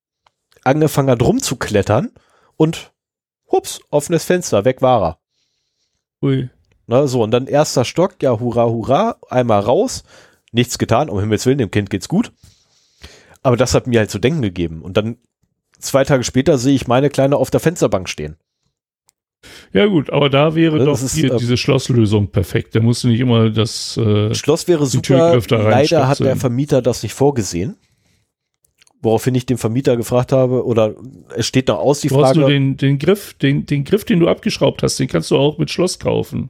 angefangen 0.63 1.09
hat 1.09 1.21
rumzuklettern 1.21 2.11
und 2.55 2.91
hups, 3.51 3.81
offenes 3.89 4.23
Fenster, 4.25 4.65
weg 4.65 4.81
war 4.81 5.01
er. 5.03 5.19
Ui. 6.21 6.49
Ne, 6.87 7.07
so, 7.07 7.21
und 7.23 7.31
dann 7.31 7.47
erster 7.47 7.83
Stock, 7.85 8.15
ja, 8.21 8.39
hurra, 8.39 8.65
hurra, 8.65 9.17
einmal 9.29 9.59
raus, 9.59 10.03
nichts 10.53 10.77
getan, 10.77 11.09
um 11.09 11.19
Himmels 11.19 11.45
Willen, 11.45 11.57
dem 11.57 11.71
Kind 11.71 11.89
geht's 11.89 12.07
gut. 12.07 12.31
Aber 13.43 13.57
das 13.57 13.73
hat 13.73 13.87
mir 13.87 13.99
halt 13.99 14.09
zu 14.11 14.19
denken 14.19 14.41
gegeben. 14.41 14.81
Und 14.81 14.95
dann 14.97 15.17
zwei 15.79 16.03
Tage 16.03 16.23
später 16.23 16.57
sehe 16.57 16.75
ich 16.75 16.87
meine 16.87 17.09
Kleine 17.09 17.37
auf 17.37 17.49
der 17.51 17.59
Fensterbank 17.59 18.09
stehen. 18.09 18.37
Ja 19.71 19.85
gut, 19.85 20.09
aber 20.09 20.29
da 20.29 20.55
wäre 20.55 20.77
Das 20.77 20.85
doch 20.85 21.05
ist, 21.05 21.13
hier 21.15 21.33
äh, 21.33 21.37
diese 21.37 21.57
Schlosslösung 21.57 22.27
perfekt. 22.27 22.75
Da 22.75 22.79
musst 22.79 23.03
du 23.03 23.07
nicht 23.07 23.19
immer 23.19 23.49
das. 23.49 23.95
Äh, 23.97 24.33
Schloss 24.33 24.67
wäre 24.67 24.85
super. 24.85 25.39
Leider 25.49 26.07
hat 26.07 26.19
der 26.19 26.35
Vermieter 26.35 26.81
das 26.81 27.03
nicht 27.03 27.13
vorgesehen. 27.13 27.77
Woraufhin 29.01 29.35
ich 29.35 29.45
den 29.45 29.59
Vermieter 29.59 29.95
gefragt 29.95 30.31
habe, 30.31 30.65
oder 30.65 30.95
es 31.35 31.45
steht 31.45 31.67
noch 31.67 31.77
aus 31.77 32.01
die 32.01 32.07
du 32.07 32.15
hast 32.15 32.29
Frage. 32.29 32.39
nur 32.39 32.49
den, 32.49 32.77
den 32.77 32.97
Griff, 32.97 33.35
den, 33.35 33.65
den 33.67 33.83
Griff, 33.83 34.05
den 34.05 34.19
du 34.19 34.27
abgeschraubt 34.27 34.81
hast, 34.81 34.97
den 34.99 35.07
kannst 35.07 35.29
du 35.29 35.37
auch 35.37 35.59
mit 35.59 35.69
Schloss 35.69 35.99
kaufen. 35.99 36.49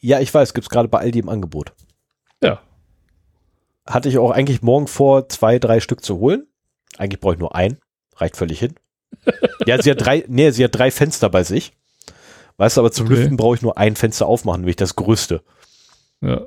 ja, 0.00 0.18
ich 0.20 0.34
weiß, 0.34 0.52
gibt's 0.52 0.68
gerade 0.68 0.88
bei 0.88 0.98
Aldi 0.98 1.20
im 1.20 1.28
Angebot. 1.28 1.74
Ja. 2.42 2.60
Hatte 3.86 4.08
ich 4.08 4.18
auch 4.18 4.32
eigentlich 4.32 4.62
morgen 4.62 4.88
vor, 4.88 5.28
zwei, 5.28 5.60
drei 5.60 5.78
Stück 5.78 6.04
zu 6.04 6.18
holen. 6.18 6.48
Eigentlich 6.98 7.20
brauche 7.20 7.34
ich 7.34 7.40
nur 7.40 7.54
ein. 7.54 7.78
Reicht 8.16 8.36
völlig 8.36 8.58
hin. 8.58 8.74
ja, 9.66 9.80
sie 9.80 9.90
hat 9.90 10.04
drei, 10.04 10.24
nee, 10.28 10.50
sie 10.50 10.64
hat 10.64 10.74
drei 10.74 10.90
Fenster 10.90 11.28
bei 11.28 11.44
sich. 11.44 11.72
Weißt 12.56 12.76
du, 12.76 12.80
aber 12.80 12.90
zum 12.90 13.06
Okay. 13.06 13.16
Lüften 13.16 13.36
brauche 13.36 13.56
ich 13.56 13.62
nur 13.62 13.76
ein 13.76 13.96
Fenster 13.96 14.26
aufmachen, 14.26 14.62
nämlich 14.62 14.76
das 14.76 14.96
größte. 14.96 15.42
Ja. 16.22 16.46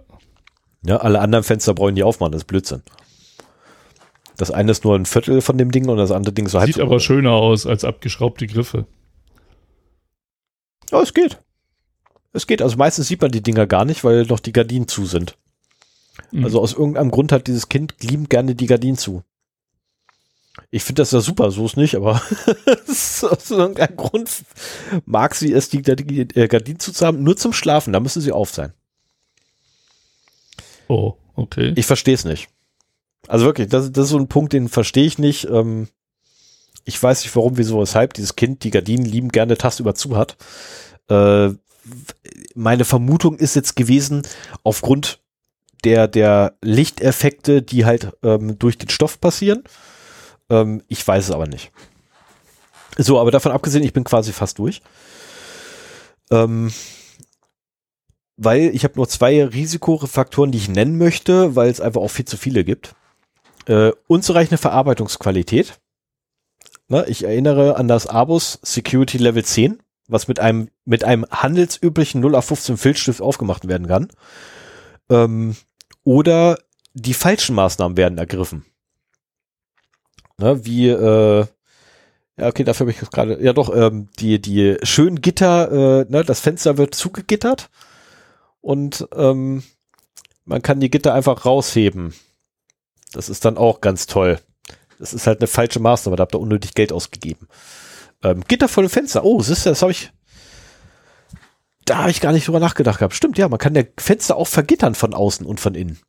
Ja, 0.86 0.98
alle 0.98 1.20
anderen 1.20 1.44
Fenster 1.44 1.74
brauchen 1.74 1.96
die 1.96 2.04
aufmachen, 2.04 2.32
das 2.32 2.42
ist 2.42 2.48
Blödsinn. 2.48 2.82
Das 4.38 4.52
eine 4.52 4.72
ist 4.72 4.86
nur 4.86 4.96
ein 4.96 5.06
Viertel 5.06 5.42
von 5.42 5.58
dem 5.58 5.72
Ding 5.72 5.90
und 5.90 5.98
das 5.98 6.12
andere 6.12 6.34
Ding 6.34 6.48
so 6.48 6.60
halb 6.60 6.68
Sieht 6.68 6.80
aber 6.80 7.00
schöner 7.02 7.34
aus 7.34 7.68
als 7.68 7.84
abgeschraubte 7.84 8.48
Griffe. 8.48 8.88
Ja, 10.92 11.02
es 11.02 11.14
geht. 11.14 11.40
Es 12.32 12.48
geht. 12.48 12.62
Also 12.62 12.78
meistens 12.78 13.08
sieht 13.08 13.22
man 13.22 13.32
die 13.32 13.44
Dinger 13.44 13.68
gar 13.68 13.84
nicht, 13.86 14.04
weil 14.04 14.24
noch 14.26 14.40
die 14.40 14.54
Gardinen 14.54 14.88
zu 14.88 15.06
sind. 15.06 15.38
Mhm. 16.32 16.46
Also 16.46 16.62
aus 16.62 16.74
irgendeinem 16.74 17.12
Grund 17.12 17.32
hat 17.34 17.48
dieses 17.48 17.68
Kind 17.70 17.96
liebend 18.02 18.30
gerne 18.30 18.56
die 18.56 18.68
Gardinen 18.68 18.98
zu. 18.98 19.24
Ich 20.72 20.84
finde 20.84 21.02
das 21.02 21.12
ja 21.12 21.20
super, 21.22 21.52
so 21.52 21.66
ist 21.66 21.78
nicht, 21.78 21.96
aber 21.96 22.22
aus 22.88 23.52
irgendeinem 23.52 23.96
Grund 23.96 24.30
mag 25.06 25.36
sie 25.36 25.54
es, 25.54 25.70
die 25.70 25.82
Gardinen 25.82 26.30
äh, 26.36 26.48
Gardinen 26.48 26.80
zu 26.80 26.94
haben, 27.06 27.24
nur 27.24 27.38
zum 27.38 27.54
Schlafen, 27.54 27.94
da 27.94 28.00
müssen 28.00 28.22
sie 28.22 28.32
auf 28.32 28.52
sein. 28.52 28.74
Oh, 30.88 31.16
okay. 31.36 31.74
Ich 31.76 31.86
verstehe 31.86 32.16
es 32.16 32.26
nicht. 32.26 32.50
Also 33.28 33.46
wirklich, 33.46 33.70
das, 33.70 33.92
das 33.92 34.06
ist 34.06 34.10
so 34.12 34.18
ein 34.18 34.28
Punkt, 34.28 34.54
den 34.54 34.70
verstehe 34.70 35.06
ich 35.06 35.20
nicht. 35.20 35.46
Ähm, 35.46 35.88
ich 36.86 37.02
weiß 37.02 37.24
nicht, 37.24 37.36
warum, 37.36 37.58
wieso, 37.58 37.80
weshalb 37.80 38.14
dieses 38.14 38.36
Kind 38.36 38.64
die 38.64 38.72
Gardinen 38.72 39.06
liebend 39.06 39.34
gerne 39.34 39.58
tagsüber 39.58 39.94
zu 39.94 40.18
hat. 40.18 40.38
Äh, 41.10 41.50
meine 42.56 42.86
Vermutung 42.86 43.38
ist 43.38 43.56
jetzt 43.56 43.76
gewesen, 43.76 44.24
aufgrund 44.64 45.20
der, 45.84 46.08
der 46.08 46.58
Lichteffekte, 46.62 47.62
die 47.62 47.86
halt 47.86 48.12
ähm, 48.24 48.58
durch 48.60 48.78
den 48.78 48.90
Stoff 48.90 49.22
passieren. 49.22 49.64
Ähm, 50.50 50.84
ich 50.88 51.06
weiß 51.08 51.26
es 51.26 51.32
aber 51.32 51.48
nicht. 51.48 51.72
So, 52.98 53.20
aber 53.20 53.32
davon 53.32 53.52
abgesehen, 53.52 53.84
ich 53.84 53.94
bin 53.94 54.04
quasi 54.04 54.34
fast 54.34 54.60
durch. 54.60 54.82
Ähm, 56.32 56.72
weil 58.38 58.74
ich 58.74 58.84
habe 58.84 58.96
nur 58.96 59.08
zwei 59.08 59.44
Risikofaktoren, 59.44 60.52
die 60.52 60.58
ich 60.58 60.70
nennen 60.70 60.98
möchte, 60.98 61.56
weil 61.56 61.70
es 61.70 61.82
einfach 61.82 62.02
auch 62.02 62.12
viel 62.12 62.26
zu 62.26 62.38
viele 62.38 62.64
gibt. 62.64 62.96
Äh, 63.66 63.92
unzureichende 64.08 64.58
Verarbeitungsqualität. 64.58 65.80
Ne, 66.88 67.06
ich 67.08 67.24
erinnere 67.24 67.76
an 67.76 67.88
das 67.88 68.08
Abus 68.08 68.60
Security 68.64 69.18
Level 69.18 69.44
10, 69.44 69.80
was 70.08 70.28
mit 70.28 70.40
einem, 70.40 70.70
mit 70.86 71.04
einem 71.04 71.26
handelsüblichen 71.30 72.22
0 72.22 72.36
auf 72.36 72.46
15 72.46 72.78
Filzstift 72.78 73.22
aufgemacht 73.22 73.68
werden 73.68 73.88
kann. 73.88 74.08
Ähm, 75.10 75.56
oder 76.04 76.58
die 76.94 77.14
falschen 77.14 77.56
Maßnahmen 77.56 77.98
werden 77.98 78.18
ergriffen. 78.18 78.66
Ne, 80.40 80.66
wie, 80.66 80.88
äh, 80.88 81.46
ja, 82.38 82.48
okay, 82.48 82.64
dafür 82.64 82.86
habe 82.86 82.92
ich 82.92 83.02
jetzt 83.02 83.12
gerade, 83.12 83.44
ja 83.44 83.52
doch, 83.52 83.76
ähm, 83.76 84.08
die, 84.20 84.40
die 84.42 84.78
schönen 84.84 85.20
Gitter, 85.20 85.72
äh, 85.72 86.06
ne, 86.10 86.24
das 86.24 86.40
Fenster 86.40 86.78
wird 86.78 86.96
zugegittert 86.96 87.70
und 88.62 89.08
ähm, 89.14 89.64
man 90.46 90.62
kann 90.62 90.80
die 90.80 90.90
Gitter 90.90 91.14
einfach 91.14 91.46
rausheben. 91.46 92.14
Das 93.12 93.28
ist 93.28 93.44
dann 93.44 93.58
auch 93.58 93.82
ganz 93.82 94.08
toll. 94.08 94.40
Das 94.98 95.14
ist 95.14 95.28
halt 95.28 95.40
eine 95.42 95.48
falsche 95.48 95.80
Maßnahme, 95.80 96.16
da 96.16 96.22
habt 96.22 96.36
ihr 96.36 96.40
unnötig 96.40 96.74
Geld 96.74 96.94
ausgegeben. 96.94 97.48
Ähm, 98.24 98.44
Gitter 98.48 98.70
vor 98.70 98.84
dem 98.84 98.90
Fenster. 98.90 99.26
Oh, 99.26 99.42
siehst 99.42 99.66
du, 99.66 99.70
das 99.70 99.82
habe 99.82 99.92
ich. 99.92 100.12
Da 101.86 102.00
habe 102.00 102.12
ich 102.12 102.22
gar 102.22 102.32
nicht 102.32 102.48
drüber 102.48 102.60
nachgedacht 102.60 103.00
gehabt. 103.00 103.16
Stimmt, 103.16 103.38
ja, 103.38 103.50
man 103.50 103.60
kann 103.60 103.74
der 103.74 103.88
Fenster 103.98 104.38
auch 104.38 104.48
vergittern 104.48 104.96
von 104.96 105.14
außen 105.14 105.46
und 105.46 105.60
von 105.60 105.76
innen. 105.76 106.00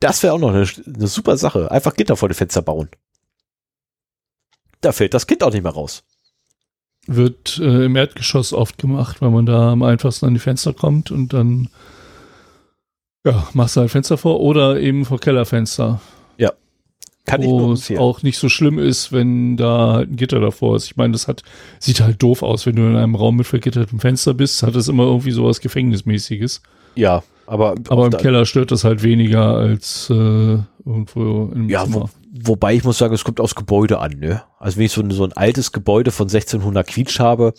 Das 0.00 0.22
wäre 0.22 0.34
auch 0.34 0.38
noch 0.38 0.50
eine, 0.50 0.66
eine 0.86 1.06
super 1.06 1.36
Sache. 1.36 1.70
Einfach 1.70 1.94
Gitter 1.94 2.16
vor 2.16 2.28
dem 2.28 2.34
Fenster 2.34 2.62
bauen. 2.62 2.88
Da 4.80 4.92
fällt 4.92 5.14
das 5.14 5.26
Kind 5.26 5.42
auch 5.42 5.52
nicht 5.52 5.62
mehr 5.64 5.72
raus. 5.72 6.04
Wird 7.06 7.58
äh, 7.58 7.86
im 7.86 7.96
Erdgeschoss 7.96 8.52
oft 8.52 8.78
gemacht, 8.78 9.20
weil 9.20 9.30
man 9.30 9.46
da 9.46 9.72
am 9.72 9.82
einfachsten 9.82 10.26
an 10.26 10.34
die 10.34 10.40
Fenster 10.40 10.72
kommt 10.72 11.10
und 11.10 11.32
dann 11.32 11.68
ja, 13.24 13.48
machst 13.54 13.76
du 13.76 13.80
halt 13.80 13.90
Fenster 13.90 14.18
vor 14.18 14.40
oder 14.40 14.78
eben 14.78 15.04
vor 15.04 15.18
Kellerfenster. 15.18 16.00
Kann 17.28 17.42
ich 17.42 17.48
nur 17.48 17.62
wo 17.62 17.72
es 17.72 17.80
empfehlen. 17.80 18.00
auch 18.00 18.22
nicht 18.22 18.38
so 18.38 18.48
schlimm 18.48 18.78
ist, 18.78 19.12
wenn 19.12 19.56
da 19.56 19.92
halt 19.92 20.10
ein 20.10 20.16
Gitter 20.16 20.40
davor 20.40 20.76
ist. 20.76 20.86
Ich 20.86 20.96
meine, 20.96 21.12
das 21.12 21.28
hat, 21.28 21.42
sieht 21.78 22.00
halt 22.00 22.22
doof 22.22 22.42
aus, 22.42 22.64
wenn 22.64 22.76
du 22.76 22.82
in 22.82 22.96
einem 22.96 23.14
Raum 23.14 23.36
mit 23.36 23.46
vergittertem 23.46 24.00
Fenster 24.00 24.34
bist, 24.34 24.62
hat 24.62 24.74
es 24.76 24.88
immer 24.88 25.04
irgendwie 25.04 25.32
sowas 25.32 25.60
Gefängnismäßiges. 25.60 26.62
Ja, 26.94 27.22
aber, 27.48 27.74
Aber 27.88 28.06
im 28.06 28.12
Keller 28.12 28.44
stört 28.46 28.70
das 28.70 28.84
halt 28.84 29.02
weniger 29.02 29.54
als 29.56 30.08
äh, 30.10 30.14
irgendwo 30.14 31.50
im 31.54 31.68
Ja, 31.68 31.84
Zimmer. 31.84 32.08
wo, 32.32 32.52
wobei 32.52 32.74
ich 32.74 32.84
muss 32.84 32.98
sagen, 32.98 33.14
es 33.14 33.24
kommt 33.24 33.40
aufs 33.40 33.54
Gebäude 33.54 33.98
an, 33.98 34.12
ne? 34.18 34.42
Also 34.58 34.76
wenn 34.76 34.84
ich 34.86 34.92
so 34.92 35.00
ein, 35.00 35.10
so 35.10 35.24
ein 35.24 35.32
altes 35.32 35.72
Gebäude 35.72 36.10
von 36.10 36.26
1600 36.28 36.86
Quietsch 36.86 37.18
habe 37.20 37.54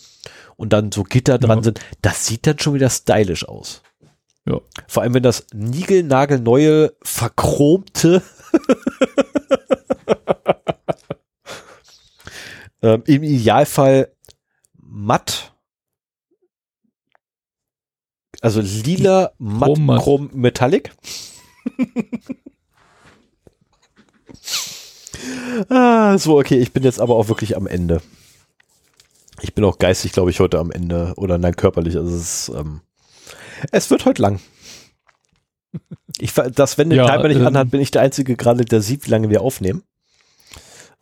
und 0.56 0.74
dann 0.74 0.92
so 0.92 1.03
Gitter 1.03 1.38
dran 1.40 1.59
Ja. 1.59 1.64
sind, 1.64 1.80
das 2.01 2.26
sieht 2.26 2.45
dann 2.48 2.59
schon 2.59 2.74
wieder 2.76 2.90
stylisch 2.90 3.48
aus. 3.48 3.82
Ja. 4.48 4.59
Vor 4.88 5.03
allem, 5.03 5.14
wenn 5.14 5.24
das 5.24 5.45
niegelnagelneue, 5.53 6.93
verchromte 7.03 8.22
ähm, 12.82 13.03
im 13.06 13.24
Idealfall 13.24 14.09
matt 14.82 15.53
also 18.42 18.61
lila, 18.61 19.32
matt, 19.38 19.77
chrom, 20.01 20.30
metallic. 20.34 20.92
ah, 25.69 26.18
so, 26.18 26.40
okay, 26.40 26.59
ich 26.59 26.74
bin 26.74 26.84
jetzt 26.84 27.00
aber 27.00 27.16
auch 27.16 27.27
wirklich 27.27 27.56
am 27.56 27.68
Ende. 27.68 28.01
Ich 29.42 29.53
bin 29.53 29.64
auch 29.64 29.80
geistig, 29.80 30.11
glaube 30.11 30.32
ich, 30.32 30.40
heute 30.40 30.59
am 30.59 30.72
Ende. 30.72 31.14
Oder 31.16 31.38
nein, 31.38 31.56
körperlich. 31.56 31.95
Also 31.95 32.16
es, 32.16 32.50
ist, 32.50 32.58
ähm, 32.58 32.82
es 33.72 33.90
wird 33.90 34.06
heute 34.06 34.22
lang. 34.22 34.40
Ich, 36.22 36.34
das, 36.34 36.77
wenn 36.77 36.90
der 36.90 36.98
Ja, 36.98 37.16
Timer 37.16 37.30
nicht 37.30 37.40
ähm, 37.40 37.48
anhat, 37.48 37.72
bin 37.72 37.80
ich 37.80 37.92
der 37.92 38.01
Einzige 38.01 38.35
gerade, 38.35 38.66
der 38.66 38.82
sieht, 38.82 39.06
wie 39.06 39.11
lange 39.11 39.30
wir 39.30 39.42
aufnehmen. 39.42 39.84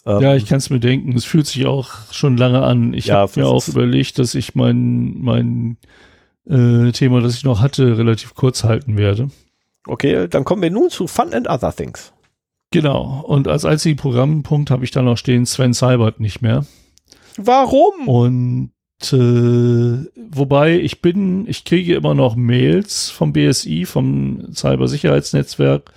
Ähm, 0.06 0.22
Ja, 0.22 0.35
ich 0.35 0.45
kann 0.45 0.59
es 0.59 0.69
mir 0.69 0.80
denken. 0.80 1.16
Es 1.16 1.25
fühlt 1.25 1.48
sich 1.48 1.66
auch 1.66 1.90
schon 2.11 2.38
lange 2.38 2.61
an. 2.61 2.93
Ich 2.93 3.06
Ja, 3.06 3.16
habe 3.16 3.40
mir 3.40 3.48
auch 3.48 3.67
überlegt, 3.67 4.19
dass 4.19 4.35
ich 4.35 4.53
mein, 4.53 5.19
mein 5.19 5.77
äh, 6.50 6.92
Thema, 6.92 7.22
das 7.22 7.35
ich 7.35 7.43
noch 7.43 7.61
hatte, 7.61 7.98
relativ 7.98 8.35
kurz 8.35 8.64
halten 8.64 8.98
werde. 8.98 9.30
Okay, 9.88 10.27
dann 10.27 10.43
kommen 10.43 10.61
wir 10.61 10.72
nun 10.72 10.90
zu 10.90 11.08
Fun 11.08 11.34
and 11.34 11.50
Other 11.50 11.74
Things. 11.76 12.14
Genau. 12.72 13.24
Und 13.26 13.48
als 13.48 13.66
einzigen 13.66 13.95
Programmpunkt 13.95 14.69
habe 14.72 14.84
ich 14.84 14.92
dann 14.92 15.06
noch 15.06 15.17
stehen, 15.17 15.45
Sven 15.45 15.74
Seibert 15.74 16.19
nicht 16.19 16.42
mehr. 16.42 16.66
Warum? 17.38 18.08
Und 18.08 18.72
äh, 19.14 20.06
wobei 20.32 20.80
ich 20.80 21.01
bin, 21.01 21.48
ich 21.48 21.64
kriege 21.64 21.95
immer 21.95 22.14
noch 22.14 22.35
Mails 22.35 23.09
vom 23.09 23.32
BSI, 23.32 23.85
vom 23.85 24.53
Cybersicherheitsnetzwerk. 24.53 25.92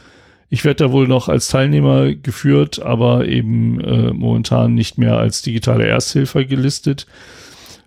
Ich 0.48 0.64
werde 0.64 0.84
da 0.84 0.92
wohl 0.92 1.08
noch 1.08 1.28
als 1.28 1.48
Teilnehmer 1.48 2.12
geführt, 2.12 2.80
aber 2.82 3.26
eben 3.26 3.80
äh, 3.80 4.12
momentan 4.12 4.74
nicht 4.74 4.98
mehr 4.98 5.16
als 5.16 5.42
digitale 5.42 5.86
Ersthilfe 5.86 6.44
gelistet. 6.44 7.06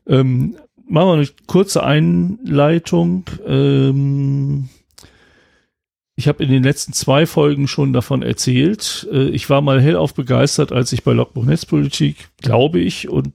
Ähm, 0.07 0.55
machen 0.87 1.07
wir 1.07 1.13
eine 1.13 1.27
kurze 1.47 1.83
Einleitung. 1.83 3.25
Ähm, 3.45 4.69
ich 6.15 6.27
habe 6.27 6.43
in 6.43 6.51
den 6.51 6.63
letzten 6.63 6.93
zwei 6.93 7.25
Folgen 7.25 7.67
schon 7.67 7.93
davon 7.93 8.21
erzählt. 8.21 9.07
Äh, 9.11 9.29
ich 9.29 9.49
war 9.49 9.61
mal 9.61 9.81
hellauf 9.81 10.13
begeistert, 10.13 10.71
als 10.71 10.93
ich 10.93 11.03
bei 11.03 11.13
Logbuch 11.13 11.45
Netzpolitik, 11.45 12.29
glaube 12.41 12.79
ich, 12.79 13.09
und 13.09 13.33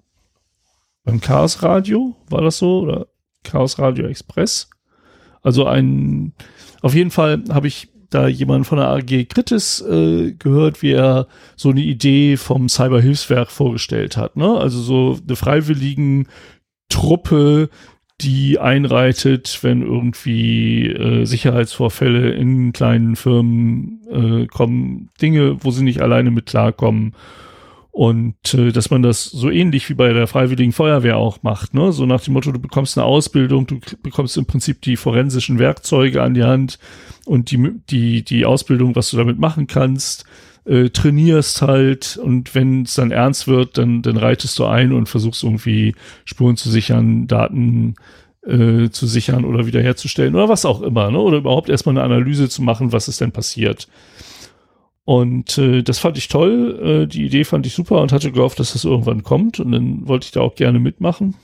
beim 1.04 1.20
Chaos 1.20 1.62
Radio, 1.62 2.14
war 2.28 2.42
das 2.42 2.58
so? 2.58 2.80
Oder 2.80 3.06
Chaos 3.42 3.78
Radio 3.78 4.06
Express? 4.06 4.68
Also 5.42 5.66
ein, 5.66 6.32
auf 6.82 6.94
jeden 6.94 7.10
Fall 7.10 7.42
habe 7.50 7.66
ich 7.66 7.88
da 8.10 8.26
jemand 8.26 8.66
von 8.66 8.78
der 8.78 8.88
AG 8.88 9.28
Kritis 9.28 9.80
äh, 9.82 10.32
gehört, 10.32 10.82
wie 10.82 10.92
er 10.92 11.26
so 11.56 11.70
eine 11.70 11.80
Idee 11.80 12.36
vom 12.36 12.68
Cyberhilfswerk 12.68 13.50
vorgestellt 13.50 14.16
hat. 14.16 14.36
Ne? 14.36 14.56
Also 14.56 14.80
so 14.80 15.18
eine 15.26 15.36
freiwilligen 15.36 16.26
Truppe, 16.88 17.70
die 18.20 18.58
einreitet, 18.58 19.60
wenn 19.62 19.82
irgendwie 19.82 20.86
äh, 20.88 21.24
Sicherheitsvorfälle 21.24 22.30
in 22.30 22.72
kleinen 22.72 23.14
Firmen 23.14 24.00
äh, 24.10 24.46
kommen, 24.46 25.10
Dinge, 25.22 25.62
wo 25.62 25.70
sie 25.70 25.84
nicht 25.84 26.00
alleine 26.00 26.30
mit 26.30 26.46
klarkommen. 26.46 27.14
Und 27.92 28.54
äh, 28.54 28.72
dass 28.72 28.90
man 28.90 29.02
das 29.02 29.24
so 29.24 29.50
ähnlich 29.50 29.88
wie 29.88 29.94
bei 29.94 30.12
der 30.12 30.26
Freiwilligen 30.26 30.72
Feuerwehr 30.72 31.16
auch 31.16 31.42
macht, 31.42 31.74
ne? 31.74 31.92
So 31.92 32.06
nach 32.06 32.20
dem 32.20 32.34
Motto, 32.34 32.52
du 32.52 32.60
bekommst 32.60 32.96
eine 32.96 33.04
Ausbildung, 33.04 33.66
du 33.66 33.80
bekommst 34.02 34.36
im 34.36 34.46
Prinzip 34.46 34.82
die 34.82 34.96
forensischen 34.96 35.58
Werkzeuge 35.58 36.22
an 36.22 36.34
die 36.34 36.44
Hand 36.44 36.78
und 37.24 37.50
die, 37.50 37.72
die, 37.90 38.22
die 38.22 38.46
Ausbildung, 38.46 38.94
was 38.94 39.10
du 39.10 39.16
damit 39.16 39.38
machen 39.38 39.66
kannst 39.66 40.24
äh, 40.68 40.90
trainierst 40.90 41.62
halt 41.62 42.18
und 42.22 42.54
wenn 42.54 42.82
es 42.82 42.94
dann 42.94 43.10
ernst 43.10 43.48
wird, 43.48 43.78
dann, 43.78 44.02
dann 44.02 44.16
reitest 44.16 44.58
du 44.58 44.66
ein 44.66 44.92
und 44.92 45.08
versuchst 45.08 45.42
irgendwie 45.42 45.94
Spuren 46.24 46.56
zu 46.56 46.68
sichern, 46.68 47.26
Daten 47.26 47.94
äh, 48.46 48.90
zu 48.90 49.06
sichern 49.06 49.44
oder 49.44 49.66
wiederherzustellen 49.66 50.34
oder 50.34 50.48
was 50.48 50.64
auch 50.64 50.82
immer, 50.82 51.10
ne? 51.10 51.18
Oder 51.18 51.38
überhaupt 51.38 51.68
erstmal 51.68 51.96
eine 51.96 52.04
Analyse 52.04 52.48
zu 52.48 52.62
machen, 52.62 52.92
was 52.92 53.08
ist 53.08 53.20
denn 53.20 53.32
passiert. 53.32 53.88
Und 55.04 55.56
äh, 55.56 55.82
das 55.82 55.98
fand 55.98 56.18
ich 56.18 56.28
toll, 56.28 56.78
äh, 56.82 57.06
die 57.06 57.24
Idee 57.24 57.44
fand 57.44 57.64
ich 57.66 57.72
super 57.72 58.02
und 58.02 58.12
hatte 58.12 58.30
gehofft, 58.30 58.60
dass 58.60 58.74
das 58.74 58.84
irgendwann 58.84 59.22
kommt 59.22 59.58
und 59.58 59.72
dann 59.72 60.06
wollte 60.06 60.26
ich 60.26 60.32
da 60.32 60.40
auch 60.42 60.54
gerne 60.54 60.78
mitmachen. 60.78 61.34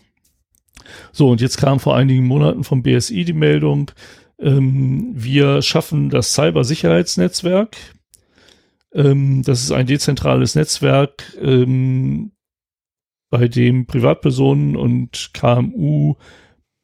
So, 1.13 1.31
und 1.31 1.41
jetzt 1.41 1.57
kam 1.57 1.81
vor 1.81 1.97
einigen 1.97 2.27
Monaten 2.27 2.63
vom 2.63 2.83
BSI 2.83 3.25
die 3.25 3.33
Meldung, 3.33 3.91
ähm, 4.39 5.13
wir 5.15 5.63
schaffen 5.63 6.11
das 6.11 6.35
Cybersicherheitsnetzwerk 6.35 7.77
ähm, 8.95 9.43
das 9.43 9.63
ist 9.63 9.73
ein 9.73 9.87
dezentrales 9.87 10.55
Netzwerk, 10.55 11.37
ähm, 11.41 12.33
bei 13.31 13.49
dem 13.49 13.87
Privatpersonen 13.87 14.77
und 14.77 15.31
KMU 15.35 16.15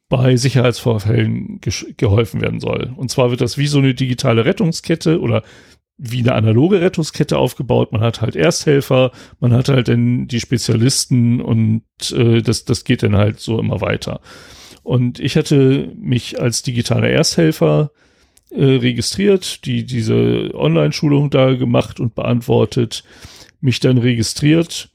bei 0.09 0.37
Sicherheitsvorfällen 0.37 1.61
geholfen 1.97 2.41
werden 2.41 2.59
soll. 2.59 2.93
Und 2.97 3.11
zwar 3.11 3.31
wird 3.31 3.41
das 3.41 3.57
wie 3.57 3.69
so 3.69 3.79
eine 3.79 3.95
digitale 3.95 4.45
Rettungskette 4.45 5.21
oder 5.21 5.45
wie 5.97 6.21
eine 6.21 6.35
analoge 6.35 6.81
Rettungskette 6.81 7.39
aufgebaut. 7.39 7.93
Man 7.93 8.01
hat 8.01 8.21
halt 8.21 8.35
Ersthelfer, 8.35 9.13
man 9.39 9.53
hat 9.53 9.69
halt 9.69 9.87
dann 9.87 10.27
die 10.27 10.41
Spezialisten 10.41 11.41
und 11.41 11.85
äh, 12.13 12.43
das, 12.43 12.65
das 12.65 12.85
geht 12.85 13.05
dann 13.05 13.17
halt 13.17 13.39
so 13.39 13.61
immer 13.61 13.81
weiter. 13.81 14.21
Und 14.83 15.21
ich 15.21 15.37
hatte 15.37 15.93
mich 15.97 16.41
als 16.41 16.63
digitaler 16.63 17.11
Ersthelfer 17.11 17.93
äh, 18.51 18.65
registriert, 18.65 19.65
die 19.65 19.85
diese 19.85 20.51
Online-Schulung 20.55 21.31
da 21.31 21.55
gemacht 21.55 22.01
und 22.01 22.15
beantwortet, 22.15 23.05
mich 23.61 23.81
dann 23.81 23.99
registriert 23.99 24.91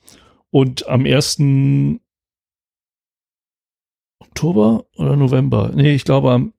und 0.50 0.88
am 0.88 1.06
1. 1.06 1.40
Oktober 4.20 4.86
oder 4.98 5.16
November? 5.16 5.72
Nee, 5.74 5.96
ich 5.96 6.06
glaube 6.06 6.32
am 6.32 6.54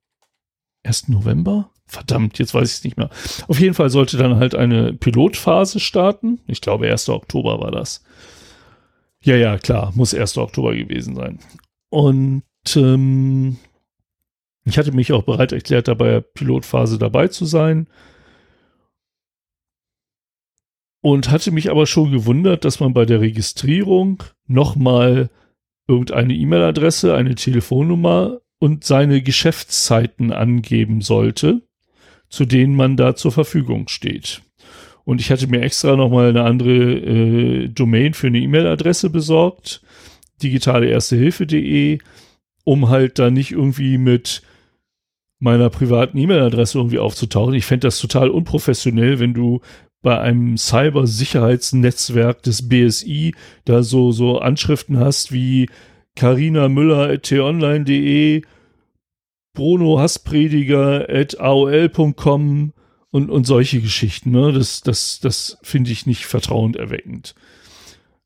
1. 0.83 1.09
November? 1.09 1.71
Verdammt, 1.85 2.37
jetzt 2.37 2.53
weiß 2.53 2.69
ich 2.69 2.77
es 2.77 2.83
nicht 2.83 2.97
mehr. 2.97 3.09
Auf 3.47 3.59
jeden 3.59 3.73
Fall 3.73 3.89
sollte 3.89 4.17
dann 4.17 4.35
halt 4.35 4.55
eine 4.55 4.93
Pilotphase 4.93 5.79
starten. 5.79 6.39
Ich 6.47 6.59
glaube, 6.61 6.89
1. 6.89 7.09
Oktober 7.09 7.59
war 7.59 7.71
das. 7.71 8.03
Ja, 9.23 9.35
ja, 9.35 9.57
klar, 9.57 9.93
muss 9.95 10.13
1. 10.13 10.37
Oktober 10.37 10.75
gewesen 10.75 11.15
sein. 11.15 11.39
Und 11.89 12.43
ähm, 12.75 13.57
ich 14.67 14.77
hatte 14.77 14.91
mich 14.91 15.13
auch 15.13 15.23
bereit 15.23 15.51
erklärt, 15.51 15.87
dabei 15.87 16.21
Pilotphase 16.21 16.97
dabei 16.97 17.27
zu 17.27 17.45
sein. 17.45 17.87
Und 21.01 21.29
hatte 21.29 21.51
mich 21.51 21.69
aber 21.69 21.85
schon 21.85 22.11
gewundert, 22.11 22.65
dass 22.65 22.79
man 22.79 22.93
bei 22.93 23.05
der 23.05 23.21
Registrierung 23.21 24.23
nochmal 24.47 25.29
irgendeine 25.87 26.33
E-Mail-Adresse, 26.33 27.15
eine 27.15 27.35
Telefonnummer 27.35 28.41
und 28.59 28.83
seine 28.83 29.21
Geschäftszeiten 29.21 30.33
angeben 30.33 31.01
sollte, 31.01 31.61
zu 32.29 32.45
denen 32.45 32.75
man 32.75 32.97
da 32.97 33.15
zur 33.15 33.31
Verfügung 33.31 33.87
steht. 33.87 34.41
Und 35.05 35.21
ich 35.21 35.31
hatte 35.31 35.47
mir 35.47 35.61
extra 35.61 35.95
nochmal 35.95 36.29
eine 36.29 36.43
andere 36.43 36.73
äh, 36.73 37.67
Domain 37.69 38.13
für 38.13 38.27
eine 38.27 38.39
E-Mail-Adresse 38.39 39.09
besorgt, 39.09 39.81
digitale 40.43 40.87
Hilfe.de, 40.99 41.99
um 42.65 42.89
halt 42.89 43.17
da 43.17 43.29
nicht 43.29 43.51
irgendwie 43.51 43.97
mit 43.97 44.41
meiner 45.39 45.69
privaten 45.69 46.17
E-Mail-Adresse 46.17 46.77
irgendwie 46.77 46.99
aufzutauchen. 46.99 47.53
Ich 47.53 47.65
fände 47.65 47.87
das 47.87 47.99
total 47.99 48.29
unprofessionell, 48.29 49.19
wenn 49.19 49.33
du 49.33 49.61
bei 50.01 50.19
einem 50.19 50.57
Cyber-Sicherheitsnetzwerk 50.57 52.43
des 52.43 52.67
BSI 52.69 53.35
da 53.65 53.83
so, 53.83 54.11
so 54.11 54.39
Anschriften 54.39 54.99
hast 54.99 55.31
wie 55.31 55.69
Carina 56.15 56.69
Müller 56.69 57.21
t-online.de, 57.21 58.41
Bruno 59.53 59.99
Hassprediger 59.99 61.07
at 61.09 61.39
aol.com 61.39 62.73
und, 63.09 63.29
und 63.29 63.47
solche 63.47 63.81
Geschichten. 63.81 64.31
Ne? 64.31 64.51
Das, 64.51 64.81
das, 64.81 65.19
das 65.19 65.57
finde 65.63 65.91
ich 65.91 66.05
nicht 66.05 66.25
vertrauenerweckend. 66.25 67.35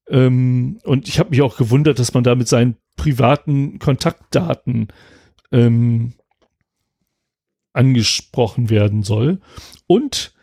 Ähm, 0.09 0.79
und 0.83 1.07
ich 1.07 1.19
habe 1.19 1.29
mich 1.29 1.41
auch 1.41 1.57
gewundert, 1.57 1.99
dass 1.99 2.13
man 2.13 2.23
da 2.23 2.35
mit 2.35 2.47
seinen 2.47 2.75
privaten 2.97 3.79
Kontaktdaten 3.79 4.89
ähm, 5.51 6.13
angesprochen 7.73 8.69
werden 8.69 9.03
soll. 9.03 9.39
Und 9.87 10.33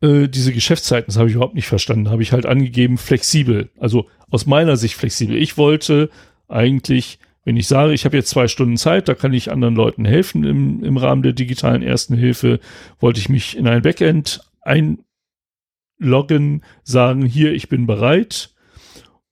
äh, 0.00 0.28
diese 0.28 0.52
Geschäftszeiten, 0.52 1.06
das 1.06 1.16
habe 1.16 1.28
ich 1.28 1.34
überhaupt 1.34 1.54
nicht 1.54 1.66
verstanden, 1.66 2.10
habe 2.10 2.22
ich 2.22 2.32
halt 2.32 2.46
angegeben, 2.46 2.98
flexibel. 2.98 3.70
Also 3.78 4.08
aus 4.30 4.46
meiner 4.46 4.76
Sicht 4.76 4.96
flexibel. 4.96 5.36
Ich 5.36 5.56
wollte 5.56 6.10
eigentlich, 6.48 7.18
wenn 7.44 7.56
ich 7.56 7.68
sage, 7.68 7.92
ich 7.92 8.04
habe 8.04 8.16
jetzt 8.16 8.30
zwei 8.30 8.48
Stunden 8.48 8.76
Zeit, 8.76 9.08
da 9.08 9.14
kann 9.14 9.32
ich 9.32 9.50
anderen 9.50 9.76
Leuten 9.76 10.04
helfen 10.04 10.44
im, 10.44 10.84
im 10.84 10.96
Rahmen 10.96 11.22
der 11.22 11.32
digitalen 11.32 11.82
Ersten 11.82 12.16
Hilfe, 12.16 12.60
wollte 13.00 13.20
ich 13.20 13.28
mich 13.28 13.56
in 13.56 13.66
ein 13.66 13.82
Backend 13.82 14.40
einloggen, 14.62 16.62
sagen, 16.82 17.24
hier, 17.24 17.52
ich 17.52 17.68
bin 17.68 17.86
bereit 17.86 18.53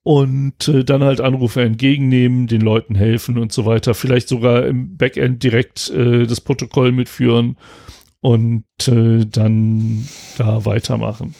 und 0.03 0.69
äh, 0.69 0.85
dann 0.85 1.05
halt 1.05 1.21
Anrufe 1.21 1.63
entgegennehmen, 1.63 2.47
den 2.47 2.61
Leuten 2.61 2.95
helfen 2.95 3.39
und 3.39 3.53
so 3.53 3.67
weiter. 3.67 3.95
Vielleicht 3.95 4.29
sogar 4.29 4.67
im 4.67 4.97
Backend 4.97 5.43
direkt 5.43 5.91
äh, 5.91 6.27
das 6.27 6.41
Protokoll 6.41 6.93
mitführen 6.93 7.57
und 8.21 8.65
äh, 8.87 9.25
dann 9.27 10.09
da 10.39 10.65
weitermachen. 10.65 11.35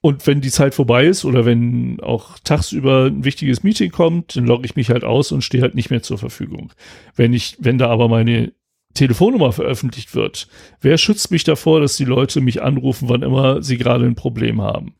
Und 0.00 0.26
wenn 0.26 0.40
die 0.40 0.50
Zeit 0.50 0.74
vorbei 0.74 1.06
ist 1.06 1.24
oder 1.24 1.44
wenn 1.44 2.00
auch 2.00 2.36
tagsüber 2.42 3.04
ein 3.04 3.24
wichtiges 3.24 3.62
Meeting 3.62 3.92
kommt, 3.92 4.34
dann 4.34 4.46
logge 4.46 4.66
ich 4.66 4.74
mich 4.74 4.90
halt 4.90 5.04
aus 5.04 5.30
und 5.30 5.42
stehe 5.42 5.62
halt 5.62 5.76
nicht 5.76 5.90
mehr 5.90 6.02
zur 6.02 6.18
Verfügung. 6.18 6.72
Wenn 7.14 7.32
ich, 7.32 7.56
wenn 7.60 7.78
da 7.78 7.88
aber 7.88 8.08
meine 8.08 8.52
Telefonnummer 8.94 9.52
veröffentlicht 9.52 10.16
wird, 10.16 10.48
wer 10.80 10.98
schützt 10.98 11.30
mich 11.30 11.44
davor, 11.44 11.80
dass 11.80 11.96
die 11.96 12.04
Leute 12.04 12.40
mich 12.40 12.62
anrufen, 12.62 13.08
wann 13.08 13.22
immer 13.22 13.62
sie 13.62 13.78
gerade 13.78 14.04
ein 14.04 14.16
Problem 14.16 14.60
haben? 14.60 14.96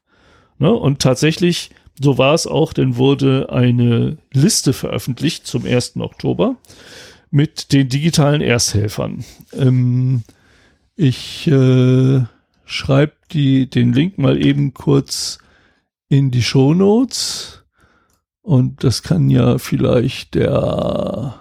Ne? 0.58 0.72
Und 0.72 1.00
tatsächlich 1.02 1.70
so 2.02 2.18
war 2.18 2.34
es 2.34 2.46
auch, 2.46 2.72
denn 2.72 2.96
wurde 2.96 3.48
eine 3.50 4.18
Liste 4.32 4.72
veröffentlicht 4.72 5.46
zum 5.46 5.64
1. 5.64 5.96
Oktober 5.96 6.56
mit 7.30 7.72
den 7.72 7.88
digitalen 7.88 8.40
Ersthelfern. 8.40 9.24
Ähm, 9.52 10.22
ich 10.96 11.46
äh, 11.46 12.22
schreibe 12.64 13.14
den 13.32 13.92
Link 13.92 14.18
mal 14.18 14.44
eben 14.44 14.74
kurz 14.74 15.38
in 16.08 16.30
die 16.30 16.42
Show 16.42 16.74
Notes 16.74 17.64
und 18.42 18.84
das 18.84 19.02
kann 19.02 19.30
ja 19.30 19.56
vielleicht 19.58 20.34
der 20.34 21.40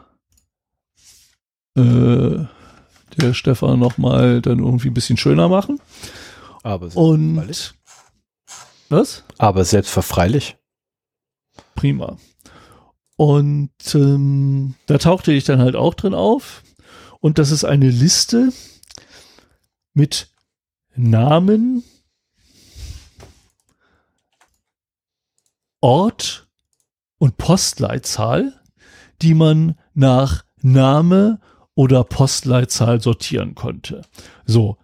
äh, 1.75 2.45
der 3.17 3.33
Stefan 3.33 3.79
noch 3.79 3.97
mal 3.97 4.41
dann 4.41 4.59
irgendwie 4.59 4.89
ein 4.89 4.93
bisschen 4.93 5.17
schöner 5.17 5.49
machen. 5.49 5.79
Aber 6.63 6.95
und 6.95 7.73
was? 8.91 9.23
Aber 9.37 9.65
selbstverfreilich. 9.65 10.57
Prima. 11.75 12.17
Und 13.17 13.71
ähm, 13.93 14.75
da 14.87 14.97
tauchte 14.97 15.31
ich 15.31 15.43
dann 15.43 15.59
halt 15.59 15.75
auch 15.75 15.93
drin 15.93 16.13
auf. 16.13 16.63
Und 17.19 17.37
das 17.37 17.51
ist 17.51 17.63
eine 17.63 17.89
Liste 17.89 18.51
mit 19.93 20.29
Namen, 20.95 21.83
Ort 25.81 26.47
und 27.17 27.37
Postleitzahl, 27.37 28.59
die 29.21 29.33
man 29.33 29.77
nach 29.93 30.43
Name 30.61 31.39
oder 31.75 32.03
Postleitzahl 32.03 33.01
sortieren 33.01 33.55
konnte. 33.55 34.01
So, 34.45 34.77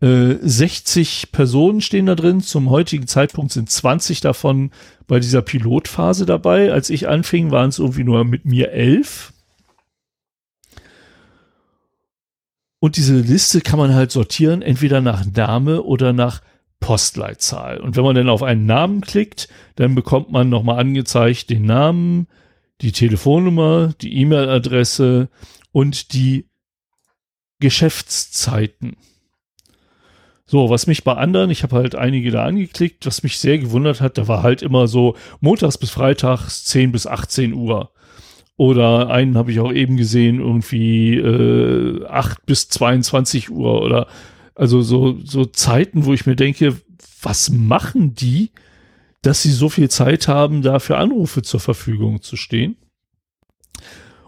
äh, 0.00 0.34
60 0.40 1.32
Personen 1.32 1.80
stehen 1.80 2.06
da 2.06 2.14
drin. 2.14 2.40
Zum 2.40 2.70
heutigen 2.70 3.06
Zeitpunkt 3.06 3.52
sind 3.52 3.70
20 3.70 4.20
davon 4.20 4.70
bei 5.06 5.18
dieser 5.18 5.42
Pilotphase 5.42 6.26
dabei. 6.26 6.72
Als 6.72 6.90
ich 6.90 7.08
anfing, 7.08 7.50
waren 7.50 7.70
es 7.70 7.78
irgendwie 7.78 8.04
nur 8.04 8.24
mit 8.24 8.44
mir 8.44 8.70
elf. 8.70 9.32
Und 12.80 12.96
diese 12.96 13.18
Liste 13.18 13.60
kann 13.60 13.78
man 13.78 13.94
halt 13.94 14.12
sortieren, 14.12 14.62
entweder 14.62 15.00
nach 15.00 15.24
Name 15.26 15.82
oder 15.82 16.12
nach 16.12 16.42
Postleitzahl. 16.80 17.78
Und 17.78 17.96
wenn 17.96 18.04
man 18.04 18.14
dann 18.14 18.28
auf 18.28 18.44
einen 18.44 18.66
Namen 18.66 19.00
klickt, 19.00 19.48
dann 19.74 19.96
bekommt 19.96 20.30
man 20.30 20.48
nochmal 20.48 20.78
angezeigt 20.78 21.50
den 21.50 21.64
Namen, 21.64 22.28
die 22.80 22.92
Telefonnummer, 22.92 23.94
die 24.00 24.16
E-Mail-Adresse 24.20 25.28
und 25.72 26.12
die 26.12 26.46
Geschäftszeiten. 27.58 28.96
So, 30.50 30.70
was 30.70 30.86
mich 30.86 31.04
bei 31.04 31.12
anderen, 31.12 31.50
ich 31.50 31.62
habe 31.62 31.76
halt 31.76 31.94
einige 31.94 32.30
da 32.30 32.46
angeklickt, 32.46 33.04
was 33.04 33.22
mich 33.22 33.38
sehr 33.38 33.58
gewundert 33.58 34.00
hat, 34.00 34.16
da 34.16 34.28
war 34.28 34.42
halt 34.42 34.62
immer 34.62 34.88
so 34.88 35.14
montags 35.40 35.76
bis 35.76 35.90
freitags 35.90 36.64
10 36.64 36.90
bis 36.90 37.06
18 37.06 37.52
Uhr. 37.52 37.90
Oder 38.56 39.10
einen 39.10 39.36
habe 39.36 39.52
ich 39.52 39.60
auch 39.60 39.70
eben 39.70 39.98
gesehen, 39.98 40.40
irgendwie 40.40 41.16
äh, 41.16 42.06
8 42.06 42.46
bis 42.46 42.70
22 42.70 43.50
Uhr 43.50 43.82
oder 43.82 44.06
also 44.54 44.80
so, 44.80 45.18
so 45.22 45.44
Zeiten, 45.44 46.06
wo 46.06 46.14
ich 46.14 46.24
mir 46.24 46.34
denke, 46.34 46.80
was 47.20 47.50
machen 47.50 48.14
die, 48.14 48.50
dass 49.20 49.42
sie 49.42 49.52
so 49.52 49.68
viel 49.68 49.90
Zeit 49.90 50.28
haben, 50.28 50.62
da 50.62 50.78
für 50.78 50.96
Anrufe 50.96 51.42
zur 51.42 51.60
Verfügung 51.60 52.22
zu 52.22 52.36
stehen? 52.36 52.76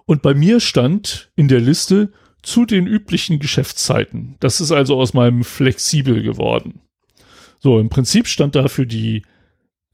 Und 0.05 0.20
bei 0.20 0.34
mir 0.34 0.60
stand 0.60 1.32
in 1.34 1.49
der 1.49 1.60
Liste 1.60 2.12
zu 2.42 2.64
den 2.64 2.86
üblichen 2.86 3.38
Geschäftszeiten. 3.38 4.36
Das 4.40 4.60
ist 4.60 4.72
also 4.72 4.98
aus 4.98 5.14
meinem 5.14 5.44
flexibel 5.44 6.22
geworden. 6.22 6.80
So, 7.58 7.78
im 7.78 7.88
Prinzip 7.88 8.26
stand 8.26 8.54
da 8.54 8.68
für 8.68 8.86
die 8.86 9.22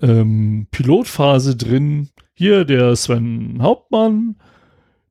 ähm, 0.00 0.68
Pilotphase 0.70 1.57
drin, 1.57 2.10
hier 2.34 2.65
der 2.65 2.94
Sven 2.97 3.58
Hauptmann, 3.60 4.36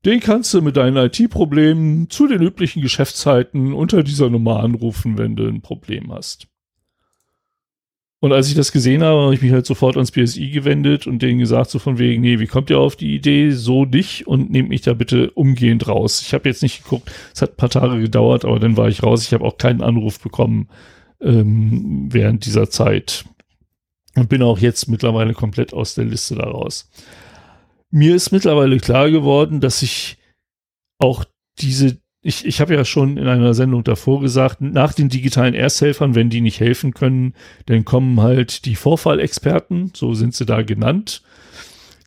den 0.06 0.20
kannst 0.20 0.54
du 0.54 0.62
mit 0.62 0.78
deinen 0.78 0.98
IT-Problemen 0.98 2.10
zu 2.10 2.28
den 2.28 2.42
üblichen 2.42 2.82
Geschäftszeiten 2.82 3.74
unter 3.74 4.04
dieser 4.04 4.30
Nummer 4.30 4.62
anrufen, 4.62 5.18
wenn 5.18 5.36
du 5.36 5.48
ein 5.48 5.62
Problem 5.62 6.14
hast. 6.14 6.48
Und 8.26 8.34
als 8.34 8.48
ich 8.48 8.56
das 8.56 8.72
gesehen 8.72 9.04
habe, 9.04 9.22
habe 9.22 9.36
ich 9.36 9.42
mich 9.42 9.52
halt 9.52 9.66
sofort 9.66 9.96
ans 9.96 10.12
BSI 10.12 10.50
gewendet 10.50 11.06
und 11.06 11.22
denen 11.22 11.40
gesagt, 11.40 11.70
so 11.70 11.78
von 11.80 12.00
wegen, 12.00 12.22
nee, 12.22 12.40
wie 12.40 12.48
kommt 12.48 12.70
ihr 12.70 12.80
auf 12.80 12.96
die 12.96 13.14
Idee? 13.14 13.52
So 13.52 13.86
nicht 13.86 14.26
und 14.26 14.50
nehmt 14.50 14.70
mich 14.70 14.82
da 14.82 14.94
bitte 14.94 15.32
umgehend 15.32 15.88
raus. 15.88 16.22
Ich 16.22 16.34
habe 16.34 16.50
jetzt 16.50 16.64
nicht 16.64 16.84
geguckt, 16.84 17.12
es 17.34 17.42
hat 17.42 17.52
ein 17.52 17.58
paar 17.58 17.70
Tage 17.70 18.00
gedauert, 18.00 18.44
aber 18.44 18.60
dann 18.60 18.78
war 18.78 18.90
ich 18.90 19.04
raus. 19.04 19.24
Ich 19.26 19.34
habe 19.34 19.46
auch 19.46 19.58
keinen 19.58 19.82
Anruf 19.82 20.20
bekommen 20.20 20.70
ähm, 21.22 22.08
während 22.12 22.46
dieser 22.46 22.70
Zeit 22.70 23.26
und 24.16 24.28
bin 24.28 24.42
auch 24.42 24.60
jetzt 24.60 24.88
mittlerweile 24.88 25.34
komplett 25.34 25.74
aus 25.74 25.96
der 25.96 26.06
Liste 26.06 26.36
da 26.36 26.46
raus 26.46 26.90
mir 27.96 28.14
ist 28.14 28.32
mittlerweile 28.32 28.78
klar 28.78 29.10
geworden, 29.10 29.62
dass 29.62 29.82
ich 29.82 30.18
auch 31.00 31.24
diese, 31.60 31.98
ich, 32.26 32.44
ich 32.44 32.60
habe 32.60 32.74
ja 32.74 32.84
schon 32.84 33.18
in 33.18 33.28
einer 33.28 33.54
Sendung 33.54 33.84
davor 33.84 34.20
gesagt, 34.20 34.60
nach 34.60 34.94
den 34.94 35.10
digitalen 35.10 35.54
Ersthelfern, 35.54 36.16
wenn 36.16 36.32
die 36.32 36.42
nicht 36.42 36.60
helfen 36.60 36.96
können, 36.96 37.36
dann 37.68 37.86
kommen 37.86 38.20
halt 38.20 38.66
die 38.66 38.76
Vorfallexperten, 38.76 39.92
so 39.96 40.16
sind 40.16 40.34
sie 40.34 40.48
da 40.48 40.64
genannt, 40.64 41.22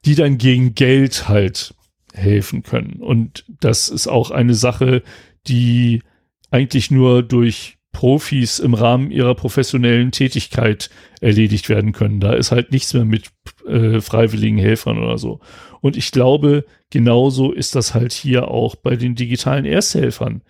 die 0.04 0.16
dann 0.16 0.36
gegen 0.36 0.74
Geld 0.74 1.28
halt 1.28 1.72
helfen 2.12 2.64
können. 2.64 2.94
Und 3.00 3.44
das 3.60 3.88
ist 3.88 4.08
auch 4.08 4.32
eine 4.32 4.54
Sache, 4.54 5.04
die 5.46 6.02
eigentlich 6.50 6.90
nur 6.90 7.22
durch 7.22 7.78
Profis 7.92 8.58
im 8.58 8.74
Rahmen 8.74 9.12
ihrer 9.12 9.36
professionellen 9.36 10.10
Tätigkeit 10.10 10.90
erledigt 11.20 11.68
werden 11.68 11.92
können. 11.92 12.18
Da 12.18 12.32
ist 12.32 12.50
halt 12.50 12.72
nichts 12.72 12.92
mehr 12.92 13.04
mit 13.04 13.30
äh, 13.68 14.00
freiwilligen 14.00 14.58
Helfern 14.58 14.98
oder 14.98 15.16
so. 15.16 15.38
Und 15.80 15.96
ich 15.96 16.10
glaube, 16.10 16.64
genauso 16.90 17.52
ist 17.52 17.74
das 17.74 17.94
halt 17.94 18.12
hier 18.12 18.48
auch 18.48 18.74
bei 18.76 18.96
den 18.96 19.14
digitalen 19.14 19.64
Ersthelfern. 19.64 20.42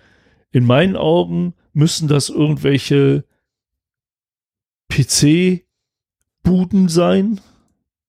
In 0.51 0.65
meinen 0.65 0.97
Augen 0.97 1.55
müssen 1.73 2.09
das 2.09 2.29
irgendwelche 2.31 3.25
PC-Buden 4.91 6.89
sein. 6.89 7.41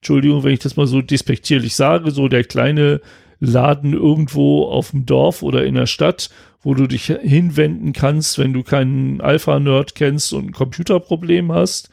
Entschuldigung, 0.02 0.44
wenn 0.44 0.54
ich 0.54 0.60
das 0.60 0.78
mal 0.78 0.88
so 0.88 1.02
despektierlich 1.02 1.76
sage, 1.76 2.12
so 2.12 2.30
der 2.30 2.46
kleine 2.46 3.02
Laden 3.40 3.94
irgendwo 3.94 4.66
auf 4.66 4.92
dem 4.92 5.06
Dorf 5.06 5.44
oder 5.44 5.66
in 5.66 5.76
der 5.76 5.88
Stadt, 5.88 6.30
wo 6.62 6.74
du 6.74 6.88
dich 6.88 7.06
hinwenden 7.06 7.94
kannst, 7.94 8.38
wenn 8.38 8.54
du 8.54 8.64
keinen 8.64 9.22
Alpha-Nerd 9.22 9.96
kennst 9.96 10.34
und 10.34 10.48
ein 10.48 10.52
Computerproblem 10.52 11.52
hast. 11.52 11.90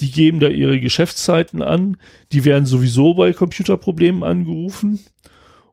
Die 0.00 0.10
geben 0.10 0.40
da 0.40 0.48
ihre 0.48 0.80
Geschäftszeiten 0.80 1.62
an. 1.62 1.96
Die 2.32 2.44
werden 2.44 2.66
sowieso 2.66 3.14
bei 3.14 3.32
Computerproblemen 3.32 4.22
angerufen 4.22 5.00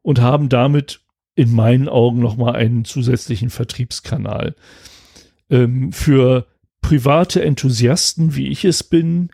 und 0.02 0.22
haben 0.22 0.50
damit 0.50 1.02
in 1.36 1.54
meinen 1.54 1.90
Augen 1.90 2.20
nochmal 2.20 2.56
einen 2.56 2.86
zusätzlichen 2.86 3.50
Vertriebskanal. 3.50 4.56
Ähm, 5.50 5.92
für 5.92 6.48
private 6.82 7.44
Enthusiasten, 7.44 8.36
wie 8.36 8.48
ich 8.48 8.66
es 8.66 8.84
bin, 8.84 9.30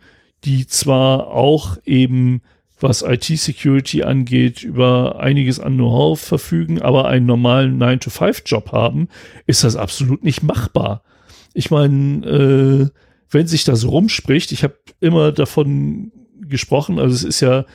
die 0.46 0.66
zwar 0.68 1.28
auch 1.28 1.78
eben 1.86 2.42
was 2.80 3.02
IT-Security 3.02 4.04
angeht, 4.04 4.64
über 4.64 5.20
einiges 5.20 5.60
an 5.60 5.76
Know-how 5.76 6.18
verfügen, 6.20 6.82
aber 6.82 7.10
einen 7.10 7.26
normalen 7.26 7.78
9-to-5-Job 7.82 8.72
haben, 8.72 9.10
ist 9.46 9.66
das 9.66 9.76
absolut 9.76 10.24
nicht 10.24 10.44
machbar. 10.44 11.04
Ich 11.54 11.72
meine, 11.72 12.26
äh, 12.26 12.90
wenn 13.30 13.48
sich 13.48 13.64
das 13.64 13.86
rumspricht, 13.88 14.52
ich 14.52 14.64
habe 14.64 14.76
immer 15.00 15.32
davon 15.32 16.12
gesprochen, 16.42 17.00
also 17.00 17.14
es 17.14 17.24
ist 17.24 17.42
ja, 17.42 17.66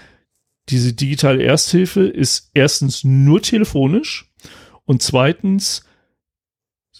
diese 0.69 0.93
digitale 0.93 1.43
Ersthilfe 1.43 2.07
ist 2.07 2.51
erstens 2.55 3.05
nur 3.05 3.43
telefonisch 3.43 4.33
und 4.85 5.03
zweitens 5.03 5.85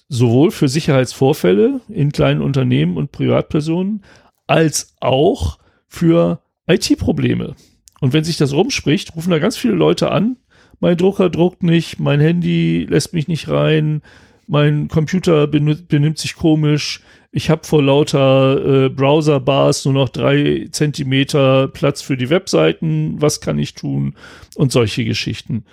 sowohl 0.09 0.51
für 0.51 0.69
Sicherheitsvorfälle 0.69 1.81
in 1.89 2.13
kleinen 2.13 2.43
Unternehmen 2.43 2.97
und 2.97 3.11
Privatpersonen 3.11 4.05
als 4.47 4.95
auch 5.01 5.59
für 5.89 6.43
IT-Probleme. 6.67 7.57
Und 8.01 8.13
wenn 8.13 8.25
sich 8.25 8.37
das 8.37 8.53
rumspricht, 8.53 9.17
rufen 9.17 9.31
da 9.31 9.39
ganz 9.39 9.57
viele 9.57 9.75
Leute 9.75 10.11
an, 10.11 10.37
mein 10.81 10.97
Drucker 10.97 11.31
druckt 11.31 11.63
nicht, 11.63 11.99
mein 11.99 12.21
Handy 12.21 12.87
lässt 12.89 13.15
mich 13.15 13.29
nicht 13.29 13.49
rein, 13.49 14.03
mein 14.47 14.89
Computer 14.89 15.47
benimmt 15.47 16.19
sich 16.19 16.37
komisch, 16.37 17.01
ich 17.37 17.51
habe 17.51 17.67
vor 17.67 17.83
lauter 17.83 18.85
äh, 18.85 18.89
Browser-Bars 18.89 19.87
nur 19.87 19.95
noch 19.95 20.09
drei 20.09 20.69
Zentimeter 20.71 21.67
Platz 21.67 22.01
für 22.01 22.17
die 22.17 22.31
Webseiten, 22.31 23.21
was 23.21 23.41
kann 23.41 23.59
ich 23.59 23.75
tun 23.75 24.15
und 24.55 24.71
solche 24.71 25.05
Geschichten. 25.05 25.65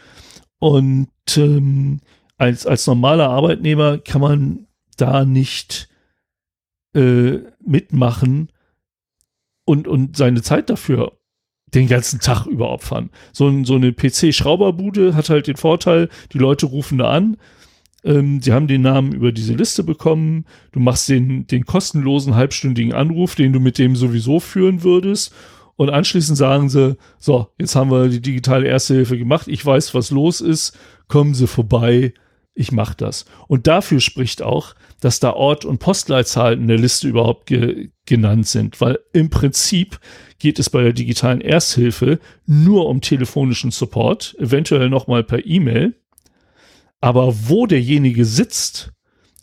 Und 0.57 1.09
ähm, 1.37 1.99
als, 2.39 2.65
als 2.65 2.87
normaler 2.87 3.29
Arbeitnehmer 3.29 3.99
kann 3.99 4.21
man 4.21 4.67
da 4.97 5.23
nicht 5.23 5.87
äh, 6.95 7.37
mitmachen 7.63 8.51
und, 9.63 9.87
und 9.87 10.17
seine 10.17 10.41
Zeit 10.41 10.71
dafür 10.71 11.11
den 11.75 11.87
ganzen 11.87 12.19
Tag 12.19 12.47
über 12.47 12.71
opfern. 12.71 13.11
So, 13.33 13.63
so 13.65 13.75
eine 13.75 13.91
PC-Schrauberbude 13.91 15.13
hat 15.13 15.29
halt 15.29 15.45
den 15.45 15.57
Vorteil, 15.57 16.09
die 16.33 16.39
Leute 16.39 16.65
rufen 16.65 16.97
da 16.97 17.11
an, 17.11 17.37
ähm, 18.03 18.41
sie 18.41 18.53
haben 18.53 18.67
den 18.67 18.81
Namen 18.81 19.13
über 19.13 19.31
diese 19.31 19.53
Liste 19.53 19.83
bekommen. 19.83 20.45
Du 20.71 20.79
machst 20.79 21.09
den, 21.09 21.47
den 21.47 21.65
kostenlosen 21.65 22.35
halbstündigen 22.35 22.93
Anruf, 22.93 23.35
den 23.35 23.53
du 23.53 23.59
mit 23.59 23.77
dem 23.77 23.95
sowieso 23.95 24.39
führen 24.39 24.83
würdest. 24.83 25.33
Und 25.75 25.89
anschließend 25.89 26.37
sagen 26.37 26.69
sie, 26.69 26.97
so, 27.17 27.47
jetzt 27.57 27.75
haben 27.75 27.91
wir 27.91 28.07
die 28.07 28.21
digitale 28.21 28.67
Ersthilfe 28.67 29.17
gemacht. 29.17 29.47
Ich 29.47 29.65
weiß, 29.65 29.93
was 29.93 30.11
los 30.11 30.41
ist. 30.41 30.77
Kommen 31.07 31.33
Sie 31.33 31.47
vorbei. 31.47 32.13
Ich 32.53 32.71
mache 32.71 32.95
das. 32.97 33.25
Und 33.47 33.67
dafür 33.67 33.99
spricht 33.99 34.41
auch, 34.41 34.75
dass 34.99 35.19
da 35.19 35.31
Ort 35.31 35.65
und 35.65 35.79
Postleitzahl 35.79 36.53
in 36.53 36.67
der 36.67 36.77
Liste 36.77 37.07
überhaupt 37.07 37.47
ge 37.47 37.89
genannt 38.05 38.47
sind. 38.47 38.81
Weil 38.81 38.99
im 39.13 39.29
Prinzip 39.29 39.99
geht 40.37 40.59
es 40.59 40.69
bei 40.69 40.83
der 40.83 40.93
digitalen 40.93 41.39
Ersthilfe 41.39 42.19
nur 42.45 42.87
um 42.87 42.99
telefonischen 42.99 43.71
Support, 43.71 44.35
eventuell 44.39 44.89
nochmal 44.89 45.23
per 45.23 45.45
E-Mail. 45.45 45.95
Aber 47.01 47.49
wo 47.49 47.65
derjenige 47.65 48.25
sitzt, 48.25 48.91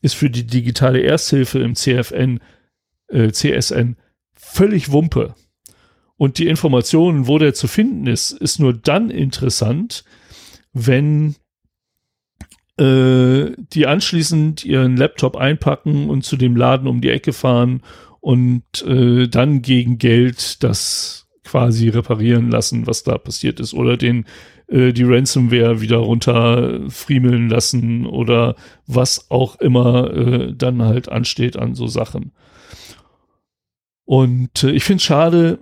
ist 0.00 0.14
für 0.14 0.30
die 0.30 0.46
digitale 0.46 1.02
Ersthilfe 1.02 1.58
im 1.58 1.74
CFN, 1.74 2.40
äh, 3.08 3.30
CSN 3.30 3.96
völlig 4.34 4.92
Wumpe. 4.92 5.34
Und 6.16 6.38
die 6.38 6.48
Informationen, 6.48 7.26
wo 7.26 7.38
der 7.38 7.54
zu 7.54 7.68
finden 7.68 8.06
ist, 8.06 8.30
ist 8.32 8.58
nur 8.58 8.72
dann 8.72 9.10
interessant, 9.10 10.04
wenn 10.72 11.36
äh, 12.78 13.52
die 13.56 13.86
anschließend 13.86 14.64
ihren 14.64 14.96
Laptop 14.96 15.36
einpacken 15.36 16.08
und 16.08 16.24
zu 16.24 16.36
dem 16.36 16.56
Laden 16.56 16.86
um 16.86 17.00
die 17.00 17.10
Ecke 17.10 17.32
fahren 17.32 17.82
und 18.20 18.82
äh, 18.86 19.28
dann 19.28 19.62
gegen 19.62 19.98
Geld 19.98 20.62
das 20.62 21.28
quasi 21.44 21.88
reparieren 21.88 22.50
lassen, 22.50 22.86
was 22.86 23.02
da 23.02 23.18
passiert 23.18 23.58
ist 23.58 23.74
oder 23.74 23.96
den 23.96 24.26
äh, 24.68 24.92
die 24.92 25.04
Ransomware 25.04 25.80
wieder 25.80 25.98
runterfriemeln 25.98 27.48
lassen 27.48 28.06
oder 28.06 28.54
was 28.86 29.30
auch 29.30 29.56
immer 29.60 30.12
äh, 30.12 30.54
dann 30.54 30.82
halt 30.82 31.08
ansteht 31.08 31.56
an 31.56 31.74
so 31.74 31.86
Sachen. 31.86 32.32
Und 34.04 34.64
äh, 34.64 34.70
ich 34.70 34.84
finde 34.84 34.98
es 34.98 35.04
schade, 35.04 35.58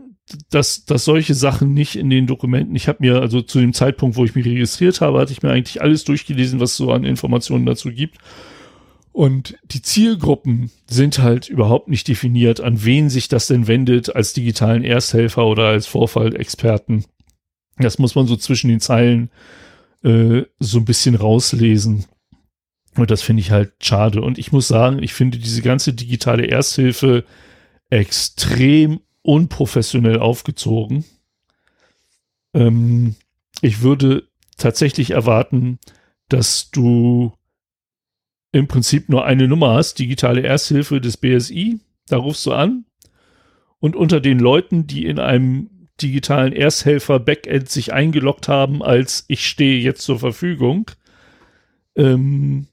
dass, 0.50 0.84
dass 0.84 1.04
solche 1.04 1.34
Sachen 1.34 1.72
nicht 1.72 1.96
in 1.96 2.10
den 2.10 2.26
Dokumenten, 2.26 2.74
ich 2.74 2.88
habe 2.88 2.98
mir 3.00 3.20
also 3.20 3.42
zu 3.42 3.60
dem 3.60 3.72
Zeitpunkt, 3.72 4.16
wo 4.16 4.24
ich 4.24 4.34
mich 4.34 4.46
registriert 4.46 5.00
habe, 5.00 5.20
hatte 5.20 5.32
ich 5.32 5.42
mir 5.42 5.50
eigentlich 5.50 5.82
alles 5.82 6.04
durchgelesen, 6.04 6.58
was 6.58 6.76
so 6.76 6.90
an 6.90 7.04
Informationen 7.04 7.66
dazu 7.66 7.90
gibt. 7.90 8.18
Und 9.12 9.56
die 9.64 9.82
Zielgruppen 9.82 10.70
sind 10.86 11.20
halt 11.20 11.48
überhaupt 11.48 11.88
nicht 11.88 12.06
definiert, 12.06 12.60
an 12.60 12.84
wen 12.84 13.08
sich 13.08 13.28
das 13.28 13.46
denn 13.46 13.66
wendet 13.66 14.14
als 14.14 14.34
digitalen 14.34 14.84
Ersthelfer 14.84 15.46
oder 15.46 15.68
als 15.68 15.86
Vorfallexperten. 15.86 17.04
Das 17.78 17.98
muss 17.98 18.14
man 18.14 18.26
so 18.26 18.36
zwischen 18.36 18.68
den 18.68 18.80
Zeilen 18.80 19.30
äh, 20.02 20.42
so 20.58 20.78
ein 20.78 20.84
bisschen 20.84 21.14
rauslesen. 21.14 22.06
Und 22.96 23.10
das 23.10 23.22
finde 23.22 23.40
ich 23.40 23.50
halt 23.50 23.72
schade. 23.80 24.22
Und 24.22 24.38
ich 24.38 24.52
muss 24.52 24.68
sagen, 24.68 25.02
ich 25.02 25.12
finde 25.12 25.38
diese 25.38 25.62
ganze 25.62 25.92
digitale 25.92 26.46
Ersthilfe 26.46 27.24
extrem 27.90 29.00
unprofessionell 29.22 30.18
aufgezogen. 30.18 31.04
Ähm, 32.54 33.16
ich 33.60 33.82
würde 33.82 34.28
tatsächlich 34.56 35.10
erwarten, 35.10 35.78
dass 36.28 36.70
du 36.70 37.32
im 38.52 38.68
Prinzip 38.68 39.08
nur 39.08 39.24
eine 39.26 39.48
Nummer 39.48 39.74
hast, 39.74 39.98
digitale 39.98 40.42
Ersthilfe 40.42 41.00
des 41.00 41.18
BSI. 41.18 41.80
Da 42.08 42.16
rufst 42.16 42.46
du 42.46 42.52
an. 42.52 42.86
Und 43.78 43.94
unter 43.94 44.20
den 44.20 44.38
Leuten, 44.38 44.86
die 44.86 45.04
in 45.04 45.18
einem 45.18 45.68
digitalen 46.02 46.52
Ersthelfer 46.52 47.18
Backend 47.18 47.68
sich 47.68 47.92
eingeloggt 47.92 48.48
haben, 48.48 48.82
als 48.82 49.24
ich 49.28 49.46
stehe 49.46 49.80
jetzt 49.80 50.02
zur 50.02 50.18
Verfügung, 50.18 50.90
ähm, 51.96 52.68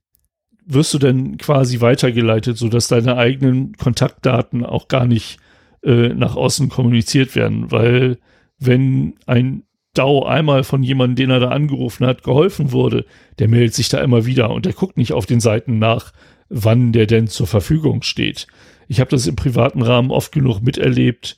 wirst 0.66 0.94
du 0.94 1.00
dann 1.00 1.38
quasi 1.38 1.82
weitergeleitet, 1.82 2.58
sodass 2.58 2.88
deine 2.88 3.18
eigenen 3.18 3.74
Kontaktdaten 3.78 4.66
auch 4.66 4.88
gar 4.88 5.06
nicht 5.06 5.40
äh, 5.84 6.10
nach 6.10 6.36
außen 6.36 6.70
kommuniziert 6.70 7.36
werden, 7.36 7.72
weil 7.72 8.18
wenn 8.60 9.16
ein 9.26 9.64
DAO 9.94 10.26
einmal 10.26 10.64
von 10.64 10.82
jemandem, 10.82 11.16
den 11.16 11.30
er 11.30 11.40
da 11.40 11.50
angerufen 11.50 12.06
hat, 12.08 12.24
geholfen 12.24 12.72
wurde, 12.72 13.06
der 13.40 13.48
meldet 13.48 13.76
sich 13.76 13.90
da 13.90 14.02
immer 14.02 14.26
wieder 14.26 14.50
und 14.50 14.66
der 14.66 14.74
guckt 14.74 14.98
nicht 14.98 15.14
auf 15.14 15.26
den 15.26 15.40
Seiten 15.40 15.78
nach, 15.80 16.12
wann 16.50 16.92
der 16.94 17.06
denn 17.06 17.28
zur 17.28 17.48
Verfügung 17.48 18.02
steht. 18.02 18.48
Ich 18.88 19.00
habe 19.00 19.12
das 19.12 19.28
im 19.28 19.36
privaten 19.36 19.82
Rahmen 19.82 20.12
oft 20.12 20.32
genug 20.32 20.62
miterlebt, 20.62 21.38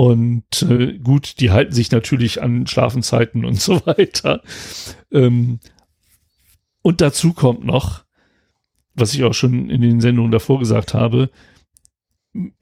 und 0.00 0.62
äh, 0.62 0.96
gut, 0.96 1.40
die 1.40 1.50
halten 1.50 1.74
sich 1.74 1.90
natürlich 1.90 2.40
an 2.40 2.66
Schlafenzeiten 2.66 3.44
und 3.44 3.60
so 3.60 3.84
weiter. 3.84 4.40
Ähm, 5.12 5.60
und 6.80 7.02
dazu 7.02 7.34
kommt 7.34 7.66
noch, 7.66 8.04
was 8.94 9.12
ich 9.12 9.24
auch 9.24 9.34
schon 9.34 9.68
in 9.68 9.82
den 9.82 10.00
Sendungen 10.00 10.32
davor 10.32 10.58
gesagt 10.58 10.94
habe, 10.94 11.28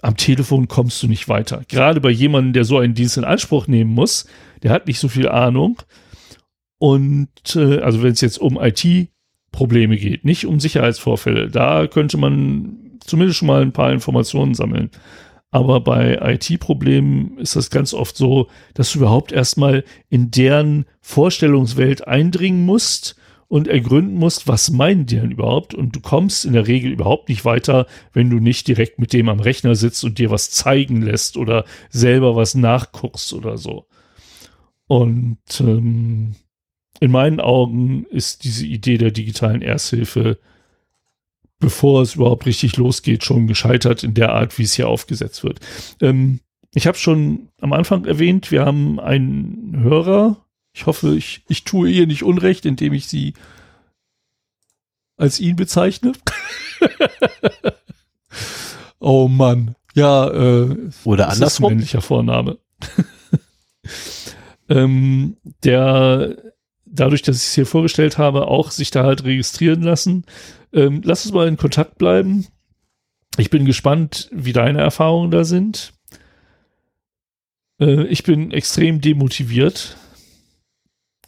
am 0.02 0.16
Telefon 0.16 0.66
kommst 0.66 1.00
du 1.00 1.06
nicht 1.06 1.28
weiter. 1.28 1.62
Gerade 1.68 2.00
bei 2.00 2.10
jemandem, 2.10 2.54
der 2.54 2.64
so 2.64 2.78
einen 2.78 2.94
Dienst 2.94 3.16
in 3.16 3.24
Anspruch 3.24 3.68
nehmen 3.68 3.92
muss, 3.94 4.26
der 4.64 4.72
hat 4.72 4.88
nicht 4.88 4.98
so 4.98 5.06
viel 5.06 5.28
Ahnung. 5.28 5.80
Und 6.78 7.54
äh, 7.54 7.78
also 7.78 8.02
wenn 8.02 8.14
es 8.14 8.20
jetzt 8.20 8.38
um 8.38 8.58
IT-Probleme 8.60 9.96
geht, 9.96 10.24
nicht 10.24 10.44
um 10.44 10.58
Sicherheitsvorfälle, 10.58 11.50
da 11.50 11.86
könnte 11.86 12.16
man 12.16 12.98
zumindest 12.98 13.38
schon 13.38 13.46
mal 13.46 13.62
ein 13.62 13.72
paar 13.72 13.92
Informationen 13.92 14.54
sammeln. 14.54 14.90
Aber 15.50 15.80
bei 15.80 16.18
IT-Problemen 16.34 17.38
ist 17.38 17.56
das 17.56 17.70
ganz 17.70 17.94
oft 17.94 18.16
so, 18.16 18.48
dass 18.74 18.92
du 18.92 18.98
überhaupt 18.98 19.32
erstmal 19.32 19.84
in 20.10 20.30
deren 20.30 20.84
Vorstellungswelt 21.00 22.06
eindringen 22.06 22.66
musst 22.66 23.16
und 23.48 23.66
ergründen 23.66 24.14
musst, 24.14 24.46
was 24.46 24.70
meinen 24.70 25.06
die 25.06 25.16
denn 25.16 25.30
überhaupt? 25.30 25.72
Und 25.72 25.96
du 25.96 26.00
kommst 26.00 26.44
in 26.44 26.52
der 26.52 26.66
Regel 26.66 26.92
überhaupt 26.92 27.30
nicht 27.30 27.46
weiter, 27.46 27.86
wenn 28.12 28.28
du 28.28 28.40
nicht 28.40 28.68
direkt 28.68 28.98
mit 28.98 29.14
dem 29.14 29.30
am 29.30 29.40
Rechner 29.40 29.74
sitzt 29.74 30.04
und 30.04 30.18
dir 30.18 30.30
was 30.30 30.50
zeigen 30.50 31.00
lässt 31.00 31.38
oder 31.38 31.64
selber 31.88 32.36
was 32.36 32.54
nachguckst 32.54 33.32
oder 33.32 33.56
so. 33.56 33.86
Und 34.86 35.38
ähm, 35.60 36.34
in 37.00 37.10
meinen 37.10 37.40
Augen 37.40 38.04
ist 38.10 38.44
diese 38.44 38.66
Idee 38.66 38.98
der 38.98 39.12
digitalen 39.12 39.62
Ersthilfe 39.62 40.38
bevor 41.58 42.02
es 42.02 42.14
überhaupt 42.14 42.46
richtig 42.46 42.76
losgeht, 42.76 43.24
schon 43.24 43.46
gescheitert 43.46 44.02
in 44.04 44.14
der 44.14 44.32
Art, 44.32 44.58
wie 44.58 44.62
es 44.62 44.74
hier 44.74 44.88
aufgesetzt 44.88 45.42
wird. 45.42 45.60
Ähm, 46.00 46.40
ich 46.74 46.86
habe 46.86 46.98
schon 46.98 47.48
am 47.60 47.72
Anfang 47.72 48.04
erwähnt, 48.04 48.50
wir 48.50 48.64
haben 48.64 49.00
einen 49.00 49.80
Hörer. 49.80 50.44
Ich 50.72 50.86
hoffe, 50.86 51.16
ich, 51.16 51.42
ich 51.48 51.64
tue 51.64 51.90
ihr 51.90 52.06
nicht 52.06 52.22
Unrecht, 52.22 52.66
indem 52.66 52.92
ich 52.92 53.08
sie 53.08 53.34
als 55.16 55.40
ihn 55.40 55.56
bezeichne. 55.56 56.12
oh 59.00 59.28
Mann. 59.28 59.74
Ja, 59.94 60.30
äh, 60.30 60.90
oder 61.04 61.28
andersrum. 61.30 61.72
männlicher 61.72 62.02
Vorname. 62.02 62.58
ähm, 64.68 65.36
der 65.64 66.36
dadurch, 66.90 67.22
dass 67.22 67.36
ich 67.36 67.44
es 67.44 67.54
hier 67.54 67.66
vorgestellt 67.66 68.18
habe, 68.18 68.48
auch 68.48 68.70
sich 68.70 68.90
da 68.90 69.04
halt 69.04 69.24
registrieren 69.24 69.82
lassen. 69.82 70.24
Ähm, 70.72 71.00
lass 71.04 71.24
uns 71.24 71.34
mal 71.34 71.48
in 71.48 71.56
Kontakt 71.56 71.98
bleiben. 71.98 72.46
Ich 73.36 73.50
bin 73.50 73.64
gespannt, 73.64 74.28
wie 74.32 74.52
deine 74.52 74.80
Erfahrungen 74.80 75.30
da 75.30 75.44
sind. 75.44 75.92
Äh, 77.80 78.04
ich 78.04 78.22
bin 78.22 78.50
extrem 78.50 79.00
demotiviert. 79.00 79.96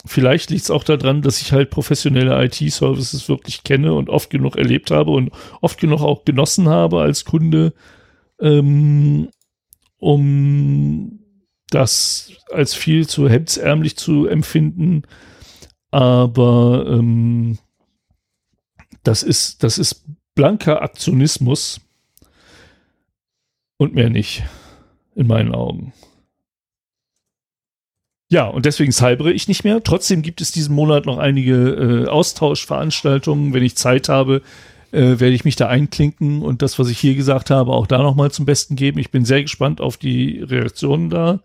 Vielleicht 0.07 0.51
liegt 0.51 0.63
es 0.63 0.71
auch 0.71 0.85
daran, 0.85 1.21
dass 1.21 1.43
ich 1.43 1.53
halt 1.53 1.71
professionelle 1.71 2.43
IT-Services 2.45 3.29
wirklich 3.29 3.65
kenne 3.65 3.93
und 3.93 4.09
oft 4.09 4.31
genug 4.31 4.57
erlebt 4.57 4.91
habe 4.91 5.11
und 5.11 5.31
oft 5.61 5.79
genug 5.79 6.01
auch 6.01 6.25
genossen 6.25 6.69
habe 6.69 7.03
als 7.03 7.27
Kunde, 7.27 7.75
ähm, 8.41 9.29
um 9.99 11.21
das 11.69 12.33
als 12.51 12.75
viel 12.75 13.07
zu 13.07 13.29
hemdsärmlich 13.29 13.97
zu 13.97 14.27
empfinden. 14.27 15.03
Aber 15.91 16.87
ähm, 16.89 17.59
das 19.03 19.23
ist, 19.23 19.63
das 19.63 19.79
ist 19.79 20.05
blanker 20.35 20.83
Aktionismus 20.83 21.81
und 23.77 23.95
mehr 23.95 24.11
nicht, 24.11 24.45
in 25.15 25.27
meinen 25.27 25.55
Augen. 25.55 25.93
Ja, 28.33 28.47
und 28.47 28.65
deswegen 28.65 28.93
cybere 28.93 29.33
ich 29.33 29.49
nicht 29.49 29.65
mehr. 29.65 29.83
Trotzdem 29.83 30.23
gibt 30.23 30.41
es 30.41 30.53
diesen 30.53 30.75
Monat 30.75 31.05
noch 31.05 31.19
einige 31.19 32.05
äh, 32.05 32.09
Austauschveranstaltungen. 32.09 33.53
Wenn 33.53 33.65
ich 33.65 33.77
Zeit 33.77 34.09
habe, 34.09 34.43
äh, 34.93 35.19
werde 35.19 35.31
ich 35.31 35.45
mich 35.45 35.57
da 35.57 35.67
einklinken 35.67 36.43
und 36.43 36.63
das, 36.63 36.79
was 36.79 36.89
ich 36.89 36.99
hier 36.99 37.17
gesagt 37.17 37.51
habe, 37.51 37.73
auch 37.73 37.89
da 37.89 37.99
nochmal 38.03 38.31
zum 38.31 38.45
Besten 38.45 38.77
geben. 38.77 39.01
Ich 39.01 39.11
bin 39.11 39.25
sehr 39.25 39.43
gespannt 39.43 39.81
auf 39.81 39.97
die 39.97 40.41
Reaktionen 40.43 41.11
da. 41.11 41.41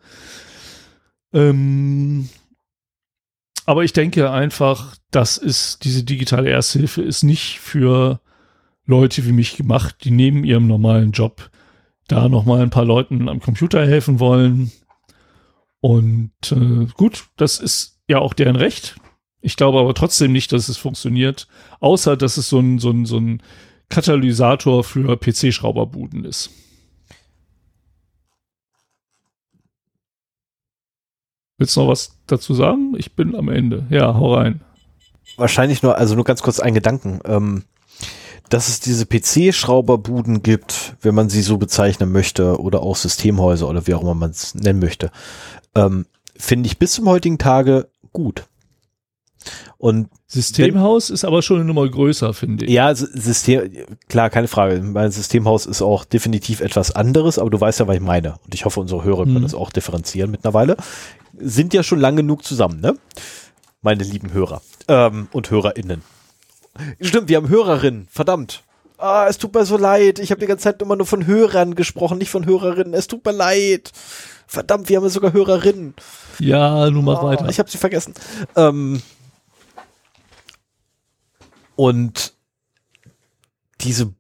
Ähm, 1.34 2.30
aber 3.66 3.84
ich 3.84 3.94
denke 3.94 4.32
einfach, 4.32 4.96
das 5.12 5.38
ist, 5.38 5.84
diese 5.84 6.04
digitale 6.04 6.50
Ersthilfe 6.50 7.02
ist 7.02 7.24
nicht 7.24 7.60
für 7.60 8.20
Leute 8.86 9.26
wie 9.26 9.32
mich 9.32 9.58
gemacht, 9.58 10.04
die 10.04 10.12
neben 10.12 10.44
ihrem 10.44 10.68
normalen 10.68 11.12
Job 11.12 11.50
da 12.08 12.30
nochmal 12.30 12.62
ein 12.62 12.70
paar 12.70 12.86
Leuten 12.86 13.28
am 13.28 13.40
Computer 13.40 13.86
helfen 13.86 14.20
wollen. 14.20 14.72
Und 15.80 16.32
äh, 16.52 16.86
gut, 16.96 17.26
das 17.38 17.60
ist 17.60 18.00
ja 18.08 18.20
auch 18.20 18.34
deren 18.34 18.56
Recht. 18.56 18.96
Ich 19.42 19.56
glaube 19.58 19.80
aber 19.80 19.94
trotzdem 19.94 20.32
nicht, 20.32 20.52
dass 20.52 20.70
es 20.70 20.78
funktioniert, 20.78 21.48
außer 21.80 22.18
dass 22.18 22.38
es 22.38 22.50
so 22.50 22.60
ein, 22.60 22.80
so 22.80 22.92
ein, 22.92 23.06
so 23.06 23.18
ein 23.18 23.42
Katalysator 23.90 24.84
für 24.84 25.18
PC-Schrauberbuden 25.18 26.26
ist. 26.26 26.50
Willst 31.58 31.76
du 31.76 31.82
noch 31.82 31.88
was 31.88 32.18
dazu 32.28 32.54
sagen? 32.54 32.94
Ich 32.98 33.14
bin 33.16 33.36
am 33.36 33.50
Ende. 33.50 33.86
Ja, 33.90 34.14
hau 34.16 34.34
rein. 34.36 34.62
Wahrscheinlich 35.38 35.84
nur, 35.84 35.98
also 35.98 36.16
nur 36.16 36.24
ganz 36.26 36.42
kurz 36.42 36.60
ein 36.60 36.74
Gedanken. 36.74 37.20
Ähm, 37.26 37.64
dass 38.50 38.68
es 38.70 38.80
diese 38.80 39.06
PC-Schrauberbuden 39.08 40.44
gibt, 40.44 40.96
wenn 41.02 41.16
man 41.16 41.30
sie 41.30 41.42
so 41.42 41.58
bezeichnen 41.58 42.12
möchte, 42.12 42.60
oder 42.60 42.84
auch 42.84 42.96
Systemhäuser 42.96 43.68
oder 43.68 43.88
wie 43.88 43.96
auch 43.96 44.02
immer 44.02 44.14
man 44.14 44.30
es 44.30 44.54
nennen 44.54 44.80
möchte, 44.80 45.10
ähm, 45.74 46.06
finde 46.38 46.68
ich 46.68 46.78
bis 46.78 46.92
zum 46.94 47.08
heutigen 47.10 47.40
Tage 47.40 47.88
gut. 48.14 48.46
Und 49.78 50.10
Systemhaus 50.28 51.10
ist 51.10 51.24
aber 51.26 51.42
schon 51.42 51.58
eine 51.58 51.66
Nummer 51.66 51.88
größer, 51.90 52.34
finde 52.34 52.66
ich. 52.66 52.72
ja, 52.72 52.94
System, 52.94 53.70
klar, 54.10 54.30
keine 54.30 54.48
Frage. 54.48 54.82
Mein 54.82 55.12
Systemhaus 55.12 55.66
ist 55.66 55.82
auch 55.82 56.06
definitiv 56.06 56.62
etwas 56.62 56.92
anderes, 56.92 57.40
aber 57.40 57.50
du 57.50 57.60
weißt 57.60 57.80
ja, 57.80 57.88
was 57.88 57.96
ich 57.96 58.02
meine. 58.02 58.36
Und 58.46 58.54
ich 58.54 58.66
hoffe, 58.66 58.80
unsere 58.80 59.04
Hörer 59.04 59.24
können 59.24 59.40
Mhm. 59.40 59.44
das 59.44 59.54
auch 59.56 59.72
differenzieren 59.72 60.32
mittlerweile. 60.32 60.78
Sind 61.38 61.74
ja 61.74 61.84
schon 61.84 62.00
lang 62.00 62.16
genug 62.16 62.44
zusammen, 62.44 62.80
ne? 62.80 62.98
Meine 63.82 64.04
lieben 64.04 64.32
Hörer 64.34 64.62
ähm, 64.88 65.28
und 65.32 65.50
HörerInnen. 65.52 66.02
Stimmt, 67.02 67.30
wir 67.30 67.38
haben 67.38 67.50
Hörerinnen, 67.50 68.08
verdammt. 68.10 68.64
Ah, 68.98 69.28
es 69.28 69.38
tut 69.38 69.54
mir 69.54 69.66
so 69.66 69.78
leid. 69.78 70.20
Ich 70.20 70.32
habe 70.32 70.40
die 70.40 70.48
ganze 70.48 70.64
Zeit 70.64 70.82
immer 70.82 70.96
nur 70.96 71.06
von 71.06 71.26
Hörern 71.26 71.76
gesprochen, 71.76 72.18
nicht 72.18 72.30
von 72.30 72.46
Hörerinnen. 72.46 72.94
Es 72.94 73.08
tut 73.08 73.26
mir 73.26 73.32
leid. 73.34 73.92
Verdammt, 74.48 74.88
wir 74.90 74.98
haben 74.98 75.04
ja 75.04 75.10
sogar 75.10 75.34
Hörerinnen. 75.34 75.94
Ja, 76.40 76.90
nun 76.90 77.04
mach 77.06 77.22
Oh, 77.22 77.26
weiter. 77.26 77.50
Ich 77.50 77.60
habe 77.60 77.70
sie 77.70 77.78
vergessen. 77.78 78.14
Ähm, 78.56 79.02
und 81.76 82.34
diese, 83.82 84.14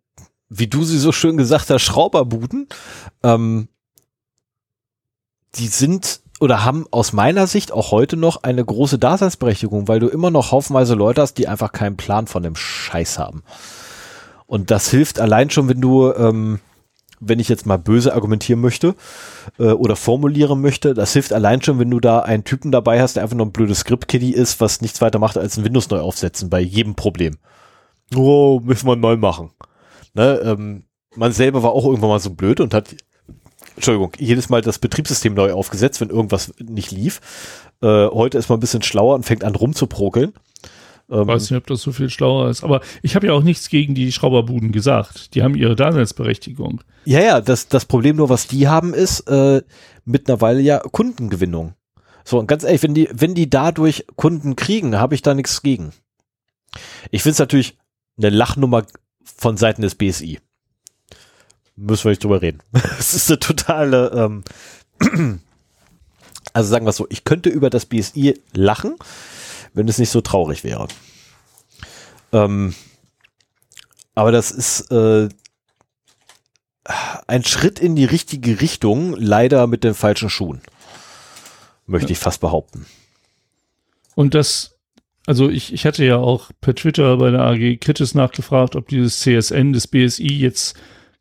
wie 0.49 0.67
du 0.67 0.83
sie 0.83 0.99
so 0.99 1.11
schön 1.11 1.37
gesagt 1.37 1.69
hast, 1.69 1.81
Schrauberbuden, 1.83 2.67
ähm, 3.23 3.69
die 5.55 5.67
sind 5.67 6.21
oder 6.39 6.65
haben 6.65 6.85
aus 6.91 7.13
meiner 7.13 7.47
Sicht 7.47 7.71
auch 7.71 7.91
heute 7.91 8.17
noch 8.17 8.43
eine 8.43 8.63
große 8.63 8.99
Daseinsberechtigung, 8.99 9.87
weil 9.87 9.99
du 9.99 10.07
immer 10.07 10.31
noch 10.31 10.51
haufenweise 10.51 10.95
Leute 10.95 11.21
hast, 11.21 11.35
die 11.35 11.47
einfach 11.47 11.71
keinen 11.71 11.97
Plan 11.97 12.27
von 12.27 12.43
dem 12.43 12.55
Scheiß 12.55 13.17
haben. 13.19 13.43
Und 14.45 14.69
das 14.69 14.89
hilft 14.89 15.19
allein 15.19 15.49
schon, 15.49 15.69
wenn 15.69 15.81
du, 15.81 16.11
ähm, 16.13 16.59
wenn 17.19 17.39
ich 17.39 17.47
jetzt 17.47 17.65
mal 17.65 17.77
böse 17.77 18.13
argumentieren 18.13 18.59
möchte 18.59 18.95
äh, 19.57 19.71
oder 19.71 19.95
formulieren 19.95 20.61
möchte, 20.61 20.93
das 20.93 21.13
hilft 21.13 21.33
allein 21.33 21.61
schon, 21.61 21.79
wenn 21.79 21.89
du 21.89 21.99
da 21.99 22.19
einen 22.19 22.43
Typen 22.43 22.71
dabei 22.71 23.01
hast, 23.01 23.15
der 23.15 23.23
einfach 23.23 23.37
nur 23.37 23.45
ein 23.45 23.53
blödes 23.53 23.79
Script-Kitty 23.79 24.31
ist, 24.31 24.59
was 24.59 24.81
nichts 24.81 25.01
weiter 25.01 25.19
macht, 25.19 25.37
als 25.37 25.57
ein 25.57 25.63
Windows 25.63 25.89
neu 25.89 25.99
aufsetzen 25.99 26.49
bei 26.49 26.59
jedem 26.59 26.95
Problem. 26.95 27.37
Oh, 28.13 28.59
müssen 28.63 28.87
wir 28.87 28.95
neu 28.95 29.15
machen. 29.15 29.51
Ne, 30.13 30.39
ähm, 30.43 30.83
man 31.15 31.31
selber 31.31 31.63
war 31.63 31.71
auch 31.71 31.85
irgendwann 31.85 32.09
mal 32.09 32.19
so 32.19 32.31
blöd 32.31 32.59
und 32.59 32.73
hat, 32.73 32.95
Entschuldigung, 33.75 34.13
jedes 34.17 34.49
Mal 34.49 34.61
das 34.61 34.79
Betriebssystem 34.79 35.33
neu 35.33 35.53
aufgesetzt, 35.53 36.01
wenn 36.01 36.09
irgendwas 36.09 36.53
nicht 36.59 36.91
lief. 36.91 37.21
Äh, 37.81 38.07
heute 38.07 38.37
ist 38.37 38.49
man 38.49 38.57
ein 38.57 38.61
bisschen 38.61 38.81
schlauer 38.81 39.15
und 39.15 39.23
fängt 39.23 39.43
an 39.43 39.55
rumzuprokeln. 39.55 40.33
Ähm, 41.09 41.27
weiß 41.27 41.51
nicht, 41.51 41.57
ob 41.57 41.67
das 41.67 41.81
so 41.81 41.91
viel 41.91 42.09
schlauer 42.09 42.49
ist. 42.49 42.63
Aber 42.63 42.81
ich 43.01 43.15
habe 43.15 43.27
ja 43.27 43.33
auch 43.33 43.43
nichts 43.43 43.69
gegen 43.69 43.93
die 43.93 44.11
Schrauberbuden 44.11 44.71
gesagt. 44.71 45.35
Die 45.35 45.43
haben 45.43 45.55
ihre 45.55 45.75
Daseinsberechtigung. 45.75 46.81
Ja, 47.05 47.21
ja, 47.21 47.41
das, 47.41 47.67
das 47.67 47.85
Problem 47.85 48.15
nur, 48.15 48.29
was 48.29 48.47
die 48.47 48.67
haben, 48.67 48.93
ist 48.93 49.21
äh, 49.27 49.61
mittlerweile 50.05 50.61
ja 50.61 50.79
Kundengewinnung. 50.79 51.75
So, 52.23 52.39
und 52.39 52.47
ganz 52.47 52.63
ehrlich, 52.63 52.81
wenn 52.81 52.95
die, 52.95 53.07
wenn 53.13 53.35
die 53.35 53.49
dadurch 53.49 54.05
Kunden 54.15 54.55
kriegen, 54.55 54.97
habe 54.97 55.13
ich 55.13 55.21
da 55.21 55.35
nichts 55.35 55.61
gegen. 55.61 55.91
Ich 57.11 57.21
finde 57.21 57.33
es 57.33 57.39
natürlich 57.39 57.77
eine 58.17 58.29
Lachnummer 58.29 58.83
von 59.23 59.57
Seiten 59.57 59.83
des 59.83 59.95
BSI. 59.95 60.39
Müssen 61.75 62.05
wir 62.05 62.11
nicht 62.11 62.23
drüber 62.23 62.41
reden. 62.41 62.59
Es 62.99 63.13
ist 63.13 63.29
eine 63.29 63.39
totale, 63.39 64.11
ähm, 64.15 64.43
also 66.53 66.69
sagen 66.69 66.85
wir 66.85 66.91
es 66.91 66.97
so, 66.97 67.07
ich 67.09 67.23
könnte 67.23 67.49
über 67.49 67.69
das 67.69 67.85
BSI 67.85 68.41
lachen, 68.53 68.95
wenn 69.73 69.87
es 69.87 69.97
nicht 69.97 70.09
so 70.09 70.21
traurig 70.21 70.63
wäre. 70.63 70.87
Ähm, 72.31 72.73
aber 74.13 74.31
das 74.31 74.51
ist 74.51 74.91
äh, 74.91 75.27
ein 77.27 77.43
Schritt 77.43 77.79
in 77.79 77.95
die 77.95 78.05
richtige 78.05 78.61
Richtung, 78.61 79.15
leider 79.17 79.67
mit 79.67 79.83
den 79.83 79.93
falschen 79.93 80.29
Schuhen. 80.29 80.61
Möchte 81.87 82.13
ich 82.13 82.19
fast 82.19 82.41
behaupten. 82.41 82.85
Und 84.15 84.33
das, 84.33 84.77
also 85.27 85.49
ich, 85.49 85.73
ich 85.73 85.85
hatte 85.85 86.05
ja 86.05 86.17
auch 86.17 86.49
per 86.61 86.73
Twitter 86.73 87.17
bei 87.17 87.31
der 87.31 87.41
AG 87.41 87.77
Kritis 87.79 88.15
nachgefragt, 88.15 88.75
ob 88.75 88.87
dieses 88.87 89.19
CSN 89.19 89.73
des 89.73 89.87
BSI 89.87 90.33
jetzt 90.33 90.75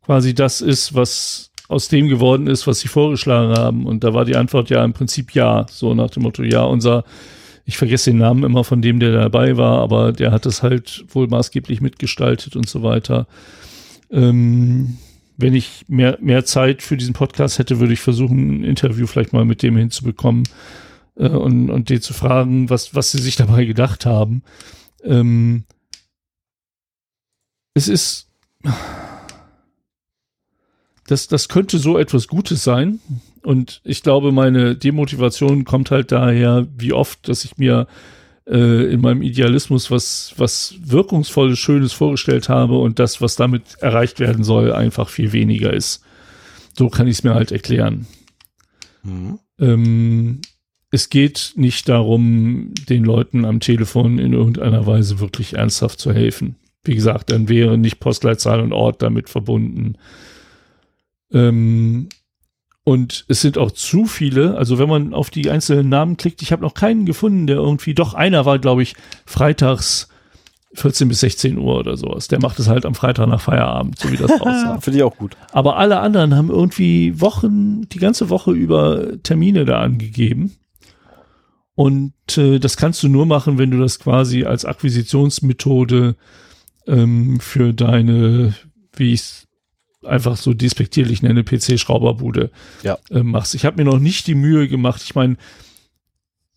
quasi 0.05 0.33
das 0.33 0.61
ist, 0.61 0.93
was 0.93 1.51
aus 1.67 1.87
dem 1.87 2.07
geworden 2.07 2.47
ist, 2.47 2.67
was 2.67 2.79
sie 2.79 2.87
vorgeschlagen 2.87 3.57
haben. 3.57 3.87
Und 3.87 4.03
da 4.03 4.13
war 4.13 4.23
die 4.23 4.35
Antwort 4.35 4.69
ja 4.69 4.83
im 4.83 4.93
Prinzip 4.93 5.33
ja, 5.33 5.65
so 5.69 5.95
nach 5.95 6.11
dem 6.11 6.23
Motto, 6.23 6.43
ja, 6.43 6.63
unser, 6.63 7.03
ich 7.65 7.77
vergesse 7.77 8.11
den 8.11 8.19
Namen 8.19 8.43
immer 8.43 8.63
von 8.63 8.81
dem, 8.81 8.99
der 8.99 9.11
dabei 9.11 9.57
war, 9.57 9.81
aber 9.81 10.11
der 10.11 10.31
hat 10.31 10.45
es 10.45 10.61
halt 10.61 11.05
wohl 11.09 11.27
maßgeblich 11.27 11.81
mitgestaltet 11.81 12.55
und 12.55 12.69
so 12.69 12.83
weiter. 12.83 13.25
Ähm, 14.11 14.97
wenn 15.37 15.55
ich 15.55 15.85
mehr, 15.87 16.17
mehr 16.21 16.45
Zeit 16.45 16.83
für 16.83 16.97
diesen 16.97 17.13
Podcast 17.13 17.57
hätte, 17.57 17.79
würde 17.79 17.93
ich 17.93 17.99
versuchen, 17.99 18.61
ein 18.61 18.63
Interview 18.63 19.07
vielleicht 19.07 19.33
mal 19.33 19.43
mit 19.43 19.63
dem 19.63 19.75
hinzubekommen 19.75 20.43
äh, 21.17 21.29
und, 21.29 21.71
und 21.71 21.89
den 21.89 22.01
zu 22.01 22.13
fragen, 22.13 22.69
was, 22.69 22.93
was 22.93 23.11
sie 23.11 23.17
sich 23.17 23.35
dabei 23.35 23.65
gedacht 23.65 24.05
haben. 24.05 24.43
Ähm, 25.03 25.63
es 27.73 27.87
ist, 27.87 28.27
das, 31.07 31.27
das 31.27 31.49
könnte 31.49 31.77
so 31.77 31.97
etwas 31.97 32.27
Gutes 32.27 32.63
sein. 32.63 32.99
Und 33.43 33.81
ich 33.83 34.01
glaube, 34.01 34.31
meine 34.31 34.75
Demotivation 34.75 35.65
kommt 35.65 35.91
halt 35.91 36.11
daher, 36.11 36.67
wie 36.77 36.93
oft, 36.93 37.27
dass 37.27 37.45
ich 37.45 37.57
mir 37.57 37.87
äh, 38.47 38.91
in 38.91 39.01
meinem 39.01 39.21
Idealismus 39.21 39.91
was, 39.91 40.33
was 40.37 40.75
wirkungsvolles, 40.83 41.59
Schönes 41.59 41.93
vorgestellt 41.93 42.49
habe 42.49 42.77
und 42.77 42.97
das, 42.97 43.21
was 43.21 43.35
damit 43.35 43.75
erreicht 43.81 44.19
werden 44.19 44.43
soll, 44.43 44.71
einfach 44.71 45.09
viel 45.09 45.31
weniger 45.31 45.73
ist. 45.73 46.03
So 46.77 46.89
kann 46.89 47.07
ich 47.07 47.17
es 47.17 47.23
mir 47.23 47.35
halt 47.35 47.51
erklären. 47.51 48.07
Mhm. 49.03 49.39
Ähm, 49.59 50.41
es 50.91 51.09
geht 51.09 51.53
nicht 51.55 51.87
darum, 51.89 52.73
den 52.89 53.03
Leuten 53.03 53.45
am 53.45 53.59
Telefon 53.59 54.17
in 54.17 54.33
irgendeiner 54.33 54.87
Weise 54.87 55.19
wirklich 55.19 55.55
ernsthaft 55.55 55.99
zu 55.99 56.13
helfen. 56.13 56.55
Wie 56.83 56.95
gesagt, 56.95 57.31
dann 57.31 57.49
wäre 57.49 57.77
nicht 57.77 57.99
Postleitzahl 57.99 58.59
und 58.61 58.73
Ort 58.73 59.01
damit 59.01 59.29
verbunden. 59.29 59.97
Ähm, 61.31 62.09
und 62.83 63.25
es 63.29 63.41
sind 63.41 63.57
auch 63.57 63.71
zu 63.71 64.05
viele, 64.05 64.57
also 64.57 64.77
wenn 64.77 64.87
man 64.87 65.13
auf 65.13 65.31
die 65.31 65.49
einzelnen 65.49 65.89
Namen 65.89 66.17
klickt, 66.17 66.43
ich 66.43 66.51
habe 66.51 66.61
noch 66.61 66.75
keinen 66.75 67.05
gefunden, 67.05 67.47
der 67.47 67.57
irgendwie, 67.57 67.95
doch 67.95 68.13
einer 68.13 68.45
war, 68.45 68.59
glaube 68.59 68.83
ich, 68.83 68.95
freitags 69.25 70.07
14 70.75 71.07
bis 71.07 71.21
16 71.21 71.57
Uhr 71.57 71.79
oder 71.79 71.97
sowas. 71.97 72.27
Der 72.27 72.39
macht 72.39 72.59
es 72.59 72.67
halt 72.67 72.85
am 72.85 72.95
Freitag 72.95 73.27
nach 73.27 73.41
Feierabend, 73.41 73.97
so 73.97 74.11
wie 74.11 74.17
das 74.17 74.31
aussah. 74.41 74.79
Finde 74.81 74.99
ich 74.99 75.03
auch 75.03 75.17
gut. 75.17 75.35
Aber 75.51 75.77
alle 75.77 75.99
anderen 75.99 76.35
haben 76.35 76.49
irgendwie 76.49 77.19
Wochen, 77.19 77.87
die 77.89 77.99
ganze 77.99 78.29
Woche 78.29 78.51
über 78.51 79.21
Termine 79.23 79.65
da 79.65 79.81
angegeben. 79.81 80.55
Und 81.73 82.13
äh, 82.37 82.59
das 82.59 82.77
kannst 82.77 83.03
du 83.03 83.09
nur 83.09 83.25
machen, 83.25 83.57
wenn 83.57 83.71
du 83.71 83.79
das 83.79 83.99
quasi 83.99 84.45
als 84.45 84.63
Akquisitionsmethode 84.63 86.15
ähm, 86.87 87.39
für 87.39 87.73
deine, 87.73 88.53
wie 88.95 89.13
ich 89.13 89.44
einfach 90.05 90.37
so 90.37 90.53
despektierlich 90.53 91.21
nenne, 91.21 91.43
PC-Schrauberbude 91.43 92.51
Ja. 92.83 92.97
äh, 93.09 93.23
machst. 93.23 93.55
Ich 93.55 93.65
habe 93.65 93.77
mir 93.83 93.89
noch 93.89 93.99
nicht 93.99 94.27
die 94.27 94.35
Mühe 94.35 94.67
gemacht. 94.67 95.01
Ich 95.03 95.15
meine, 95.15 95.37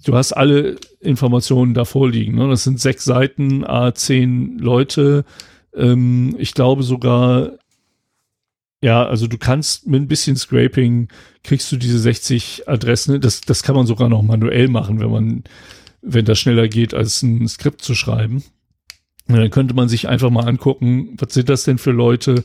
du 0.05 0.15
hast 0.15 0.33
alle 0.33 0.77
Informationen 1.01 1.75
da 1.75 1.85
vorliegen. 1.85 2.37
Ne? 2.37 2.49
Das 2.49 2.65
sind 2.65 2.81
sechs 2.81 3.05
Seiten, 3.05 3.65
a 3.65 3.95
zehn 3.95 4.59
Leute. 4.59 5.25
Ähm, 5.75 6.35
ich 6.39 6.55
glaube 6.55 6.83
sogar, 6.83 7.53
ja, 8.83 9.05
also 9.07 9.27
du 9.27 9.39
kannst 9.39 9.87
mit 9.87 10.01
ein 10.03 10.09
bisschen 10.09 10.37
Scraping 10.37 11.09
kriegst 11.43 11.71
du 11.73 11.77
diese 11.77 11.99
60 11.99 12.69
Adressen. 12.69 13.21
Das, 13.21 13.41
das 13.41 13.63
kann 13.63 13.75
man 13.75 13.87
sogar 13.87 14.09
noch 14.09 14.23
manuell 14.23 14.69
machen, 14.69 15.01
wenn 15.01 15.11
man, 15.11 15.45
wenn 16.03 16.25
das 16.25 16.39
schneller 16.39 16.69
geht, 16.69 16.95
als 16.95 17.23
ein 17.23 17.49
Skript 17.49 17.83
zu 17.83 17.95
schreiben. 17.95 18.45
Und 19.27 19.37
dann 19.37 19.51
könnte 19.51 19.75
man 19.75 19.89
sich 19.89 20.09
einfach 20.09 20.31
mal 20.31 20.47
angucken, 20.47 21.17
was 21.19 21.35
sind 21.35 21.49
das 21.49 21.65
denn 21.65 21.77
für 21.79 21.91
Leute? 21.91 22.45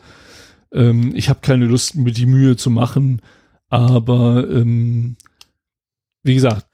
Ähm, 0.73 1.13
ich 1.15 1.29
habe 1.29 1.39
keine 1.41 1.65
Lust, 1.65 1.95
mir 1.95 2.11
die 2.11 2.25
Mühe 2.25 2.57
zu 2.57 2.69
machen, 2.69 3.21
aber 3.69 4.47
ähm, 4.49 5.15
wie 6.23 6.33
gesagt, 6.33 6.65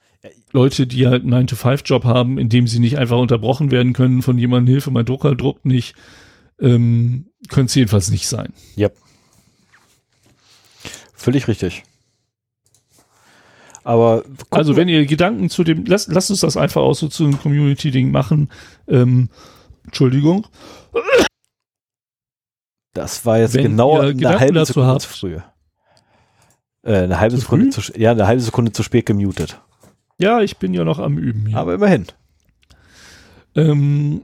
Leute, 0.51 0.87
die 0.87 1.07
halt 1.07 1.23
einen 1.23 1.47
9-to-5-Job 1.47 2.03
haben, 2.03 2.37
in 2.37 2.49
dem 2.49 2.67
sie 2.67 2.79
nicht 2.79 2.97
einfach 2.97 3.17
unterbrochen 3.17 3.71
werden 3.71 3.93
können 3.93 4.21
von 4.21 4.37
jemandem, 4.37 4.71
Hilfe, 4.71 4.91
mein 4.91 5.05
Drucker 5.05 5.35
druckt 5.35 5.65
nicht, 5.65 5.95
ähm, 6.59 7.27
können 7.49 7.67
es 7.67 7.75
jedenfalls 7.75 8.09
nicht 8.09 8.27
sein. 8.27 8.53
Völlig 11.13 11.47
richtig. 11.47 11.83
Aber 13.83 14.23
Also 14.49 14.75
wenn 14.75 14.89
ihr 14.89 15.05
Gedanken 15.05 15.49
zu 15.49 15.63
dem, 15.63 15.85
lasst, 15.85 16.11
lasst 16.11 16.29
uns 16.29 16.41
das 16.41 16.57
einfach 16.57 16.81
auch 16.81 16.93
so 16.93 17.07
zu 17.07 17.23
einem 17.25 17.39
Community-Ding 17.39 18.11
machen. 18.11 18.49
Ähm, 18.87 19.29
Entschuldigung. 19.85 20.47
Das 22.93 23.25
war 23.25 23.39
jetzt 23.39 23.53
wenn 23.55 23.63
genau 23.63 23.99
eine 23.99 24.15
Gedanken 24.15 24.39
halbe 24.39 24.65
Sekunde 24.65 24.87
habt- 24.89 25.01
zu 25.01 25.09
früh. 25.09 25.37
Äh, 26.83 26.95
eine 27.03 27.19
halbe 27.19 27.35
Zu 27.35 27.41
Sekunde 27.41 27.71
früh? 27.71 27.81
zu, 27.81 27.99
ja, 27.99 28.11
eine 28.11 28.27
halbe 28.27 28.41
Sekunde 28.41 28.71
zu 28.71 28.83
spät 28.83 29.05
gemutet. 29.05 29.59
Ja, 30.17 30.41
ich 30.41 30.57
bin 30.57 30.73
ja 30.73 30.83
noch 30.83 30.99
am 30.99 31.17
Üben 31.17 31.45
hier. 31.47 31.57
Aber 31.57 31.73
immerhin. 31.73 32.05
Ähm, 33.55 34.23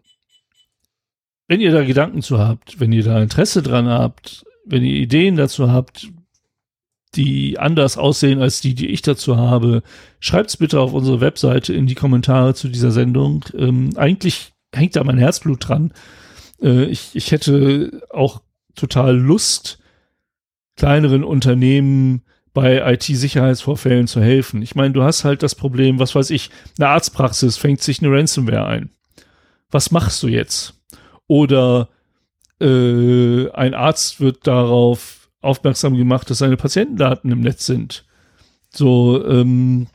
wenn 1.48 1.62
ihr 1.62 1.72
da 1.72 1.84
Gedanken 1.84 2.22
zu 2.22 2.40
habt, 2.40 2.80
wenn 2.80 2.92
ihr 2.92 3.04
da 3.04 3.22
Interesse 3.22 3.62
dran 3.62 3.88
habt, 3.88 4.46
wenn 4.66 4.84
ihr 4.84 4.96
Ideen 4.96 5.36
dazu 5.36 5.72
habt, 5.72 6.08
die 7.16 7.60
anders 7.60 7.98
aussehen 7.98 8.42
als 8.42 8.62
die, 8.62 8.74
die 8.74 8.88
ich 8.88 9.02
dazu 9.02 9.38
habe, 9.38 9.84
schreibt's 10.20 10.58
bitte 10.58 10.80
auf 10.82 10.92
unsere 10.94 11.22
Webseite 11.22 11.74
in 11.74 11.88
die 11.88 11.96
Kommentare 11.96 12.56
zu 12.56 12.68
dieser 12.68 12.92
Sendung. 12.92 13.46
Ähm, 13.58 13.92
eigentlich 13.96 14.54
hängt 14.74 14.96
da 14.96 15.04
mein 15.04 15.18
Herzblut 15.18 15.68
dran. 15.70 15.94
Äh, 16.62 16.86
ich, 16.86 17.12
ich 17.14 17.32
hätte 17.32 18.02
auch 18.10 18.42
total 18.76 19.16
Lust, 19.16 19.80
kleineren 20.76 21.24
Unternehmen 21.24 22.24
bei 22.54 22.94
IT-Sicherheitsvorfällen 22.94 24.08
zu 24.08 24.22
helfen. 24.22 24.62
Ich 24.62 24.76
meine, 24.76 24.94
du 24.94 25.04
hast 25.04 25.26
halt 25.26 25.44
das 25.44 25.56
Problem, 25.56 26.00
was 26.00 26.16
weiß 26.16 26.30
ich, 26.30 26.50
eine 26.78 26.90
Arztpraxis 26.90 27.58
fängt 27.58 27.82
sich 27.82 28.02
eine 28.02 28.12
Ransomware 28.12 28.66
ein. 28.66 28.90
Was 29.70 29.92
machst 29.92 30.24
du 30.24 30.28
jetzt? 30.28 30.74
Oder 31.28 31.90
äh, 32.62 33.50
ein 33.52 33.74
Arzt 33.74 34.22
wird 34.22 34.48
darauf 34.48 35.30
aufmerksam 35.42 35.96
gemacht, 35.98 36.30
dass 36.30 36.40
seine 36.40 36.58
Patientendaten 36.58 37.32
im 37.32 37.42
Netz 37.42 37.66
sind. 37.66 38.06
So, 38.74 39.26
ähm, 39.28 39.88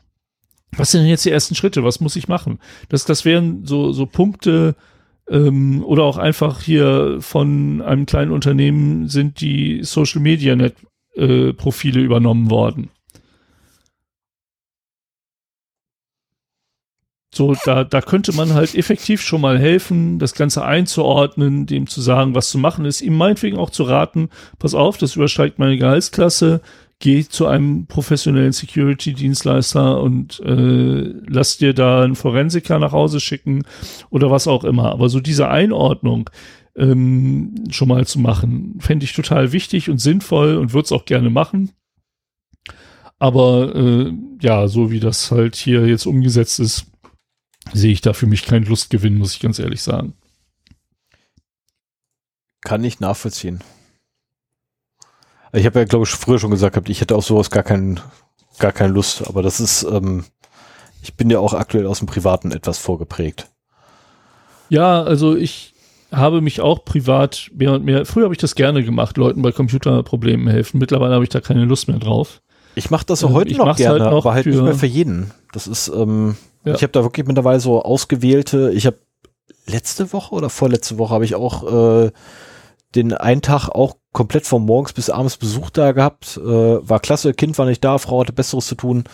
was 0.77 0.91
sind 0.91 1.01
denn 1.01 1.09
jetzt 1.09 1.25
die 1.25 1.31
ersten 1.31 1.55
Schritte? 1.55 1.83
Was 1.83 1.99
muss 1.99 2.15
ich 2.15 2.27
machen? 2.27 2.59
Das, 2.89 3.05
das 3.05 3.25
wären 3.25 3.65
so, 3.65 3.91
so 3.91 4.05
Punkte, 4.05 4.75
ähm, 5.31 5.83
oder 5.83 6.03
auch 6.03 6.17
einfach 6.17 6.61
hier 6.61 7.17
von 7.21 7.81
einem 7.81 8.05
kleinen 8.05 8.31
Unternehmen 8.31 9.07
sind 9.07 9.41
die 9.41 9.83
Social 9.83 10.21
Media 10.21 10.55
Net 10.55 10.75
äh, 11.15 11.53
Profile 11.53 12.01
übernommen 12.01 12.51
worden. 12.51 12.89
So, 17.33 17.55
da, 17.63 17.85
da 17.85 18.01
könnte 18.01 18.33
man 18.33 18.53
halt 18.53 18.75
effektiv 18.75 19.21
schon 19.21 19.39
mal 19.39 19.57
helfen, 19.57 20.19
das 20.19 20.33
Ganze 20.33 20.65
einzuordnen, 20.65 21.65
dem 21.65 21.87
zu 21.87 22.01
sagen, 22.01 22.35
was 22.35 22.49
zu 22.49 22.57
machen 22.57 22.83
ist, 22.83 23.01
ihm 23.01 23.15
meinetwegen 23.15 23.57
auch 23.57 23.69
zu 23.69 23.83
raten, 23.83 24.29
pass 24.59 24.75
auf, 24.75 24.97
das 24.97 25.15
übersteigt 25.15 25.57
meine 25.57 25.77
Gehaltsklasse, 25.77 26.59
geh 27.01 27.25
zu 27.27 27.47
einem 27.47 27.87
professionellen 27.87 28.53
Security-Dienstleister 28.53 29.99
und 30.01 30.39
äh, 30.39 31.13
lass 31.27 31.57
dir 31.57 31.73
da 31.73 32.03
einen 32.03 32.15
Forensiker 32.15 32.79
nach 32.79 32.93
Hause 32.93 33.19
schicken 33.19 33.63
oder 34.09 34.31
was 34.31 34.47
auch 34.47 34.63
immer. 34.63 34.91
Aber 34.91 35.09
so 35.09 35.19
diese 35.19 35.49
Einordnung 35.49 36.29
ähm, 36.75 37.55
schon 37.69 37.89
mal 37.89 38.07
zu 38.07 38.19
machen, 38.19 38.77
fände 38.79 39.03
ich 39.03 39.13
total 39.13 39.51
wichtig 39.51 39.89
und 39.89 39.97
sinnvoll 39.97 40.55
und 40.55 40.73
würde 40.73 40.85
es 40.85 40.91
auch 40.91 41.05
gerne 41.05 41.29
machen. 41.29 41.71
Aber 43.19 43.75
äh, 43.75 44.13
ja, 44.41 44.67
so 44.67 44.91
wie 44.91 44.99
das 44.99 45.31
halt 45.31 45.55
hier 45.55 45.85
jetzt 45.87 46.05
umgesetzt 46.05 46.59
ist, 46.59 46.85
sehe 47.73 47.91
ich 47.91 48.01
da 48.01 48.13
für 48.13 48.27
mich 48.27 48.45
keinen 48.45 48.65
Lustgewinn, 48.65 49.17
muss 49.17 49.33
ich 49.33 49.39
ganz 49.39 49.59
ehrlich 49.59 49.81
sagen. 49.81 50.13
Kann 52.61 52.83
ich 52.83 52.99
nachvollziehen. 52.99 53.61
Ich 55.53 55.65
habe 55.65 55.79
ja, 55.79 55.85
glaube 55.85 56.05
ich, 56.05 56.11
früher 56.11 56.39
schon 56.39 56.51
gesagt, 56.51 56.89
ich 56.89 57.01
hätte 57.01 57.15
auf 57.15 57.25
sowas 57.25 57.49
gar, 57.49 57.63
kein, 57.63 57.99
gar 58.59 58.71
keine 58.71 58.93
Lust, 58.93 59.27
aber 59.27 59.41
das 59.41 59.59
ist, 59.59 59.83
ähm, 59.83 60.23
ich 61.01 61.15
bin 61.15 61.29
ja 61.29 61.39
auch 61.39 61.53
aktuell 61.53 61.87
aus 61.87 61.99
dem 61.99 62.07
Privaten 62.07 62.51
etwas 62.51 62.77
vorgeprägt. 62.77 63.49
Ja, 64.69 65.03
also 65.03 65.35
ich 65.35 65.73
habe 66.11 66.41
mich 66.41 66.61
auch 66.61 66.85
privat 66.85 67.51
mehr 67.53 67.73
und 67.73 67.83
mehr, 67.83 68.05
früher 68.05 68.25
habe 68.25 68.33
ich 68.33 68.39
das 68.39 68.55
gerne 68.55 68.83
gemacht, 68.83 69.17
Leuten 69.17 69.41
bei 69.41 69.51
Computerproblemen 69.51 70.47
helfen. 70.47 70.77
Mittlerweile 70.77 71.13
habe 71.13 71.23
ich 71.23 71.29
da 71.29 71.41
keine 71.41 71.65
Lust 71.65 71.87
mehr 71.87 71.99
drauf. 71.99 72.41
Ich 72.75 72.89
mache 72.89 73.05
das 73.05 73.23
auch 73.23 73.29
ähm, 73.29 73.35
heute 73.35 73.55
noch 73.55 73.75
gerne, 73.75 74.03
halt 74.03 74.11
noch 74.13 74.25
aber 74.25 74.33
halt 74.33 74.45
nicht 74.45 74.61
mehr 74.61 74.75
für 74.75 74.85
jeden. 74.85 75.31
Das 75.51 75.67
ist, 75.67 75.89
ähm, 75.89 76.37
ja. 76.63 76.75
Ich 76.75 76.83
habe 76.83 76.91
da 76.91 77.03
wirklich 77.03 77.27
mittlerweile 77.27 77.59
so 77.59 77.81
ausgewählte, 77.81 78.71
ich 78.73 78.85
habe 78.85 78.97
letzte 79.65 80.13
Woche 80.13 80.33
oder 80.35 80.49
vorletzte 80.49 80.97
Woche 80.97 81.13
habe 81.13 81.25
ich 81.25 81.35
auch 81.35 82.03
äh, 82.05 82.11
den 82.95 83.13
einen 83.13 83.41
Tag 83.41 83.69
auch 83.69 83.97
komplett 84.11 84.45
von 84.45 84.65
morgens 84.65 84.93
bis 84.93 85.09
abends 85.09 85.37
Besuch 85.37 85.69
da 85.69 85.91
gehabt. 85.93 86.37
Äh, 86.37 86.41
war 86.41 86.99
klasse, 86.99 87.33
Kind 87.33 87.57
war 87.57 87.65
nicht 87.65 87.83
da, 87.83 87.97
Frau 87.97 88.21
hatte 88.21 88.33
Besseres 88.33 88.67
zu 88.67 88.75
tun. 88.75 89.05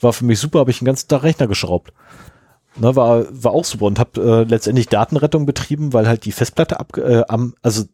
War 0.00 0.12
für 0.12 0.24
mich 0.24 0.38
super, 0.38 0.60
habe 0.60 0.70
ich 0.70 0.78
den 0.78 0.86
ganzen 0.86 1.08
Tag 1.08 1.22
Rechner 1.22 1.46
geschraubt. 1.46 1.92
Ne, 2.76 2.96
war, 2.96 3.26
war 3.30 3.52
auch 3.52 3.64
super 3.64 3.86
und 3.86 4.00
habe 4.00 4.20
äh, 4.20 4.42
letztendlich 4.44 4.88
Datenrettung 4.88 5.46
betrieben, 5.46 5.92
weil 5.92 6.08
halt 6.08 6.24
die 6.24 6.32
Festplatte 6.32 6.80
ab, 6.80 6.96
äh, 6.96 7.22
am, 7.28 7.54
also 7.62 7.84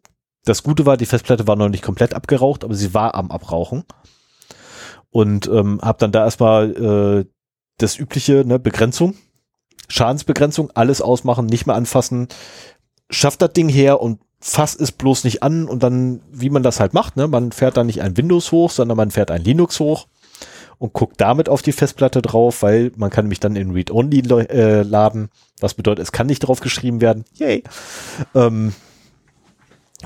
das 0.44 0.62
Gute 0.62 0.86
war, 0.86 0.96
die 0.96 1.06
Festplatte 1.06 1.46
war 1.46 1.56
noch 1.56 1.68
nicht 1.68 1.84
komplett 1.84 2.14
abgeraucht, 2.14 2.64
aber 2.64 2.74
sie 2.74 2.94
war 2.94 3.14
am 3.14 3.30
Abrauchen. 3.30 3.84
Und 5.10 5.48
ähm, 5.48 5.80
habe 5.82 5.98
dann 5.98 6.12
da 6.12 6.24
erstmal 6.24 6.70
äh, 6.70 7.30
das 7.76 7.98
übliche, 7.98 8.44
ne, 8.46 8.58
Begrenzung, 8.58 9.16
Schadensbegrenzung, 9.88 10.70
alles 10.74 11.02
ausmachen, 11.02 11.46
nicht 11.46 11.66
mehr 11.66 11.76
anfassen, 11.76 12.28
schafft 13.10 13.42
das 13.42 13.52
Ding 13.52 13.68
her 13.68 14.00
und 14.00 14.20
fasst 14.40 14.80
es 14.80 14.92
bloß 14.92 15.24
nicht 15.24 15.42
an 15.42 15.66
und 15.66 15.82
dann, 15.82 16.20
wie 16.32 16.50
man 16.50 16.62
das 16.62 16.80
halt 16.80 16.94
macht, 16.94 17.16
ne, 17.16 17.28
man 17.28 17.52
fährt 17.52 17.76
dann 17.76 17.86
nicht 17.86 18.02
ein 18.02 18.16
Windows 18.16 18.52
hoch, 18.52 18.70
sondern 18.70 18.96
man 18.96 19.10
fährt 19.10 19.30
ein 19.30 19.44
Linux 19.44 19.78
hoch 19.80 20.06
und 20.78 20.94
guckt 20.94 21.20
damit 21.20 21.50
auf 21.50 21.60
die 21.60 21.72
Festplatte 21.72 22.22
drauf, 22.22 22.62
weil 22.62 22.90
man 22.96 23.10
kann 23.10 23.26
nämlich 23.26 23.40
dann 23.40 23.54
in 23.54 23.70
Read-Only 23.70 24.20
äh, 24.48 24.82
laden, 24.82 25.28
was 25.60 25.74
bedeutet, 25.74 26.02
es 26.02 26.12
kann 26.12 26.26
nicht 26.26 26.40
drauf 26.40 26.60
geschrieben 26.60 27.02
werden. 27.02 27.24
Yay! 27.34 27.62
Ähm, 28.34 28.72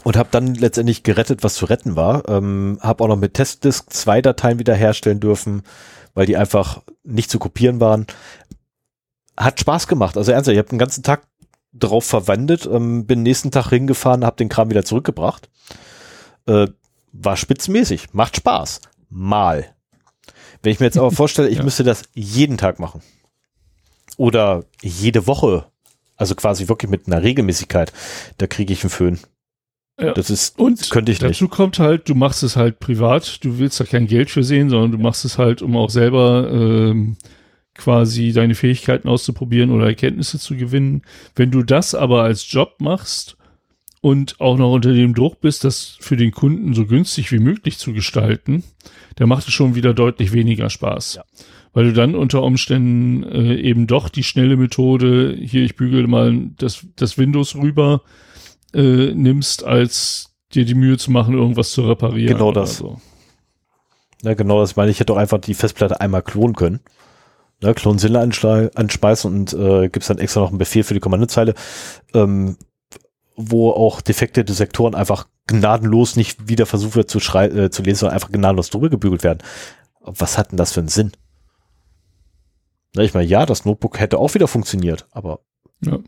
und 0.03 0.17
habe 0.17 0.31
dann 0.33 0.57
letztendlich 0.57 1.05
gerettet, 1.05 1.45
was 1.45 1.55
zu 1.55 1.67
retten 1.67 1.95
war. 1.95 2.29
Ähm, 2.29 2.79
habe 2.81 3.05
auch 3.05 3.09
noch 3.09 3.17
mit 3.17 3.35
Testdisk 3.35 3.93
zwei 3.93 4.21
Dateien 4.21 4.59
wiederherstellen 4.59 5.21
dürfen, 5.21 5.63
weil 6.15 6.27
die 6.27 6.37
einfach 6.37 6.83
nicht 7.05 7.31
zu 7.31 7.39
kopieren 7.39 7.79
waren. 7.79 8.09
Hat 9.37 9.61
Spaß 9.61 9.87
gemacht. 9.87 10.17
Also 10.17 10.33
ernsthaft, 10.33 10.55
ich 10.55 10.59
habe 10.59 10.71
den 10.71 10.79
ganzen 10.79 11.05
Tag 11.05 11.23
drauf 11.75 12.05
verwendet, 12.05 12.67
ähm, 12.71 13.07
bin 13.07 13.23
nächsten 13.23 13.51
Tag 13.51 13.69
hingefahren, 13.69 14.25
habe 14.25 14.37
den 14.37 14.49
Kram 14.49 14.71
wieder 14.71 14.85
zurückgebracht. 14.85 15.49
Äh, 16.47 16.69
war 17.13 17.37
spitzmäßig, 17.37 18.13
macht 18.13 18.37
Spaß. 18.37 18.81
Mal. 19.11 19.67
Wenn 20.63 20.73
ich 20.73 20.81
mir 20.81 20.87
jetzt 20.87 20.99
aber 20.99 21.11
vorstelle, 21.13 21.49
ich 21.49 21.59
ja. 21.59 21.65
müsste 21.65 21.85
das 21.85 22.05
jeden 22.15 22.59
Tag 22.59 22.79
machen. 22.79 23.03
Oder 24.17 24.65
jede 24.83 25.27
Woche. 25.27 25.67
Also 26.17 26.35
quasi 26.35 26.69
wirklich 26.69 26.91
mit 26.91 27.07
einer 27.07 27.23
Regelmäßigkeit. 27.23 27.93
Da 28.39 28.47
kriege 28.47 28.73
ich 28.73 28.83
einen 28.83 28.91
Föhn. 28.91 29.19
Ja. 30.01 30.13
Das 30.13 30.29
ist, 30.31 30.59
und 30.59 30.91
könnte 30.91 31.13
ich 31.13 31.21
dazu 31.21 31.45
nicht. 31.45 31.53
kommt 31.53 31.79
halt, 31.79 32.09
du 32.09 32.17
machst 32.17 32.43
es 32.43 32.57
halt 32.57 32.81
privat, 32.81 33.45
du 33.45 33.59
willst 33.59 33.79
da 33.79 33.85
kein 33.85 34.09
Geld 34.09 34.29
für 34.29 34.43
sehen, 34.43 34.69
sondern 34.69 34.91
du 34.91 34.99
machst 34.99 35.25
es 35.25 35.39
halt, 35.39 35.63
um 35.63 35.77
auch 35.77 35.91
selber 35.91 36.51
ähm, 36.51 37.17
quasi 37.75 38.33
deine 38.33 38.55
Fähigkeiten 38.55 39.09
auszuprobieren 39.09 39.71
oder 39.71 39.87
Erkenntnisse 39.87 40.39
zu 40.39 40.57
gewinnen. 40.57 41.03
Wenn 41.35 41.51
du 41.51 41.63
das 41.63 41.95
aber 41.95 42.23
als 42.23 42.51
Job 42.51 42.77
machst 42.79 43.37
und 44.01 44.41
auch 44.41 44.57
noch 44.57 44.73
unter 44.73 44.93
dem 44.93 45.15
Druck 45.15 45.41
bist, 45.41 45.65
das 45.65 45.97
für 46.01 46.17
den 46.17 46.31
Kunden 46.31 46.75
so 46.75 46.87
günstig 46.87 47.33
wie 47.33 47.39
möglich 47.39 47.79
zu 47.79 47.93
gestalten, 47.93 48.63
dann 49.17 49.29
macht 49.29 49.49
es 49.49 49.55
schon 49.55 49.75
wieder 49.75 49.95
deutlich 49.95 50.33
weniger 50.33 50.71
Spaß. 50.71 51.15
Ja. 51.15 51.25
Weil 51.73 51.87
du 51.87 51.93
dann 51.93 52.15
unter 52.15 52.43
Umständen 52.43 53.25
äh, 53.25 53.57
eben 53.57 53.87
doch 53.87 54.09
die 54.09 54.23
schnelle 54.23 54.57
Methode, 54.57 55.37
hier 55.41 55.65
ich 55.65 55.75
bügele 55.75 56.07
mal 56.07 56.51
das, 56.59 56.87
das 56.95 57.19
Windows 57.19 57.57
rüber, 57.57 58.03
äh, 58.73 59.13
nimmst, 59.13 59.65
als 59.65 60.35
dir 60.53 60.65
die 60.65 60.75
Mühe 60.75 60.99
zu 60.99 61.11
machen, 61.11 61.35
irgendwas 61.35 61.73
zu 61.73 61.83
reparieren. 61.83 62.35
Genau 62.35 62.53
das. 62.53 62.77
So. 62.77 63.01
Ja, 64.23 64.35
genau 64.35 64.61
das 64.61 64.77
meine 64.77 64.91
ich. 64.91 64.97
Ich 64.97 65.01
hätte 65.01 65.13
doch 65.13 65.19
einfach 65.19 65.39
die 65.39 65.55
Festplatte 65.55 66.01
einmal 66.01 66.23
klonen 66.23 66.55
können. 66.55 66.81
Ne, 67.63 67.75
Klonzilla 67.75 68.21
anspeisen 68.21 69.33
und 69.33 69.53
äh, 69.53 69.89
gibt 69.89 70.03
es 70.03 70.09
dann 70.09 70.19
extra 70.19 70.41
noch 70.41 70.49
einen 70.49 70.59
Befehl 70.59 70.85
für 70.85 70.95
die 70.95 71.01
Kommandozeile, 71.01 71.55
ähm, 72.13 72.57
wo 73.37 73.71
auch 73.71 74.01
defekte 74.01 74.45
Desektoren 74.45 74.95
einfach 74.95 75.29
gnadenlos 75.47 76.17
nicht 76.17 76.49
wieder 76.49 76.67
versucht 76.67 76.97
wird 76.97 77.11
zu, 77.11 77.19
äh, 77.19 77.71
zu 77.71 77.83
lesen, 77.83 78.01
sondern 78.01 78.15
einfach 78.15 78.33
gnadenlos 78.33 78.71
drüber 78.71 78.91
gebügelt 78.91 79.23
werden. 79.23 79.39
Was 80.01 80.37
hat 80.37 80.51
denn 80.51 80.57
das 80.57 80.73
für 80.73 80.81
einen 80.81 80.89
Sinn? 80.89 81.13
Ne, 82.95 83.05
ich 83.05 83.15
meine, 83.15 83.27
ja, 83.27 83.47
das 83.47 83.65
Notebook 83.65 83.99
hätte 83.99 84.19
auch 84.19 84.35
wieder 84.35 84.49
funktioniert, 84.49 85.07
aber 85.11 85.41
ja 85.81 85.99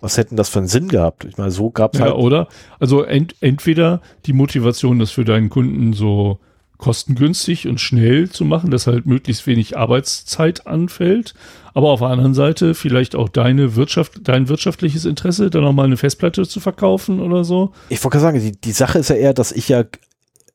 was 0.00 0.16
hätten 0.16 0.36
das 0.36 0.48
für 0.48 0.60
einen 0.60 0.68
Sinn 0.68 0.88
gehabt? 0.88 1.24
Ich 1.24 1.38
meine, 1.38 1.50
so 1.50 1.70
gab 1.70 1.94
es 1.94 2.00
ja, 2.00 2.06
halt. 2.06 2.16
oder? 2.16 2.48
Also 2.78 3.02
ent 3.02 3.34
entweder 3.40 4.00
die 4.26 4.32
Motivation, 4.32 4.98
das 4.98 5.10
für 5.10 5.24
deinen 5.24 5.50
Kunden 5.50 5.92
so 5.92 6.38
kostengünstig 6.78 7.68
und 7.68 7.80
schnell 7.80 8.30
zu 8.30 8.44
machen, 8.44 8.70
dass 8.70 8.86
halt 8.86 9.04
möglichst 9.04 9.46
wenig 9.46 9.76
Arbeitszeit 9.76 10.66
anfällt. 10.66 11.34
Aber 11.74 11.90
auf 11.90 12.00
der 12.00 12.08
anderen 12.08 12.34
Seite 12.34 12.74
vielleicht 12.74 13.14
auch 13.14 13.28
deine 13.28 13.76
Wirtschaft, 13.76 14.20
dein 14.22 14.48
wirtschaftliches 14.48 15.04
Interesse, 15.04 15.50
dann 15.50 15.62
nochmal 15.62 15.86
eine 15.86 15.96
Festplatte 15.96 16.46
zu 16.46 16.60
verkaufen 16.60 17.20
oder 17.20 17.44
so. 17.44 17.72
Ich 17.88 18.02
wollte 18.02 18.20
sagen, 18.20 18.40
die, 18.40 18.52
die 18.52 18.72
Sache 18.72 18.98
ist 18.98 19.10
ja 19.10 19.16
eher, 19.16 19.34
dass 19.34 19.52
ich 19.52 19.68
ja 19.68 19.84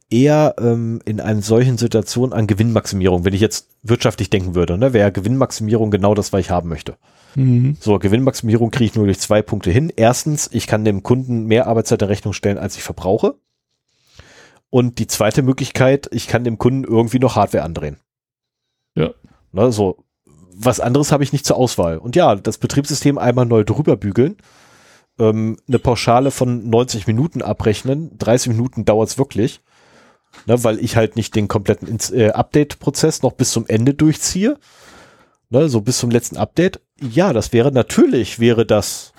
eher 0.10 0.56
ähm, 0.60 1.02
in 1.06 1.20
einer 1.20 1.42
solchen 1.42 1.78
Situation 1.78 2.34
an 2.34 2.48
Gewinnmaximierung, 2.48 3.26
wenn 3.26 3.34
ich 3.34 3.42
jetzt 3.42 3.70
wirtschaftlich 3.84 4.30
denken 4.30 4.56
würde, 4.56 4.78
ne, 4.78 4.94
wäre 4.94 5.12
Gewinnmaximierung 5.12 5.92
genau 5.92 6.14
das, 6.14 6.32
was 6.32 6.42
ich 6.42 6.50
haben 6.52 6.70
möchte. 6.70 6.96
Mhm. 7.36 7.78
So, 7.80 7.98
Gewinnmaximierung 8.00 8.70
kriege 8.70 8.86
ich 8.86 8.96
nur 8.96 9.06
durch 9.06 9.20
zwei 9.20 9.42
Punkte 9.42 9.72
hin. 9.72 9.92
Erstens, 9.96 10.50
ich 10.54 10.68
kann 10.68 10.86
dem 10.86 11.04
Kunden 11.04 11.46
mehr 11.46 11.68
Arbeitszeit 11.68 12.02
in 12.02 12.08
Rechnung 12.08 12.34
stellen, 12.34 12.58
als 12.58 12.78
ich 12.78 12.84
verbrauche. 12.84 13.36
Und 14.74 14.98
die 14.98 15.06
zweite 15.06 15.44
Möglichkeit, 15.44 16.10
ich 16.12 16.28
kann 16.28 16.44
dem 16.44 16.58
Kunden 16.58 16.84
irgendwie 16.84 17.20
noch 17.20 17.36
Hardware 17.36 17.64
andrehen. 17.64 18.00
Ja. 18.96 19.12
Ne, 19.52 19.72
so, 19.72 20.04
was 20.56 20.80
anderes 20.80 21.12
habe 21.12 21.24
ich 21.24 21.32
nicht 21.32 21.46
zur 21.46 21.58
Auswahl. 21.58 22.00
Und 22.00 22.16
ja, 22.16 22.34
das 22.34 22.58
Betriebssystem 22.58 23.20
einmal 23.20 23.46
neu 23.46 23.64
drüber 23.64 23.98
bügeln, 23.98 24.36
ähm, 25.20 25.58
eine 25.68 25.78
Pauschale 25.78 26.32
von 26.32 26.72
90 26.72 27.06
Minuten 27.06 27.44
abrechnen, 27.44 28.18
30 28.18 28.54
Minuten 28.54 28.84
dauert 28.84 29.10
es 29.10 29.20
wirklich. 29.20 29.62
Ne, 30.48 30.64
weil 30.64 30.80
ich 30.80 30.96
halt 30.96 31.18
nicht 31.18 31.36
den 31.36 31.48
kompletten 31.48 32.00
äh, 32.12 32.32
Update-Prozess 32.32 33.22
noch 33.22 33.34
bis 33.34 33.52
zum 33.52 33.68
Ende 33.68 33.94
durchziehe. 33.94 34.58
Ne, 35.52 35.70
so 35.70 35.82
bis 35.82 36.00
zum 36.00 36.10
letzten 36.10 36.38
Update. 36.38 36.82
Ja, 37.00 37.32
das 37.32 37.54
wäre 37.54 37.72
natürlich, 37.72 38.40
wäre 38.40 38.66
das 38.66 39.14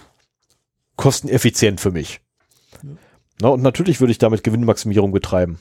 kosteneffizient 0.97 1.81
für 1.81 1.93
mich. 1.93 2.24
Ne, 3.41 3.51
und 3.51 3.63
natürlich 3.63 4.01
würde 4.01 4.13
ich 4.13 4.19
damit 4.19 4.45
Gewinnmaximierung 4.45 5.13
betreiben. 5.13 5.59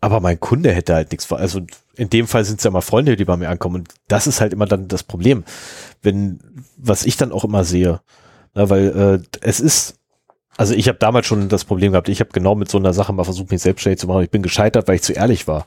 Aber 0.00 0.20
mein 0.20 0.38
Kunde 0.38 0.72
hätte 0.72 0.94
halt 0.94 1.10
nichts. 1.10 1.30
Also 1.32 1.62
in 1.96 2.10
dem 2.10 2.26
Fall 2.26 2.44
sind 2.44 2.58
es 2.58 2.64
ja 2.64 2.70
mal 2.70 2.82
Freunde, 2.82 3.16
die 3.16 3.24
bei 3.24 3.36
mir 3.36 3.48
ankommen. 3.48 3.76
Und 3.76 3.94
das 4.08 4.26
ist 4.26 4.40
halt 4.40 4.52
immer 4.52 4.66
dann 4.66 4.88
das 4.88 5.02
Problem. 5.02 5.44
Wenn, 6.02 6.38
was 6.76 7.06
ich 7.06 7.16
dann 7.16 7.32
auch 7.32 7.44
immer 7.44 7.64
sehe, 7.64 8.00
ne, 8.54 8.70
weil 8.70 9.22
äh, 9.22 9.38
es 9.40 9.60
ist 9.60 9.98
also 10.56 10.74
ich 10.74 10.88
habe 10.88 10.98
damals 10.98 11.26
schon 11.26 11.48
das 11.48 11.64
Problem 11.64 11.92
gehabt, 11.92 12.08
ich 12.08 12.20
habe 12.20 12.30
genau 12.32 12.54
mit 12.54 12.70
so 12.70 12.78
einer 12.78 12.92
Sache 12.92 13.12
mal 13.12 13.24
versucht, 13.24 13.50
mich 13.50 13.60
selbstständig 13.60 14.00
zu 14.00 14.06
machen. 14.06 14.22
Ich 14.22 14.30
bin 14.30 14.42
gescheitert, 14.42 14.88
weil 14.88 14.96
ich 14.96 15.02
zu 15.02 15.12
ehrlich 15.12 15.46
war. 15.46 15.66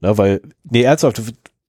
Ne, 0.00 0.16
weil, 0.18 0.42
nee, 0.64 0.82
ernsthaft, 0.82 1.18
du, 1.18 1.22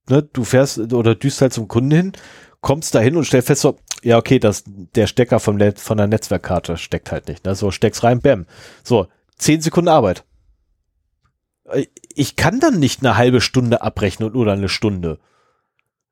ne, 0.09 0.23
du 0.23 0.43
fährst 0.43 0.77
oder 0.93 1.15
düst 1.15 1.41
halt 1.41 1.53
zum 1.53 1.67
Kunden 1.67 1.91
hin, 1.91 2.14
kommst 2.61 2.95
da 2.95 2.99
hin 2.99 3.15
und 3.15 3.25
stellst 3.25 3.48
fest, 3.48 3.61
so, 3.61 3.77
ja, 4.03 4.17
okay, 4.17 4.40
das, 4.40 4.64
der 4.67 5.07
Stecker 5.07 5.40
vom 5.40 5.56
Net, 5.57 5.80
von 5.80 5.98
der 5.98 6.07
Netzwerkkarte 6.07 6.77
steckt 6.77 7.11
halt 7.11 7.27
nicht. 7.27 7.45
Ne? 7.45 7.56
So, 7.56 7.72
steckst 7.72 8.03
rein, 8.03 8.19
bam. 8.22 8.45
So, 8.83 9.07
zehn 9.38 9.61
Sekunden 9.61 9.88
Arbeit. 9.90 10.23
Äh, 11.69 11.88
Ich 12.15 12.35
kann 12.35 12.59
dann 12.59 12.80
nicht 12.80 13.01
eine 13.01 13.17
halbe 13.17 13.41
Stunde 13.41 13.82
abrechnen 13.82 14.33
oder 14.35 14.53
eine 14.53 14.69
Stunde. 14.69 15.19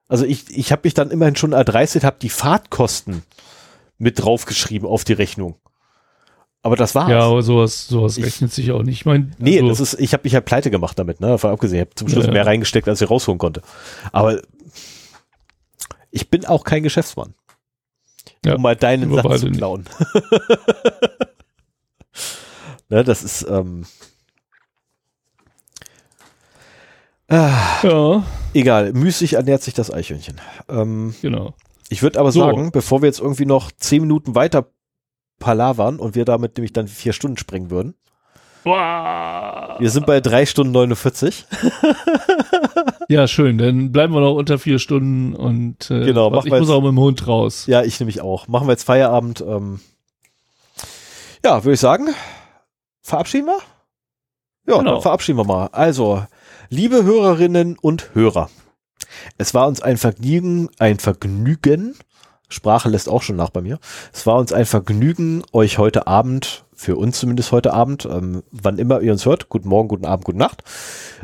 Also 0.08 0.26
ich, 0.26 0.50
ich 0.58 0.72
habe 0.72 0.82
mich 0.86 0.94
dann 0.94 1.12
immerhin 1.12 1.36
schon 1.36 1.54
erdreistet, 1.54 2.04
habe 2.04 2.18
die 2.22 2.30
Fahrtkosten 2.30 3.24
mit 3.98 4.22
draufgeschrieben 4.22 4.88
auf 4.88 5.04
die 5.04 5.14
Rechnung. 5.14 5.56
Aber 6.64 6.76
das 6.76 6.94
war's. 6.96 7.10
Ja, 7.10 7.22
aber 7.22 7.42
sowas, 7.42 7.88
sowas 7.88 8.18
Ich- 8.18 8.26
rechnet 8.26 8.52
sich 8.54 8.72
auch 8.72 8.84
nicht. 8.84 9.00
Ich 9.00 9.06
meine, 9.06 9.32
Nee, 9.40 9.58
also, 9.60 9.70
das 9.70 9.80
ist, 9.80 10.00
ich 10.00 10.14
habe 10.14 10.24
mich 10.26 10.34
halt 10.36 10.46
pleite 10.46 10.70
gemacht 10.70 10.98
damit, 11.00 11.20
ne? 11.22 11.28
Davon 11.28 11.52
abgesehen, 11.52 11.82
ich 11.82 11.88
habe 11.88 11.96
zum 11.96 12.08
Schluss 12.10 12.26
Ja. 12.28 12.32
mehr 12.32 12.46
reingesteckt, 12.46 12.88
als 12.88 13.02
ich 13.02 13.10
rausholen 13.10 13.40
konnte. 13.40 13.62
Aber 14.12 14.42
ich 16.12 16.30
bin 16.30 16.46
auch 16.46 16.64
kein 16.64 16.84
Geschäftsmann. 16.84 17.34
Ja, 18.46 18.56
um 18.56 18.62
mal 18.62 18.76
deinen 18.76 19.14
Satz 19.14 19.42
zu 19.42 19.52
klauen. 19.52 19.86
ne, 22.90 23.04
das 23.04 23.24
ist, 23.24 23.46
ähm, 23.50 23.86
ah, 27.28 27.80
ja, 27.84 28.24
egal, 28.54 28.94
müßig 28.94 29.34
ernährt 29.34 29.64
sich 29.64 29.74
das 29.74 29.92
Eichhörnchen. 29.92 30.40
Ähm, 30.70 31.16
genau. 31.22 31.54
ich 31.90 32.02
würde 32.02 32.20
aber 32.20 32.32
So. 32.32 32.42
sagen, 32.42 32.72
bevor 32.72 33.02
wir 33.02 33.08
jetzt 33.08 33.20
irgendwie 33.20 33.46
noch 33.46 33.72
zehn 33.72 34.02
Minuten 34.02 34.36
weiter 34.36 34.72
palavern 35.40 36.00
und 36.00 36.16
wir 36.16 36.26
damit 36.26 36.58
nämlich 36.58 36.74
dann 36.74 36.88
vier 36.88 37.14
Stunden 37.14 37.38
springen 37.38 37.70
würden. 37.70 37.96
Boah. 38.64 39.76
Wir 39.80 39.90
sind 39.90 40.06
bei 40.06 40.20
drei 40.22 40.46
Stunden 40.46 40.72
49. 40.74 41.46
Ja, 43.08 43.28
schön. 43.28 43.58
Dann 43.58 43.92
bleiben 43.92 44.14
wir 44.14 44.22
noch 44.22 44.36
unter 44.36 44.58
vier 44.58 44.80
Stunden 44.80 45.36
und 45.36 45.92
äh, 45.92 46.06
Genau, 46.06 46.32
was- 46.32 46.38
machen 46.38 46.48
ich 46.48 46.54
wir 46.54 46.60
muss 46.60 46.70
jetzt- 46.70 46.76
auch 46.78 46.82
mit 46.82 46.92
dem 46.92 47.00
Hund 47.00 47.28
raus. 47.28 47.66
Ja, 47.68 47.84
ich 47.84 48.00
nämlich 48.00 48.22
auch. 48.22 48.48
Machen 48.48 48.68
wir 48.68 48.72
jetzt 48.72 48.86
Feierabend. 48.86 49.42
Ähm, 49.42 49.82
ja, 51.44 51.62
würde 51.66 51.74
ich 51.74 51.80
sagen, 51.82 52.08
verabschieden 53.02 53.48
wir? 53.48 53.58
Ja, 54.66 54.78
Genau. 54.80 54.94
dann 54.94 55.02
verabschieden 55.02 55.38
wir 55.40 55.44
mal. 55.44 55.68
Also, 55.74 56.24
liebe 56.70 57.04
Hörerinnen 57.04 57.78
und 57.82 58.12
Hörer, 58.16 58.50
es 59.38 59.54
war 59.54 59.68
uns 59.68 59.82
ein 59.82 59.98
Vergnügen, 59.98 60.70
ein 60.80 60.98
Vergnügen, 60.98 61.96
Sprache 62.48 62.88
lässt 62.88 63.10
auch 63.10 63.24
schon 63.24 63.36
nach 63.36 63.50
bei 63.50 63.60
mir, 63.62 63.78
es 64.14 64.26
war 64.26 64.38
uns 64.38 64.54
ein 64.54 64.66
Vergnügen, 64.66 65.44
euch 65.52 65.78
heute 65.80 66.08
Abend, 66.08 66.64
für 66.82 66.96
uns 66.98 67.20
zumindest 67.20 67.52
heute 67.52 67.74
Abend, 67.74 68.06
ähm, 68.06 68.44
wann 68.52 68.78
immer 68.78 69.02
ihr 69.02 69.12
uns 69.12 69.26
hört, 69.26 69.50
guten 69.50 69.70
Morgen, 69.70 69.88
guten 69.88 70.06
Abend, 70.06 70.26
gute 70.26 70.38
Nacht, 70.38 70.64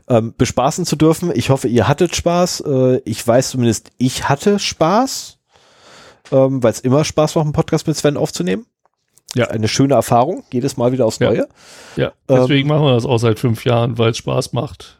ähm, 0.08 0.34
bespaßen 0.38 0.86
zu 0.86 0.95
dürfen. 0.95 1.32
Ich 1.34 1.50
hoffe, 1.50 1.68
ihr 1.68 1.88
hattet 1.88 2.16
Spaß. 2.16 2.61
Äh, 2.61 3.02
ich 3.06 3.26
weiß 3.26 3.50
zumindest, 3.50 3.92
ich 3.98 4.30
hatte 4.30 4.60
Spaß 4.60 5.38
ähm, 6.32 6.61
weil 6.64 6.72
es 6.72 6.80
immer 6.80 7.03
Spaß 7.03 7.36
macht, 7.36 7.45
einen 7.45 7.53
Podcast 7.53 7.88
mit 7.88 7.95
Sven 7.95 8.18
aufzunehmen. 8.18 8.66
Ja. 9.36 9.48
Eine 9.48 9.68
schöne 9.68 9.94
Erfahrung, 9.94 10.44
jedes 10.52 10.77
Mal 10.77 10.92
wieder 10.92 11.06
aufs 11.06 11.19
Ja. 11.19 11.30
Neue. 11.30 11.48
Ja, 11.95 12.08
Ähm, 12.27 12.38
deswegen 12.42 12.69
machen 12.69 12.84
wir 12.84 12.94
das 12.94 13.06
auch 13.06 13.18
seit 13.18 13.40
fünf 13.40 13.66
Jahren, 13.66 13.98
weil 13.98 14.11
es 14.11 14.18
Spaß 14.18 14.53
macht. 14.53 15.00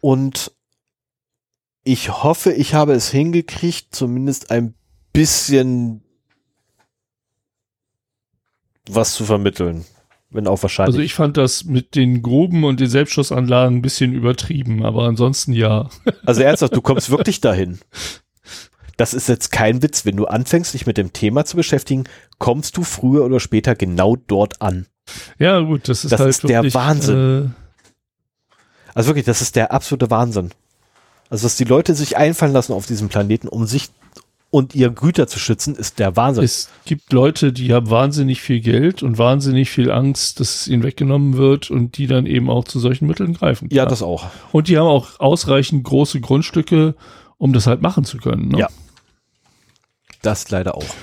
Und 0.00 0.52
ich 1.84 2.22
hoffe, 2.22 2.52
ich 2.52 2.74
habe 2.74 2.94
es 2.94 3.10
hingekriegt, 3.10 3.94
zumindest 3.94 4.50
ein 4.50 4.74
bisschen 5.12 6.02
was 8.88 9.14
zu 9.14 9.24
vermitteln. 9.24 9.84
Wenn 10.30 10.48
auch 10.48 10.60
wahrscheinlich. 10.62 10.94
Also 10.94 11.04
ich 11.04 11.14
fand 11.14 11.36
das 11.36 11.64
mit 11.64 11.94
den 11.94 12.22
Gruben 12.22 12.64
und 12.64 12.80
den 12.80 12.88
Selbstschussanlagen 12.88 13.78
ein 13.78 13.82
bisschen 13.82 14.12
übertrieben, 14.12 14.84
aber 14.84 15.04
ansonsten 15.04 15.52
ja. 15.52 15.88
Also 16.26 16.42
ernsthaft, 16.42 16.74
du 16.74 16.82
kommst 16.82 17.10
wirklich 17.10 17.40
dahin. 17.40 17.78
Das 18.96 19.14
ist 19.14 19.28
jetzt 19.28 19.52
kein 19.52 19.82
Witz. 19.82 20.04
Wenn 20.04 20.16
du 20.16 20.26
anfängst, 20.26 20.74
dich 20.74 20.86
mit 20.86 20.96
dem 20.96 21.12
Thema 21.12 21.44
zu 21.44 21.56
beschäftigen, 21.56 22.04
kommst 22.38 22.76
du 22.76 22.82
früher 22.82 23.24
oder 23.24 23.40
später 23.40 23.74
genau 23.74 24.16
dort 24.16 24.60
an. 24.60 24.86
Ja, 25.38 25.60
gut, 25.60 25.88
das 25.88 26.04
ist 26.04 26.12
Das 26.12 26.20
halt 26.20 26.30
ist 26.30 26.42
der 26.44 26.58
wirklich, 26.58 26.74
Wahnsinn. 26.74 27.54
Also 28.94 29.08
wirklich, 29.08 29.24
das 29.24 29.42
ist 29.42 29.56
der 29.56 29.72
absolute 29.72 30.10
Wahnsinn. 30.10 30.50
Also, 31.30 31.46
dass 31.46 31.56
die 31.56 31.64
Leute 31.64 31.94
sich 31.94 32.16
einfallen 32.16 32.52
lassen 32.52 32.72
auf 32.72 32.86
diesem 32.86 33.08
Planeten, 33.08 33.48
um 33.48 33.66
sich 33.66 33.90
und 34.54 34.76
ihr 34.76 34.90
Güter 34.90 35.26
zu 35.26 35.40
schützen, 35.40 35.74
ist 35.74 35.98
der 35.98 36.14
Wahnsinn. 36.14 36.44
es 36.44 36.70
gibt 36.84 37.12
Leute, 37.12 37.52
die 37.52 37.74
haben 37.74 37.90
wahnsinnig 37.90 38.40
viel 38.40 38.60
Geld 38.60 39.02
und 39.02 39.18
wahnsinnig 39.18 39.68
viel 39.68 39.90
Angst, 39.90 40.38
dass 40.38 40.54
es 40.54 40.68
ihnen 40.68 40.84
weggenommen 40.84 41.36
wird 41.36 41.72
und 41.72 41.98
die 41.98 42.06
dann 42.06 42.24
eben 42.24 42.48
auch 42.48 42.62
zu 42.62 42.78
solchen 42.78 43.08
Mitteln 43.08 43.34
greifen. 43.34 43.68
ja, 43.72 43.82
klar. 43.82 43.86
das 43.86 44.00
auch. 44.00 44.26
und 44.52 44.68
die 44.68 44.78
haben 44.78 44.86
auch 44.86 45.18
ausreichend 45.18 45.82
große 45.82 46.20
Grundstücke, 46.20 46.94
um 47.36 47.52
das 47.52 47.66
halt 47.66 47.82
machen 47.82 48.04
zu 48.04 48.18
können. 48.18 48.46
Ne? 48.50 48.60
Ja. 48.60 48.68
Das 50.22 50.48
leider 50.50 50.76
auch. 50.76 50.94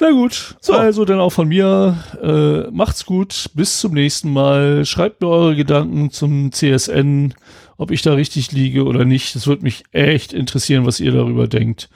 Na 0.00 0.10
gut, 0.10 0.56
So. 0.60 0.72
also 0.72 1.04
dann 1.04 1.20
auch 1.20 1.30
von 1.30 1.46
mir. 1.46 2.02
Äh, 2.20 2.68
macht's 2.72 3.06
gut, 3.06 3.48
bis 3.54 3.78
zum 3.78 3.92
nächsten 3.92 4.32
Mal. 4.32 4.84
Schreibt 4.84 5.20
mir 5.20 5.28
eure 5.28 5.54
Gedanken 5.54 6.10
zum 6.10 6.50
CSN, 6.50 7.34
ob 7.76 7.92
ich 7.92 8.02
da 8.02 8.14
richtig 8.14 8.50
liege 8.50 8.82
oder 8.82 9.04
nicht. 9.04 9.36
Das 9.36 9.46
würde 9.46 9.62
mich 9.62 9.84
echt 9.92 10.32
interessieren, 10.32 10.84
was 10.84 10.98
ihr 10.98 11.12
darüber 11.12 11.46
denkt. 11.46 11.88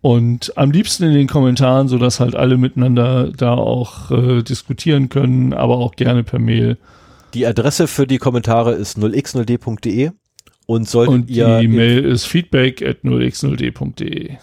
Und 0.00 0.56
am 0.56 0.70
liebsten 0.70 1.04
in 1.04 1.14
den 1.14 1.26
Kommentaren, 1.26 1.88
sodass 1.88 2.20
halt 2.20 2.36
alle 2.36 2.56
miteinander 2.56 3.32
da 3.36 3.54
auch 3.54 4.10
äh, 4.10 4.42
diskutieren 4.42 5.08
können, 5.08 5.52
aber 5.52 5.78
auch 5.78 5.96
gerne 5.96 6.22
per 6.22 6.38
Mail. 6.38 6.78
Die 7.34 7.46
Adresse 7.46 7.88
für 7.88 8.06
die 8.06 8.18
Kommentare 8.18 8.74
ist 8.74 8.96
0x0d.de 8.96 10.12
und 10.66 10.88
solltet 10.88 11.14
Und 11.14 11.30
ihr. 11.30 11.60
die 11.60 11.68
Mail 11.68 12.04
ist 12.04 12.26
feedback 12.26 12.82
at 12.82 12.98
0x0d.de. 13.02 14.36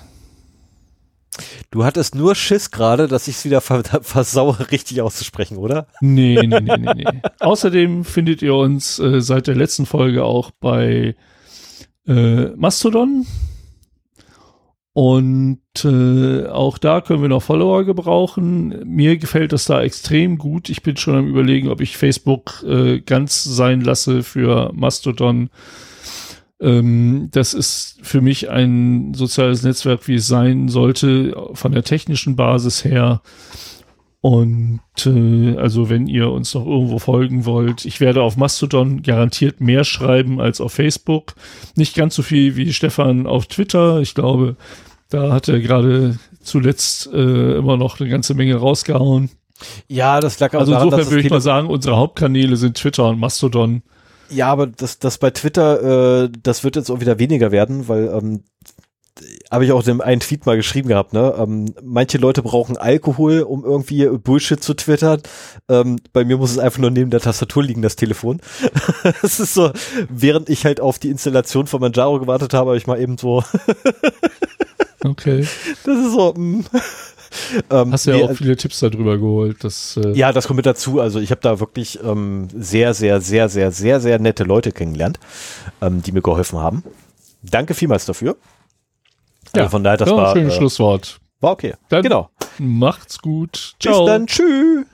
Du 1.71 1.83
hattest 1.83 2.15
nur 2.15 2.35
Schiss 2.35 2.71
gerade, 2.71 3.07
dass 3.07 3.27
ich 3.27 3.35
es 3.35 3.45
wieder 3.45 3.59
ver 3.59 3.83
versauere, 3.83 4.71
richtig 4.71 5.01
auszusprechen, 5.01 5.57
oder? 5.57 5.87
Nee, 5.99 6.39
nee, 6.45 6.59
nee, 6.61 6.77
nee, 6.77 6.93
nee. 6.95 7.05
Außerdem 7.39 8.05
findet 8.05 8.41
ihr 8.41 8.55
uns 8.55 8.99
äh, 8.99 9.19
seit 9.21 9.47
der 9.47 9.55
letzten 9.55 9.85
Folge 9.85 10.23
auch 10.23 10.51
bei 10.51 11.15
äh, 12.07 12.45
Mastodon. 12.55 13.25
Und 14.95 15.59
äh, 15.83 16.45
auch 16.45 16.77
da 16.77 17.01
können 17.01 17.21
wir 17.21 17.27
noch 17.27 17.43
Follower 17.43 17.83
gebrauchen. 17.83 18.81
Mir 18.85 19.17
gefällt 19.17 19.51
das 19.51 19.65
da 19.65 19.81
extrem 19.83 20.37
gut. 20.37 20.69
Ich 20.69 20.83
bin 20.83 20.95
schon 20.95 21.15
am 21.15 21.27
überlegen, 21.27 21.67
ob 21.67 21.81
ich 21.81 21.97
Facebook 21.97 22.63
äh, 22.65 23.01
ganz 23.01 23.43
sein 23.43 23.81
lasse 23.81 24.23
für 24.23 24.71
Mastodon. 24.73 25.49
Ähm, 26.61 27.27
das 27.31 27.53
ist 27.53 27.99
für 28.03 28.21
mich 28.21 28.49
ein 28.49 29.13
soziales 29.13 29.63
Netzwerk, 29.63 30.07
wie 30.07 30.15
es 30.15 30.27
sein 30.27 30.69
sollte, 30.69 31.35
von 31.55 31.73
der 31.73 31.83
technischen 31.83 32.37
Basis 32.37 32.85
her. 32.85 33.21
Und 34.25 34.81
äh, 35.05 35.55
also 35.55 35.91
wenn 35.91 36.07
ihr 36.07 36.31
uns 36.31 36.55
noch 36.55 36.65
irgendwo 36.65 36.97
folgen 36.97 37.45
wollt, 37.45 37.85
ich 37.85 37.99
werde 37.99 38.23
auf 38.23 38.37
Mastodon 38.37 39.03
garantiert 39.03 39.61
mehr 39.61 39.83
schreiben 39.83 40.41
als 40.41 40.59
auf 40.61 40.73
Facebook. 40.73 41.35
Nicht 41.75 41.95
ganz 41.95 42.15
so 42.15 42.23
viel 42.23 42.55
wie 42.55 42.73
Stefan 42.73 43.27
auf 43.27 43.45
Twitter. 43.45 43.99
Ich 43.99 44.15
glaube, 44.15 44.55
da 45.11 45.31
hat 45.31 45.47
er 45.47 45.59
gerade 45.59 46.17
zuletzt 46.41 47.05
äh, 47.13 47.57
immer 47.57 47.77
noch 47.77 47.99
eine 47.99 48.09
ganze 48.09 48.33
Menge 48.33 48.55
rausgehauen. 48.55 49.29
Ja, 49.89 50.19
das 50.19 50.39
lag 50.39 50.53
aber 50.53 50.61
Also 50.61 50.71
daran, 50.71 50.87
insofern 50.87 51.11
würde 51.11 51.23
ich 51.23 51.29
mal 51.29 51.39
sagen, 51.39 51.67
unsere 51.67 51.95
Hauptkanäle 51.97 52.57
sind 52.57 52.77
Twitter 52.77 53.07
und 53.09 53.19
Mastodon. 53.19 53.83
Ja, 54.31 54.47
aber 54.47 54.65
das, 54.65 54.97
das 54.97 55.19
bei 55.19 55.29
Twitter, 55.29 56.23
äh, 56.23 56.29
das 56.41 56.63
wird 56.63 56.77
jetzt 56.77 56.89
auch 56.89 56.99
wieder 56.99 57.19
weniger 57.19 57.51
werden, 57.51 57.87
weil 57.87 58.07
ähm, 58.07 58.43
habe 59.49 59.65
ich 59.65 59.71
auch 59.71 59.85
in 59.87 60.01
einen 60.01 60.19
Tweet 60.19 60.45
mal 60.45 60.57
geschrieben 60.57 60.89
gehabt, 60.89 61.13
ne? 61.13 61.33
Ähm, 61.37 61.73
manche 61.81 62.17
Leute 62.17 62.43
brauchen 62.43 62.77
Alkohol, 62.77 63.41
um 63.41 63.63
irgendwie 63.63 64.07
Bullshit 64.07 64.61
zu 64.61 64.73
twittern. 64.73 65.21
Ähm, 65.69 65.97
bei 66.11 66.25
mir 66.25 66.37
muss 66.37 66.51
es 66.51 66.59
einfach 66.59 66.79
nur 66.79 66.91
neben 66.91 67.11
der 67.11 67.21
Tastatur 67.21 67.63
liegen, 67.63 67.81
das 67.81 67.95
Telefon. 67.95 68.41
das 69.21 69.39
ist 69.39 69.53
so, 69.53 69.71
während 70.09 70.49
ich 70.49 70.65
halt 70.65 70.81
auf 70.81 70.99
die 70.99 71.09
Installation 71.09 71.67
von 71.67 71.79
Manjaro 71.79 72.19
gewartet 72.19 72.53
habe, 72.53 72.71
habe 72.71 72.77
ich 72.77 72.87
mal 72.87 72.99
eben 72.99 73.17
so, 73.17 73.43
Okay. 75.03 75.45
das 75.85 75.97
ist 75.99 76.11
so, 76.11 76.33
mm, 76.35 76.65
Ähm, 77.69 77.91
Hast 77.91 78.05
ja 78.05 78.15
nee, 78.15 78.23
auch 78.23 78.29
äh, 78.31 78.35
viele 78.35 78.55
Tipps 78.55 78.79
darüber 78.79 79.17
geholt. 79.17 79.63
Dass, 79.63 79.97
äh 79.97 80.11
ja, 80.13 80.31
das 80.31 80.47
kommt 80.47 80.57
mit 80.57 80.65
dazu. 80.65 81.01
Also 81.01 81.19
ich 81.19 81.31
habe 81.31 81.41
da 81.41 81.59
wirklich 81.59 81.99
ähm, 82.03 82.47
sehr, 82.55 82.93
sehr, 82.93 83.21
sehr, 83.21 83.49
sehr, 83.49 83.71
sehr, 83.71 83.99
sehr 83.99 84.19
nette 84.19 84.43
Leute 84.43 84.71
kennengelernt, 84.71 85.19
ähm, 85.81 86.01
die 86.01 86.11
mir 86.11 86.21
geholfen 86.21 86.59
haben. 86.59 86.83
Danke 87.43 87.73
vielmals 87.73 88.05
dafür. 88.05 88.37
Ja, 89.55 89.63
also 89.63 89.71
von 89.71 89.83
daher, 89.83 89.97
das 89.97 90.09
ja, 90.09 90.15
war 90.15 90.33
schönes 90.33 90.53
äh, 90.53 90.57
Schlusswort. 90.57 91.19
War 91.41 91.51
okay. 91.51 91.73
Dann 91.89 92.03
genau. 92.03 92.29
Macht's 92.57 93.19
gut. 93.19 93.75
Ciao. 93.79 94.05
Bis 94.05 94.11
dann. 94.11 94.27
Tschüss. 94.27 94.85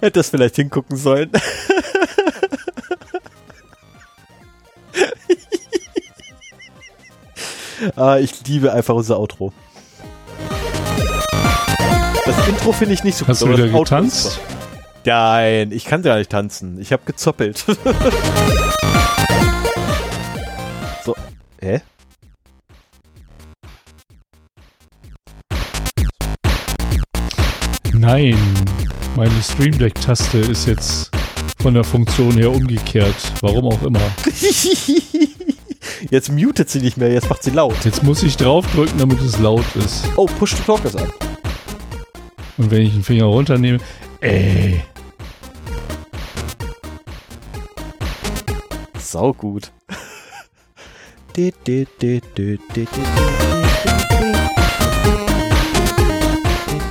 Hätte 0.00 0.18
das 0.18 0.30
vielleicht 0.30 0.56
hingucken 0.56 0.96
sollen. 0.96 1.30
Ah, 7.96 8.18
ich 8.18 8.46
liebe 8.46 8.72
einfach 8.72 8.94
unser 8.94 9.18
Outro. 9.18 9.52
Das 12.24 12.48
Intro 12.48 12.72
finde 12.72 12.94
ich 12.94 13.04
nicht 13.04 13.16
so 13.16 13.24
gut. 13.24 13.30
Hast 13.30 13.42
du 13.42 13.48
wieder 13.48 13.68
getanzt? 13.68 14.38
Nein, 15.04 15.72
ich 15.72 15.84
kann 15.84 16.02
gar 16.02 16.18
nicht 16.18 16.30
tanzen. 16.30 16.80
Ich 16.80 16.92
habe 16.92 17.02
gezoppelt. 17.04 17.58
so, 21.04 21.16
hä? 21.60 21.82
Nein, 27.92 28.38
meine 29.16 29.42
Stream 29.42 29.76
Deck 29.78 30.00
Taste 30.00 30.38
ist 30.38 30.66
jetzt 30.66 31.10
von 31.60 31.74
der 31.74 31.84
Funktion 31.84 32.32
her 32.32 32.50
umgekehrt. 32.50 33.32
Warum 33.40 33.66
auch 33.66 33.82
immer. 33.82 34.00
Jetzt 36.10 36.30
mutet 36.30 36.70
sie 36.70 36.80
nicht 36.80 36.96
mehr, 36.96 37.12
jetzt 37.12 37.28
macht 37.28 37.42
sie 37.42 37.50
laut. 37.50 37.84
Jetzt 37.84 38.02
muss 38.02 38.22
ich 38.22 38.36
draufdrücken, 38.36 38.98
damit 38.98 39.20
es 39.20 39.38
laut 39.38 39.64
ist. 39.76 40.04
Oh, 40.16 40.26
Push 40.26 40.54
to 40.56 40.62
Talk 40.64 40.84
ist 40.84 40.96
an. 40.96 41.12
Und 42.58 42.70
wenn 42.70 42.82
ich 42.82 42.92
den 42.92 43.02
Finger 43.02 43.24
runternehme, 43.24 43.78
ey. 44.20 44.82
Sau 48.98 49.32
gut. 49.32 49.72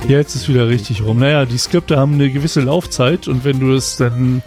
Jetzt 0.08 0.34
ist 0.34 0.48
wieder 0.48 0.68
richtig 0.68 1.02
rum. 1.02 1.18
Naja, 1.20 1.44
die 1.44 1.58
Skripte 1.58 1.96
haben 1.96 2.14
eine 2.14 2.30
gewisse 2.30 2.60
Laufzeit 2.60 3.28
und 3.28 3.44
wenn 3.44 3.60
du 3.60 3.72
es 3.72 3.96
dann 3.96 4.42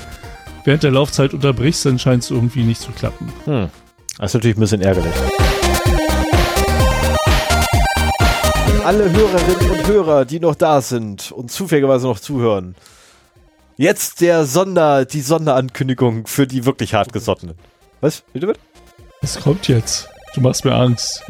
während 0.65 0.83
der 0.83 0.91
Laufzeit 0.91 1.33
unterbrichst, 1.33 1.85
dann 1.85 1.98
scheint 1.98 2.24
es 2.24 2.32
irgendwie 2.32 2.64
nicht 2.64 2.82
zu 2.82 2.91
klappen. 2.91 3.32
Hm. 3.45 3.69
Das 4.17 4.31
ist 4.31 4.35
natürlich 4.35 4.55
ein 4.55 4.61
bisschen 4.61 4.81
ärgerlich. 4.81 5.13
Alle 8.85 9.11
Hörerinnen 9.11 9.71
und 9.71 9.87
Hörer, 9.87 10.23
die 10.25 10.39
noch 10.39 10.55
da 10.55 10.79
sind 10.79 11.33
und 11.33 11.51
zufälligerweise 11.51 12.07
noch 12.07 12.19
zuhören. 12.19 12.75
Jetzt 13.75 14.21
der 14.21 14.45
Sonder, 14.45 15.03
die 15.03 15.19
Sonderankündigung 15.19 16.27
für 16.27 16.47
die 16.47 16.65
wirklich 16.65 16.93
hartgesottenen. 16.93 17.57
Was? 17.99 18.21
Bitte, 18.31 18.47
bitte? 18.47 18.59
Es 19.21 19.37
kommt 19.37 19.67
jetzt. 19.67 20.07
Du 20.33 20.39
machst 20.39 20.63
mir 20.63 20.75
Angst. 20.75 21.23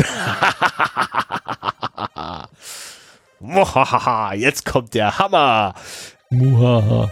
Mohahaha, 3.40 4.34
jetzt 4.34 4.64
kommt 4.66 4.94
der 4.94 5.18
Hammer. 5.18 5.74
Muhaha. 6.30 7.10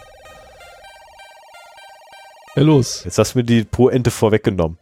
Ja, 2.55 2.61
los. 2.61 3.03
Jetzt 3.05 3.17
hast 3.17 3.33
du 3.33 3.39
mir 3.39 3.43
die 3.43 3.63
Po-Ente 3.63 4.11
vorweggenommen. 4.11 4.77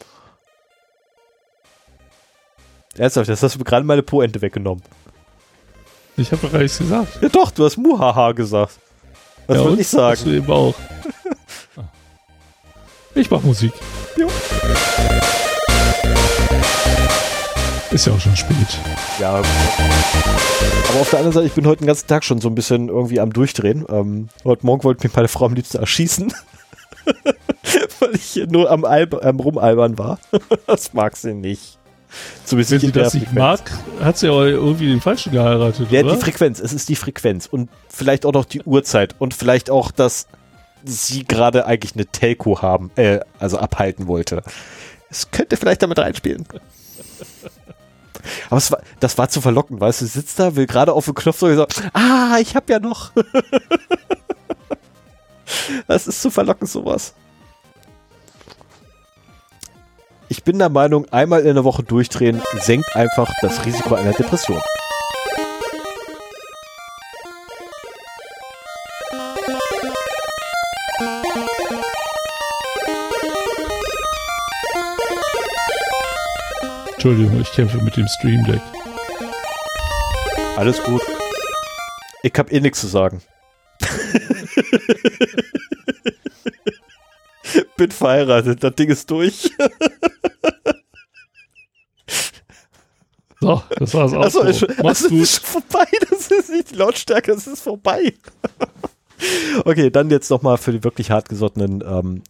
Ernsthaft, 2.97 3.29
jetzt 3.29 3.41
hast 3.41 3.55
du 3.55 3.63
gerade 3.63 3.85
meine 3.85 4.03
Po-Ente 4.03 4.41
weggenommen. 4.41 4.83
Ich 6.17 6.31
habe 6.31 6.41
doch 6.41 6.51
gar 6.51 6.59
nichts 6.59 6.77
gesagt. 6.77 7.19
Ja 7.21 7.29
doch, 7.29 7.51
du 7.51 7.63
hast 7.63 7.77
Muhaha 7.77 8.33
gesagt. 8.33 8.79
Was 9.47 9.57
ja, 9.57 9.63
soll 9.63 9.79
ich 9.79 9.87
sagen? 9.87 10.21
du 10.25 10.31
eben 10.31 10.51
auch. 10.51 10.75
ich 13.15 13.31
mach 13.31 13.41
Musik. 13.43 13.71
Jo. 14.17 14.27
Ist 17.91 18.07
ja 18.07 18.13
auch 18.13 18.19
schon 18.19 18.35
spät. 18.35 18.55
Ja. 19.19 19.35
Aber 19.35 19.45
auf 20.99 21.09
der 21.09 21.19
anderen 21.19 21.33
Seite, 21.33 21.47
ich 21.47 21.53
bin 21.53 21.65
heute 21.65 21.79
den 21.79 21.87
ganzen 21.87 22.07
Tag 22.07 22.25
schon 22.25 22.41
so 22.41 22.49
ein 22.49 22.55
bisschen 22.55 22.89
irgendwie 22.89 23.19
am 23.21 23.31
Durchdrehen. 23.31 23.85
Ähm, 23.89 24.29
heute 24.43 24.65
Morgen 24.65 24.83
wollte 24.83 25.07
mich 25.07 25.15
meine 25.15 25.27
Frau 25.29 25.45
am 25.45 25.53
liebsten 25.53 25.77
erschießen. 25.77 26.33
Weil 27.99 28.15
ich 28.15 28.35
nur 28.49 28.69
am, 28.69 28.83
Alb 28.83 29.25
am 29.25 29.39
Rumalbern 29.39 29.97
war. 29.97 30.19
das 30.67 30.93
mag 30.93 31.15
sie 31.15 31.33
nicht. 31.33 31.79
Zumindest 32.45 32.71
Wenn 32.71 32.79
sie 32.81 32.91
das 32.91 33.13
nicht 33.13 33.33
mag, 33.33 33.59
hat 34.01 34.17
sie 34.17 34.27
aber 34.27 34.47
irgendwie 34.47 34.89
den 34.89 35.01
Falschen 35.01 35.31
geheiratet, 35.31 35.91
Ja, 35.91 36.01
oder? 36.01 36.15
die 36.15 36.21
Frequenz. 36.21 36.59
Es 36.59 36.73
ist 36.73 36.89
die 36.89 36.95
Frequenz. 36.95 37.47
Und 37.47 37.69
vielleicht 37.89 38.25
auch 38.25 38.33
noch 38.33 38.45
die 38.45 38.61
Uhrzeit. 38.63 39.15
Und 39.19 39.33
vielleicht 39.33 39.69
auch, 39.69 39.91
dass 39.91 40.27
sie 40.83 41.25
gerade 41.25 41.65
eigentlich 41.65 41.95
eine 41.95 42.05
Telco 42.05 42.61
haben, 42.61 42.91
äh, 42.95 43.19
also 43.39 43.57
abhalten 43.57 44.07
wollte. 44.07 44.43
Es 45.09 45.31
könnte 45.31 45.57
vielleicht 45.57 45.83
damit 45.83 45.99
reinspielen. 45.99 46.47
Aber 48.49 48.61
war, 48.71 48.81
das 48.99 49.17
war 49.17 49.29
zu 49.29 49.41
verlocken, 49.41 49.79
weißt 49.79 50.01
du, 50.01 50.05
sitzt 50.05 50.39
da, 50.39 50.55
will 50.55 50.67
gerade 50.67 50.93
auf 50.93 51.05
den 51.05 51.15
Knopf 51.15 51.39
drücken 51.39 51.59
und 51.59 51.73
so, 51.73 51.81
ah, 51.93 52.37
ich 52.39 52.55
hab 52.55 52.69
ja 52.69 52.79
noch. 52.79 53.11
das 55.87 56.07
ist 56.07 56.21
zu 56.21 56.29
verlockend, 56.29 56.69
sowas. 56.69 57.13
Ich 60.31 60.45
bin 60.45 60.59
der 60.59 60.69
Meinung, 60.69 61.05
einmal 61.11 61.41
in 61.41 61.55
der 61.55 61.65
Woche 61.65 61.83
durchdrehen 61.83 62.41
senkt 62.61 62.95
einfach 62.95 63.29
das 63.41 63.65
Risiko 63.65 63.95
einer 63.95 64.13
Depression. 64.13 64.61
Entschuldigung, 76.93 77.41
ich 77.41 77.51
kämpfe 77.51 77.83
mit 77.83 77.97
dem 77.97 78.07
Stream 78.07 78.45
Deck. 78.45 78.61
Alles 80.55 80.81
gut. 80.81 81.01
Ich 82.23 82.31
hab 82.37 82.49
eh 82.53 82.61
nichts 82.61 82.79
zu 82.79 82.87
sagen. 82.87 83.21
Bin 87.77 87.91
verheiratet, 87.91 88.63
das 88.63 88.75
Ding 88.75 88.89
ist 88.89 89.09
durch. 89.09 89.51
so, 93.39 93.63
das 93.77 93.93
war's 93.93 94.13
auch. 94.13 94.25
Achso, 94.25 94.41
ist, 94.41 94.61
Mach's 94.81 95.03
also, 95.03 95.15
ist 95.15 95.45
vorbei. 95.45 95.85
Das 96.09 96.27
ist 96.27 96.49
nicht 96.49 96.71
die 96.71 96.75
Lautstärke, 96.75 97.33
das 97.33 97.47
ist 97.47 97.63
vorbei. 97.63 98.13
okay, 99.65 99.89
dann 99.89 100.09
jetzt 100.09 100.29
nochmal 100.29 100.57
für 100.57 100.71
die 100.71 100.83
wirklich 100.83 101.11
hartgesottenen 101.11 101.83
ähm, 101.85 102.23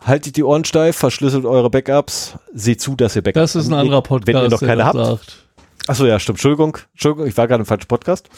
haltet 0.00 0.36
die 0.36 0.44
Ohren 0.44 0.64
steif, 0.64 0.96
verschlüsselt 0.96 1.44
eure 1.44 1.70
Backups, 1.70 2.34
seht 2.52 2.80
zu, 2.80 2.94
dass 2.94 3.16
ihr 3.16 3.22
Backups 3.22 3.54
habt. 3.54 3.54
Das 3.54 3.64
ist 3.64 3.68
ein 3.68 3.74
anderer 3.74 4.02
Podcast, 4.02 4.26
wenn 4.28 4.42
ihr 4.42 4.48
noch 4.50 4.60
keine 4.60 4.84
habt. 4.84 4.96
Sagt. 4.96 5.46
Achso, 5.86 6.06
ja, 6.06 6.18
stimmt. 6.18 6.36
Entschuldigung, 6.36 6.78
Entschuldigung, 6.92 7.26
ich 7.26 7.36
war 7.36 7.46
gerade 7.48 7.62
im 7.62 7.66
falschen 7.66 7.88
Podcast. 7.88 8.28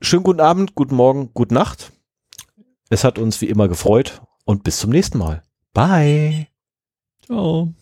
Schönen 0.00 0.22
guten 0.22 0.40
Abend, 0.40 0.74
guten 0.74 0.94
Morgen, 0.94 1.30
gute 1.32 1.54
Nacht. 1.54 1.93
Es 2.90 3.04
hat 3.04 3.18
uns 3.18 3.40
wie 3.40 3.48
immer 3.48 3.68
gefreut 3.68 4.22
und 4.44 4.62
bis 4.64 4.78
zum 4.78 4.90
nächsten 4.90 5.18
Mal. 5.18 5.42
Bye. 5.72 6.48
Ciao. 7.24 7.74